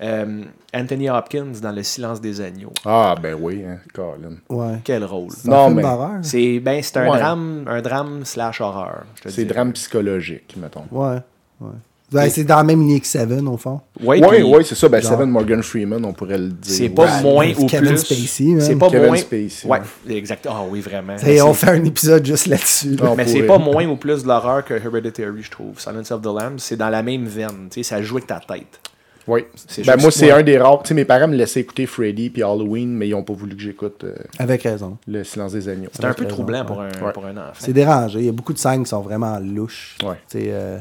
Euh, 0.00 0.42
Anthony 0.72 1.10
Hopkins 1.10 1.52
dans 1.60 1.72
Le 1.72 1.82
silence 1.82 2.20
des 2.20 2.40
agneaux. 2.40 2.72
Ah, 2.84 3.16
ben 3.20 3.36
oui, 3.40 3.64
hein, 3.66 3.78
Colin. 3.92 4.36
Ouais. 4.48 4.78
Quel 4.84 5.04
rôle. 5.04 5.30
C'est 5.30 5.48
un 5.48 5.50
Non, 5.50 5.66
film 5.68 5.76
mais-. 5.82 6.18
C'est 6.22 6.60
ben, 6.60 6.80
c'est 6.82 6.96
un 6.98 7.10
Ouais. 7.10 7.18
drame, 7.18 7.64
un 7.66 7.82
drame 7.82 8.24
slash 8.24 8.60
horreur. 8.60 9.04
C'est 9.26 9.44
drame 9.44 9.72
psychologique, 9.72 10.54
mettons. 10.56 10.84
Ouais. 10.92 11.16
ouais. 11.60 11.70
Ben, 12.10 12.30
c'est 12.30 12.44
dans 12.44 12.56
la 12.56 12.64
même 12.64 12.80
ligne 12.80 13.00
que 13.00 13.06
Seven, 13.06 13.46
au 13.48 13.58
fond. 13.58 13.80
Ouais, 14.02 14.18
Oui, 14.26 14.42
oui, 14.42 14.64
c'est 14.64 14.74
ça. 14.74 14.88
Ben, 14.88 15.02
genre- 15.02 15.10
Seven 15.12 15.28
Morgan 15.30 15.62
Freeman, 15.62 16.02
on 16.06 16.12
pourrait 16.14 16.38
le 16.38 16.48
dire. 16.48 16.74
C'est 16.74 16.88
pas 16.88 17.04
Ouais. 17.16 17.22
moins 17.22 17.50
ou 17.58 17.66
Kevin 17.66 17.88
plus. 17.88 17.98
Spacey, 17.98 18.44
man. 18.44 18.60
C'est 18.62 18.76
pas 18.76 18.88
Kevin 18.88 19.08
moins. 19.08 19.16
Spacey, 19.18 19.66
Ouais, 19.68 19.78
ouais. 20.06 20.14
exact. 20.16 20.46
Ah 20.48 20.62
oui, 20.70 20.80
vraiment. 20.80 21.16
Et 21.16 21.24
Mais 21.26 21.42
on 21.42 21.52
c'est- 21.52 21.66
fait 21.66 21.72
un 21.72 21.84
épisode 21.84 22.24
juste 22.24 22.46
là-dessus. 22.46 22.94
là. 22.96 23.12
Mais 23.14 23.26
c'est 23.26 23.42
pas 23.42 23.58
moins 23.58 23.84
ou 23.86 23.96
plus 23.96 24.22
de 24.22 24.28
l'horreur 24.28 24.64
que 24.64 24.72
Hereditary, 24.74 25.42
je 25.42 25.50
trouve. 25.50 25.78
Silence 25.78 26.10
of 26.10 26.22
the 26.22 26.26
Lambs, 26.26 26.58
c'est 26.60 26.76
dans 26.76 26.88
la 26.88 27.02
même 27.02 27.26
veine. 27.26 27.66
Tu 27.70 27.82
sais, 27.82 27.94
ça 27.96 28.00
joue 28.00 28.16
avec 28.16 28.28
ta 28.28 28.40
tête. 28.40 28.80
Oui. 29.28 29.44
C'est 29.54 29.84
Ben, 29.86 29.96
moi, 30.00 30.10
c'est 30.10 30.30
un 30.30 30.42
des 30.42 30.58
rares. 30.58 30.82
Tu 30.82 30.88
sais, 30.88 30.94
mes 30.94 31.04
parents 31.04 31.28
me 31.28 31.36
laissaient 31.36 31.60
écouter 31.60 31.86
Freddy 31.86 32.30
puis 32.30 32.42
Halloween, 32.42 32.88
mais 32.96 33.06
ils 33.08 33.12
n'ont 33.12 33.22
pas 33.22 33.34
voulu 33.34 33.54
que 33.54 33.62
j'écoute 33.62 34.02
euh, 34.04 34.14
Avec 34.38 34.62
raison. 34.62 34.96
Le 35.06 35.22
Silence 35.22 35.52
des 35.52 35.68
Agneaux. 35.68 35.90
C'est 35.92 36.04
un 36.04 36.14
peu 36.14 36.24
raison, 36.24 36.34
troublant 36.34 36.60
ouais. 36.60 36.66
pour 36.66 36.80
un, 36.80 36.88
Ouais. 36.88 37.12
pour 37.12 37.26
un 37.26 37.36
enfant. 37.36 37.52
C'est 37.58 37.72
dérangé. 37.72 38.18
Il 38.20 38.24
y 38.24 38.28
a 38.28 38.32
beaucoup 38.32 38.54
de 38.54 38.58
scènes 38.58 38.82
qui 38.84 38.88
sont 38.90 39.02
vraiment 39.02 39.38
louches. 39.38 39.98
Ouais. 40.02 40.14
Tu 40.30 40.38
sais, 40.38 40.46
euh, 40.48 40.78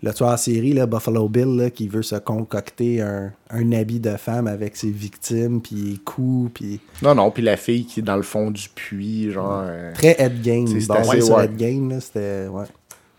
le 0.00 0.12
tueur 0.14 0.28
en 0.28 0.36
série, 0.36 0.74
là, 0.74 0.86
Buffalo 0.86 1.28
Bill, 1.28 1.56
là, 1.56 1.70
qui 1.70 1.88
veut 1.88 2.02
se 2.04 2.14
concocter 2.16 3.00
un, 3.00 3.32
un 3.50 3.72
habit 3.72 3.98
de 3.98 4.16
femme 4.16 4.46
avec 4.46 4.76
ses 4.76 4.90
victimes, 4.90 5.60
puis 5.60 5.74
il 5.76 6.00
coud, 6.00 6.50
puis 6.54 6.78
Non, 7.02 7.16
non, 7.16 7.30
puis 7.32 7.42
la 7.42 7.56
fille 7.56 7.84
qui 7.84 7.98
est 8.00 8.02
dans 8.04 8.14
le 8.16 8.22
fond 8.22 8.52
du 8.52 8.68
puits, 8.68 9.32
genre. 9.32 9.62
euh, 9.64 9.92
très 9.94 10.14
head 10.20 10.40
game. 10.42 10.66
Assez, 10.90 11.20
sur 11.20 11.36
ouais. 11.36 11.46
head 11.46 11.56
game, 11.56 11.90
là, 11.90 12.00
c'était... 12.00 12.46
Ouais. 12.48 12.64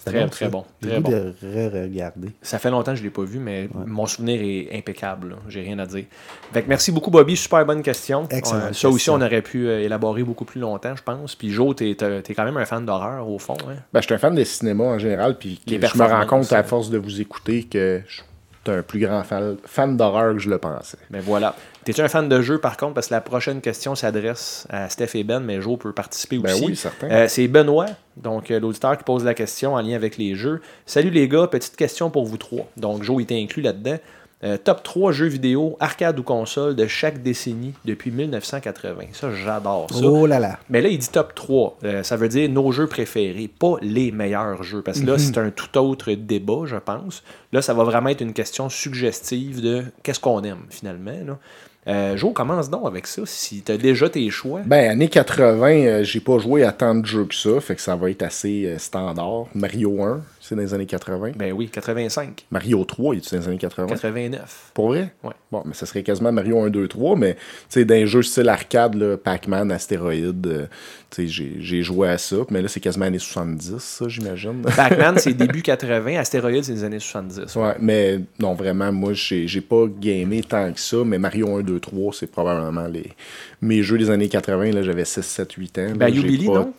Très, 0.05 0.21
bon, 0.21 0.29
très 0.29 0.45
ça. 0.45 0.51
bon, 0.51 0.65
J'ai 0.81 0.89
très 0.89 0.99
bon. 1.01 1.09
de 1.09 1.33
re-regarder. 1.43 2.29
Ça 2.41 2.57
fait 2.57 2.71
longtemps 2.71 2.91
que 2.91 2.97
je 2.97 3.03
ne 3.03 3.07
l'ai 3.07 3.13
pas 3.13 3.23
vu, 3.23 3.39
mais 3.39 3.69
mon 3.85 4.05
souvenir 4.05 4.41
est 4.41 4.77
impeccable. 4.77 5.35
J'ai 5.47 5.61
rien 5.61 5.77
à 5.79 5.85
dire. 5.85 6.05
Fait 6.53 6.63
que 6.63 6.69
merci 6.69 6.91
beaucoup, 6.91 7.11
Bobby. 7.11 7.35
Super 7.35 7.65
bonne 7.65 7.81
question. 7.81 8.27
Excellente 8.29 8.63
Euh, 8.69 8.73
ça 8.73 8.89
aussi, 8.89 9.09
on 9.09 9.21
aurait 9.21 9.41
pu 9.41 9.67
euh, 9.67 9.81
élaborer 9.81 10.23
beaucoup 10.23 10.45
plus 10.45 10.61
longtemps, 10.61 10.95
je 10.95 11.03
pense. 11.03 11.35
Puis 11.35 11.51
Joe, 11.51 11.75
tu 11.75 11.89
es, 11.91 11.95
quand 11.95 12.45
même 12.45 12.57
un 12.57 12.65
fan 12.65 12.85
d'horreur, 12.85 13.27
au 13.27 13.39
fond. 13.39 13.57
Hein? 13.67 13.75
Ben, 13.93 14.01
je 14.01 14.05
suis 14.05 14.15
un 14.15 14.17
fan 14.17 14.33
de 14.33 14.43
cinéma 14.43 14.85
en 14.85 14.99
général, 14.99 15.37
puis 15.37 15.59
Les 15.67 15.79
je 15.79 15.97
me 15.97 16.05
rends 16.05 16.25
compte 16.25 16.51
à 16.53 16.63
force 16.63 16.89
de 16.89 16.97
vous 16.97 17.19
écouter 17.21 17.63
que 17.63 18.01
je 18.07 18.15
suis 18.15 18.23
un 18.67 18.81
plus 18.83 18.99
grand 18.99 19.23
fan, 19.23 19.57
fan 19.65 19.97
d'horreur 19.97 20.33
que 20.33 20.39
je 20.39 20.49
le 20.49 20.57
pensais. 20.57 20.97
Mais 21.09 21.19
voilà. 21.19 21.55
T'es-tu 21.89 22.01
un 22.01 22.07
fan 22.07 22.29
de 22.29 22.39
jeu, 22.43 22.59
par 22.59 22.77
contre? 22.77 22.93
Parce 22.93 23.07
que 23.07 23.15
la 23.15 23.21
prochaine 23.21 23.61
question 23.61 23.95
s'adresse 23.95 24.67
à 24.69 24.89
Steph 24.89 25.15
et 25.15 25.23
Ben, 25.23 25.39
mais 25.39 25.59
Joe 25.59 25.79
peut 25.79 25.91
participer 25.91 26.37
Ben 26.37 26.53
aussi. 26.53 26.65
oui, 26.65 26.75
certain. 26.75 27.09
Euh, 27.09 27.27
c'est 27.27 27.47
Benoît, 27.47 27.87
donc 28.15 28.51
euh, 28.51 28.59
l'auditeur 28.59 28.95
qui 28.95 29.03
pose 29.03 29.23
la 29.23 29.33
question 29.33 29.73
en 29.73 29.81
lien 29.81 29.95
avec 29.95 30.15
les 30.19 30.35
jeux. 30.35 30.61
Salut 30.85 31.09
les 31.09 31.27
gars, 31.27 31.47
petite 31.47 31.75
question 31.75 32.11
pour 32.11 32.25
vous 32.25 32.37
trois. 32.37 32.67
Donc 32.77 33.01
Joe 33.01 33.23
était 33.23 33.41
inclus 33.41 33.63
là-dedans. 33.63 33.97
Euh, 34.41 34.55
top 34.55 34.83
3 34.83 35.11
jeux 35.11 35.27
vidéo, 35.27 35.75
arcade 35.81 36.17
ou 36.17 36.23
console 36.23 36.73
de 36.73 36.87
chaque 36.87 37.21
décennie 37.21 37.73
depuis 37.83 38.09
1980. 38.09 39.07
Ça, 39.11 39.33
j'adore 39.33 39.87
ça. 39.91 40.05
Oh 40.05 40.25
là 40.27 40.39
là. 40.39 40.59
Mais 40.69 40.79
là, 40.81 40.87
il 40.87 40.97
dit 40.97 41.09
top 41.09 41.35
3. 41.35 41.79
Euh, 41.83 42.03
ça 42.03 42.15
veut 42.15 42.29
dire 42.29 42.49
nos 42.49 42.71
jeux 42.71 42.87
préférés, 42.87 43.49
pas 43.49 43.75
les 43.81 44.13
meilleurs 44.13 44.63
jeux. 44.63 44.81
Parce 44.81 45.01
que 45.01 45.07
là, 45.07 45.17
c'est 45.17 45.37
un 45.37 45.49
tout 45.49 45.77
autre 45.77 46.13
débat, 46.13 46.61
je 46.65 46.77
pense. 46.77 47.21
Là, 47.51 47.61
ça 47.61 47.73
va 47.73 47.83
vraiment 47.83 48.09
être 48.09 48.21
une 48.21 48.31
question 48.31 48.69
suggestive 48.69 49.61
de 49.61 49.83
qu'est-ce 50.03 50.21
qu'on 50.21 50.41
aime, 50.43 50.65
finalement. 50.69 51.11
Là. 51.25 51.37
Euh, 51.87 52.17
Joe, 52.17 52.33
commence 52.33 52.69
donc 52.69 52.85
avec 52.85 53.07
ça. 53.07 53.21
Si 53.25 53.61
tu 53.61 53.71
as 53.71 53.77
déjà 53.77 54.09
tes 54.09 54.29
choix. 54.29 54.61
Ben, 54.65 54.91
années 54.91 55.07
80, 55.07 55.67
euh, 55.69 56.03
j'ai 56.03 56.19
pas 56.19 56.37
joué 56.37 56.63
à 56.63 56.71
tant 56.71 56.93
de 56.93 57.05
jeux 57.05 57.25
que 57.25 57.35
ça, 57.35 57.59
fait 57.61 57.75
que 57.75 57.81
ça 57.81 57.95
va 57.95 58.09
être 58.11 58.21
assez 58.21 58.65
euh, 58.65 58.77
standard. 58.77 59.45
Mario 59.55 60.03
1, 60.03 60.21
c'est 60.49 60.55
dans 60.55 60.61
les 60.61 60.73
années 60.73 60.85
80. 60.87 61.31
Ben 61.35 61.53
oui, 61.53 61.69
85, 61.69 62.45
Mario 62.51 62.83
3, 62.83 63.15
il 63.15 63.17
est 63.19 63.31
dans 63.31 63.39
les 63.39 63.47
années 63.47 63.57
80. 63.57 63.87
89. 63.87 64.71
Pour 64.73 64.87
vrai? 64.89 65.13
Ouais. 65.23 65.31
Bon, 65.51 65.61
mais 65.65 65.73
ça 65.75 65.85
serait 65.85 66.03
quasiment 66.03 66.31
Mario 66.31 66.59
1, 66.59 66.69
2, 66.69 66.87
3, 66.87 67.15
mais 67.15 67.35
tu 67.35 67.39
sais, 67.69 67.85
dans 67.85 67.95
les 67.95 68.07
jeux 68.07 68.23
style 68.23 68.49
arcade, 68.49 69.15
Pac-Man, 69.17 69.71
Astéroïde, 69.71 70.47
euh, 70.47 70.65
tu 71.11 71.21
sais, 71.23 71.27
j'ai- 71.27 71.55
j'ai 71.59 71.83
joué 71.83 72.09
à 72.09 72.17
ça, 72.17 72.37
mais 72.49 72.61
là, 72.61 72.67
c'est 72.67 72.79
quasiment 72.79 73.05
années 73.05 73.19
70, 73.19 73.77
ça, 73.79 74.07
j'imagine. 74.07 74.61
Pac-Man, 74.75 75.15
c'est 75.17 75.33
début 75.33 75.61
80. 75.61 76.17
Astéroïde, 76.17 76.63
c'est 76.63 76.73
les 76.73 76.83
années 76.83 76.99
70. 76.99 77.55
ouais, 77.55 77.75
mais 77.79 78.19
non, 78.39 78.53
vraiment, 78.55 78.91
moi, 78.91 79.13
j'ai 79.13 79.47
j'ai 79.47 79.61
pas 79.61 79.85
gamé 79.99 80.41
tant 80.41 80.71
que 80.73 80.79
ça, 80.79 80.97
mais 81.05 81.17
Mario 81.19 81.55
1, 81.57 81.61
2, 81.61 81.79
3, 81.79 82.13
c'est 82.13 82.27
probablement 82.31 82.87
les, 82.87 83.11
mes 83.61 83.83
jeux 83.83 83.97
des 83.97 84.09
années 84.09 84.29
80, 84.29 84.71
là, 84.71 84.83
j'avais 84.83 85.05
6, 85.05 85.21
7, 85.23 85.51
8 85.53 85.77
ans. 85.79 85.93
là, 85.99 86.21
j'ai 86.21 86.27
Billy, 86.27 86.45
pas- 86.47 86.53
non? 86.53 86.73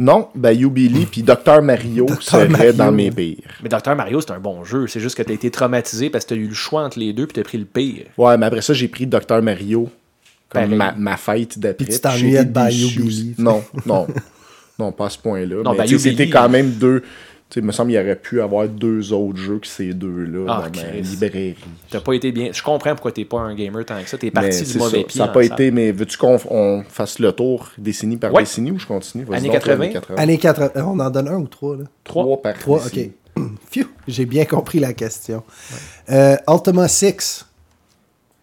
Non, 0.00 0.28
Bayou 0.34 0.70
Billy, 0.70 1.04
puis 1.04 1.22
Dr. 1.22 1.60
Mario 1.62 2.06
serait 2.20 2.48
Mario. 2.48 2.72
dans 2.72 2.90
mes 2.90 3.10
pires. 3.10 3.36
Mais 3.62 3.68
Dr. 3.68 3.94
Mario, 3.94 4.22
c'est 4.22 4.30
un 4.30 4.40
bon 4.40 4.64
jeu. 4.64 4.86
C'est 4.86 4.98
juste 4.98 5.14
que 5.14 5.22
tu 5.22 5.30
as 5.30 5.34
été 5.34 5.50
traumatisé 5.50 6.08
parce 6.08 6.24
que 6.24 6.30
tu 6.32 6.40
as 6.40 6.42
eu 6.42 6.48
le 6.48 6.54
choix 6.54 6.82
entre 6.82 6.98
les 6.98 7.12
deux 7.12 7.26
puis 7.26 7.34
tu 7.34 7.40
as 7.40 7.44
pris 7.44 7.58
le 7.58 7.66
pire. 7.66 8.06
Ouais, 8.16 8.38
mais 8.38 8.46
après 8.46 8.62
ça, 8.62 8.72
j'ai 8.72 8.88
pris 8.88 9.06
Dr. 9.06 9.42
Mario 9.42 9.90
comme 10.48 10.74
ma, 10.74 10.92
ma 10.92 11.18
fête 11.18 11.58
d'après. 11.58 11.84
Puis 11.84 11.94
tu 11.94 12.00
t'ennuyais 12.00 12.46
de 12.46 12.50
Bayou 12.50 12.86
déçu 12.86 13.00
Billy. 13.02 13.08
aussi. 13.08 13.34
Non, 13.42 13.62
non. 13.84 14.06
non, 14.78 14.90
pas 14.90 15.06
à 15.06 15.10
ce 15.10 15.18
point-là. 15.18 15.62
Non, 15.62 15.74
mais 15.74 15.86
sais, 15.86 15.98
c'était 15.98 16.30
quand 16.30 16.48
même 16.48 16.70
deux. 16.70 17.02
Il 17.56 17.62
me 17.64 17.72
semble 17.72 17.90
qu'il 17.90 17.98
aurait 18.00 18.16
pu 18.16 18.40
avoir 18.40 18.68
deux 18.68 19.12
autres 19.12 19.38
jeux 19.38 19.58
que 19.58 19.66
ces 19.66 19.92
deux-là 19.92 20.46
Ah, 20.48 20.68
dans 20.72 20.80
ma 20.80 20.90
librairie. 20.92 21.56
T'as 21.90 22.00
pas 22.00 22.12
été 22.14 22.30
bien. 22.32 22.50
Je 22.52 22.62
comprends 22.62 22.92
pourquoi 22.94 23.10
t'es 23.12 23.24
pas 23.24 23.40
un 23.40 23.54
gamer 23.54 23.84
tant 23.84 24.00
que 24.02 24.08
ça. 24.08 24.16
T'es 24.18 24.30
parti 24.30 24.62
du 24.62 24.78
mauvais 24.78 24.98
ça. 25.00 25.04
pied. 25.04 25.18
Ça 25.18 25.26
n'a 25.26 25.32
pas 25.32 25.42
été, 25.44 25.70
mais 25.70 25.90
veux-tu 25.90 26.16
qu'on 26.16 26.38
on 26.48 26.84
fasse 26.88 27.18
le 27.18 27.32
tour 27.32 27.70
décennie 27.76 28.16
par 28.16 28.32
Ouais. 28.32 28.42
décennie 28.42 28.70
ou 28.70 28.78
je 28.78 28.86
continue? 28.86 29.24
Années 29.32 29.48
donc, 29.48 29.52
80. 29.56 29.74
années 29.84 29.92
80. 29.92 30.16
Années 30.22 30.38
80. 30.38 30.84
On 30.86 31.00
en 31.00 31.10
donne 31.10 31.28
un 31.28 31.38
ou 31.38 31.48
trois, 31.48 31.76
là? 31.76 31.84
Trois 32.04 32.40
par 32.40 32.56
Trois, 32.58 32.86
ok. 32.86 32.92
décennie. 32.94 33.12
Phew, 33.70 33.86
j'ai 34.06 34.26
bien 34.26 34.44
compris 34.44 34.78
la 34.78 34.92
question. 34.92 35.42
Euh, 36.10 36.36
Ultima 36.48 36.86
6, 36.88 37.46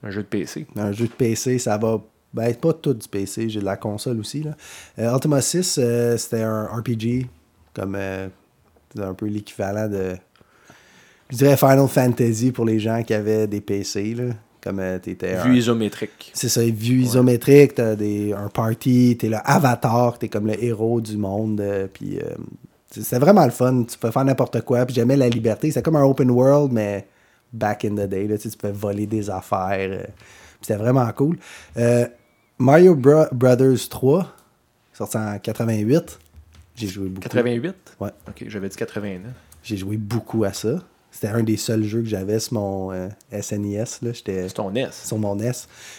Un 0.04 0.12
jeu 0.12 0.22
de 0.24 0.28
PC. 0.28 0.66
un 0.76 0.92
jeu 0.92 1.06
de 1.08 1.12
PC, 1.12 1.60
ça 1.60 1.78
va. 1.78 2.02
Ben, 2.34 2.54
pas 2.56 2.74
tout 2.74 2.94
du 2.94 3.08
PC, 3.08 3.48
j'ai 3.50 3.60
de 3.62 3.66
la 3.66 3.78
console 3.78 4.20
aussi. 4.20 4.44
Là. 4.44 4.52
Euh, 5.00 5.14
Ultima 5.14 5.40
6, 5.42 5.78
euh, 5.82 6.18
c'était 6.18 6.42
un 6.42 6.66
RPG, 6.66 7.26
comme 7.74 7.96
euh, 7.98 8.28
c'est 8.98 9.08
un 9.08 9.14
peu 9.14 9.26
l'équivalent 9.28 9.88
de. 9.88 10.16
Je 11.30 11.38
dirais 11.38 11.58
Final 11.58 11.88
Fantasy 11.88 12.52
pour 12.52 12.66
les 12.66 12.80
gens 12.80 13.04
qui 13.04 13.14
avaient 13.14 13.48
des 13.48 13.62
PC, 13.62 14.14
là. 14.16 14.24
Comme 14.62 14.80
euh, 14.80 14.98
t'étais. 15.00 15.36
un- 15.36 15.44
Vue 15.44 15.58
isométrique. 15.58 16.32
C'est 16.34 16.50
ça, 16.50 16.62
vue 16.62 17.02
isométrique, 17.02 17.76
t'as 17.76 17.96
des, 17.96 18.34
un 18.34 18.50
party, 18.50 19.16
t'es 19.20 19.30
le 19.30 19.38
avatar, 19.44 20.18
t'es 20.20 20.30
comme 20.30 20.48
le 20.48 20.62
héros 20.64 21.00
du 21.02 21.18
monde, 21.18 21.62
euh, 21.62 21.88
puis 21.92 22.18
euh, 22.20 22.24
c'est- 22.92 23.04
c'était 23.04 23.20
vraiment 23.20 23.46
le 23.46 23.52
fun, 23.52 23.84
tu 23.84 23.98
peux 23.98 24.12
faire 24.12 24.26
n'importe 24.26 24.62
quoi, 24.62 24.86
puis 24.86 24.96
j'aimais 24.96 25.16
la 25.16 25.30
liberté, 25.30 25.70
c'était 25.70 25.84
comme 25.84 25.96
un 25.96 26.04
open 26.04 26.30
world, 26.32 26.72
mais 26.74 27.08
back 27.54 27.86
in 27.86 27.92
the 27.96 28.10
day, 28.10 28.28
là, 28.28 28.38
tu 28.38 28.50
pouvais 28.50 28.74
voler 28.74 29.06
des 29.06 29.30
affaires, 29.30 29.78
euh, 29.92 30.04
c'était 30.62 30.76
vraiment 30.78 31.10
cool. 31.14 31.38
Euh, 31.78 32.06
Mario 32.58 32.96
Bro- 32.96 33.28
Brothers 33.32 33.88
3, 33.90 34.28
sorti 34.94 35.18
en 35.18 35.38
88, 35.40 36.20
j'ai 36.78 36.88
joué 36.88 37.10
beaucoup. 37.10 37.28
88 37.28 37.76
Ouais, 38.00 38.10
Ok, 38.30 38.46
j'avais 38.48 38.70
dit 38.70 38.78
89. 38.78 39.32
j'ai 39.64 39.76
joué 39.78 39.98
beaucoup 39.98 40.44
à 40.46 40.54
ça. 40.54 40.82
C'était 41.10 41.30
un 41.30 41.42
des 41.42 41.58
seuls 41.58 41.84
jeux 41.84 42.02
que 42.02 42.08
j'avais 42.10 42.38
sur 42.38 42.54
mon 42.56 42.92
euh, 42.92 43.08
SNES, 43.32 43.86
j'étais 44.14 44.48
C'est 44.50 44.54
ton 44.54 44.70
NES. 44.70 44.90
sur 44.92 45.18
mon 45.18 45.36
NES. 45.36 45.52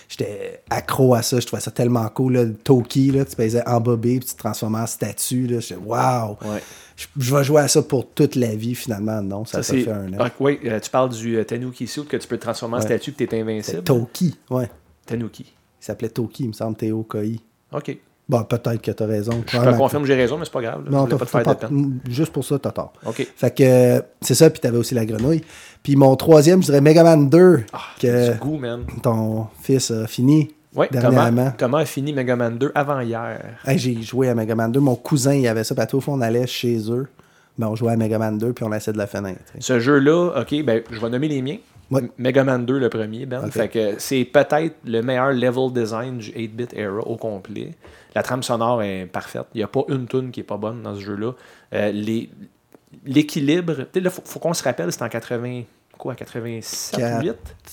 J'étais 0.08 0.62
accro 0.70 1.14
à 1.14 1.22
ça. 1.22 1.40
Je 1.40 1.46
trouvais 1.46 1.62
ça 1.62 1.70
tellement 1.72 2.06
cool. 2.10 2.34
Là. 2.34 2.44
Le 2.44 2.54
Toki, 2.54 3.10
là, 3.10 3.24
tu 3.24 3.34
faisais 3.34 3.66
embobé 3.66 4.18
puis 4.20 4.28
tu 4.28 4.34
te 4.34 4.38
transformais 4.38 4.78
en 4.78 4.86
statue. 4.86 5.46
là. 5.48 5.58
J'étais 5.60 5.80
waouh! 5.80 6.36
Ouais. 6.44 6.62
Je, 6.94 7.06
je 7.16 7.34
vais 7.34 7.42
jouer 7.42 7.62
à 7.62 7.68
ça 7.68 7.82
pour 7.82 8.08
toute 8.10 8.36
la 8.36 8.54
vie 8.54 8.74
finalement. 8.76 9.20
Non, 9.22 9.44
ça, 9.44 9.62
Ça, 9.62 9.74
fait 9.74 9.90
un 9.90 10.12
an. 10.12 10.16
Ah, 10.20 10.30
oui, 10.38 10.60
euh, 10.66 10.78
tu 10.78 10.90
parles 10.90 11.08
du 11.10 11.36
euh, 11.38 11.42
Tanuki 11.44 11.86
Suit 11.88 12.04
que 12.04 12.16
tu 12.16 12.28
peux 12.28 12.36
te 12.36 12.42
transformer 12.42 12.76
en 12.76 12.78
Ouais. 12.78 12.84
statue 12.84 13.10
et 13.18 13.26
t'es 13.26 13.40
invincible. 13.40 13.64
C'était 13.78 13.82
Toki, 13.82 14.36
ouais. 14.50 14.70
Tanuki. 15.06 15.46
Il 15.80 15.84
s'appelait 15.84 16.10
Toki, 16.10 16.44
il 16.44 16.48
me 16.48 16.52
semble, 16.52 16.76
Théo 16.76 17.02
Koi. 17.02 17.22
Ok. 17.72 17.96
Bon, 18.28 18.42
peut-être 18.44 18.82
que 18.82 18.90
tu 18.90 19.02
as 19.02 19.06
raison. 19.06 19.42
Je 19.46 19.56
te 19.58 19.76
confirme 19.76 20.02
que 20.02 20.08
j'ai 20.08 20.14
raison, 20.14 20.36
mais 20.36 20.44
c'est 20.44 20.52
pas 20.52 20.60
grave. 20.60 20.84
là. 20.84 20.90
Non, 20.90 21.06
t'as 21.06 21.16
pas 21.16 21.24
te 21.24 21.30
faire 21.30 21.46
de 21.46 21.54
peine. 21.54 21.98
Juste 22.10 22.32
pour 22.32 22.44
ça, 22.44 22.58
t'as 22.58 22.72
tort. 22.72 22.92
Ok. 23.06 23.26
Fait 23.36 23.54
que 23.56 24.02
c'est 24.20 24.34
ça, 24.34 24.50
puis 24.50 24.60
t'avais 24.60 24.76
aussi 24.76 24.94
la 24.94 25.06
grenouille. 25.06 25.42
Puis 25.82 25.96
mon 25.96 26.14
troisième, 26.16 26.60
je 26.60 26.66
dirais 26.66 26.80
Mega 26.82 27.02
Man 27.04 27.30
2, 27.30 27.64
Ah, 27.72 27.78
que 28.00 28.32
du 28.32 28.38
goût, 28.38 28.58
man. 28.58 28.84
ton 29.02 29.46
fils 29.62 29.90
a 29.90 30.06
fini 30.06 30.50
Ouais, 30.74 30.88
dernièrement. 30.92 31.30
comment, 31.30 31.52
comment 31.58 31.76
a 31.78 31.84
fini 31.86 32.12
Mega 32.12 32.36
Man 32.36 32.58
2 32.58 32.70
avant 32.74 33.00
hier? 33.00 33.40
Hey, 33.66 33.78
j'ai 33.78 34.02
joué 34.02 34.28
à 34.28 34.34
Mega 34.34 34.54
Man 34.54 34.72
2. 34.72 34.80
Mon 34.80 34.94
cousin, 34.96 35.32
il 35.34 35.48
avait 35.48 35.64
ça. 35.64 35.74
Puis 35.74 35.82
à 35.82 35.86
tout, 35.86 36.02
on 36.06 36.20
allait 36.20 36.46
chez 36.46 36.78
eux. 36.90 37.06
Mais 37.56 37.64
on 37.66 37.74
jouait 37.74 37.92
à 37.92 37.96
Mega 37.96 38.18
Man 38.18 38.36
2, 38.38 38.52
puis 38.52 38.64
on 38.64 38.72
essayait 38.74 38.92
de 38.92 38.98
la 38.98 39.06
sais. 39.06 39.36
Ce 39.58 39.80
jeu-là, 39.80 40.32
ok, 40.40 40.62
ben, 40.64 40.82
je 40.90 41.00
vais 41.00 41.08
nommer 41.10 41.28
les 41.28 41.40
miens. 41.42 41.56
Ouais. 41.90 42.02
M- 42.02 42.10
Mega 42.18 42.44
Man 42.44 42.66
2, 42.66 42.78
le 42.78 42.88
premier, 42.90 43.24
Ben. 43.26 43.50
Fait 43.50 43.68
que 43.68 43.94
c'est 43.98 44.24
peut-être 44.26 44.74
le 44.84 45.00
meilleur 45.00 45.32
level 45.32 45.72
design 45.72 46.18
du 46.18 46.30
8-bit 46.30 46.74
era 46.76 47.00
au 47.00 47.16
complet. 47.16 47.70
La 48.14 48.22
trame 48.22 48.42
sonore 48.42 48.82
est 48.82 49.06
parfaite. 49.06 49.46
Il 49.54 49.58
n'y 49.58 49.64
a 49.64 49.68
pas 49.68 49.82
une 49.88 50.06
tune 50.06 50.30
qui 50.30 50.40
est 50.40 50.44
pas 50.44 50.56
bonne 50.56 50.82
dans 50.82 50.94
ce 50.94 51.00
jeu-là. 51.00 51.32
Euh, 51.74 51.92
L'équilibre, 53.04 53.86
là, 53.94 54.10
faut, 54.10 54.22
faut 54.24 54.38
qu'on 54.38 54.54
se 54.54 54.62
rappelle, 54.62 54.90
c'est 54.92 55.02
en 55.02 55.08
80, 55.08 55.62
quoi, 55.98 56.14
87, 56.14 56.98
Quatre. 56.98 57.22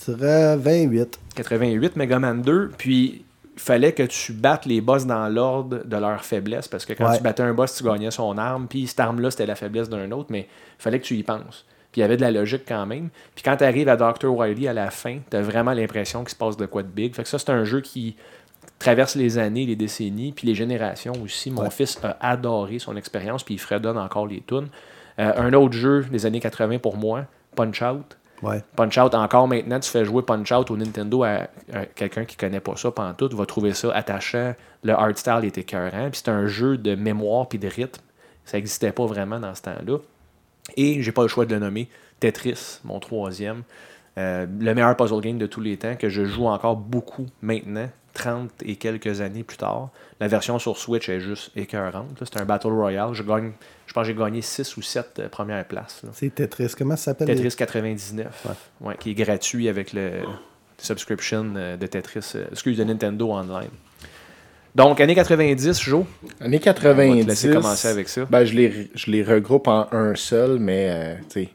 8? 0.07 0.17
28. 0.57 1.19
88 1.35 1.95
Mega 1.95 2.19
Man 2.19 2.41
2, 2.41 2.71
puis 2.77 3.23
il 3.55 3.59
fallait 3.61 3.93
que 3.93 4.03
tu 4.03 4.33
battes 4.33 4.65
les 4.65 4.81
boss 4.81 5.05
dans 5.05 5.27
l'ordre 5.29 5.83
de 5.85 5.97
leur 5.97 6.23
faiblesse, 6.25 6.67
parce 6.67 6.85
que 6.85 6.91
quand 6.93 7.09
Ouais. 7.09 7.17
tu 7.17 7.23
battais 7.23 7.43
un 7.43 7.53
boss, 7.53 7.75
tu 7.75 7.83
gagnais 7.85 8.11
son 8.11 8.37
arme, 8.37 8.67
puis 8.67 8.87
cette 8.87 8.99
arme-là, 8.99 9.31
c'était 9.31 9.45
la 9.45 9.55
faiblesse 9.55 9.87
d'un 9.89 10.11
autre, 10.11 10.27
mais 10.29 10.41
il 10.41 10.81
fallait 10.81 10.99
que 10.99 11.05
tu 11.05 11.15
y 11.15 11.23
penses. 11.23 11.65
Puis 11.93 12.01
il 12.01 12.03
y 12.03 12.03
avait 12.03 12.17
de 12.17 12.21
la 12.21 12.31
logique 12.31 12.63
quand 12.67 12.85
même. 12.85 13.07
Puis 13.35 13.43
quand 13.43 13.55
tu 13.55 13.63
arrives 13.63 13.87
à 13.87 13.95
Dr. 13.95 14.25
Wily 14.29 14.67
à 14.67 14.73
la 14.73 14.91
fin, 14.91 15.19
tu 15.31 15.37
as 15.37 15.41
vraiment 15.41 15.71
l'impression 15.71 16.21
qu'il 16.25 16.31
se 16.31 16.35
passe 16.35 16.57
de 16.57 16.65
quoi 16.65 16.83
de 16.83 16.89
big. 16.89 17.15
Fait 17.15 17.23
que 17.23 17.29
ça, 17.29 17.39
c'est 17.39 17.49
un 17.51 17.63
jeu 17.63 17.79
qui 17.79 18.17
traverse 18.85 19.15
les 19.15 19.37
années, 19.37 19.65
les 19.65 19.75
décennies, 19.75 20.31
puis 20.31 20.47
les 20.47 20.55
générations 20.55 21.13
aussi. 21.23 21.51
Mon 21.51 21.63
Ouais. 21.63 21.69
fils 21.71 21.99
a 22.03 22.17
adoré 22.19 22.79
son 22.79 22.95
expérience, 22.95 23.43
puis 23.43 23.55
il 23.55 23.59
fredonne 23.59 23.97
encore 23.97 24.27
les 24.27 24.41
tunes. 24.41 24.67
Euh, 25.19 25.33
un 25.37 25.53
autre 25.53 25.73
jeu 25.73 26.03
des 26.11 26.25
années 26.25 26.39
80 26.39 26.77
pour 26.79 26.95
moi, 26.97 27.25
Punch 27.55 27.81
Out. 27.81 28.17
Ouais. 28.43 28.61
Punch 28.75 28.97
Out, 28.97 29.15
encore 29.15 29.47
maintenant, 29.47 29.79
tu 29.79 29.89
fais 29.89 30.05
jouer 30.05 30.21
Punch 30.21 30.51
Out 30.51 30.69
au 30.69 30.77
Nintendo 30.77 31.23
à, 31.23 31.47
à 31.73 31.85
quelqu'un 31.95 32.25
qui 32.25 32.35
connaît 32.37 32.59
pas 32.59 32.75
ça 32.75 32.91
pantoute, 32.91 33.33
va 33.33 33.45
trouver 33.45 33.73
ça 33.73 33.91
attachant. 33.95 34.53
Le 34.83 34.93
art 34.93 35.17
style 35.17 35.39
est 35.43 35.57
écœurant. 35.57 36.09
Puis 36.11 36.21
c'est 36.23 36.29
un 36.29 36.45
jeu 36.45 36.77
de 36.77 36.95
mémoire 36.95 37.47
puis 37.47 37.57
de 37.57 37.67
rythme. 37.67 38.01
Ça 38.43 38.57
n'existait 38.57 38.91
pas 38.91 39.05
vraiment 39.05 39.39
dans 39.39 39.55
ce 39.55 39.63
temps-là. 39.63 39.97
Et 40.77 41.01
j'ai 41.01 41.11
pas 41.11 41.21
le 41.23 41.27
choix 41.27 41.45
de 41.45 41.53
le 41.53 41.59
nommer. 41.59 41.87
Tetris, 42.19 42.79
mon 42.83 42.99
troisième. 42.99 43.63
Euh, 44.17 44.45
le 44.59 44.73
meilleur 44.75 44.95
puzzle 44.95 45.21
game 45.21 45.37
de 45.37 45.47
tous 45.47 45.61
les 45.61 45.77
temps, 45.77 45.95
que 45.95 46.09
je 46.09 46.23
joue 46.25 46.45
encore 46.47 46.75
beaucoup 46.75 47.25
maintenant, 47.41 47.89
30 48.15 48.49
et 48.65 48.75
quelques 48.77 49.21
années 49.21 49.43
plus 49.43 49.57
tard. 49.57 49.89
La 50.19 50.27
version 50.27 50.57
sur 50.57 50.77
Switch 50.77 51.07
est 51.09 51.19
juste 51.19 51.51
écœurante. 51.55 52.17
C'est 52.19 52.41
un 52.41 52.45
Battle 52.45 52.69
Royale. 52.69 53.13
Je 53.13 53.21
gagne, 53.21 53.51
je 53.85 53.93
pense 53.93 54.07
que 54.07 54.13
j'ai 54.13 54.17
gagné 54.17 54.41
6 54.41 54.77
ou 54.77 54.81
7 54.81 55.27
premières 55.29 55.65
places. 55.65 56.01
C'est 56.13 56.33
Tetris. 56.33 56.73
Comment 56.77 56.95
ça 56.95 57.11
s'appelle? 57.11 57.27
Tetris 57.27 57.55
99, 57.55 58.47
ouais, 58.81 58.95
qui 58.99 59.11
est 59.11 59.13
gratuit 59.13 59.69
avec 59.69 59.93
le 59.93 60.21
subscription 60.77 61.53
euh, 61.55 61.77
de 61.77 61.87
Tetris, 61.87 62.31
euh, 62.35 62.45
excuse, 62.51 62.77
de 62.77 62.83
Nintendo 62.83 63.31
Online. 63.31 63.69
Donc, 64.73 64.99
années 64.99 65.15
90, 65.15 65.81
Joe, 65.81 66.05
on 66.41 66.49
va 66.49 66.57
te 66.57 66.63
90. 66.63 67.27
laisser 67.27 67.49
commencer 67.49 67.87
avec 67.87 68.09
ça. 68.09 68.25
Ben, 68.25 68.43
je, 68.43 68.53
les, 68.53 68.89
je 68.93 69.09
les 69.09 69.23
regroupe 69.23 69.67
en 69.67 69.87
un 69.91 70.15
seul, 70.15 70.59
mais 70.59 70.89
euh, 70.89 71.15
tu 71.29 71.43
sais, 71.43 71.49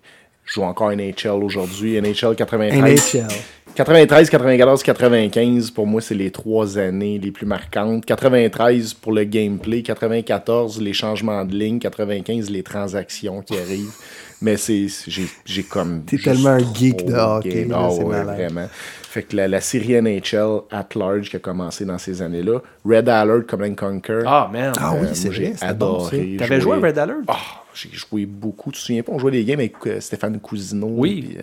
je 0.44 0.54
joue 0.54 0.62
encore 0.62 0.90
NHL 0.90 1.42
aujourd'hui. 1.42 2.00
NHL 2.00 2.34
93. 2.34 3.14
NHL. 3.14 3.26
93, 3.74 4.28
94, 4.30 4.82
95, 4.82 5.70
pour 5.70 5.86
moi, 5.86 6.00
c'est 6.00 6.14
les 6.14 6.30
trois 6.30 6.76
années 6.76 7.18
les 7.18 7.30
plus 7.30 7.46
marquantes. 7.46 8.04
93 8.04 8.94
pour 8.94 9.12
le 9.12 9.24
gameplay, 9.24 9.82
94 9.82 10.80
les 10.80 10.92
changements 10.92 11.44
de 11.44 11.54
ligne, 11.54 11.78
95 11.78 12.50
les 12.50 12.62
transactions 12.62 13.42
qui 13.42 13.56
arrivent. 13.56 13.94
Mais 14.42 14.56
c'est 14.56 14.86
j'ai 15.06 15.26
j'ai 15.44 15.62
comme 15.64 16.02
T'es 16.04 16.16
tellement 16.16 16.50
un 16.50 16.74
geek 16.74 17.04
de 17.04 17.12
hockey, 17.14 17.66
là, 17.66 17.76
Ah 17.78 17.90
c'est 17.90 18.02
ouais, 18.04 18.22
vraiment. 18.22 18.66
Fait 19.02 19.22
que 19.24 19.36
la, 19.36 19.48
la 19.48 19.60
série 19.60 20.00
NHL 20.00 20.60
at 20.70 20.86
large 20.94 21.28
qui 21.30 21.36
a 21.36 21.40
commencé 21.40 21.84
dans 21.84 21.98
ces 21.98 22.22
années-là, 22.22 22.60
Red 22.84 23.08
Alert 23.08 23.46
Command 23.46 23.76
Conquer. 23.76 24.22
Ah, 24.24 24.48
man. 24.52 24.72
Ah 24.78 24.92
oui, 24.94 25.08
euh, 25.08 25.10
c'est 25.14 25.32
j'ai 25.32 25.50
vrai, 25.50 25.50
bon, 25.52 25.56
ça. 25.58 25.66
adoré. 25.66 26.36
T'avais 26.38 26.60
joué 26.60 26.76
à 26.76 26.80
Red 26.80 26.96
Alert? 26.98 27.18
Ah, 27.28 27.36
j'ai 27.74 27.90
joué 27.92 28.24
beaucoup. 28.24 28.70
Tu 28.70 28.78
te 28.78 28.84
souviens 28.86 29.02
pas, 29.02 29.12
on 29.12 29.18
jouait 29.18 29.32
des 29.32 29.44
games 29.44 29.58
avec 29.58 29.74
euh, 29.86 30.00
Stéphane 30.00 30.38
Cousineau. 30.40 30.88
Oui. 30.92 31.36
euh, 31.38 31.42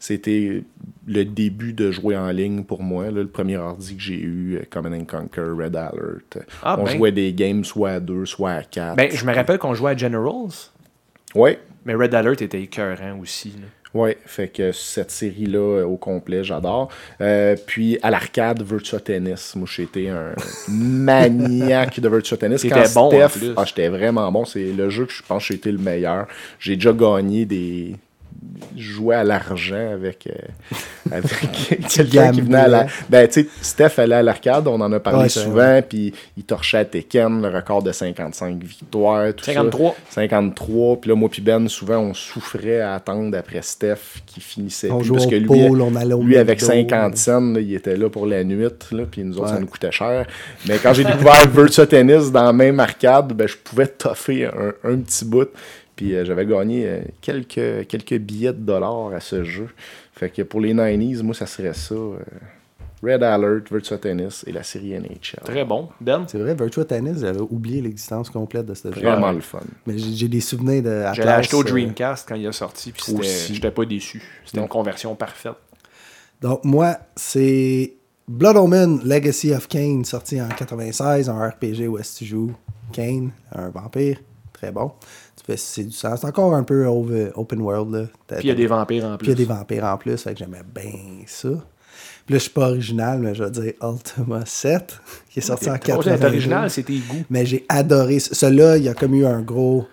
C'était 0.00 0.64
le 1.06 1.24
début 1.24 1.72
de 1.72 1.92
jouer 1.92 2.16
en 2.16 2.28
ligne 2.30 2.64
pour 2.64 2.82
moi. 2.82 3.04
là, 3.06 3.10
le 3.22 3.28
premier 3.28 3.56
ordi 3.56 3.94
que 3.96 4.02
j'ai 4.02 4.20
eu, 4.20 4.56
euh, 4.56 4.64
Command 4.68 4.92
and 4.92 5.04
Conquer, 5.06 5.40
Red 5.56 5.76
Alert. 5.76 6.38
Ah, 6.62 6.76
on 6.80 6.84
ben. 6.84 6.96
jouait 6.96 7.12
des 7.12 7.32
games 7.32 7.64
soit 7.64 7.90
à 7.92 8.00
deux, 8.00 8.26
soit 8.26 8.50
à 8.52 8.62
quatre. 8.64 8.96
Ben, 8.96 9.08
je 9.10 9.24
me 9.24 9.32
rappelle 9.32 9.58
qu'on 9.58 9.72
jouait 9.74 9.92
à 9.92 9.96
Generals, 9.96 10.50
Ouais. 11.34 11.58
Mais 11.84 11.94
Red 11.94 12.14
Alert 12.14 12.42
était 12.42 12.62
écœurant 12.62 13.18
aussi. 13.20 13.50
là. 13.50 13.66
Ouais, 13.94 14.18
fait 14.26 14.48
que 14.48 14.72
cette 14.72 15.12
série-là 15.12 15.58
euh, 15.58 15.84
au 15.84 15.96
complet, 15.96 16.42
j'adore. 16.42 16.88
Euh, 17.20 17.54
puis 17.64 17.96
à 18.02 18.10
l'arcade, 18.10 18.60
Virtua 18.60 18.98
Tennis. 18.98 19.54
Moi, 19.54 19.68
j'étais 19.70 20.08
un 20.08 20.34
maniaque 20.68 22.00
de 22.00 22.08
Virtua 22.08 22.36
Tennis. 22.36 22.66
Quand 22.68 22.92
bon, 22.92 23.28
Steph, 23.28 23.52
ah, 23.56 23.64
j'étais 23.64 23.88
vraiment 23.88 24.30
bon. 24.32 24.44
C'est 24.44 24.72
le 24.72 24.90
jeu 24.90 25.06
que 25.06 25.12
je 25.12 25.22
pense 25.22 25.44
que 25.44 25.48
j'ai 25.48 25.54
été 25.54 25.70
le 25.70 25.78
meilleur. 25.78 26.26
J'ai 26.58 26.74
déjà 26.74 26.92
gagné 26.92 27.46
des. 27.46 27.94
Jouer 28.76 29.16
à 29.16 29.24
l'argent 29.24 29.92
avec, 29.92 30.26
euh, 30.26 30.76
avec 31.12 31.88
quelqu'un 31.88 32.32
qui 32.32 32.40
venait 32.40 32.58
à 32.58 32.68
la. 32.68 32.86
Ben, 33.08 33.26
tu 33.28 33.42
sais, 33.42 33.48
Steph 33.60 33.98
allait 33.98 34.16
à 34.16 34.22
l'arcade, 34.22 34.66
on 34.68 34.80
en 34.80 34.92
a 34.92 35.00
parlé 35.00 35.24
Ouais, 35.24 35.28
souvent, 35.28 35.80
puis 35.86 36.12
il 36.36 36.44
torchait 36.44 36.78
à 36.78 36.84
Tekken, 36.84 37.42
le 37.42 37.48
record 37.48 37.82
de 37.82 37.92
55 37.92 38.62
victoires, 38.62 39.32
tout 39.34 39.44
53. 39.44 39.96
ça. 40.08 40.14
53. 40.22 41.00
Puis 41.00 41.10
là, 41.10 41.16
moi 41.16 41.28
puis 41.28 41.42
Ben, 41.42 41.68
souvent, 41.68 41.98
on 41.98 42.14
souffrait 42.14 42.80
à 42.80 42.94
attendre 42.94 43.36
après 43.36 43.62
Steph 43.62 44.22
qui 44.26 44.40
finissait. 44.40 44.90
On 44.90 44.98
plus, 44.98 45.06
jouait 45.06 45.16
parce 45.18 45.26
au 45.26 45.30
que 45.30 45.36
lui, 45.36 45.82
on 45.82 45.96
allait 45.96 46.14
au 46.14 46.22
lui 46.22 46.36
avec 46.36 46.60
McDo. 46.60 46.74
50 46.74 47.16
cents, 47.16 47.40
là, 47.40 47.60
il 47.60 47.74
était 47.74 47.96
là 47.96 48.08
pour 48.10 48.26
la 48.26 48.44
nuit, 48.44 48.68
là, 48.92 49.04
puis 49.10 49.24
nous 49.24 49.38
autres, 49.38 49.48
ça 49.48 49.60
nous 49.60 49.66
coûtait 49.66 49.92
cher. 49.92 50.26
Mais 50.68 50.78
quand 50.78 50.92
j'ai 50.92 51.04
découvert 51.04 51.48
Virtua 51.48 51.86
Tennis 51.86 52.30
dans 52.30 52.44
la 52.44 52.52
même 52.52 52.80
arcade, 52.80 53.32
ben, 53.32 53.46
je 53.46 53.56
pouvais 53.56 53.86
toffer 53.86 54.46
un, 54.46 54.72
un 54.84 54.96
petit 54.98 55.24
bout. 55.24 55.48
Puis 55.96 56.14
euh, 56.14 56.24
j'avais 56.24 56.46
gagné 56.46 56.86
euh, 56.88 57.00
quelques, 57.20 57.86
quelques 57.86 58.18
billets 58.18 58.52
de 58.52 58.58
dollars 58.58 59.12
à 59.14 59.20
ce 59.20 59.44
jeu. 59.44 59.68
Fait 60.12 60.30
que 60.30 60.42
pour 60.42 60.60
les 60.60 60.74
90s, 60.74 61.22
moi, 61.22 61.34
ça 61.34 61.46
serait 61.46 61.74
ça. 61.74 61.94
euh, 61.94 62.18
Red 63.02 63.22
Alert, 63.22 63.70
Virtua 63.70 63.98
Tennis 63.98 64.44
et 64.46 64.52
la 64.52 64.62
série 64.62 64.98
NHL. 64.98 65.42
Très 65.44 65.64
bon. 65.64 65.90
Ben, 66.00 66.24
C'est 66.26 66.38
vrai, 66.38 66.54
Virtua 66.54 66.84
Tennis, 66.86 67.18
j'avais 67.20 67.40
oublié 67.40 67.82
l'existence 67.82 68.30
complète 68.30 68.64
de 68.64 68.72
ce 68.74 68.90
jeu. 68.92 69.00
Vraiment 69.02 69.30
le 69.30 69.40
fun. 69.40 69.60
Mais 69.86 69.98
j'ai 69.98 70.26
des 70.28 70.40
souvenirs 70.40 70.82
de. 70.82 71.04
je 71.12 71.20
l'ai 71.20 71.28
acheté 71.28 71.54
au 71.54 71.62
Dreamcast 71.62 72.26
quand 72.28 72.34
il 72.36 72.46
est 72.46 72.52
sorti, 72.52 72.92
puis 72.92 73.02
j'étais 73.52 73.70
pas 73.70 73.84
déçu. 73.84 74.22
C'était 74.46 74.60
une 74.60 74.68
conversion 74.68 75.14
parfaite. 75.14 75.52
Donc, 76.40 76.64
moi, 76.64 76.96
c'est 77.14 77.92
Blood 78.26 78.56
Omen 78.56 79.00
Legacy 79.04 79.52
of 79.54 79.68
Kane, 79.68 80.04
sorti 80.04 80.40
en 80.40 80.48
96, 80.48 81.28
un 81.28 81.48
RPG 81.48 81.86
où 81.88 81.98
est-ce 81.98 82.14
que 82.14 82.18
tu 82.20 82.24
joues 82.24 82.52
Kane, 82.92 83.32
un 83.52 83.68
vampire. 83.68 84.18
Très 84.54 84.72
bon. 84.72 84.92
C'est 85.56 85.84
du 85.84 85.92
sang. 85.92 86.16
C'est 86.16 86.26
encore 86.26 86.54
un 86.54 86.62
peu 86.62 86.86
open 86.86 87.60
world. 87.60 87.94
Là. 87.94 88.06
T'as- 88.26 88.36
Puis 88.36 88.44
il 88.46 88.48
y 88.48 88.52
a 88.52 88.54
des 88.54 88.66
vampires 88.66 89.04
en 89.04 89.16
Puis 89.18 89.26
il 89.26 89.30
y 89.30 89.32
a 89.32 89.36
plus. 89.36 89.44
des 89.46 89.52
vampires 89.52 89.84
en 89.84 89.96
plus, 89.98 90.16
fait 90.22 90.32
que 90.32 90.38
j'aimais 90.38 90.62
bien 90.74 90.92
ça. 91.26 91.48
Puis 91.50 92.32
là, 92.32 92.38
je 92.38 92.44
suis 92.44 92.50
pas 92.50 92.68
original, 92.70 93.18
mais 93.20 93.34
je 93.34 93.44
vais 93.44 93.50
dire 93.50 93.72
Ultima 93.82 94.46
7, 94.46 94.98
qui 95.30 95.40
est 95.40 95.42
sorti 95.42 95.68
en 95.68 95.74
Oh, 95.74 95.78
92. 95.78 96.18
c'est 96.18 96.24
original, 96.26 96.70
c'est 96.70 96.82
tes 96.84 96.96
goûts. 96.98 97.24
Mais 97.28 97.44
j'ai 97.44 97.66
adoré. 97.68 98.18
ce- 98.20 98.34
Celui-là, 98.34 98.78
il 98.78 98.84
y 98.84 98.88
a 98.88 98.94
comme 98.94 99.14
eu 99.14 99.26
un 99.26 99.42
gros 99.42 99.86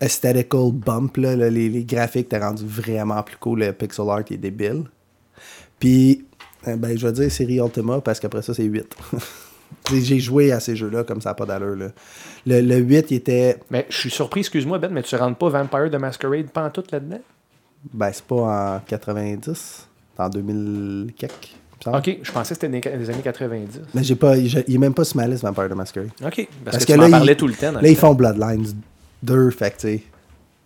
aesthetical 0.00 0.72
bump. 0.72 1.16
Là, 1.18 1.36
les, 1.36 1.68
les 1.68 1.84
graphiques 1.84 2.26
étaient 2.26 2.38
rendus 2.38 2.64
vraiment 2.66 3.22
plus 3.22 3.36
cool. 3.36 3.58
Le 3.60 3.72
pixel 3.72 4.08
art 4.08 4.20
est 4.30 4.36
débile. 4.38 4.84
Puis, 5.78 6.24
euh, 6.66 6.76
ben, 6.76 6.96
je 6.96 7.06
vais 7.06 7.12
dire 7.12 7.30
série 7.30 7.56
Ultima 7.58 8.00
parce 8.00 8.18
qu'après 8.18 8.40
ça, 8.40 8.54
c'est 8.54 8.64
8. 8.64 8.86
J'ai 9.92 10.18
joué 10.20 10.52
à 10.52 10.60
ces 10.60 10.76
jeux-là 10.76 11.04
comme 11.04 11.20
ça 11.20 11.30
n'a 11.30 11.34
pas 11.34 11.46
d'allure. 11.46 11.76
là. 11.76 11.88
Le, 12.46 12.60
le 12.60 12.76
8, 12.76 13.10
il 13.10 13.16
était. 13.16 13.58
Mais 13.70 13.86
je 13.88 13.96
suis 13.96 14.10
surpris, 14.10 14.40
excuse-moi, 14.40 14.78
Ben, 14.78 14.90
mais 14.92 15.02
tu 15.02 15.16
rentres 15.16 15.38
pas 15.38 15.48
Vampire 15.48 15.90
de 15.90 15.96
Masquerade 15.98 16.46
pantoute 16.50 16.92
là-dedans? 16.92 17.20
Ben, 17.92 18.10
c'est 18.12 18.24
pas 18.24 18.76
en 18.76 18.80
90, 18.86 19.52
c'est 19.54 20.22
en 20.22 20.28
2000 20.28 21.12
quelques. 21.16 21.54
Ok, 21.86 22.18
je 22.22 22.32
pensais 22.32 22.54
que 22.54 22.60
c'était 22.62 22.68
des 22.68 22.80
des 22.80 23.10
années 23.10 23.20
90. 23.22 23.80
Mais 23.92 24.02
j'ai 24.02 24.14
pas, 24.16 24.36
il 24.38 24.46
il 24.66 24.74
est 24.74 24.78
même 24.78 24.94
pas 24.94 25.04
sur 25.04 25.18
ma 25.18 25.26
liste 25.26 25.42
Vampire 25.42 25.68
de 25.68 25.74
Masquerade. 25.74 26.08
Ok, 26.24 26.48
parce, 26.64 26.76
Parce 26.76 26.84
que, 26.86 26.92
que 26.94 26.98
tu 26.98 26.98
là, 27.04 27.08
parlais 27.10 27.34
tout 27.36 27.46
le 27.46 27.52
temps. 27.54 27.72
Là, 27.72 27.82
le 27.82 27.88
ils 27.88 27.94
temps. 27.94 28.08
font 28.08 28.14
Bloodlines 28.14 28.66
2, 29.22 29.50
fait 29.50 29.70
que, 29.72 29.74
tu 29.76 29.80
sais, 29.88 30.02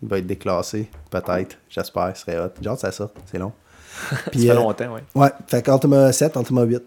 il 0.00 0.09
va 0.09 0.18
être 0.18 0.26
déclassé, 0.28 0.88
peut-être, 1.11 1.56
j'espère, 1.68 2.12
ce 2.16 2.22
serait 2.22 2.38
hot. 2.38 2.50
Que 2.62 2.76
ça 2.76 2.90
c'est 3.26 3.38
long. 3.38 3.52
Puis, 4.30 4.42
Ça 4.42 4.46
fait 4.46 4.50
euh, 4.50 4.54
longtemps, 4.54 4.94
ouais. 4.94 5.00
Ouais, 5.16 5.30
fait 5.48 5.61
que 5.61 5.70
Ultima 5.72 6.12
7, 6.12 6.36
Ultima 6.36 6.62
8. 6.62 6.82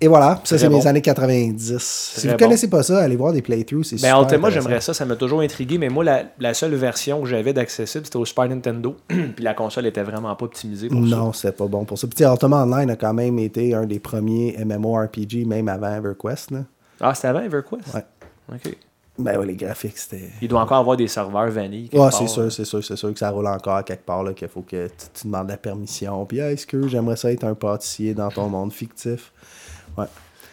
Et 0.00 0.06
voilà, 0.06 0.40
ça 0.44 0.56
c'est 0.58 0.68
mes 0.68 0.76
bon. 0.76 0.86
années 0.86 1.02
90. 1.02 1.76
Si 1.78 2.26
vous 2.26 2.32
bon. 2.32 2.38
connaissez 2.38 2.70
pas 2.70 2.84
ça, 2.84 3.00
allez 3.00 3.16
voir 3.16 3.32
des 3.32 3.42
playthroughs, 3.42 3.82
c'est 3.82 4.00
Ben, 4.00 4.28
super 4.28 4.50
j'aimerais 4.50 4.80
ça, 4.80 4.94
ça 4.94 5.04
m'a 5.04 5.16
toujours 5.16 5.40
intrigué, 5.40 5.76
mais 5.76 5.88
moi, 5.88 6.04
la, 6.04 6.22
la 6.38 6.54
seule 6.54 6.74
version 6.76 7.20
que 7.22 7.26
j'avais 7.26 7.52
d'accessible, 7.52 8.04
c'était 8.04 8.16
au 8.16 8.24
Super 8.24 8.48
Nintendo. 8.48 8.96
Puis 9.08 9.42
la 9.42 9.54
console 9.54 9.86
était 9.86 10.04
vraiment 10.04 10.34
pas 10.36 10.44
optimisée 10.44 10.88
pour 10.88 11.00
Non, 11.00 11.32
c'était 11.32 11.50
pas 11.52 11.66
bon 11.66 11.84
pour 11.84 11.98
ça. 11.98 12.06
Puis, 12.06 12.24
Ultima 12.24 12.62
Online 12.62 12.90
a 12.90 12.96
quand 12.96 13.12
même 13.14 13.40
été 13.40 13.74
un 13.74 13.86
des 13.86 13.98
premiers 13.98 14.56
MMORPG, 14.64 15.44
même 15.46 15.68
avant 15.68 15.92
EverQuest. 15.96 16.52
Là. 16.52 16.58
ça. 16.58 16.64
Ah, 17.00 17.14
c'était 17.14 17.28
avant 17.28 17.40
EverQuest? 17.40 17.92
Ouais. 17.94 18.04
Ok. 18.54 18.76
Ben 19.18 19.36
ouais, 19.36 19.46
les 19.46 19.56
graphiques, 19.56 19.98
c'était. 19.98 20.30
Il 20.40 20.46
doit 20.46 20.60
encore 20.60 20.76
avoir 20.76 20.96
des 20.96 21.08
serveurs 21.08 21.50
vanille. 21.50 21.90
Ouais, 21.92 22.08
c'est 22.12 22.28
sûr, 22.28 22.52
c'est 22.52 22.64
sûr, 22.64 22.84
c'est 22.84 22.94
sûr 22.94 23.12
que 23.12 23.18
ça 23.18 23.30
roule 23.30 23.48
encore 23.48 23.82
quelque 23.84 24.04
part, 24.06 24.22
là, 24.22 24.32
qu'il 24.32 24.46
faut 24.46 24.62
que 24.62 24.86
tu, 24.86 24.92
tu 25.12 25.26
demandes 25.26 25.48
la 25.48 25.56
permission. 25.56 26.24
Puis, 26.24 26.38
est-ce 26.38 26.64
que 26.68 26.86
j'aimerais 26.86 27.16
ça 27.16 27.32
être 27.32 27.42
un 27.42 27.54
pâtissier 27.54 28.14
dans 28.14 28.28
ton 28.28 28.48
monde 28.48 28.72
fictif? 28.72 29.32
Ouais. 29.98 30.06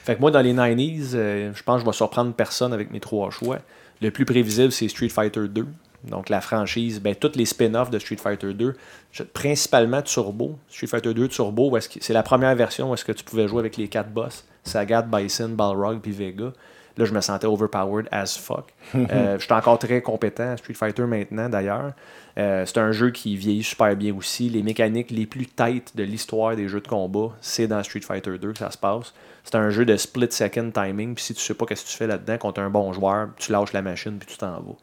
Fait 0.04 0.16
que 0.16 0.22
moi, 0.22 0.30
dans 0.32 0.42
les 0.42 0.54
90s, 0.54 1.12
euh, 1.16 1.52
je 1.54 1.64
pense 1.64 1.78
que 1.78 1.82
je 1.82 1.86
vais 1.86 1.94
surprendre 1.96 2.34
personne 2.34 2.74
avec 2.74 2.92
mes 2.92 3.00
trois 3.00 3.30
choix. 3.32 3.58
Le 4.02 4.12
plus 4.12 4.26
prévisible, 4.26 4.72
c'est 4.72 4.88
Street 4.88 5.10
Fighter 5.10 5.48
2. 5.48 5.66
Donc 6.10 6.30
la 6.30 6.40
franchise, 6.42 7.02
ben, 7.02 7.16
toutes 7.16 7.36
les 7.36 7.46
spin-offs 7.46 7.90
de 7.90 7.98
Street 7.98 8.18
Fighter 8.18 8.54
2, 8.54 8.76
je- 9.12 9.24
principalement 9.24 10.04
Turbo. 10.04 10.56
Street 10.70 10.86
Fighter 10.86 11.14
2 11.16 11.28
Turbo, 11.28 11.76
c'est 12.00 12.14
la 12.14 12.22
première 12.22 12.54
version 12.56 12.92
où 12.92 12.94
est-ce 12.94 13.06
que 13.06 13.12
tu 13.14 13.24
pouvais 13.24 13.48
jouer 13.48 13.60
avec 13.62 13.78
les 13.78 13.88
quatre 13.88 14.10
boss. 14.12 14.46
Sagat, 14.64 15.02
Bison, 15.04 15.50
Balrog 15.50 16.00
puis 16.02 16.12
Vega. 16.12 16.52
Là, 16.98 17.04
je 17.06 17.14
me 17.14 17.20
sentais 17.22 17.48
overpowered 17.48 18.08
as 18.12 18.38
fuck. 18.38 18.66
Euh, 18.96 19.38
je 19.40 19.44
suis 19.44 19.54
encore 19.54 19.80
très 19.80 20.02
compétent 20.02 20.52
à 20.52 20.58
Street 20.58 20.76
Fighter 20.76 21.04
maintenant, 21.04 21.50
d'ailleurs. 21.50 21.92
Euh, 22.38 22.66
c'est 22.66 22.78
un 22.78 22.92
jeu 22.92 23.10
qui 23.10 23.36
vieillit 23.36 23.64
super 23.64 23.96
bien 23.96 24.14
aussi. 24.16 24.50
Les 24.50 24.62
mécaniques 24.62 25.10
les 25.12 25.26
plus 25.26 25.48
tight 25.48 25.96
de 25.96 26.04
l'histoire 26.04 26.56
des 26.56 26.68
jeux 26.68 26.82
de 26.82 26.88
combat, 26.88 27.30
c'est 27.42 27.68
dans 27.68 27.82
Street 27.84 28.02
Fighter 28.02 28.38
2 28.38 28.54
que 28.54 28.60
ça 28.60 28.70
se 28.72 28.78
passe. 28.78 29.14
C'est 29.46 29.56
un 29.56 29.70
jeu 29.70 29.86
de 29.86 29.96
split 29.96 30.28
second 30.32 30.72
timing. 30.72 31.16
Puis 31.16 31.24
si 31.24 31.34
tu 31.34 31.40
sais 31.42 31.54
pas 31.54 31.66
qu'est-ce 31.66 31.86
que 31.86 31.90
tu 31.90 31.96
fais 31.96 32.08
là-dedans 32.08 32.38
contre 32.38 32.60
un 32.60 32.70
bon 32.70 32.92
joueur, 32.92 33.30
tu 33.38 33.52
lâches 33.54 33.72
la 33.74 33.82
machine 33.82 34.18
puis 34.20 34.28
tu 34.30 34.38
t'en 34.38 34.60
vas. 34.60 34.76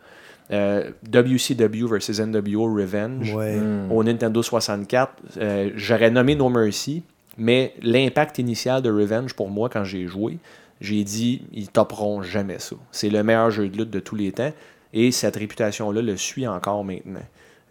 Euh, 0.50 0.90
WCW 1.12 1.86
versus 1.88 2.18
NWO 2.20 2.74
Revenge 2.74 3.34
Ouais. 3.34 3.58
au 3.90 4.02
Nintendo 4.04 4.42
64, 4.42 5.12
euh, 5.38 5.70
j'aurais 5.76 6.10
nommé 6.10 6.34
No 6.34 6.48
Mercy, 6.48 7.02
mais 7.38 7.74
l'impact 7.82 8.38
initial 8.38 8.82
de 8.82 8.90
Revenge 8.90 9.34
pour 9.34 9.50
moi 9.50 9.68
quand 9.68 9.84
j'ai 9.84 10.06
joué, 10.06 10.38
j'ai 10.80 11.04
dit 11.04 11.42
ils 11.52 11.68
topperont 11.68 12.22
jamais 12.22 12.58
ça. 12.58 12.76
C'est 12.90 13.08
le 13.10 13.22
meilleur 13.22 13.50
jeu 13.50 13.68
de 13.68 13.76
lutte 13.76 13.90
de 13.90 14.00
tous 14.00 14.16
les 14.16 14.32
temps 14.32 14.52
et 14.92 15.10
cette 15.12 15.36
réputation-là 15.36 16.02
le 16.02 16.16
suit 16.16 16.46
encore 16.46 16.84
maintenant. 16.84 17.22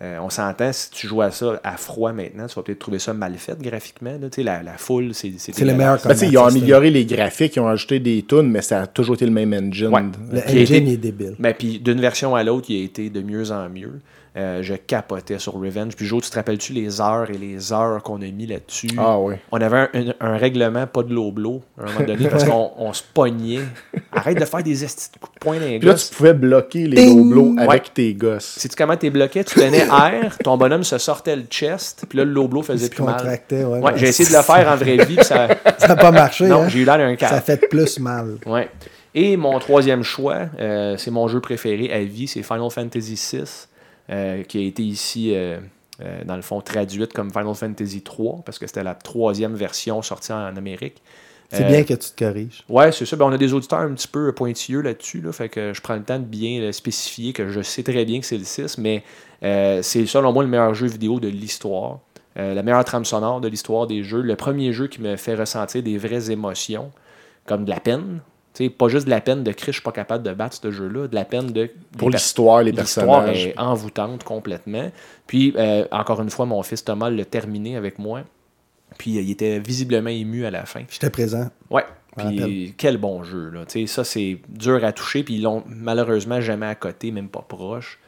Euh, 0.02 0.18
on 0.20 0.32
s'entend, 0.32 0.74
si 0.74 0.90
tu 0.90 1.06
joues 1.06 1.22
à 1.22 1.30
ça 1.30 1.60
à 1.64 1.78
froid 1.78 2.12
maintenant, 2.12 2.48
tu 2.48 2.56
vas 2.56 2.64
peut-être 2.64 2.80
trouver 2.80 2.98
ça 2.98 3.14
mal 3.14 3.36
fait 3.36 3.60
graphiquement. 3.62 4.14
là. 4.20 4.30
Tu 4.32 4.38
sais, 4.38 4.44
La, 4.44 4.64
la 4.64 4.74
foule, 4.78 5.14
c'est 5.14 5.32
C'est 5.38 5.60
le 5.64 5.74
meilleur 5.76 6.00
Ben, 6.04 6.16
ils 6.20 6.38
ont 6.40 6.46
amélioré 6.46 6.90
les 6.90 7.06
graphiques, 7.06 7.56
ils 7.56 7.60
ont 7.60 7.68
ajouté 7.68 8.00
des 8.00 8.24
tunes, 8.24 8.50
mais 8.50 8.62
ça 8.64 8.82
a 8.82 8.88
toujours 8.88 9.14
été 9.16 9.26
le 9.26 9.32
même 9.32 9.54
engine. 9.54 9.88
Ouais. 9.90 10.02
Le 10.32 10.40
engine 10.40 10.76
été- 10.78 10.94
est 10.94 10.98
débile. 10.98 11.36
Ben, 11.38 11.54
puis 11.54 11.80
d'une 11.80 12.02
version 12.02 12.34
à 12.36 12.44
l'autre, 12.44 12.66
il 12.70 12.82
a 12.82 12.86
été 12.86 13.10
de 13.12 13.22
mieux 13.22 13.52
en 13.52 13.70
mieux. 13.70 14.00
Euh, 14.38 14.64
je 14.64 14.76
capotais 14.76 15.40
sur 15.40 15.54
Revenge. 15.56 15.94
Puis 15.98 16.06
Joe, 16.06 16.24
tu 16.24 16.30
te 16.30 16.36
rappelles-tu 16.36 16.72
les 16.72 17.02
heures 17.02 17.30
et 17.30 17.38
les 17.38 17.74
heures 17.74 18.02
qu'on 18.02 18.22
a 18.22 18.26
mis 18.32 18.48
là-dessus? 18.48 18.88
Ah 18.98 19.20
oui. 19.20 19.36
On 19.52 19.60
avait 19.60 19.78
un, 19.78 19.90
un- 19.94 20.14
un 20.22 20.38
règlement 20.38 20.88
pas 20.88 21.04
de 21.04 21.14
l'eau-blow 21.14 21.62
à 21.78 21.84
un 21.84 21.92
moment 21.94 22.06
donné 22.08 22.30
parce 22.30 22.46
qu'on 22.46 22.72
on 22.78 22.94
se 22.94 23.04
pognait. 23.14 23.60
Arrête 24.14 24.40
de 24.40 24.46
faire 24.46 24.64
des 24.64 24.86
estis 24.86 25.10
de 25.14 25.20
coups 25.20 25.34
de 25.34 25.40
poing 25.40 25.56
dans 25.60 25.66
les 25.66 25.80
Puis 25.80 25.88
là, 25.88 25.94
gosses. 25.96 26.10
tu 26.12 26.16
pouvais 26.16 26.34
bloquer 26.34 26.88
les 26.88 27.08
loblos 27.14 27.56
avec 27.58 27.70
Ouais. 27.70 27.90
tes 27.94 28.14
gosses. 28.14 28.56
Sais-tu 28.58 28.76
comment 28.78 28.96
t'es 28.96 29.10
bloqué? 29.10 29.44
Tu 29.44 29.56
tenais 29.56 29.80
air, 29.88 30.38
ton 30.42 30.56
bonhomme 30.56 30.86
se 30.86 30.98
sortait 30.98 31.36
le 31.36 31.44
chest, 31.50 32.06
puis 32.08 32.18
là, 32.18 32.24
le 32.24 32.32
low-blow 32.32 32.62
Il 32.62 32.66
faisait 32.68 32.88
plus 32.90 33.04
mal. 33.04 33.22
ouais. 33.52 33.66
Ouais, 33.66 33.92
j'ai 33.98 34.08
essayé 34.08 34.30
de 34.30 34.34
le 34.36 34.42
faire 34.44 34.66
en 34.72 34.78
vraie 34.78 35.04
vie, 35.06 35.16
puis 35.18 35.26
ça... 35.26 35.50
Ça 35.78 35.88
n'a 35.90 35.96
pas 35.98 36.12
marché, 36.12 36.48
Non, 36.48 36.62
hein? 36.62 36.68
j'ai 36.70 36.80
eu 36.80 36.86
l'air 36.86 36.98
d'un 37.00 37.10
Ça 37.12 37.16
cadre. 37.18 37.42
fait 37.44 37.68
plus 37.68 38.00
mal. 38.00 38.38
Ouais. 38.46 38.70
Et 39.14 39.36
mon 39.36 39.60
troisième 39.60 40.04
choix, 40.04 40.46
euh, 40.60 40.96
c'est 40.98 41.12
mon 41.12 41.28
jeu 41.28 41.42
préféré 41.42 41.92
à 41.92 42.00
vie, 42.00 42.28
c'est 42.28 42.44
Final 42.44 42.70
Fantasy 42.70 43.16
VI, 43.16 43.44
euh, 44.12 44.44
qui 44.44 44.58
a 44.58 44.62
été 44.62 44.84
ici, 44.84 45.34
euh, 45.34 45.58
euh, 46.02 46.24
dans 46.26 46.36
le 46.36 46.42
fond, 46.42 46.60
traduite 46.60 47.14
comme 47.14 47.32
Final 47.32 47.56
Fantasy 47.56 48.02
3, 48.02 48.42
parce 48.46 48.60
que 48.60 48.68
c'était 48.68 48.84
la 48.84 48.94
troisième 48.94 49.56
version 49.56 50.02
sortie 50.02 50.34
en 50.34 50.58
Amérique. 50.58 51.02
C'est 51.50 51.68
bien 51.68 51.84
que 51.84 51.94
tu 51.94 52.12
te 52.12 52.24
corriges. 52.24 52.64
Ouais, 52.70 52.94
c'est 52.94 53.06
ça. 53.06 53.18
Ben, 53.18 53.26
on 53.26 53.32
a 53.34 53.38
des 53.38 53.54
auditeurs 53.54 53.80
un 53.80 53.94
petit 53.94 54.08
peu 54.08 54.32
pointilleux 54.34 54.82
là-dessus. 54.82 55.20
Là, 55.20 55.34
fait 55.34 55.50
que 55.50 55.74
je 55.74 55.82
prends 55.82 55.96
le 55.96 56.04
temps 56.04 56.18
de 56.18 56.24
bien 56.24 56.62
le 56.62 56.72
spécifier 56.72 57.34
que 57.34 57.50
je 57.50 57.62
sais 57.62 57.84
très 57.84 58.06
bien 58.06 58.22
que 58.22 58.26
c'est 58.26 58.38
le 58.38 58.46
6, 58.46 58.78
mais 58.78 59.04
c'est 59.42 60.06
selon 60.06 60.32
moi 60.32 60.44
le 60.44 60.50
meilleur 60.50 60.74
jeu 60.74 60.88
vidéo 60.88 61.20
de 61.20 61.28
l'histoire. 61.28 62.00
La 62.38 62.64
meilleure 62.64 62.86
trame 62.86 63.04
sonore 63.04 63.42
de 63.42 63.50
l'histoire 63.50 63.86
des 63.86 64.02
jeux. 64.02 64.22
Le 64.22 64.38
premier 64.38 64.72
jeu 64.72 64.88
qui 64.88 65.02
me 65.02 65.18
fait 65.18 65.36
ressentir 65.36 65.84
des 65.84 65.98
vraies 65.98 66.32
émotions, 66.32 66.90
comme 67.46 67.66
de 67.66 67.70
la 67.70 67.82
peine. 67.82 68.22
Tu 68.54 68.66
sais, 68.66 68.70
pas 68.70 68.90
juste 68.90 69.06
de 69.06 69.10
la 69.12 69.22
peine 69.22 69.44
de 69.44 69.52
Chris, 69.52 69.68
je 69.68 69.78
suis 69.78 69.82
pas 69.82 69.94
capable 69.94 70.24
de 70.24 70.34
battre 70.34 70.58
ce 70.62 70.72
jeu-là, 70.72 71.08
de 71.08 71.16
la 71.16 71.24
peine 71.24 71.48
de. 71.52 71.70
Pour 71.98 72.10
l'histoire, 72.10 72.62
les 72.64 72.72
L'histoire 72.72 73.24
personnages. 73.24 73.46
est 73.48 73.58
envoûtante 73.58 74.24
complètement. 74.26 74.92
Puis, 75.26 75.54
euh, 75.58 75.86
encore 75.92 76.22
une 76.22 76.30
fois, 76.30 76.46
mon 76.46 76.62
fils 76.64 76.84
Thomas 76.84 77.10
l'a 77.10 77.24
terminé 77.24 77.78
avec 77.78 77.98
moi. 77.98 78.24
Puis, 78.98 79.18
euh, 79.18 79.22
il 79.22 79.32
était 79.32 79.60
visiblement 79.60 80.10
ému 80.10 80.46
à 80.46 80.52
la 80.52 80.66
fin. 80.66 80.82
J'étais 80.90 81.10
présent. 81.10 81.50
Ouais. 81.70 81.86
Puis 82.18 82.76
quel 82.78 82.98
bon 82.98 83.24
jeu. 83.24 83.50
Là. 83.52 83.66
Tu 83.66 83.82
sais, 83.82 83.88
ça, 83.88 84.04
c'est 84.04 84.40
dur 84.50 84.84
à 84.84 84.92
toucher. 84.92 85.24
Puis 85.24 85.36
ils 85.36 85.44
l'ont 85.44 85.64
malheureusement 85.68 86.42
jamais 86.42 86.66
à 86.66 86.76
côté, 86.76 87.12
même 87.12 87.30
pas 87.30 87.46
proche. 87.48 88.00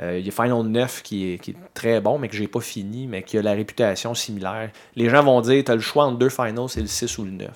Euh, 0.00 0.18
Il 0.18 0.26
y 0.26 0.28
a 0.30 0.32
Final 0.32 0.64
9 0.64 1.02
qui 1.04 1.32
est, 1.34 1.38
qui 1.38 1.52
est 1.52 1.56
très 1.74 2.00
bon, 2.00 2.18
mais 2.18 2.28
que 2.28 2.34
j'ai 2.34 2.48
pas 2.48 2.60
fini, 2.60 3.06
mais 3.06 3.22
qui 3.22 3.38
a 3.38 3.42
la 3.42 3.52
réputation 3.52 4.14
similaire. 4.14 4.70
Les 4.96 5.08
gens 5.08 5.22
vont 5.22 5.40
dire 5.42 5.62
tu 5.62 5.70
as 5.70 5.76
le 5.76 5.80
choix 5.80 6.06
entre 6.06 6.18
deux 6.18 6.28
Finals, 6.28 6.68
c'est 6.68 6.80
le 6.80 6.88
6 6.88 7.18
ou 7.18 7.24
le 7.24 7.30
9. 7.30 7.48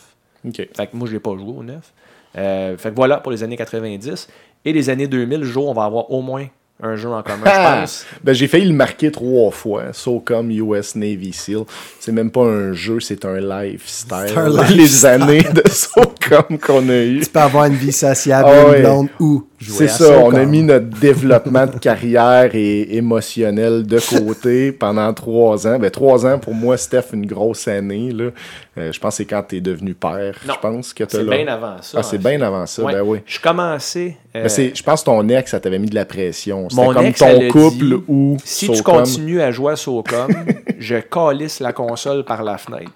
OK. 0.47 0.55
Fait 0.77 0.87
que 0.87 0.97
moi, 0.97 1.09
j'ai 1.11 1.19
pas 1.19 1.37
joué 1.37 1.51
au 1.59 1.63
9. 1.65 1.93
Euh, 2.37 2.77
fait 2.77 2.91
que 2.91 2.95
voilà 2.97 3.19
pour 3.19 3.33
les 3.33 3.43
années 3.43 3.57
90. 3.57 4.29
Et 4.65 4.73
les 4.73 4.91
années 4.91 5.07
2000, 5.07 5.45
jour, 5.45 5.69
on 5.69 5.75
va 5.75 5.85
avoir 5.85 6.11
au 6.11 6.21
moins 6.23 6.47
un 6.83 6.95
jeu 6.97 7.09
en 7.09 7.23
commun, 7.23 7.45
je 7.47 7.51
Ah! 7.55 7.79
pense. 7.81 8.05
Ben, 8.23 8.35
j'ai 8.35 8.49
failli 8.49 8.67
le 8.67 8.75
marquer 8.75 9.11
trois 9.11 9.51
fois. 9.51 9.93
SOCOM 9.95 10.51
US 10.51 10.95
Navy 10.95 11.33
SEAL. 11.33 11.63
C'est 12.01 12.13
même 12.13 12.31
pas 12.31 12.43
un 12.43 12.75
jeu, 12.75 13.01
c'est 13.01 13.25
un 13.25 13.41
lifestyle. 13.41 14.17
C'est 14.29 14.37
un 14.37 14.49
lifestyle. 14.51 14.77
Les 14.77 15.07
années 15.07 15.43
de 15.43 15.63
SOCOM 15.71 16.59
qu'on 16.59 16.87
a 16.91 16.99
eu. 17.03 17.21
Tu 17.21 17.31
peux 17.31 17.41
avoir 17.41 17.65
une 17.65 17.77
vie 17.77 17.93
sociable, 17.93 18.51
Ah 18.53 18.63
une 18.65 18.71
ouais. 18.71 18.81
blonde 18.83 19.09
ou 19.21 19.47
C'est 19.61 19.89
ça, 19.89 20.19
on 20.21 20.35
a 20.35 20.45
mis 20.45 20.63
notre 20.63 20.87
développement 20.87 21.67
de 21.67 21.79
carrière 21.79 22.51
et 22.55 22.97
émotionnel 22.97 23.87
de 23.87 23.99
côté 23.99 24.73
pendant 24.73 25.13
trois 25.15 25.67
ans. 25.67 25.79
Ben, 25.79 25.91
trois 25.91 26.27
ans, 26.27 26.39
pour 26.39 26.55
moi, 26.55 26.77
Steph, 26.77 27.07
une 27.15 27.27
grosse 27.27 27.67
année. 27.69 28.11
Là. 28.13 28.31
Euh, 28.79 28.93
je 28.93 29.01
pense 29.01 29.15
que 29.15 29.17
c'est 29.19 29.25
quand 29.25 29.43
tu 29.49 29.57
es 29.57 29.61
devenu 29.61 29.95
père, 29.95 30.37
Non, 30.47 30.55
je 30.55 30.61
pense 30.61 30.93
que 30.93 31.05
C'est 31.09 31.25
bien 31.25 31.47
avant 31.49 31.77
ça. 31.81 31.99
Ah, 31.99 32.03
c'est 32.03 32.19
en 32.19 32.21
bien 32.21 32.41
avant 32.43 32.67
ça, 32.67 32.83
Ouais. 32.83 32.93
ben 32.93 33.03
oui. 33.03 33.19
Je 33.25 33.41
commençais. 33.41 34.17
euh, 34.37 34.43
Mais 34.43 34.49
c'est, 34.51 34.73
je 34.75 34.83
pense 34.83 35.01
que 35.01 35.07
ton 35.07 35.27
ex, 35.31 35.51
ça 35.51 35.59
t'avait 35.61 35.79
mis 35.79 35.89
de 35.89 35.95
la 35.95 36.05
pression. 36.05 36.69
C'était 36.69 36.83
Mon 36.83 36.93
comme 36.93 37.07
ex, 37.07 37.19
ton 37.19 37.49
couple 37.49 38.01
ou 38.09 38.37
Si 38.45 38.69
tu 38.71 38.83
continues 38.83 39.41
à 39.41 39.51
jouer 39.53 39.73
à 39.73 39.77
Socom, 39.77 40.29
je 40.79 40.97
calisse 40.97 41.61
la 41.61 41.73
console 41.73 42.25
par 42.25 42.43
la 42.45 42.59
fenêtre. 42.59 42.91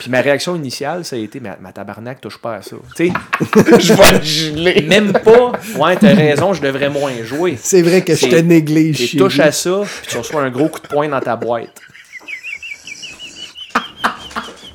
Puis 0.00 0.10
ma 0.10 0.20
réaction 0.20 0.54
initiale, 0.56 1.04
ça 1.04 1.16
a 1.16 1.18
été 1.18 1.40
Ma, 1.40 1.56
ma 1.60 1.72
tabarnak, 1.72 2.20
touche 2.20 2.38
pas 2.38 2.56
à 2.56 2.62
ça. 2.62 2.76
Tu 2.96 3.08
sais, 3.08 3.12
je 3.80 3.92
vais 3.92 4.18
le 4.18 4.22
geler. 4.24 4.82
même 4.82 5.12
pas. 5.12 5.52
Ouais, 5.76 5.96
t'as 5.96 6.14
raison, 6.14 6.52
je 6.54 6.62
devrais 6.62 6.88
moins 6.90 7.12
jouer. 7.24 7.58
C'est 7.60 7.82
vrai 7.82 8.02
que 8.02 8.14
je 8.14 8.26
te 8.28 8.36
néglige. 8.36 9.10
Tu 9.10 9.16
touches 9.16 9.40
à 9.40 9.52
ça, 9.52 9.82
puis 10.02 10.10
tu 10.10 10.18
reçois 10.18 10.42
un 10.42 10.50
gros 10.50 10.68
coup 10.68 10.80
de 10.80 10.86
poing 10.86 11.08
dans 11.08 11.20
ta 11.20 11.36
boîte. 11.36 11.80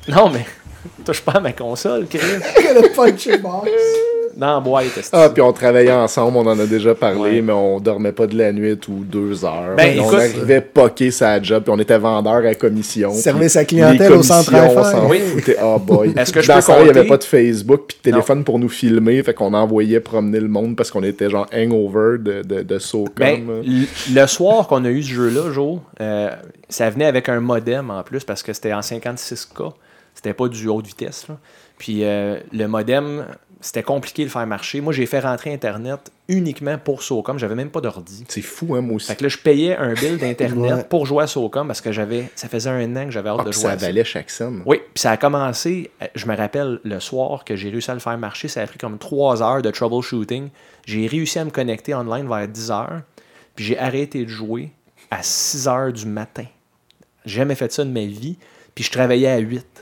Non, 0.08 0.30
mais 0.30 0.46
touche 1.06 1.22
pas 1.22 1.32
à 1.32 1.40
ma 1.40 1.52
console, 1.52 2.06
Chris. 2.08 2.18
le 2.74 2.94
punch 2.94 3.28
box. 3.40 3.70
Dans 4.36 4.56
la 4.56 4.60
boîte. 4.60 4.84
Ah, 5.12 5.30
puis 5.32 5.40
on 5.40 5.50
travaillait 5.50 5.92
ensemble, 5.92 6.36
on 6.36 6.46
en 6.46 6.58
a 6.60 6.66
déjà 6.66 6.94
parlé, 6.94 7.18
Ouais. 7.36 7.40
mais 7.40 7.54
on 7.54 7.80
dormait 7.80 8.12
pas 8.12 8.26
de 8.26 8.36
la 8.36 8.52
nuit 8.52 8.78
ou 8.88 9.02
deux 9.02 9.46
heures. 9.46 9.76
Ben, 9.78 9.98
on 9.98 10.12
arrivait 10.12 10.60
poquer 10.60 11.10
sa 11.10 11.40
job, 11.42 11.62
puis 11.62 11.72
on 11.74 11.78
était 11.78 11.96
vendeur 11.96 12.44
à 12.44 12.54
commission. 12.54 13.14
Service 13.14 13.56
à 13.56 13.64
clientèle 13.64 14.12
les 14.12 14.18
au 14.18 14.22
centre 14.22 14.52
on 14.54 14.84
s'en 14.84 15.08
Oui. 15.08 15.20
foutait. 15.20 15.56
Ah, 15.58 15.78
boy. 15.78 16.12
Est-ce 16.14 16.34
que 16.34 16.42
je 16.42 16.48
Dans 16.48 16.60
peux 16.60 16.72
il 16.80 16.84
n'y 16.84 16.90
avait 16.90 17.04
pas 17.06 17.16
de 17.16 17.24
Facebook 17.24 17.84
puis 17.88 17.96
de 17.96 18.10
téléphone 18.10 18.44
pour 18.44 18.58
nous 18.58 18.68
filmer, 18.68 19.22
fait 19.22 19.32
qu'on 19.32 19.54
envoyait 19.54 20.00
promener 20.00 20.40
le 20.40 20.48
monde 20.48 20.76
parce 20.76 20.90
qu'on 20.90 21.02
était 21.02 21.30
genre 21.30 21.46
hangover 21.54 22.18
de, 22.18 22.42
de, 22.42 22.60
de 22.62 22.78
SOCOM. 22.78 23.12
Ben, 23.16 23.40
le 24.12 24.26
soir 24.26 24.68
qu'on 24.68 24.84
a 24.84 24.90
eu 24.90 25.02
ce 25.02 25.14
jeu-là, 25.14 25.50
Joe, 25.50 25.78
euh, 26.02 26.28
ça 26.68 26.90
venait 26.90 27.06
avec 27.06 27.30
un 27.30 27.40
modem 27.40 27.90
en 27.90 28.02
plus 28.02 28.22
parce 28.22 28.42
que 28.42 28.52
c'était 28.52 28.74
en 28.74 28.80
56K. 28.80 29.72
C'était 30.26 30.34
pas 30.34 30.48
du 30.48 30.66
haute 30.68 30.86
vitesse. 30.86 31.28
là. 31.28 31.38
Puis 31.78 32.04
euh, 32.04 32.40
le 32.52 32.66
modem, 32.66 33.26
c'était 33.60 33.82
compliqué 33.82 34.22
de 34.22 34.28
le 34.28 34.32
faire 34.32 34.46
marcher. 34.46 34.80
Moi, 34.80 34.92
j'ai 34.92 35.06
fait 35.06 35.20
rentrer 35.20 35.52
Internet 35.52 36.10
uniquement 36.28 36.78
pour 36.78 37.02
Socom. 37.02 37.38
J'avais 37.38 37.54
même 37.54 37.70
pas 37.70 37.80
d'ordi. 37.80 38.24
c'est 38.28 38.40
fou, 38.42 38.74
hein, 38.74 38.80
moi 38.80 38.96
aussi. 38.96 39.06
Fait 39.08 39.16
que 39.16 39.22
là, 39.22 39.28
je 39.28 39.38
payais 39.38 39.76
un 39.76 39.92
bill 39.94 40.18
d'Internet 40.18 40.72
Ouais. 40.76 40.84
pour 40.84 41.06
jouer 41.06 41.24
à 41.24 41.26
Socom 41.26 41.66
parce 41.66 41.80
que 41.80 41.92
j'avais, 41.92 42.28
ça 42.34 42.48
faisait 42.48 42.70
un 42.70 42.96
an 42.96 43.04
que 43.04 43.10
j'avais 43.12 43.28
hâte 43.28 43.38
Ah, 43.40 43.44
de 43.44 43.50
puis 43.50 43.54
jouer 43.60 43.62
ça 43.68 43.72
à 43.72 43.78
ça. 43.78 43.86
valait 43.86 44.04
chaque 44.04 44.30
scène. 44.30 44.62
Oui, 44.66 44.78
puis 44.94 45.00
ça 45.02 45.12
a 45.12 45.16
commencé, 45.16 45.90
euh, 46.02 46.06
je 46.14 46.26
me 46.26 46.34
rappelle, 46.36 46.80
le 46.82 46.98
soir 46.98 47.44
que 47.44 47.54
j'ai 47.54 47.70
réussi 47.70 47.90
à 47.90 47.94
le 47.94 48.00
faire 48.00 48.18
marcher, 48.18 48.48
ça 48.48 48.62
a 48.62 48.66
pris 48.66 48.78
comme 48.78 48.98
trois 48.98 49.42
heures 49.42 49.62
de 49.62 49.70
troubleshooting. 49.70 50.48
J'ai 50.86 51.06
réussi 51.06 51.38
à 51.38 51.44
me 51.44 51.50
connecter 51.50 51.94
online 51.94 52.26
vers 52.28 52.48
10 52.48 52.70
heures, 52.72 53.02
puis 53.54 53.64
j'ai 53.66 53.78
arrêté 53.78 54.24
de 54.24 54.28
jouer 54.30 54.72
à 55.10 55.22
6 55.22 55.68
heures 55.68 55.92
du 55.92 56.06
matin. 56.06 56.44
J'ai 57.26 57.36
jamais 57.36 57.54
fait 57.54 57.70
ça 57.72 57.84
de 57.84 57.90
ma 57.90 58.06
vie, 58.06 58.38
puis 58.74 58.82
je 58.84 58.90
travaillais 58.90 59.28
à 59.28 59.38
8. 59.38 59.75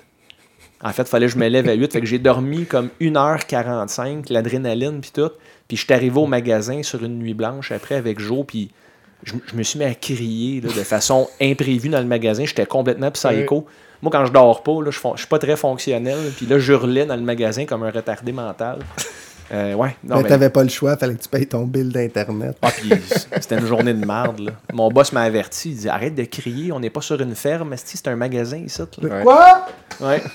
En 0.85 0.91
fait, 0.93 1.03
il 1.03 1.09
fallait 1.09 1.27
que 1.27 1.33
je 1.33 1.39
me 1.39 1.49
lève 1.49 1.69
à 1.69 1.73
8, 1.73 1.93
fait 1.93 2.01
que 2.01 2.07
j'ai 2.07 2.19
dormi 2.19 2.67
comme 2.67 2.91
1h45, 3.01 4.31
l'adrénaline, 4.31 5.01
puis 5.01 5.13
tout. 5.13 5.31
Puis 5.67 5.79
je 5.79 5.85
suis 5.85 5.93
arrivé 5.95 6.19
au 6.19 6.27
magasin 6.27 6.83
sur 6.83 7.03
une 7.03 7.19
nuit 7.19 7.33
blanche 7.33 7.73
après 7.73 7.95
avec 7.95 8.21
Joe, 8.21 8.45
puis 8.47 8.71
je, 9.23 9.33
je 9.47 9.57
me 9.57 9.63
suis 9.63 9.79
mis 9.79 9.87
à 9.87 9.95
crier 9.95 10.61
là, 10.61 10.69
de 10.69 10.83
façon 10.83 11.29
imprévue 11.41 11.89
dans 11.89 12.01
le 12.01 12.07
magasin. 12.07 12.45
J'étais 12.45 12.67
complètement 12.67 13.11
psycho. 13.11 13.67
Moi, 14.03 14.13
quand 14.13 14.27
je 14.27 14.33
dors 14.33 14.63
pas, 14.63 14.83
là, 14.83 14.91
je, 14.91 14.99
je 15.15 15.19
suis 15.19 15.27
pas 15.27 15.39
très 15.39 15.57
fonctionnel. 15.57 16.19
Puis 16.37 16.45
là, 16.45 16.59
je 16.59 16.73
hurlais 16.75 17.07
dans 17.07 17.17
le 17.17 17.23
magasin 17.23 17.65
comme 17.65 17.83
un 17.83 17.91
retardé 17.91 18.33
mental. 18.33 18.81
Euh, 19.55 19.75
ouais, 19.75 19.95
non, 20.03 20.17
Mais 20.17 20.23
mais- 20.25 20.29
t'avais 20.31 20.51
pas 20.51 20.63
le 20.65 20.69
choix, 20.69 20.97
fallait 20.97 21.15
que 21.15 21.23
tu 21.23 21.29
payes 21.29 21.47
ton 21.47 21.65
bill 21.65 21.91
d'Internet. 21.91 22.57
ah, 22.61 22.71
puis 22.77 22.91
c'était 23.41 23.57
une 23.59 23.67
journée 23.67 23.95
de 23.95 24.05
merde. 24.05 24.41
Là. 24.41 24.53
Mon 24.73 24.91
boss 24.91 25.13
m'a 25.13 25.21
averti. 25.23 25.71
Il 25.71 25.77
dit 25.77 25.89
Arrête 25.89 26.15
de 26.15 26.25
crier, 26.25 26.73
on 26.73 26.81
n'est 26.81 26.91
pas 26.91 27.01
sur 27.03 27.21
une 27.21 27.35
ferme, 27.37 27.73
c'est 27.77 28.09
un 28.09 28.17
magasin 28.17 28.59
ici. 28.59 28.81
là. 29.01 29.09
Ouais. 29.09 29.23
Quoi? 29.23 29.67
Ouais. 30.01 30.21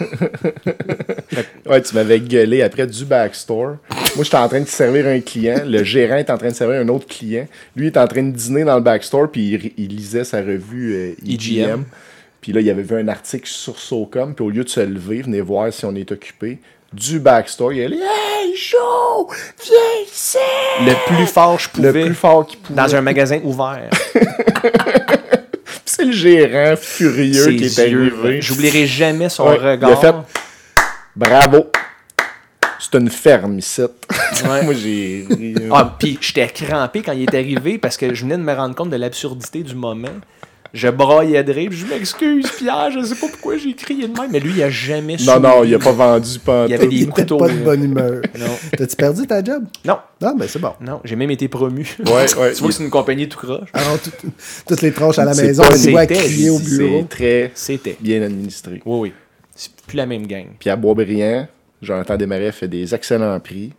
Ouais, 1.65 1.81
tu 1.81 1.93
m'avais 1.95 2.19
gueulé 2.19 2.61
après 2.63 2.87
du 2.87 3.05
backstore. 3.05 3.77
Moi, 4.15 4.23
j'étais 4.23 4.37
en 4.37 4.47
train 4.47 4.61
de 4.61 4.65
servir 4.67 5.05
un 5.07 5.19
client. 5.19 5.61
Le 5.65 5.83
gérant 5.83 6.15
est 6.15 6.29
en 6.29 6.37
train 6.37 6.49
de 6.49 6.53
servir 6.55 6.81
un 6.81 6.87
autre 6.87 7.05
client. 7.07 7.45
Lui 7.75 7.87
est 7.87 7.97
en 7.97 8.07
train 8.07 8.23
de 8.23 8.31
dîner 8.31 8.63
dans 8.63 8.75
le 8.75 8.81
backstore, 8.81 9.29
puis 9.29 9.49
il, 9.53 9.71
il 9.77 9.95
lisait 9.95 10.23
sa 10.23 10.39
revue 10.39 10.93
euh, 10.95 11.11
EGM. 11.25 11.33
EGM. 11.69 11.83
Puis 12.41 12.53
là, 12.53 12.61
il 12.61 12.69
avait 12.69 12.81
vu 12.81 12.95
un 12.95 13.07
article 13.07 13.47
sur 13.47 13.77
SOCOM, 13.77 14.33
puis 14.33 14.43
au 14.45 14.49
lieu 14.49 14.63
de 14.63 14.69
se 14.69 14.79
lever, 14.79 15.21
venez 15.21 15.41
voir 15.41 15.71
si 15.73 15.85
on 15.85 15.93
est 15.95 16.11
occupé. 16.11 16.59
Du 16.91 17.19
backstore, 17.19 17.73
il 17.73 17.83
a 17.83 17.87
dit 17.89 17.95
Hey, 18.01 18.55
Joe, 18.55 19.27
viens 19.63 20.05
ici! 20.11 20.37
Le 20.85 20.93
plus 21.07 21.27
fort 21.27 21.59
je 21.59 21.67
Le 21.81 21.87
pouvais 21.89 22.05
plus 22.05 22.15
fort 22.15 22.45
qu'il 22.47 22.59
pouvait. 22.59 22.81
dans 22.81 22.95
un 22.95 23.01
magasin 23.01 23.39
ouvert. 23.43 23.89
C'est 25.85 26.05
le 26.05 26.11
gérant 26.11 26.75
furieux 26.77 27.33
Ses 27.43 27.55
qui 27.57 27.65
est 27.65 27.77
yeux. 27.89 28.11
arrivé. 28.21 28.41
J'oublierai 28.41 28.87
jamais 28.87 29.29
son 29.29 29.47
Ouais, 29.47 29.57
regard. 29.57 29.89
Il 29.89 29.93
a 29.93 29.97
fait 29.97 30.15
Bravo! 31.15 31.67
C'est 32.79 32.97
une 32.97 33.09
ferme 33.09 33.59
ici. 33.59 33.81
Ouais. 33.81 34.63
Moi, 34.63 34.73
j'ai. 34.73 35.27
Ah, 35.71 35.95
puis 35.99 36.17
j'étais 36.21 36.47
crampé 36.47 37.01
quand 37.01 37.11
il 37.11 37.23
est 37.23 37.33
arrivé 37.35 37.77
parce 37.77 37.97
que 37.97 38.13
je 38.13 38.23
venais 38.23 38.37
de 38.37 38.41
me 38.43 38.53
rendre 38.53 38.73
compte 38.73 38.89
de 38.89 38.95
l'absurdité 38.95 39.61
du 39.63 39.75
moment. 39.75 40.07
Je 40.73 40.87
braillais 40.87 41.43
de 41.43 41.51
rire, 41.51 41.69
puis 41.69 41.79
je 41.79 41.85
m'excuse, 41.87 42.47
Pierre, 42.57 42.91
je 42.91 43.03
sais 43.03 43.15
pas 43.15 43.27
pourquoi 43.27 43.57
j'ai 43.57 43.73
crié 43.73 44.07
de 44.07 44.13
même, 44.19 44.29
mais 44.31 44.39
lui, 44.39 44.51
il 44.55 44.61
a 44.61 44.69
jamais 44.69 45.17
su. 45.17 45.25
Non, 45.25 45.39
non, 45.39 45.63
il 45.63 45.73
a 45.73 45.79
pas 45.79 45.91
vendu 45.91 46.37
pas 46.39 46.65
Il 46.67 46.73
avait 46.75 46.87
des 46.87 46.95
Il 46.97 47.09
couteaux. 47.09 47.37
pas 47.37 47.47
de 47.47 47.53
bonne 47.63 47.83
humeur. 47.83 48.21
Non, 48.37 48.45
T'as-tu 48.77 48.95
perdu 48.95 49.25
ta 49.25 49.43
job? 49.43 49.63
non, 49.85 49.97
Non, 50.21 50.35
ben 50.35 50.47
c'est 50.47 50.59
bon. 50.59 50.73
non, 50.81 51.01
j'ai 51.03 51.15
même 51.15 51.31
été 51.31 51.47
promu. 51.47 51.87
Ouais, 52.05 52.11
ouais. 52.13 52.25
tu 52.53 52.59
vois 52.59 52.67
que 52.69 52.71
c'est 52.75 52.83
une 52.83 52.89
compagnie 52.91 53.27
tout 53.27 53.39
croche. 53.39 53.69
Alors, 53.73 53.99
tout- 53.99 54.11
toutes 54.67 54.81
les 54.83 54.91
tranches 54.91 55.17
à 55.17 55.25
la 55.25 55.33
maison, 55.33 55.63
pas- 55.63 55.69
on 55.69 55.83
les 55.83 55.91
voit 55.91 56.01
c'était- 56.01 56.13
crier 56.15 56.49
au 56.51 56.59
bureau. 56.59 56.99
C'est 57.01 57.09
très 57.09 57.51
C'était. 57.55 57.97
bien 57.99 58.21
administré. 58.21 58.81
Oui, 58.85 58.99
oui. 59.09 59.13
C'est 59.55 59.71
plus 59.87 59.97
la 59.97 60.05
même 60.05 60.27
gang. 60.27 60.45
Puis 60.59 60.69
à 60.69 60.75
Boisbriand, 60.75 61.47
Jonathan 61.81 62.15
Desmarais 62.15 62.51
fait 62.51 62.67
des 62.67 62.93
excellents 62.93 63.39
prix. 63.39 63.73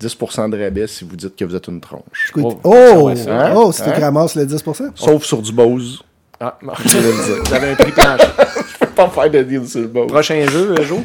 10% 0.00 0.48
de 0.48 0.58
rabais 0.60 0.86
si 0.88 1.04
vous 1.04 1.14
dites 1.16 1.36
que 1.36 1.44
vous 1.44 1.54
êtes 1.54 1.68
une 1.68 1.80
tronche. 1.80 2.32
Oh, 2.36 2.58
Oh, 2.64 3.02
ouais, 3.04 3.16
ça, 3.16 3.52
oh, 3.54 3.70
hein? 3.78 3.92
ramasses 4.00 4.34
le 4.34 4.44
10%? 4.44 4.90
Sauf 4.94 5.24
sur 5.24 5.40
du 5.40 5.52
Bose. 5.52 6.02
Ah, 6.46 6.58
avez 7.54 7.70
un 7.70 7.74
prix 7.74 7.92
plancher. 7.92 8.24
Je 8.80 8.86
peux 8.86 8.92
pas 8.94 9.08
faire 9.08 9.30
de 9.30 9.42
deal 9.42 9.66
sur 9.66 9.80
le 9.80 9.86
Bose. 9.88 10.06
Prochain 10.08 10.46
jeu, 10.48 10.74
euh, 10.78 10.82
Jo? 10.84 11.00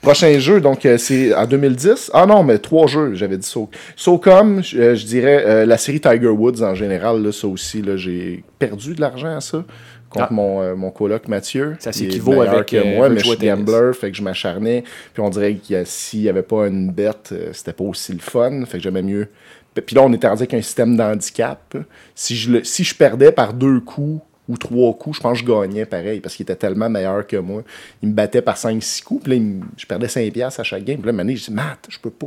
Prochain 0.00 0.38
jeu, 0.38 0.60
donc 0.60 0.86
euh, 0.86 0.96
c'est 0.96 1.34
en 1.34 1.46
2010. 1.46 2.10
Ah 2.14 2.24
non, 2.26 2.42
mais 2.44 2.58
trois 2.58 2.86
jeux, 2.86 3.14
j'avais 3.14 3.36
dit 3.36 3.46
So. 3.46 3.68
SOCOM, 3.96 4.62
je 4.62 4.78
euh, 4.78 4.94
je 4.94 5.04
dirais 5.06 5.44
euh, 5.46 5.66
la 5.66 5.76
série 5.76 6.00
Tiger 6.00 6.28
Woods 6.28 6.62
en 6.62 6.74
général, 6.74 7.22
là, 7.22 7.32
ça 7.32 7.46
aussi, 7.48 7.82
là, 7.82 7.96
j'ai 7.96 8.42
perdu 8.58 8.94
de 8.94 9.00
l'argent 9.00 9.36
à 9.36 9.40
ça. 9.40 9.64
Contre 10.08 10.26
Ah. 10.30 10.32
mon, 10.34 10.62
euh, 10.62 10.74
mon 10.74 10.90
coloc 10.90 11.28
Mathieu. 11.28 11.76
Ça 11.78 11.92
s'équivaut 11.92 12.40
avec, 12.40 12.66
que 12.66 12.96
moi, 12.96 13.08
mais 13.08 13.20
je 13.20 13.26
suis 13.26 13.36
gambler, 13.36 13.92
fait 13.92 14.10
que 14.10 14.16
je 14.16 14.22
m'acharnais. 14.22 14.82
Puis 15.14 15.22
on 15.22 15.30
dirait 15.30 15.54
que 15.56 15.82
s'il 15.84 16.22
n'y 16.22 16.28
avait 16.28 16.42
pas 16.42 16.66
une 16.66 16.90
bête, 16.90 17.32
c'était 17.52 17.72
pas 17.72 17.84
aussi 17.84 18.12
le 18.12 18.18
fun. 18.18 18.64
Fait 18.66 18.78
que 18.78 18.82
j'aimais 18.84 19.02
mieux. 19.02 19.28
Puis 19.86 19.94
là, 19.94 20.02
on 20.02 20.12
était 20.12 20.26
rendu 20.26 20.40
avec 20.42 20.54
un 20.54 20.62
système 20.62 20.96
d'handicap. 20.96 21.76
Si 22.16 22.34
je, 22.34 22.50
le- 22.50 22.64
si 22.64 22.82
je 22.82 22.92
perdais 22.94 23.30
par 23.30 23.52
deux 23.52 23.78
coups 23.80 24.20
ou 24.50 24.56
trois 24.56 24.92
coups, 24.94 25.16
je 25.16 25.22
pense 25.22 25.40
que 25.40 25.46
je 25.46 25.52
gagnais 25.52 25.86
pareil 25.86 26.20
parce 26.20 26.34
qu'il 26.34 26.42
était 26.42 26.56
tellement 26.56 26.90
meilleur 26.90 27.24
que 27.26 27.36
moi. 27.36 27.62
Il 28.02 28.08
me 28.08 28.14
battait 28.14 28.42
par 28.42 28.56
5-6 28.56 29.04
coups. 29.04 29.22
Puis 29.24 29.38
là, 29.38 29.44
je 29.76 29.86
perdais 29.86 30.08
5$ 30.08 30.32
piastres 30.32 30.60
à 30.60 30.64
chaque 30.64 30.84
game. 30.84 31.00
Puis 31.00 31.12
là, 31.12 31.20
année, 31.20 31.36
je 31.36 31.44
dis, 31.44 31.52
Matt, 31.52 31.86
je 31.88 31.98
peux 31.98 32.10
pas. 32.10 32.26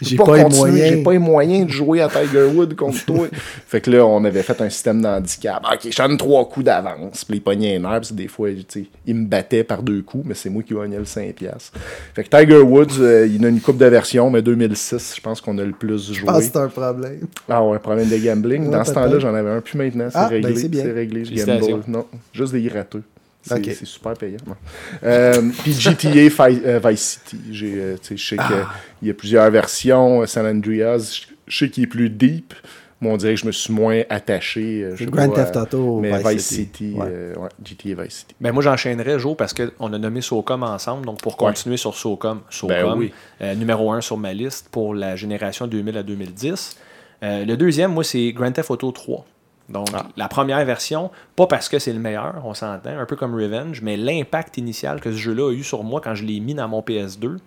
Je 0.00 0.04
J'ai 0.10 0.16
peux 0.16 0.24
pas 0.24 0.36
les 0.36 0.42
continuer. 0.44 0.88
J'ai 0.88 1.02
pas 1.02 1.12
les 1.12 1.18
moyens 1.18 1.66
de 1.66 1.72
jouer 1.72 2.02
à 2.02 2.08
Tiger 2.08 2.44
Wood 2.44 2.74
contre 2.76 3.04
toi. 3.06 3.26
fait 3.66 3.80
que 3.80 3.90
là, 3.90 4.04
on 4.06 4.22
avait 4.24 4.42
fait 4.42 4.60
un 4.60 4.68
système 4.68 5.00
d'handicap. 5.00 5.64
Ok, 5.72 5.88
je 5.90 5.96
donne 5.96 6.16
trois 6.18 6.46
coups 6.48 6.66
d'avance. 6.66 7.24
Puis 7.24 7.38
il 7.38 7.40
pognait 7.40 7.76
un. 7.82 8.00
Puis 8.00 8.14
des 8.14 8.28
fois, 8.28 8.50
tu 8.50 8.64
sais, 8.68 8.84
il 9.06 9.14
me 9.14 9.26
battait 9.26 9.64
par 9.64 9.82
deux 9.82 10.02
coups, 10.02 10.24
mais 10.26 10.34
c'est 10.34 10.50
moi 10.50 10.62
qui 10.62 10.74
gagnais 10.74 10.98
le 10.98 11.04
5$. 11.04 11.32
piastres. 11.32 11.72
Fait 12.14 12.24
que 12.24 12.28
Tiger 12.28 12.58
Woods, 12.60 13.00
euh, 13.00 13.26
il 13.26 13.44
a 13.44 13.48
une 13.48 13.60
coupe 13.60 13.78
de 13.78 13.86
version, 13.86 14.28
mais 14.30 14.42
2006, 14.42 15.14
je 15.16 15.20
pense 15.20 15.40
qu'on 15.40 15.56
a 15.58 15.64
le 15.64 15.72
plus 15.72 16.12
joué. 16.12 16.28
Ah, 16.28 16.40
c'est 16.42 16.56
un 16.56 16.68
problème. 16.68 17.26
Ah 17.48 17.64
ouais, 17.64 17.78
problème 17.78 18.08
de 18.08 18.16
gambling. 18.18 18.66
Ouais, 18.66 18.70
Dans 18.72 18.84
ce 18.84 18.92
temps-là, 18.92 19.18
j'en 19.18 19.34
avais 19.34 19.50
un. 19.50 19.60
Plus 19.60 19.78
maintenant, 19.78 20.08
c'est 20.10 20.18
Ah, 20.18 20.26
réglé. 20.28 20.52
ben, 20.52 20.58
c'est 20.60 20.68
bien. 20.68 20.82
c'est 20.84 20.92
réglé, 20.92 21.24
je 21.24 21.34
gamble. 21.44 21.84
Non, 21.88 22.04
juste 22.32 22.52
des 22.52 22.62
gratteux. 22.62 23.02
C'est 23.46 23.84
super 23.86 24.14
payant. 24.14 24.38
Euh, 25.04 25.42
Puis 25.62 25.72
GTA 25.72 26.18
euh, 26.48 26.80
Vice 26.84 27.20
City. 27.24 27.40
J'ai, 27.50 27.74
euh, 27.76 27.96
tu 28.00 28.08
sais, 28.08 28.16
je 28.16 28.28
sais 28.28 28.36
Ah. 28.38 28.68
qu'il 28.98 29.08
y 29.08 29.10
a 29.10 29.14
plusieurs 29.14 29.50
versions. 29.50 30.26
San 30.26 30.46
Andreas, 30.46 31.20
je- 31.48 31.56
sais 31.56 31.70
qu'il 31.70 31.84
est 31.84 31.88
plus 31.88 32.10
deep. 32.10 32.54
Mais 33.02 33.10
on 33.10 33.18
dirait 33.18 33.34
que 33.34 33.40
je 33.40 33.46
me 33.46 33.52
suis 33.52 33.74
moins 33.74 34.00
attaché. 34.08 34.88
je 34.94 35.04
Grand 35.04 35.28
Theft 35.28 35.54
Auto, 35.56 36.00
Mais 36.00 36.16
Vice 36.16 36.26
Vice, 36.28 36.46
City. 36.46 36.54
City, 36.62 36.94
Ouais. 36.96 37.06
euh, 37.10 37.34
ouais, 37.36 37.48
GTA 37.62 38.02
Vice 38.02 38.14
City. 38.20 38.34
Ben 38.40 38.52
moi 38.52 38.62
j'enchaînerais 38.62 39.18
Jo 39.18 39.34
parce 39.34 39.52
qu'on 39.52 39.92
a 39.92 39.98
nommé 39.98 40.22
SOCOM 40.22 40.62
ensemble, 40.62 41.04
donc 41.04 41.20
pour 41.20 41.36
continuer 41.36 41.76
sur 41.76 41.94
SOCOM, 41.94 42.40
SOCOM 42.48 42.68
Ben 42.74 42.94
oui. 42.96 43.12
euh, 43.42 43.54
numéro 43.54 43.92
1 43.92 44.00
sur 44.00 44.16
ma 44.16 44.32
liste 44.32 44.70
pour 44.70 44.94
la 44.94 45.14
génération 45.14 45.66
2000 45.66 45.98
à 45.98 46.02
2010. 46.02 46.78
Euh, 47.22 47.44
le 47.44 47.56
deuxième, 47.58 47.92
moi, 47.92 48.02
c'est 48.02 48.32
Grand 48.32 48.50
Theft 48.50 48.70
Auto 48.70 48.90
3. 48.92 49.26
Donc 49.68 49.88
Ah. 49.92 50.06
la 50.16 50.28
première 50.28 50.64
version, 50.64 51.10
pas 51.34 51.46
parce 51.46 51.68
que 51.68 51.78
c'est 51.78 51.92
le 51.92 51.98
meilleur, 51.98 52.40
on 52.44 52.54
s'entend, 52.54 52.96
un 52.98 53.06
peu 53.06 53.16
comme 53.16 53.34
Revenge, 53.34 53.82
mais 53.82 53.96
l'impact 53.96 54.58
initial 54.58 55.00
que 55.00 55.10
ce 55.10 55.16
jeu-là 55.16 55.50
a 55.50 55.52
eu 55.52 55.64
sur 55.64 55.82
moi 55.82 56.00
quand 56.02 56.14
je 56.14 56.24
l'ai 56.24 56.38
mis 56.40 56.54
dans 56.54 56.68
mon 56.68 56.80
PS2, 56.82 57.38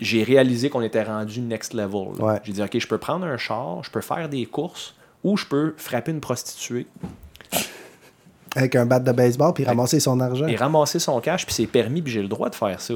j'ai 0.00 0.22
réalisé 0.22 0.70
qu'on 0.70 0.82
était 0.82 1.02
rendu 1.02 1.40
next 1.40 1.74
level. 1.74 2.08
Ouais. 2.20 2.38
J'ai 2.44 2.52
dit, 2.52 2.62
OK, 2.62 2.78
je 2.78 2.86
peux 2.86 2.98
prendre 2.98 3.26
un 3.26 3.36
char, 3.36 3.82
je 3.82 3.90
peux 3.90 4.00
faire 4.00 4.28
des 4.28 4.46
courses, 4.46 4.94
ou 5.24 5.36
je 5.36 5.44
peux 5.46 5.74
frapper 5.76 6.12
une 6.12 6.20
prostituée 6.20 6.86
Avec 8.54 8.76
un 8.76 8.84
bat 8.86 9.00
de 9.00 9.10
baseball 9.12 9.54
puis 9.54 9.64
ramasser 9.64 9.98
son 9.98 10.20
argent. 10.20 10.46
et 10.46 10.56
ramasser 10.56 10.98
son 10.98 11.20
cash, 11.20 11.46
puis 11.46 11.54
c'est 11.54 11.66
permis, 11.66 12.02
puis 12.02 12.12
j'ai 12.12 12.22
le 12.22 12.28
droit 12.28 12.50
de 12.50 12.54
faire 12.54 12.80
ça. 12.80 12.94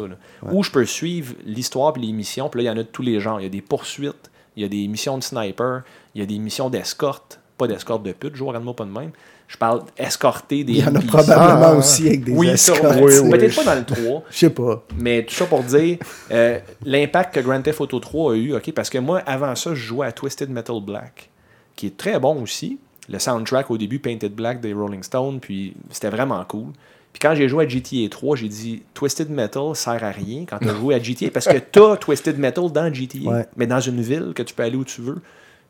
Ou 0.53 0.63
je 0.63 0.71
peux 0.71 0.85
suivre 0.85 1.35
l'histoire 1.45 1.93
puis 1.95 2.03
les 2.07 2.13
missions, 2.13 2.49
puis 2.49 2.63
là, 2.63 2.71
il 2.71 2.75
y 2.75 2.77
en 2.77 2.81
a 2.81 2.85
de 2.85 2.89
tous 2.89 3.03
les 3.03 3.19
genres. 3.21 3.41
Il 3.41 3.45
y 3.45 3.47
a 3.47 3.51
des 3.51 3.63
poursuites, 3.63 4.31
il 4.55 4.63
y 4.63 4.67
a 4.67 4.69
des 4.69 4.87
missions 4.87 5.17
de 5.19 5.23
sniper, 5.25 5.83
il 6.15 6.21
y 6.21 6.23
a 6.23 6.27
des 6.27 6.39
missions 6.39 6.69
d'escorte. 6.71 7.41
Pas 7.59 7.67
d'escorte 7.67 8.03
de 8.03 8.13
pute, 8.13 8.37
je 8.37 8.45
regarde-moi 8.45 8.75
pas 8.77 8.85
de 8.85 8.91
même. 8.91 9.11
Je 9.49 9.57
parle 9.57 9.83
escorter 9.97 10.65
des 10.65 10.73
Il 10.73 10.79
y 10.81 10.85
en 10.85 10.95
a 10.95 11.01
probablement 11.01 11.69
Ah, 11.69 11.75
aussi 11.77 12.07
avec 12.09 12.25
des 12.25 12.33
Oui, 12.33 12.49
escortes. 12.49 12.99
Oui, 13.01 13.13
oui. 13.23 13.31
Peut-être 13.31 13.55
pas 13.57 13.65
dans 13.65 13.81
le 13.81 13.85
3. 13.85 14.23
Je 14.31 14.37
sais 14.37 14.51
pas. 14.51 14.83
Mais 14.99 15.25
tout 15.25 15.35
ça 15.35 15.47
pour 15.47 15.63
dire 15.63 15.99
euh, 16.33 16.59
l'impact 16.85 17.35
que 17.35 17.41
Grand 17.41 17.63
Theft 17.63 17.81
Auto 17.81 17.99
3 18.01 18.33
a 18.33 18.37
eu, 18.37 18.55
ok, 18.55 18.73
parce 18.73 18.91
que 18.91 18.99
moi, 18.99 19.21
avant 19.25 19.55
ça, 19.55 19.71
je 19.71 19.81
jouais 19.87 20.07
à 20.07 20.13
Twisted 20.13 20.51
Metal 20.51 20.81
Black, 20.85 21.31
qui 21.77 21.87
est 21.87 21.97
très 21.97 22.19
bon 22.19 22.43
aussi. 22.43 22.79
Le 23.09 23.19
soundtrack 23.21 23.71
au 23.71 23.79
début, 23.79 24.01
Painted 24.01 24.35
Black 24.35 24.61
des 24.61 24.73
Rolling 24.73 25.03
Stones, 25.05 25.39
puis 25.41 25.75
c'était 25.91 26.11
vraiment 26.11 26.45
cool. 26.45 26.73
Puis 27.13 27.21
quand 27.23 27.35
j'ai 27.37 27.49
joué 27.49 27.65
à 27.65 27.69
GTA 27.69 28.09
3, 28.11 28.37
j'ai 28.37 28.49
dit 28.49 28.83
Twisted 28.93 29.31
Metal 29.31 29.75
sert 29.75 30.03
à 30.05 30.11
rien 30.11 30.45
quand 30.47 30.59
tu 30.59 30.69
as 30.69 30.75
joué 30.75 30.95
à 30.97 30.99
GTA, 31.03 31.31
parce 31.33 31.47
que 31.47 31.57
tu 31.57 31.81
as 31.81 31.97
Twisted 31.97 32.37
Metal 32.39 32.71
dans 32.71 32.93
GTA, 32.93 33.19
Ouais. 33.31 33.47
mais 33.57 33.67
dans 33.69 33.81
une 33.81 34.03
ville 34.03 34.33
que 34.35 34.43
tu 34.43 34.53
peux 34.53 34.65
aller 34.65 34.77
où 34.77 34.85
tu 34.85 35.01
veux. 35.01 35.23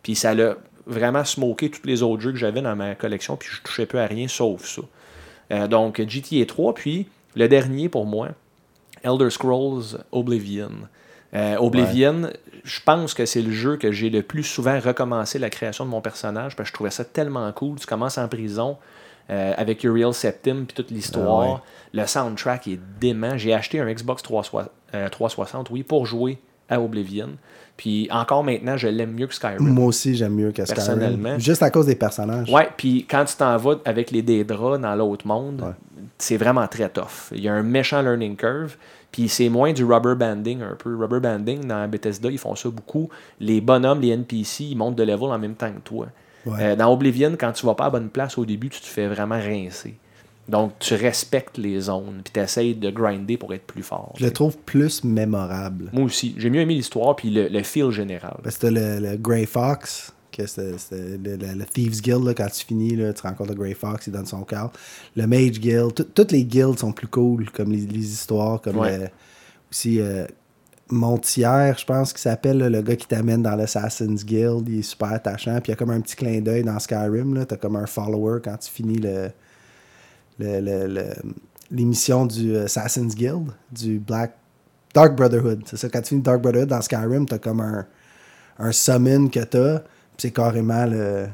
Puis 0.02 0.14
ça 0.16 0.34
l'a 0.34 0.56
vraiment 0.86 1.24
smoké 1.24 1.70
tous 1.70 1.86
les 1.86 2.02
autres 2.02 2.22
jeux 2.22 2.32
que 2.32 2.38
j'avais 2.38 2.62
dans 2.62 2.76
ma 2.76 2.94
collection, 2.94 3.36
puis 3.36 3.48
je 3.50 3.62
touchais 3.62 3.86
plus 3.86 3.98
à 3.98 4.06
rien 4.06 4.28
sauf 4.28 4.64
ça. 4.66 4.82
Euh, 5.52 5.66
donc 5.68 6.00
GTA 6.00 6.44
3, 6.46 6.74
puis 6.74 7.06
le 7.34 7.48
dernier 7.48 7.88
pour 7.88 8.06
moi, 8.06 8.30
Elder 9.02 9.30
Scrolls 9.30 9.98
Oblivion. 10.12 10.70
Euh, 11.34 11.56
Oblivion, 11.56 12.30
je 12.64 12.80
pense 12.84 13.14
que 13.14 13.26
c'est 13.26 13.42
le 13.42 13.52
jeu 13.52 13.76
que 13.76 13.92
j'ai 13.92 14.10
le 14.10 14.22
plus 14.22 14.42
souvent 14.42 14.78
recommencé 14.80 15.38
la 15.38 15.50
création 15.50 15.84
de 15.84 15.90
mon 15.90 16.00
personnage 16.00 16.56
parce 16.56 16.68
que 16.68 16.72
je 16.72 16.74
trouvais 16.74 16.90
ça 16.90 17.04
tellement 17.04 17.50
cool. 17.52 17.78
Tu 17.78 17.86
commences 17.86 18.18
en 18.18 18.28
prison 18.28 18.78
euh, 19.28 19.54
avec 19.56 19.84
Uriel 19.84 20.14
Septim 20.14 20.64
puis 20.66 20.74
toute 20.74 20.90
l'histoire. 20.90 21.42
Ah 21.42 21.52
ouais. 21.52 21.58
Le 21.92 22.06
soundtrack 22.06 22.68
est 22.68 22.80
dément. 23.00 23.36
J'ai 23.36 23.54
acheté 23.54 23.80
un 23.80 23.92
Xbox 23.92 24.22
360, 24.22 24.70
euh, 24.94 25.08
360 25.08 25.70
oui, 25.70 25.82
pour 25.82 26.06
jouer 26.06 26.38
à 26.68 26.80
Oblivion. 26.80 27.30
Puis 27.76 28.08
encore 28.10 28.42
maintenant, 28.42 28.76
je 28.76 28.88
l'aime 28.88 29.12
mieux 29.12 29.26
que 29.26 29.34
Skyrim. 29.34 29.58
Moi 29.60 29.86
aussi, 29.86 30.14
j'aime 30.16 30.34
mieux 30.34 30.50
que 30.50 30.64
Skyrim. 30.64 30.74
Personnellement. 30.86 31.38
Juste 31.38 31.62
à 31.62 31.70
cause 31.70 31.86
des 31.86 31.94
personnages. 31.96 32.50
Ouais, 32.50 32.68
puis 32.76 33.04
quand 33.08 33.24
tu 33.26 33.36
t'en 33.36 33.56
vas 33.58 33.74
avec 33.84 34.10
les 34.10 34.22
Daedras 34.22 34.78
dans 34.78 34.94
l'autre 34.94 35.26
monde, 35.26 35.60
Ouais. 35.60 36.02
c'est 36.18 36.38
vraiment 36.38 36.66
très 36.68 36.88
tough. 36.88 37.30
Il 37.32 37.40
y 37.42 37.48
a 37.48 37.52
un 37.52 37.62
méchant 37.62 38.00
learning 38.00 38.36
curve, 38.36 38.76
puis 39.12 39.28
c'est 39.28 39.50
moins 39.50 39.72
du 39.74 39.84
rubber 39.84 40.14
banding 40.14 40.62
un 40.62 40.74
peu. 40.74 40.96
Rubber 40.96 41.20
banding, 41.20 41.66
dans 41.66 41.86
Bethesda, 41.86 42.30
ils 42.30 42.38
font 42.38 42.54
ça 42.54 42.70
beaucoup. 42.70 43.10
Les 43.40 43.60
bonhommes, 43.60 44.00
les 44.00 44.08
NPC, 44.08 44.64
ils 44.64 44.76
montent 44.76 44.96
de 44.96 45.02
level 45.02 45.24
en 45.30 45.38
même 45.38 45.54
temps 45.54 45.70
que 45.70 45.80
toi. 45.80 46.06
Ouais. 46.46 46.58
Euh, 46.60 46.76
dans 46.76 46.90
Oblivion, 46.92 47.34
quand 47.38 47.52
tu 47.52 47.66
vas 47.66 47.74
pas 47.74 47.86
à 47.86 47.90
bonne 47.90 48.08
place 48.08 48.38
au 48.38 48.46
début, 48.46 48.70
tu 48.70 48.80
te 48.80 48.86
fais 48.86 49.06
vraiment 49.08 49.38
rincer. 49.38 49.96
Donc, 50.48 50.72
tu 50.78 50.94
respectes 50.94 51.58
les 51.58 51.80
zones, 51.80 52.20
puis 52.22 52.32
tu 52.34 52.40
essayes 52.40 52.74
de 52.74 52.90
grinder 52.90 53.36
pour 53.36 53.52
être 53.52 53.66
plus 53.66 53.82
fort. 53.82 54.14
Je 54.16 54.24
le 54.24 54.30
trouve 54.32 54.56
plus 54.58 55.02
mémorable. 55.02 55.90
Moi 55.92 56.04
aussi. 56.04 56.34
J'ai 56.38 56.50
mieux 56.50 56.60
aimé 56.60 56.74
l'histoire, 56.74 57.16
puis 57.16 57.30
le, 57.30 57.48
le 57.48 57.62
feel 57.64 57.90
général. 57.90 58.38
Parce 58.44 58.56
que 58.58 58.68
le, 58.68 59.00
le 59.00 59.16
Grey 59.16 59.44
Fox, 59.46 60.12
que 60.30 60.46
c'est 60.46 60.78
c'est 60.78 61.18
le, 61.18 61.64
Thieves 61.64 62.00
Guild, 62.00 62.22
là, 62.24 62.32
quand 62.34 62.46
tu 62.48 62.64
finis, 62.64 62.94
là, 62.94 63.12
tu 63.12 63.22
rencontres 63.22 63.50
le 63.50 63.56
Grey 63.58 63.74
Fox, 63.74 64.06
il 64.06 64.12
donne 64.12 64.26
son 64.26 64.42
cœur. 64.44 64.70
Le 65.16 65.26
Mage 65.26 65.58
Guild, 65.58 65.94
tout- 65.94 66.04
toutes 66.04 66.30
les 66.30 66.44
guilds 66.44 66.78
sont 66.78 66.92
plus 66.92 67.08
cool, 67.08 67.50
comme 67.50 67.72
les, 67.72 67.80
les 67.86 68.12
histoires, 68.12 68.60
comme 68.60 68.76
Ouais. 68.78 69.10
aussi 69.72 69.98
euh, 70.00 70.26
Montière, 70.88 71.76
je 71.76 71.84
pense 71.84 72.12
qu'il 72.12 72.20
s'appelle, 72.22 72.58
le 72.58 72.80
gars 72.80 72.94
qui 72.94 73.08
t'amène 73.08 73.42
dans 73.42 73.56
l'Assassin's 73.56 74.24
Guild, 74.24 74.68
il 74.68 74.78
est 74.78 74.82
super 74.82 75.08
attachant, 75.12 75.54
puis 75.60 75.64
il 75.66 75.70
y 75.70 75.72
a 75.72 75.76
comme 75.76 75.90
un 75.90 76.00
petit 76.00 76.14
clin 76.14 76.40
d'œil 76.40 76.62
dans 76.62 76.78
Skyrim, 76.78 77.34
là, 77.34 77.44
t'as 77.44 77.56
comme 77.56 77.74
un 77.74 77.86
follower 77.86 78.38
quand 78.44 78.56
tu 78.58 78.70
finis 78.70 78.98
le- 78.98 79.30
l'émission 80.38 82.26
du 82.26 82.56
Assassin's 82.56 83.14
Guild, 83.14 83.52
du 83.70 83.98
Black 83.98 84.36
Dark 84.94 85.14
Brotherhood. 85.14 85.62
C'est 85.66 85.76
ça, 85.76 85.88
quand 85.88 86.00
tu 86.00 86.08
finis 86.08 86.22
Dark 86.22 86.40
Brotherhood 86.40 86.68
dans 86.70 86.80
Skyrim, 86.80 87.26
t'as 87.26 87.38
comme 87.38 87.60
un, 87.60 87.86
un 88.58 88.72
summon 88.72 89.28
que 89.28 89.40
t'as, 89.40 89.82
c'est 90.18 90.30
carrément 90.30 90.86
le. 90.86 91.26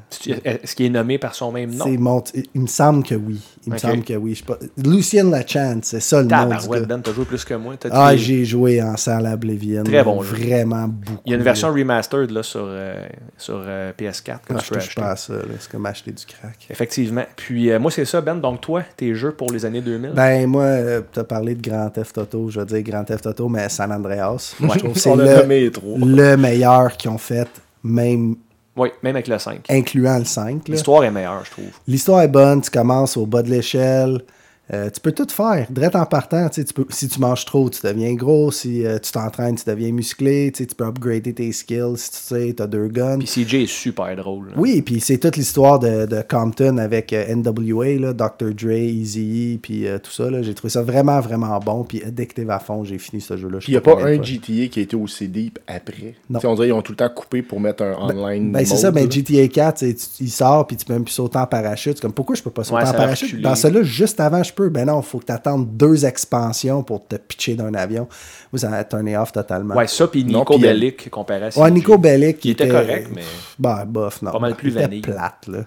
Est-ce 0.44 0.74
qu'il 0.74 0.86
est 0.86 0.90
nommé 0.90 1.18
par 1.18 1.34
son 1.34 1.52
même 1.52 1.74
nom? 1.74 1.86
mon- 1.98 2.22
il 2.54 2.60
me 2.62 2.66
semble 2.66 3.04
que 3.04 3.14
oui. 3.14 3.40
Il 3.66 3.72
me 3.72 3.78
semble 3.78 4.02
que 4.02 4.14
oui. 4.14 4.34
Je 4.34 4.40
sais 4.40 4.44
pas. 4.44 4.58
Lucien 4.76 5.24
Lachance, 5.30 5.84
c'est 5.84 6.00
ça 6.00 6.16
le 6.22 6.22
nom 6.28 6.28
du 6.46 6.50
Tabarouette, 6.50 6.80
gars. 6.82 6.86
Ben, 6.96 7.00
t'as 7.02 7.12
joué 7.12 7.24
plus 7.24 7.44
que 7.44 7.54
moi. 7.54 7.74
Ah, 7.90 8.16
j'ai 8.16 8.44
joué 8.44 8.82
en 8.82 8.96
salle 8.96 9.26
à. 9.26 9.36
Très 9.84 10.02
bon 10.04 10.22
jeu. 10.22 10.34
Vraiment 10.36 10.88
beaucoup. 10.88 11.20
Il 11.26 11.30
y 11.30 11.34
a 11.34 11.38
une 11.38 11.42
version 11.44 11.72
remastered 11.72 12.30
là, 12.30 12.42
sur, 12.42 12.64
euh, 12.64 13.06
sur 13.38 13.62
euh, 13.64 13.92
PS4 13.96 14.40
que 14.46 14.54
Ah, 14.54 14.58
tu 14.58 14.64
je 14.64 14.70
peux 14.70 14.76
acheter. 14.76 15.00
pas 15.00 15.10
à 15.10 15.16
ça. 15.16 15.34
C'est 15.60 15.70
comme 15.70 15.86
acheter 15.86 16.12
du 16.12 16.24
crack. 16.26 16.66
Effectivement. 16.70 17.24
Puis 17.36 17.70
euh, 17.70 17.78
moi, 17.78 17.90
c'est 17.90 18.04
ça, 18.04 18.20
Ben. 18.20 18.34
Donc, 18.36 18.60
toi, 18.60 18.82
tes 18.96 19.14
jeux 19.14 19.32
pour 19.32 19.52
les 19.52 19.64
années 19.64 19.80
2000 19.80 20.12
Ben, 20.14 20.46
moi, 20.48 20.66
t'as 21.12 21.24
parlé 21.24 21.54
de 21.54 21.62
Grand 21.68 21.88
Theft 21.90 22.18
Auto. 22.18 22.50
Je 22.50 22.60
vais 22.60 22.66
dire 22.66 22.82
Grand 22.82 23.04
Theft 23.04 23.26
Auto, 23.26 23.48
mais 23.48 23.68
San 23.68 23.92
Andreas. 23.92 24.54
Moi, 24.58 24.74
je 24.74 24.78
trouve 24.80 24.92
que 24.94 24.98
c'est 24.98 25.14
le, 25.16 26.16
le 26.16 26.36
meilleur 26.36 26.96
qu'ils 26.96 27.10
ont 27.10 27.18
fait, 27.18 27.48
même 27.84 28.34
Oui, 28.76 28.88
même 29.02 29.16
avec 29.16 29.28
le 29.28 29.38
5. 29.38 29.66
incluant 29.68 30.18
le 30.18 30.24
5. 30.24 30.68
là. 30.68 30.74
L'histoire 30.74 31.04
est 31.04 31.10
meilleure, 31.10 31.44
je 31.44 31.50
trouve. 31.50 31.70
L'histoire 31.86 32.22
est 32.22 32.28
bonne, 32.28 32.62
tu 32.62 32.70
commences 32.70 33.16
au 33.16 33.26
bas 33.26 33.42
de 33.42 33.50
l'échelle. 33.50 34.20
Euh, 34.72 34.88
tu 34.90 35.00
peux 35.00 35.12
tout 35.12 35.26
faire. 35.28 35.66
Direct 35.70 35.94
en 35.96 36.06
partant, 36.06 36.48
tu 36.48 36.64
peux, 36.64 36.86
si 36.88 37.06
tu 37.08 37.20
manges 37.20 37.44
trop, 37.44 37.68
tu 37.68 37.80
deviens 37.84 38.14
gros. 38.14 38.50
Si 38.50 38.86
euh, 38.86 38.98
tu 38.98 39.12
t'entraînes, 39.12 39.56
tu 39.56 39.64
deviens 39.66 39.92
musclé. 39.92 40.50
Tu 40.52 40.64
peux 40.66 40.84
upgrader 40.86 41.34
tes 41.34 41.52
skills 41.52 41.96
si 41.96 42.10
tu 42.10 42.16
sais, 42.18 42.54
tu 42.56 42.62
as 42.62 42.66
deux 42.66 42.88
guns. 42.88 43.18
Puis 43.18 43.44
CJ 43.44 43.54
est 43.54 43.66
super 43.66 44.14
drôle. 44.16 44.48
là. 44.48 44.52
Oui, 44.56 44.80
puis 44.82 45.00
c'est 45.00 45.18
toute 45.18 45.36
l'histoire 45.36 45.78
de, 45.78 46.06
de 46.06 46.22
Compton 46.26 46.78
avec 46.78 47.12
euh, 47.12 47.34
NWA, 47.34 47.98
là, 48.00 48.12
Dr. 48.14 48.54
Dre, 48.54 48.70
Eazy, 48.72 49.58
puis 49.62 49.86
euh, 49.86 49.98
tout 49.98 50.10
ça. 50.10 50.24
J'ai 50.42 50.54
trouvé 50.54 50.70
ça 50.70 50.82
vraiment, 50.82 51.20
vraiment 51.20 51.58
bon. 51.58 51.84
Puis 51.84 52.02
addictive 52.02 52.50
à 52.50 52.58
fond, 52.58 52.82
j'ai 52.84 52.98
fini 52.98 53.20
ce 53.20 53.36
jeu-là. 53.36 53.58
je 53.60 53.64
Puis 53.66 53.72
il 53.72 53.74
n'y 53.74 53.78
a 53.78 53.80
pas 53.82 54.02
un. 54.02 54.22
GTA 54.22 54.68
qui 54.68 54.78
a 54.78 54.82
été 54.82 54.96
aussi 54.96 55.28
deep 55.28 55.58
après. 55.66 56.14
Non. 56.30 56.40
On 56.44 56.54
dirait 56.54 56.68
qu'ils 56.68 56.72
ont 56.74 56.82
tout 56.82 56.92
le 56.92 56.96
temps 56.96 57.10
coupé 57.14 57.42
pour 57.42 57.60
mettre 57.60 57.82
un 57.82 57.94
online. 57.94 58.52
Ben, 58.52 58.64
c'est 58.64 58.76
ça, 58.76 58.90
ben. 58.90 59.10
GTA 59.10 59.48
4, 59.48 59.78
tu 59.78 59.86
sais, 59.88 59.94
tu- 59.94 60.24
il 60.24 60.30
sort, 60.30 60.66
puis 60.66 60.76
tu 60.76 60.84
peux 60.86 60.92
même 60.94 61.04
plus 61.04 61.12
sauter 61.12 61.38
en 61.38 61.46
parachute. 61.46 61.96
C'est 61.96 62.02
comme, 62.02 62.12
pourquoi 62.12 62.36
je 62.36 62.42
peux 62.42 62.50
pas 62.50 62.64
sauter 62.64 62.84
Ouais, 62.84 62.88
en 62.88 62.92
parachute? 62.94 63.40
Dans 63.42 63.54
celui-là, 63.54 63.82
juste 63.82 64.18
avant, 64.20 64.42
je 64.42 64.52
peux. 64.52 64.61
Ben 64.70 64.86
non, 64.86 65.00
il 65.00 65.04
faut 65.06 65.18
que 65.18 65.26
tu 65.26 65.32
attendes 65.32 65.76
deux 65.76 66.04
expansions 66.04 66.82
pour 66.82 67.06
te 67.06 67.16
pitcher 67.16 67.54
d'un 67.54 67.72
avion. 67.74 68.08
Moi, 68.52 68.58
ça 68.58 68.72
a 68.72 68.84
turné 68.84 69.16
off 69.16 69.32
totalement. 69.32 69.74
Ouais, 69.74 69.86
ça, 69.86 70.06
puis 70.08 70.24
Non, 70.24 70.40
Nico 70.40 70.54
euh, 70.54 70.58
Bellic 70.58 71.10
comparé 71.10 71.44
à 71.44 71.50
CJ. 71.50 71.56
Ouais, 71.58 71.70
Nico 71.70 71.98
Bellic. 71.98 72.38
Qui 72.38 72.50
était 72.50 72.68
correct, 72.68 73.08
mais- 73.14 73.22
Ben, 73.58 73.84
bof, 73.86 74.22
non. 74.22 74.32
Pas 74.32 74.38
mal 74.38 74.54
plus 74.54 74.68
il 74.70 74.72
était 74.72 74.82
vanille. 74.82 75.00
plate, 75.00 75.46
là. 75.48 75.58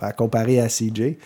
Ben, 0.00 0.12
comparé 0.12 0.60
à 0.60 0.68
CJ. 0.68 1.16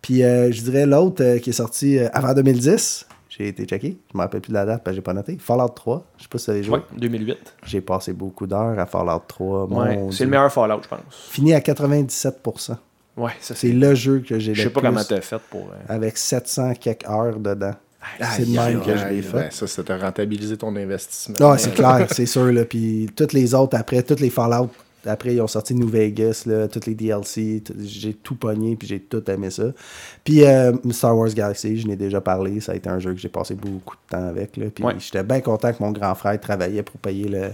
Puis, 0.00 0.22
euh, 0.24 0.50
je 0.50 0.62
dirais 0.62 0.84
l'autre 0.86 1.22
euh, 1.22 1.38
qui 1.38 1.50
est 1.50 1.54
sorti 1.54 1.98
euh, 1.98 2.08
avant 2.12 2.34
2010. 2.34 3.06
J'ai 3.28 3.48
été 3.48 3.64
checké. 3.64 3.96
Je 4.12 4.18
me 4.18 4.22
rappelle 4.22 4.42
plus 4.42 4.50
de 4.50 4.54
la 4.54 4.66
date 4.66 4.82
parce 4.84 4.92
que 4.94 4.96
j'ai 4.96 5.02
pas 5.02 5.14
noté. 5.14 5.38
Fallout 5.40 5.68
3. 5.68 6.04
Je 6.18 6.22
sais 6.24 6.28
pas 6.28 6.36
si 6.38 6.44
vous 6.46 6.50
avez 6.50 6.62
joué. 6.62 6.74
Ouais, 6.78 6.82
2008. 6.98 7.38
J'ai 7.64 7.80
passé 7.80 8.12
beaucoup 8.12 8.46
d'heures 8.46 8.78
à 8.78 8.84
Fallout 8.84 9.22
3. 9.26 9.64
Ouais, 9.66 9.96
Mon 9.96 10.10
c'est 10.10 10.24
le 10.24 10.30
meilleur 10.30 10.52
Fallout, 10.52 10.80
je 10.82 10.88
pense. 10.88 11.00
Fini 11.30 11.54
à 11.54 11.60
97%. 11.60 12.76
Ouais, 13.16 13.32
ça 13.40 13.54
C'est 13.54 13.68
c'est. 13.68 13.72
le 13.72 13.94
jeu 13.94 14.20
que 14.26 14.38
j'ai 14.38 14.50
le 14.52 14.54
Je 14.54 14.62
sais 14.62 14.70
pas 14.70 14.80
plus 14.80 14.88
comment 14.88 15.04
t'as 15.04 15.20
fait 15.20 15.40
pour. 15.50 15.68
euh, 15.70 15.94
avec 15.94 16.16
700 16.16 16.74
quelques 16.80 17.06
heures 17.08 17.38
dedans. 17.38 17.74
C'est 18.34 18.42
Aïe, 18.42 18.50
même 18.74 18.80
que 18.82 18.96
je 18.96 19.06
l'ai 19.06 19.22
fait. 19.22 19.32
ben, 19.36 19.50
ça, 19.50 19.66
ça 19.66 19.82
t'a 19.84 19.96
rentabilisé 19.96 20.56
ton 20.56 20.74
investissement. 20.74 21.36
Ah, 21.40 21.56
c'est 21.56 21.72
clair, 21.74 22.06
c'est 22.10 22.26
sûr. 22.26 22.46
Là. 22.52 22.64
Puis 22.64 23.08
toutes 23.14 23.32
les 23.32 23.54
autres 23.54 23.76
après, 23.76 24.02
toutes 24.02 24.18
les 24.20 24.30
Fallout, 24.30 24.70
après, 25.06 25.34
ils 25.34 25.40
ont 25.40 25.46
sorti 25.46 25.74
New 25.74 25.86
Vegas, 25.88 26.42
là, 26.46 26.66
toutes 26.68 26.86
les 26.86 26.94
DLC. 26.94 27.62
J'ai 27.80 28.14
tout 28.14 28.34
pogné, 28.34 28.74
puis 28.76 28.88
j'ai 28.88 28.98
tout 29.00 29.22
aimé 29.30 29.50
ça. 29.50 29.64
Puis 30.24 30.44
euh, 30.44 30.72
Star 30.90 31.16
Wars 31.16 31.28
Galaxy, 31.30 31.78
je 31.78 31.86
n'ai 31.86 31.96
déjà 31.96 32.20
parlé. 32.20 32.60
Ça 32.60 32.72
a 32.72 32.74
été 32.74 32.88
un 32.88 32.98
jeu 32.98 33.12
que 33.12 33.20
j'ai 33.20 33.28
passé 33.28 33.54
beaucoup 33.54 33.94
de 33.94 34.16
temps 34.16 34.26
avec. 34.26 34.56
Là. 34.56 34.66
Puis 34.74 34.82
Ouais. 34.84 34.94
j'étais 34.98 35.22
bien 35.22 35.40
content 35.40 35.72
que 35.72 35.80
mon 35.82 35.92
grand 35.92 36.14
frère 36.16 36.40
travaillait 36.40 36.82
pour 36.82 36.96
payer 37.00 37.28
le, 37.28 37.50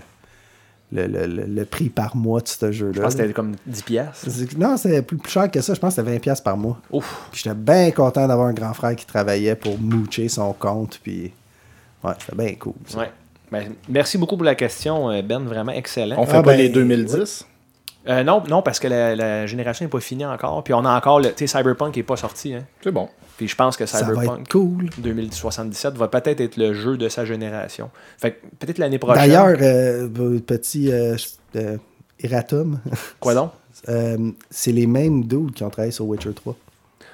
le, 0.93 1.07
le- 1.07 1.27
le- 1.27 1.45
le 1.47 1.65
prix 1.65 1.89
par 1.91 2.17
mois 2.17 2.41
de 2.41 2.49
ce 2.49 2.73
jeu-là. 2.73 2.93
Je 2.95 3.01
pense 3.03 3.15
que 3.15 3.21
c'était 3.23 3.33
comme 3.35 3.55
10 3.67 3.83
piastres. 3.83 4.31
C'est- 4.31 4.57
Non, 4.59 4.77
c'est 4.77 5.03
plus, 5.03 5.19
plus 5.19 5.31
cher 5.31 5.51
que 5.51 5.61
ça. 5.61 5.75
Je 5.75 5.81
pense 5.81 5.95
que 5.97 6.03
c'était 6.03 6.19
20$ 6.19 6.43
par 6.43 6.57
mois. 6.57 6.79
Ouf. 6.91 7.29
Puis 7.31 7.43
j'étais 7.45 7.55
bien 7.57 7.91
content 7.91 8.27
d'avoir 8.27 8.47
un 8.49 8.53
grand 8.55 8.73
frère 8.75 8.97
qui 8.97 9.05
travaillait 9.07 9.55
pour 9.57 9.79
moocher 9.79 10.29
son 10.29 10.53
compte. 10.55 10.99
Puis 11.03 11.33
ouais, 12.05 12.13
c'était 12.21 12.37
bien 12.37 12.55
cool. 12.55 12.73
ça. 12.87 12.99
Ouais. 13.01 13.13
Ben, 13.51 13.73
merci 13.89 14.19
beaucoup 14.19 14.37
pour 14.37 14.45
la 14.45 14.55
question, 14.55 15.11
euh, 15.11 15.23
Ben. 15.23 15.45
Vraiment 15.45 15.73
excellent. 15.73 16.17
On 16.19 16.27
fait 16.27 16.37
Ah, 16.37 16.43
pas 16.43 16.53
ben, 16.53 16.59
les 16.59 16.69
2010. 16.69 17.47
Euh, 18.09 18.23
non, 18.25 18.43
non, 18.49 18.63
parce 18.63 18.79
que 18.79 18.89
la, 18.89 19.15
la 19.17 19.47
génération 19.47 19.85
n'est 19.85 19.91
pas 19.91 20.01
finie 20.01 20.25
encore. 20.25 20.63
Puis 20.65 20.73
on 20.73 20.85
a 20.85 20.97
encore 20.97 21.21
le. 21.21 21.33
Tu 21.35 21.47
sais, 21.47 21.59
Cyberpunk 21.59 21.95
n'est 21.97 22.03
pas 22.03 22.17
sorti. 22.17 22.55
Hein. 22.55 22.65
C'est 22.83 22.93
bon. 22.93 23.09
Puis 23.39 23.49
je 23.49 23.55
pense 23.57 23.77
que 23.79 23.87
Ça 23.87 24.03
va 24.03 24.09
Cyberpunk 24.15 24.41
être 24.41 24.49
cool. 24.51 24.91
2077 24.99 25.95
va 25.95 26.09
peut-être 26.09 26.41
être 26.41 26.57
le 26.59 26.75
jeu 26.75 26.97
de 26.99 27.09
sa 27.09 27.25
génération. 27.25 27.89
Fait 28.19 28.33
que 28.33 28.47
peut-être 28.59 28.79
l'année 28.79 28.99
prochaine. 28.99 29.23
D'ailleurs, 29.29 29.57
euh, 29.63 30.39
petit 30.41 30.93
euh, 30.93 31.17
euh, 31.57 31.79
erratum, 32.21 32.81
Quoi 33.21 33.35
donc? 33.35 33.53
Euh, 33.89 34.33
c'est 34.51 34.73
les 34.73 34.89
mêmes 34.89 35.25
dudes 35.25 35.53
qui 35.53 35.63
ont 35.63 35.71
travaillé 35.71 35.93
sur 35.93 36.05
Witcher 36.07 36.33
3. 36.35 36.57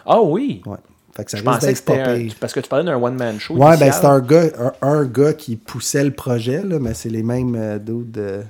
Ah 0.07 0.23
oui. 0.23 0.63
Ouais. 0.65 0.79
Fait 1.15 1.27
que 1.27 1.31
ça 1.31 1.37
Je 1.37 1.43
pensais 1.43 1.73
que 1.73 1.79
c'était. 1.79 2.01
un-. 2.01 2.29
Parce 2.41 2.55
que 2.55 2.61
tu 2.61 2.69
parlais 2.71 2.87
d'un 2.87 2.97
one-man 2.97 3.39
show. 3.39 3.55
Ouais, 3.55 3.77
ben 3.77 3.93
c'est 3.93 4.07
un 4.07 4.19
gars, 4.21 4.47
un, 4.59 4.73
un 4.81 5.05
gars 5.05 5.35
qui 5.35 5.57
poussait 5.57 6.03
le 6.03 6.11
projet, 6.13 6.63
là, 6.63 6.79
mais 6.81 6.95
c'est 6.95 7.11
les 7.11 7.23
mêmes 7.23 7.55
euh, 7.55 7.79
dudes. 7.79 8.17
euh, 8.17 8.43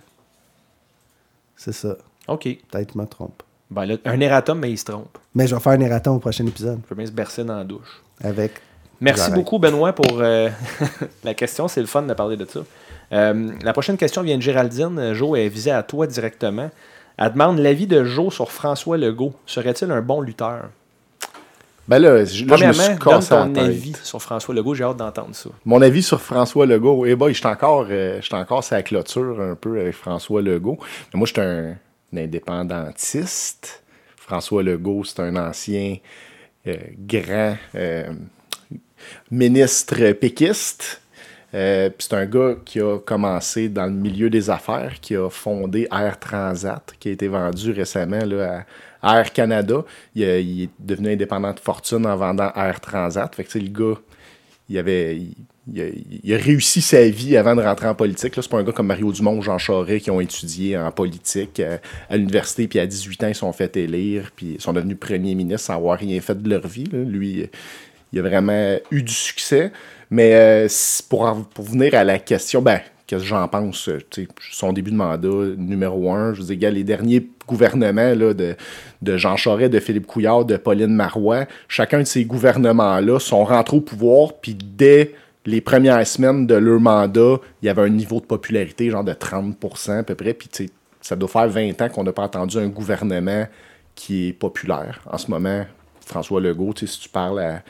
C'est 1.57 1.73
ça. 1.73 1.97
Ok. 2.29 2.45
Peut-être 2.71 2.87
que 2.87 2.93
je 2.95 2.99
me 2.99 3.07
trompe. 3.07 3.43
Ben 3.71 3.87
là, 3.87 3.97
un 4.05 4.21
erratum, 4.21 4.59
mais 4.59 4.71
il 4.71 4.79
se 4.79 4.85
trompe. 4.85 5.19
Mais 5.35 5.47
je 5.47 5.55
vais 5.55 5.61
faire 5.61 5.73
un 5.73 5.81
erratum 5.81 6.17
au 6.17 6.19
prochain 6.19 6.47
épisode 6.47 6.81
Je 6.83 6.89
peux 6.89 6.95
bien 6.95 7.07
se 7.07 7.13
bercer 7.13 7.45
dans 7.45 7.57
la 7.57 7.65
douche. 7.65 8.03
avec. 8.23 8.53
Merci 9.01 9.31
beaucoup, 9.33 9.59
Benoît, 9.59 9.93
pour 9.93 10.21
euh, 10.21 10.49
la 11.25 11.35
question. 11.35 11.69
C'est 11.69 11.81
le 11.81 11.87
fun 11.87 12.03
de 12.03 12.15
parler 12.15 12.37
de 12.37 12.47
ça. 12.47 12.61
Euh, 13.13 13.51
la 13.63 13.73
prochaine 13.73 13.97
question 13.97 14.23
vient 14.23 14.37
de 14.37 14.43
Géraldine. 14.43 15.13
Joe 15.13 15.39
est 15.39 15.49
visée 15.49 15.73
à 15.73 15.83
toi 15.83 16.07
directement. 16.07 16.71
Elle 17.19 17.33
demande 17.33 17.59
l'avis 17.59 17.87
de 17.87 18.05
Joe 18.05 18.33
sur 18.33 18.51
François 18.51 18.97
Legault. 18.97 19.35
Serait-il 19.47 19.91
un 19.91 20.01
bon 20.01 20.21
lutteur? 20.21 20.69
Ben 21.87 21.99
là, 21.99 22.25
je, 22.25 22.47
là, 22.47 22.57
je 22.57 22.65
me 22.65 22.73
suis 22.73 22.95
Premièrement, 22.97 23.21
donne 23.21 23.55
ton 23.55 23.61
avis 23.61 23.93
sur 24.03 24.23
François 24.23 24.55
Legault. 24.55 24.75
J'ai 24.75 24.85
hâte 24.85 24.97
d'entendre 24.97 25.35
ça. 25.35 25.51
Mon 25.67 25.83
avis 25.83 26.03
sur 26.03 26.21
François 26.21 26.65
Legault, 26.65 27.05
eh 27.05 27.15
boy, 27.15 27.35
j'étais 27.35 27.47
encore, 27.47 27.87
euh, 27.91 28.21
encore 28.33 28.65
sur 28.65 28.75
la 28.75 28.83
clôture 28.83 29.39
un 29.41 29.55
peu 29.55 29.79
avec 29.79 29.95
François 29.95 30.41
Legault. 30.41 30.79
Mais 31.13 31.19
moi, 31.19 31.27
j'étais 31.27 31.43
un, 31.43 31.73
un 31.73 31.77
indépendantiste. 32.19 33.83
François 34.17 34.63
Legault, 34.63 35.05
c'est 35.05 35.21
un 35.21 35.37
ancien 35.37 35.97
euh, 36.67 36.77
grand 36.99 37.57
euh, 37.75 38.13
ministre 39.31 40.13
péquiste. 40.13 41.03
Euh, 41.55 41.91
c'est 41.99 42.15
un 42.15 42.27
gars 42.27 42.57
qui 42.65 42.81
a 42.81 42.99
commencé 42.99 43.69
dans 43.69 43.85
le 43.87 43.93
milieu 43.93 44.29
des 44.29 44.51
affaires, 44.51 44.99
qui 45.01 45.15
a 45.15 45.29
fondé 45.31 45.87
Air 45.93 46.19
Transat, 46.19 46.95
qui 46.99 47.11
a 47.11 47.13
été 47.13 47.29
vendu 47.29 47.71
récemment 47.71 48.19
à 49.03 49.19
Air 49.21 49.33
Canada. 49.33 49.85
Il, 50.15 50.63
est 50.63 50.71
devenu 50.81 51.13
indépendant 51.13 51.53
de 51.53 51.61
fortune 51.61 52.07
en 52.07 52.17
vendant 52.17 52.51
Air 52.57 52.81
Transat. 52.81 53.33
Fait 53.35 53.45
que 53.45 53.59
le 53.59 53.69
gars, 53.69 54.01
il 54.69 54.79
avait. 54.79 55.21
Il, 55.67 56.35
a, 56.35 56.37
réussi 56.37 56.83
sa 56.83 57.09
vie 57.09 57.39
avant 57.39 57.57
de 57.57 57.63
rentrer 57.63 57.89
en 57.89 57.95
politique. 57.95 58.35
C'est 58.35 58.49
pas 58.49 58.59
un 58.59 58.63
gars 58.65 58.73
comme 58.73 58.89
Mario 58.89 59.11
Dumont 59.13 59.39
ou 59.39 59.43
Jean 59.43 59.57
Charest 59.57 60.05
qui 60.05 60.11
ont 60.11 60.21
étudié 60.21 60.77
en 60.77 60.91
politique 60.91 61.59
euh, 61.59 61.79
à 62.11 62.19
l'université, 62.19 62.69
puis 62.69 62.79
à 62.79 62.87
18 62.87 63.25
ans, 63.25 63.29
ils 63.29 63.35
sont 63.35 63.53
fait 63.55 63.75
élire, 63.79 64.31
puis 64.37 64.57
sont 64.59 64.75
devenus 64.75 64.99
premiers 65.01 65.35
ministres 65.35 65.69
sans 65.69 65.77
avoir 65.77 65.99
rien 65.99 66.21
fait 66.21 66.43
de 66.43 66.51
leur 66.51 66.67
vie. 66.67 66.85
Lui, 66.85 67.49
il 68.13 68.19
a 68.19 68.23
vraiment 68.23 68.77
eu 68.91 69.03
du 69.03 69.13
succès. 69.13 69.73
Mais 70.11 70.35
euh, 70.35 70.69
pour, 71.09 71.49
pour 71.55 71.65
venir 71.65 71.95
à 71.95 72.05
la 72.05 72.19
question, 72.19 72.61
ben, 72.61 72.81
qu'est-ce 73.07 73.23
que 73.23 73.29
j'en 73.29 73.49
pense? 73.49 73.89
euh, 73.89 73.99
Son 74.51 74.73
début 74.73 74.91
de 74.91 74.97
mandat, 74.97 75.55
numéro 75.57 76.13
un, 76.13 76.35
je 76.35 76.41
vous 76.41 76.47
dis, 76.47 76.57
les 76.57 76.85
derniers 76.85 77.27
gouvernements 77.47 78.15
de, 78.15 78.57
Jean 79.17 79.37
Charest, 79.37 79.73
de 79.73 79.81
Philippe 79.81 80.07
Couillard, 80.07 80.45
de 80.45 80.57
Pauline 80.57 80.95
Marois, 80.95 81.45
chacun 81.69 82.01
de 82.01 82.05
ces 82.05 82.25
gouvernements-là 82.25 83.19
sont 83.19 83.45
rentrés 83.45 83.77
au 83.77 83.81
pouvoir, 83.81 84.35
puis 84.41 84.55
dès 84.55 85.15
les 85.47 85.61
premières 85.61 86.07
semaines 86.07 86.47
de 86.47 86.55
leur 86.55 86.81
mandat, 86.81 87.37
il 87.63 87.67
y 87.67 87.69
avait 87.69 87.83
un 87.83 87.91
niveau 87.91 88.21
de 88.21 88.25
popularité, 88.27 88.91
genre 88.91 89.05
de 89.05 89.13
30% 89.13 89.99
à 89.99 90.03
peu 90.03 90.15
près, 90.15 90.33
puis 90.33 90.49
ça 91.01 91.17
doit 91.17 91.29
faire 91.29 91.49
20 91.49 91.83
ans 91.83 91.89
qu'on 91.91 92.05
n'a 92.05 92.13
pas 92.13 92.23
entendu 92.23 92.57
un 92.57 92.69
gouvernement 92.69 93.47
qui 93.95 94.29
est 94.29 94.33
populaire. 94.33 95.01
En 95.11 95.19
ce 95.19 95.31
moment, 95.31 95.65
François 96.07 96.41
Legault, 96.41 96.73
si 96.77 96.99
tu 96.99 97.09
parles 97.11 97.41
à 97.41 97.63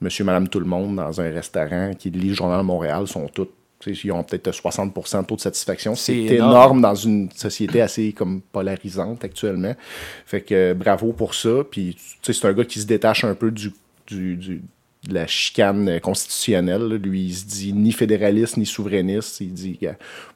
monsieur, 0.00 0.24
madame, 0.24 0.48
tout 0.48 0.60
le 0.60 0.66
monde 0.66 0.96
dans 0.96 1.20
un 1.20 1.30
restaurant 1.30 1.92
qui 1.98 2.10
lit 2.10 2.28
le 2.28 2.34
Journal 2.34 2.60
de 2.60 2.64
Montréal, 2.64 3.06
sont 3.06 3.28
sais, 3.34 3.48
ils 3.86 4.12
ont 4.12 4.22
peut-être 4.22 4.50
60% 4.50 5.20
de 5.22 5.26
taux 5.26 5.36
de 5.36 5.40
satisfaction. 5.40 5.94
C'est 5.94 6.16
énorme. 6.16 6.50
énorme. 6.50 6.80
dans 6.80 6.94
une 6.94 7.30
société 7.32 7.80
assez 7.80 8.12
comme 8.12 8.40
polarisante 8.40 9.24
actuellement. 9.24 9.74
Fait 10.24 10.40
que 10.40 10.54
euh, 10.54 10.74
bravo 10.74 11.12
pour 11.12 11.34
ça. 11.34 11.62
Puis, 11.70 11.96
c'est 12.22 12.44
un 12.44 12.52
gars 12.52 12.64
qui 12.64 12.80
se 12.80 12.86
détache 12.86 13.24
un 13.24 13.34
peu 13.34 13.50
du, 13.50 13.72
du, 14.06 14.36
du- 14.36 14.62
de 15.06 15.14
la 15.14 15.28
chicane 15.28 15.88
euh, 15.88 15.98
constitutionnelle. 16.00 16.82
là. 16.82 16.96
Lui, 16.96 17.26
il 17.26 17.34
se 17.34 17.44
dit 17.44 17.72
ni 17.72 17.92
fédéraliste 17.92 18.56
ni 18.56 18.66
souverainiste. 18.66 19.40
Il 19.40 19.52
dit, 19.52 19.78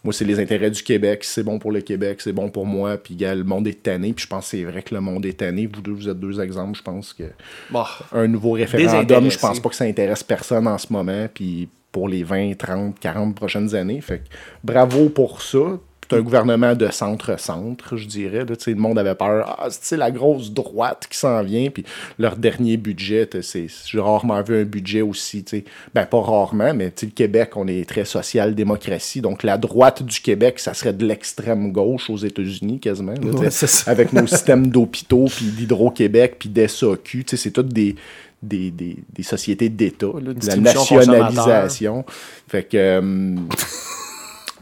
moi, 0.04 0.12
c'est 0.12 0.24
les 0.24 0.38
intérêts 0.38 0.70
du 0.70 0.82
Québec. 0.82 1.24
C'est 1.24 1.42
bon 1.42 1.58
pour 1.58 1.72
le 1.72 1.80
Québec, 1.80 2.20
c'est 2.20 2.32
bon 2.32 2.50
pour 2.50 2.66
moi. 2.66 2.96
Puis, 2.98 3.16
gars, 3.16 3.34
le 3.34 3.42
monde 3.42 3.66
est 3.66 3.82
tanné. 3.82 4.12
Puis, 4.12 4.24
je 4.24 4.28
pense 4.28 4.44
que 4.44 4.50
c'est 4.58 4.64
vrai 4.64 4.82
que 4.82 4.94
le 4.94 5.00
monde 5.00 5.26
est 5.26 5.38
tanné. 5.38 5.66
Vous 5.66 5.80
deux, 5.80 5.90
vous 5.92 6.08
êtes 6.08 6.20
deux 6.20 6.40
exemples. 6.40 6.78
Je 6.78 6.82
pense 6.84 7.12
que 7.12 7.24
Bon. 7.70 7.82
un 8.12 8.28
nouveau 8.28 8.52
référendum, 8.52 9.28
je 9.30 9.38
pense 9.38 9.58
pas 9.58 9.68
que 9.70 9.74
ça 9.76 9.84
intéresse 9.84 10.22
personne 10.22 10.68
en 10.68 10.78
ce 10.78 10.92
moment. 10.92 11.26
Puis 11.34 11.68
pour 11.92 12.08
les 12.08 12.22
20, 12.22 12.56
30, 12.56 12.98
40 12.98 13.34
prochaines 13.34 13.74
années. 13.74 14.00
Fait 14.00 14.18
que 14.18 14.24
bravo 14.64 15.08
pour 15.08 15.42
ça. 15.42 15.78
C'est 16.08 16.16
un 16.16 16.22
gouvernement 16.22 16.74
de 16.74 16.90
centre-centre, 16.90 17.96
je 17.96 18.04
dirais. 18.08 18.44
Là, 18.44 18.56
le 18.66 18.74
monde 18.74 18.98
avait 18.98 19.14
peur. 19.14 19.56
Ah, 19.60 19.68
c'est 19.70 19.96
la 19.96 20.10
grosse 20.10 20.50
droite 20.50 21.06
qui 21.08 21.16
s'en 21.16 21.40
vient. 21.44 21.70
Puis 21.70 21.84
leur 22.18 22.34
dernier 22.34 22.76
budget, 22.76 23.30
c'est, 23.42 23.68
j'ai 23.86 24.00
rarement 24.00 24.42
vu 24.42 24.60
un 24.60 24.64
budget 24.64 25.02
aussi. 25.02 25.44
Ben, 25.94 26.06
pas 26.06 26.20
rarement, 26.20 26.74
mais 26.74 26.92
le 27.00 27.08
Québec, 27.10 27.50
on 27.54 27.68
est 27.68 27.88
très 27.88 28.04
social-démocratie. 28.04 29.20
Donc 29.20 29.44
la 29.44 29.56
droite 29.56 30.02
du 30.02 30.20
Québec, 30.20 30.58
ça 30.58 30.74
serait 30.74 30.92
de 30.94 31.06
l'extrême 31.06 31.70
gauche 31.70 32.10
aux 32.10 32.16
États-Unis 32.16 32.80
quasiment. 32.80 33.12
là, 33.12 33.30
Ouais, 33.30 33.48
avec 33.86 34.12
nos 34.12 34.26
systèmes 34.26 34.66
d'hôpitaux, 34.66 35.26
puis 35.26 35.46
d'Hydro-Québec, 35.46 36.36
puis 36.40 36.48
d'SAQ. 36.48 37.24
C'est 37.36 37.52
toutes 37.52 37.72
des, 37.72 37.94
des, 38.42 38.70
des, 38.70 38.96
des 39.12 39.22
sociétés 39.22 39.68
d'État, 39.68 40.06
de 40.06 40.46
la 40.46 40.56
nationalisation. 40.56 42.04
Fait 42.48 42.64
que... 42.64 42.76
euh, 42.76 43.36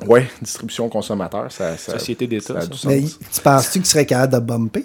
ouais, 0.06 0.26
distribution 0.42 0.88
consommateur, 0.88 1.50
ça... 1.50 1.76
ça 1.76 1.92
Société 1.98 2.26
d'État, 2.26 2.54
ça 2.54 2.58
a 2.58 2.62
ça. 2.62 2.66
du 2.68 2.86
Mais 2.86 3.02
tu 3.02 3.40
penses-tu 3.42 3.78
qu'il 3.80 3.86
serait 3.86 4.06
capable 4.06 4.34
de 4.34 4.40
bumper? 4.40 4.84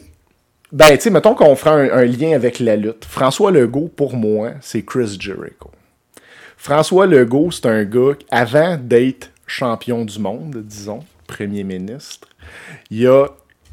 Ben, 0.72 0.95
tu 0.98 1.02
sais, 1.02 1.10
mettons 1.11 1.36
qu'on 1.36 1.56
fera 1.56 1.76
un, 1.76 1.90
un 1.91 2.06
lien 2.06 2.34
avec 2.36 2.60
la 2.60 2.76
lutte. 2.76 3.06
François 3.06 3.52
Legault, 3.52 3.90
pour 3.95 4.15
moi, 4.15 4.53
c'est 4.61 4.84
Chris 4.84 5.18
Jericho. 5.20 5.70
François 6.57 7.06
Legault, 7.06 7.52
c'est 7.52 7.68
un 7.68 7.84
gars, 7.84 8.14
avant 8.32 8.78
d'être 8.78 9.30
champion 9.45 10.03
du 10.06 10.18
monde, 10.18 10.64
disons, 10.65 11.02
premier 11.28 11.64
ministre, 11.64 12.28
il 12.90 13.06
a, 13.07 13.28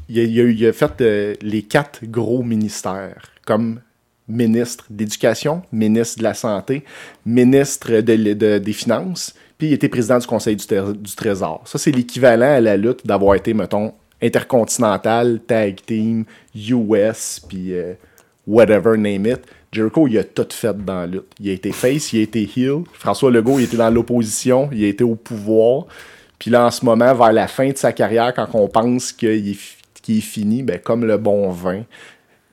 il 0.09 0.19
a, 0.19 0.23
il 0.23 0.39
a- 0.41 0.43
il 0.43 0.65
a 0.67 0.73
fait 0.73 1.01
euh, 1.01 1.33
les 1.41 1.63
quatre 1.63 2.05
gros 2.05 2.43
ministères, 2.43 3.31
comme 3.45 3.79
ministre 4.31 4.85
d'éducation, 4.89 5.61
ministre 5.71 6.19
de 6.19 6.23
la 6.23 6.33
santé, 6.33 6.83
ministre 7.25 7.99
des 8.01 8.73
finances, 8.73 9.33
puis 9.57 9.67
il 9.67 9.73
était 9.73 9.89
président 9.89 10.17
du 10.17 10.25
conseil 10.27 10.55
du, 10.55 10.65
Tré- 10.65 10.93
du 10.93 11.15
trésor. 11.15 11.61
Ça, 11.65 11.77
c'est 11.77 11.91
l'équivalent 11.91 12.55
à 12.55 12.59
la 12.61 12.77
lutte 12.77 13.05
d'avoir 13.05 13.35
été, 13.35 13.53
mettons, 13.53 13.93
intercontinental, 14.21 15.39
tag 15.45 15.79
team, 15.85 16.25
US, 16.55 17.41
puis 17.47 17.73
euh, 17.73 17.93
whatever, 18.47 18.97
name 18.97 19.25
it. 19.27 19.39
Jericho, 19.71 20.07
il 20.07 20.17
a 20.17 20.23
tout 20.23 20.47
fait 20.49 20.75
dans 20.85 21.01
la 21.01 21.07
lutte. 21.07 21.31
Il 21.39 21.49
a 21.49 21.53
été 21.53 21.71
face, 21.71 22.11
il 22.13 22.19
a 22.19 22.23
été 22.23 22.49
heel. 22.57 22.83
François 22.93 23.31
Legault, 23.31 23.59
il 23.59 23.63
était 23.65 23.77
dans 23.77 23.89
l'opposition, 23.89 24.69
il 24.71 24.83
a 24.83 24.87
été 24.87 25.03
au 25.03 25.15
pouvoir. 25.15 25.85
Puis 26.37 26.51
là, 26.51 26.65
en 26.65 26.71
ce 26.71 26.83
moment, 26.83 27.13
vers 27.13 27.31
la 27.31 27.47
fin 27.47 27.69
de 27.69 27.77
sa 27.77 27.93
carrière, 27.93 28.33
quand 28.33 28.47
on 28.53 28.67
pense 28.67 29.11
qu'il 29.11 29.49
est, 29.49 30.11
est 30.11 30.21
fini, 30.21 30.63
ben, 30.63 30.79
comme 30.79 31.05
le 31.05 31.17
bon 31.17 31.49
vin, 31.51 31.83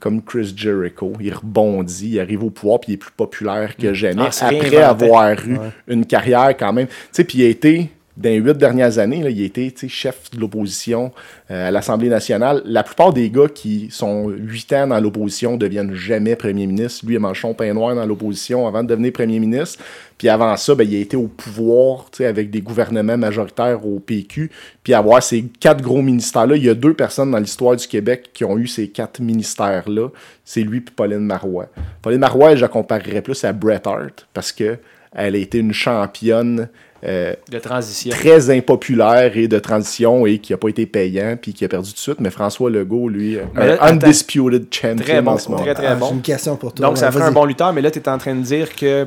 comme 0.00 0.22
Chris 0.22 0.52
Jericho, 0.56 1.12
il 1.20 1.34
rebondit, 1.34 2.10
il 2.10 2.20
arrive 2.20 2.44
au 2.44 2.50
pouvoir, 2.50 2.80
puis 2.80 2.92
il 2.92 2.94
est 2.94 2.98
plus 2.98 3.10
populaire 3.10 3.76
que 3.76 3.92
jamais, 3.92 4.22
Ah, 4.40 4.46
après 4.46 4.76
avoir 4.76 5.32
eu 5.32 5.58
une 5.88 6.06
carrière 6.06 6.56
quand 6.56 6.72
même. 6.72 6.86
Tu 6.86 6.94
sais, 7.12 7.24
puis 7.24 7.38
il 7.38 7.44
a 7.44 7.48
été, 7.48 7.90
dans 8.18 8.30
les 8.30 8.36
huit 8.36 8.58
dernières 8.58 8.98
années, 8.98 9.18
il 9.18 9.26
a 9.26 9.46
été 9.46 9.72
chef 9.88 10.30
de 10.32 10.40
l'opposition 10.40 11.12
euh, 11.52 11.68
à 11.68 11.70
l'Assemblée 11.70 12.08
nationale. 12.08 12.62
La 12.64 12.82
plupart 12.82 13.12
des 13.12 13.30
gars 13.30 13.46
qui 13.46 13.88
sont 13.92 14.28
huit 14.28 14.72
ans 14.72 14.88
dans 14.88 14.98
l'opposition 14.98 15.56
deviennent 15.56 15.94
jamais 15.94 16.34
premier 16.34 16.66
ministre. 16.66 17.06
Lui, 17.06 17.14
il 17.14 17.18
a 17.18 17.20
mangé 17.20 17.42
son 17.42 17.54
pain 17.54 17.72
noir 17.72 17.94
dans 17.94 18.04
l'opposition 18.04 18.66
avant 18.66 18.82
de 18.82 18.88
devenir 18.88 19.12
premier 19.12 19.38
ministre. 19.38 19.82
Puis 20.18 20.28
avant 20.28 20.56
ça, 20.56 20.74
ben, 20.74 20.86
il 20.88 20.96
a 20.96 20.98
été 20.98 21.16
au 21.16 21.28
pouvoir 21.28 22.06
avec 22.18 22.50
des 22.50 22.60
gouvernements 22.60 23.16
majoritaires 23.16 23.86
au 23.86 24.00
PQ. 24.00 24.50
Puis 24.82 24.94
avoir 24.94 25.22
ces 25.22 25.44
quatre 25.60 25.80
gros 25.80 26.02
ministères-là, 26.02 26.56
il 26.56 26.64
y 26.64 26.68
a 26.68 26.74
deux 26.74 26.94
personnes 26.94 27.30
dans 27.30 27.38
l'histoire 27.38 27.76
du 27.76 27.86
Québec 27.86 28.30
qui 28.34 28.44
ont 28.44 28.58
eu 28.58 28.66
ces 28.66 28.88
quatre 28.88 29.20
ministères-là. 29.20 30.08
C'est 30.44 30.62
lui 30.62 30.78
et 30.78 30.80
Pauline 30.80 31.20
Marois. 31.20 31.68
Pauline 32.02 32.18
Marois, 32.18 32.56
je 32.56 32.62
la 32.62 32.68
comparerais 32.68 33.22
plus 33.22 33.44
à 33.44 33.52
Bret 33.52 33.82
Hart 33.86 34.26
parce 34.34 34.50
que 34.50 34.78
elle 35.12 35.34
a 35.34 35.38
été 35.38 35.58
une 35.58 35.72
championne 35.72 36.68
euh, 37.04 37.34
De 37.50 37.58
transition. 37.58 38.10
très 38.10 38.50
impopulaire 38.50 39.36
et 39.36 39.48
de 39.48 39.58
transition 39.58 40.26
et 40.26 40.38
qui 40.38 40.52
n'a 40.52 40.56
pas 40.58 40.68
été 40.68 40.86
payant 40.86 41.36
puis 41.40 41.52
qui 41.54 41.64
a 41.64 41.68
perdu 41.68 41.88
tout 41.90 41.94
de 41.94 41.98
suite. 42.00 42.20
Mais 42.20 42.30
François 42.30 42.70
Legault, 42.70 43.08
lui, 43.08 43.34
là, 43.36 43.42
un 43.56 43.68
attends. 43.68 43.86
undisputed 44.06 44.66
champion 44.72 44.96
Très 45.04 45.22
bon, 45.22 45.30
en 45.32 45.38
ce 45.38 45.48
moment. 45.50 45.62
très, 45.62 45.74
très 45.74 45.86
Ah, 45.86 45.94
bon. 45.94 46.12
Une 46.12 46.22
question 46.22 46.56
pour 46.56 46.72
toi. 46.74 46.86
Donc, 46.86 46.98
ça 46.98 47.10
ferait 47.12 47.24
un 47.24 47.32
bon 47.32 47.44
lutteur, 47.44 47.72
mais 47.72 47.82
là, 47.82 47.90
tu 47.90 47.98
es 47.98 48.08
en 48.08 48.18
train 48.18 48.34
de 48.34 48.42
dire 48.42 48.74
que 48.74 49.06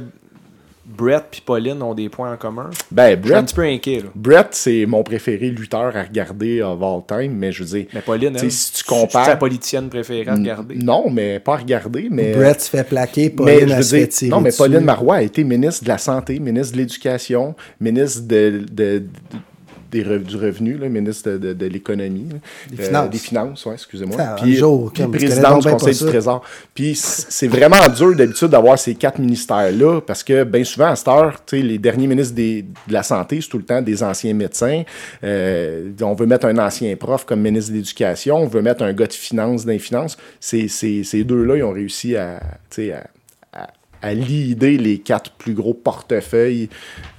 Brett 0.95 1.26
et 1.38 1.41
Pauline 1.45 1.81
ont 1.81 1.93
des 1.93 2.09
points 2.09 2.34
en 2.34 2.38
commun. 2.38 2.69
Ben, 2.91 3.18
Je 3.22 3.26
suis 3.26 3.34
un 3.34 3.35
Brett, 3.38 3.45
petit 3.45 3.55
peu 3.55 3.61
inquiet, 3.63 3.97
là. 3.99 4.09
Brett, 4.15 4.47
c'est 4.51 4.85
mon 4.85 5.03
préféré 5.03 5.49
lutteur 5.49 5.95
à 5.95 6.03
regarder 6.03 6.61
of 6.61 6.81
all 6.81 7.01
time, 7.07 7.34
mais 7.34 7.51
je 7.51 7.63
veux 7.63 7.69
dire, 7.80 7.85
Mais 7.93 8.01
Pauline, 8.01 8.35
elle, 8.41 8.51
si 8.51 8.72
tu 8.72 8.77
c'est 8.80 8.85
compares- 8.85 9.26
ta 9.26 9.35
politicienne 9.35 9.89
préférée 9.89 10.30
à 10.30 10.35
regarder. 10.35 10.76
non, 10.76 11.09
mais 11.09 11.39
pas 11.39 11.53
à 11.53 11.57
regarder, 11.57 12.07
mais... 12.11 12.34
Brett 12.34 12.61
se 12.61 12.69
fait 12.69 12.84
plaquer, 12.84 13.23
Mais 13.30 13.30
Pauline 13.35 13.59
je 13.59 13.63
elle 13.63 13.77
veux 13.77 13.84
se 13.84 13.95
fait 13.95 13.99
dire, 14.01 14.09
tirer 14.09 14.31
non, 14.31 14.41
mais 14.41 14.49
dessus. 14.49 14.57
Pauline 14.57 14.80
Marois 14.81 15.15
a 15.15 15.22
été 15.22 15.43
ministre 15.43 15.84
de 15.84 15.89
la 15.89 15.97
Santé, 15.97 16.39
ministre 16.39 16.73
de 16.73 16.77
l'Éducation, 16.80 17.55
ministre 17.80 18.22
de, 18.27 18.63
de- 18.72 18.99
de- 18.99 19.03
des 19.91 20.03
re- 20.03 20.23
du 20.23 20.35
revenu, 20.38 20.77
là, 20.77 20.88
ministre 20.89 21.31
de, 21.31 21.53
de- 21.53 21.65
l'Économie. 21.65 22.27
Des 22.69 22.81
Euh, 22.84 22.88
finances. 22.88 23.09
des 23.09 23.18
Finances, 23.18 23.65
ouais, 23.65 23.73
excusez-moi. 23.73 24.18
Puis, 24.41 24.55
jour, 24.55 24.91
puis 24.93 25.05
président 25.07 25.57
du 25.57 25.63
bien 25.68 25.77
Conseil 25.77 25.93
du. 25.95 26.05
Trésor. 26.05 26.43
Puis 26.73 26.95
c'est 26.95 27.47
vraiment 27.47 27.88
dur 27.89 28.15
d'habitude 28.15 28.47
d'avoir 28.47 28.80
ces 28.80 28.95
quatre 28.95 29.19
ministères-là 29.19 30.01
parce 30.01 30.23
que 30.23 30.43
bien 30.43 30.63
souvent, 30.63 30.88
à 30.88 30.95
cette 30.95 31.07
heure, 31.07 31.43
tu 31.45 31.57
sais, 31.57 31.63
les 31.63 31.77
derniers 31.77 32.07
ministres 32.07 32.34
des- 32.35 32.61
de 32.63 32.93
la 32.93 33.03
Santé, 33.03 33.39
c'est 33.41 33.49
tout 33.49 33.57
le 33.57 33.63
temps 33.65 33.81
des 33.81 34.01
anciens 34.03 34.34
médecins. 34.34 34.84
Euh, 35.23 35.91
on 36.01 36.13
veut 36.13 36.26
mettre 36.26 36.45
un 36.47 36.57
ancien 36.57 36.95
prof 36.95 37.26
comme 37.26 37.41
ministre 37.41 37.72
de 37.72 37.77
l'Éducation. 37.77 38.38
On 38.38 38.47
veut 38.47 38.61
mettre 38.61 38.84
un 38.84 38.93
gars 38.93 39.07
de 39.07 39.13
finances 39.13 39.65
dans 39.65 39.72
les 39.72 39.80
finances. 39.80 40.18
Ces, 40.39 40.68
ces- 40.68 41.03
ces 41.03 41.23
deux-là, 41.23 41.57
ils 41.57 41.63
ont 41.63 41.72
réussi 41.73 42.15
à, 42.15 42.39
tu 42.69 42.76
sais, 42.84 42.93
à, 42.93 43.03
à, 44.02 44.14
leader 44.14 44.80
les 44.80 44.99
quatre 44.99 45.32
plus 45.32 45.53
gros 45.53 45.73
portefeuilles 45.73 46.69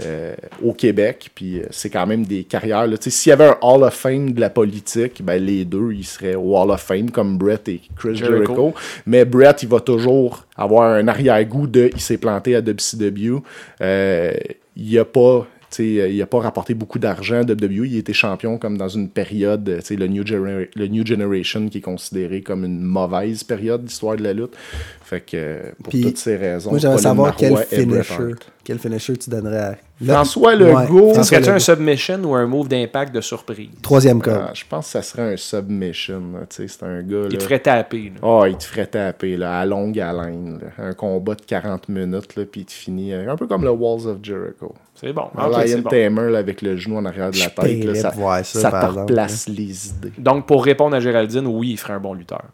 euh, 0.05 0.35
au 0.63 0.73
Québec. 0.73 1.31
Puis 1.35 1.61
euh, 1.61 1.67
c'est 1.71 1.91
quand 1.91 2.07
même 2.07 2.25
des 2.25 2.45
carrières. 2.45 2.87
S'il 3.01 3.31
y 3.31 3.33
avait 3.33 3.49
un 3.49 3.57
Hall 3.63 3.83
of 3.83 3.95
Fame 3.95 4.33
de 4.33 4.41
la 4.41 4.51
politique, 4.51 5.23
ben, 5.25 5.43
les 5.43 5.65
deux, 5.65 5.93
ils 5.93 6.05
seraient 6.05 6.35
au 6.35 6.57
Hall 6.57 6.71
of 6.71 6.81
Fame 6.81 7.11
comme 7.11 7.39
Brett 7.39 7.69
et 7.69 7.81
Chris 7.97 8.17
Jericho. 8.17 8.55
Jericho. 8.55 8.75
Mais 9.07 9.25
Brett, 9.25 9.63
il 9.63 9.69
va 9.69 9.81
toujours 9.81 10.45
avoir 10.57 10.91
un 10.91 11.09
arrière-goût 11.09 11.67
de 11.67 11.91
il 11.95 12.01
s'est 12.01 12.19
planté 12.19 12.57
à 12.57 12.61
WCW. 12.61 13.43
Euh, 13.81 14.33
il 14.77 14.99
a 14.99 15.05
pas. 15.05 15.47
Il 15.79 16.17
n'a 16.17 16.27
pas 16.27 16.41
rapporté 16.41 16.75
beaucoup 16.75 16.99
d'argent 16.99 17.37
à 17.37 17.43
WWE. 17.43 17.87
Il 17.87 17.97
était 17.97 18.13
champion 18.13 18.59
comme 18.59 18.77
dans 18.77 18.89
une 18.89 19.09
période, 19.09 19.81
le 19.91 20.07
New, 20.07 20.25
le 20.25 20.87
New 20.87 21.07
Generation 21.07 21.69
qui 21.69 21.79
est 21.79 21.83
considéré 21.83 22.43
comme 22.43 22.65
une 22.65 22.81
mauvaise 22.81 23.45
période 23.45 23.85
d'histoire 23.85 24.17
de 24.17 24.23
la 24.23 24.33
lutte. 24.33 24.55
Fait 25.03 25.21
que 25.21 25.73
pour 25.83 25.91
Puis, 25.91 26.03
toutes 26.03 26.19
ces 26.19 26.37
raisons, 26.37 26.71
Moi, 26.71 26.79
j'aimerais 26.79 26.99
savoir 26.99 27.37
quel 27.37 27.57
finisher, 27.59 28.35
quel 28.65 28.79
finisher 28.79 29.17
tu 29.17 29.31
donnerais 29.31 29.59
à... 29.59 29.77
Là- 30.03 30.15
François 30.15 30.55
Legault, 30.55 31.15
François 31.15 31.25
Serait-tu 31.25 31.51
un 31.51 31.59
submission 31.59 32.19
ou 32.25 32.35
un 32.35 32.47
move 32.47 32.69
d'impact 32.69 33.15
de 33.15 33.21
surprise? 33.21 33.71
Troisième 33.83 34.21
code. 34.21 34.41
Ah, 34.49 34.51
je 34.53 34.65
pense 34.69 34.87
que 34.87 34.93
ça 34.93 35.03
serait 35.03 35.35
un 35.35 35.37
submission. 35.37 36.23
là, 36.35 36.41
tu 36.49 36.57
sais, 36.57 36.69
C'est 36.69 36.83
un 36.85 37.03
gars. 37.03 37.27
Il 37.31 37.39
te 37.39 37.43
ferait 37.43 37.61
taper. 37.61 38.13
Ah, 38.23 38.43
il 38.49 38.57
te 38.57 38.65
ferait 38.65 38.87
taper 38.87 39.37
là, 39.37 39.61
à 39.61 39.67
longue 39.67 39.99
haleine. 39.99 40.61
là. 40.61 40.85
Un 40.85 40.93
combat 40.93 41.35
de 41.35 41.43
40 41.43 41.89
minutes, 41.89 42.37
là, 42.37 42.45
puis 42.45 42.63
il 42.63 42.65
te 42.65 42.73
finit 42.73 43.13
euh, 43.13 43.31
un 43.33 43.37
peu 43.37 43.47
comme 43.47 43.65
le 43.65 43.71
Walls 43.71 44.07
of 44.07 44.19
Jericho. 44.23 44.75
C'est 44.95 45.13
bon. 45.13 45.29
Lion 45.37 45.79
bon. 45.81 45.89
Tamer 45.91 46.31
là, 46.31 46.39
avec 46.39 46.63
le 46.63 46.77
genou 46.77 46.97
en 46.97 47.05
arrière 47.05 47.31
de 47.31 47.39
la 47.39 47.51
tête. 47.51 47.97
ça 47.97 48.13
ça, 48.45 48.61
ça 48.61 48.71
te 48.71 48.99
replace 49.01 49.49
les 49.49 49.89
idées. 49.89 50.13
Donc, 50.19 50.47
pour 50.47 50.65
répondre 50.65 50.95
à 50.97 51.01
Géraldine, 51.01 51.47
oui, 51.47 51.71
il 51.71 51.77
ferait 51.79 51.95
un 51.95 52.01
bon 52.01 52.15
lutteur. 52.15 52.45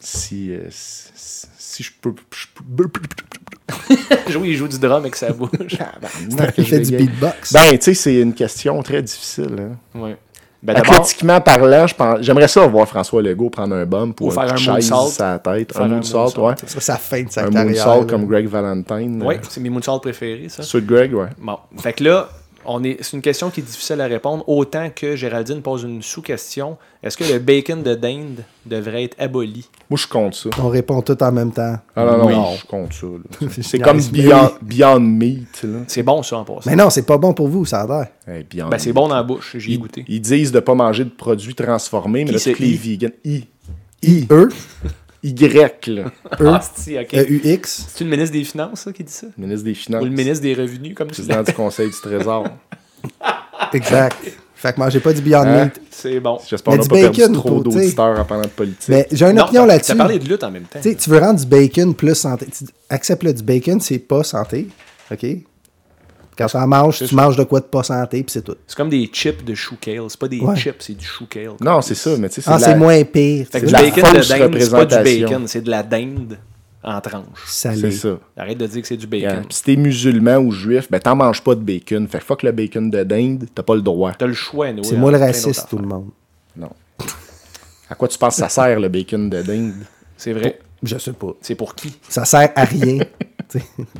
Si, 0.00 0.52
euh, 0.52 0.66
si, 0.70 1.46
si 1.58 1.82
je 1.82 1.92
peux. 2.00 2.14
oui, 4.40 4.50
il 4.50 4.56
joue 4.56 4.68
du 4.68 4.78
drum 4.78 4.92
avec 5.02 5.16
sa 5.16 5.32
bouche. 5.32 5.50
Tabarnak, 5.76 6.54
Il 6.58 6.64
je 6.64 6.68
fait 6.70 6.80
du 6.80 6.96
beatbox. 6.96 7.52
Ben, 7.52 7.70
tu 7.72 7.78
sais, 7.80 7.94
c'est 7.94 8.16
une 8.20 8.34
question 8.34 8.82
très 8.82 9.02
difficile. 9.02 9.56
hein. 9.58 9.98
Ouais. 9.98 10.16
Ben, 10.60 10.74
parlant, 11.44 11.86
j'aimerais 12.20 12.48
ça 12.48 12.66
voir 12.66 12.88
François 12.88 13.22
Legault 13.22 13.48
prendre 13.48 13.76
un 13.76 13.86
bump 13.86 14.16
pour 14.16 14.26
Ou 14.26 14.30
faire 14.32 14.42
un 14.44 14.54
un 14.54 14.56
chaise 14.56 14.90
moonsault. 14.90 15.10
sur 15.12 15.24
la 15.24 15.38
tête. 15.38 15.72
Faire 15.72 15.82
Un 15.82 15.84
un 15.84 15.88
moonsault, 15.96 16.18
moonsault. 16.18 16.46
ouais. 16.48 16.54
C'est 16.66 16.80
sa 16.80 16.96
fin 16.96 17.22
de 17.22 17.30
sa 17.30 17.44
Un 17.44 17.50
carrière. 17.50 17.86
moonsault 17.86 18.00
là. 18.00 18.06
comme 18.06 18.26
Greg 18.26 18.48
Valentine. 18.48 19.22
oui, 19.24 19.36
euh, 19.36 19.38
c'est 19.48 19.60
mes 19.60 19.70
moonsaults 19.70 20.00
préférés, 20.02 20.48
ça. 20.48 20.62
Ceux 20.64 20.80
de 20.80 20.86
Greg, 20.92 21.14
ouais. 21.14 21.28
Bon. 21.38 21.58
Fait 21.78 21.92
que 21.92 22.02
là, 22.02 22.28
on 22.64 22.82
est, 22.84 22.98
c'est 23.02 23.16
une 23.16 23.22
question 23.22 23.50
qui 23.50 23.60
est 23.60 23.62
difficile 23.62 24.00
à 24.00 24.06
répondre, 24.06 24.44
autant 24.48 24.90
que 24.94 25.16
Géraldine 25.16 25.62
pose 25.62 25.84
une 25.84 26.02
sous-question. 26.02 26.76
Est-ce 27.02 27.16
que 27.16 27.24
le 27.24 27.38
bacon 27.38 27.82
de 27.82 27.94
dinde 27.94 28.44
devrait 28.66 29.04
être 29.04 29.16
aboli? 29.20 29.68
Moi, 29.88 29.98
je 29.98 30.06
compte 30.06 30.34
ça. 30.34 30.50
On 30.62 30.68
répond 30.68 31.00
tout 31.00 31.22
en 31.22 31.32
même 31.32 31.52
temps. 31.52 31.76
Ah 31.96 32.04
non, 32.04 32.18
non, 32.18 32.26
Oui. 32.26 32.58
je 32.60 32.66
compte 32.66 32.92
ça. 32.92 33.06
là. 33.06 33.48
C'est 33.62 33.78
comme 33.78 34.00
Beyond, 34.00 34.50
Beyond 34.60 35.00
Meat. 35.00 35.62
Là. 35.62 35.78
C'est 35.86 36.02
bon, 36.02 36.22
ça, 36.22 36.38
en 36.38 36.44
passant. 36.44 36.68
Mais 36.68 36.76
non, 36.76 36.90
c'est 36.90 37.06
pas 37.06 37.16
bon 37.18 37.32
pour 37.32 37.48
vous, 37.48 37.64
ça 37.64 37.82
a 37.82 37.86
l'air. 37.86 38.08
Hey, 38.26 38.44
Ben, 38.52 38.78
c'est 38.78 38.86
Meat. 38.86 38.94
bon 38.94 39.08
dans 39.08 39.14
la 39.16 39.22
bouche, 39.22 39.56
j'y 39.56 39.70
ai 39.72 39.74
Ils, 39.74 39.78
goûté. 39.80 40.04
ils 40.08 40.20
disent 40.20 40.50
de 40.52 40.56
ne 40.56 40.60
pas 40.60 40.74
manger 40.74 41.04
de 41.04 41.10
produits 41.10 41.54
transformés, 41.54 42.20
mais 42.24 42.30
Qui 42.30 42.32
là, 42.32 42.38
c'est 42.38 42.58
les 42.58 42.68
I? 42.68 42.76
vegans. 42.96 43.12
I. 43.24 43.46
E, 44.30 44.48
Y, 45.22 45.86
là. 45.88 46.02
E, 46.40 46.46
Ah. 46.46 46.60
E, 47.12 47.24
U, 47.28 47.40
X. 47.44 47.86
C'est 47.94 48.04
le 48.04 48.10
ministre 48.10 48.32
des 48.32 48.44
Finances, 48.44 48.80
ça, 48.80 48.92
qui 48.92 49.02
dit 49.04 49.12
ça? 49.12 49.26
Ministre 49.36 49.64
des 49.64 49.74
Finances. 49.74 50.02
Ou 50.02 50.04
le 50.06 50.10
ministre 50.12 50.42
des 50.42 50.54
Revenus, 50.54 50.94
comme 50.94 51.08
tu 51.08 51.20
dis? 51.20 51.26
Président 51.26 51.42
du 51.42 51.52
Conseil 51.52 51.88
du 51.88 52.00
Trésor. 52.00 52.46
Exact. 53.72 54.16
Fait 54.54 54.72
que 54.72 54.80
mangez 54.80 54.98
pas 55.00 55.12
du 55.12 55.20
Beyond 55.22 55.42
Hein? 55.44 55.64
Meat. 55.66 55.80
C'est 55.90 56.18
bon. 56.20 56.38
J'espère 56.48 56.72
Mais 56.74 56.78
qu'on 56.78 56.84
n'a 56.84 56.88
pas 56.88 56.96
perdu 56.96 57.18
bacon 57.20 57.32
trop 57.34 57.62
tu 57.62 57.70
d'auditeurs 57.70 58.18
en 58.18 58.24
parlant 58.24 58.42
de 58.42 58.48
politique. 58.48 58.88
Mais 58.88 59.06
j'ai 59.12 59.26
une 59.26 59.36
Non, 59.36 59.44
opinion 59.44 59.66
là-dessus. 59.66 59.92
T'as 59.92 59.98
parlé 59.98 60.18
de 60.18 60.28
lutte 60.28 60.42
en 60.42 60.50
même 60.50 60.64
temps. 60.64 60.80
Tu 60.82 60.96
tu 60.96 61.10
veux 61.10 61.18
rendre 61.18 61.38
du 61.38 61.46
bacon 61.46 61.94
plus 61.94 62.14
santé. 62.16 62.46
Tu 62.46 62.64
acceptes 62.88 63.22
le 63.22 63.32
du 63.32 63.42
bacon, 63.42 63.80
c'est 63.80 63.98
pas 64.00 64.24
santé. 64.24 64.68
OK? 65.12 65.24
Quand 66.38 66.46
tu 66.46 66.56
en 66.56 66.66
manges, 66.68 66.98
tu 67.04 67.14
manges 67.16 67.36
de 67.36 67.42
quoi 67.42 67.58
de 67.58 67.64
pas 67.64 67.82
santé, 67.82 68.22
puis 68.22 68.30
c'est 68.32 68.42
tout. 68.42 68.54
C'est 68.66 68.76
comme 68.76 68.88
des 68.90 69.06
chips 69.12 69.44
de 69.44 69.54
chou 69.54 69.74
kale. 69.80 70.04
C'est 70.08 70.20
pas 70.20 70.28
des 70.28 70.38
Ouais. 70.38 70.54
chips, 70.54 70.76
c'est 70.78 70.94
du 70.96 71.04
chou 71.04 71.26
kale. 71.26 71.54
Non, 71.60 71.80
c'est 71.82 71.96
ça, 71.96 72.16
mais 72.16 72.28
tu 72.28 72.36
sais, 72.36 72.42
c'est 72.42 72.50
Ah, 72.50 72.58
c'est 72.60 72.70
la- 72.70 72.76
moins 72.76 73.02
pire. 73.04 73.46
Fait 73.50 73.58
tu 73.60 73.66
que 73.66 73.70
sais. 73.72 73.76
du 73.76 73.82
la 73.90 73.90
bacon 73.90 74.02
de 74.04 74.18
dinde, 74.20 74.58
c'est 74.60 74.70
pas 74.70 74.84
du 74.84 74.94
bacon, 75.20 75.48
c'est 75.48 75.60
de 75.62 75.70
la 75.70 75.82
dinde 75.82 76.38
en 76.84 77.00
tranches. 77.00 77.24
Salé. 77.46 77.90
C'est 77.90 77.98
ça. 78.08 78.18
Arrête 78.36 78.56
de 78.56 78.66
dire 78.68 78.82
que 78.82 78.86
c'est 78.88 78.96
du 78.96 79.08
bacon. 79.08 79.42
Si 79.50 79.64
t'es 79.64 79.74
musulman 79.76 80.36
ou 80.38 80.52
juif, 80.52 80.88
ben 80.88 81.00
t'en 81.00 81.16
manges 81.16 81.42
pas 81.42 81.56
de 81.56 81.60
bacon. 81.60 82.06
Fait 82.06 82.18
que 82.18 82.24
fuck 82.24 82.44
le 82.44 82.52
bacon 82.52 82.88
de 82.88 83.02
dinde, 83.02 83.46
t'as 83.52 83.64
pas 83.64 83.74
le 83.74 83.82
droit. 83.82 84.12
T'as 84.16 84.26
le 84.26 84.32
choix, 84.34 84.72
nous. 84.72 84.84
C'est 84.84 84.96
moi 84.96 85.10
le 85.10 85.18
raciste, 85.18 85.66
tout 85.68 85.78
le 85.78 85.86
monde. 85.88 86.10
Non. 86.56 86.70
À 87.90 87.94
quoi 87.96 88.06
tu 88.06 88.16
penses 88.16 88.36
que 88.36 88.42
ça 88.42 88.48
sert 88.48 88.78
le 88.78 88.88
bacon 88.88 89.28
de 89.28 89.42
dinde? 89.42 89.74
C'est 90.16 90.32
vrai. 90.32 90.60
Je 90.84 90.96
sais 90.98 91.12
pas. 91.14 91.34
C'est 91.40 91.56
pour 91.56 91.74
qui? 91.74 91.98
Ça 92.08 92.24
sert 92.24 92.50
à 92.54 92.62
rien. 92.64 92.98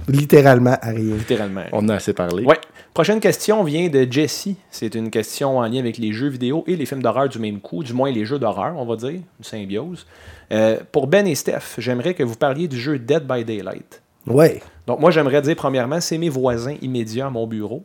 littéralement 0.09 0.77
à 0.81 0.91
rien. 0.91 1.17
Littéralement. 1.17 1.65
On 1.73 1.79
en 1.79 1.89
a 1.91 1.95
assez 1.95 2.13
parlé. 2.13 2.45
Ouais. 2.45 2.59
Prochaine 2.95 3.21
question 3.21 3.63
vient 3.65 3.89
de 3.89 4.07
Jesse. 4.11 4.49
C'est 4.71 4.95
une 4.95 5.11
question 5.11 5.59
en 5.59 5.67
lien 5.67 5.79
avec 5.79 5.99
les 5.99 6.13
jeux 6.13 6.29
vidéo 6.29 6.65
et 6.67 6.77
les 6.77 6.87
films 6.87 7.03
d'horreur 7.03 7.29
du 7.29 7.39
même 7.39 7.61
coup, 7.61 7.83
du 7.83 7.93
moins 7.93 8.11
les 8.11 8.25
jeux 8.25 8.39
d'horreur, 8.39 8.75
on 8.77 8.85
va 8.85 8.97
dire, 8.97 9.11
une 9.11 9.23
symbiose. 9.41 10.07
Euh, 10.53 10.79
pour 10.93 11.07
Ben 11.07 11.27
et 11.27 11.35
Steph, 11.35 11.77
j'aimerais 11.79 12.15
que 12.15 12.23
vous 12.23 12.37
parliez 12.37 12.69
du 12.69 12.79
jeu 12.79 12.99
Dead 12.99 13.27
by 13.27 13.45
Daylight. 13.45 14.03
Ouais. 14.27 14.61
Donc, 14.87 15.01
moi, 15.01 15.11
j'aimerais 15.11 15.43
dire, 15.43 15.57
premièrement, 15.57 16.01
c'est 16.01 16.19
mes 16.19 16.29
voisins 16.29 16.77
immédiats 16.83 17.27
à 17.27 17.31
mon 17.31 17.47
bureau. 17.47 17.85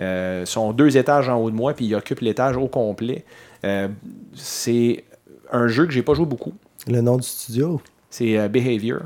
Euh, 0.00 0.42
ils 0.44 0.46
sont 0.46 0.72
deux 0.72 0.96
étages 0.96 1.28
en 1.28 1.36
haut 1.36 1.50
de 1.50 1.56
moi, 1.56 1.74
puis 1.74 1.86
ils 1.86 1.94
occupent 1.94 2.20
l'étage 2.20 2.56
au 2.56 2.68
complet. 2.68 3.24
Euh, 3.64 3.88
c'est 4.34 5.04
un 5.50 5.68
jeu 5.68 5.86
que 5.86 5.92
j'ai 5.92 6.02
pas 6.02 6.14
joué 6.14 6.26
beaucoup. 6.26 6.54
Le 6.86 7.00
nom 7.00 7.16
du 7.16 7.26
studio? 7.26 7.80
C'est 8.10 8.38
euh, 8.38 8.48
Behavior. 8.48 9.00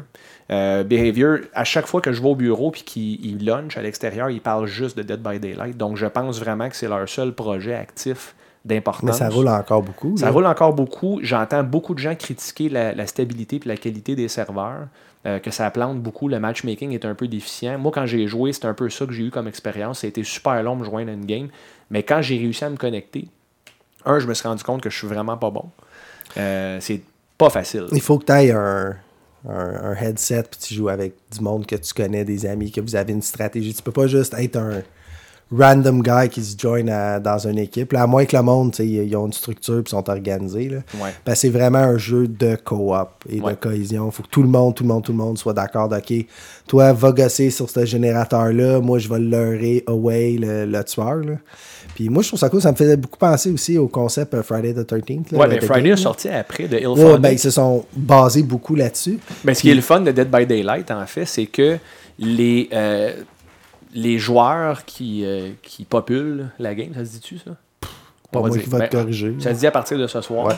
Euh, 0.50 0.82
Behavior, 0.82 1.38
à 1.54 1.64
chaque 1.64 1.86
fois 1.86 2.00
que 2.00 2.12
je 2.12 2.20
vais 2.20 2.28
au 2.28 2.34
bureau 2.34 2.70
puis 2.70 2.82
qu'ils 2.82 3.24
ils 3.24 3.44
lunchent 3.44 3.76
à 3.76 3.82
l'extérieur, 3.82 4.30
ils 4.30 4.40
parlent 4.40 4.66
juste 4.66 4.96
de 4.96 5.02
Dead 5.02 5.22
by 5.22 5.38
Daylight. 5.38 5.76
Donc, 5.76 5.96
je 5.96 6.06
pense 6.06 6.40
vraiment 6.40 6.68
que 6.68 6.76
c'est 6.76 6.88
leur 6.88 7.08
seul 7.08 7.32
projet 7.32 7.74
actif 7.74 8.34
d'importance. 8.64 9.04
Mais 9.04 9.12
ça 9.12 9.28
roule 9.28 9.48
encore 9.48 9.82
beaucoup. 9.82 10.16
Ça 10.16 10.30
roule 10.30 10.46
encore 10.46 10.74
beaucoup. 10.74 11.20
J'entends 11.22 11.62
beaucoup 11.62 11.94
de 11.94 12.00
gens 12.00 12.14
critiquer 12.14 12.68
la, 12.68 12.94
la 12.94 13.06
stabilité 13.06 13.60
et 13.64 13.68
la 13.68 13.76
qualité 13.76 14.16
des 14.16 14.28
serveurs, 14.28 14.88
euh, 15.26 15.38
que 15.38 15.50
ça 15.50 15.70
plante 15.70 16.00
beaucoup. 16.00 16.28
Le 16.28 16.40
matchmaking 16.40 16.92
est 16.92 17.04
un 17.04 17.14
peu 17.14 17.28
déficient. 17.28 17.78
Moi, 17.78 17.92
quand 17.94 18.06
j'ai 18.06 18.26
joué, 18.26 18.52
c'est 18.52 18.66
un 18.66 18.74
peu 18.74 18.90
ça 18.90 19.06
que 19.06 19.12
j'ai 19.12 19.26
eu 19.26 19.30
comme 19.30 19.48
expérience. 19.48 20.00
Ça 20.00 20.06
a 20.06 20.08
été 20.08 20.24
super 20.24 20.62
long 20.62 20.74
de 20.74 20.80
me 20.80 20.84
joindre 20.84 21.10
à 21.10 21.14
une 21.14 21.26
game. 21.26 21.48
Mais 21.90 22.02
quand 22.02 22.22
j'ai 22.22 22.38
réussi 22.38 22.64
à 22.64 22.70
me 22.70 22.76
connecter, 22.76 23.28
un, 24.04 24.18
je 24.18 24.26
me 24.26 24.34
suis 24.34 24.48
rendu 24.48 24.64
compte 24.64 24.82
que 24.82 24.90
je 24.90 24.96
suis 24.98 25.08
vraiment 25.08 25.36
pas 25.36 25.50
bon. 25.50 25.66
Euh, 26.36 26.78
c'est 26.80 27.02
pas 27.38 27.50
facile. 27.50 27.86
Il 27.92 28.00
faut 28.00 28.18
que 28.18 28.24
tu 28.24 28.32
ailles 28.32 28.50
un, 28.50 28.96
un, 29.48 29.94
headset 29.94 30.44
puis 30.50 30.60
tu 30.60 30.74
joues 30.74 30.88
avec 30.88 31.14
du 31.32 31.40
monde 31.40 31.66
que 31.66 31.76
tu 31.76 31.94
connais, 31.94 32.24
des 32.24 32.46
amis, 32.46 32.70
que 32.70 32.80
vous 32.80 32.96
avez 32.96 33.12
une 33.12 33.22
stratégie. 33.22 33.74
Tu 33.74 33.82
peux 33.82 33.92
pas 33.92 34.06
juste 34.06 34.34
être 34.34 34.56
un 34.56 34.82
random 35.52 36.02
guy 36.02 36.28
qui 36.30 36.42
se 36.44 36.56
join 36.58 36.86
à- 36.88 37.18
dans 37.18 37.38
une 37.46 37.58
équipe. 37.58 37.92
Là, 37.92 38.02
à 38.02 38.06
moins 38.06 38.24
que 38.24 38.36
le 38.36 38.42
monde, 38.42 38.74
ils 38.78 39.16
ont 39.16 39.26
une 39.26 39.32
structure 39.32 39.82
puis 39.82 39.90
sont 39.90 40.08
organisés. 40.08 40.68
Là. 40.68 40.78
Ouais. 41.02 41.10
Que 41.24 41.34
c'est 41.34 41.48
vraiment 41.48 41.78
un 41.78 41.98
jeu 41.98 42.28
de 42.28 42.56
co-op 42.56 43.08
et 43.28 43.40
Ouais. 43.40 43.52
de 43.52 43.56
cohésion. 43.56 44.06
Il 44.08 44.12
faut 44.12 44.22
que 44.22 44.28
tout 44.28 44.42
le 44.42 44.48
monde, 44.48 44.74
tout 44.74 44.84
le 44.84 44.88
monde, 44.88 45.02
tout 45.04 45.12
le 45.12 45.18
monde 45.18 45.38
soit 45.38 45.52
d'accord. 45.52 45.90
OK, 45.92 46.14
toi, 46.68 46.92
va 46.92 47.12
gosser 47.12 47.50
sur 47.50 47.68
ce 47.68 47.84
générateur-là. 47.84 48.80
Moi, 48.80 48.98
je 48.98 49.08
vais 49.08 49.18
leurrer 49.18 49.82
away 49.86 50.36
le, 50.40 50.66
le 50.66 50.84
tueur. 50.84 51.16
là. 51.16 51.34
Puis 51.94 52.08
moi, 52.08 52.22
je 52.22 52.28
trouve 52.28 52.38
ça 52.40 52.48
cool. 52.48 52.62
Ça 52.62 52.70
me 52.70 52.76
faisait 52.76 52.96
beaucoup 52.96 53.18
penser 53.18 53.50
aussi 53.50 53.76
au 53.76 53.88
concept 53.88 54.32
euh, 54.34 54.42
Friday 54.42 54.72
the 54.72 54.86
13th. 54.86 55.32
là, 55.32 55.38
Ouais, 55.38 55.48
mais 55.48 55.60
Friday 55.60 55.88
est 55.90 55.96
sorti 55.96 56.28
après 56.28 56.68
de 56.68 56.78
Ill 56.78 56.86
Ouais, 56.88 57.18
ben, 57.18 57.30
ils 57.32 57.38
se 57.38 57.50
sont 57.50 57.84
basés 57.96 58.42
beaucoup 58.44 58.76
là-dessus. 58.76 59.18
Ben, 59.44 59.52
ce 59.54 59.60
qui 59.62 59.70
est 59.70 59.74
le 59.74 59.80
fun 59.80 60.00
de 60.00 60.12
Dead 60.12 60.30
by 60.30 60.46
Daylight, 60.46 60.90
en 60.92 61.04
fait, 61.06 61.24
c'est 61.26 61.46
que 61.46 61.78
les, 62.18 62.68
euh, 62.72 63.12
les 63.94 64.18
joueurs 64.18 64.84
qui, 64.84 65.24
euh, 65.24 65.50
qui 65.62 65.84
populent 65.84 66.46
la 66.58 66.74
game, 66.74 66.94
ça 66.94 67.04
se 67.04 67.10
dit-tu, 67.12 67.38
ça? 67.38 67.52
Pas 68.30 68.40
va 68.40 68.46
moi 68.46 68.50
dire. 68.50 68.62
qui 68.62 68.70
va 68.70 68.78
te 68.78 68.82
Ben, 68.96 69.00
corriger. 69.02 69.34
Ça 69.40 69.54
se 69.54 69.60
dit 69.60 69.66
à 69.66 69.70
partir 69.72 69.98
de 69.98 70.06
ce 70.06 70.20
soir. 70.20 70.46
Ouais. 70.46 70.54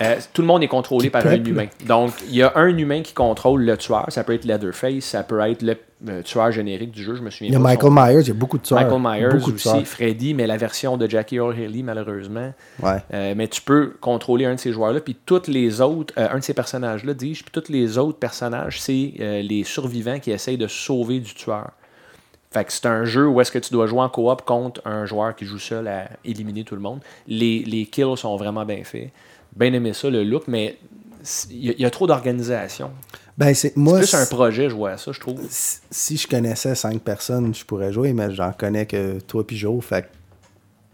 Euh, 0.00 0.16
tout 0.32 0.40
le 0.40 0.46
monde 0.48 0.62
est 0.62 0.68
contrôlé 0.68 1.06
Qui 1.08 1.10
par 1.10 1.26
un 1.26 1.34
humain. 1.44 1.66
Donc, 1.86 2.12
il 2.28 2.36
y 2.36 2.42
a 2.42 2.52
un 2.56 2.74
humain 2.78 3.02
qui 3.02 3.12
contrôle 3.12 3.62
le 3.64 3.76
tueur. 3.76 4.06
Ça 4.08 4.24
peut 4.24 4.32
être 4.32 4.44
Leatherface, 4.46 5.04
ça 5.04 5.22
peut 5.22 5.40
être 5.40 5.60
le 5.60 5.76
euh, 6.08 6.22
tueur 6.22 6.50
générique 6.50 6.92
du 6.92 7.02
jeu, 7.02 7.14
je 7.14 7.20
me 7.20 7.28
souviens 7.28 7.48
Il 7.48 7.52
y 7.52 7.56
a 7.56 7.58
Michael 7.58 7.90
son- 7.90 7.90
Myers, 8.06 8.20
il 8.22 8.28
y 8.28 8.30
a 8.30 8.34
beaucoup 8.34 8.56
de 8.56 8.62
tueurs. 8.62 8.80
Michael 8.80 9.00
Myers 9.02 9.38
beaucoup 9.38 9.52
aussi. 9.52 9.84
Freddy, 9.84 10.32
mais 10.32 10.46
la 10.46 10.56
version 10.56 10.96
de 10.96 11.06
Jackie 11.10 11.38
Haley, 11.38 11.82
malheureusement. 11.82 12.54
Ouais. 12.82 12.96
Euh, 13.12 13.34
mais 13.36 13.48
tu 13.48 13.60
peux 13.60 13.92
contrôler 14.00 14.46
un 14.46 14.54
de 14.54 14.60
ces 14.60 14.72
joueurs-là, 14.72 15.00
puis 15.00 15.14
tous 15.26 15.46
les 15.48 15.82
autres, 15.82 16.14
euh, 16.16 16.28
un 16.32 16.38
de 16.38 16.42
ces 16.44 16.54
personnages-là, 16.54 17.12
dis-je, 17.12 17.42
puis 17.44 17.52
tous 17.52 17.70
les 17.70 17.98
autres 17.98 18.18
personnages, 18.18 18.80
c'est 18.80 19.12
les 19.18 19.62
survivants 19.64 20.20
qui 20.20 20.30
essayent 20.30 20.56
de 20.56 20.68
sauver 20.68 21.20
du 21.20 21.34
tueur. 21.34 21.70
Fait 22.52 22.64
que 22.64 22.72
c'est 22.72 22.86
un 22.86 23.04
jeu 23.04 23.26
où 23.26 23.40
est-ce 23.40 23.50
que 23.50 23.58
tu 23.58 23.72
dois 23.72 23.86
jouer 23.86 24.00
en 24.00 24.08
coop 24.08 24.42
contre 24.44 24.80
un 24.86 25.06
joueur 25.06 25.34
qui 25.34 25.44
joue 25.46 25.58
seul 25.58 25.88
à 25.88 26.08
éliminer 26.24 26.64
tout 26.64 26.74
le 26.74 26.80
monde. 26.82 27.00
Les, 27.26 27.60
les 27.64 27.86
kills 27.86 28.16
sont 28.16 28.36
vraiment 28.36 28.64
bien 28.64 28.82
faits. 28.84 29.10
Bien 29.56 29.72
aimé 29.72 29.92
ça, 29.92 30.10
le 30.10 30.22
look, 30.24 30.44
mais 30.48 30.76
il 31.50 31.64
y, 31.66 31.70
a- 31.70 31.72
il 31.72 31.80
y 31.80 31.84
a 31.84 31.90
trop 31.90 32.06
d'organisation. 32.06 32.90
Ben, 33.38 33.54
c'est 33.54 33.74
moi. 33.76 34.02
C'est 34.02 34.10
plus 34.16 34.22
un 34.22 34.26
projet, 34.26 34.68
je 34.68 34.74
vois 34.74 34.98
ça, 34.98 35.12
je 35.12 35.20
trouve. 35.20 35.40
si- 35.48 35.78
Si 35.90 36.16
je 36.18 36.28
connaissais 36.28 36.74
cinq 36.74 37.00
personnes, 37.00 37.54
je 37.54 37.64
pourrais 37.64 37.92
jouer, 37.92 38.12
mais 38.12 38.30
j'en 38.34 38.52
connais 38.52 38.84
que 38.86 39.18
toi 39.20 39.46
puis 39.46 39.56
Joe, 39.56 39.82
fait 39.82 40.06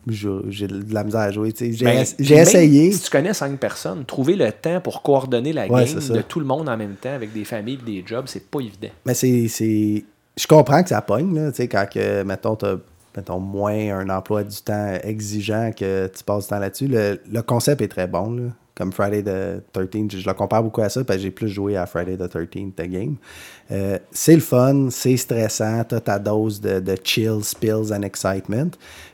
j'ai 0.07 0.67
de 0.69 0.95
la 0.95 1.05
misère 1.05 1.21
à 1.21 1.31
jouer. 1.33 1.53
J'ai 1.59 1.85
Ben, 1.85 1.99
essayé. 2.01 2.93
Si 2.93 3.03
tu 3.03 3.11
connais 3.11 3.35
cinq 3.35 3.59
personnes, 3.59 4.05
trouver 4.07 4.37
le 4.37 4.51
temps 4.53 4.81
pour 4.81 5.03
coordonner 5.03 5.53
la 5.53 5.67
Ouais, 5.67 5.85
game 5.85 5.99
de 6.09 6.23
tout 6.23 6.41
le 6.41 6.47
monde 6.47 6.69
en 6.69 6.77
même 6.77 6.95
temps 6.95 7.13
avec 7.13 7.33
des 7.33 7.45
familles 7.45 7.79
et 7.87 8.03
des 8.03 8.05
jobs, 8.07 8.25
c'est 8.27 8.49
pas 8.51 8.61
évident. 8.61 8.89
Mais 9.05 9.15
c'est. 9.15 10.05
Je 10.39 10.47
comprends 10.47 10.82
que 10.82 10.89
ça 10.90 11.02
pogne, 11.02 11.35
là, 11.35 11.51
tu 11.51 11.56
sais, 11.56 11.69
quand 11.69 11.86
que, 11.93 12.23
mettons, 12.23 12.55
t'as 12.56 12.77
mettons, 13.16 13.40
moins 13.40 13.98
un 13.98 14.09
emploi 14.10 14.44
du 14.44 14.56
temps 14.62 14.94
exigeant 15.02 15.73
que 15.77 16.06
tu 16.06 16.23
passes 16.23 16.44
du 16.44 16.51
temps 16.51 16.59
là-dessus. 16.60 16.86
Le, 16.86 17.19
le 17.31 17.43
concept 17.43 17.81
est 17.82 17.89
très 17.89 18.06
bon, 18.06 18.31
là. 18.32 18.43
Comme 18.77 18.93
Friday 18.93 19.24
the 19.24 19.60
13 19.73 19.89
je, 20.12 20.19
je 20.19 20.27
le 20.28 20.35
compare 20.35 20.62
beaucoup 20.62 20.82
à 20.82 20.89
ça 20.89 21.02
parce 21.02 21.16
que 21.16 21.23
j'ai 21.24 21.32
plus 21.32 21.48
joué 21.48 21.77
à 21.77 21.85
Friday 21.85 22.16
the 22.16 22.28
13 22.31 22.47
the 22.77 22.82
game. 22.82 23.16
Euh, 23.73 23.98
c'est 24.12 24.36
le 24.36 24.40
fun, 24.40 24.86
c'est 24.93 25.16
stressant, 25.16 25.82
t'as 25.82 25.98
ta 25.98 26.20
dose 26.20 26.60
de, 26.60 26.78
de 26.78 26.94
chill, 27.02 27.43
spills 27.43 27.93
and 27.93 28.02
excitement. 28.02 28.70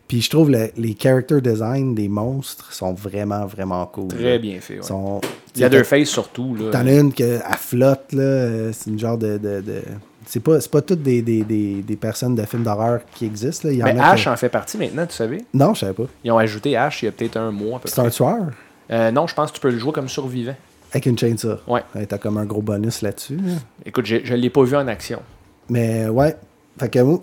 Puis 0.06 0.20
je 0.20 0.28
trouve 0.28 0.50
le- 0.50 0.68
les 0.76 0.94
character 1.00 1.40
design 1.40 1.94
des 1.94 2.08
monstres 2.08 2.74
sont 2.74 2.92
vraiment, 2.92 3.46
vraiment 3.46 3.86
cool. 3.86 4.08
Très 4.08 4.32
là. 4.32 4.38
bien 4.38 4.60
fait. 4.60 4.76
Ouais. 4.76 4.82
Sont, 4.82 5.22
Leatherface 5.56 6.08
surtout. 6.08 6.54
Là. 6.56 6.70
T'en 6.70 6.86
as 6.86 6.92
une 7.00 7.12
elle 7.18 7.40
flotte, 7.58 8.12
là. 8.12 8.70
C'est 8.74 8.90
une 8.90 8.98
genre 8.98 9.16
de. 9.16 9.38
de, 9.38 9.62
de- 9.62 9.82
C'est 10.26 10.40
pas, 10.40 10.58
pas 10.70 10.82
toutes 10.82 11.02
des, 11.02 11.22
des, 11.22 11.42
des, 11.44 11.82
des 11.82 11.96
personnes 11.96 12.34
de 12.34 12.44
films 12.44 12.62
d'horreur 12.64 13.00
qui 13.14 13.26
existent. 13.26 13.68
Là. 13.68 13.74
Il 13.74 13.78
y 13.78 13.82
en 13.82 13.86
Mais 13.86 13.98
a 14.00 14.10
Ash 14.10 14.24
que- 14.24 14.30
en 14.30 14.36
fait 14.36 14.48
partie 14.48 14.76
maintenant, 14.78 15.06
tu 15.06 15.14
savais? 15.14 15.44
Non, 15.52 15.74
je 15.74 15.80
savais 15.80 15.92
pas. 15.92 16.04
Ils 16.24 16.30
ont 16.32 16.38
ajouté 16.38 16.76
Ash 16.76 17.02
il 17.02 17.06
y 17.06 17.08
a 17.08 17.12
peut-être 17.12 17.36
un 17.36 17.50
mois 17.50 17.78
peu 17.80 17.88
C'est 17.88 18.00
un 18.00 18.10
tueur? 18.10 18.46
Euh, 18.90 19.10
non, 19.10 19.26
je 19.26 19.34
pense 19.34 19.50
que 19.50 19.56
tu 19.56 19.60
peux 19.60 19.70
le 19.70 19.78
jouer 19.78 19.92
comme 19.92 20.08
survivant. 20.08 20.54
avec 20.92 21.06
une 21.06 21.18
chainsaw. 21.18 21.56
Ouais. 21.66 21.82
T'as 22.08 22.18
comme 22.18 22.38
un 22.38 22.44
gros 22.44 22.62
bonus 22.62 23.02
là-dessus. 23.02 23.36
là. 23.36 23.52
Écoute, 23.84 24.06
je 24.06 24.16
ne 24.16 24.36
l'ai 24.36 24.50
pas 24.50 24.62
vu 24.62 24.76
en 24.76 24.86
action. 24.88 25.20
Mais 25.68 26.06
ouais. 26.08 26.36
Fait 26.78 26.88
que 26.88 26.98
moi, 27.00 27.22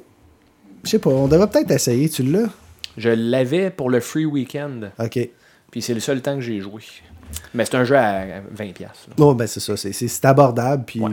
je 0.83 0.89
sais 0.89 0.99
pas, 0.99 1.09
on 1.11 1.27
devrait 1.27 1.49
peut-être 1.49 1.71
essayer. 1.71 2.09
Tu 2.09 2.23
l'as? 2.23 2.49
Je 2.97 3.09
l'avais 3.09 3.69
pour 3.69 3.89
le 3.89 3.99
free 4.01 4.25
weekend, 4.25 4.91
Ok. 4.99 5.29
puis 5.71 5.81
c'est 5.81 5.93
le 5.93 5.99
seul 6.01 6.21
temps 6.21 6.35
que 6.35 6.41
j'ai 6.41 6.59
joué. 6.59 6.81
Mais 7.53 7.63
c'est 7.63 7.75
un 7.75 7.85
jeu 7.85 7.95
à 7.95 8.41
20$. 8.53 8.73
piastres, 8.73 9.05
là. 9.07 9.13
Bon, 9.15 9.33
ben 9.33 9.47
c'est 9.47 9.61
ça. 9.61 9.77
C'est, 9.77 10.25
abordable. 10.25 10.83
Puis 10.85 10.99
Ouais. 10.99 11.11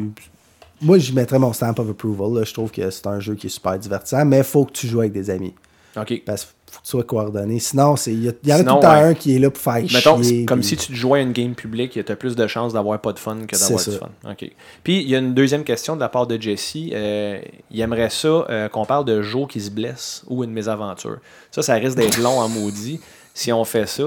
Moi, 0.81 0.99
j'y 0.99 1.13
mettrais 1.13 1.39
mon 1.39 1.53
stamp 1.53 1.75
of 1.79 1.91
approval. 1.91 2.39
là. 2.39 2.45
Je 2.45 2.53
trouve 2.53 2.71
que 2.71 2.89
c'est 2.91 3.07
un 3.07 3.21
jeu 3.21 3.35
qui 3.35 3.47
est 3.47 3.51
super 3.51 3.79
divertissant. 3.79 4.25
Mais 4.25 4.43
faut 4.43 4.65
que 4.65 4.73
tu 4.73 4.87
joues 4.87 5.01
avec 5.01 5.13
des 5.13 5.31
amis. 5.31 5.55
OK. 5.97 6.23
Parce 6.25 6.45
qu'il 6.45 6.53
faut 6.75 6.79
que 6.81 6.85
tu 6.85 6.91
sois 6.91 7.03
coordonné. 7.05 7.59
Sinon, 7.59 7.97
c'est 7.97 8.13
il 8.13 8.25
y, 8.27 8.33
il 8.45 8.53
en 8.53 8.57
a 8.57 8.59
Sinon, 8.59 8.71
tout 8.75 8.77
le 8.77 8.83
temps 8.83 8.93
ouais. 8.93 9.03
un 9.09 9.15
qui 9.15 9.35
est 9.35 9.39
là 9.39 9.51
pour 9.51 9.61
faire 9.63 9.83
Mettons, 9.93 10.23
chier. 10.23 10.45
comme 10.45 10.61
puis- 10.61 10.69
si 10.69 10.77
tu 10.77 10.89
te 10.89 10.93
jouais 10.93 11.21
à 11.21 11.23
une 11.23 11.33
game 11.33 11.55
publique, 11.55 11.93
tu 12.05 12.13
as 12.13 12.17
plus 12.17 12.37
de 12.37 12.47
chances 12.47 12.75
d'avoir 12.75 13.01
pas 13.01 13.13
de 13.13 13.19
fun 13.19 13.39
que 13.49 13.59
d'avoir 13.59 13.83
du 13.85 13.91
fun. 13.97 14.11
OK. 14.31 14.51
Puis, 14.85 15.01
il 15.03 15.09
y 15.09 15.17
a 15.17 15.19
une 15.19 15.35
deuxième 15.35 15.65
question 15.65 15.97
de 15.97 16.01
la 16.01 16.09
part 16.09 16.27
de 16.27 16.41
Jesse. 16.41 16.77
Euh, 16.93 17.41
il 17.71 17.81
aimerait 17.81 18.11
ça 18.11 18.29
euh, 18.29 18.69
qu'on 18.69 18.85
parle 18.85 19.07
de 19.07 19.23
Joe 19.23 19.49
qui 19.49 19.61
se 19.61 19.71
blesse 19.71 20.23
ou 20.29 20.45
une 20.45 20.53
mésaventure. 20.53 21.19
Ça, 21.51 21.63
ça 21.63 21.75
risque 21.75 21.97
d'être 21.97 22.19
long 22.21 22.39
en 22.39 22.49
maudit 22.49 23.01
si 23.35 23.53
on 23.53 23.65
fait 23.65 23.89
ça. 23.89 24.03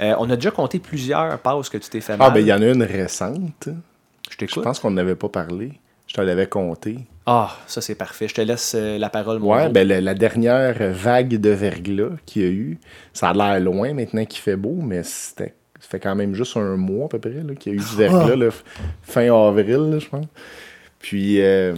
Euh, 0.00 0.14
on 0.18 0.28
a 0.30 0.36
déjà 0.36 0.50
compté 0.50 0.78
plusieurs 0.78 1.38
passes 1.38 1.68
que 1.70 1.78
tu 1.78 1.88
t'es 1.88 2.00
fait 2.00 2.16
mal. 2.16 2.28
Ah, 2.30 2.34
ben 2.34 2.40
il 2.40 2.46
y 2.46 2.52
en 2.52 2.60
a 2.62 2.66
une 2.66 2.82
récente. 2.82 3.68
Je 4.30 4.46
Je 4.46 4.60
pense 4.60 4.78
qu'on 4.80 4.90
n'avait 4.90 5.14
pas 5.16 5.28
parlé. 5.28 5.72
Je 6.12 6.18
te 6.18 6.20
l'avais 6.20 6.46
compté. 6.46 6.98
Ah, 7.24 7.56
ça, 7.66 7.80
c'est 7.80 7.94
parfait. 7.94 8.28
Je 8.28 8.34
te 8.34 8.42
laisse 8.42 8.74
euh, 8.76 8.98
la 8.98 9.08
parole, 9.08 9.38
mon 9.38 9.54
Ouais, 9.54 9.70
ben 9.70 9.88
la, 9.88 10.02
la 10.02 10.12
dernière 10.12 10.74
vague 10.92 11.40
de 11.40 11.48
verglas 11.48 12.10
qu'il 12.26 12.42
y 12.42 12.44
a 12.44 12.48
eu, 12.50 12.78
ça 13.14 13.30
a 13.30 13.32
l'air 13.32 13.60
loin 13.60 13.94
maintenant 13.94 14.26
qu'il 14.26 14.40
fait 14.42 14.56
beau, 14.56 14.76
mais 14.82 15.02
c'était 15.04 15.54
ça 15.80 15.88
fait 15.88 16.00
quand 16.00 16.14
même 16.14 16.34
juste 16.34 16.54
un 16.58 16.76
mois 16.76 17.06
à 17.06 17.08
peu 17.08 17.18
près 17.18 17.32
qu'il 17.58 17.72
y 17.72 17.74
a 17.76 17.78
eu 17.78 17.82
du 17.82 17.96
verglas, 17.96 18.36
là, 18.36 18.48
f- 18.48 18.62
fin 19.02 19.32
avril, 19.34 19.96
je 20.00 20.06
pense. 20.08 20.26
Puis, 20.98 21.40
euh, 21.40 21.74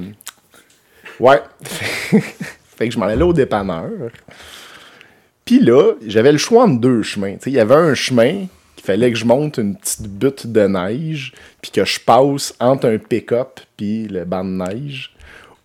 ouais, 1.20 1.40
fait 1.62 2.88
que 2.88 2.92
je 2.92 2.98
m'en 2.98 3.06
allais 3.06 3.22
au 3.22 3.32
dépanneur. 3.32 3.88
Puis 5.44 5.60
là, 5.60 5.92
j'avais 6.06 6.32
le 6.32 6.38
choix 6.38 6.64
entre 6.64 6.80
deux 6.80 7.02
chemins. 7.02 7.36
Il 7.46 7.52
y 7.52 7.60
avait 7.60 7.74
un 7.76 7.94
chemin 7.94 8.46
qu'il 8.76 8.84
fallait 8.84 9.12
que 9.12 9.16
je 9.18 9.24
monte 9.26 9.58
une 9.58 9.76
petite 9.76 10.08
butte 10.08 10.46
de 10.48 10.66
neige, 10.66 11.32
puis 11.64 11.70
que 11.70 11.84
je 11.86 11.98
passe 11.98 12.54
entre 12.60 12.86
un 12.86 12.98
pick-up 12.98 13.58
puis 13.78 14.06
le 14.06 14.26
banc 14.26 14.44
de 14.44 14.50
neige, 14.50 15.14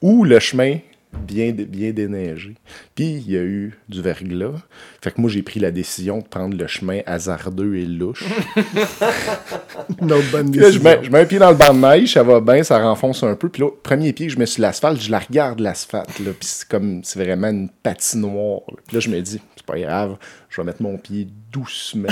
ou 0.01 0.23
le 0.23 0.39
chemin 0.39 0.77
bien, 1.11 1.51
bien 1.51 1.91
déneigé. 1.91 2.55
Puis 2.95 3.05
il 3.05 3.29
y 3.31 3.35
a 3.35 3.41
eu 3.41 3.77
du 3.89 4.01
verglas. 4.01 4.61
Fait 5.01 5.11
que 5.11 5.19
moi, 5.19 5.29
j'ai 5.29 5.41
pris 5.41 5.59
la 5.59 5.71
décision 5.71 6.19
de 6.19 6.23
prendre 6.23 6.55
le 6.55 6.67
chemin 6.67 7.01
hasardeux 7.05 7.75
et 7.75 7.85
louche. 7.85 8.23
Bonne 9.99 10.51
Puis 10.51 10.61
là, 10.61 10.71
je 10.71 10.77
décision. 10.77 10.83
mets, 10.83 10.99
je 11.03 11.11
mets 11.11 11.19
un 11.19 11.25
pied 11.25 11.37
dans 11.37 11.49
le 11.49 11.57
banc 11.57 11.73
de 11.73 11.79
neige, 11.79 12.13
ça 12.13 12.23
va 12.23 12.39
bien, 12.39 12.63
ça 12.63 12.79
renfonce 12.81 13.21
un 13.23 13.35
peu. 13.35 13.49
Puis 13.49 13.61
là, 13.61 13.69
premier 13.83 14.13
pied 14.13 14.27
que 14.27 14.31
je 14.31 14.39
mets 14.39 14.45
sur 14.45 14.61
l'asphalte, 14.61 15.01
je 15.01 15.11
la 15.11 15.19
regarde, 15.19 15.59
l'asphalte. 15.59 16.11
Puis 16.13 16.33
c'est 16.39 16.65
comme, 16.69 17.01
c'est 17.03 17.21
vraiment 17.21 17.49
une 17.49 17.67
patinoire. 17.83 18.61
là. 18.69 18.77
Puis 18.87 18.95
là, 18.95 19.01
je 19.01 19.09
me 19.09 19.19
dis, 19.19 19.41
c'est 19.53 19.65
pas 19.65 19.77
grave, 19.77 20.15
je 20.47 20.61
vais 20.61 20.65
mettre 20.65 20.81
mon 20.81 20.97
pied 20.97 21.27
doucement. 21.51 22.07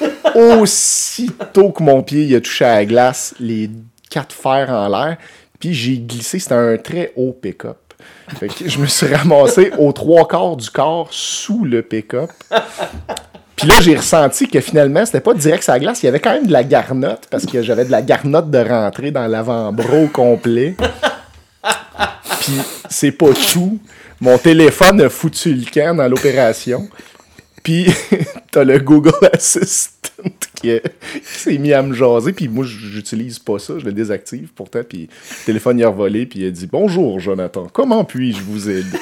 Aussitôt 0.34 1.70
que 1.70 1.82
mon 1.82 2.02
pied 2.02 2.34
a 2.34 2.40
touché 2.40 2.64
à 2.64 2.76
la 2.76 2.84
glace, 2.84 3.34
les 3.40 3.70
quatre 4.10 4.34
fers 4.34 4.70
en 4.70 4.88
l'air. 4.88 5.16
Puis 5.58 5.74
j'ai 5.74 5.98
glissé, 5.98 6.38
c'était 6.38 6.54
un 6.54 6.76
très 6.76 7.12
haut 7.16 7.32
pick-up. 7.32 7.76
Je 8.64 8.78
me 8.78 8.86
suis 8.86 9.06
ramassé 9.14 9.70
aux 9.78 9.92
trois 9.92 10.26
quarts 10.26 10.56
du 10.56 10.68
corps 10.70 11.08
sous 11.10 11.64
le 11.64 11.82
pick-up. 11.82 12.30
Puis 13.56 13.68
là, 13.68 13.74
j'ai 13.80 13.94
ressenti 13.94 14.48
que 14.48 14.60
finalement, 14.60 15.06
c'était 15.06 15.20
pas 15.20 15.34
direct 15.34 15.62
sur 15.62 15.72
la 15.72 15.78
glace. 15.78 16.02
Il 16.02 16.06
y 16.06 16.08
avait 16.08 16.18
quand 16.18 16.32
même 16.32 16.46
de 16.46 16.52
la 16.52 16.64
garnotte 16.64 17.28
parce 17.30 17.46
que 17.46 17.62
j'avais 17.62 17.84
de 17.84 17.90
la 17.90 18.02
garnotte 18.02 18.50
de 18.50 18.58
rentrée 18.58 19.12
dans 19.12 19.26
l'avant-bras 19.26 20.06
complet. 20.12 20.74
Puis 22.40 22.54
c'est 22.88 23.12
pas 23.12 23.32
tout. 23.52 23.78
Mon 24.20 24.36
téléphone 24.38 25.00
a 25.00 25.08
foutu 25.08 25.54
le 25.54 25.64
camp 25.70 25.96
dans 25.96 26.08
l'opération. 26.08 26.88
Puis 27.62 27.86
t'as 28.50 28.64
le 28.64 28.78
Google 28.78 29.12
Assistant 29.32 30.10
qui, 30.60 30.70
est- 30.70 30.82
qui 31.14 31.20
s'est 31.38 31.58
mis 31.58 31.72
à 31.72 31.82
me 31.82 31.94
jaser. 31.94 32.32
Puis 32.32 32.48
moi, 32.48 32.64
j'utilise 32.66 33.38
pas 33.38 33.58
ça, 33.58 33.74
je 33.78 33.84
le 33.84 33.92
désactive 33.92 34.48
pourtant. 34.54 34.80
Puis 34.88 35.08
le 35.40 35.44
téléphone 35.46 35.78
il 35.78 35.84
a 35.84 35.90
volé. 35.90 36.26
Puis 36.26 36.40
il 36.40 36.52
dit 36.52 36.68
Bonjour, 36.70 37.20
Jonathan, 37.20 37.66
comment 37.72 38.04
puis-je 38.04 38.42
vous 38.42 38.68
aider 38.68 38.98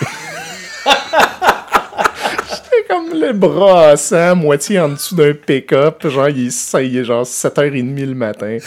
comme 2.90 3.18
le 3.20 3.32
bras 3.32 3.88
à 3.90 3.96
sang, 3.96 4.34
moitié 4.36 4.80
en 4.80 4.88
dessous 4.90 5.14
d'un 5.14 5.32
pick-up. 5.32 6.06
Genre, 6.06 6.28
il 6.28 6.48
est, 6.48 6.50
ça, 6.50 6.82
il 6.82 6.96
est 6.96 7.04
genre 7.04 7.24
7h30 7.24 8.06
le 8.06 8.14
matin. 8.14 8.58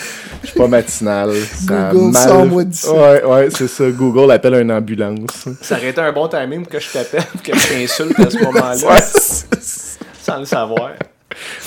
Je 0.41 0.47
suis 0.49 0.57
pas 0.57 0.67
matinal. 0.67 1.31
Ça 1.35 1.89
a 1.89 1.91
Google, 1.91 2.11
mal- 2.11 2.65
d'ici. 2.65 2.89
Ouais, 2.89 3.23
ouais, 3.23 3.47
c'est 3.51 3.67
ça. 3.67 3.89
Google 3.91 4.31
appelle 4.31 4.55
une 4.55 4.71
ambulance. 4.71 5.47
Ça 5.61 5.75
aurait 5.77 5.89
été 5.89 6.01
un 6.01 6.11
bon 6.11 6.27
timing 6.27 6.61
pour 6.63 6.71
que 6.71 6.79
je 6.79 6.91
t'appelle, 6.91 7.23
pour 7.31 7.41
que 7.43 7.53
je 7.55 7.67
t'insulte 7.67 8.19
à 8.19 8.29
ce 8.29 8.37
moment-là, 8.43 8.75
Ouais, 8.87 9.01
sans 10.21 10.39
le 10.39 10.45
savoir. 10.45 10.91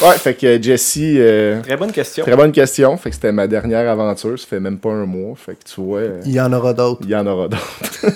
ouais, 0.03 0.13
fait 0.19 0.35
que 0.35 0.63
Jesse. 0.63 0.97
euh, 0.99 1.61
Très 1.63 1.77
bonne 1.77 1.93
question. 1.93 2.25
Très 2.25 2.37
bonne 2.37 2.53
question. 2.53 2.97
Fait 2.97 3.11
que 3.11 3.17
c'était 3.17 3.33
ma 3.33 3.47
dernière 3.47 3.89
aventure. 3.91 4.39
Ça 4.39 4.47
fait 4.47 4.61
même 4.61 4.79
pas 4.79 4.91
un 4.91 5.05
mois. 5.07 5.35
Fait 5.37 5.53
que 5.55 5.65
tu 5.75 5.81
vois, 5.81 5.99
euh, 6.01 6.21
Il 6.25 6.33
y 6.33 6.41
en 6.41 6.53
aura 6.53 6.73
d'autres. 6.73 7.01
il 7.05 7.11
y 7.11 7.17
en 7.17 7.27
aura 7.27 7.49
d'autres. 7.49 8.07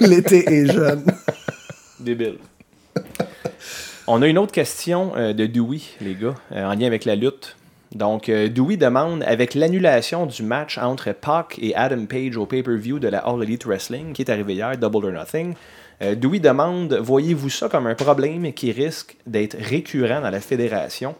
L'été 0.00 0.44
est 0.52 0.72
jeune. 0.72 1.04
Débile. 2.00 2.38
On 4.08 4.20
a 4.20 4.26
une 4.26 4.38
autre 4.38 4.52
question 4.52 5.12
euh, 5.16 5.32
de 5.32 5.46
Dewey, 5.46 5.80
les 6.00 6.14
gars, 6.14 6.34
euh, 6.52 6.64
en 6.64 6.74
lien 6.74 6.86
avec 6.86 7.04
la 7.04 7.14
lutte. 7.14 7.56
Donc, 7.94 8.28
euh, 8.28 8.48
Dewey 8.48 8.76
demande, 8.76 9.22
avec 9.22 9.54
l'annulation 9.54 10.26
du 10.26 10.42
match 10.42 10.76
entre 10.78 11.12
Pac 11.12 11.58
et 11.62 11.74
Adam 11.76 12.06
Page 12.06 12.36
au 12.36 12.46
pay-per-view 12.46 12.98
de 12.98 13.08
la 13.08 13.18
All 13.18 13.42
Elite 13.42 13.64
Wrestling, 13.64 14.12
qui 14.12 14.22
est 14.22 14.30
arrivé 14.30 14.54
hier, 14.54 14.76
Double 14.76 15.06
or 15.06 15.12
Nothing, 15.12 15.54
Dewey 16.00 16.40
demande, 16.40 16.94
voyez-vous 16.94 17.48
ça 17.48 17.68
comme 17.68 17.86
un 17.86 17.94
problème 17.94 18.52
qui 18.54 18.72
risque 18.72 19.14
d'être 19.24 19.56
récurrent 19.56 20.20
dans 20.20 20.30
la 20.30 20.40
fédération? 20.40 21.14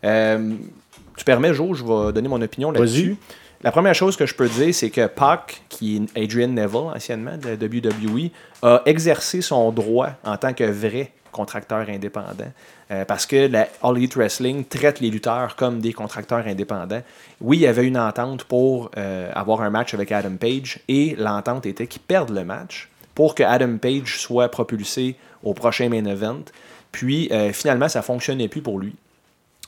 Tu 0.00 1.24
permets, 1.24 1.52
Jo, 1.52 1.74
je 1.74 1.82
vais 1.82 2.12
donner 2.12 2.28
mon 2.28 2.40
opinion 2.40 2.70
là-dessus. 2.70 3.16
La 3.64 3.72
première 3.72 3.96
chose 3.96 4.16
que 4.16 4.26
je 4.26 4.34
peux 4.34 4.48
dire, 4.48 4.72
c'est 4.72 4.90
que 4.90 5.08
Pac, 5.08 5.62
qui 5.68 5.96
est 5.96 6.22
Adrian 6.22 6.48
Neville, 6.48 6.92
anciennement 6.94 7.36
de 7.36 7.56
WWE, 7.56 8.30
a 8.62 8.82
exercé 8.86 9.40
son 9.40 9.72
droit 9.72 10.10
en 10.24 10.36
tant 10.36 10.52
que 10.52 10.62
vrai 10.62 11.10
contracteur 11.30 11.88
indépendant. 11.88 12.52
Euh, 12.90 13.04
parce 13.04 13.26
que 13.26 13.48
la 13.48 13.68
All 13.82 13.96
Elite 13.96 14.16
Wrestling 14.16 14.64
traite 14.64 15.00
les 15.00 15.10
lutteurs 15.10 15.56
comme 15.56 15.80
des 15.80 15.92
contracteurs 15.92 16.46
indépendants. 16.46 17.02
Oui, 17.40 17.58
il 17.58 17.60
y 17.60 17.66
avait 17.66 17.86
une 17.86 17.98
entente 17.98 18.44
pour 18.44 18.90
euh, 18.96 19.30
avoir 19.34 19.60
un 19.60 19.70
match 19.70 19.92
avec 19.94 20.10
Adam 20.10 20.36
Page 20.36 20.80
et 20.88 21.14
l'entente 21.18 21.66
était 21.66 21.86
qu'ils 21.86 22.02
perdent 22.02 22.30
le 22.30 22.44
match 22.44 22.88
pour 23.14 23.34
que 23.34 23.42
Adam 23.42 23.76
Page 23.76 24.18
soit 24.18 24.48
propulsé 24.48 25.16
au 25.42 25.52
prochain 25.52 25.88
main 25.88 26.04
event. 26.04 26.44
Puis 26.92 27.28
euh, 27.30 27.52
finalement, 27.52 27.88
ça 27.88 27.98
ne 27.98 28.04
fonctionnait 28.04 28.48
plus 28.48 28.62
pour 28.62 28.78
lui. 28.78 28.94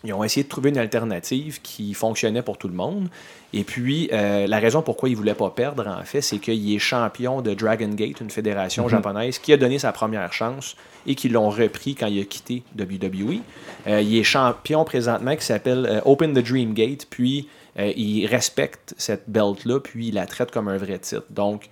Ils 0.04 0.14
ont 0.14 0.24
essayé 0.24 0.44
de 0.44 0.48
trouver 0.48 0.70
une 0.70 0.78
alternative 0.78 1.60
qui 1.60 1.92
fonctionnait 1.92 2.42
pour 2.42 2.56
tout 2.56 2.68
le 2.68 2.74
monde. 2.74 3.08
Et 3.52 3.64
puis, 3.64 4.08
euh, 4.12 4.46
la 4.46 4.58
raison 4.58 4.80
pourquoi 4.82 5.08
il 5.08 5.12
ne 5.12 5.16
voulait 5.16 5.34
pas 5.34 5.50
perdre, 5.50 5.86
en 5.86 6.04
fait, 6.04 6.20
c'est 6.20 6.38
qu'il 6.38 6.72
est 6.72 6.78
champion 6.78 7.42
de 7.42 7.52
Dragon 7.52 7.88
Gate, 7.88 8.20
une 8.20 8.30
fédération 8.30 8.88
japonaise, 8.88 9.38
qui 9.38 9.52
a 9.52 9.56
donné 9.56 9.78
sa 9.78 9.92
première 9.92 10.32
chance 10.32 10.76
et 11.06 11.14
qui 11.16 11.28
l'ont 11.28 11.50
repris 11.50 11.94
quand 11.96 12.06
il 12.06 12.20
a 12.20 12.24
quitté 12.24 12.62
WWE. 12.78 13.40
Euh, 13.88 14.00
il 14.00 14.16
est 14.16 14.22
champion 14.22 14.84
présentement 14.84 15.34
qui 15.34 15.44
s'appelle 15.44 15.86
euh, 15.86 16.00
Open 16.04 16.32
the 16.32 16.46
Dream 16.46 16.74
Gate, 16.74 17.06
puis 17.10 17.48
il 17.96 18.26
respecte 18.26 18.94
cette 18.98 19.30
belt-là, 19.30 19.80
puis 19.80 20.08
il 20.08 20.14
la 20.14 20.26
traite 20.26 20.50
comme 20.50 20.68
un 20.68 20.76
vrai 20.76 20.98
titre. 20.98 21.24
Donc, 21.30 21.70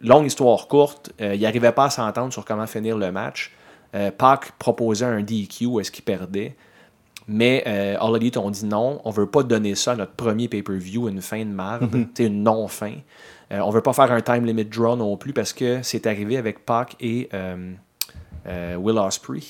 longue 0.00 0.24
histoire 0.24 0.68
courte, 0.68 1.12
il 1.20 1.40
n'arrivait 1.40 1.72
pas 1.72 1.86
à 1.86 1.90
s'entendre 1.90 2.32
sur 2.32 2.46
comment 2.46 2.66
finir 2.66 2.96
le 2.96 3.12
match. 3.12 3.52
Pac 4.16 4.52
proposait 4.58 5.04
un 5.04 5.20
DQ, 5.20 5.80
est-ce 5.80 5.90
qu'il 5.90 6.04
perdait? 6.04 6.54
Mais 7.28 7.62
euh, 7.66 7.96
All 8.00 8.16
Elite 8.16 8.36
ont 8.36 8.50
dit 8.50 8.64
non, 8.64 9.00
on 9.04 9.10
veut 9.10 9.26
pas 9.26 9.42
donner 9.42 9.74
ça 9.74 9.92
à 9.92 9.96
notre 9.96 10.12
premier 10.12 10.48
pay-per-view, 10.48 11.08
une 11.08 11.22
fin 11.22 11.44
de 11.44 11.50
marde, 11.50 11.88
c'est 12.14 12.26
une 12.26 12.42
non-fin. 12.42 12.94
Euh, 13.52 13.60
on 13.60 13.70
veut 13.70 13.82
pas 13.82 13.92
faire 13.92 14.10
un 14.10 14.20
time 14.20 14.44
limit 14.44 14.64
draw 14.64 14.96
non 14.96 15.16
plus 15.16 15.32
parce 15.32 15.52
que 15.52 15.80
c'est 15.82 16.06
arrivé 16.06 16.36
avec 16.36 16.64
Pac 16.64 16.96
et 17.00 17.28
euh, 17.34 17.72
euh, 18.46 18.76
Will 18.76 18.98
Ospreay. 18.98 19.42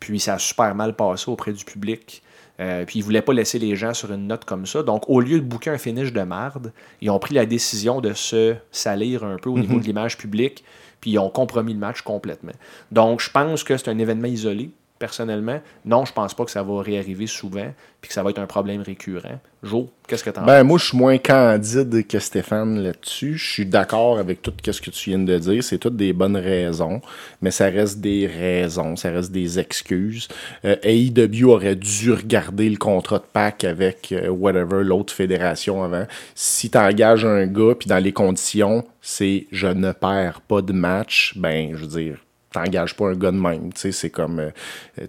Puis 0.00 0.18
ça 0.18 0.34
a 0.34 0.38
super 0.38 0.74
mal 0.74 0.96
passé 0.96 1.30
auprès 1.30 1.52
du 1.52 1.64
public. 1.64 2.22
Euh, 2.60 2.84
puis 2.84 2.98
ils 2.98 3.02
voulaient 3.02 3.22
pas 3.22 3.32
laisser 3.32 3.58
les 3.58 3.76
gens 3.76 3.94
sur 3.94 4.12
une 4.12 4.26
note 4.26 4.44
comme 4.44 4.66
ça. 4.66 4.82
Donc 4.82 5.08
au 5.08 5.20
lieu 5.20 5.40
de 5.40 5.44
booker 5.44 5.70
un 5.70 5.78
finish 5.78 6.12
de 6.12 6.22
marde, 6.22 6.72
ils 7.00 7.10
ont 7.10 7.18
pris 7.18 7.34
la 7.34 7.46
décision 7.46 8.00
de 8.00 8.12
se 8.12 8.54
salir 8.70 9.24
un 9.24 9.36
peu 9.36 9.50
au 9.50 9.58
niveau 9.58 9.78
de 9.78 9.84
l'image 9.84 10.18
publique. 10.18 10.64
Puis 11.00 11.12
ils 11.12 11.18
ont 11.18 11.30
compromis 11.30 11.72
le 11.72 11.78
match 11.78 12.02
complètement. 12.02 12.52
Donc 12.90 13.20
je 13.20 13.30
pense 13.30 13.64
que 13.64 13.76
c'est 13.76 13.90
un 13.90 13.98
événement 13.98 14.28
isolé 14.28 14.70
personnellement. 15.02 15.60
Non, 15.84 16.04
je 16.04 16.12
pense 16.12 16.32
pas 16.32 16.44
que 16.44 16.52
ça 16.52 16.62
va 16.62 16.80
réarriver 16.80 17.26
souvent 17.26 17.74
puis 18.00 18.08
que 18.08 18.14
ça 18.14 18.22
va 18.22 18.30
être 18.30 18.38
un 18.38 18.46
problème 18.46 18.82
récurrent. 18.82 19.40
Jo, 19.64 19.90
qu'est-ce 20.06 20.22
que 20.22 20.30
tu 20.30 20.38
en 20.38 20.44
Ben, 20.44 20.62
moi, 20.62 20.78
je 20.78 20.84
suis 20.84 20.96
moins 20.96 21.18
candide 21.18 22.06
que 22.06 22.20
Stéphane 22.20 22.78
là-dessus. 22.80 23.36
Je 23.36 23.52
suis 23.52 23.66
d'accord 23.66 24.20
avec 24.20 24.42
tout 24.42 24.52
ce 24.64 24.80
que 24.80 24.90
tu 24.90 25.10
viens 25.10 25.18
de 25.18 25.38
dire. 25.38 25.64
C'est 25.64 25.78
toutes 25.78 25.96
des 25.96 26.12
bonnes 26.12 26.36
raisons, 26.36 27.00
mais 27.40 27.50
ça 27.50 27.64
reste 27.64 27.98
des 27.98 28.28
raisons, 28.28 28.94
ça 28.94 29.10
reste 29.10 29.32
des 29.32 29.58
excuses. 29.58 30.28
Euh, 30.64 30.76
AEW 30.84 31.50
aurait 31.50 31.74
dû 31.74 32.12
regarder 32.12 32.70
le 32.70 32.76
contrat 32.76 33.18
de 33.18 33.24
PAC 33.32 33.64
avec 33.64 34.12
euh, 34.12 34.28
whatever, 34.28 34.84
l'autre 34.84 35.12
fédération 35.12 35.82
avant. 35.82 36.06
Si 36.36 36.70
tu 36.70 36.78
engages 36.78 37.24
un 37.24 37.46
gars, 37.48 37.74
puis 37.76 37.88
dans 37.88 37.98
les 37.98 38.12
conditions, 38.12 38.84
c'est 39.00 39.48
je 39.50 39.66
ne 39.66 39.90
perds 39.90 40.42
pas 40.42 40.62
de 40.62 40.72
match, 40.72 41.34
ben, 41.36 41.72
je 41.74 41.80
veux 41.80 41.88
dire, 41.88 42.18
t'engages 42.52 42.94
pas 42.96 43.08
un 43.08 43.14
gars 43.14 43.30
de 43.30 43.36
même. 43.36 43.72
tu 43.72 43.80
sais, 43.80 43.92
C'est 43.92 44.10
comme 44.10 44.38
euh, 44.40 44.50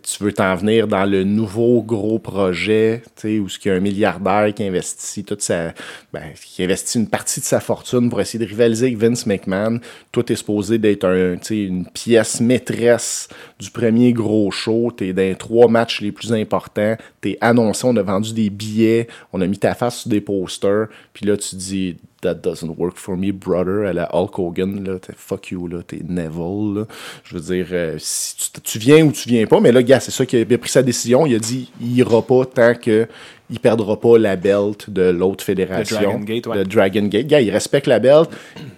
tu 0.01 0.23
veux 0.23 0.33
t'en 0.33 0.55
venir 0.55 0.87
dans 0.87 1.05
le 1.05 1.23
nouveau 1.23 1.83
gros 1.83 2.19
projet 2.19 3.01
tu 3.15 3.21
sais, 3.21 3.39
où 3.39 3.47
il 3.47 3.67
y 3.67 3.71
a 3.71 3.75
un 3.75 3.79
milliardaire 3.79 4.53
qui 4.53 4.63
investit 4.63 5.23
toute 5.23 5.41
sa. 5.41 5.73
Ben, 6.11 6.33
qui 6.35 6.63
investit 6.63 6.99
une 6.99 7.07
partie 7.07 7.39
de 7.39 7.45
sa 7.45 7.59
fortune 7.59 8.09
pour 8.09 8.21
essayer 8.21 8.43
de 8.43 8.49
rivaliser 8.49 8.87
avec 8.87 8.97
Vince 8.97 9.25
McMahon. 9.25 9.79
Toi, 10.11 10.23
t'es 10.23 10.35
supposé 10.35 10.77
d'être 10.77 11.05
un, 11.05 11.35
une 11.49 11.85
pièce 11.87 12.41
maîtresse 12.41 13.27
du 13.59 13.69
premier 13.71 14.13
gros 14.13 14.51
show. 14.51 14.91
T'es 14.95 15.13
dans 15.13 15.21
les 15.21 15.35
trois 15.35 15.67
matchs 15.67 16.01
les 16.01 16.11
plus 16.11 16.33
importants. 16.33 16.95
T'es 17.21 17.37
annoncé, 17.41 17.85
on 17.85 17.95
a 17.97 18.03
vendu 18.03 18.33
des 18.33 18.49
billets, 18.49 19.07
on 19.31 19.41
a 19.41 19.47
mis 19.47 19.57
ta 19.57 19.73
face 19.75 19.99
sur 20.01 20.09
des 20.09 20.21
posters. 20.21 20.87
Puis 21.13 21.25
là, 21.25 21.37
tu 21.37 21.55
dis 21.55 21.97
That 22.23 22.35
doesn't 22.35 22.77
work 22.77 22.95
for 22.95 23.17
me, 23.17 23.31
brother, 23.33 23.85
à 23.85 23.91
la 23.91 24.09
Hulk 24.13 24.39
Hogan, 24.39 24.83
là, 24.83 24.97
t'es 24.97 25.13
fuck 25.15 25.51
you, 25.51 25.67
là, 25.67 25.79
t'es 25.85 25.99
Neville, 26.07 26.73
là. 26.73 26.87
Je 27.25 27.35
veux 27.35 27.41
dire, 27.41 27.67
euh, 27.73 27.95
si 27.99 28.51
tu, 28.53 28.61
tu 28.61 28.79
viens 28.79 29.05
ou 29.05 29.11
tu 29.11 29.27
viens 29.27 29.45
pas, 29.45 29.59
mais 29.59 29.73
là, 29.73 29.83
gars, 29.83 29.99
c'est 29.99 30.11
ça 30.11 30.25
qu'il 30.25 30.39
a, 30.41 30.57
pris 30.57 30.69
sa 30.69 30.81
décision, 30.81 31.25
il 31.25 31.35
a 31.35 31.39
dit, 31.39 31.69
il 31.81 31.97
ira 31.97 32.21
pas 32.21 32.45
tant 32.45 32.75
que 32.75 33.07
il 33.49 33.59
perdra 33.59 33.99
pas 33.99 34.17
la 34.17 34.35
belt 34.35 34.89
de 34.89 35.09
l'autre 35.09 35.43
fédération. 35.43 35.97
De 35.97 36.03
Dragon 36.03 36.19
Gate, 36.21 36.47
ouais. 36.47 36.57
de 36.57 36.63
Dragon 36.63 37.03
Gate. 37.03 37.27
Gars, 37.27 37.41
il 37.41 37.51
respecte 37.51 37.87
la 37.87 37.99
belt, 37.99 38.29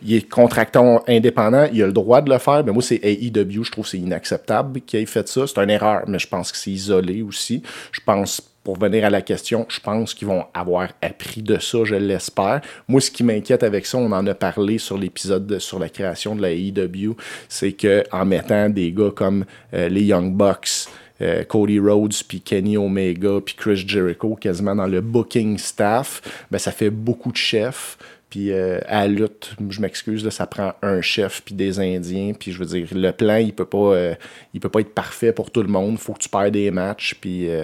il 0.04 0.16
est 0.16 0.28
contractant 0.28 1.04
indépendant, 1.08 1.68
il 1.72 1.84
a 1.84 1.86
le 1.86 1.94
droit 1.94 2.22
de 2.22 2.30
le 2.32 2.40
faire, 2.40 2.64
mais 2.66 2.72
moi, 2.72 2.82
c'est 2.82 3.00
AEW, 3.04 3.64
je 3.64 3.72
trouve 3.72 3.86
que 3.86 3.92
c'est 3.92 4.00
inacceptable 4.00 4.82
qu'il 4.82 5.00
ait 5.00 5.06
fait 5.06 5.28
ça, 5.28 5.46
c'est 5.46 5.60
une 5.60 5.70
erreur, 5.70 6.04
mais 6.08 6.20
je 6.20 6.28
pense 6.28 6.52
que 6.52 6.58
c'est 6.58 6.72
isolé 6.72 7.22
aussi. 7.22 7.62
Je 7.92 8.02
pense 8.04 8.42
pour 8.66 8.78
venir 8.80 9.06
à 9.06 9.10
la 9.12 9.22
question, 9.22 9.66
je 9.70 9.80
pense 9.80 10.14
qu'ils 10.16 10.28
vont 10.28 10.44
avoir 10.54 10.90
appris 11.02 11.42
de 11.44 11.60
ça, 11.60 11.78
je 11.86 11.96
l'espère. 11.96 12.62
Moi, 12.88 13.00
ce 13.00 13.12
qui 13.12 13.24
m'inquiète 13.24 13.62
avec 13.64 13.86
ça, 13.86 13.98
on 14.00 14.12
en 14.12 14.26
a 14.26 14.34
parlé 14.34 14.80
sur 14.80 14.98
l'épisode 14.98 15.46
de- 15.46 15.60
sur 15.60 15.78
la 15.80 15.88
création 15.88 16.36
de 16.36 16.42
la 16.42 16.52
AEW, 16.52 17.16
c'est 17.48 17.72
que 17.74 18.04
en 18.12 18.26
mettant 18.26 18.68
des 18.70 18.92
gars 18.92 19.12
comme 19.16 19.46
euh, 19.74 19.88
les 19.88 20.02
Young 20.04 20.34
Bucks, 20.36 20.88
euh, 21.22 21.44
Cody 21.44 21.80
Rhodes, 21.80 22.16
puis 22.28 22.42
Kenny 22.42 22.76
Omega, 22.76 23.40
puis 23.46 23.56
Chris 23.56 23.86
Jericho, 23.88 24.36
quasiment 24.36 24.76
dans 24.76 24.88
le 24.88 25.00
booking 25.00 25.58
staff, 25.60 26.22
ben, 26.50 26.58
ça 26.58 26.72
fait 26.72 26.90
beaucoup 26.90 27.32
de 27.32 27.38
chefs. 27.38 27.98
Puis 28.32 28.52
euh, 28.52 28.80
à 28.88 29.08
lutte, 29.08 29.54
je 29.70 29.80
m'excuse, 29.80 30.28
ça 30.30 30.46
prend 30.46 30.74
un 30.82 31.00
chef 31.00 31.42
puis 31.46 31.56
des 31.56 31.80
Indiens. 31.80 32.34
Puis 32.38 32.52
je 32.52 32.60
veux 32.60 32.66
dire, 32.66 32.88
le 32.94 33.12
plan, 33.12 33.38
il 33.38 33.54
peut 33.54 33.64
pas, 33.66 33.78
euh, 33.94 34.16
il 34.54 34.60
peut 34.60 34.68
pas 34.68 34.82
être 34.82 34.94
parfait 34.94 35.32
pour 35.32 35.52
tout 35.52 35.62
le 35.62 35.70
monde. 35.70 35.98
faut 36.00 36.12
que 36.14 36.20
tu 36.20 36.28
perds 36.28 36.52
des 36.52 36.70
matchs. 36.70 37.16
Puis 37.22 37.48
euh, 37.50 37.64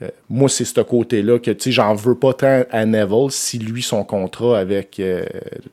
euh, 0.00 0.08
moi, 0.30 0.48
c'est 0.48 0.64
ce 0.64 0.80
côté-là 0.80 1.38
que, 1.40 1.50
tu 1.50 1.64
sais, 1.64 1.72
j'en 1.72 1.94
veux 1.94 2.14
pas 2.14 2.32
tant 2.32 2.62
à 2.70 2.86
Neville 2.86 3.30
si 3.30 3.58
lui, 3.58 3.82
son 3.82 4.04
contrat 4.04 4.58
avec 4.58 5.00
euh, 5.00 5.24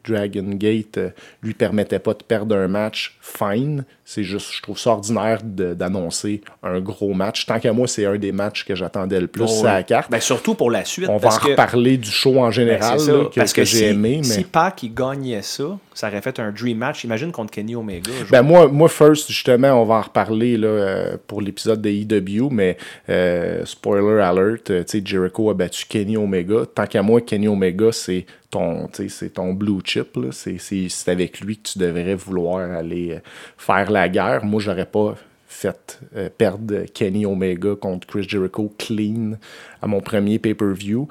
Dragon 0.07 0.49
Gate 0.53 0.97
euh, 0.97 1.09
lui 1.43 1.53
permettait 1.53 1.99
pas 1.99 2.13
de 2.13 2.23
perdre 2.23 2.55
un 2.55 2.67
match, 2.67 3.17
fine. 3.21 3.85
c'est 4.03 4.23
juste, 4.23 4.51
je 4.51 4.61
trouve 4.63 4.79
ça 4.79 4.91
ordinaire 4.91 5.41
d'annoncer 5.43 6.41
un 6.63 6.79
gros 6.79 7.13
match. 7.13 7.45
Tant 7.45 7.59
qu'à 7.59 7.71
moi, 7.71 7.87
c'est 7.87 8.05
un 8.05 8.17
des 8.17 8.31
matchs 8.31 8.65
que 8.65 8.73
j'attendais 8.73 9.19
le 9.19 9.27
plus 9.27 9.43
Oh, 9.43 9.57
oui. 9.57 9.63
la 9.63 9.83
carte. 9.83 10.09
Ben, 10.09 10.19
surtout 10.19 10.55
pour 10.55 10.71
la 10.71 10.85
suite. 10.85 11.07
On 11.07 11.17
va 11.17 11.29
en 11.29 11.37
reparler 11.37 11.97
du 11.97 12.09
show 12.09 12.39
en 12.39 12.45
Ben, 12.45 12.51
général, 12.51 12.97
là, 12.97 13.25
que, 13.25 13.39
parce 13.39 13.53
que 13.53 13.61
que 13.61 13.67
j'ai 13.67 13.77
si, 13.77 13.83
aimé. 13.83 14.17
Mais... 14.17 14.23
si 14.23 14.43
Pac 14.43 14.81
il 14.81 14.93
gagnait 14.93 15.43
ça, 15.43 15.77
ça 15.93 16.07
aurait 16.07 16.21
fait 16.21 16.39
un 16.39 16.51
dream 16.51 16.79
match. 16.79 17.03
Imagine 17.03 17.31
contre 17.31 17.51
Kenny 17.51 17.75
Omega. 17.75 18.11
Ben 18.31 18.41
moi, 18.41 18.67
moi, 18.67 18.89
first, 18.89 19.27
justement, 19.29 19.79
on 19.79 19.85
va 19.85 19.95
en 19.95 20.01
reparler 20.01 20.57
là, 20.57 21.17
pour 21.27 21.41
l'épisode 21.41 21.81
de 21.81 21.89
EW, 21.89 22.49
mais 22.49 22.77
euh, 23.09 23.63
spoiler 23.65 24.14
alert, 24.21 24.69
euh, 24.71 24.83
Jericho 25.03 25.49
a 25.49 25.53
battu 25.53 25.85
Kenny 25.87 26.17
Omega. 26.17 26.65
Tant 26.73 26.85
qu'à 26.85 27.01
moi, 27.01 27.21
Kenny 27.21 27.47
Omega, 27.47 27.91
c'est 27.91 28.25
ton, 28.49 28.89
ton 29.33 29.53
blue 29.53 29.79
chip. 29.83 30.17
C'est, 30.31 31.09
avec 31.09 31.41
lui 31.41 31.57
que 31.57 31.69
tu 31.69 31.79
devrais 31.79 32.15
vouloir 32.15 32.71
aller 32.71 33.13
euh, 33.13 33.19
faire 33.57 33.91
la 33.91 34.09
guerre. 34.09 34.45
Moi, 34.45 34.61
j'aurais 34.61 34.85
pas 34.85 35.15
fait 35.47 35.99
euh, 36.15 36.29
perdre 36.35 36.85
Kenny 36.93 37.25
Omega 37.25 37.75
contre 37.75 38.07
Chris 38.07 38.25
Jericho 38.27 38.73
clean 38.77 39.37
à 39.81 39.87
mon 39.87 40.01
premier 40.01 40.39
pay-per-view. 40.39 41.07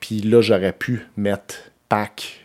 Puis 0.00 0.20
là, 0.20 0.40
j'aurais 0.40 0.72
pu 0.72 1.06
mettre 1.16 1.56
Pac 1.88 2.44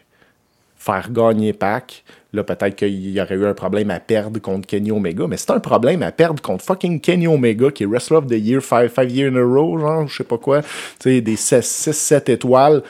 faire 0.79 1.11
gagner 1.11 1.53
Pac. 1.53 2.03
Là, 2.31 2.43
peut-être 2.43 2.75
qu'il 2.75 3.09
y 3.09 3.19
aurait 3.19 3.35
eu 3.35 3.45
un 3.47 3.55
problème 3.55 3.89
à 3.89 3.99
perdre 3.99 4.39
contre 4.39 4.67
Kenny 4.67 4.91
Omega, 4.91 5.25
mais 5.27 5.37
c'est 5.37 5.49
un 5.49 5.59
problème 5.59 6.03
à 6.03 6.11
perdre 6.11 6.41
contre 6.43 6.63
fucking 6.63 6.99
Kenny 7.01 7.27
Omega, 7.27 7.71
qui 7.71 7.83
est 7.83 7.85
Wrestler 7.87 8.17
of 8.17 8.27
the 8.27 8.33
Year, 8.37 8.61
5 8.61 8.91
years 9.11 9.33
in 9.33 9.35
a 9.37 9.43
row, 9.43 9.79
genre, 9.79 10.07
je 10.07 10.17
sais 10.17 10.23
pas 10.23 10.37
quoi. 10.37 10.61
Des 11.03 11.21
6-7 11.21 12.29
étoiles. 12.31 12.83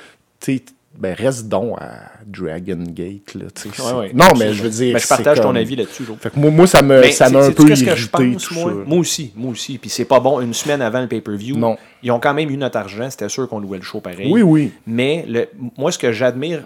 Ben 0.97 1.13
reste 1.13 1.47
donc 1.47 1.77
à 1.79 2.11
Dragon 2.25 2.83
Gate, 2.89 3.33
là. 3.35 3.45
Ouais, 3.85 3.99
ouais, 3.99 4.11
non, 4.13 4.25
mais 4.37 4.53
je 4.53 4.63
veux 4.63 4.69
dire. 4.69 4.93
Ben, 4.93 4.99
je 4.99 5.07
partage 5.07 5.39
ton 5.39 5.55
avis 5.55 5.77
là-dessus. 5.77 6.03
Fait 6.19 6.29
que 6.29 6.37
moi, 6.37 6.51
moi, 6.51 6.67
ça 6.67 6.81
me, 6.81 7.01
ça 7.03 7.29
m'a 7.29 7.43
c'est- 7.43 7.47
un 7.49 7.51
peu 7.53 7.69
irrité, 7.69 7.85
que 7.85 7.95
je 7.95 8.07
pense, 8.09 8.43
tout 8.47 8.53
moi? 8.55 8.71
ça. 8.71 8.77
Moi 8.85 8.97
aussi, 8.97 9.31
moi 9.35 9.51
aussi. 9.51 9.77
Puis 9.77 9.89
c'est 9.89 10.03
pas 10.03 10.19
bon 10.19 10.41
une 10.41 10.53
semaine 10.53 10.81
avant 10.81 10.99
le 10.99 11.07
pay-per-view. 11.07 11.55
Non. 11.57 11.77
Ils 12.03 12.11
ont 12.11 12.19
quand 12.19 12.33
même 12.33 12.49
eu 12.49 12.57
notre 12.57 12.77
argent, 12.77 13.09
c'était 13.09 13.29
sûr 13.29 13.47
qu'on 13.47 13.59
louait 13.59 13.77
le 13.77 13.83
show 13.83 14.01
pareil. 14.01 14.29
Oui, 14.29 14.41
oui. 14.41 14.71
Mais 14.87 15.23
le, 15.27 15.47
moi, 15.77 15.91
ce 15.93 15.97
que 15.99 16.11
j'admire 16.11 16.63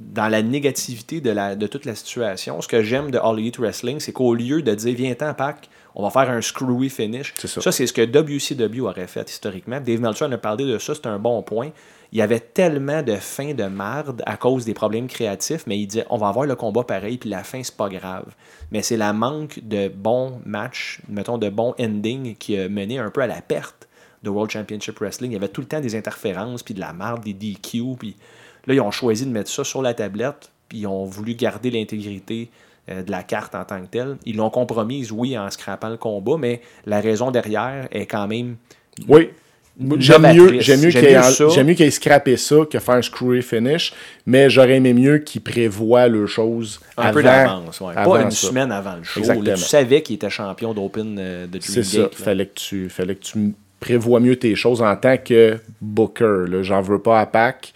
dans 0.00 0.28
la 0.28 0.42
négativité 0.42 1.20
de, 1.20 1.30
la, 1.30 1.54
de 1.54 1.66
toute 1.66 1.84
la 1.84 1.94
situation, 1.94 2.60
ce 2.60 2.68
que 2.68 2.82
j'aime 2.82 3.10
de 3.10 3.18
All 3.18 3.38
Elite 3.38 3.58
Wrestling, 3.58 4.00
c'est 4.00 4.12
qu'au 4.12 4.34
lieu 4.34 4.60
de 4.62 4.74
dire 4.74 4.94
viens-t'en, 4.94 5.34
Pac, 5.34 5.68
on 5.94 6.02
va 6.02 6.10
faire 6.10 6.30
un 6.30 6.40
screwy 6.40 6.90
finish. 6.90 7.32
C'est 7.36 7.46
ça. 7.46 7.70
c'est 7.70 7.86
ce 7.86 7.92
que 7.92 8.02
WCW 8.02 8.80
aurait 8.80 9.06
fait 9.06 9.30
historiquement. 9.30 9.80
Dave 9.80 10.00
Meltzer 10.00 10.24
en 10.24 10.32
a 10.32 10.38
parlé 10.38 10.64
de 10.64 10.78
ça, 10.78 10.94
c'est 10.94 11.06
un 11.06 11.18
bon 11.18 11.42
point. 11.42 11.70
Il 12.10 12.18
y 12.18 12.22
avait 12.22 12.40
tellement 12.40 13.02
de 13.02 13.14
fins 13.14 13.54
de 13.54 13.64
marde 13.64 14.22
à 14.26 14.36
cause 14.36 14.64
des 14.64 14.74
problèmes 14.74 15.06
créatifs, 15.06 15.64
mais 15.66 15.78
il 15.78 15.86
disait 15.86 16.06
on 16.10 16.16
va 16.16 16.28
avoir 16.28 16.46
le 16.46 16.56
combat 16.56 16.82
pareil, 16.82 17.18
puis 17.18 17.30
la 17.30 17.44
fin, 17.44 17.62
c'est 17.62 17.76
pas 17.76 17.88
grave. 17.88 18.34
Mais 18.72 18.82
c'est 18.82 18.96
la 18.96 19.12
manque 19.12 19.60
de 19.62 19.88
bons 19.88 20.40
matchs, 20.44 21.00
mettons 21.08 21.38
de 21.38 21.48
bons 21.48 21.74
endings, 21.78 22.36
qui 22.36 22.58
a 22.58 22.68
mené 22.68 22.98
un 22.98 23.10
peu 23.10 23.20
à 23.20 23.26
la 23.26 23.40
perte 23.40 23.88
de 24.22 24.30
World 24.30 24.50
Championship 24.50 24.98
Wrestling. 24.98 25.30
Il 25.32 25.34
y 25.34 25.36
avait 25.36 25.48
tout 25.48 25.60
le 25.60 25.66
temps 25.66 25.80
des 25.80 25.94
interférences, 25.94 26.62
puis 26.62 26.74
de 26.74 26.80
la 26.80 26.92
marde, 26.92 27.22
des 27.22 27.34
DQ, 27.34 27.96
puis 27.98 28.16
là, 28.66 28.74
ils 28.74 28.80
ont 28.80 28.90
choisi 28.90 29.26
de 29.26 29.30
mettre 29.30 29.50
ça 29.50 29.64
sur 29.64 29.82
la 29.82 29.94
tablette, 29.94 30.50
puis 30.68 30.78
ils 30.78 30.86
ont 30.86 31.04
voulu 31.04 31.34
garder 31.34 31.70
l'intégrité 31.70 32.50
euh, 32.90 33.02
de 33.02 33.10
la 33.10 33.22
carte 33.22 33.54
en 33.54 33.64
tant 33.64 33.80
que 33.80 33.86
telle. 33.86 34.16
Ils 34.26 34.36
l'ont 34.36 34.50
compromise, 34.50 35.12
oui, 35.12 35.38
en 35.38 35.50
scrapant 35.50 35.88
le 35.88 35.96
combat, 35.96 36.36
mais 36.38 36.60
la 36.86 37.00
raison 37.00 37.30
derrière 37.30 37.88
est 37.90 38.06
quand 38.06 38.26
même 38.26 38.56
Oui. 39.08 39.30
J'aime 39.98 40.32
mieux, 40.32 40.60
j'aime 40.60 40.82
mieux 40.82 40.90
qu'il 40.90 41.04
ait, 41.82 41.86
ait 41.86 41.90
scrappé 41.90 42.36
ça 42.36 42.56
que 42.70 42.78
faire 42.78 42.94
un 42.94 43.02
screwy 43.02 43.42
finish, 43.42 43.92
mais 44.24 44.48
j'aurais 44.48 44.76
aimé 44.76 44.94
mieux 44.94 45.18
qu'il 45.18 45.40
prévoit 45.40 46.06
le 46.06 46.26
chose 46.26 46.80
un 46.96 47.02
avant, 47.04 47.12
peu 47.12 47.22
d'avance. 47.24 47.80
ouais. 47.80 47.94
Pas 47.94 48.22
une 48.22 48.30
ça. 48.30 48.48
semaine 48.48 48.70
avant 48.70 48.94
le 48.94 49.02
show. 49.02 49.20
Là, 49.42 49.54
tu 49.54 49.62
savais 49.62 50.02
qu'il 50.02 50.14
était 50.14 50.30
champion 50.30 50.74
d'Open 50.74 51.16
euh, 51.18 51.46
de 51.46 51.58
Dream 51.58 51.62
C'est 51.62 51.82
ça. 51.82 52.08
Fallait 52.12 52.46
que 52.46 52.54
tu, 52.54 52.88
fallait 52.88 53.16
que 53.16 53.24
tu 53.24 53.54
prévois 53.80 54.20
mieux 54.20 54.36
tes 54.36 54.54
choses 54.54 54.80
en 54.80 54.94
tant 54.96 55.16
que 55.16 55.58
booker. 55.80 56.44
J'en 56.62 56.80
veux 56.80 57.00
pas 57.00 57.20
à 57.20 57.26
Pac. 57.26 57.72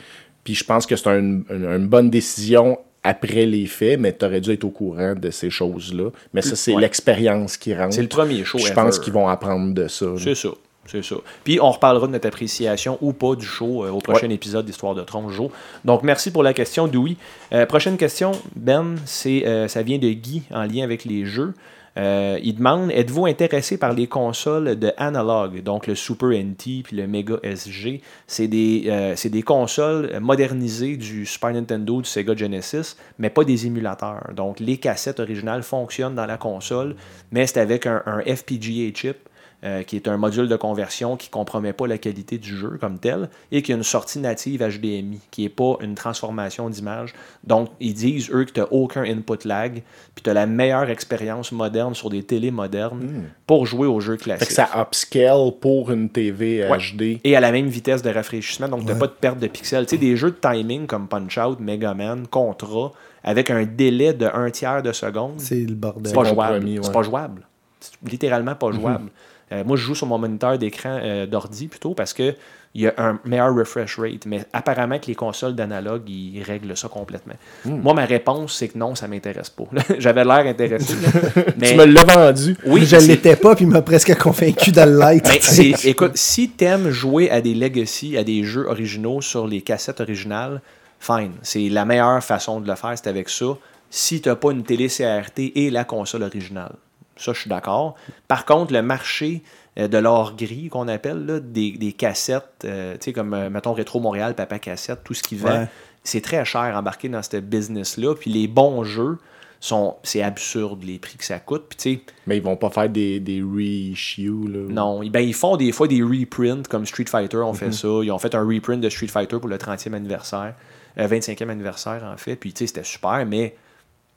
Puis 0.49 0.55
je 0.55 0.65
pense 0.65 0.87
que 0.87 0.97
c'est 0.97 1.09
un- 1.09 1.19
une, 1.19 1.45
une 1.51 1.87
bonne 1.89 2.09
décision 2.09 2.79
après 3.05 3.45
les 3.45 3.66
faits, 3.66 4.01
mais 4.01 4.16
tu 4.16 4.25
aurais 4.25 4.41
dû 4.41 4.51
être 4.53 4.65
au 4.65 4.70
courant 4.70 5.15
de 5.15 5.31
ces 5.31 5.51
choses-là. 5.51 6.09
Mais 6.33 6.41
ça, 6.41 6.57
c'est 6.57 6.73
Ouais. 6.73 6.81
l'expérience 6.81 7.59
qui 7.59 7.75
rentre. 7.75 7.93
C'est 7.93 8.01
le 8.01 8.09
premier 8.09 8.43
show 8.47 8.57
Je 8.57 8.73
pense 8.73 8.99
qu'ils 8.99 9.12
vont 9.12 9.29
apprendre 9.29 9.75
de 9.75 9.89
ça. 9.89 10.07
C'est 10.16 10.35
ça. 10.35 10.49
C'est 10.87 11.05
ça. 11.05 11.16
Puis 11.45 11.61
on 11.61 11.70
reparlera 11.70 12.07
de 12.07 12.12
notre 12.12 12.27
appréciation 12.29 12.97
ou 13.03 13.12
pas 13.12 13.35
du 13.35 13.45
show 13.45 13.85
euh, 13.85 13.91
au 13.91 13.99
prochain 13.99 14.27
Ouais. 14.29 14.35
épisode 14.37 14.65
d'Histoire 14.65 14.95
de 14.95 15.03
Tronc, 15.03 15.29
Joe. 15.29 15.51
Donc 15.85 16.03
merci 16.03 16.31
pour 16.31 16.43
la 16.43 16.55
question, 16.55 16.89
Dewey. 16.89 17.16
Euh, 17.53 17.66
prochaine 17.66 17.99
question, 17.99 18.33
Ben, 18.57 18.95
c'est 19.05 19.47
euh, 19.47 19.69
ça 19.69 19.83
vient 19.83 19.99
de 19.99 20.09
Guy 20.09 20.45
en 20.51 20.62
lien 20.62 20.85
avec 20.85 21.05
les 21.05 21.27
jeux. 21.27 21.53
Euh, 21.99 22.39
il 22.43 22.57
demande 22.57 22.91
Êtes-vous 22.93 23.27
intéressé 23.27 23.77
par 23.77 23.93
les 23.93 24.07
consoles 24.07 24.79
de 24.79 24.93
Analog, 24.97 25.62
donc 25.62 25.87
le 25.87 25.95
Super 25.95 26.29
NT 26.29 26.83
puis 26.85 26.97
le 26.97 27.07
Mega 27.07 27.37
SG 27.43 28.01
C'est 28.27 28.49
des, 28.49 28.85
euh, 28.87 29.15
c'est 29.16 29.31
des 29.31 29.43
consoles 29.43 30.19
modernisées 30.20 30.97
du 30.97 31.27
Super 31.27 31.53
Nintendo, 31.53 32.01
du 32.01 32.09
Sega 32.09 32.37
Genesis, 32.37 32.97
mais 33.19 33.31
pas 33.31 33.45
des 33.45 33.66
émulateurs. 33.66 34.31
Donc 34.35 34.61
les 34.61 34.77
cassettes 34.77 35.20
originales 35.20 35.62
fonctionnent 35.62 36.15
dans 36.15 36.27
la 36.27 36.37
console, 36.37 36.95
mais 37.33 37.47
c'est 37.47 37.61
avec 37.61 37.87
un 37.87 38.23
FPGA 38.27 38.95
chip. 38.95 39.28
Euh, 39.64 39.82
qui 39.82 39.97
est 39.97 40.06
un 40.06 40.16
module 40.16 40.47
de 40.48 40.55
conversion 40.56 41.16
qui 41.16 41.28
ne 41.28 41.32
compromet 41.32 41.72
pas 41.72 41.86
la 41.89 41.98
qualité 41.98 42.39
du 42.39 42.56
jeu 42.56 42.78
comme 42.80 42.98
tel, 42.98 43.28
et 43.51 43.60
qui 43.62 43.72
a 43.72 43.76
une 43.76 43.82
sortie 43.82 44.20
native 44.20 44.62
HDMI, 44.62 45.18
qui 45.32 45.43
n'est 45.43 45.48
pas 45.48 45.76
une 45.80 45.94
transformation 45.97 46.70
d'image. 46.70 47.12
Donc, 47.44 47.70
ils 47.80 47.93
disent, 47.94 48.30
eux, 48.32 48.44
que 48.44 48.52
tu 48.52 48.60
n'as 48.60 48.66
aucun 48.70 49.02
input 49.02 49.44
lag, 49.47 49.82
puis 50.14 50.22
tu 50.22 50.30
as 50.30 50.35
la 50.35 50.47
meilleure 50.47 50.89
expérience 50.90 51.51
moderne 51.51 51.94
sur 51.94 52.09
des 52.10 52.22
télés 52.22 52.51
modernes 52.52 53.24
pour 53.47 53.66
jouer 53.66 53.86
aux 53.89 53.98
jeux 54.01 54.14
Hmm. 54.14 54.18
Fait 54.18 54.24
classiques. 54.24 54.48
que 54.48 54.55
ça 54.55 54.68
upscale 54.80 55.52
pour 55.60 55.90
une 55.90 56.09
TV 56.09 56.64
Ouais. 56.68 56.78
HD. 56.78 57.20
Et 57.24 57.35
à 57.36 57.40
la 57.40 57.51
même 57.52 57.66
vitesse 57.66 58.02
de 58.02 58.10
rafraîchissement, 58.10 58.68
donc 58.68 58.80
tu 58.82 58.86
n'as 58.86 58.94
pas 58.94 59.06
de 59.06 59.12
perte 59.12 59.39
de 59.39 59.47
pixels. 59.48 59.86
Tu 59.86 59.90
sais, 59.90 59.98
des 59.98 60.16
jeux 60.16 60.30
de 60.30 60.36
timing 60.40 60.86
comme 60.86 61.09
Punch-Out, 61.09 61.59
Mega 61.60 61.94
Man, 61.94 62.26
Contra, 62.28 62.93
avec 63.24 63.51
un 63.51 63.64
délai 63.64 64.12
de 64.14 64.26
un 64.32 64.51
tiers 64.51 64.82
de 64.82 64.93
seconde, 64.93 65.35
C'est 65.39 65.56
le 65.66 65.74
bordel. 65.74 66.06
c'est 66.06 66.14
pas 66.14 66.24
jouable. 66.24 66.64
ouais. 66.64 66.78
C'est 66.82 66.93
pas 66.93 67.02
jouable. 67.02 67.43
C'est 67.80 67.93
littéralement 68.10 68.55
pas 68.55 68.70
jouable. 68.72 69.10
Euh, 69.53 69.65
moi, 69.65 69.77
je 69.77 69.83
joue 69.83 69.95
sur 69.95 70.07
mon 70.07 70.19
moniteur 70.19 70.59
d'écran 70.59 70.99
euh, 71.03 71.27
d'ordi 71.27 71.69
plutôt 71.69 71.95
parce 71.95 72.12
que 72.12 72.35
il 72.75 72.83
y 72.83 72.87
a 72.87 72.93
un 72.99 73.19
meilleur 73.25 73.55
refresh 73.55 73.99
rate. 73.99 74.27
Mais 74.27 74.45
apparemment 74.53 74.99
que 74.99 75.07
les 75.07 75.15
consoles 75.15 75.55
d'analogue, 75.55 76.03
ils 76.09 76.43
règlent 76.43 76.77
ça 76.77 76.89
complètement. 76.89 77.33
Moi, 77.65 77.95
ma 77.95 78.05
réponse, 78.05 78.55
c'est 78.57 78.69
que 78.69 78.77
non, 78.79 78.95
ça 78.95 79.09
m'intéresse 79.09 79.49
pas. 79.51 79.65
J'avais 79.99 80.23
l'air 80.25 80.47
intéressé. 80.47 80.95
mais, 81.59 81.70
Tu 81.73 81.77
me 81.77 81.87
l'as 81.87 82.05
vendu. 82.05 82.57
oui, 82.66 82.85
je 82.85 82.97
l'étais 82.97 83.37
pas, 83.37 83.57
puis 83.57 83.65
il 83.65 83.69
m'a 83.69 83.81
presque 83.83 84.15
convaincu 84.19 84.70
de 84.70 84.83
l'être. 84.83 85.31
tu 85.33 85.41
sais. 85.41 85.73
c'est- 85.77 85.89
écoute, 85.89 86.12
si 86.16 86.51
t'aimes 86.51 86.91
jouer 86.91 87.31
à 87.31 87.41
des 87.41 87.55
legacy, 87.55 88.19
à 88.19 88.23
des 88.23 88.45
jeux 88.45 88.66
originaux 88.69 89.23
sur 89.23 89.47
les 89.47 89.62
cassettes 89.62 90.01
originales, 90.03 90.61
fine. 91.01 91.33
C'est 91.43 91.69
la 91.70 91.87
meilleure 91.87 92.23
façon 92.23 92.61
de 92.61 92.69
le 92.69 92.75
faire, 92.75 92.93
c'est 92.97 93.09
avec 93.09 93.31
ça. 93.31 93.47
Si 93.91 94.20
t'as 94.20 94.37
pas 94.37 94.51
une 94.53 94.62
télé 94.62 94.89
CRT 94.89 95.53
et 95.55 95.70
la 95.70 95.85
console 95.85 96.23
originale. 96.23 96.75
Ça, 97.19 97.32
je 97.32 97.40
suis 97.40 97.51
d'accord. 97.51 97.95
Par 98.28 98.45
contre, 98.45 98.73
le 98.73 98.81
marché 98.82 99.43
euh, 99.78 99.89
de 99.89 99.99
l'or 99.99 100.35
gris 100.36 100.69
qu'on 100.70 100.89
appelle, 100.89 101.27
là, 101.27 101.40
des, 101.40 101.73
des 101.73 101.93
cassettes, 101.93 102.65
euh, 102.65 102.95
tu 102.95 103.07
sais, 103.07 103.12
comme, 103.12 103.35
euh, 103.35 103.51
mettons, 103.51 103.73
Rétro 103.73 104.01
Montréal, 104.01 104.35
Papa 104.35 104.59
Cassette, 104.59 105.01
tout 105.05 105.15
ce 105.15 105.23
qui 105.23 105.36
vend, 105.36 105.49
Ouais. 105.51 105.69
c'est 106.05 106.20
très 106.20 106.45
cher 106.45 106.74
embarqué 106.77 107.09
dans 107.09 107.23
ce 107.23 107.36
business-là. 107.36 108.15
Puis 108.15 108.31
les 108.31 108.49
bons 108.49 108.85
jeux, 108.85 109.19
sont 109.61 109.97
c'est 110.05 110.23
absurde 110.23 110.85
les 110.85 111.01
prix 111.01 111.19
que 111.19 111.24
ça 111.24 111.40
coûte. 111.40 111.65
Puis 111.77 112.01
Mais 112.28 112.36
ils 112.36 112.43
vont 112.43 112.57
pas 112.57 112.70
faire 112.70 112.89
des, 112.89 113.19
des 113.19 113.43
reissues. 113.43 114.31
Là. 114.49 114.61
non, 114.69 115.01
ben, 115.11 115.19
ils 115.20 115.35
font 115.35 115.57
des 115.57 115.73
fois 115.73 115.89
des 115.89 116.01
reprints 116.01 116.69
comme 116.69 116.86
Street 116.86 117.07
Fighter 117.09 117.39
ont 117.39 117.49
Mhm. 117.53 117.59
fait 117.59 117.73
ça. 117.73 117.89
Ils 118.05 118.12
ont 118.12 118.19
fait 118.19 118.35
un 118.36 118.47
reprint 118.47 118.81
de 118.81 118.89
Street 118.89 119.09
Fighter 119.09 119.39
pour 119.40 119.49
le 119.49 119.59
30e 119.59 119.95
anniversaire, 119.95 120.55
euh, 120.99 121.09
25e 121.09 121.51
anniversaire 121.51 122.05
en 122.05 122.16
fait. 122.16 122.36
Puis 122.36 122.53
tu 122.53 122.59
sais, 122.61 122.66
c'était 122.69 122.85
super, 122.85 123.27
mais 123.27 123.57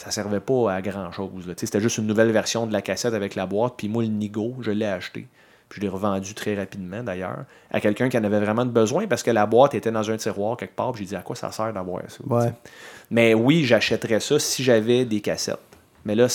ça 0.04 0.12
servait 0.12 0.40
pas 0.40 0.74
à 0.74 0.82
grand 0.82 1.12
chose. 1.12 1.48
là. 1.48 1.54
Tu 1.56 1.62
sais, 1.62 1.66
C'était 1.68 1.80
juste 1.82 1.98
une 1.98 2.08
nouvelle 2.08 2.32
version 2.32 2.66
de 2.68 2.74
la 2.74 2.82
cassette 2.82 3.14
avec 3.14 3.36
la 3.36 3.46
boîte. 3.46 3.74
Puis 3.78 3.88
moi, 3.90 4.04
le 4.04 4.10
Nigo, 4.10 4.56
je 4.62 4.72
l'ai 4.72 4.86
acheté. 4.86 5.28
Puis 5.70 5.80
je 5.80 5.86
l'ai 5.86 5.90
revendu 5.90 6.34
très 6.34 6.54
rapidement 6.56 7.02
d'ailleurs 7.02 7.46
à 7.72 7.80
quelqu'un 7.80 8.10
qui 8.10 8.18
en 8.18 8.24
avait 8.26 8.40
vraiment 8.42 8.66
besoin 8.66 9.08
parce 9.08 9.24
que 9.24 9.32
la 9.32 9.46
boîte 9.46 9.74
était 9.74 9.92
dans 9.92 10.10
un 10.12 10.18
tiroir 10.18 10.58
quelque 10.58 10.76
part. 10.76 10.92
Puis 10.92 11.04
j'ai 11.04 11.10
dit 11.10 11.16
à 11.16 11.22
quoi 11.22 11.36
ça 11.36 11.52
sert 11.52 11.72
d'avoir 11.72 12.02
ça. 12.10 12.18
Ouais. 12.28 12.52
Mais 13.10 13.34
oui, 13.34 13.64
j'achèterais 13.64 14.20
ça 14.20 14.38
si 14.40 14.64
j'avais 14.64 15.06
des 15.06 15.22
cassettes. 15.22 15.60
Mais 16.04 16.16
là, 16.16 16.28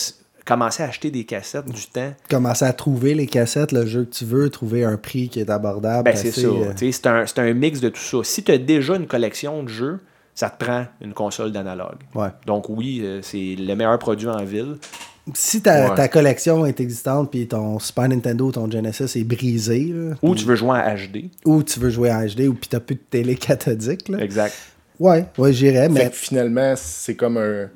commencer 0.46 0.82
à 0.84 0.86
acheter 0.86 1.10
des 1.10 1.24
cassettes 1.24 1.66
du 1.66 1.86
temps. 1.86 2.14
Commencer 2.30 2.64
à 2.64 2.72
trouver 2.72 3.14
les 3.14 3.26
cassettes, 3.26 3.72
le 3.72 3.84
jeu 3.84 4.04
que 4.04 4.14
tu 4.14 4.24
veux, 4.24 4.48
trouver 4.48 4.84
un 4.84 4.96
prix 4.96 5.28
qui 5.28 5.40
est 5.40 5.50
abordable. 5.50 6.04
Ben, 6.04 6.16
c'est 6.16 6.30
ça. 6.30 6.46
euh, 6.46 6.72
C'est 6.76 7.06
un, 7.06 7.26
c'est 7.26 7.38
un 7.40 7.52
mix 7.52 7.80
de 7.80 7.88
tout 7.90 8.00
ça. 8.00 8.18
Si 8.22 8.42
tu 8.42 8.52
as 8.52 8.58
déjà 8.58 8.94
une 8.96 9.06
collection 9.06 9.62
de 9.64 9.68
jeux, 9.68 10.00
ça 10.36 10.48
te 10.50 10.62
prend 10.64 10.84
une 11.00 11.12
console 11.14 11.50
d'analogue. 11.50 11.98
ouais. 12.14 12.28
Donc 12.46 12.68
oui, 12.68 13.00
euh, 13.02 13.20
c'est 13.22 13.56
le 13.58 13.74
meilleur 13.74 13.98
produit 13.98 14.28
en 14.28 14.44
ville. 14.44 14.76
Si 15.34 15.60
ta, 15.60 15.88
Ouais. 15.90 15.96
ta 15.96 16.06
collection 16.06 16.64
est 16.66 16.78
existante 16.78 17.32
puis 17.32 17.48
ton 17.48 17.80
Super 17.80 18.08
Nintendo, 18.08 18.52
ton 18.52 18.70
Genesis 18.70 19.18
est 19.18 19.24
brisé, 19.24 19.90
là, 19.92 20.14
Ou 20.22 20.36
tu 20.36 20.44
veux 20.44 20.54
jouer 20.54 20.78
en 20.78 20.94
HD. 20.94 21.30
ou 21.44 21.64
tu 21.64 21.80
veux 21.80 21.90
jouer 21.90 22.12
en 22.12 22.24
HD 22.24 22.42
ou 22.46 22.54
puis 22.54 22.68
t'as 22.70 22.78
plus 22.78 22.94
de 22.94 23.00
télé 23.10 23.34
cathodique, 23.48 24.08
là. 24.08 24.18
Exact. 24.20 24.54
Ouais, 25.00 25.26
ouais, 25.36 25.52
j'irais, 25.52 25.88
Fait 25.88 25.88
mais 25.88 26.10
que 26.10 26.14
finalement, 26.14 26.74
c'est 26.76 27.16
comme 27.16 27.38
un, 27.38 27.68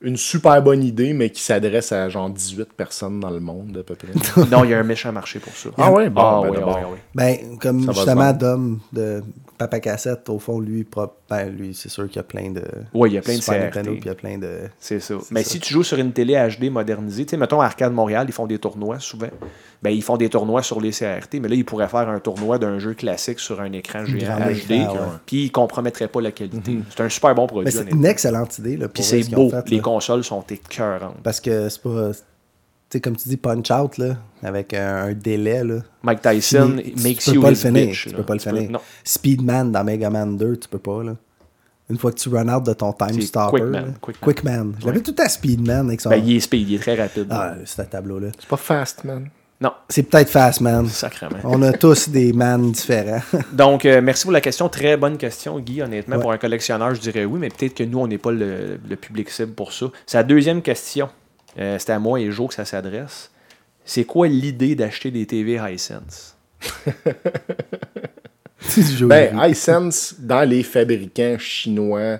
une 0.00 0.16
super 0.16 0.60
bonne 0.62 0.82
idée, 0.82 1.12
mais 1.12 1.30
qui 1.30 1.42
s'adresse 1.42 1.92
à 1.92 2.08
genre 2.08 2.28
18 2.28 2.72
personnes 2.72 3.20
dans 3.20 3.30
le 3.30 3.38
monde, 3.40 3.76
à 3.78 3.82
peu 3.84 3.94
près. 3.94 4.08
Non, 4.50 4.64
il 4.64 4.70
y 4.70 4.74
a 4.74 4.78
un 4.80 4.82
méchant 4.82 5.12
marché 5.12 5.38
pour 5.38 5.52
ça. 5.54 5.68
Ah 5.78 5.92
ouais? 5.92 6.10
Bon, 6.10 6.20
Ah 6.22 6.40
ben 6.42 6.50
oui, 6.50 6.56
d'abord. 6.56 6.76
oui, 6.78 6.84
oui. 6.94 6.98
Ben, 7.14 7.58
comme 7.60 7.84
Ça 7.84 7.92
justement. 7.92 8.32
Dom 8.32 8.80
de 8.92 9.22
Papa 9.60 9.78
Cassette, 9.78 10.26
au 10.30 10.38
fond, 10.38 10.58
lui, 10.58 10.86
ben, 11.28 11.50
lui 11.50 11.74
c'est 11.74 11.90
sûr 11.90 12.06
qu'il 12.06 12.16
y 12.16 12.20
a 12.20 12.22
plein 12.22 12.48
de. 12.50 12.62
Oui, 12.94 13.10
il 13.10 13.12
y 13.12 13.18
a 13.18 13.20
plein 13.20 13.36
de 13.36 13.42
CRT. 13.42 13.82
Puis 13.82 14.00
il 14.00 14.06
y 14.06 14.08
a 14.08 14.14
plein 14.14 14.38
de. 14.38 14.60
C'est 14.78 15.00
ça. 15.00 15.16
Mais 15.30 15.42
si 15.42 15.60
tu 15.60 15.74
joues 15.74 15.82
sur 15.82 15.98
une 15.98 16.12
télé 16.12 16.32
HD 16.34 16.70
modernisée, 16.70 17.26
tu 17.26 17.32
sais, 17.32 17.36
mettons 17.36 17.60
Arcade 17.60 17.92
Montréal, 17.92 18.24
ils 18.26 18.32
font 18.32 18.46
des 18.46 18.58
tournois 18.58 19.00
souvent. 19.00 19.28
Ben, 19.82 19.90
ils 19.90 20.02
font 20.02 20.16
des 20.16 20.30
tournois 20.30 20.62
sur 20.62 20.80
les 20.80 20.92
CRT, 20.92 21.40
mais 21.42 21.48
là, 21.48 21.56
ils 21.56 21.66
pourraient 21.66 21.88
faire 21.88 22.08
un 22.08 22.20
tournoi 22.20 22.58
d'un 22.58 22.78
jeu 22.78 22.94
classique 22.94 23.38
sur 23.38 23.60
un 23.60 23.70
écran 23.72 24.06
géant 24.06 24.38
HD, 24.38 24.86
puis 25.26 25.44
ils 25.44 25.52
compromettraient 25.52 26.08
pas 26.08 26.22
la 26.22 26.32
qualité. 26.32 26.78
C'est 26.88 27.02
un 27.02 27.10
super 27.10 27.34
bon 27.34 27.46
produit. 27.46 27.70
C'est 27.70 27.90
une 27.90 28.06
excellente 28.06 28.58
idée. 28.60 28.78
Puis 28.94 29.02
c'est 29.02 29.28
beau. 29.28 29.50
fait, 29.50 29.68
les 29.68 29.76
là. 29.76 29.82
consoles 29.82 30.24
sont 30.24 30.42
écœurantes. 30.48 31.16
Parce 31.22 31.40
que 31.40 31.68
c'est 31.68 31.82
pas. 31.82 32.12
Tu 32.90 32.96
sais, 32.96 33.00
comme 33.00 33.14
tu 33.16 33.28
dis, 33.28 33.36
Punch 33.36 33.70
Out, 33.70 33.98
là, 33.98 34.16
avec 34.42 34.74
un, 34.74 35.04
un 35.04 35.12
délai, 35.12 35.62
là. 35.62 35.76
Mike 36.02 36.22
Tyson 36.22 36.70
Fini- 36.76 36.92
tu 36.94 37.02
makes 37.04 37.24
peux 37.24 37.32
you 37.32 37.40
pas 37.42 37.50
le 37.50 37.54
finir. 37.56 37.86
bitch. 37.86 38.02
tu 38.02 38.08
là. 38.10 38.16
peux 38.16 38.22
pas 38.24 38.34
le 38.34 38.40
peux- 38.40 38.50
finir. 38.56 38.70
Non. 38.72 38.80
Speedman 39.04 39.70
dans 39.70 39.84
Mega 39.84 40.10
Man 40.10 40.36
2, 40.36 40.56
tu 40.56 40.68
peux 40.68 40.78
pas, 40.78 41.04
là. 41.04 41.14
Une 41.88 41.98
fois 41.98 42.10
que 42.12 42.18
tu 42.18 42.28
run 42.28 42.48
out 42.48 42.64
de 42.64 42.72
ton 42.72 42.92
time 42.92 43.20
stopper. 43.20 43.58
Quickman, 43.60 43.72
là. 43.72 44.12
Quickman. 44.20 44.72
Je 44.80 44.86
l'avais 44.86 45.00
tout 45.00 45.14
à 45.18 45.28
Speedman 45.28 45.86
avec 45.88 46.00
son. 46.00 46.10
Ben, 46.10 46.22
il 46.24 46.36
est 46.36 46.40
speed, 46.40 46.68
il 46.68 46.74
est 46.74 46.78
très 46.78 46.94
rapide. 46.96 47.26
Ah, 47.30 47.54
ce 47.64 47.82
tableau-là. 47.82 48.28
C'est 48.38 48.48
pas 48.48 48.56
fast, 48.56 49.04
man. 49.04 49.28
Non, 49.60 49.72
C'est 49.90 50.04
peut-être 50.04 50.30
Fast 50.30 50.62
Man. 50.62 50.86
sacrément. 50.88 51.36
On 51.44 51.60
a 51.60 51.72
tous 51.74 52.08
des 52.08 52.32
man 52.32 52.72
différents. 52.72 53.20
Donc, 53.52 53.84
euh, 53.84 54.00
merci 54.02 54.22
pour 54.24 54.32
la 54.32 54.40
question. 54.40 54.70
Très 54.70 54.96
bonne 54.96 55.18
question, 55.18 55.58
Guy. 55.60 55.82
Honnêtement, 55.82 56.16
Ouais. 56.16 56.22
pour 56.22 56.32
un 56.32 56.38
collectionneur, 56.38 56.94
je 56.94 57.00
dirais 57.00 57.26
oui, 57.26 57.38
mais 57.38 57.50
peut-être 57.50 57.74
que 57.74 57.84
nous, 57.84 57.98
on 57.98 58.06
n'est 58.06 58.16
pas 58.16 58.30
le, 58.32 58.80
le 58.88 58.96
public 58.96 59.28
cible 59.28 59.52
pour 59.52 59.74
ça. 59.74 59.86
Sa 60.06 60.22
deuxième 60.22 60.62
question, 60.62 61.10
euh, 61.60 61.78
c'était 61.78 61.92
à 61.92 61.98
moi 61.98 62.20
et 62.20 62.30
Jo 62.30 62.46
que 62.46 62.54
ça 62.54 62.64
s'adresse. 62.64 63.30
C'est 63.84 64.04
quoi 64.04 64.28
l'idée 64.28 64.74
d'acheter 64.74 65.10
des 65.10 65.26
TV 65.26 65.60
Hisense? 65.60 66.36
C'est. 68.60 69.02
Ben, 69.04 69.36
iSense, 69.48 70.16
dans 70.18 70.48
les 70.48 70.62
fabricants 70.62 71.38
chinois 71.38 72.18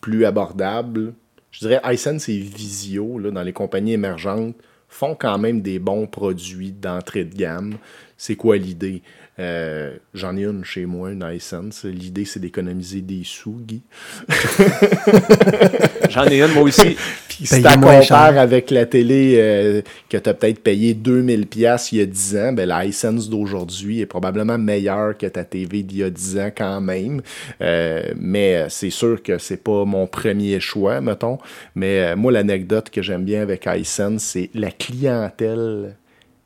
plus 0.00 0.24
abordables, 0.24 1.12
je 1.50 1.60
dirais 1.60 1.80
iSense 1.84 2.28
et 2.28 2.38
Visio, 2.38 3.18
là, 3.18 3.30
dans 3.30 3.42
les 3.42 3.52
compagnies 3.52 3.92
émergentes, 3.92 4.56
font 4.88 5.14
quand 5.14 5.38
même 5.38 5.60
des 5.60 5.78
bons 5.78 6.06
produits 6.06 6.72
d'entrée 6.72 7.24
de 7.24 7.34
gamme. 7.34 7.74
C'est 8.16 8.36
quoi 8.36 8.56
l'idée? 8.56 9.02
Euh, 9.38 9.96
J'en 10.14 10.36
ai 10.36 10.44
une 10.44 10.64
chez 10.64 10.86
moi, 10.86 11.12
une 11.12 11.28
iSense. 11.34 11.84
L'idée, 11.84 12.24
c'est 12.24 12.40
d'économiser 12.40 13.02
des 13.02 13.22
sous, 13.22 13.60
Guy. 13.60 13.82
J'en 16.08 16.24
ai 16.24 16.42
une, 16.42 16.52
moi 16.52 16.62
aussi. 16.62 16.96
Puis 17.28 17.46
si 17.46 17.56
tu 17.56 17.78
moins 17.78 18.00
compares 18.00 18.02
cher. 18.02 18.40
avec 18.40 18.70
la 18.70 18.86
télé 18.86 19.34
euh, 19.36 19.82
que 20.08 20.16
tu 20.16 20.28
as 20.28 20.32
peut-être 20.32 20.62
payé 20.62 20.94
2000 20.94 21.46
pièces 21.46 21.92
il 21.92 21.98
y 21.98 22.00
a 22.00 22.06
10 22.06 22.36
ans, 22.36 22.52
ben, 22.54 22.66
la 22.66 22.86
iSense 22.86 23.28
d'aujourd'hui 23.28 24.00
est 24.00 24.06
probablement 24.06 24.56
meilleure 24.56 25.18
que 25.18 25.26
ta 25.26 25.44
TV 25.44 25.82
d'il 25.82 25.98
y 25.98 26.02
a 26.02 26.08
10 26.08 26.38
ans 26.38 26.50
quand 26.56 26.80
même. 26.80 27.20
Euh, 27.60 28.02
mais 28.16 28.66
c'est 28.70 28.90
sûr 28.90 29.22
que 29.22 29.36
c'est 29.36 29.62
pas 29.62 29.84
mon 29.84 30.06
premier 30.06 30.60
choix, 30.60 31.02
mettons. 31.02 31.38
Mais 31.74 32.00
euh, 32.00 32.16
moi, 32.16 32.32
l'anecdote 32.32 32.88
que 32.88 33.02
j'aime 33.02 33.24
bien 33.24 33.42
avec 33.42 33.66
iSense, 33.66 34.22
c'est 34.22 34.50
la 34.54 34.70
clientèle 34.70 35.96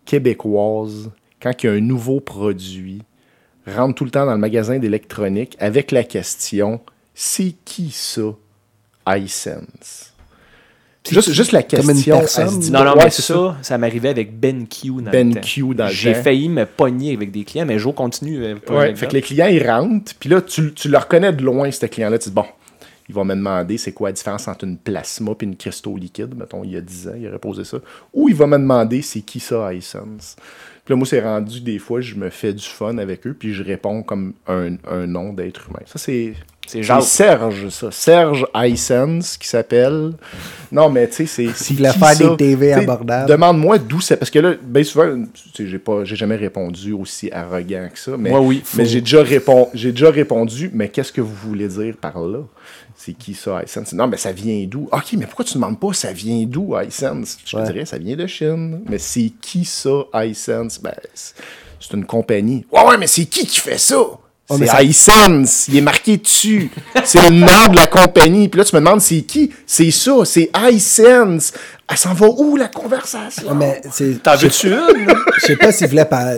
québécoise, 0.05 1.11
quand 1.43 1.53
il 1.63 1.67
y 1.67 1.69
a 1.69 1.73
un 1.73 1.81
nouveau 1.81 2.21
produit, 2.21 3.03
rentre 3.67 3.95
tout 3.95 4.05
le 4.05 4.11
temps 4.11 4.27
dans 4.27 4.33
le 4.33 4.39
magasin 4.39 4.79
d'électronique 4.79 5.57
avec 5.61 5.91
la 5.93 6.05
question 6.05 6.81
c'est 7.15 7.55
qui 7.65 7.91
ça, 7.91 8.23
iSense 9.09 10.07
Juste, 11.11 11.33
juste 11.33 11.53
la 11.53 11.63
Comme 11.63 11.81
une 11.91 11.95
question. 11.97 12.19
personne? 12.19 12.45
elle 12.45 12.51
se 12.55 12.59
dit, 12.59 12.71
Non, 12.71 12.85
non, 12.85 12.95
mais 12.95 13.09
c'est 13.11 13.23
ça, 13.23 13.57
ça, 13.63 13.79
m'arrivait 13.79 14.11
avec 14.11 14.39
BenQ 14.39 14.89
dans 14.89 14.97
le 14.97 15.11
Ben 15.11 15.35
temps. 15.35 15.41
Q 15.41 15.75
dans 15.75 15.87
le 15.87 15.91
J'ai 15.91 16.15
failli 16.15 16.49
me 16.51 16.67
pogner 16.67 17.15
avec 17.15 17.31
des 17.33 17.43
clients, 17.45 17.65
mais 17.65 17.79
Jo 17.79 17.93
continue. 17.93 18.45
euh, 18.45 18.57
pour 18.57 18.77
Ouais, 18.77 18.95
fait 18.95 19.07
que 19.09 19.15
les 19.15 19.23
clients, 19.23 19.47
ils 19.49 19.67
rentrent, 19.67 20.13
puis 20.21 20.29
là, 20.29 20.43
tu, 20.43 20.75
tu 20.75 20.89
le 20.89 20.99
reconnais 20.99 21.33
de 21.33 21.43
loin, 21.43 21.71
ce 21.71 21.87
client-là. 21.87 22.19
Tu 22.19 22.29
dis, 22.29 22.35
bon, 22.35 22.45
il 23.09 23.15
va 23.15 23.25
me 23.25 23.35
demander 23.35 23.79
c'est 23.79 23.93
quoi 23.93 24.11
la 24.11 24.13
différence 24.13 24.47
entre 24.47 24.65
une 24.65 24.77
plasma 24.77 25.33
et 25.41 25.45
une 25.45 25.57
cristaux 25.57 25.97
liquide. 25.97 26.35
Mettons, 26.37 26.63
il 26.65 26.73
y 26.73 26.77
a 26.77 26.81
10 26.83 27.09
ans, 27.09 27.15
il 27.19 27.27
aurait 27.29 27.39
posé 27.39 27.65
ça. 27.65 27.79
Ou 28.13 28.29
il 28.29 28.35
va 28.35 28.47
me 28.47 28.59
demander 28.59 29.01
c'est 29.03 29.23
qui 29.23 29.41
ça, 29.41 29.73
iSense. 29.73 30.37
Puis 30.85 30.93
là, 30.95 30.97
moi, 30.97 31.07
c'est 31.07 31.21
rendu 31.21 31.61
des 31.61 31.79
fois, 31.79 32.01
je 32.01 32.15
me 32.15 32.31
fais 32.31 32.53
du 32.53 32.65
fun 32.65 32.99
avec 32.99 33.27
eux, 33.27 33.35
puis 33.39 33.53
je 33.55 33.63
réponds 33.63 34.03
comme 34.03 34.33
un, 34.49 34.77
un 34.91 35.07
nom 35.07 35.33
d'être 35.33 35.69
humain. 35.69 35.81
Ça, 35.87 35.99
c'est. 35.99 36.35
C'est. 36.67 36.83
Serge, 37.03 37.69
ça. 37.71 37.91
Serge 37.91 38.47
iSense, 38.55 39.37
qui 39.37 39.49
s'appelle. 39.49 40.13
Non, 40.71 40.89
mais 40.89 41.09
tu 41.09 41.27
sais, 41.27 41.27
c'est. 41.27 41.75
voulait 41.75 41.91
qui 41.91 41.99
faire 41.99 42.15
ça? 42.15 42.29
des 42.31 42.37
TV 42.37 42.73
abordables. 42.73 43.29
Demande-moi 43.29 43.79
d'où 43.79 44.01
c'est. 44.01 44.17
Parce 44.17 44.31
que 44.31 44.39
là, 44.39 44.55
bien 44.63 44.85
souvent, 44.85 45.21
tu 45.35 45.43
sais, 45.65 45.67
j'ai 45.67 45.79
pas, 45.81 46.05
j'ai 46.05 46.15
jamais 46.17 46.37
répondu 46.37 46.93
aussi 46.93 47.29
arrogant 47.33 47.89
que 47.93 47.99
ça. 47.99 48.13
Mais, 48.17 48.31
Moi, 48.31 48.41
oui, 48.41 48.63
mais 48.77 48.85
faut- 48.85 48.91
j'ai 48.91 49.01
déjà, 49.01 49.23
répon- 49.25 49.69
j'ai 49.75 49.91
déjà 49.91 50.11
répondu, 50.11 50.71
mais 50.73 50.89
qu'est-ce 50.89 51.13
que 51.13 51.21
vous 51.21 51.35
voulez 51.35 51.67
dire 51.69 51.97
par 52.01 52.21
là? 52.21 52.39
C'est 53.11 53.17
qui 53.17 53.35
ça, 53.35 53.61
iSense? 53.65 53.93
Non, 53.93 54.07
mais 54.07 54.17
ça 54.17 54.31
vient 54.31 54.65
d'où? 54.69 54.89
Ok, 54.93 55.15
mais 55.15 55.27
pourquoi 55.27 55.45
tu 55.45 55.55
demandes 55.55 55.81
pas 55.81 55.93
ça 55.93 56.13
vient 56.13 56.45
d'où, 56.47 56.79
iSense? 56.79 57.39
Je 57.45 57.57
te 57.57 57.67
dirais, 57.67 57.85
ça 57.85 57.99
vient 57.99 58.15
de 58.15 58.27
Chine. 58.29 58.83
Mais 58.89 58.99
c'est 58.99 59.33
qui 59.41 59.65
ça, 59.65 60.05
iSense? 60.15 60.81
Ben, 60.81 60.95
c'est 61.13 61.93
une 61.93 62.05
compagnie. 62.05 62.65
Ouais, 62.71 62.85
ouais, 62.85 62.99
mais 62.99 63.09
c'est 63.09 63.25
qui 63.25 63.47
qui 63.47 63.59
fait 63.59 63.79
ça? 63.79 63.97
Oh, 64.51 64.59
mais 64.59 64.67
c'est 64.67 64.73
ça- 64.73 64.83
iSense, 64.83 65.69
il 65.69 65.77
est 65.77 65.81
marqué 65.81 66.17
dessus. 66.17 66.71
c'est 67.05 67.23
le 67.31 67.37
nom 67.37 67.69
de 67.71 67.77
la 67.77 67.87
compagnie. 67.87 68.49
Puis 68.49 68.59
là, 68.59 68.65
tu 68.65 68.75
me 68.75 68.81
demandes 68.81 69.01
c'est 69.01 69.23
qui? 69.23 69.51
C'est 69.67 69.91
ça, 69.91 70.13
c'est 70.25 70.51
iSense. 70.73 71.53
Elle 71.89 71.97
s'en 71.97 72.15
va 72.15 72.29
où 72.29 72.57
la 72.57 72.69
conversation? 72.69 73.49
Ouais, 73.49 73.55
mais 73.55 73.81
c'est. 73.91 74.23
T'en 74.23 74.37
veux-tu 74.37 74.69
une? 74.69 75.13
Je 75.41 75.47
sais 75.47 75.57
pas 75.57 75.73
s'il 75.73 75.89
voulait 75.89 76.05
pas. 76.05 76.35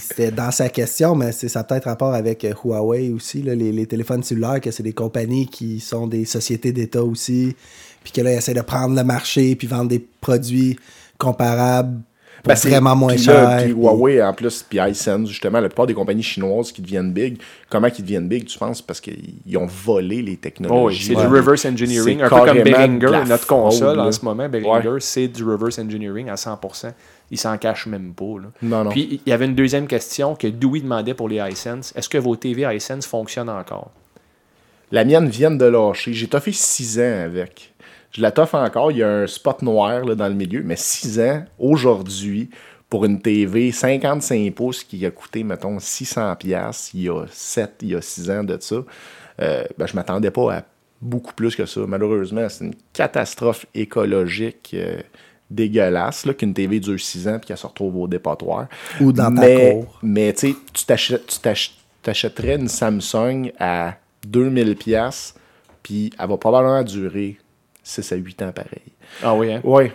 C'était 0.00 0.30
dans 0.30 0.50
sa 0.50 0.68
question, 0.68 1.14
mais 1.14 1.32
c'est 1.32 1.48
ça 1.48 1.60
a 1.60 1.64
peut-être 1.64 1.84
rapport 1.84 2.14
avec 2.14 2.44
euh, 2.44 2.54
Huawei 2.64 3.10
aussi, 3.10 3.42
là, 3.42 3.54
les, 3.54 3.70
les 3.72 3.86
téléphones 3.86 4.22
cellulaires, 4.22 4.60
que 4.60 4.70
c'est 4.70 4.82
des 4.82 4.92
compagnies 4.94 5.46
qui 5.46 5.80
sont 5.80 6.06
des 6.06 6.24
sociétés 6.24 6.72
d'État 6.72 7.02
aussi, 7.02 7.54
puis 8.02 8.12
que 8.12 8.20
là, 8.22 8.32
ils 8.32 8.38
essaient 8.38 8.54
de 8.54 8.60
prendre 8.62 8.94
le 8.96 9.04
marché, 9.04 9.54
puis 9.56 9.66
vendre 9.66 9.88
des 9.88 10.06
produits 10.20 10.78
comparables 11.18 12.00
pour 12.42 12.48
Ben, 12.48 12.54
c'est- 12.56 12.68
vraiment 12.70 12.94
moins 12.96 13.14
puis 13.14 13.24
là, 13.26 13.32
cher. 13.32 13.56
Puis 13.64 13.72
puis- 13.74 13.82
Huawei, 13.82 14.22
en 14.22 14.32
plus, 14.32 14.62
puis 14.62 14.78
iSense, 14.80 15.28
justement, 15.28 15.60
la 15.60 15.68
plupart 15.68 15.86
des 15.86 15.94
compagnies 15.94 16.22
chinoises 16.22 16.70
qui 16.72 16.80
deviennent 16.82 17.12
big, 17.12 17.38
comment 17.68 17.90
qu'ils 17.90 18.04
deviennent 18.04 18.28
big, 18.28 18.44
tu 18.46 18.58
penses? 18.58 18.80
Parce 18.80 19.00
qu'ils 19.00 19.56
ont 19.56 19.66
volé 19.66 20.22
les 20.22 20.36
technologies. 20.36 20.78
Oh 20.80 20.88
oui, 20.88 20.96
c'est 20.96 21.16
Ouais. 21.16 21.22
du 21.28 21.34
reverse 21.34 21.64
engineering, 21.64 22.22
un 22.22 22.28
peu 22.28 22.36
comme 22.36 22.62
Behringer, 22.62 23.24
notre 23.28 23.44
fraude, 23.44 23.64
console 23.64 23.98
en 24.00 24.04
là. 24.04 24.12
ce 24.12 24.24
moment. 24.24 24.48
Behringer, 24.48 24.88
Ouais. 24.88 25.00
c'est 25.00 25.28
du 25.28 25.44
reverse 25.44 25.78
engineering 25.78 26.28
à 26.28 26.36
100%. 26.36 26.92
Il 27.30 27.38
s'en 27.38 27.58
cache 27.58 27.86
même 27.86 28.12
pas. 28.14 28.24
là. 28.40 28.48
Non, 28.62 28.84
non. 28.84 28.90
Puis 28.90 29.20
il 29.26 29.30
y 29.30 29.32
avait 29.34 29.44
une 29.44 29.54
deuxième 29.54 29.86
question 29.86 30.34
que 30.34 30.46
Dewey 30.46 30.80
demandait 30.80 31.12
pour 31.14 31.28
les 31.28 31.36
iSense. 31.50 31.92
Est-ce 31.94 32.08
que 32.08 32.16
vos 32.18 32.36
TV 32.36 32.62
iSense 32.74 33.04
fonctionnent 33.06 33.50
encore? 33.50 33.90
La 34.90 35.04
mienne 35.04 35.28
vient 35.28 35.50
de 35.50 35.64
lâcher. 35.66 36.14
J'ai 36.14 36.28
toffé 36.28 36.52
6 36.52 36.98
ans 36.98 37.24
avec. 37.26 37.74
Je 38.12 38.22
la 38.22 38.30
toffe 38.30 38.54
encore. 38.54 38.90
Il 38.90 38.98
y 38.98 39.02
a 39.02 39.08
un 39.08 39.26
spot 39.26 39.62
noir 39.62 40.04
là, 40.04 40.14
dans 40.14 40.28
le 40.28 40.34
milieu. 40.34 40.62
Mais 40.64 40.76
6 40.76 41.20
ans, 41.20 41.44
aujourd'hui, 41.58 42.50
pour 42.88 43.04
une 43.04 43.20
TV 43.20 43.70
55 43.70 44.54
pouces 44.54 44.82
qui 44.82 45.04
a 45.04 45.10
coûté, 45.10 45.44
mettons, 45.44 45.78
600 45.78 46.36
pièces 46.36 46.90
il 46.94 47.02
y 47.02 47.08
a 47.08 47.24
7, 47.30 47.80
il 47.82 47.88
y 47.90 47.94
a 47.94 48.00
6 48.00 48.30
ans 48.30 48.44
de 48.44 48.56
ça, 48.60 48.76
euh, 49.40 49.64
ben, 49.76 49.86
je 49.86 49.94
m'attendais 49.94 50.30
pas 50.30 50.54
à 50.54 50.62
beaucoup 51.00 51.34
plus 51.34 51.54
que 51.54 51.66
ça. 51.66 51.80
Malheureusement, 51.86 52.48
c'est 52.48 52.64
une 52.64 52.74
catastrophe 52.92 53.66
écologique 53.74 54.70
euh, 54.74 55.00
dégueulasse 55.50 56.26
qu'une 56.36 56.54
TV 56.54 56.80
dure 56.80 56.98
6 56.98 57.28
ans 57.28 57.36
et 57.36 57.40
qu'elle 57.40 57.56
se 57.56 57.66
retrouve 57.66 57.96
au 57.96 58.08
dépotoir. 58.08 58.68
Ou 59.00 59.12
dans 59.12 59.32
ta 59.34 59.42
mais, 59.42 59.72
cour. 59.72 59.98
Mais 60.02 60.32
tu 60.32 60.56
t'achèterais 62.02 62.56
une 62.56 62.68
Samsung 62.68 63.52
à 63.58 63.94
2000 64.26 64.76
pièces 64.76 65.34
puis 65.82 66.12
elle 66.18 66.28
va 66.28 66.36
probablement 66.36 66.82
durer 66.82 67.38
6 67.88 68.12
à 68.12 68.16
8 68.16 68.42
ans 68.42 68.52
pareil. 68.52 68.82
Ah 69.22 69.34
oui, 69.34 69.52
hein? 69.52 69.60
Oui, 69.64 69.90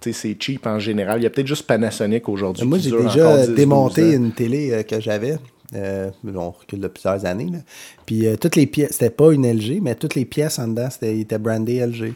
c'est 0.00 0.36
cheap 0.42 0.66
en 0.66 0.78
général. 0.78 1.20
Il 1.20 1.24
y 1.24 1.26
a 1.26 1.30
peut-être 1.30 1.46
juste 1.46 1.66
Panasonic 1.66 2.26
aujourd'hui. 2.28 2.66
Moi, 2.66 2.78
j'ai 2.78 2.90
déjà 2.90 3.46
10, 3.46 3.54
démonté 3.54 4.00
12 4.02 4.10
ans. 4.10 4.16
une 4.16 4.32
télé 4.32 4.72
euh, 4.72 4.82
que 4.82 4.98
j'avais. 5.00 5.36
Euh, 5.74 6.10
on 6.34 6.50
recule 6.50 6.80
de 6.80 6.88
plusieurs 6.88 7.26
années. 7.26 7.50
là. 7.52 7.58
Puis 8.06 8.26
euh, 8.26 8.36
toutes 8.36 8.56
les 8.56 8.66
pièces, 8.66 8.92
c'était 8.92 9.10
pas 9.10 9.32
une 9.32 9.46
LG, 9.46 9.80
mais 9.82 9.94
toutes 9.94 10.14
les 10.14 10.24
pièces 10.24 10.58
en 10.58 10.68
dedans, 10.68 10.88
c'était, 10.90 11.14
ils 11.14 11.20
étaient 11.20 11.38
brandées 11.38 11.84
LG. 11.86 12.14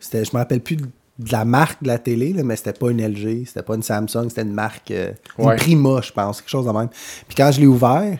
C'était, 0.00 0.24
je 0.24 0.30
me 0.32 0.38
rappelle 0.38 0.60
plus 0.60 0.74
de, 0.74 0.82
de 0.82 1.30
la 1.30 1.44
marque 1.44 1.80
de 1.84 1.86
la 1.88 1.98
télé, 1.98 2.32
là, 2.32 2.42
mais 2.42 2.56
c'était 2.56 2.72
pas 2.72 2.90
une 2.90 3.00
LG, 3.00 3.44
c'était 3.46 3.62
pas 3.62 3.76
une 3.76 3.84
Samsung, 3.84 4.28
c'était 4.28 4.42
une 4.42 4.52
marque, 4.52 4.90
euh, 4.90 5.12
Ouais. 5.38 5.52
une 5.54 5.58
Prima, 5.60 6.00
je 6.02 6.10
pense, 6.10 6.40
quelque 6.40 6.50
chose 6.50 6.66
de 6.66 6.72
même. 6.72 6.88
Puis 7.28 7.36
quand 7.36 7.52
je 7.52 7.60
l'ai 7.60 7.68
ouvert, 7.68 8.18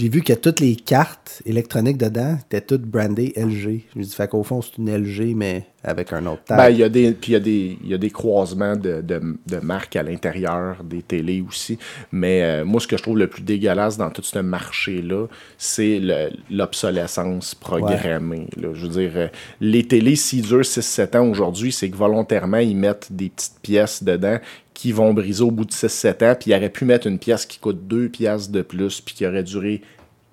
j'ai 0.00 0.08
vu 0.08 0.22
que 0.22 0.32
toutes 0.32 0.60
les 0.60 0.76
cartes 0.76 1.42
électroniques 1.46 1.98
dedans 1.98 2.36
étaient 2.46 2.60
toutes 2.60 2.82
brandées 2.82 3.32
LG. 3.36 3.82
Je 3.94 3.98
me 3.98 4.02
dit, 4.04 4.10
fait 4.14 4.28
qu'au 4.28 4.42
fond, 4.42 4.62
c'est 4.62 4.78
une 4.78 4.90
LG, 4.94 5.34
mais 5.36 5.66
avec 5.84 6.12
un 6.12 6.24
autre 6.26 6.44
tag. 6.44 6.58
Ben, 6.58 6.70
il 6.70 6.78
y 6.78 6.82
a 6.82 6.88
des, 6.88 7.12
puis 7.12 7.32
il 7.32 7.34
y 7.34 7.36
a 7.36 7.40
des, 7.40 7.78
il 7.82 7.88
y 7.90 7.94
a 7.94 7.98
des 7.98 8.10
croisements 8.10 8.76
de, 8.76 9.00
de, 9.00 9.20
de 9.46 9.56
marques 9.58 9.96
à 9.96 10.02
l'intérieur 10.02 10.82
des 10.84 11.02
télés 11.02 11.42
aussi. 11.46 11.78
Mais 12.12 12.42
euh, 12.42 12.64
moi, 12.64 12.80
ce 12.80 12.86
que 12.86 12.96
je 12.96 13.02
trouve 13.02 13.18
le 13.18 13.26
plus 13.28 13.42
dégueulasse 13.42 13.96
dans 13.96 14.10
tout 14.10 14.22
ce 14.22 14.38
marché-là, 14.38 15.26
c'est 15.58 15.98
le- 16.00 16.30
l'obsolescence 16.50 17.54
programmée. 17.54 18.48
là. 18.56 18.68
Je 18.74 18.86
veux 18.86 18.92
dire, 18.92 19.12
euh, 19.16 19.28
les 19.60 19.86
télés, 19.86 20.16
s'ils 20.16 20.42
durent 20.42 20.60
6-7 20.64 21.16
ans 21.16 21.26
aujourd'hui, 21.28 21.72
c'est 21.72 21.90
que 21.90 21.96
volontairement, 21.96 22.58
ils 22.58 22.76
mettent 22.76 23.08
des 23.10 23.28
petites 23.30 23.60
pièces 23.62 24.02
dedans 24.02 24.38
qui 24.80 24.92
vont 24.92 25.12
briser 25.12 25.42
au 25.42 25.50
bout 25.50 25.66
de 25.66 25.72
6-7 25.72 26.24
ans, 26.24 26.34
puis 26.40 26.52
ils 26.52 26.54
auraient 26.54 26.70
pu 26.70 26.86
mettre 26.86 27.06
une 27.06 27.18
pièce 27.18 27.44
qui 27.44 27.58
coûte 27.58 27.86
2 27.86 28.08
pièces 28.08 28.50
de 28.50 28.62
plus, 28.62 29.02
puis 29.02 29.14
qui 29.14 29.26
aurait 29.26 29.42
duré 29.42 29.82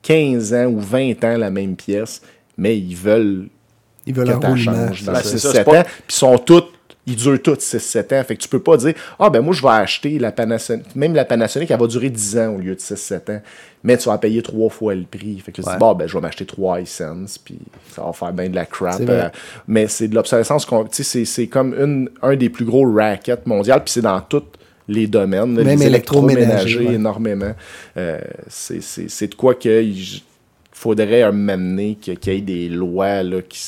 15 0.04 0.54
ans 0.54 0.68
ou 0.68 0.80
20 0.80 1.22
ans 1.26 1.36
la 1.38 1.50
même 1.50 1.76
pièce, 1.76 2.22
mais 2.58 2.78
ils 2.80 2.96
veulent 2.96 3.50
Ils 4.06 4.14
veulent 4.14 4.28
que 4.40 4.46
un 4.46 4.50
roulement. 4.50 4.88
changes 4.88 5.04
dans 5.04 5.12
Ben, 5.12 5.20
c'est 5.22 5.36
6-7 5.36 5.40
ça, 5.40 5.52
c'est 5.54 5.64
pas- 5.66 5.80
ans. 5.82 5.84
Puis 5.84 5.94
ils 6.10 6.14
sont 6.16 6.38
toutes, 6.38 6.70
ils 7.08 7.16
durent 7.16 7.42
toutes 7.42 7.62
6-7 7.62 8.20
ans. 8.20 8.24
Fait 8.24 8.36
que 8.36 8.42
tu 8.42 8.50
peux 8.50 8.60
pas 8.60 8.78
dire, 8.78 8.94
ah 9.18 9.30
ben 9.30 9.42
moi 9.42 9.54
je 9.56 9.62
vais 9.64 9.70
acheter 9.70 10.20
la 10.20 10.32
Panasonic. 10.32 10.96
Même 10.96 11.16
la 11.16 11.26
Panasonic, 11.26 11.72
elle 11.72 11.80
va 11.80 11.88
durer 11.88 12.10
10 12.10 12.38
ans 12.38 12.56
au 12.56 12.58
lieu 12.60 12.76
de 12.76 12.80
6-7 12.80 13.32
ans. 13.38 13.42
Mais 13.84 13.98
tu 13.98 14.10
vas 14.10 14.18
payer 14.18 14.42
trois 14.42 14.70
fois 14.70 14.94
le 14.94 15.04
prix. 15.04 15.40
Fait 15.40 15.52
que 15.52 15.62
tu 15.62 15.68
Ouais. 15.68 15.74
dis, 15.74 15.80
bon 15.80 15.94
ben 15.96 16.08
je 16.08 16.14
vais 16.14 16.20
m'acheter 16.22 16.46
3 16.46 16.82
iSense, 16.82 17.38
puis 17.38 17.58
ça 17.96 18.04
va 18.04 18.12
faire 18.14 18.34
bien 18.34 18.50
de 18.50 18.56
la 18.56 18.66
crap. 18.66 19.00
Euh, 19.02 19.30
mais 19.68 19.88
c'est 19.88 20.08
de 20.10 20.16
l'obsolescence. 20.16 20.68
c'est- 20.92 21.48
comme 21.48 21.74
une, 21.74 22.10
un 22.22 22.36
des 22.36 22.50
plus 22.50 22.66
gros 22.66 22.92
rackets 22.92 23.46
mondial, 23.48 23.84
puis 23.84 23.94
c'est 23.94 24.02
dans 24.02 24.20
tous 24.22 24.44
les 24.90 25.08
domaines. 25.08 25.54
Même 25.54 25.66
les 25.80 25.86
électroménager, 25.86 26.46
électroménagers, 26.46 26.88
ouais. 26.88 26.94
énormément. 26.96 27.54
Euh, 27.98 28.20
c'est- 28.50 29.28
de 29.28 29.36
quoi 29.36 29.54
que 29.56 29.82
il 29.82 30.22
faudrait 30.72 31.24
que- 31.96 32.12
qu'il 32.12 32.34
y 32.34 32.38
ait 32.38 32.42
des 32.42 32.70
lois 32.70 33.24
là, 33.24 33.42
qui 33.42 33.60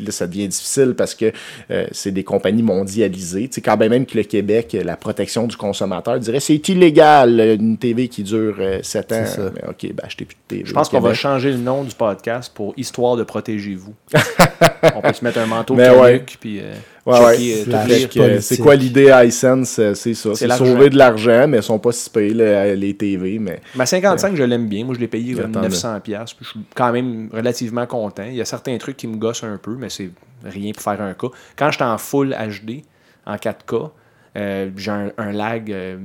puis 0.00 0.06
là, 0.06 0.12
ça 0.12 0.26
devient 0.26 0.48
difficile 0.48 0.94
parce 0.96 1.14
que 1.14 1.30
euh, 1.70 1.86
c'est 1.92 2.10
des 2.10 2.24
compagnies 2.24 2.62
mondialisées. 2.62 3.48
Tu 3.48 3.56
sais, 3.56 3.60
quand 3.60 3.76
même 3.76 4.06
que 4.06 4.16
le 4.16 4.24
Québec, 4.24 4.74
la 4.82 4.96
protection 4.96 5.46
du 5.46 5.56
consommateur 5.56 6.18
dirait 6.18 6.40
c'est 6.40 6.68
illégal 6.68 7.38
euh, 7.38 7.54
une 7.56 7.76
TV 7.76 8.08
qui 8.08 8.22
dure 8.22 8.56
7 8.82 9.12
ans. 9.12 9.26
Ça. 9.26 9.50
Mais 9.54 9.68
OK, 9.68 9.92
ben 9.92 10.04
achetez 10.04 10.24
plus 10.24 10.36
de 10.36 10.56
TV. 10.56 10.62
Je 10.64 10.72
pense 10.72 10.88
qu'on 10.88 11.00
va 11.00 11.14
changer 11.14 11.52
le 11.52 11.58
nom 11.58 11.84
du 11.84 11.94
podcast 11.94 12.52
pour 12.54 12.72
Histoire 12.76 13.16
de 13.16 13.24
protégez-vous. 13.24 13.94
On 14.94 15.02
peut 15.02 15.12
se 15.12 15.24
mettre 15.24 15.38
un 15.38 15.46
manteau 15.46 15.74
Mais 15.74 15.84
perruque, 15.84 16.02
ouais. 16.02 16.24
puis 16.40 16.60
euh, 16.60 16.72
Ouais, 17.06 17.36
checker, 17.36 18.20
ouais. 18.20 18.26
euh, 18.26 18.36
euh, 18.36 18.40
c'est 18.40 18.58
quoi 18.58 18.74
l'idée 18.76 19.10
iSense? 19.26 19.78
euh, 19.78 19.94
C'est 19.94 20.14
ça. 20.14 20.34
C'est 20.34 20.48
sauver 20.50 20.90
de 20.90 20.98
l'argent, 20.98 21.46
mais 21.48 21.58
ils 21.58 21.62
sont 21.62 21.78
pas 21.78 21.92
si 21.92 22.10
payés 22.10 22.76
les 22.76 22.94
TV. 22.94 23.38
Mais 23.38 23.60
Ma 23.74 23.86
55, 23.86 24.36
je 24.36 24.42
l'aime 24.42 24.68
bien. 24.68 24.84
Moi, 24.84 24.94
je 24.94 25.00
l'ai 25.00 25.08
payé 25.08 25.34
comme 25.34 25.52
J'attends 25.54 25.66
900$. 25.68 26.00
piastres, 26.02 26.36
puis 26.36 26.44
Je 26.44 26.50
suis 26.50 26.60
quand 26.74 26.92
même 26.92 27.28
relativement 27.32 27.86
content. 27.86 28.24
Il 28.28 28.34
y 28.34 28.40
a 28.40 28.44
certains 28.44 28.76
trucs 28.78 28.96
qui 28.98 29.06
me 29.06 29.16
gossent 29.16 29.44
un 29.44 29.56
peu, 29.56 29.76
mais 29.78 29.88
c'est 29.88 30.10
rien 30.44 30.72
pour 30.72 30.82
faire 30.82 31.00
un 31.00 31.14
cas. 31.14 31.28
Quand 31.56 31.70
j'étais 31.70 31.84
en 31.84 31.96
full 31.98 32.34
HD, 32.36 32.82
en 33.26 33.36
4K, 33.36 33.90
euh, 34.36 34.70
j'ai 34.76 34.90
un, 34.90 35.10
un 35.18 35.32
lag, 35.32 35.72
euh, 35.72 35.96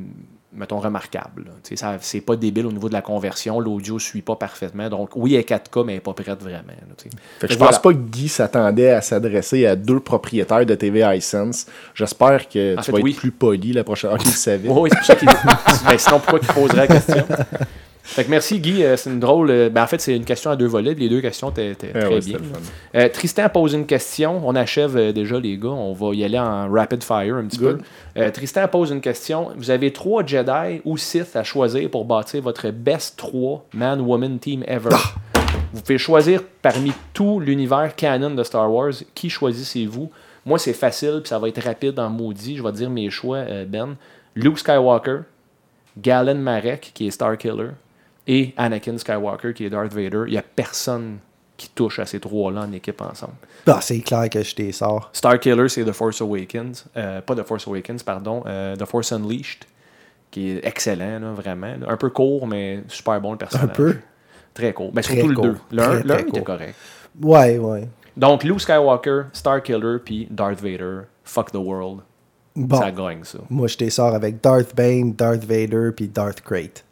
mettons, 0.55 0.79
remarquable. 0.79 1.45
Tu 1.63 1.75
ça- 1.77 1.97
C'est 2.01 2.21
pas 2.21 2.35
débile 2.35 2.65
au 2.67 2.71
niveau 2.71 2.87
de 2.87 2.93
la 2.93 3.01
conversion. 3.01 3.59
L'audio 3.59 3.99
suit 3.99 4.21
pas 4.21 4.35
parfaitement. 4.35 4.89
Donc, 4.89 5.09
oui, 5.15 5.33
elle 5.35 5.41
est 5.41 5.43
4K, 5.43 5.83
mais 5.85 5.93
elle 5.93 5.97
n'est 5.97 6.01
pas 6.01 6.13
prête 6.13 6.41
vraiment. 6.41 6.63
là, 6.67 6.95
tu. 6.97 7.09
Fait 7.39 7.47
que 7.47 7.53
je 7.53 7.57
Voilà. 7.57 7.73
pense 7.73 7.81
pas 7.81 7.89
que 7.93 7.97
Guy 7.97 8.27
s'attendait 8.27 8.91
à 8.91 9.01
s'adresser 9.01 9.65
à 9.65 9.75
deux 9.75 9.99
propriétaires 9.99 10.65
de 10.65 10.75
TV 10.75 11.01
iSense. 11.17 11.65
J'espère 11.93 12.47
que 12.49 12.77
En 12.77 12.81
tu 12.81 12.85
fait, 12.85 12.91
vas 12.91 12.99
oui. 12.99 13.11
être 13.11 13.17
plus 13.17 13.31
poli 13.31 13.73
la 13.73 13.83
prochaine 13.83 14.09
fois 14.11 14.19
qu'il 14.19 14.29
le 14.31 14.35
savait. 14.35 14.69
Oui, 14.75 14.89
c'est 14.91 14.97
pour 14.97 15.05
ça 15.05 15.15
qu'il. 15.15 15.27
ben, 15.87 15.97
sinon, 15.97 16.19
pourquoi 16.19 16.39
qu'il 16.39 16.47
poserait 16.53 16.77
la 16.77 16.87
question? 16.87 17.25
Fait 18.07 18.23
que 18.23 18.29
merci, 18.29 18.59
Guy. 18.59 18.83
Euh, 18.83 18.95
C'est 18.97 19.09
une 19.09 19.19
drôle. 19.19 19.49
euh, 19.49 19.69
Ben, 19.69 19.83
en 19.83 19.87
fait, 19.87 19.99
c'est 19.99 20.15
une 20.15 20.25
question 20.25 20.51
à 20.51 20.55
deux 20.55 20.67
volets. 20.67 20.93
Les 20.93 21.09
deux 21.09 21.21
questions 21.21 21.49
étaient 21.49 21.73
Ah 21.95 22.01
très 22.01 22.07
ouais, 22.13 22.19
bien. 22.19 22.37
Euh, 22.95 23.09
Tristan 23.09 23.49
pose 23.49 23.73
une 23.73 23.85
question. 23.87 24.41
On 24.47 24.55
achève 24.55 24.95
euh, 24.95 25.11
déjà, 25.11 25.39
les 25.39 25.57
gars. 25.57 25.69
On 25.69 25.91
va 25.93 26.13
y 26.13 26.23
aller 26.23 26.37
en 26.37 26.69
rapid 26.71 27.03
fire 27.03 27.35
un 27.35 27.45
petit 27.45 27.57
Good. 27.57 27.79
peu. 28.13 28.21
Euh, 28.21 28.29
Tristan 28.31 28.67
pose 28.67 28.91
une 28.91 29.01
question. 29.01 29.49
Vous 29.57 29.71
avez 29.71 29.91
trois 29.91 30.23
Jedi 30.25 30.81
ou 30.85 30.97
Sith 30.97 31.35
à 31.35 31.43
choisir 31.43 31.89
pour 31.89 32.05
bâtir 32.05 32.41
votre 32.43 32.69
best 32.69 33.17
3 33.17 33.65
man-woman 33.73 34.37
team 34.39 34.63
ever? 34.67 34.89
Ah! 34.93 35.41
Vous 35.73 35.81
pouvez 35.81 35.97
choisir 35.97 36.41
parmi 36.61 36.93
tout 37.11 37.39
l'univers 37.39 37.95
canon 37.95 38.29
de 38.35 38.43
Star 38.43 38.71
Wars. 38.71 38.93
Qui 39.15 39.29
choisissez-vous? 39.31 40.11
Moi, 40.45 40.59
c'est 40.59 40.73
facile, 40.73 41.21
puis 41.23 41.29
ça 41.29 41.39
va 41.39 41.47
être 41.49 41.61
rapide 41.63 41.99
en 41.99 42.09
maudit. 42.09 42.55
Je 42.55 42.63
vais 42.63 42.71
dire 42.71 42.89
mes 42.89 43.09
choix, 43.09 43.43
Ben. 43.67 43.95
Luke 44.35 44.59
Skywalker, 44.59 45.21
Galen 45.97 46.39
Marek, 46.39 46.91
qui 46.93 47.07
est 47.07 47.11
Star 47.11 47.37
Killer, 47.37 47.69
et 48.27 48.53
Anakin 48.57 48.97
Skywalker, 48.97 49.53
qui 49.53 49.65
est 49.65 49.69
Darth 49.69 49.93
Vader. 49.93 50.23
Il 50.27 50.31
n'y 50.31 50.37
a 50.37 50.43
personne 50.43 51.17
qui 51.57 51.69
touche 51.69 51.99
à 51.99 52.05
ces 52.05 52.19
trois-là 52.19 52.61
en 52.61 52.71
équipe 52.73 52.99
ensemble. 53.01 53.33
Ah, 53.67 53.79
c'est 53.81 53.99
clair 53.99 54.29
que 54.29 54.43
je 54.43 54.53
t'ai 54.55 54.71
sors. 54.71 55.09
Star 55.13 55.39
Killer, 55.39 55.69
c'est 55.69 55.85
The 55.85 55.91
Force 55.93 56.21
Awakens. 56.21 56.85
Euh, 56.97 57.21
pas 57.21 57.35
The 57.35 57.43
Force 57.43 57.67
Awakens, 57.67 58.03
pardon. 58.03 58.43
euh, 58.45 58.75
The 58.75 58.85
Force 58.85 59.11
Unleashed, 59.13 59.63
qui 60.31 60.49
est 60.51 60.65
excellent, 60.65 61.19
là, 61.19 61.31
vraiment. 61.33 61.73
Un 61.87 61.97
peu 61.97 62.09
court, 62.09 62.45
mais 62.47 62.83
super 62.89 63.21
bon 63.21 63.31
le 63.33 63.37
personnage. 63.37 63.69
Un 63.69 63.73
peu. 63.73 63.95
Très 64.53 64.73
court. 64.73 64.91
Ben, 64.91 65.01
Très 65.01 65.15
surtout 65.21 65.33
court. 65.33 65.45
le 65.45 65.51
2. 65.53 65.59
Le 65.71 65.81
1 65.83 65.85
Très, 65.85 66.03
très 66.03 66.21
était 66.29 66.43
correct. 66.43 66.75
Ouais, 67.21 67.57
ouais. 67.57 67.87
Donc, 68.17 68.43
Luke 68.43 68.61
Skywalker, 68.61 69.23
Star 69.33 69.61
Killer, 69.61 69.97
puis 70.03 70.27
Darth 70.31 70.61
Vader. 70.61 71.01
Fuck 71.23 71.51
the 71.51 71.55
world. 71.57 71.99
Bon, 72.55 72.77
Ça 72.79 72.89
gagne, 72.89 73.23
ça. 73.25 73.39
moi 73.49 73.67
je 73.67 73.75
t'ai 73.75 73.89
sors 73.89 74.15
avec 74.15 74.41
Darth 74.41 74.73
Bane, 74.73 75.11
Darth 75.13 75.43
Vader 75.43 75.91
puis 75.93 76.07
Darth 76.07 76.39
Crate. 76.39 76.84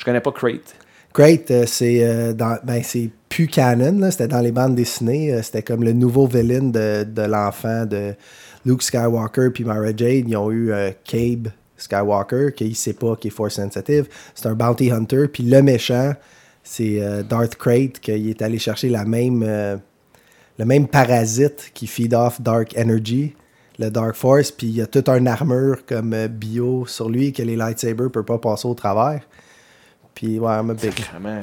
Je 0.00 0.04
connais 0.06 0.20
pas 0.20 0.32
Crate. 0.32 0.76
Crate, 1.12 1.50
euh, 1.50 1.66
c'est 1.66 2.02
euh, 2.02 2.32
ben, 2.32 2.82
plus 3.28 3.48
canon, 3.48 4.10
c'était 4.10 4.28
dans 4.28 4.40
les 4.40 4.50
bandes 4.50 4.74
dessinées. 4.74 5.34
euh, 5.34 5.42
c'était 5.42 5.62
comme 5.62 5.84
le 5.84 5.92
nouveau 5.92 6.26
villain 6.26 6.70
de, 6.70 7.26
l'enfant 7.26 7.84
de 7.84 8.14
Luke 8.64 8.82
Skywalker 8.82 9.50
puis 9.52 9.64
Mara 9.64 9.94
Jade. 9.94 10.26
Ils 10.26 10.36
ont 10.38 10.50
eu 10.50 10.72
euh, 10.72 10.90
Cabe 11.04 11.48
Skywalker, 11.76 12.52
qui 12.56 12.70
ne 12.70 12.74
sait 12.74 12.94
pas 12.94 13.14
qu'il 13.16 13.30
est 13.30 13.34
force 13.34 13.56
sensitive. 13.56 14.08
C'est 14.34 14.46
un 14.46 14.54
bounty 14.54 14.90
hunter. 14.90 15.28
Puis 15.28 15.42
le 15.42 15.60
méchant, 15.60 16.14
c'est 16.64 16.98
Darth 17.28 17.56
Crate, 17.56 18.00
qui 18.00 18.30
est 18.30 18.40
allé 18.40 18.58
chercher 18.58 18.88
la 18.88 19.04
même, 19.04 19.42
le 20.58 20.64
même 20.64 20.88
parasite 20.88 21.72
qui 21.74 21.86
feed 21.86 22.14
off 22.14 22.40
Dark 22.40 22.74
Energy, 22.76 23.34
le 23.78 23.90
Dark 23.90 24.14
Force. 24.14 24.50
Puis 24.50 24.66
il 24.66 24.76
y 24.76 24.82
a 24.82 24.86
toute 24.86 25.08
une 25.08 25.28
armure 25.28 25.84
comme 25.86 26.26
bio 26.28 26.86
sur 26.86 27.08
lui 27.08 27.32
que 27.32 27.42
les 27.42 27.56
lightsabers 27.56 28.04
ne 28.04 28.10
peuvent 28.10 28.24
pas 28.24 28.38
passer 28.38 28.68
au 28.68 28.74
travers. 28.74 29.22
Puis 30.20 30.38
ouais, 30.38 30.52
I'm 30.52 30.68
a 30.68 30.74
big. 30.74 30.92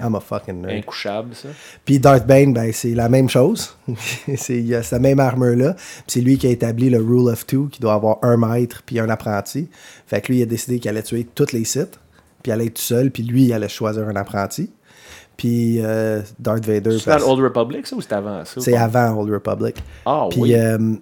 I'm 0.04 0.14
a 0.14 0.20
fucking 0.20 0.62
nerd. 0.62 0.78
Incouchable, 0.78 1.34
ça. 1.34 1.48
Puis 1.84 1.98
Darth 1.98 2.28
Bane, 2.28 2.54
ben, 2.54 2.72
c'est 2.72 2.94
la 2.94 3.10
même 3.10 3.28
chose. 3.28 3.76
c'est, 4.38 4.60
il 4.60 4.76
a 4.76 4.84
sa 4.84 5.00
même 5.00 5.20
armure-là. 5.20 5.74
Puis 5.74 6.04
c'est 6.06 6.22
lui 6.22 6.38
qui 6.38 6.46
a 6.46 6.52
établi 6.52 6.92
le 6.92 7.00
Rule 7.00 7.28
of 7.28 7.48
Two, 7.48 7.70
qui 7.72 7.80
doit 7.80 7.96
avoir 7.96 8.20
un 8.22 8.38
maître 8.38 8.84
puis 8.86 9.00
un 9.00 9.10
apprenti. 9.10 9.68
Fait 10.06 10.22
que 10.22 10.32
lui, 10.32 10.38
il 10.40 10.44
a 10.44 10.46
décidé 10.46 10.78
qu'il 10.78 10.90
allait 10.90 11.02
tuer 11.02 11.26
tous 11.34 11.54
les 11.54 11.66
sites. 11.66 12.00
Puis 12.44 12.50
il 12.50 12.52
allait 12.52 12.68
être 12.68 12.76
tout 12.76 12.84
seul. 12.84 13.10
Puis 13.10 13.24
lui, 13.24 13.46
il 13.46 13.54
allait 13.54 13.68
choisir 13.68 14.08
un 14.08 14.16
apprenti. 14.16 14.70
Puis 15.38 15.80
euh, 15.84 16.22
Darth 16.38 16.64
Vader, 16.64 17.00
C'est 17.00 17.10
dans 17.10 17.18
l'Old 17.18 17.44
Republic, 17.46 17.88
ça, 17.88 17.96
ou 17.96 18.02
c'est 18.02 18.14
avant 18.14 18.46
ça? 18.46 18.62
c'est 18.62 18.78
avant 18.78 19.20
Old 19.20 19.34
Republic. 19.34 19.76
Ah 20.06 20.28
Puis 20.30 20.42
oui. 20.42 20.56
euh, 20.56 20.94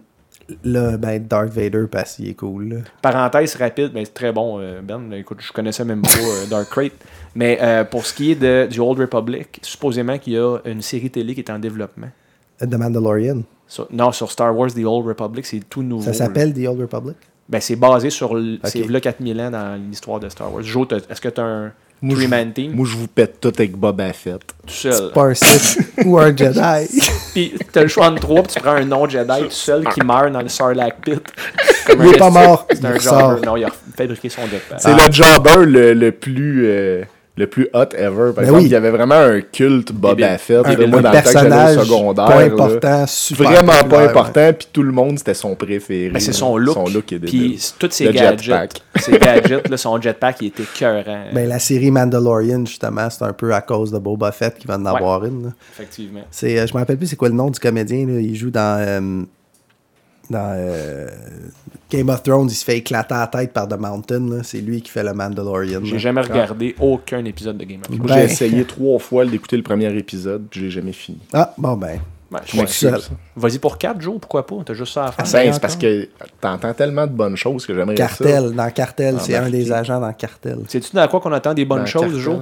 là, 0.63 0.97
ben, 0.97 1.25
Darth 1.25 1.49
Vader, 1.51 1.85
parce 1.91 2.15
qu'il 2.15 2.29
est 2.29 2.33
cool. 2.35 2.69
là. 2.69 2.75
Parenthèse 3.01 3.55
rapide, 3.55 3.91
mais 3.93 4.05
c'est 4.05 4.13
très 4.13 4.31
bon, 4.31 4.59
euh, 4.59 4.81
Ben. 4.81 5.11
Écoute, 5.13 5.39
je 5.41 5.51
connaissais 5.51 5.83
même 5.85 6.01
pas 6.01 6.09
euh, 6.19 6.45
Dark 6.49 6.69
Crate. 6.69 6.91
Mais 7.35 7.57
euh, 7.61 7.83
pour 7.83 8.05
ce 8.05 8.13
qui 8.13 8.31
est 8.31 8.35
de, 8.35 8.67
du 8.69 8.79
Old 8.79 8.99
Republic, 8.99 9.59
supposément 9.61 10.17
qu'il 10.17 10.33
y 10.33 10.37
a 10.37 10.57
une 10.65 10.81
série 10.81 11.09
télé 11.09 11.33
qui 11.33 11.41
est 11.41 11.49
en 11.51 11.59
développement. 11.59 12.07
The 12.59 12.73
Mandalorian. 12.75 13.41
Sur- 13.67 13.87
non, 13.91 14.11
sur 14.11 14.31
Star 14.31 14.55
Wars 14.57 14.69
The 14.73 14.85
Old 14.85 15.05
Republic, 15.07 15.45
c'est 15.45 15.59
tout 15.69 15.83
nouveau. 15.83 16.05
Ça 16.05 16.13
s'appelle 16.13 16.53
The 16.53 16.67
Old 16.67 16.79
Republic? 16.81 17.17
Ben, 17.49 17.59
c'est 17.61 17.75
basé 17.75 18.09
sur. 18.09 18.39
C'est 18.63 18.87
là 18.89 18.99
4000 18.99 19.39
ans 19.41 19.51
dans 19.51 19.79
l'histoire 19.89 20.19
de 20.19 20.29
Star 20.29 20.51
Wars. 20.53 20.63
Joe, 20.63 20.87
est-ce 21.09 21.19
que 21.21 21.29
tu 21.29 21.41
as 21.41 21.43
un 21.43 21.71
Moi, 22.01 22.15
je- 22.15 22.15
three-man 22.15 22.53
team? 22.53 22.71
Moi, 22.73 22.87
je 22.89 22.95
vous 22.95 23.07
pète 23.07 23.39
tout 23.41 23.49
avec 23.55 23.75
Boba 23.75 24.13
Fett. 24.13 24.41
tout 24.65 24.73
seul? 24.73 25.11
Pas 25.11 25.25
un 25.25 25.33
Sith 25.33 25.79
ou 26.05 26.17
un 26.17 26.35
Jedi. 26.35 26.59
Puis 27.33 27.53
t'as 27.71 27.81
le 27.83 27.87
choix 27.87 28.07
entre 28.07 28.21
trois, 28.21 28.41
puis 28.43 28.53
tu 28.53 28.59
prends 28.61 28.71
un 28.71 28.85
non-Jedi 28.85 29.41
tout 29.43 29.49
seul 29.51 29.85
qui 29.89 30.01
meurt 30.01 30.31
dans 30.31 30.41
le 30.41 30.47
Sarlacc 30.47 31.01
pit. 31.01 31.21
Comme 31.85 32.03
Il 32.05 32.13
est 32.15 32.17
pas 32.17 32.29
mort, 32.31 32.65
C'est 32.71 32.79
il 32.79 32.85
un 32.85 32.97
jobber. 32.97 33.45
Non, 33.45 33.57
il 33.57 33.65
a 33.65 33.69
fabriqué 33.95 34.29
son 34.29 34.41
jetpack. 34.47 34.79
C'est 34.79 34.93
le 34.93 35.11
jobber 35.11 35.65
le, 35.65 35.93
le 35.93 36.11
plus. 36.13 36.63
euh, 36.65 37.03
le 37.37 37.47
plus 37.47 37.67
hot 37.73 37.89
ever. 37.97 38.31
Par 38.33 38.33
Ben 38.35 38.41
exemple, 38.43 38.59
oui. 38.59 38.65
il 38.65 38.71
y 38.71 38.75
avait 38.75 38.91
vraiment 38.91 39.15
un 39.15 39.41
culte 39.41 39.91
Boba 39.91 40.15
Débile. 40.15 40.37
Fett. 40.39 40.65
Un- 40.65 40.75
là, 40.75 40.87
moi, 40.87 40.99
un 40.99 41.01
dans 41.01 41.09
le 41.09 41.13
personnage 41.21 41.77
au 41.77 41.83
secondaire. 41.83 42.25
pas 42.27 42.39
là, 42.39 42.45
important, 42.45 43.07
super 43.07 43.51
Vraiment 43.51 43.83
pas 43.89 44.01
important. 44.05 44.53
Puis 44.57 44.67
tout 44.71 44.83
le 44.83 44.91
monde, 44.93 45.17
c'était 45.17 45.33
son 45.33 45.53
préféré. 45.55 46.11
Ben, 46.11 46.19
c'est 46.19 46.31
son 46.33 46.55
look. 46.57 46.73
Son 46.75 46.85
look 46.87 47.11
est 47.11 47.19
Puis 47.19 47.59
tous 47.77 47.89
ses 47.91 48.05
Le 48.05 48.11
gadgets. 48.13 48.41
jetpack. 48.43 48.81
Ses 49.01 49.19
gadgets, 49.19 49.67
là, 49.69 49.75
son 49.77 49.99
jetpack, 50.01 50.37
il 50.41 50.47
était 50.47 50.63
écœurant. 50.63 51.25
Ben, 51.33 51.49
la 51.49 51.59
série 51.59 51.91
Mandalorian, 51.91 52.65
justement, 52.65 53.09
c'est 53.09 53.23
un 53.25 53.33
peu 53.33 53.53
à 53.53 53.59
cause 53.61 53.91
de 53.91 53.99
Boba 53.99 54.31
Fett 54.31 54.57
qui 54.57 54.67
va 54.67 54.75
en 54.77 54.83
Ouais. 54.85 54.89
avoir 54.95 55.25
une. 55.25 55.43
là. 55.45 55.49
Effectivement. 55.73 56.21
C'est, 56.31 56.57
euh, 56.57 56.65
je 56.67 56.73
me 56.73 56.79
rappelle 56.79 56.97
plus 56.97 57.07
c'est 57.07 57.15
quoi 57.17 57.27
le 57.29 57.35
nom 57.35 57.49
du 57.49 57.59
comédien. 57.59 58.05
là. 58.07 58.19
Il 58.21 58.35
joue 58.35 58.49
dans, 58.51 58.79
euh, 58.79 59.23
dans 60.29 60.53
euh, 60.55 61.07
Game 61.91 62.09
of 62.09 62.23
Thrones. 62.23 62.47
Il 62.49 62.55
se 62.55 62.63
fait 62.65 62.77
éclater 62.77 63.13
la 63.13 63.27
tête 63.27 63.53
par 63.53 63.67
The 63.67 63.77
Mountain. 63.79 64.43
C'est 64.43 64.61
lui 64.61 64.81
qui 64.81 64.89
fait 64.89 65.03
le 65.03 65.13
Mandalorian. 65.13 65.81
J'ai 65.83 65.99
jamais 65.99 66.21
regardé 66.21 66.75
aucun 66.79 67.23
épisode 67.25 67.57
de 67.57 67.65
Game 67.65 67.81
of 67.81 67.87
Thrones. 67.95 68.07
Ben- 68.07 68.13
j'ai 68.17 68.23
essayé 68.25 68.65
trois 68.65 68.99
fois 68.99 69.25
d'écouter 69.25 69.57
le 69.57 69.63
premier 69.63 69.93
épisode, 69.97 70.45
puis 70.49 70.61
j'ai 70.61 70.69
jamais 70.69 70.93
fini. 70.93 71.19
Ah, 71.33 71.53
bon 71.57 71.73
ben. 71.75 71.99
Ben, 72.31 72.39
Je. 72.45 72.87
Vas-y 73.35 73.59
pour 73.59 73.77
4 73.77 74.01
jours, 74.01 74.19
pourquoi 74.19 74.45
pas? 74.45 74.55
T'as 74.65 74.73
juste 74.73 74.93
ça 74.93 75.05
à 75.05 75.11
faire. 75.11 75.25
Ben, 75.31 75.41
encore. 75.43 75.53
c'est 75.53 75.59
parce 75.61 75.75
que 75.75 76.09
t'entends 76.41 76.73
tellement 76.73 77.05
de 77.05 77.11
bonnes 77.11 77.37
choses 77.37 77.65
que 77.65 77.73
j'aimerais 77.73 77.95
ça. 77.95 78.07
Cartel, 78.07 78.51
dans 78.51 78.69
Cartel, 78.71 79.17
c'est 79.21 79.35
un 79.35 79.41
marqué. 79.41 79.57
des 79.57 79.71
agents 79.71 80.01
dans 80.01 80.11
Cartel. 80.11 80.57
Sais-tu 80.67 80.95
dans 80.95 81.07
quoi 81.07 81.19
qu'on 81.21 81.31
attend 81.31 81.53
des 81.53 81.65
bonnes 81.65 81.81
Dans 81.81 81.85
choses. 81.85 82.17
Joe? 82.19 82.39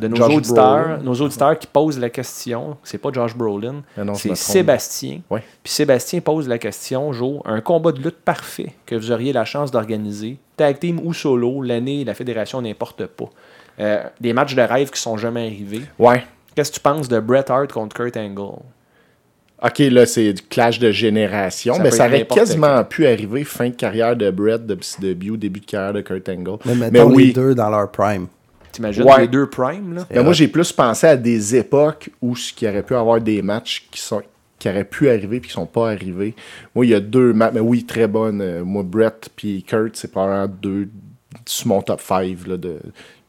De 0.00 0.08
nos 0.08 0.16
Josh 0.16 0.34
auditeurs, 0.36 0.84
Brolin. 0.86 1.02
nos 1.02 1.14
auditeurs 1.14 1.58
qui 1.58 1.66
posent 1.66 1.98
la 1.98 2.08
question, 2.08 2.76
c'est 2.82 2.98
pas 2.98 3.10
Josh 3.12 3.36
Brolin, 3.36 3.82
c'est. 4.14 4.34
Sébastien. 4.34 5.20
Ouais. 5.30 5.42
Puis 5.62 5.72
Sébastien 5.72 6.20
pose 6.20 6.48
la 6.48 6.58
question, 6.58 7.12
Joe, 7.12 7.40
un 7.44 7.60
combat 7.60 7.92
de 7.92 8.00
lutte 8.00 8.20
parfait 8.24 8.72
que 8.86 8.94
vous 8.94 9.12
auriez 9.12 9.32
la 9.32 9.44
chance 9.44 9.70
d'organiser, 9.70 10.38
tag 10.56 10.78
team 10.78 11.00
ou 11.04 11.12
solo, 11.12 11.60
l'année, 11.60 12.04
la 12.04 12.14
fédération 12.14 12.62
n'importe 12.62 13.04
pas. 13.06 13.28
Euh, 13.80 14.02
des 14.20 14.32
matchs 14.32 14.54
de 14.54 14.62
rêve 14.62 14.90
qui 14.90 15.00
sont 15.00 15.16
jamais 15.16 15.46
arrivés. 15.46 15.82
Ouais. 15.98 16.24
Qu'est-ce 16.54 16.70
que 16.70 16.76
tu 16.76 16.80
penses 16.80 17.08
de 17.08 17.20
Bret 17.20 17.50
Hart 17.50 17.72
contre 17.72 17.94
Kurt 17.94 18.16
Angle? 18.16 18.60
OK, 19.62 19.78
là, 19.78 20.04
c'est 20.04 20.32
du 20.32 20.42
clash 20.42 20.78
de 20.78 20.90
génération, 20.90 21.74
Ça 21.74 21.82
mais 21.82 21.90
ça 21.90 22.06
aurait 22.06 22.26
quasiment 22.26 22.84
pu 22.84 23.06
arriver 23.06 23.44
fin 23.44 23.68
de 23.68 23.74
carrière 23.74 24.14
de 24.14 24.30
Brett, 24.30 24.66
de 24.66 24.74
PCW, 24.74 25.36
début 25.36 25.60
de 25.60 25.66
carrière 25.66 25.92
de 25.94 26.00
Kurt 26.02 26.28
Angle. 26.28 26.58
Mais 26.66 26.90
Mais, 26.90 27.02
oui, 27.02 27.28
les 27.28 27.32
deux 27.32 27.54
dans 27.54 27.70
leur 27.70 27.90
prime. 27.90 28.26
T'imagines 28.74 29.04
Ouais. 29.04 29.20
les 29.22 29.28
deux 29.28 29.46
primes, 29.46 29.94
là? 29.94 30.06
mais 30.10 30.22
moi, 30.22 30.32
j'ai 30.32 30.48
plus 30.48 30.72
pensé 30.72 31.06
à 31.06 31.16
des 31.16 31.54
époques 31.56 32.10
où 32.20 32.34
ce 32.34 32.52
qui 32.52 32.66
aurait 32.68 32.82
pu 32.82 32.94
avoir 32.94 33.20
des 33.20 33.40
matchs 33.40 33.86
qui 33.90 34.00
sont 34.00 34.20
qui 34.58 34.68
auraient 34.68 34.84
pu 34.84 35.08
arriver 35.10 35.40
puis 35.40 35.48
qui 35.48 35.54
sont 35.54 35.66
pas 35.66 35.90
arrivés. 35.90 36.34
Moi, 36.74 36.86
il 36.86 36.90
y 36.90 36.94
a 36.94 37.00
deux 37.00 37.32
matchs, 37.32 37.52
mais 37.54 37.60
oui, 37.60 37.84
très 37.84 38.06
bonnes. 38.08 38.40
Euh, 38.40 38.64
Moi, 38.64 38.82
Brett 38.82 39.28
puis 39.36 39.62
Kurt, 39.62 39.94
c'est 39.96 40.10
probablement 40.10 40.52
deux 40.62 40.88
sur 41.46 41.66
mon 41.68 41.82
top 41.82 42.00
5 42.00 42.46
là, 42.46 42.56
de, 42.56 42.78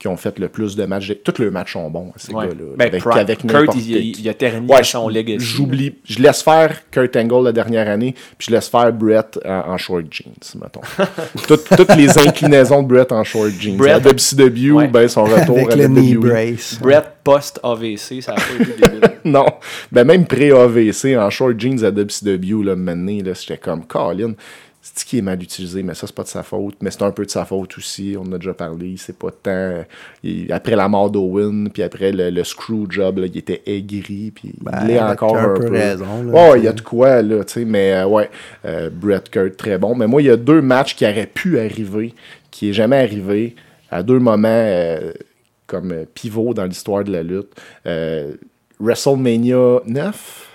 qui 0.06 0.10
ont 0.10 0.18
fait 0.18 0.38
le 0.38 0.50
plus 0.50 0.76
de 0.76 0.86
matchs. 0.86 1.12
Tous 1.24 1.42
leurs 1.42 1.52
matchs 1.52 1.74
sont 1.74 1.90
bons, 1.90 2.12
ces 2.16 2.32
Ouais. 2.32 2.46
gars-là. 2.46 2.76
Ben, 2.78 2.88
avec, 2.90 3.02
Pri- 3.04 3.20
avec 3.20 3.40
Kurt, 3.40 3.52
n'importe 3.54 3.78
il, 3.80 3.82
qui. 3.84 3.94
il- 4.12 4.20
il 4.22 4.30
a 4.30 4.60
Ouais, 4.76 4.84
son 4.84 5.10
legacy. 5.10 5.44
J'oublie. 5.44 5.96
Je 6.04 6.20
laisse 6.20 6.44
faire 6.44 6.80
Kurt 6.92 7.16
Angle 7.16 7.46
la 7.46 7.52
dernière 7.52 7.90
année, 7.90 8.14
puis 8.38 8.48
je 8.50 8.52
laisse 8.52 8.68
faire 8.70 8.94
Brett 8.94 9.40
en, 9.44 9.72
en 9.72 9.78
short 9.80 10.04
jeans, 10.12 10.32
mettons. 10.62 10.82
Toutes, 11.48 11.68
toutes 11.76 11.96
les 11.96 12.16
inclinaisons 12.20 12.84
de 12.84 12.88
Brett 12.88 13.12
en 13.12 13.24
short 13.24 13.50
jeans. 13.60 13.78
Brett- 13.78 13.94
à 13.96 14.00
WCW, 14.00 14.72
Ouais. 14.74 14.88
ben, 14.90 15.08
son 15.08 15.24
retour 15.24 15.58
Avec 15.58 15.72
à 15.72 15.76
le 15.76 15.88
knee 15.88 16.14
brace. 16.16 16.78
Brett 16.80 17.06
post-AVC, 17.24 18.22
ça 18.22 18.34
a 18.34 18.36
pas 18.36 18.42
été 18.60 18.74
débile. 18.80 19.02
Non, 19.26 19.48
ben 19.92 20.04
même 20.04 20.28
pré-AVC 20.28 21.18
en 21.18 21.32
short 21.32 21.60
jeans 21.60 21.84
à 21.84 21.90
WCW, 21.90 22.62
là, 22.64 22.76
maintenant, 22.76 23.18
là, 23.26 23.34
j'étais 23.34 23.58
comme, 23.58 23.84
Colin, 23.88 24.34
c'est 24.96 25.06
qui 25.06 25.18
est 25.18 25.22
mal 25.22 25.42
utilisé, 25.44 25.84
mais 25.84 25.94
ça, 25.94 26.08
c'est 26.08 26.16
pas 26.16 26.24
de 26.24 26.28
sa 26.30 26.42
faute, 26.42 26.76
mais 26.82 26.90
c'est 26.90 27.04
un 27.04 27.12
peu 27.12 27.26
de 27.26 27.30
sa 27.30 27.44
faute 27.46 27.78
aussi, 27.78 28.16
on 28.18 28.22
en 28.24 28.32
a 28.32 28.38
déjà 28.38 28.54
parlé, 28.54 28.96
c'est 28.98 29.18
pas 29.18 29.30
tant. 29.32 29.84
il- 30.24 30.52
après 30.54 30.76
la 30.76 30.88
mort 30.88 31.12
d'Owen, 31.12 31.70
puis 31.70 31.84
après 31.84 32.12
le, 32.14 32.30
le 32.30 32.44
screw 32.46 32.90
job, 32.90 33.18
là, 33.20 33.26
il 33.28 33.38
était 33.38 33.62
aigri, 33.66 34.32
puis 34.34 34.54
Ben, 34.62 34.72
il 34.86 34.92
est 34.92 34.98
avec 34.98 35.22
encore 35.22 35.38
un 35.38 35.52
un, 35.52 35.54
peu 35.54 35.66
peu. 35.66 35.74
raison, 35.74 36.24
là, 36.24 36.54
tu 36.54 36.60
il 36.60 36.64
y 36.64 36.68
a 36.68 36.72
de 36.74 36.82
quoi, 36.82 37.22
là, 37.22 37.44
tu 37.44 37.54
sais, 37.54 37.66
mais 37.66 37.94
euh, 37.94 38.06
ouais, 38.08 38.30
euh, 38.66 38.90
Brett 38.90 39.30
Kurt, 39.30 39.58
très 39.58 39.78
bon. 39.78 39.96
Mais 39.96 40.08
moi, 40.08 40.22
il 40.22 40.26
y 40.26 40.32
a 40.32 40.38
deux 40.38 40.62
matchs 40.62 40.96
qui 40.96 41.06
auraient 41.06 41.28
pu 41.28 41.60
arriver, 41.60 42.14
qui 42.50 42.70
est 42.70 42.74
jamais 42.74 42.98
arrivé, 42.98 43.56
à 43.92 44.02
deux 44.02 44.20
moments 44.20 44.48
euh, 44.50 45.12
comme 45.68 46.06
pivot 46.14 46.54
dans 46.54 46.66
l'histoire 46.66 47.04
de 47.04 47.12
la 47.12 47.22
lutte. 47.24 47.50
WrestleMania 48.80 49.82
9, 49.86 50.48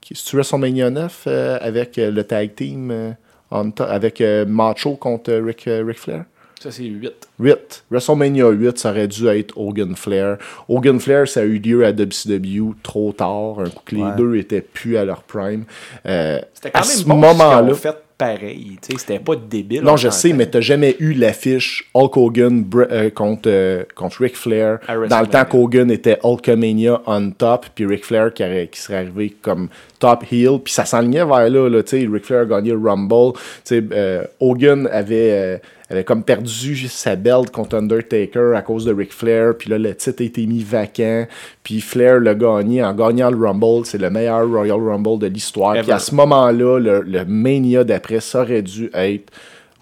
qui- 0.00 0.14
c'est-tu 0.14 0.36
WrestleMania 0.36 0.90
9 0.90 1.24
euh, 1.26 1.58
avec 1.60 1.98
euh, 1.98 2.10
le 2.10 2.24
tag 2.24 2.54
team 2.54 2.90
euh, 2.90 3.10
on 3.54 3.70
avec 3.84 4.20
euh, 4.20 4.44
Macho 4.46 4.96
contre 4.96 5.30
euh, 5.30 5.42
Ric, 5.44 5.66
euh, 5.68 5.92
Flair? 5.94 6.24
Ça, 6.60 6.70
c'est 6.70 6.84
8. 6.84 7.12
8. 7.40 7.84
WrestleMania 7.90 8.48
8, 8.48 8.78
ça 8.78 8.90
aurait 8.90 9.06
dû 9.08 9.26
être 9.28 9.52
Hogan 9.58 9.94
Flair. 9.96 10.38
Hogan 10.68 10.98
Flair, 10.98 11.28
ça 11.28 11.40
a 11.40 11.44
eu 11.44 11.58
lieu 11.58 11.84
à 11.84 11.92
WCW 11.92 12.74
trop 12.82 13.12
tard, 13.12 13.60
un 13.60 13.68
coup 13.68 13.82
que 13.84 13.94
les 13.96 14.02
Ouais. 14.02 14.16
deux 14.16 14.36
étaient 14.36 14.62
plus 14.62 14.96
à 14.96 15.04
leur 15.04 15.22
prime. 15.22 15.64
Euh, 16.06 16.40
C'était 16.54 16.70
quand 16.70 16.78
à 16.80 16.82
même 16.86 16.90
ce 16.90 17.04
bon 17.04 17.16
moment-là. 17.16 17.62
moment 17.62 17.74
fait 17.74 17.96
pareil. 18.24 18.78
C'était 18.82 19.18
pas 19.18 19.36
débile. 19.36 19.82
Non, 19.82 19.92
on 19.92 19.96
je 19.96 20.08
sais, 20.08 20.32
mais 20.32 20.46
t'as 20.46 20.60
jamais 20.60 20.96
eu 20.98 21.12
l'affiche 21.12 21.88
Hulk 21.94 22.16
Hogan 22.16 22.64
euh, 22.74 23.10
contre, 23.10 23.42
euh, 23.46 23.84
contre 23.94 24.22
Ric 24.22 24.36
Flair. 24.36 24.78
Dans 25.08 25.20
le 25.20 25.26
temps 25.26 25.44
qu'Hogan 25.44 25.90
était 25.90 26.18
Hulkamania 26.22 27.02
on 27.06 27.30
top, 27.30 27.66
puis 27.74 27.86
Ric 27.86 28.04
Flair 28.04 28.32
qui, 28.32 28.44
serait 28.80 28.96
arrivé 28.96 29.34
comme 29.42 29.68
top 29.98 30.24
heel, 30.30 30.58
puis 30.62 30.72
ça 30.72 30.84
s'enlignait 30.84 31.24
vers 31.24 31.48
là, 31.50 31.68
là 31.68 31.82
tu 31.82 32.00
sais, 32.00 32.08
Ric 32.10 32.24
Flair 32.24 32.42
a 32.42 32.44
gagné 32.46 32.70
le 32.70 32.78
Rumble, 32.78 33.38
euh, 33.72 34.24
Hogan 34.40 34.88
avait, 34.90 35.60
euh, 35.90 35.94
avait 35.94 36.04
comme 36.04 36.22
perdu 36.24 36.76
sa 36.88 37.16
belt 37.16 37.50
contre 37.50 37.76
Undertaker 37.76 38.54
à 38.56 38.62
cause 38.62 38.84
de 38.84 38.92
Ric 38.94 39.12
Flair, 39.12 39.56
puis 39.58 39.70
là, 39.70 39.78
le 39.78 39.94
titre 39.94 40.22
a 40.22 40.24
été 40.24 40.46
mis 40.46 40.62
vacant, 40.62 41.26
puis 41.62 41.80
Flair 41.80 42.20
l'a 42.20 42.34
gagné 42.34 42.82
en 42.82 42.94
gagnant 42.94 43.30
le 43.30 43.36
Rumble, 43.46 43.84
c'est 43.84 43.98
le 43.98 44.10
meilleur 44.10 44.48
Royal 44.48 44.80
Rumble 44.80 45.18
de 45.18 45.26
l'histoire, 45.26 45.74
puis 45.82 45.92
à 45.92 45.98
ce 45.98 46.14
moment-là, 46.14 46.78
le, 46.78 47.00
le 47.02 47.24
Mania 47.24 47.84
d'après, 47.84 48.20
ça 48.20 48.42
aurait 48.42 48.62
dû 48.62 48.90
être 48.94 49.30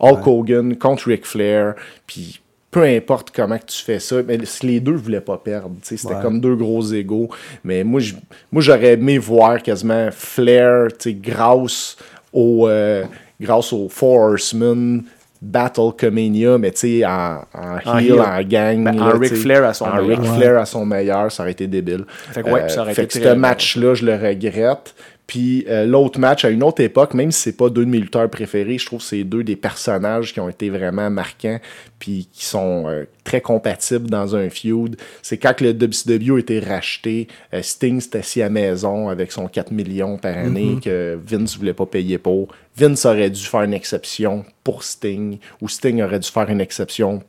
Hulk 0.01 0.27
Hogan 0.27 0.77
contre 0.77 1.07
Ric 1.09 1.24
Flair, 1.27 1.74
puis 2.07 2.41
peu 2.70 2.85
importe 2.85 3.31
comment 3.37 3.59
que 3.59 3.66
tu 3.66 3.83
fais 3.83 3.99
ça, 4.01 4.16
mais 4.27 4.39
les 4.62 4.81
deux 4.81 4.95
voulaient 4.95 5.20
pas 5.20 5.37
perdre, 5.37 5.73
c'était 5.83 6.09
Ouais. 6.15 6.23
comme 6.23 6.41
deux 6.41 6.57
gros 6.57 6.83
égaux, 6.93 7.29
mais 7.62 7.85
moi, 7.85 8.01
je- 8.01 8.15
moi 8.51 8.62
j'aurais 8.62 8.95
aimé 8.95 9.19
voir 9.19 9.62
quasiment 9.62 10.09
Flair, 10.11 10.89
grâce 11.07 11.97
au, 12.33 12.66
euh, 12.66 13.05
grâce 13.41 13.73
aux 13.74 13.89
Four 13.91 14.20
Horsemen, 14.33 15.03
Battle 15.43 15.90
Comania, 15.98 16.56
mais 16.56 16.70
tu 16.70 17.01
sais, 17.01 17.05
en, 17.05 17.40
en 17.52 17.78
En 17.85 17.98
heel, 17.98 18.12
heel. 18.12 18.20
en 18.20 18.43
gang. 18.43 18.85
Ben, 18.85 19.01
en 19.01 19.09
là, 19.09 19.14
Ric 19.14 19.31
tu 19.31 19.36
sais, 19.36 19.43
Flair 19.43 19.64
à 19.64 19.74
son 19.74 19.86
en 19.86 19.97
meilleur. 19.97 20.20
Ric 20.20 20.31
Flair 20.35 20.59
à 20.60 20.66
son 20.66 20.86
meilleur, 20.86 21.32
ça 21.32 21.43
aurait 21.43 21.51
été 21.51 21.66
débile. 21.66 22.05
Fait 22.31 22.44
que 22.44 22.48
ouais, 22.48 22.69
ça 22.69 22.82
aurait 22.82 22.94
fait 22.94 23.02
été 23.05 23.19
que 23.20 23.28
ce 23.28 23.35
match-là, 23.35 23.94
je 23.94 24.06
le 24.06 24.14
regrette. 24.14 24.94
Puis 25.32 25.64
euh, 25.66 25.86
l'autre 25.86 26.20
match, 26.20 26.44
à 26.44 26.50
une 26.50 26.62
autre 26.62 26.82
époque, 26.82 27.14
même 27.14 27.32
si 27.32 27.40
c'est 27.40 27.56
pas 27.56 27.70
deux 27.70 27.86
de 27.86 27.90
mes 27.90 28.00
lutteurs 28.00 28.28
préférés, 28.28 28.76
je 28.76 28.84
trouve 28.84 28.98
que 28.98 29.06
c'est 29.06 29.24
deux 29.24 29.42
des 29.42 29.56
personnages 29.56 30.34
qui 30.34 30.40
ont 30.40 30.48
été 30.50 30.68
vraiment 30.68 31.09
marquants 31.09 31.59
puis 31.98 32.28
qui 32.30 32.44
sont 32.44 32.84
euh, 32.86 33.04
très 33.24 33.40
compatibles 33.40 34.10
dans 34.10 34.36
un 34.36 34.50
feud. 34.50 34.98
C'est 35.22 35.38
quand 35.38 35.59
le 35.62 35.70
WCW 35.70 36.34
a 36.34 36.38
été 36.38 36.60
racheté, 36.60 37.28
euh, 37.54 37.62
Sting 37.62 38.02
c'était 38.02 38.18
assis 38.18 38.42
à 38.42 38.50
maison 38.50 39.09
avec 39.09 39.32
son 39.32 39.48
4 39.48 39.72
millions 39.72 40.18
par 40.18 40.36
année 40.36 40.76
que 40.84 41.18
Vince 41.24 41.56
voulait 41.56 41.72
pas 41.72 41.86
payer 41.86 42.18
pour. 42.18 42.48
Vince 42.76 43.06
aurait 43.06 43.30
dû 43.30 43.40
faire 43.40 43.62
une 43.62 43.72
exception 43.72 44.44
pour 44.62 44.84
Sting 44.84 45.38
ou 45.62 45.68
Sting 45.70 46.02
aurait 46.02 46.18
dû 46.18 46.28
faire 46.28 46.50
une 46.50 46.60
exception 46.60 47.22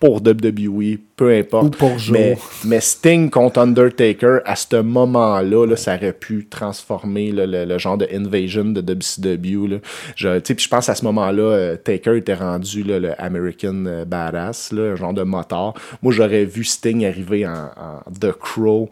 pour 0.00 0.16
WWE, 0.16 0.98
peu 1.16 1.34
importe. 1.34 1.66
Ou 1.66 1.70
pour 1.70 1.98
Joe. 1.98 2.12
Mais, 2.12 2.38
mais 2.64 2.80
Sting 2.80 3.30
contre 3.30 3.58
Undertaker, 3.58 4.38
à 4.44 4.54
ce 4.54 4.76
moment-là, 4.76 5.66
là, 5.66 5.76
ça 5.76 5.96
aurait 5.96 6.12
pu 6.12 6.46
transformer 6.48 7.32
là, 7.32 7.46
le, 7.46 7.64
le 7.64 7.78
genre 7.78 7.98
de 7.98 8.06
invasion 8.12 8.66
de 8.66 8.80
WCW. 8.80 9.66
Là. 9.66 9.76
Je, 10.14 10.38
tu 10.38 10.46
sais, 10.46 10.54
puis 10.54 10.64
je 10.64 10.68
pense 10.68 10.88
à 10.88 10.94
ce 10.94 11.04
moment-là, 11.04 11.42
euh, 11.42 11.76
Taker 11.76 12.16
était 12.16 12.34
rendu 12.34 12.82
là, 12.84 12.98
le 13.00 13.20
American 13.20 13.84
euh, 13.86 14.04
Badass, 14.04 14.72
un 14.72 14.94
genre 14.94 15.14
de 15.14 15.22
motard. 15.22 15.74
Moi, 16.02 16.12
j'aurais 16.12 16.44
vu 16.44 16.64
Sting 16.64 17.04
arriver 17.04 17.46
en, 17.46 17.70
en 17.76 18.10
The 18.20 18.32
Crow, 18.32 18.88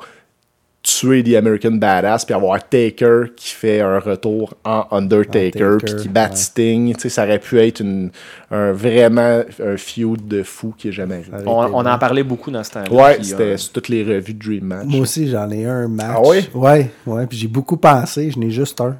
tuer 0.87 1.25
The 1.25 1.35
American 1.35 1.73
Badass, 1.73 2.25
puis 2.25 2.33
avoir 2.33 2.61
Taker 2.69 3.25
qui 3.35 3.51
fait 3.51 3.81
un 3.81 3.99
retour 3.99 4.55
en 4.65 4.87
Undertaker, 4.93 5.79
puis 5.85 5.97
qui 5.97 6.09
bat 6.09 6.29
ouais. 6.31 6.37
Sting. 6.37 6.95
Tu 6.95 7.01
sais, 7.01 7.09
ça 7.09 7.25
aurait 7.25 7.41
pu 7.41 7.59
être 7.59 7.81
une, 7.81 8.13
un, 8.53 8.71
vraiment 8.71 9.43
un 9.61 9.77
feud 9.77 10.29
de 10.29 10.45
fou 10.45 10.73
qui 10.79 10.89
est 10.89 10.93
jamais 10.93 11.17
arrivé. 11.17 11.39
On, 11.45 11.75
on 11.75 11.85
en 11.85 11.99
parlait 11.99 12.23
beaucoup 12.23 12.53
dans 12.53 12.63
ce 12.63 12.71
temps-là. 12.71 12.93
Ouais, 12.93 13.19
c'était 13.21 13.43
euh, 13.43 13.57
sur 13.57 13.73
toutes 13.73 13.89
les 13.89 14.05
revues 14.05 14.35
de 14.35 14.39
Dream 14.39 14.65
Match. 14.65 14.87
Moi 14.87 15.01
aussi, 15.01 15.29
j'en 15.29 15.51
ai 15.51 15.67
un 15.67 15.89
match. 15.89 16.15
Ah 16.15 16.21
oui? 16.25 16.49
Ouais, 16.55 16.91
ouais. 17.07 17.27
Puis 17.27 17.37
j'ai 17.39 17.49
beaucoup 17.49 17.77
pensé, 17.79 18.31
je 18.31 18.39
n'ai 18.39 18.51
juste 18.51 18.81
un. 18.81 18.97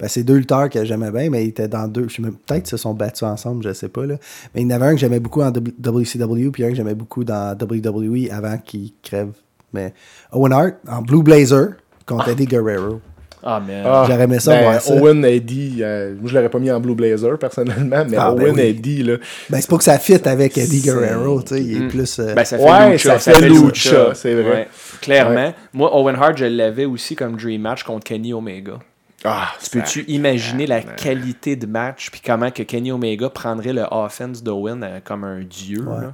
Ben, 0.00 0.08
c'est 0.08 0.24
deux 0.24 0.36
lutteurs 0.36 0.68
que 0.68 0.84
j'aimais 0.84 1.12
bien, 1.12 1.30
mais 1.30 1.44
ils 1.44 1.50
étaient 1.50 1.68
dans 1.68 1.86
deux. 1.86 2.08
Je 2.08 2.16
sais 2.16 2.22
même- 2.22 2.34
Peut-être 2.34 2.62
qu'ils 2.62 2.70
se 2.70 2.76
sont 2.78 2.94
battus 2.94 3.22
ensemble, 3.22 3.62
je 3.62 3.72
sais 3.72 3.88
pas. 3.90 4.04
Là. 4.04 4.16
Mais 4.54 4.62
il 4.62 4.64
y 4.68 4.72
en 4.72 4.76
avait 4.76 4.86
un 4.86 4.94
que 4.94 4.98
j'aimais 5.00 5.20
beaucoup 5.20 5.42
en 5.42 5.52
WCW, 5.52 6.50
puis 6.50 6.64
un 6.64 6.70
que 6.70 6.74
j'aimais 6.74 6.94
beaucoup 6.94 7.22
dans 7.22 7.54
WWE 7.56 8.30
avant 8.32 8.56
qu'il 8.58 8.92
crève. 9.02 9.30
Mais 9.72 9.92
Owen 10.32 10.52
Hart 10.52 10.74
en 10.88 11.02
Blue 11.02 11.22
Blazer 11.22 11.70
contre 12.06 12.28
Eddie 12.28 12.46
Guerrero. 12.46 13.00
Ah, 13.42 13.58
man. 13.58 13.82
Ah, 13.86 14.04
J'aurais 14.06 14.24
aimé 14.24 14.38
ça 14.38 14.52
ben, 14.54 14.62
voir 14.64 14.80
ça. 14.82 14.92
Owen 14.94 15.24
Eddie, 15.24 15.78
euh, 15.80 16.14
moi 16.20 16.28
je 16.28 16.34
l'aurais 16.34 16.50
pas 16.50 16.58
mis 16.58 16.70
en 16.70 16.78
Blue 16.78 16.94
Blazer 16.94 17.38
personnellement, 17.38 18.04
mais 18.06 18.18
Ah, 18.18 18.34
ben 18.34 18.42
Owen 18.44 18.54
oui. 18.56 18.60
Eddie, 18.60 19.02
là. 19.02 19.14
Ben, 19.48 19.58
c'est 19.62 19.70
pas 19.70 19.78
que 19.78 19.84
ça 19.84 19.98
fit 19.98 20.20
avec 20.28 20.58
Eddie 20.58 20.82
Guerrero, 20.82 21.40
tu 21.40 21.54
sais. 21.54 21.62
Il 21.62 21.84
est 21.84 21.88
plus. 21.88 22.18
euh, 22.18 22.34
Ben, 22.34 22.44
ça 22.44 22.58
fait 22.58 22.64
Ouais, 22.64 22.90
Lucha. 22.92 23.18
ça 23.18 23.32
fait 23.32 23.48
Lucha, 23.48 24.14
c'est 24.14 24.34
vrai. 24.34 24.50
Ouais, 24.50 24.68
clairement. 25.00 25.54
Moi, 25.72 25.90
Owen 25.98 26.16
Hart, 26.16 26.36
je 26.36 26.44
l'avais 26.44 26.84
aussi 26.84 27.16
comme 27.16 27.36
Dream 27.36 27.62
Match 27.62 27.82
contre 27.82 28.04
Kenny 28.04 28.34
Omega. 28.34 28.78
Ah, 29.24 29.48
Peux-tu 29.72 30.04
imaginer 30.08 30.66
la 30.66 30.80
qualité 30.82 31.56
de 31.56 31.66
match 31.66 32.10
puis 32.10 32.20
comment 32.24 32.50
que 32.50 32.62
Kenny 32.62 32.90
Omega 32.92 33.28
prendrait 33.30 33.72
le 33.74 33.84
offense 33.90 34.42
d'Owen 34.42 34.82
euh, 34.82 34.98
comme 35.04 35.24
un 35.24 35.40
dieu? 35.40 35.82
là? 35.84 36.12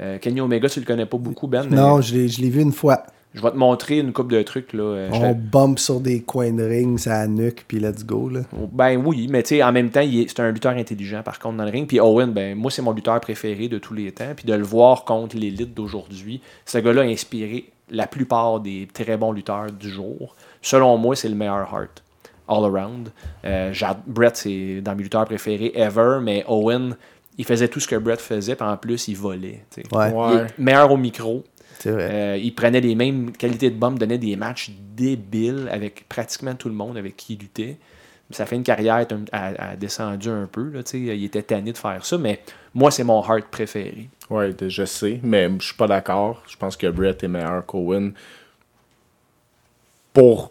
Euh, 0.00 0.18
Kenny 0.18 0.40
Omega, 0.40 0.68
tu 0.68 0.80
le 0.80 0.86
connais 0.86 1.06
pas 1.06 1.18
beaucoup, 1.18 1.46
Ben. 1.46 1.66
non, 1.70 2.00
je 2.00 2.14
l'ai 2.14 2.28
je 2.28 2.40
l'ai 2.40 2.50
vu 2.50 2.60
une 2.60 2.72
fois. 2.72 3.02
Je 3.34 3.42
vais 3.42 3.50
te 3.50 3.56
montrer 3.56 3.98
une 3.98 4.14
coupe 4.14 4.30
de 4.32 4.40
trucs. 4.42 4.72
Là. 4.72 4.82
Euh, 4.82 5.08
On 5.12 5.32
bump 5.34 5.78
sur 5.78 6.00
des 6.00 6.22
coins 6.22 6.52
de 6.52 6.62
ring, 6.62 6.98
ça 6.98 7.26
nuque, 7.26 7.66
puis 7.68 7.78
let's 7.78 8.04
go. 8.04 8.30
Là. 8.30 8.40
Ben 8.72 8.96
oui, 8.96 9.28
mais 9.30 9.42
tu 9.42 9.56
sais, 9.56 9.62
en 9.62 9.72
même 9.72 9.90
temps, 9.90 10.00
c'est 10.26 10.40
un 10.40 10.50
lutteur 10.52 10.72
intelligent 10.72 11.22
par 11.22 11.38
contre 11.38 11.58
dans 11.58 11.64
le 11.64 11.70
ring. 11.70 11.86
Puis 11.86 12.00
Owen, 12.00 12.32
ben 12.32 12.56
moi, 12.56 12.70
c'est 12.70 12.80
mon 12.80 12.92
lutteur 12.92 13.20
préféré 13.20 13.68
de 13.68 13.76
tous 13.78 13.92
les 13.92 14.10
temps. 14.12 14.32
Puis 14.34 14.46
de 14.46 14.54
le 14.54 14.62
voir 14.64 15.04
contre 15.04 15.36
l'élite 15.36 15.74
d'aujourd'hui, 15.74 16.40
ce 16.64 16.78
gars-là 16.78 17.02
a 17.02 17.04
inspiré 17.04 17.66
la 17.90 18.06
plupart 18.06 18.60
des 18.60 18.88
très 18.92 19.18
bons 19.18 19.32
lutteurs 19.32 19.70
du 19.70 19.90
jour. 19.90 20.34
Selon 20.62 20.96
moi, 20.96 21.14
c'est 21.14 21.28
le 21.28 21.34
meilleur 21.34 21.68
Hart. 21.74 22.02
all-around. 22.48 23.08
Euh, 23.44 23.72
j'ad- 23.72 23.98
Brett, 24.06 24.36
c'est 24.36 24.80
dans 24.80 24.94
mes 24.94 25.02
lutteurs 25.02 25.24
préférés 25.24 25.72
ever, 25.74 26.20
mais 26.22 26.44
Owen, 26.48 26.96
il 27.38 27.44
faisait 27.44 27.68
tout 27.68 27.80
ce 27.80 27.86
que 27.88 27.96
Brett 27.96 28.20
faisait, 28.20 28.54
puis 28.56 28.66
en 28.66 28.76
plus, 28.76 29.08
il 29.08 29.16
volait. 29.16 29.64
Ouais. 29.92 30.12
Il 30.32 30.38
est 30.38 30.58
meilleur 30.58 30.90
au 30.92 30.96
micro. 30.96 31.44
Vrai. 31.84 32.08
Euh, 32.10 32.36
il 32.38 32.54
prenait 32.54 32.80
les 32.80 32.94
mêmes 32.94 33.32
qualités 33.32 33.68
de 33.70 33.76
bombe, 33.76 33.98
donnait 33.98 34.16
des 34.18 34.34
matchs 34.34 34.70
débiles 34.96 35.68
avec 35.70 36.08
pratiquement 36.08 36.54
tout 36.54 36.68
le 36.68 36.74
monde 36.74 36.96
avec 36.96 37.16
qui 37.16 37.34
il 37.34 37.40
luttait. 37.40 37.76
Sa 38.30 38.44
fin 38.46 38.56
de 38.58 38.62
carrière 38.64 38.96
est 38.98 39.12
un- 39.12 39.24
a, 39.30 39.70
a 39.72 39.76
descendu 39.76 40.28
un 40.30 40.46
peu. 40.50 40.70
Là, 40.70 40.80
il 40.94 41.24
était 41.24 41.42
tanné 41.42 41.72
de 41.72 41.78
faire 41.78 42.04
ça, 42.04 42.18
mais 42.18 42.40
moi, 42.74 42.90
c'est 42.90 43.04
mon 43.04 43.22
heart 43.22 43.46
préféré. 43.50 44.08
Ouais, 44.30 44.52
de- 44.52 44.68
je 44.68 44.84
sais, 44.84 45.20
mais 45.22 45.48
je 45.60 45.66
suis 45.66 45.76
pas 45.76 45.86
d'accord. 45.86 46.42
Je 46.48 46.56
pense 46.56 46.76
que 46.76 46.88
Brett 46.88 47.22
est 47.22 47.28
meilleur 47.28 47.64
qu'Owen. 47.66 48.14
Pour. 50.12 50.50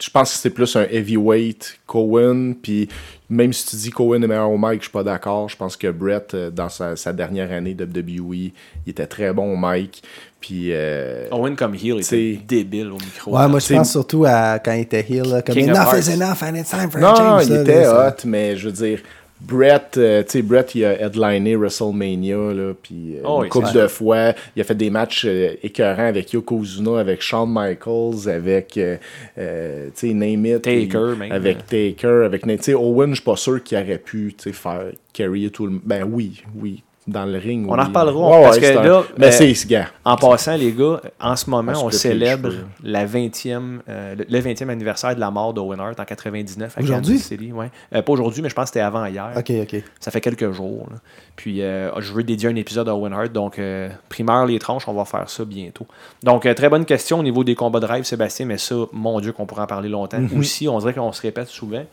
Je 0.00 0.10
pense 0.10 0.32
que 0.32 0.38
c'est 0.38 0.50
plus 0.50 0.76
un 0.76 0.82
heavyweight 0.90 1.80
qu'Owen. 1.86 2.54
Puis 2.54 2.88
même 3.28 3.52
si 3.52 3.66
tu 3.66 3.76
dis 3.76 3.90
qu'Owen 3.90 4.22
est 4.22 4.26
meilleur 4.26 4.50
au 4.50 4.56
mic, 4.58 4.76
je 4.78 4.82
suis 4.84 4.90
pas 4.92 5.02
d'accord. 5.02 5.48
Je 5.48 5.56
pense 5.56 5.76
que 5.76 5.90
Brett, 5.90 6.34
euh, 6.34 6.50
dans 6.50 6.68
sa, 6.68 6.94
sa 6.96 7.12
dernière 7.12 7.50
année 7.52 7.74
de 7.74 7.84
WWE, 7.84 8.34
il 8.34 8.52
était 8.90 9.06
très 9.06 9.32
bon 9.32 9.52
au 9.52 9.56
mic. 9.56 10.02
Puis. 10.40 10.68
euh, 10.72 11.26
Owen 11.32 11.56
comme 11.56 11.74
heel, 11.74 11.96
il 11.96 12.04
C'est- 12.04 12.16
était 12.34 12.42
débile 12.46 12.88
au 12.92 12.98
micro. 12.98 13.36
Ouais, 13.36 13.48
moi, 13.48 13.58
je 13.58 13.74
pense 13.74 13.90
surtout 13.90 14.24
à 14.24 14.58
quand 14.60 14.72
il 14.72 14.82
était 14.82 15.04
heel, 15.08 15.28
là, 15.28 15.42
comme 15.42 15.54
King 15.54 15.70
enough 15.70 15.94
is 15.98 16.10
enough 16.10 16.42
and 16.42 16.54
it's 16.54 16.70
time 16.70 16.90
for 16.90 16.98
a 16.98 17.00
Non, 17.00 17.16
change. 17.16 17.42
il 17.46 17.48
ça, 17.54 17.62
était 17.62 17.86
hot, 17.88 18.24
mais 18.26 18.56
je 18.56 18.68
veux 18.68 18.72
dire, 18.74 19.00
Brett, 19.40 19.96
euh, 19.96 20.22
tu 20.24 20.30
sais, 20.30 20.42
Brett, 20.42 20.74
il 20.74 20.84
a 20.84 21.00
headliné 21.00 21.54
WrestleMania, 21.54 22.52
là, 22.52 22.72
puis 22.82 23.16
euh, 23.16 23.22
Oh, 23.24 23.36
une 23.36 23.42
oui, 23.42 23.48
couple 23.48 23.68
c'est 23.72 23.82
de 23.82 23.86
fois. 23.86 24.32
Il 24.56 24.60
a 24.60 24.64
fait 24.64 24.74
des 24.74 24.90
matchs 24.90 25.24
euh, 25.26 25.54
écœurants 25.62 26.06
avec 26.08 26.32
Yokozuna, 26.32 26.98
avec 26.98 27.22
Shawn 27.22 27.48
Michaels, 27.52 28.28
avec, 28.28 28.76
euh, 28.76 28.96
euh, 29.38 29.86
tu 29.94 30.08
sais, 30.08 30.14
name 30.14 30.44
it. 30.46 30.62
Taker, 30.62 31.16
même. 31.16 31.30
Avec 31.30 31.66
Taker, 31.66 32.24
avec, 32.24 32.42
tu 32.42 32.56
sais, 32.60 32.74
Owen, 32.74 33.10
je 33.10 33.16
suis 33.16 33.24
pas 33.24 33.36
sûr 33.36 33.62
qu'il 33.62 33.78
aurait 33.78 33.98
pu, 33.98 34.34
tu 34.36 34.44
sais, 34.44 34.52
faire 34.52 34.86
carry 35.12 35.50
tout 35.50 35.66
le... 35.66 35.80
Ben 35.84 36.04
oui, 36.04 36.42
oui, 36.56 36.82
dans 37.08 37.24
le 37.24 37.38
ring. 37.38 37.66
On 37.68 37.78
en 37.78 37.84
reparlera, 37.84 38.38
Ouais, 38.38 38.42
parce 38.44 38.56
ouais, 38.58 38.62
que 38.74 38.78
un- 38.78 38.82
là, 38.82 39.02
Mais 39.16 39.26
euh, 39.26 39.30
c'est, 39.32 39.54
ce 39.54 39.66
gars. 39.66 39.86
En 40.04 40.16
passant, 40.16 40.56
les 40.56 40.72
gars, 40.72 41.00
en 41.20 41.34
ce 41.36 41.48
moment, 41.50 41.72
On 41.76 41.86
on, 41.86 41.90
célèbre 41.90 42.50
la 42.82 43.06
20e, 43.06 43.80
euh, 43.88 44.14
le- 44.14 44.26
le 44.28 44.38
20e 44.40 44.68
anniversaire 44.70 45.14
de 45.14 45.20
la 45.20 45.30
mort 45.30 45.54
d'Owen 45.54 45.80
Hart 45.80 45.98
en 45.98 46.04
99 46.04 46.76
à 46.76 46.80
Aujourd'hui? 46.82 47.14
Kansas 47.16 47.26
City. 47.28 47.50
Ouais. 47.52 47.70
Euh, 47.94 48.02
pas 48.02 48.12
aujourd'hui, 48.12 48.42
mais 48.42 48.48
je 48.50 48.54
pense 48.54 48.64
que 48.64 48.68
c'était 48.74 48.80
avant 48.80 49.04
hier. 49.06 49.30
Ok, 49.36 49.50
ok. 49.62 49.82
Ça 49.98 50.10
fait 50.10 50.20
quelques 50.20 50.52
jours. 50.52 50.86
là. 50.90 50.96
Puis 51.36 51.62
euh, 51.62 51.90
je 52.00 52.12
veux 52.12 52.22
dédier 52.22 52.48
un 52.48 52.56
épisode 52.56 52.88
à 52.88 52.94
Owen 52.94 53.12
Hart. 53.12 53.32
Donc, 53.32 53.58
euh, 53.58 53.88
primaire 54.08 54.44
les 54.46 54.58
tranches, 54.58 54.86
on 54.88 54.92
va 54.94 55.04
faire 55.04 55.28
ça 55.30 55.44
bientôt. 55.44 55.86
Donc, 56.22 56.44
euh, 56.46 56.54
très 56.54 56.68
bonne 56.68 56.84
question 56.84 57.20
au 57.20 57.22
niveau 57.22 57.44
des 57.44 57.54
combats 57.54 57.80
de 57.80 57.86
rêve, 57.86 58.04
Sébastien. 58.04 58.46
Mais 58.46 58.58
ça, 58.58 58.74
mon 58.92 59.18
Dieu, 59.20 59.32
qu'on 59.32 59.46
pourrait 59.46 59.62
en 59.62 59.66
parler 59.66 59.88
longtemps. 59.88 60.18
Aussi, 60.36 60.68
on 60.68 60.78
dirait 60.78 60.92
qu'on 60.94 61.12
se 61.12 61.22
répète 61.22 61.48
souvent. 61.48 61.84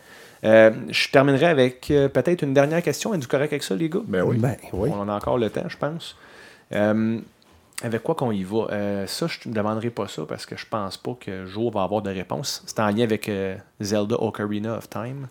Euh, 0.46 0.72
je 0.90 1.10
terminerai 1.10 1.48
avec 1.48 1.90
euh, 1.92 2.08
peut-être 2.08 2.44
une 2.44 2.54
dernière 2.54 2.82
question. 2.82 3.14
Êtes-vous 3.14 3.28
correct 3.28 3.52
avec 3.52 3.64
ça, 3.64 3.76
les 3.76 3.90
gars? 3.90 4.02
Ben 4.08 4.24
oui. 4.24 4.38
Ben, 4.38 4.56
oui. 4.74 4.90
On 4.94 5.00
en 5.02 5.10
a 5.10 5.14
encore 5.14 5.38
le 5.38 5.50
temps, 5.50 5.68
je 5.68 5.78
pense. 5.78 6.16
Euh, 6.72 7.20
avec 7.84 8.04
quoi 8.04 8.16
qu'on 8.16 8.32
y 8.32 8.44
va? 8.44 8.68
Euh, 8.72 9.08
ça, 9.08 9.28
je 9.28 9.40
ne 9.46 9.52
me 9.52 9.56
demanderai 9.58 9.90
pas 9.90 10.08
ça 10.08 10.24
parce 10.28 10.46
que 10.46 10.56
je 10.56 10.66
pense 10.66 10.98
pas 10.98 11.16
que 11.20 11.46
Joe 11.46 11.74
va 11.74 11.84
avoir 11.84 12.02
de 12.02 12.10
réponse. 12.10 12.64
C'est 12.66 12.80
en 12.80 12.88
lien 12.88 13.04
avec 13.04 13.28
euh, 13.28 13.56
Zelda 13.82 14.16
Ocarina 14.22 14.78
of 14.78 14.90
Time. 14.90 15.28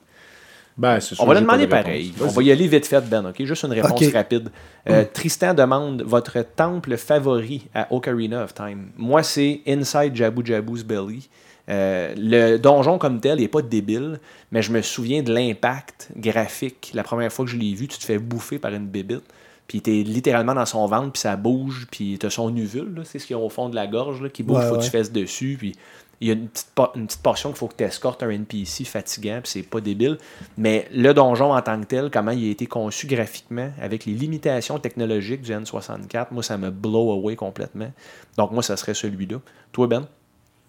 Ben, 0.76 0.98
c'est 0.98 1.14
sûr, 1.14 1.22
On 1.22 1.26
va 1.26 1.34
le 1.34 1.40
demander 1.40 1.66
de 1.66 1.70
pareil. 1.70 2.12
On 2.20 2.26
va 2.26 2.42
y 2.42 2.50
aller 2.50 2.66
vite 2.66 2.86
fait, 2.86 3.00
Ben, 3.08 3.24
OK? 3.24 3.42
Juste 3.44 3.62
une 3.62 3.72
réponse 3.72 4.12
rapide. 4.12 4.50
Euh, 4.88 5.04
Tristan 5.12 5.54
demande 5.54 6.02
votre 6.02 6.42
temple 6.42 6.96
favori 6.96 7.68
à 7.74 7.86
Ocarina 7.92 8.42
of 8.42 8.54
Time? 8.54 8.90
Moi, 8.96 9.22
c'est 9.22 9.60
Inside 9.66 10.14
Jabu 10.14 10.44
Jabu's 10.44 10.82
Belly. 10.82 11.28
Euh, 11.70 12.14
le 12.16 12.58
donjon 12.58 12.98
comme 12.98 13.20
tel 13.20 13.38
n'est 13.38 13.48
pas 13.48 13.62
débile, 13.62 14.20
mais 14.52 14.62
je 14.62 14.72
me 14.72 14.82
souviens 14.82 15.22
de 15.22 15.32
l'impact 15.32 16.10
graphique. 16.16 16.90
La 16.94 17.02
première 17.02 17.32
fois 17.32 17.44
que 17.44 17.50
je 17.50 17.56
l'ai 17.56 17.74
vu, 17.74 17.88
tu 17.88 17.98
te 17.98 18.04
fais 18.04 18.18
bouffer 18.18 18.58
par 18.58 18.72
une 18.72 18.86
bébite. 18.86 19.24
Puis 19.66 19.80
t'es 19.80 20.02
littéralement 20.02 20.54
dans 20.54 20.66
son 20.66 20.86
ventre, 20.86 21.12
puis 21.12 21.20
ça 21.20 21.36
bouge, 21.36 21.86
puis 21.90 22.18
t'as 22.18 22.28
son 22.28 22.54
uvule, 22.54 23.00
c'est 23.04 23.18
ce 23.18 23.26
qu'il 23.26 23.34
y 23.34 23.38
a 23.38 23.42
au 23.42 23.48
fond 23.48 23.70
de 23.70 23.74
la 23.74 23.86
gorge, 23.86 24.20
là, 24.20 24.28
qui 24.28 24.42
bouge, 24.42 24.58
Ouais, 24.58 24.68
faut 24.68 24.76
que 24.76 24.84
tu 24.84 24.90
fasses 24.90 25.10
dessus, 25.10 25.56
puis 25.58 25.74
il 26.20 26.28
y 26.28 26.30
a 26.30 26.34
une 26.34 26.48
petite, 26.48 26.68
une 26.94 27.06
petite 27.06 27.22
portion 27.22 27.48
qu'il 27.50 27.58
faut 27.58 27.68
que 27.68 27.76
tu 27.76 27.84
escortes 27.84 28.22
un 28.22 28.30
NPC 28.30 28.84
fatigant, 28.84 29.40
puis 29.42 29.50
c'est 29.50 29.62
pas 29.62 29.80
débile. 29.80 30.18
Mais 30.56 30.86
le 30.92 31.12
donjon 31.12 31.52
en 31.52 31.62
tant 31.62 31.80
que 31.80 31.86
tel, 31.86 32.10
comment 32.10 32.30
il 32.30 32.46
a 32.48 32.50
été 32.50 32.66
conçu 32.66 33.06
graphiquement, 33.06 33.70
avec 33.80 34.04
les 34.04 34.12
limitations 34.12 34.78
technologiques 34.78 35.42
du 35.42 35.52
N64, 35.52 36.26
moi, 36.30 36.42
ça 36.42 36.56
me 36.58 36.70
blow 36.70 37.12
away 37.12 37.36
complètement. 37.36 37.90
Donc, 38.36 38.52
moi, 38.52 38.62
ça 38.62 38.76
serait 38.76 38.94
celui-là. 38.94 39.38
Toi, 39.72 39.86
Ben? 39.86 40.06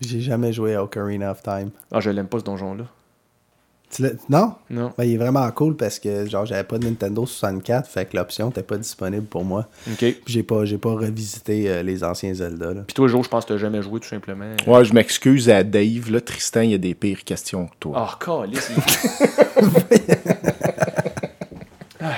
J'ai 0.01 0.21
jamais 0.21 0.51
joué 0.53 0.75
à 0.75 0.83
Ocarina 0.83 1.31
of 1.31 1.41
Time. 1.41 1.69
Ah, 1.91 1.99
je 1.99 2.09
l'aime 2.09 2.27
pas, 2.27 2.39
ce 2.39 2.43
donjon-là. 2.43 2.85
Non? 4.29 4.55
Non. 4.69 4.91
Ben, 4.97 5.05
il 5.05 5.13
est 5.13 5.17
vraiment 5.17 5.49
cool 5.51 5.77
parce 5.77 5.99
que 5.99 6.25
genre 6.27 6.45
j'avais 6.45 6.65
pas 6.65 6.77
de 6.77 6.85
Nintendo 6.85 7.25
64, 7.25 7.87
fait 7.89 8.05
que 8.05 8.17
l'option 8.17 8.47
n'était 8.47 8.63
pas 8.63 8.77
disponible 8.77 9.25
pour 9.25 9.45
moi. 9.45 9.69
OK. 9.89 10.05
J'ai 10.25 10.43
pas, 10.43 10.65
j'ai 10.65 10.77
pas 10.77 10.89
revisité 10.91 11.69
euh, 11.69 11.81
les 11.81 12.03
anciens 12.03 12.33
Zelda. 12.33 12.73
Là. 12.73 12.81
Puis 12.85 12.93
toi, 12.93 13.07
Joe, 13.07 13.23
je 13.23 13.29
pense 13.29 13.45
que 13.45 13.53
t'as 13.53 13.57
jamais 13.57 13.81
joué, 13.81 14.01
tout 14.01 14.07
simplement. 14.09 14.51
Ouais, 14.67 14.83
je 14.83 14.93
m'excuse 14.93 15.49
à 15.49 15.63
Dave. 15.63 16.11
Là, 16.11 16.19
Tristan, 16.19 16.61
il 16.61 16.71
y 16.71 16.73
a 16.73 16.77
des 16.77 16.93
pires 16.93 17.23
questions 17.23 17.67
que 17.67 17.75
toi. 17.79 17.93
Ah, 17.95 18.19
calice, 18.19 18.69
il- 18.75 18.83
Ah. 22.01 22.11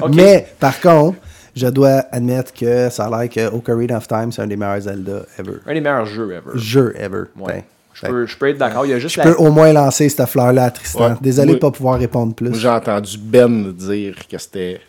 OK. 0.02 0.14
Mais 0.14 0.46
par 0.60 0.78
contre, 0.80 1.18
je 1.54 1.66
dois 1.68 2.04
admettre 2.12 2.52
que 2.52 2.88
ça 2.90 3.06
a 3.06 3.10
l'air 3.22 3.28
que 3.30 3.54
Ocarina 3.54 3.96
of 3.98 4.08
Time, 4.08 4.32
c'est 4.32 4.42
un 4.42 4.46
des 4.46 4.56
meilleurs 4.56 4.80
Zelda 4.80 5.22
ever. 5.38 5.58
Un 5.66 5.74
des 5.74 5.80
meilleurs 5.80 6.06
jeux 6.06 6.32
ever. 6.32 6.50
Jeu 6.54 6.94
ever. 6.98 7.24
Ouais. 7.38 7.54
Ben, 7.54 7.62
Je 7.94 8.06
peux, 8.06 8.26
je 8.26 8.36
peux 8.38 8.48
être 8.48 8.58
d'accord. 8.58 8.86
Il 8.86 8.90
y 8.90 8.94
a 8.94 8.98
juste 8.98 9.16
Je 9.16 9.20
la- 9.20 9.26
peux 9.34 9.42
au 9.42 9.50
moins 9.50 9.72
lancer 9.72 10.08
cette 10.08 10.26
fleur-là 10.28 10.64
à 10.64 10.70
Tristan. 10.70 11.10
Ouais. 11.10 11.16
Désolé 11.20 11.48
de 11.48 11.52
Oui. 11.54 11.60
pas 11.60 11.70
pouvoir 11.70 11.98
répondre 11.98 12.34
plus. 12.34 12.48
Moi, 12.50 12.58
j'ai 12.58 12.68
entendu 12.68 13.18
Ben 13.18 13.72
dire 13.72 14.14
que 14.28 14.38
c'était. 14.38 14.80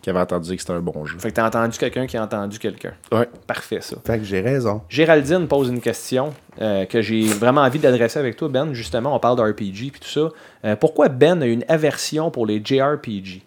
qu'il 0.00 0.10
avait 0.10 0.20
entendu 0.20 0.48
dire 0.48 0.56
que 0.56 0.60
c'était 0.62 0.72
un 0.72 0.80
bon 0.80 1.04
jeu. 1.06 1.18
Fait 1.18 1.30
que 1.30 1.34
t'as 1.34 1.46
entendu 1.46 1.76
quelqu'un 1.78 2.06
qui 2.06 2.16
a 2.16 2.22
entendu 2.24 2.58
quelqu'un. 2.58 2.92
Ouais. 3.12 3.28
Parfait, 3.46 3.78
ça. 3.80 3.96
Fait 4.04 4.18
que 4.18 4.24
j'ai 4.24 4.40
raison. 4.40 4.80
Géraldine 4.88 5.46
pose 5.48 5.68
une 5.68 5.80
question 5.80 6.32
euh, 6.60 6.84
que 6.84 7.00
j'ai 7.02 7.24
vraiment 7.26 7.62
envie 7.62 7.78
d'adresser 7.78 8.18
avec 8.18 8.36
toi, 8.36 8.48
Ben. 8.48 8.72
Justement, 8.74 9.14
on 9.14 9.18
parle 9.20 9.36
d'RPG 9.38 9.90
puis 9.90 10.00
tout 10.00 10.08
ça. 10.08 10.28
Euh, 10.64 10.76
pourquoi 10.76 11.08
Ben 11.08 11.40
a 11.42 11.46
une 11.46 11.64
aversion 11.68 12.30
pour 12.32 12.46
les 12.46 12.60
JRPG? 12.64 13.42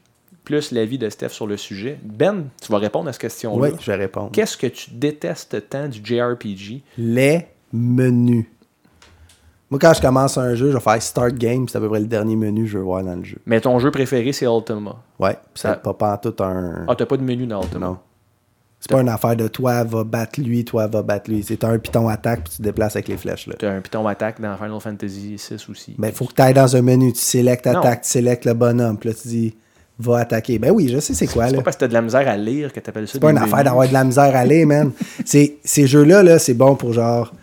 Plus 0.46 0.72
l'avis 0.72 0.98
de 1.00 1.10
Steph 1.10 1.30
sur 1.30 1.48
le 1.48 1.58
sujet. 1.58 2.00
Ben, 2.04 2.46
tu 2.62 2.72
vas 2.72 2.78
répondre 2.78 3.10
à 3.10 3.12
cette 3.14 3.22
question-là. 3.22 3.70
Oui, 3.72 3.78
je 3.82 3.92
vais 3.92 3.98
répondre. 3.98 4.30
Qu'est-ce 4.32 4.56
que 4.56 4.68
tu 4.68 4.92
détestes 4.92 5.70
tant 5.70 5.88
du 5.88 6.00
JRPG? 6.04 6.84
Les 6.98 7.48
menus. 7.74 8.46
Moi, 9.72 9.80
quand 9.80 9.94
je 9.96 10.02
commence 10.02 10.38
un 10.38 10.54
jeu, 10.54 10.68
je 10.70 10.78
vais 10.78 10.80
faire 10.84 11.02
Start 11.02 11.34
Game, 11.34 11.68
c'est 11.68 11.78
à 11.78 11.82
peu 11.82 11.90
près 11.90 12.00
le 12.00 12.06
dernier 12.06 12.36
menu 12.36 12.62
que 12.66 12.70
je 12.70 12.78
veux 12.78 12.84
voir 12.84 13.04
dans 13.04 13.16
le 13.16 13.24
jeu. 13.24 13.38
Mais 13.48 13.60
ton 13.60 13.80
jeu 13.80 13.90
préféré, 13.90 14.32
c'est 14.32 14.46
Ultima. 14.46 14.98
Ouais, 15.20 15.34
pis 15.54 15.62
ça 15.62 15.82
Ah. 15.84 15.94
pas 15.94 16.18
tout 16.20 16.36
un. 16.44 16.86
Ah, 16.88 16.96
t'as 16.96 17.06
pas 17.08 17.18
de 17.18 17.24
menu 17.24 17.48
dans 17.48 17.62
Ultima? 17.64 17.88
non. 17.88 17.98
C'est 18.80 18.92
pas 18.92 19.02
une 19.02 19.10
affaire 19.10 19.36
de 19.36 19.48
toi 19.48 19.84
va 19.84 20.04
battre 20.04 20.40
lui, 20.40 20.64
toi 20.64 20.86
va 20.86 21.02
battre 21.02 21.32
lui. 21.32 21.42
C'est 21.42 21.64
un 21.64 21.80
piton 21.80 22.08
attaque 22.08 22.44
puis 22.44 22.52
tu 22.52 22.58
te 22.58 22.62
déplaces 22.62 22.96
avec 22.96 23.08
les 23.08 23.18
flèches. 23.18 23.48
Là. 23.48 23.56
T'as 23.58 23.72
un 23.72 23.82
piton 23.82 24.06
attaque 24.06 24.40
dans 24.40 24.56
Final 24.58 24.80
Fantasy 24.80 25.38
VI 25.38 25.56
aussi. 25.72 25.96
Ben, 25.98 26.12
faut 26.12 26.26
que 26.26 26.34
tu 26.34 26.42
ailles 26.44 26.54
dans 26.54 26.76
un 26.76 26.84
menu, 26.84 27.12
tu 27.12 27.20
sélectes 27.20 27.66
Non. 27.66 27.80
attaque, 27.80 28.04
tu 28.04 28.10
sélectes 28.12 28.46
le 28.46 28.54
bonhomme, 28.54 29.00
puis 29.00 29.10
là 29.10 29.16
tu 29.20 29.28
dis 29.28 29.56
va 30.00 30.20
attaquer. 30.20 30.60
Ben 30.60 30.72
oui, 30.72 30.90
je 30.90 31.00
sais 31.00 31.14
c'est 31.14 31.28
quoi 31.28 31.48
c'est 31.48 31.56
pas 31.56 31.62
parce 31.64 31.76
que 31.78 31.82
t'as 31.82 31.88
de 31.88 31.94
la 31.94 32.02
misère 32.02 32.28
à 32.28 32.36
lire 32.38 32.74
que 32.74 32.80
t'appelles 32.80 33.08
ça 33.08 33.14
C'est 33.14 33.20
pas 33.20 33.32
une 33.32 33.38
affaire 33.38 33.64
d'avoir 33.64 33.88
de 33.88 33.94
la 33.94 34.04
misère 34.04 34.36
à 34.36 34.40
aller, 34.40 34.66
man. 34.66 34.92
Ces 35.26 35.58
jeux-là, 35.88 36.22
là, 36.24 36.40
c'est 36.40 36.54
bon 36.54 36.76
pour 36.76 36.94
genre 36.94 37.34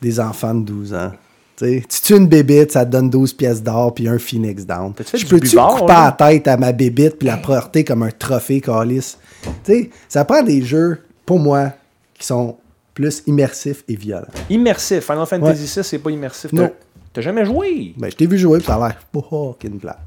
des 0.00 0.18
enfants 0.18 0.54
de 0.54 0.64
12 0.64 0.94
ans. 0.94 1.12
T'sais, 1.56 1.84
tu 1.86 2.00
tues 2.00 2.16
une 2.16 2.26
bébite, 2.26 2.72
ça 2.72 2.86
te 2.86 2.90
donne 2.90 3.10
12 3.10 3.34
pièces 3.34 3.62
d'or 3.62 3.92
puis 3.92 4.08
un 4.08 4.18
Phoenix 4.18 4.64
Down. 4.64 4.94
Je 4.98 5.26
peux-tu 5.26 5.56
couper 5.56 5.92
la 5.92 6.12
tête 6.18 6.48
à 6.48 6.56
ma 6.56 6.72
bébite 6.72 7.18
puis 7.18 7.28
la 7.28 7.36
porter 7.36 7.84
comme 7.84 8.02
un 8.02 8.10
trophée? 8.10 8.62
T'sais, 9.62 9.90
ça 10.08 10.24
prend 10.24 10.42
des 10.42 10.62
jeux, 10.62 11.00
pour 11.26 11.38
moi, 11.38 11.72
qui 12.18 12.26
sont 12.26 12.56
plus 12.94 13.22
immersifs 13.26 13.84
et 13.88 13.94
violents. 13.96 14.26
Immersif. 14.48 15.04
Final 15.04 15.26
Fantasy 15.26 15.64
VI, 15.64 15.84
c'est 15.84 15.98
pas 15.98 16.10
immersif. 16.10 16.50
Non. 16.52 16.64
T'as- 16.68 16.72
T'as 17.12 17.20
jamais 17.22 17.44
joué? 17.44 17.92
Ben, 17.98 18.10
je 18.10 18.16
t'ai 18.16 18.26
vu 18.26 18.38
jouer 18.38 18.58
puis 18.58 18.66
ça 18.68 18.76
a 18.76 18.88
l'air 18.88 18.96
fucking 19.12 19.80
plate. 19.80 19.98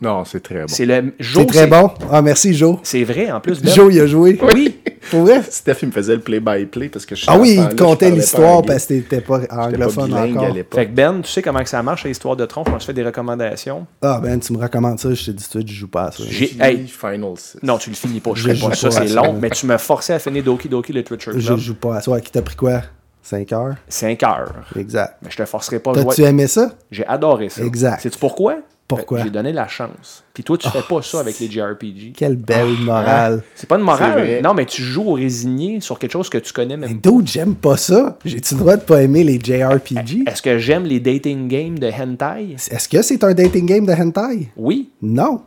Non, 0.00 0.24
c'est 0.24 0.40
très 0.42 0.60
bon. 0.60 0.68
C'est 0.68 0.86
le 0.86 1.12
Joe, 1.18 1.42
C'est 1.42 1.46
très 1.46 1.66
bon. 1.66 1.90
Ah, 2.10 2.22
merci, 2.22 2.54
Joe. 2.54 2.76
C'est 2.84 3.02
vrai, 3.04 3.30
en 3.32 3.40
plus. 3.40 3.60
Ben. 3.60 3.72
Joe, 3.74 3.92
il 3.92 4.00
a 4.00 4.06
joué. 4.06 4.38
Oui. 4.54 4.76
Pour 5.10 5.22
vrai? 5.22 5.42
Steph, 5.48 5.76
il 5.82 5.88
me 5.88 5.92
faisait 5.92 6.14
le 6.14 6.20
play-by-play 6.20 6.88
parce 6.88 7.06
que 7.06 7.14
je 7.16 7.24
Ah 7.28 7.38
oui, 7.38 7.50
il 7.52 7.56
te 7.56 7.60
là, 7.62 7.68
je 7.70 7.76
contait 7.76 8.10
pas 8.10 8.14
l'histoire 8.16 8.62
parce 8.62 8.84
que 8.84 8.88
t'étais 8.94 9.20
pas 9.20 9.40
pas 9.40 9.66
anglophone 9.66 10.06
bilingue 10.06 10.36
encore. 10.36 10.44
à 10.44 10.50
l'époque. 10.50 10.78
Fait 10.80 10.86
que 10.86 10.92
Ben, 10.92 11.20
tu 11.22 11.30
sais 11.30 11.42
comment 11.42 11.62
que 11.62 11.68
ça 11.68 11.82
marche, 11.82 12.04
l'histoire 12.04 12.36
de 12.36 12.44
tronche. 12.46 12.66
On 12.72 12.78
se 12.78 12.84
fait 12.86 12.92
des 12.92 13.02
recommandations. 13.04 13.86
Ah 14.02 14.20
ben, 14.22 14.38
tu 14.38 14.52
me 14.52 14.58
recommandes 14.58 15.00
ça, 15.00 15.12
je 15.14 15.24
t'ai 15.24 15.32
dit 15.32 15.48
tout 15.50 15.62
je 15.66 15.72
joue 15.72 15.88
pas 15.88 16.04
à 16.04 16.12
ça. 16.12 16.22
J'ai- 16.28 16.46
Fini 16.46 16.62
hey. 16.62 16.86
Final 16.86 17.32
6. 17.36 17.58
Non, 17.62 17.78
tu 17.78 17.90
le 17.90 17.96
finis 17.96 18.20
pas. 18.20 18.32
Je 18.34 18.52
Je 18.52 18.66
pas 18.66 18.74
ça, 18.74 18.88
pas 18.88 18.94
c'est 19.06 19.14
long. 19.14 19.32
Mais 19.40 19.50
tu 19.50 19.66
me 19.66 19.78
forçais 19.78 20.14
à 20.14 20.18
finir 20.18 20.42
Doki 20.44 20.68
Doki 20.68 20.92
Literature 20.92 21.32
Je 21.36 21.46
Club. 21.46 21.58
joue 21.58 21.74
pas 21.74 21.96
à 21.96 22.00
ça. 22.02 22.10
Ouais, 22.10 22.20
qui 22.20 22.30
t'a 22.30 22.42
pris 22.42 22.56
quoi? 22.56 22.82
5 23.22 23.52
heures? 23.52 23.74
5 23.88 24.22
heures. 24.22 24.52
Exact. 24.78 25.16
Mais 25.22 25.30
je 25.30 25.36
te 25.36 25.44
forcerai 25.44 25.78
pas 25.80 25.90
à 25.90 25.94
jouer. 25.94 26.04
T'as-tu 26.06 26.22
aimé 26.24 26.46
ça? 26.46 26.72
J'ai 26.90 27.06
adoré 27.06 27.48
ça. 27.48 27.62
Exact. 27.62 28.00
Sais-tu 28.02 28.18
pourquoi? 28.18 28.56
Pourquoi? 28.88 29.22
J'ai 29.22 29.28
donné 29.28 29.52
la 29.52 29.68
chance. 29.68 30.24
Puis 30.32 30.42
toi, 30.42 30.56
tu 30.56 30.66
fais 30.70 30.80
pas 30.80 31.02
ça 31.02 31.20
avec 31.20 31.38
les 31.40 31.50
JRPG. 31.50 32.14
Quelle 32.16 32.36
belle 32.36 32.72
morale. 32.80 33.42
C'est 33.54 33.68
pas 33.68 33.76
une 33.76 33.84
morale. 33.84 34.40
Non, 34.42 34.54
mais 34.54 34.64
tu 34.64 34.80
joues 34.82 35.10
au 35.10 35.12
résigné 35.12 35.80
sur 35.82 35.98
quelque 35.98 36.12
chose 36.12 36.30
que 36.30 36.38
tu 36.38 36.54
connais 36.54 36.76
Mais 36.78 36.88
même. 36.88 36.98
d'autres, 36.98 37.26
j'aime 37.28 37.54
pas 37.54 37.76
ça. 37.76 38.16
J'ai-tu 38.24 38.54
le 38.54 38.60
droit 38.60 38.76
de 38.78 38.82
pas 38.82 39.02
aimer 39.02 39.24
les 39.24 39.38
JRPG? 39.38 40.24
Est-ce 40.26 40.40
que 40.40 40.56
j'aime 40.58 40.84
les 40.84 41.00
dating 41.00 41.48
games 41.48 41.78
de 41.78 41.88
hentai? 41.90 42.54
Est-ce 42.54 42.88
que 42.88 43.02
c'est 43.02 43.22
un 43.24 43.34
dating 43.34 43.66
game 43.66 43.84
de 43.84 43.92
hentai? 43.92 44.48
Oui, 44.56 44.90
Non. 45.02 45.42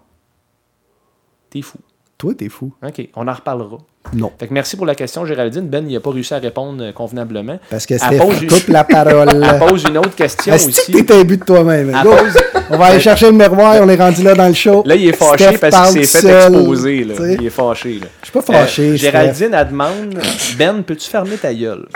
t'es 1.50 1.64
fou. 1.64 1.80
Toi, 2.22 2.34
t'es 2.38 2.50
fou. 2.50 2.72
OK, 2.86 3.08
on 3.16 3.28
en 3.28 3.34
reparlera. 3.34 3.78
Non. 4.14 4.32
Fait 4.40 4.48
que 4.48 4.54
merci 4.54 4.78
pour 4.78 4.86
la 4.86 4.94
question, 4.94 5.26
Géraldine. 5.26 5.68
Ben, 5.68 5.84
il 5.88 5.94
n'a 5.96 6.00
pas 6.00 6.12
réussi 6.12 6.36
à 6.36 6.38
répondre 6.38 6.84
euh, 6.84 6.92
convenablement. 6.92 7.58
Parce 7.68 7.88
que 7.88 7.96
pose- 8.20 8.46
coupe 8.48 8.68
la 8.68 8.84
parole. 8.84 9.30
Elle 9.44 9.58
pose 9.60 9.84
une 9.90 9.98
autre 9.98 10.14
question 10.14 10.54
aussi. 10.54 10.92
que 10.92 11.02
t'es 11.02 11.14
imbu 11.16 11.38
de 11.38 11.44
toi-même? 11.44 11.92
Pose- 12.04 12.38
On 12.70 12.78
va 12.78 12.86
aller 12.86 13.00
chercher 13.00 13.26
le 13.26 13.32
miroir, 13.32 13.78
on 13.82 13.90
est 13.90 13.96
rendu 13.96 14.22
là 14.22 14.36
dans 14.36 14.48
le 14.48 14.54
show. 14.54 14.84
Là, 14.86 14.96
il 14.96 15.08
est 15.10 15.14
fâché 15.14 15.46
Steph 15.48 15.58
parce 15.72 15.94
qu'il 15.94 16.06
s'est 16.06 16.20
fait 16.22 16.28
seul, 16.28 16.54
exposer. 16.54 17.04
Là. 17.06 17.16
Il 17.40 17.46
est 17.48 17.50
fâché. 17.50 17.94
Là. 18.00 18.08
Je 18.22 18.26
suis 18.28 18.32
pas 18.34 18.42
fâché, 18.44 18.90
Euh. 18.92 18.96
Géraldine, 18.98 19.54
elle 19.56 19.68
demande 19.70 20.20
Ben, 20.60 20.84
peux-tu 20.84 21.10
fermer 21.10 21.38
ta 21.38 21.52
gueule 21.56 21.88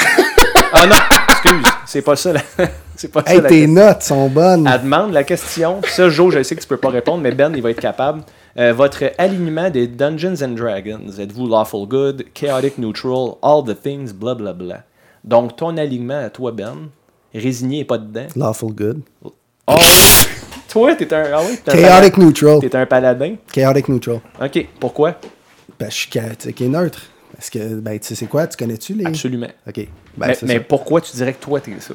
Ah 0.74 0.88
non, 0.88 0.96
excuse, 1.30 1.72
c'est 1.86 2.02
pas 2.02 2.16
ça. 2.16 2.34
La... 2.34 2.42
c'est 2.96 3.12
pas 3.12 3.22
ça. 3.24 3.32
Hey, 3.32 3.42
la 3.42 3.50
tes 3.50 3.60
question. 3.62 3.74
notes 3.76 4.02
sont 4.02 4.28
bonnes. 4.30 4.68
Elle 4.74 4.82
demande 4.82 5.14
la 5.14 5.24
question. 5.24 5.82
Ça, 5.88 6.10
Joe, 6.10 6.34
je 6.34 6.42
sais 6.42 6.56
que 6.56 6.62
tu 6.62 6.68
peux 6.68 6.78
pas 6.78 6.90
répondre, 6.90 7.22
mais 7.22 7.32
Ben, 7.32 7.52
il 7.56 7.62
va 7.62 7.70
être 7.70 7.80
capable. 7.82 8.22
Euh, 8.58 8.72
votre 8.74 9.12
alignement 9.18 9.70
des 9.70 9.88
Dungeons 9.88 10.42
and 10.42 10.54
Dragons, 10.56 11.20
êtes-vous 11.20 11.48
lawful 11.48 11.86
good, 11.88 12.26
chaotic 12.34 12.78
neutral, 12.78 13.36
all 13.42 13.64
the 13.66 13.76
things, 13.80 14.14
blablabla. 14.14 14.84
Donc, 15.26 15.58
ton 15.58 15.76
alignement 15.78 16.20
à 16.24 16.30
toi, 16.30 16.52
Ben, 16.54 16.90
résigné 17.34 17.80
et 17.80 17.86
pas 17.86 17.98
dedans. 17.98 18.28
Lawful 18.36 18.72
good. 18.74 19.02
Oh, 19.68 19.74
toi, 20.70 20.96
t'es 20.96 21.14
un, 21.14 21.24
ah 21.34 21.42
oui, 21.46 21.58
t'es 21.66 21.72
un 21.72 21.76
Chaotic 21.76 22.14
paladin. 22.14 22.26
neutral. 22.26 22.60
T'es 22.62 22.76
un 22.78 22.86
paladin. 22.86 23.36
Chaotic 23.52 23.90
neutral. 23.90 24.22
Ok, 24.42 24.68
pourquoi? 24.80 25.16
Ben, 25.78 25.90
je 25.90 25.96
suis 25.96 26.10
chaotique 26.10 26.62
et 26.62 26.70
neutre. 26.70 27.02
Parce 27.36 27.50
que, 27.50 27.76
ben, 27.80 28.00
tu 28.00 28.08
sais, 28.08 28.16
c'est 28.16 28.26
quoi? 28.28 28.48
Tu 28.48 28.56
connais-tu 28.58 28.94
les. 28.94 29.06
Absolument. 29.06 29.50
Ok. 29.68 29.88
Ben, 30.18 30.34
mais 30.44 30.60
pourquoi 30.62 31.02
tu 31.02 31.16
dirais 31.16 31.34
que 31.34 31.44
toi, 31.44 31.60
t'es 31.60 31.72
ça? 31.80 31.94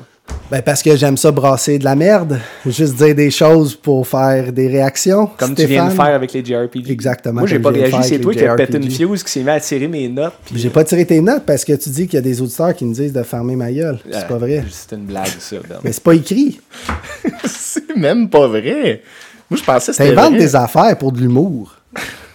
Ben, 0.51 0.63
parce 0.63 0.83
que 0.83 0.95
j'aime 0.97 1.17
ça 1.17 1.31
brasser 1.33 1.79
de 1.79 1.85
la 1.85 1.97
merde. 1.97 2.39
Juste 2.67 2.95
dire 2.97 3.15
des 3.15 3.31
choses 3.31 3.75
pour 3.75 4.07
faire 4.07 4.53
des 4.53 4.69
réactions. 4.69 5.29
Comme 5.39 5.55
tu 5.55 5.65
viens 5.67 5.87
de 5.89 5.93
faire 5.93 6.05
avec 6.15 6.33
les 6.33 6.45
JRPG. 6.45 6.91
Exactement, 6.91 7.41
Moi, 7.41 7.49
j'ai 7.49 7.59
pas 7.59 7.71
réagi. 7.71 7.97
C'est 8.03 8.19
toi 8.21 8.33
qui 8.35 8.45
as 8.45 8.55
pété 8.55 8.77
une 8.77 8.91
fuse, 8.91 9.23
qui 9.25 9.33
s'est 9.33 9.43
mis 9.43 9.51
à 9.51 9.59
tirer 9.61 9.89
mes 9.89 10.09
notes. 10.09 10.35
puis- 10.45 10.59
J'ai 10.59 10.71
pas 10.71 10.85
tiré 10.85 11.05
tes 11.07 11.21
notes 11.21 11.45
parce 11.47 11.65
que 11.65 11.73
tu 11.73 11.89
dis 11.91 12.07
qu'il 12.07 12.15
y 12.15 12.19
a 12.19 12.23
des 12.23 12.41
auditeurs 12.43 12.75
qui 12.75 12.85
me 12.85 12.95
disent 12.95 13.13
de 13.13 13.23
fermer 13.23 13.57
ma 13.57 13.73
gueule. 13.73 13.99
C'est 14.11 14.17
Euh, 14.19 14.29
pas 14.29 14.39
vrai. 14.39 14.65
C'est 14.71 14.95
une 14.95 15.07
blague, 15.07 15.27
ça, 15.39 15.57
Ben. 15.69 15.79
Mais 15.83 15.93
c'est 15.93 16.03
pas 16.05 16.15
écrit. 16.15 16.61
C'est 17.47 17.97
même 17.97 18.29
pas 18.29 18.47
vrai. 18.47 19.03
Moi, 19.51 19.59
je 19.59 19.65
pensais 19.65 19.91
que 19.93 19.97
c'était 19.97 20.15
T'inventes 20.15 20.37
des 20.39 20.55
affaires 20.55 20.97
pour 20.97 21.11
de 21.13 21.19
l'humour. 21.21 21.77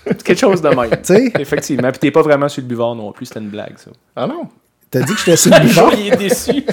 C'est 0.06 0.24
quelque 0.24 0.40
chose 0.40 0.62
de 0.62 0.70
même. 0.70 0.90
sais? 1.04 1.32
Effectivement. 1.40 1.90
Puis 1.92 2.00
t'es 2.00 2.12
pas 2.12 2.22
vraiment 2.22 2.48
sur 2.50 2.62
le 2.62 2.68
buvard 2.68 2.96
non 2.96 3.12
plus, 3.12 3.26
c'était 3.26 3.40
une 3.40 3.50
blague, 3.50 3.78
ça. 3.78 3.92
Ah 4.16 4.28
non? 4.28 4.48
T'as 4.92 5.02
dit 5.02 5.14
que 5.14 5.20
j'étais 5.20 5.36
sur 5.38 5.52
le 5.52 5.60
buvard? 5.68 5.92
il 5.98 6.14
est 6.14 6.16
déçu. 6.18 6.64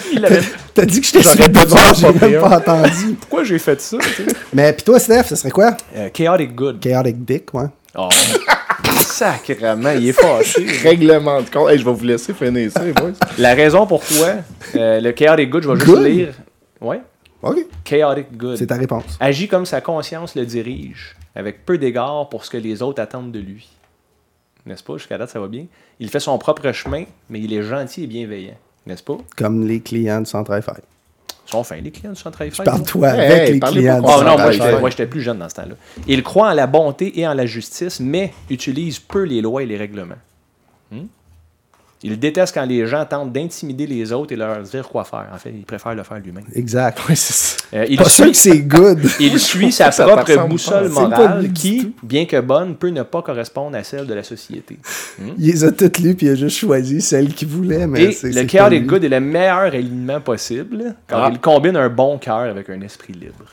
T'as 0.75 0.85
dit 0.85 1.01
que 1.01 1.07
j'étais 1.07 1.23
sur 1.23 1.41
le 1.43 1.49
buvard, 1.49 1.95
j'ai 1.95 2.13
même 2.13 2.41
pas 2.41 2.59
entendu. 2.59 3.15
Pourquoi 3.21 3.43
j'ai 3.45 3.59
fait 3.59 3.81
ça? 3.81 3.97
tu 3.99 4.25
sais? 4.25 4.37
Mais 4.53 4.73
pis 4.75 4.85
toi, 4.85 4.99
Steph, 5.01 5.25
ce 5.25 5.37
serait 5.37 5.51
quoi? 5.51 5.77
Euh, 5.97 6.09
chaotic 6.11 6.55
good. 6.55 6.79
Chaotic 6.81 7.25
Dick, 7.25 7.53
ouais. 7.55 7.67
Oh. 7.97 8.09
Sacrément, 9.01 9.91
il 9.91 10.09
est 10.09 10.13
fâché. 10.13 10.67
Règlement 10.83 11.41
de 11.43 11.49
compte. 11.51 11.71
Hey, 11.71 11.79
je 11.79 11.85
vais 11.85 11.93
vous 11.93 12.05
laisser 12.05 12.33
finir 12.33 12.71
ça, 12.71 12.81
boys. 12.81 13.13
La 13.39 13.55
raison 13.55 13.87
pourquoi 13.87 14.37
euh, 14.77 15.01
le 15.01 15.13
chaotic 15.13 15.51
good, 15.51 15.63
je 15.65 15.71
vais 15.71 15.81
juste 15.85 15.99
lire. 15.99 16.35
Ouais. 16.81 17.01
OK. 17.43 17.57
Chaotic 17.85 18.37
good. 18.37 18.57
C'est 18.57 18.67
ta 18.67 18.77
réponse. 18.77 19.05
Agit 19.21 19.49
comme 19.49 19.67
sa 19.67 19.81
conscience 19.81 20.35
le 20.35 20.45
dirige, 20.47 21.15
avec 21.35 21.65
peu 21.65 21.79
d'égard 21.79 22.29
pour 22.29 22.45
ce 22.45 22.51
que 22.51 22.57
les 22.57 22.83
autres 22.83 23.01
attendent 23.03 23.33
de 23.33 23.39
lui. 23.41 23.69
N'est-ce 24.67 24.83
pas? 24.83 24.97
Jusqu'à 24.97 25.19
date, 25.19 25.31
ça 25.31 25.41
va 25.41 25.49
bien. 25.49 25.67
Il 25.99 26.09
fait 26.09 26.21
son 26.21 26.39
propre 26.39 26.71
chemin, 26.73 27.05
mais 27.29 27.41
il 27.41 27.53
est 27.53 27.63
gentil 27.63 28.05
et 28.05 28.07
bienveillant. 28.07 28.55
N'est-ce 28.87 29.03
pas? 29.03 29.19
Comme 29.37 29.67
les 29.67 29.81
clients 29.81 30.21
du 30.21 30.27
centre 30.27 30.53
Eiffel. 30.53 30.77
Ils 31.47 31.51
sont 31.51 31.65
fins, 31.65 31.81
les 31.81 31.91
clients 31.91 32.13
du 32.13 32.21
centre 32.21 32.41
Eiffel. 32.43 32.65
Je 32.65 32.71
parle 32.71 32.83
toi 32.85 33.09
Hey, 33.09 33.21
avec 33.33 33.49
hey, 33.49 33.53
les 33.55 33.61
clients 33.61 34.01
du 34.01 34.07
Oh 34.07 34.09
non, 34.09 34.19
centre 34.19 34.25
moi 34.25 34.37
s'entend, 34.37 34.53
j'étais, 34.53 34.65
Eiffel. 34.67 34.81
moi, 34.81 34.91
j'étais 34.91 35.07
plus 35.07 35.21
jeune 35.21 35.39
dans 35.39 35.49
ce 35.49 35.55
temps-là. 35.57 35.75
Il 36.07 36.23
croit 36.23 36.49
en 36.51 36.55
la 36.55 36.67
bonté 36.67 37.19
et 37.19 37.27
en 37.27 37.35
la 37.35 37.47
justice, 37.47 37.99
mais 38.01 38.33
utilise 38.51 39.01
peu 39.01 39.23
les 39.25 39.41
lois 39.41 39.63
et 39.63 39.67
les 39.67 39.77
règlements. 39.77 40.15
Hmm? 42.03 42.07
Il 42.07 42.19
déteste 42.19 42.55
quand 42.55 42.65
les 42.65 42.87
gens 42.87 43.05
tentent 43.05 43.33
d'intimider 43.33 43.87
les 43.87 44.13
autres 44.13 44.33
et 44.33 44.37
leur 44.37 44.63
dire 44.63 44.89
quoi 44.89 45.05
faire. 45.05 45.27
En 45.33 45.39
fait, 45.39 45.53
il 45.57 45.65
préfère 45.65 45.95
le 45.95 46.03
faire 46.03 46.19
lui-même. 46.19 46.45
Exact. 46.55 46.99
Oui, 47.09 47.17
c'est 47.17 47.33
ça. 47.33 47.57
Euh, 47.75 47.87
il, 47.89 47.97
Pas 47.97 48.05
sûr 48.09 48.25
suit, 48.25 48.33
que 48.33 48.37
c'est 48.39 48.59
good. 48.61 49.01
il 49.21 49.39
suit 49.39 49.73
sa 49.73 49.91
Ça 49.93 50.05
propre 50.07 50.49
boussole 50.49 50.89
morale 50.89 51.53
qui, 51.53 51.95
bien 52.03 52.27
que 52.27 52.41
bonne, 52.41 52.77
peut 52.77 52.89
ne 52.89 53.03
pas 53.03 53.23
correspondre 53.23 53.77
à 53.77 53.85
celle 53.85 54.07
de 54.07 54.15
la 54.15 54.23
société. 54.23 54.79
Il 55.39 55.47
les 55.47 55.65
a 55.65 55.73
toutes 55.73 55.99
lues, 55.99 56.15
puis 56.15 56.27
il 56.27 56.31
a 56.33 56.35
juste 56.35 56.59
choisi 56.59 57.01
celle 57.01 57.33
qu'il 57.33 57.49
voulait. 57.49 57.87
Mais 57.87 58.05
Et 58.05 58.17
le 58.23 58.45
cœur 58.45 58.69
des 58.71 58.81
good 58.81 59.05
est 59.05 59.09
le 59.09 59.21
meilleur 59.21 59.59
alignement 59.73 60.21
possible 60.21 60.95
car 61.07 61.25
Ah. 61.25 61.31
il 61.33 61.39
combine 61.41 61.77
un 61.77 61.89
bon 61.89 62.19
cœur 62.19 62.41
avec 62.41 62.69
un 62.71 62.81
esprit 62.83 63.13
libre. 63.13 63.45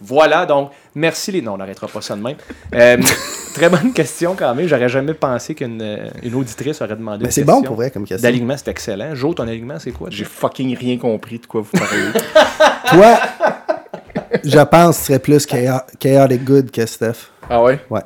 Voilà, 0.00 0.44
donc, 0.44 0.70
merci 0.96 1.30
les... 1.30 1.40
Non, 1.42 1.52
on 1.54 1.56
n'arrêtera 1.58 1.86
pas 1.86 2.00
ça 2.00 2.16
de 2.16 2.22
même. 2.22 2.36
Euh, 2.74 2.96
très 3.54 3.68
bonne 3.68 3.92
question 3.92 4.34
quand 4.36 4.52
même. 4.54 4.66
J'aurais 4.66 4.88
jamais 4.88 5.14
pensé 5.14 5.54
qu'une 5.54 5.80
euh, 5.80 6.08
une 6.24 6.34
auditrice 6.34 6.82
aurait 6.82 6.96
demandé 6.96 7.26
Mais 7.26 7.30
c'est 7.30 7.44
bon 7.44 7.62
pour 7.62 7.76
vrai 7.76 7.92
comme 7.92 8.04
question. 8.04 8.28
D'alignement, 8.28 8.56
c'est 8.56 8.68
excellent. 8.68 9.14
Jo, 9.14 9.32
ton 9.34 9.46
alignement, 9.46 9.78
c'est 9.78 9.92
quoi? 9.92 10.08
J'ai 10.10 10.24
fucking 10.24 10.76
rien 10.76 10.98
compris 10.98 11.38
de 11.38 11.46
quoi 11.46 11.60
vous 11.60 11.70
parlez. 11.70 12.10
Toi, 12.90 13.18
je 14.44 14.58
pense 14.60 14.96
que 14.96 15.00
tu 15.00 15.06
serais 15.06 15.18
plus 15.18 15.46
chao- 15.46 15.80
chaotic 16.00 16.44
good 16.44 16.70
que 16.70 16.84
Steph. 16.86 17.30
ah 17.48 17.62
ouais? 17.62 17.78
Ouais. 17.90 18.00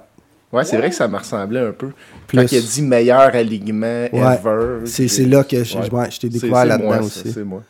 Ouais, 0.53 0.65
c'est 0.65 0.77
vrai 0.79 0.91
que 0.91 0.97
ça 0.97 1.07
me 1.07 1.17
ressemblait 1.17 1.61
un 1.61 1.71
peu. 1.73 1.91
Plus. 2.27 2.39
Quand 2.39 2.51
il 2.53 2.59
a 2.59 2.61
dit 2.61 2.83
meilleur 2.83 3.21
alignement 3.35 4.07
Ouais. 4.13 4.21
ever. 4.35 4.85
C'est 4.87 5.07
puis- 5.07 5.27
là 5.27 5.45
que 5.45 5.63
je, 5.63 5.79
Ouais. 5.79 5.85
je- 5.87 5.95
ouais, 5.95 6.11
je 6.11 6.19
t'ai 6.21 6.29
découvert 6.29 6.63
c'est 6.63 6.67
là-dedans 6.69 7.01
aussi. 7.05 7.33
C'est 7.33 7.45
moi. 7.45 7.63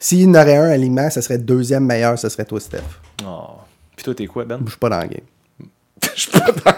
S'il 0.00 0.22
y 0.22 0.26
en 0.26 0.34
aurait 0.34 0.56
un 0.56 0.70
aliment, 0.70 1.08
ça 1.10 1.22
serait 1.22 1.36
le 1.38 1.44
deuxième 1.44 1.84
meilleur, 1.86 2.18
ce 2.18 2.28
serait 2.28 2.44
toi, 2.44 2.58
Steph. 2.60 2.80
Oh. 3.24 3.58
Puis 3.96 4.04
toi, 4.04 4.14
t'es 4.14 4.26
quoi, 4.26 4.44
Ben? 4.44 4.60
Je 4.64 4.70
suis 4.70 4.78
pas 4.78 4.88
dans 4.88 5.00
le 5.00 5.08
game. 5.08 5.20
Je 6.14 6.20
suis 6.20 6.30
pas 6.30 6.46
dans. 6.52 6.72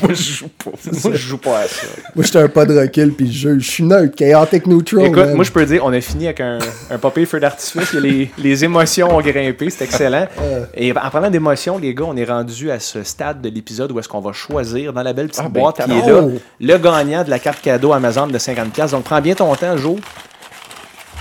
Moi, 0.00 0.12
je 0.14 0.22
joue 0.22 0.48
pas. 0.48 0.70
Moi, 1.04 1.12
je 1.12 1.16
joue 1.16 1.38
pas 1.38 1.58
à 1.60 1.66
ça. 1.66 1.86
Moi, 2.14 2.24
j'étais 2.24 2.38
un 2.38 2.48
pas 2.48 2.64
de 2.64 2.78
recul, 2.78 3.12
puis 3.12 3.32
je, 3.32 3.58
je 3.58 3.68
suis 3.68 3.82
neutre, 3.84 4.14
chaotic 4.14 4.66
neutral. 4.66 5.06
Écoute, 5.06 5.16
man. 5.16 5.34
moi, 5.34 5.44
je 5.44 5.50
peux 5.50 5.64
dire, 5.66 5.84
on 5.84 5.92
a 5.92 6.00
fini 6.00 6.26
avec 6.26 6.40
un, 6.40 6.58
un 6.90 6.98
papier 6.98 7.26
feu 7.26 7.40
d'artifice. 7.40 7.92
Les, 7.94 8.30
les 8.38 8.64
émotions 8.64 9.14
ont 9.16 9.20
grimpé, 9.20 9.70
c'est 9.70 9.84
excellent. 9.84 10.26
Et 10.74 10.92
en 10.92 11.10
parlant 11.10 11.30
d'émotions, 11.30 11.78
les 11.78 11.94
gars, 11.94 12.04
on 12.06 12.16
est 12.16 12.24
rendu 12.24 12.70
à 12.70 12.78
ce 12.78 13.02
stade 13.02 13.40
de 13.40 13.48
l'épisode 13.48 13.90
où 13.92 13.98
est-ce 13.98 14.08
qu'on 14.08 14.20
va 14.20 14.32
choisir 14.32 14.92
dans 14.92 15.02
la 15.02 15.12
belle 15.12 15.28
petite 15.28 15.42
Ah, 15.44 15.48
ben, 15.48 15.60
boîte 15.60 15.84
qui 15.84 15.90
est 15.90 16.06
là, 16.06 16.22
le 16.60 16.78
gagnant 16.78 17.24
de 17.24 17.30
la 17.30 17.38
carte 17.38 17.60
cadeau 17.60 17.92
Amazon 17.92 18.28
de 18.28 18.38
50$. 18.38 18.90
Donc, 18.90 19.04
prends 19.04 19.20
bien 19.20 19.34
ton 19.34 19.54
temps, 19.56 19.76
Jo. 19.76 19.98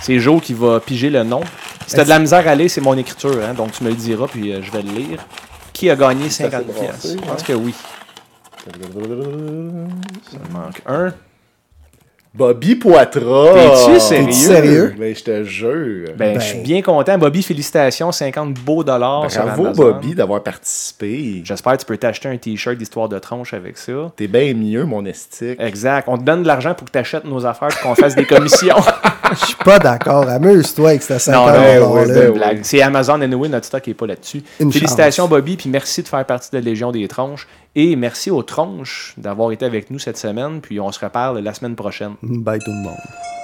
C'est 0.02 0.19
Jo 0.19 0.40
qui 0.40 0.53
va 0.53 0.80
piger 0.80 1.10
le 1.10 1.23
nom. 1.23 1.41
Si 1.88 1.95
t'as 1.95 2.03
de 2.03 2.10
la 2.10 2.19
misère 2.19 2.48
à 2.48 2.56
lire, 2.56 2.69
c'est 2.69 2.82
mon 2.82 2.98
écriture, 2.98 3.38
hein, 3.44 3.53
donc 3.53 3.72
tu 3.72 3.84
me 3.84 3.90
le 3.90 3.95
diras, 3.95 4.28
puis 4.28 4.52
euh, 4.52 4.61
je 4.61 4.72
vais 4.72 4.82
le 4.82 4.91
lire. 4.91 5.19
Qui 5.73 5.90
a 5.90 5.95
gagné 5.95 6.28
50$? 6.28 6.45
assez 6.45 6.64
brassé, 6.64 7.18
Je 7.18 7.26
pense 7.26 7.44
que 7.44 7.53
oui. 7.53 7.73
Il 8.68 10.52
manque 10.52 10.82
un. 10.86 11.14
Bobby 12.34 12.76
Poitras. 12.76 13.53
T'es-tu 13.53 13.99
sérieux? 13.99 14.26
T'es-tu 14.26 14.38
sérieux? 14.38 14.95
Ben, 14.98 15.14
je 15.14 15.24
te 15.24 15.44
jure. 15.44 16.08
Ben, 16.18 16.34
Ben. 16.34 16.40
je 16.40 16.45
suis 16.45 16.60
bien 16.60 16.82
content. 16.82 17.18
Bobby, 17.18 17.44
félicitations. 17.44 18.10
50 18.14 18.53
beaux 18.53 18.86
dollars 18.86 19.30
sur 19.30 19.44
Bravo, 19.44 19.66
Amazon. 19.66 19.84
Bobby, 19.84 20.16
d'avoir 20.16 20.41
participé. 20.41 21.41
J'espère 21.44 21.74
que 21.74 21.80
tu 21.80 21.86
peux 21.86 21.98
t'acheter 21.98 22.30
un 22.30 22.38
t-shirt 22.38 22.78
d'histoire 22.78 23.10
de 23.10 23.20
tronche 23.20 23.53
avec 23.53 23.78
ça. 23.78 24.14
T'es 24.16 24.28
bien 24.28 24.53
mieux, 24.53 24.86
mon 24.86 25.03
estique. 25.06 25.60
Exact. 25.60 26.06
On 26.08 26.18
te 26.18 26.24
donne 26.24 26.44
de 26.44 26.48
l'argent 26.48 26.74
pour 26.74 26.88
que 26.88 26.91
tu 26.94 26.99
achètes 26.99 27.26
nos 27.26 27.45
affaires 27.45 27.68
et 27.70 27.84
qu'on 27.84 27.95
fasse 27.95 28.16
des 28.16 28.26
commissions. 28.26 28.78
Je 29.32 29.45
suis 29.45 29.56
pas 29.56 29.80
d'accord. 29.80 30.28
Amuse-toi 30.28 30.90
avec 30.90 31.03
cette 31.03 31.20
50 31.20 31.45
non, 31.48 31.53
non, 31.53 31.62
ben 31.95 32.08
dollars 32.08 32.53
ben. 32.53 32.60
C'est 32.64 32.82
Amazon 32.82 33.22
anyway, 33.22 33.48
notre 33.48 33.66
stock 33.66 33.86
n'est 33.88 33.94
pas 33.94 34.08
là-dessus. 34.08 34.41
Félicitations 34.58 35.24
chance. 35.24 35.30
Bobby, 35.30 35.56
puis 35.58 35.70
merci 35.70 36.03
de 36.03 36.08
faire 36.08 36.26
partie 36.26 36.49
de 36.52 36.58
la 36.58 36.62
Légion 36.62 36.91
des 36.91 37.08
tronches. 37.08 37.48
Et 37.76 37.95
merci 37.95 38.31
aux 38.31 38.43
tronches 38.43 39.14
d'avoir 39.18 39.52
été 39.52 39.65
avec 39.65 39.91
nous 39.91 39.99
cette 39.99 40.18
semaine, 40.18 40.60
puis 40.61 40.80
on 40.80 40.91
se 40.91 41.03
reparle 41.03 41.39
la 41.39 41.53
semaine 41.53 41.76
prochaine. 41.76 42.15
Bye 42.22 42.60
tout 42.60 42.72
le 42.72 42.84
monde. 42.84 43.41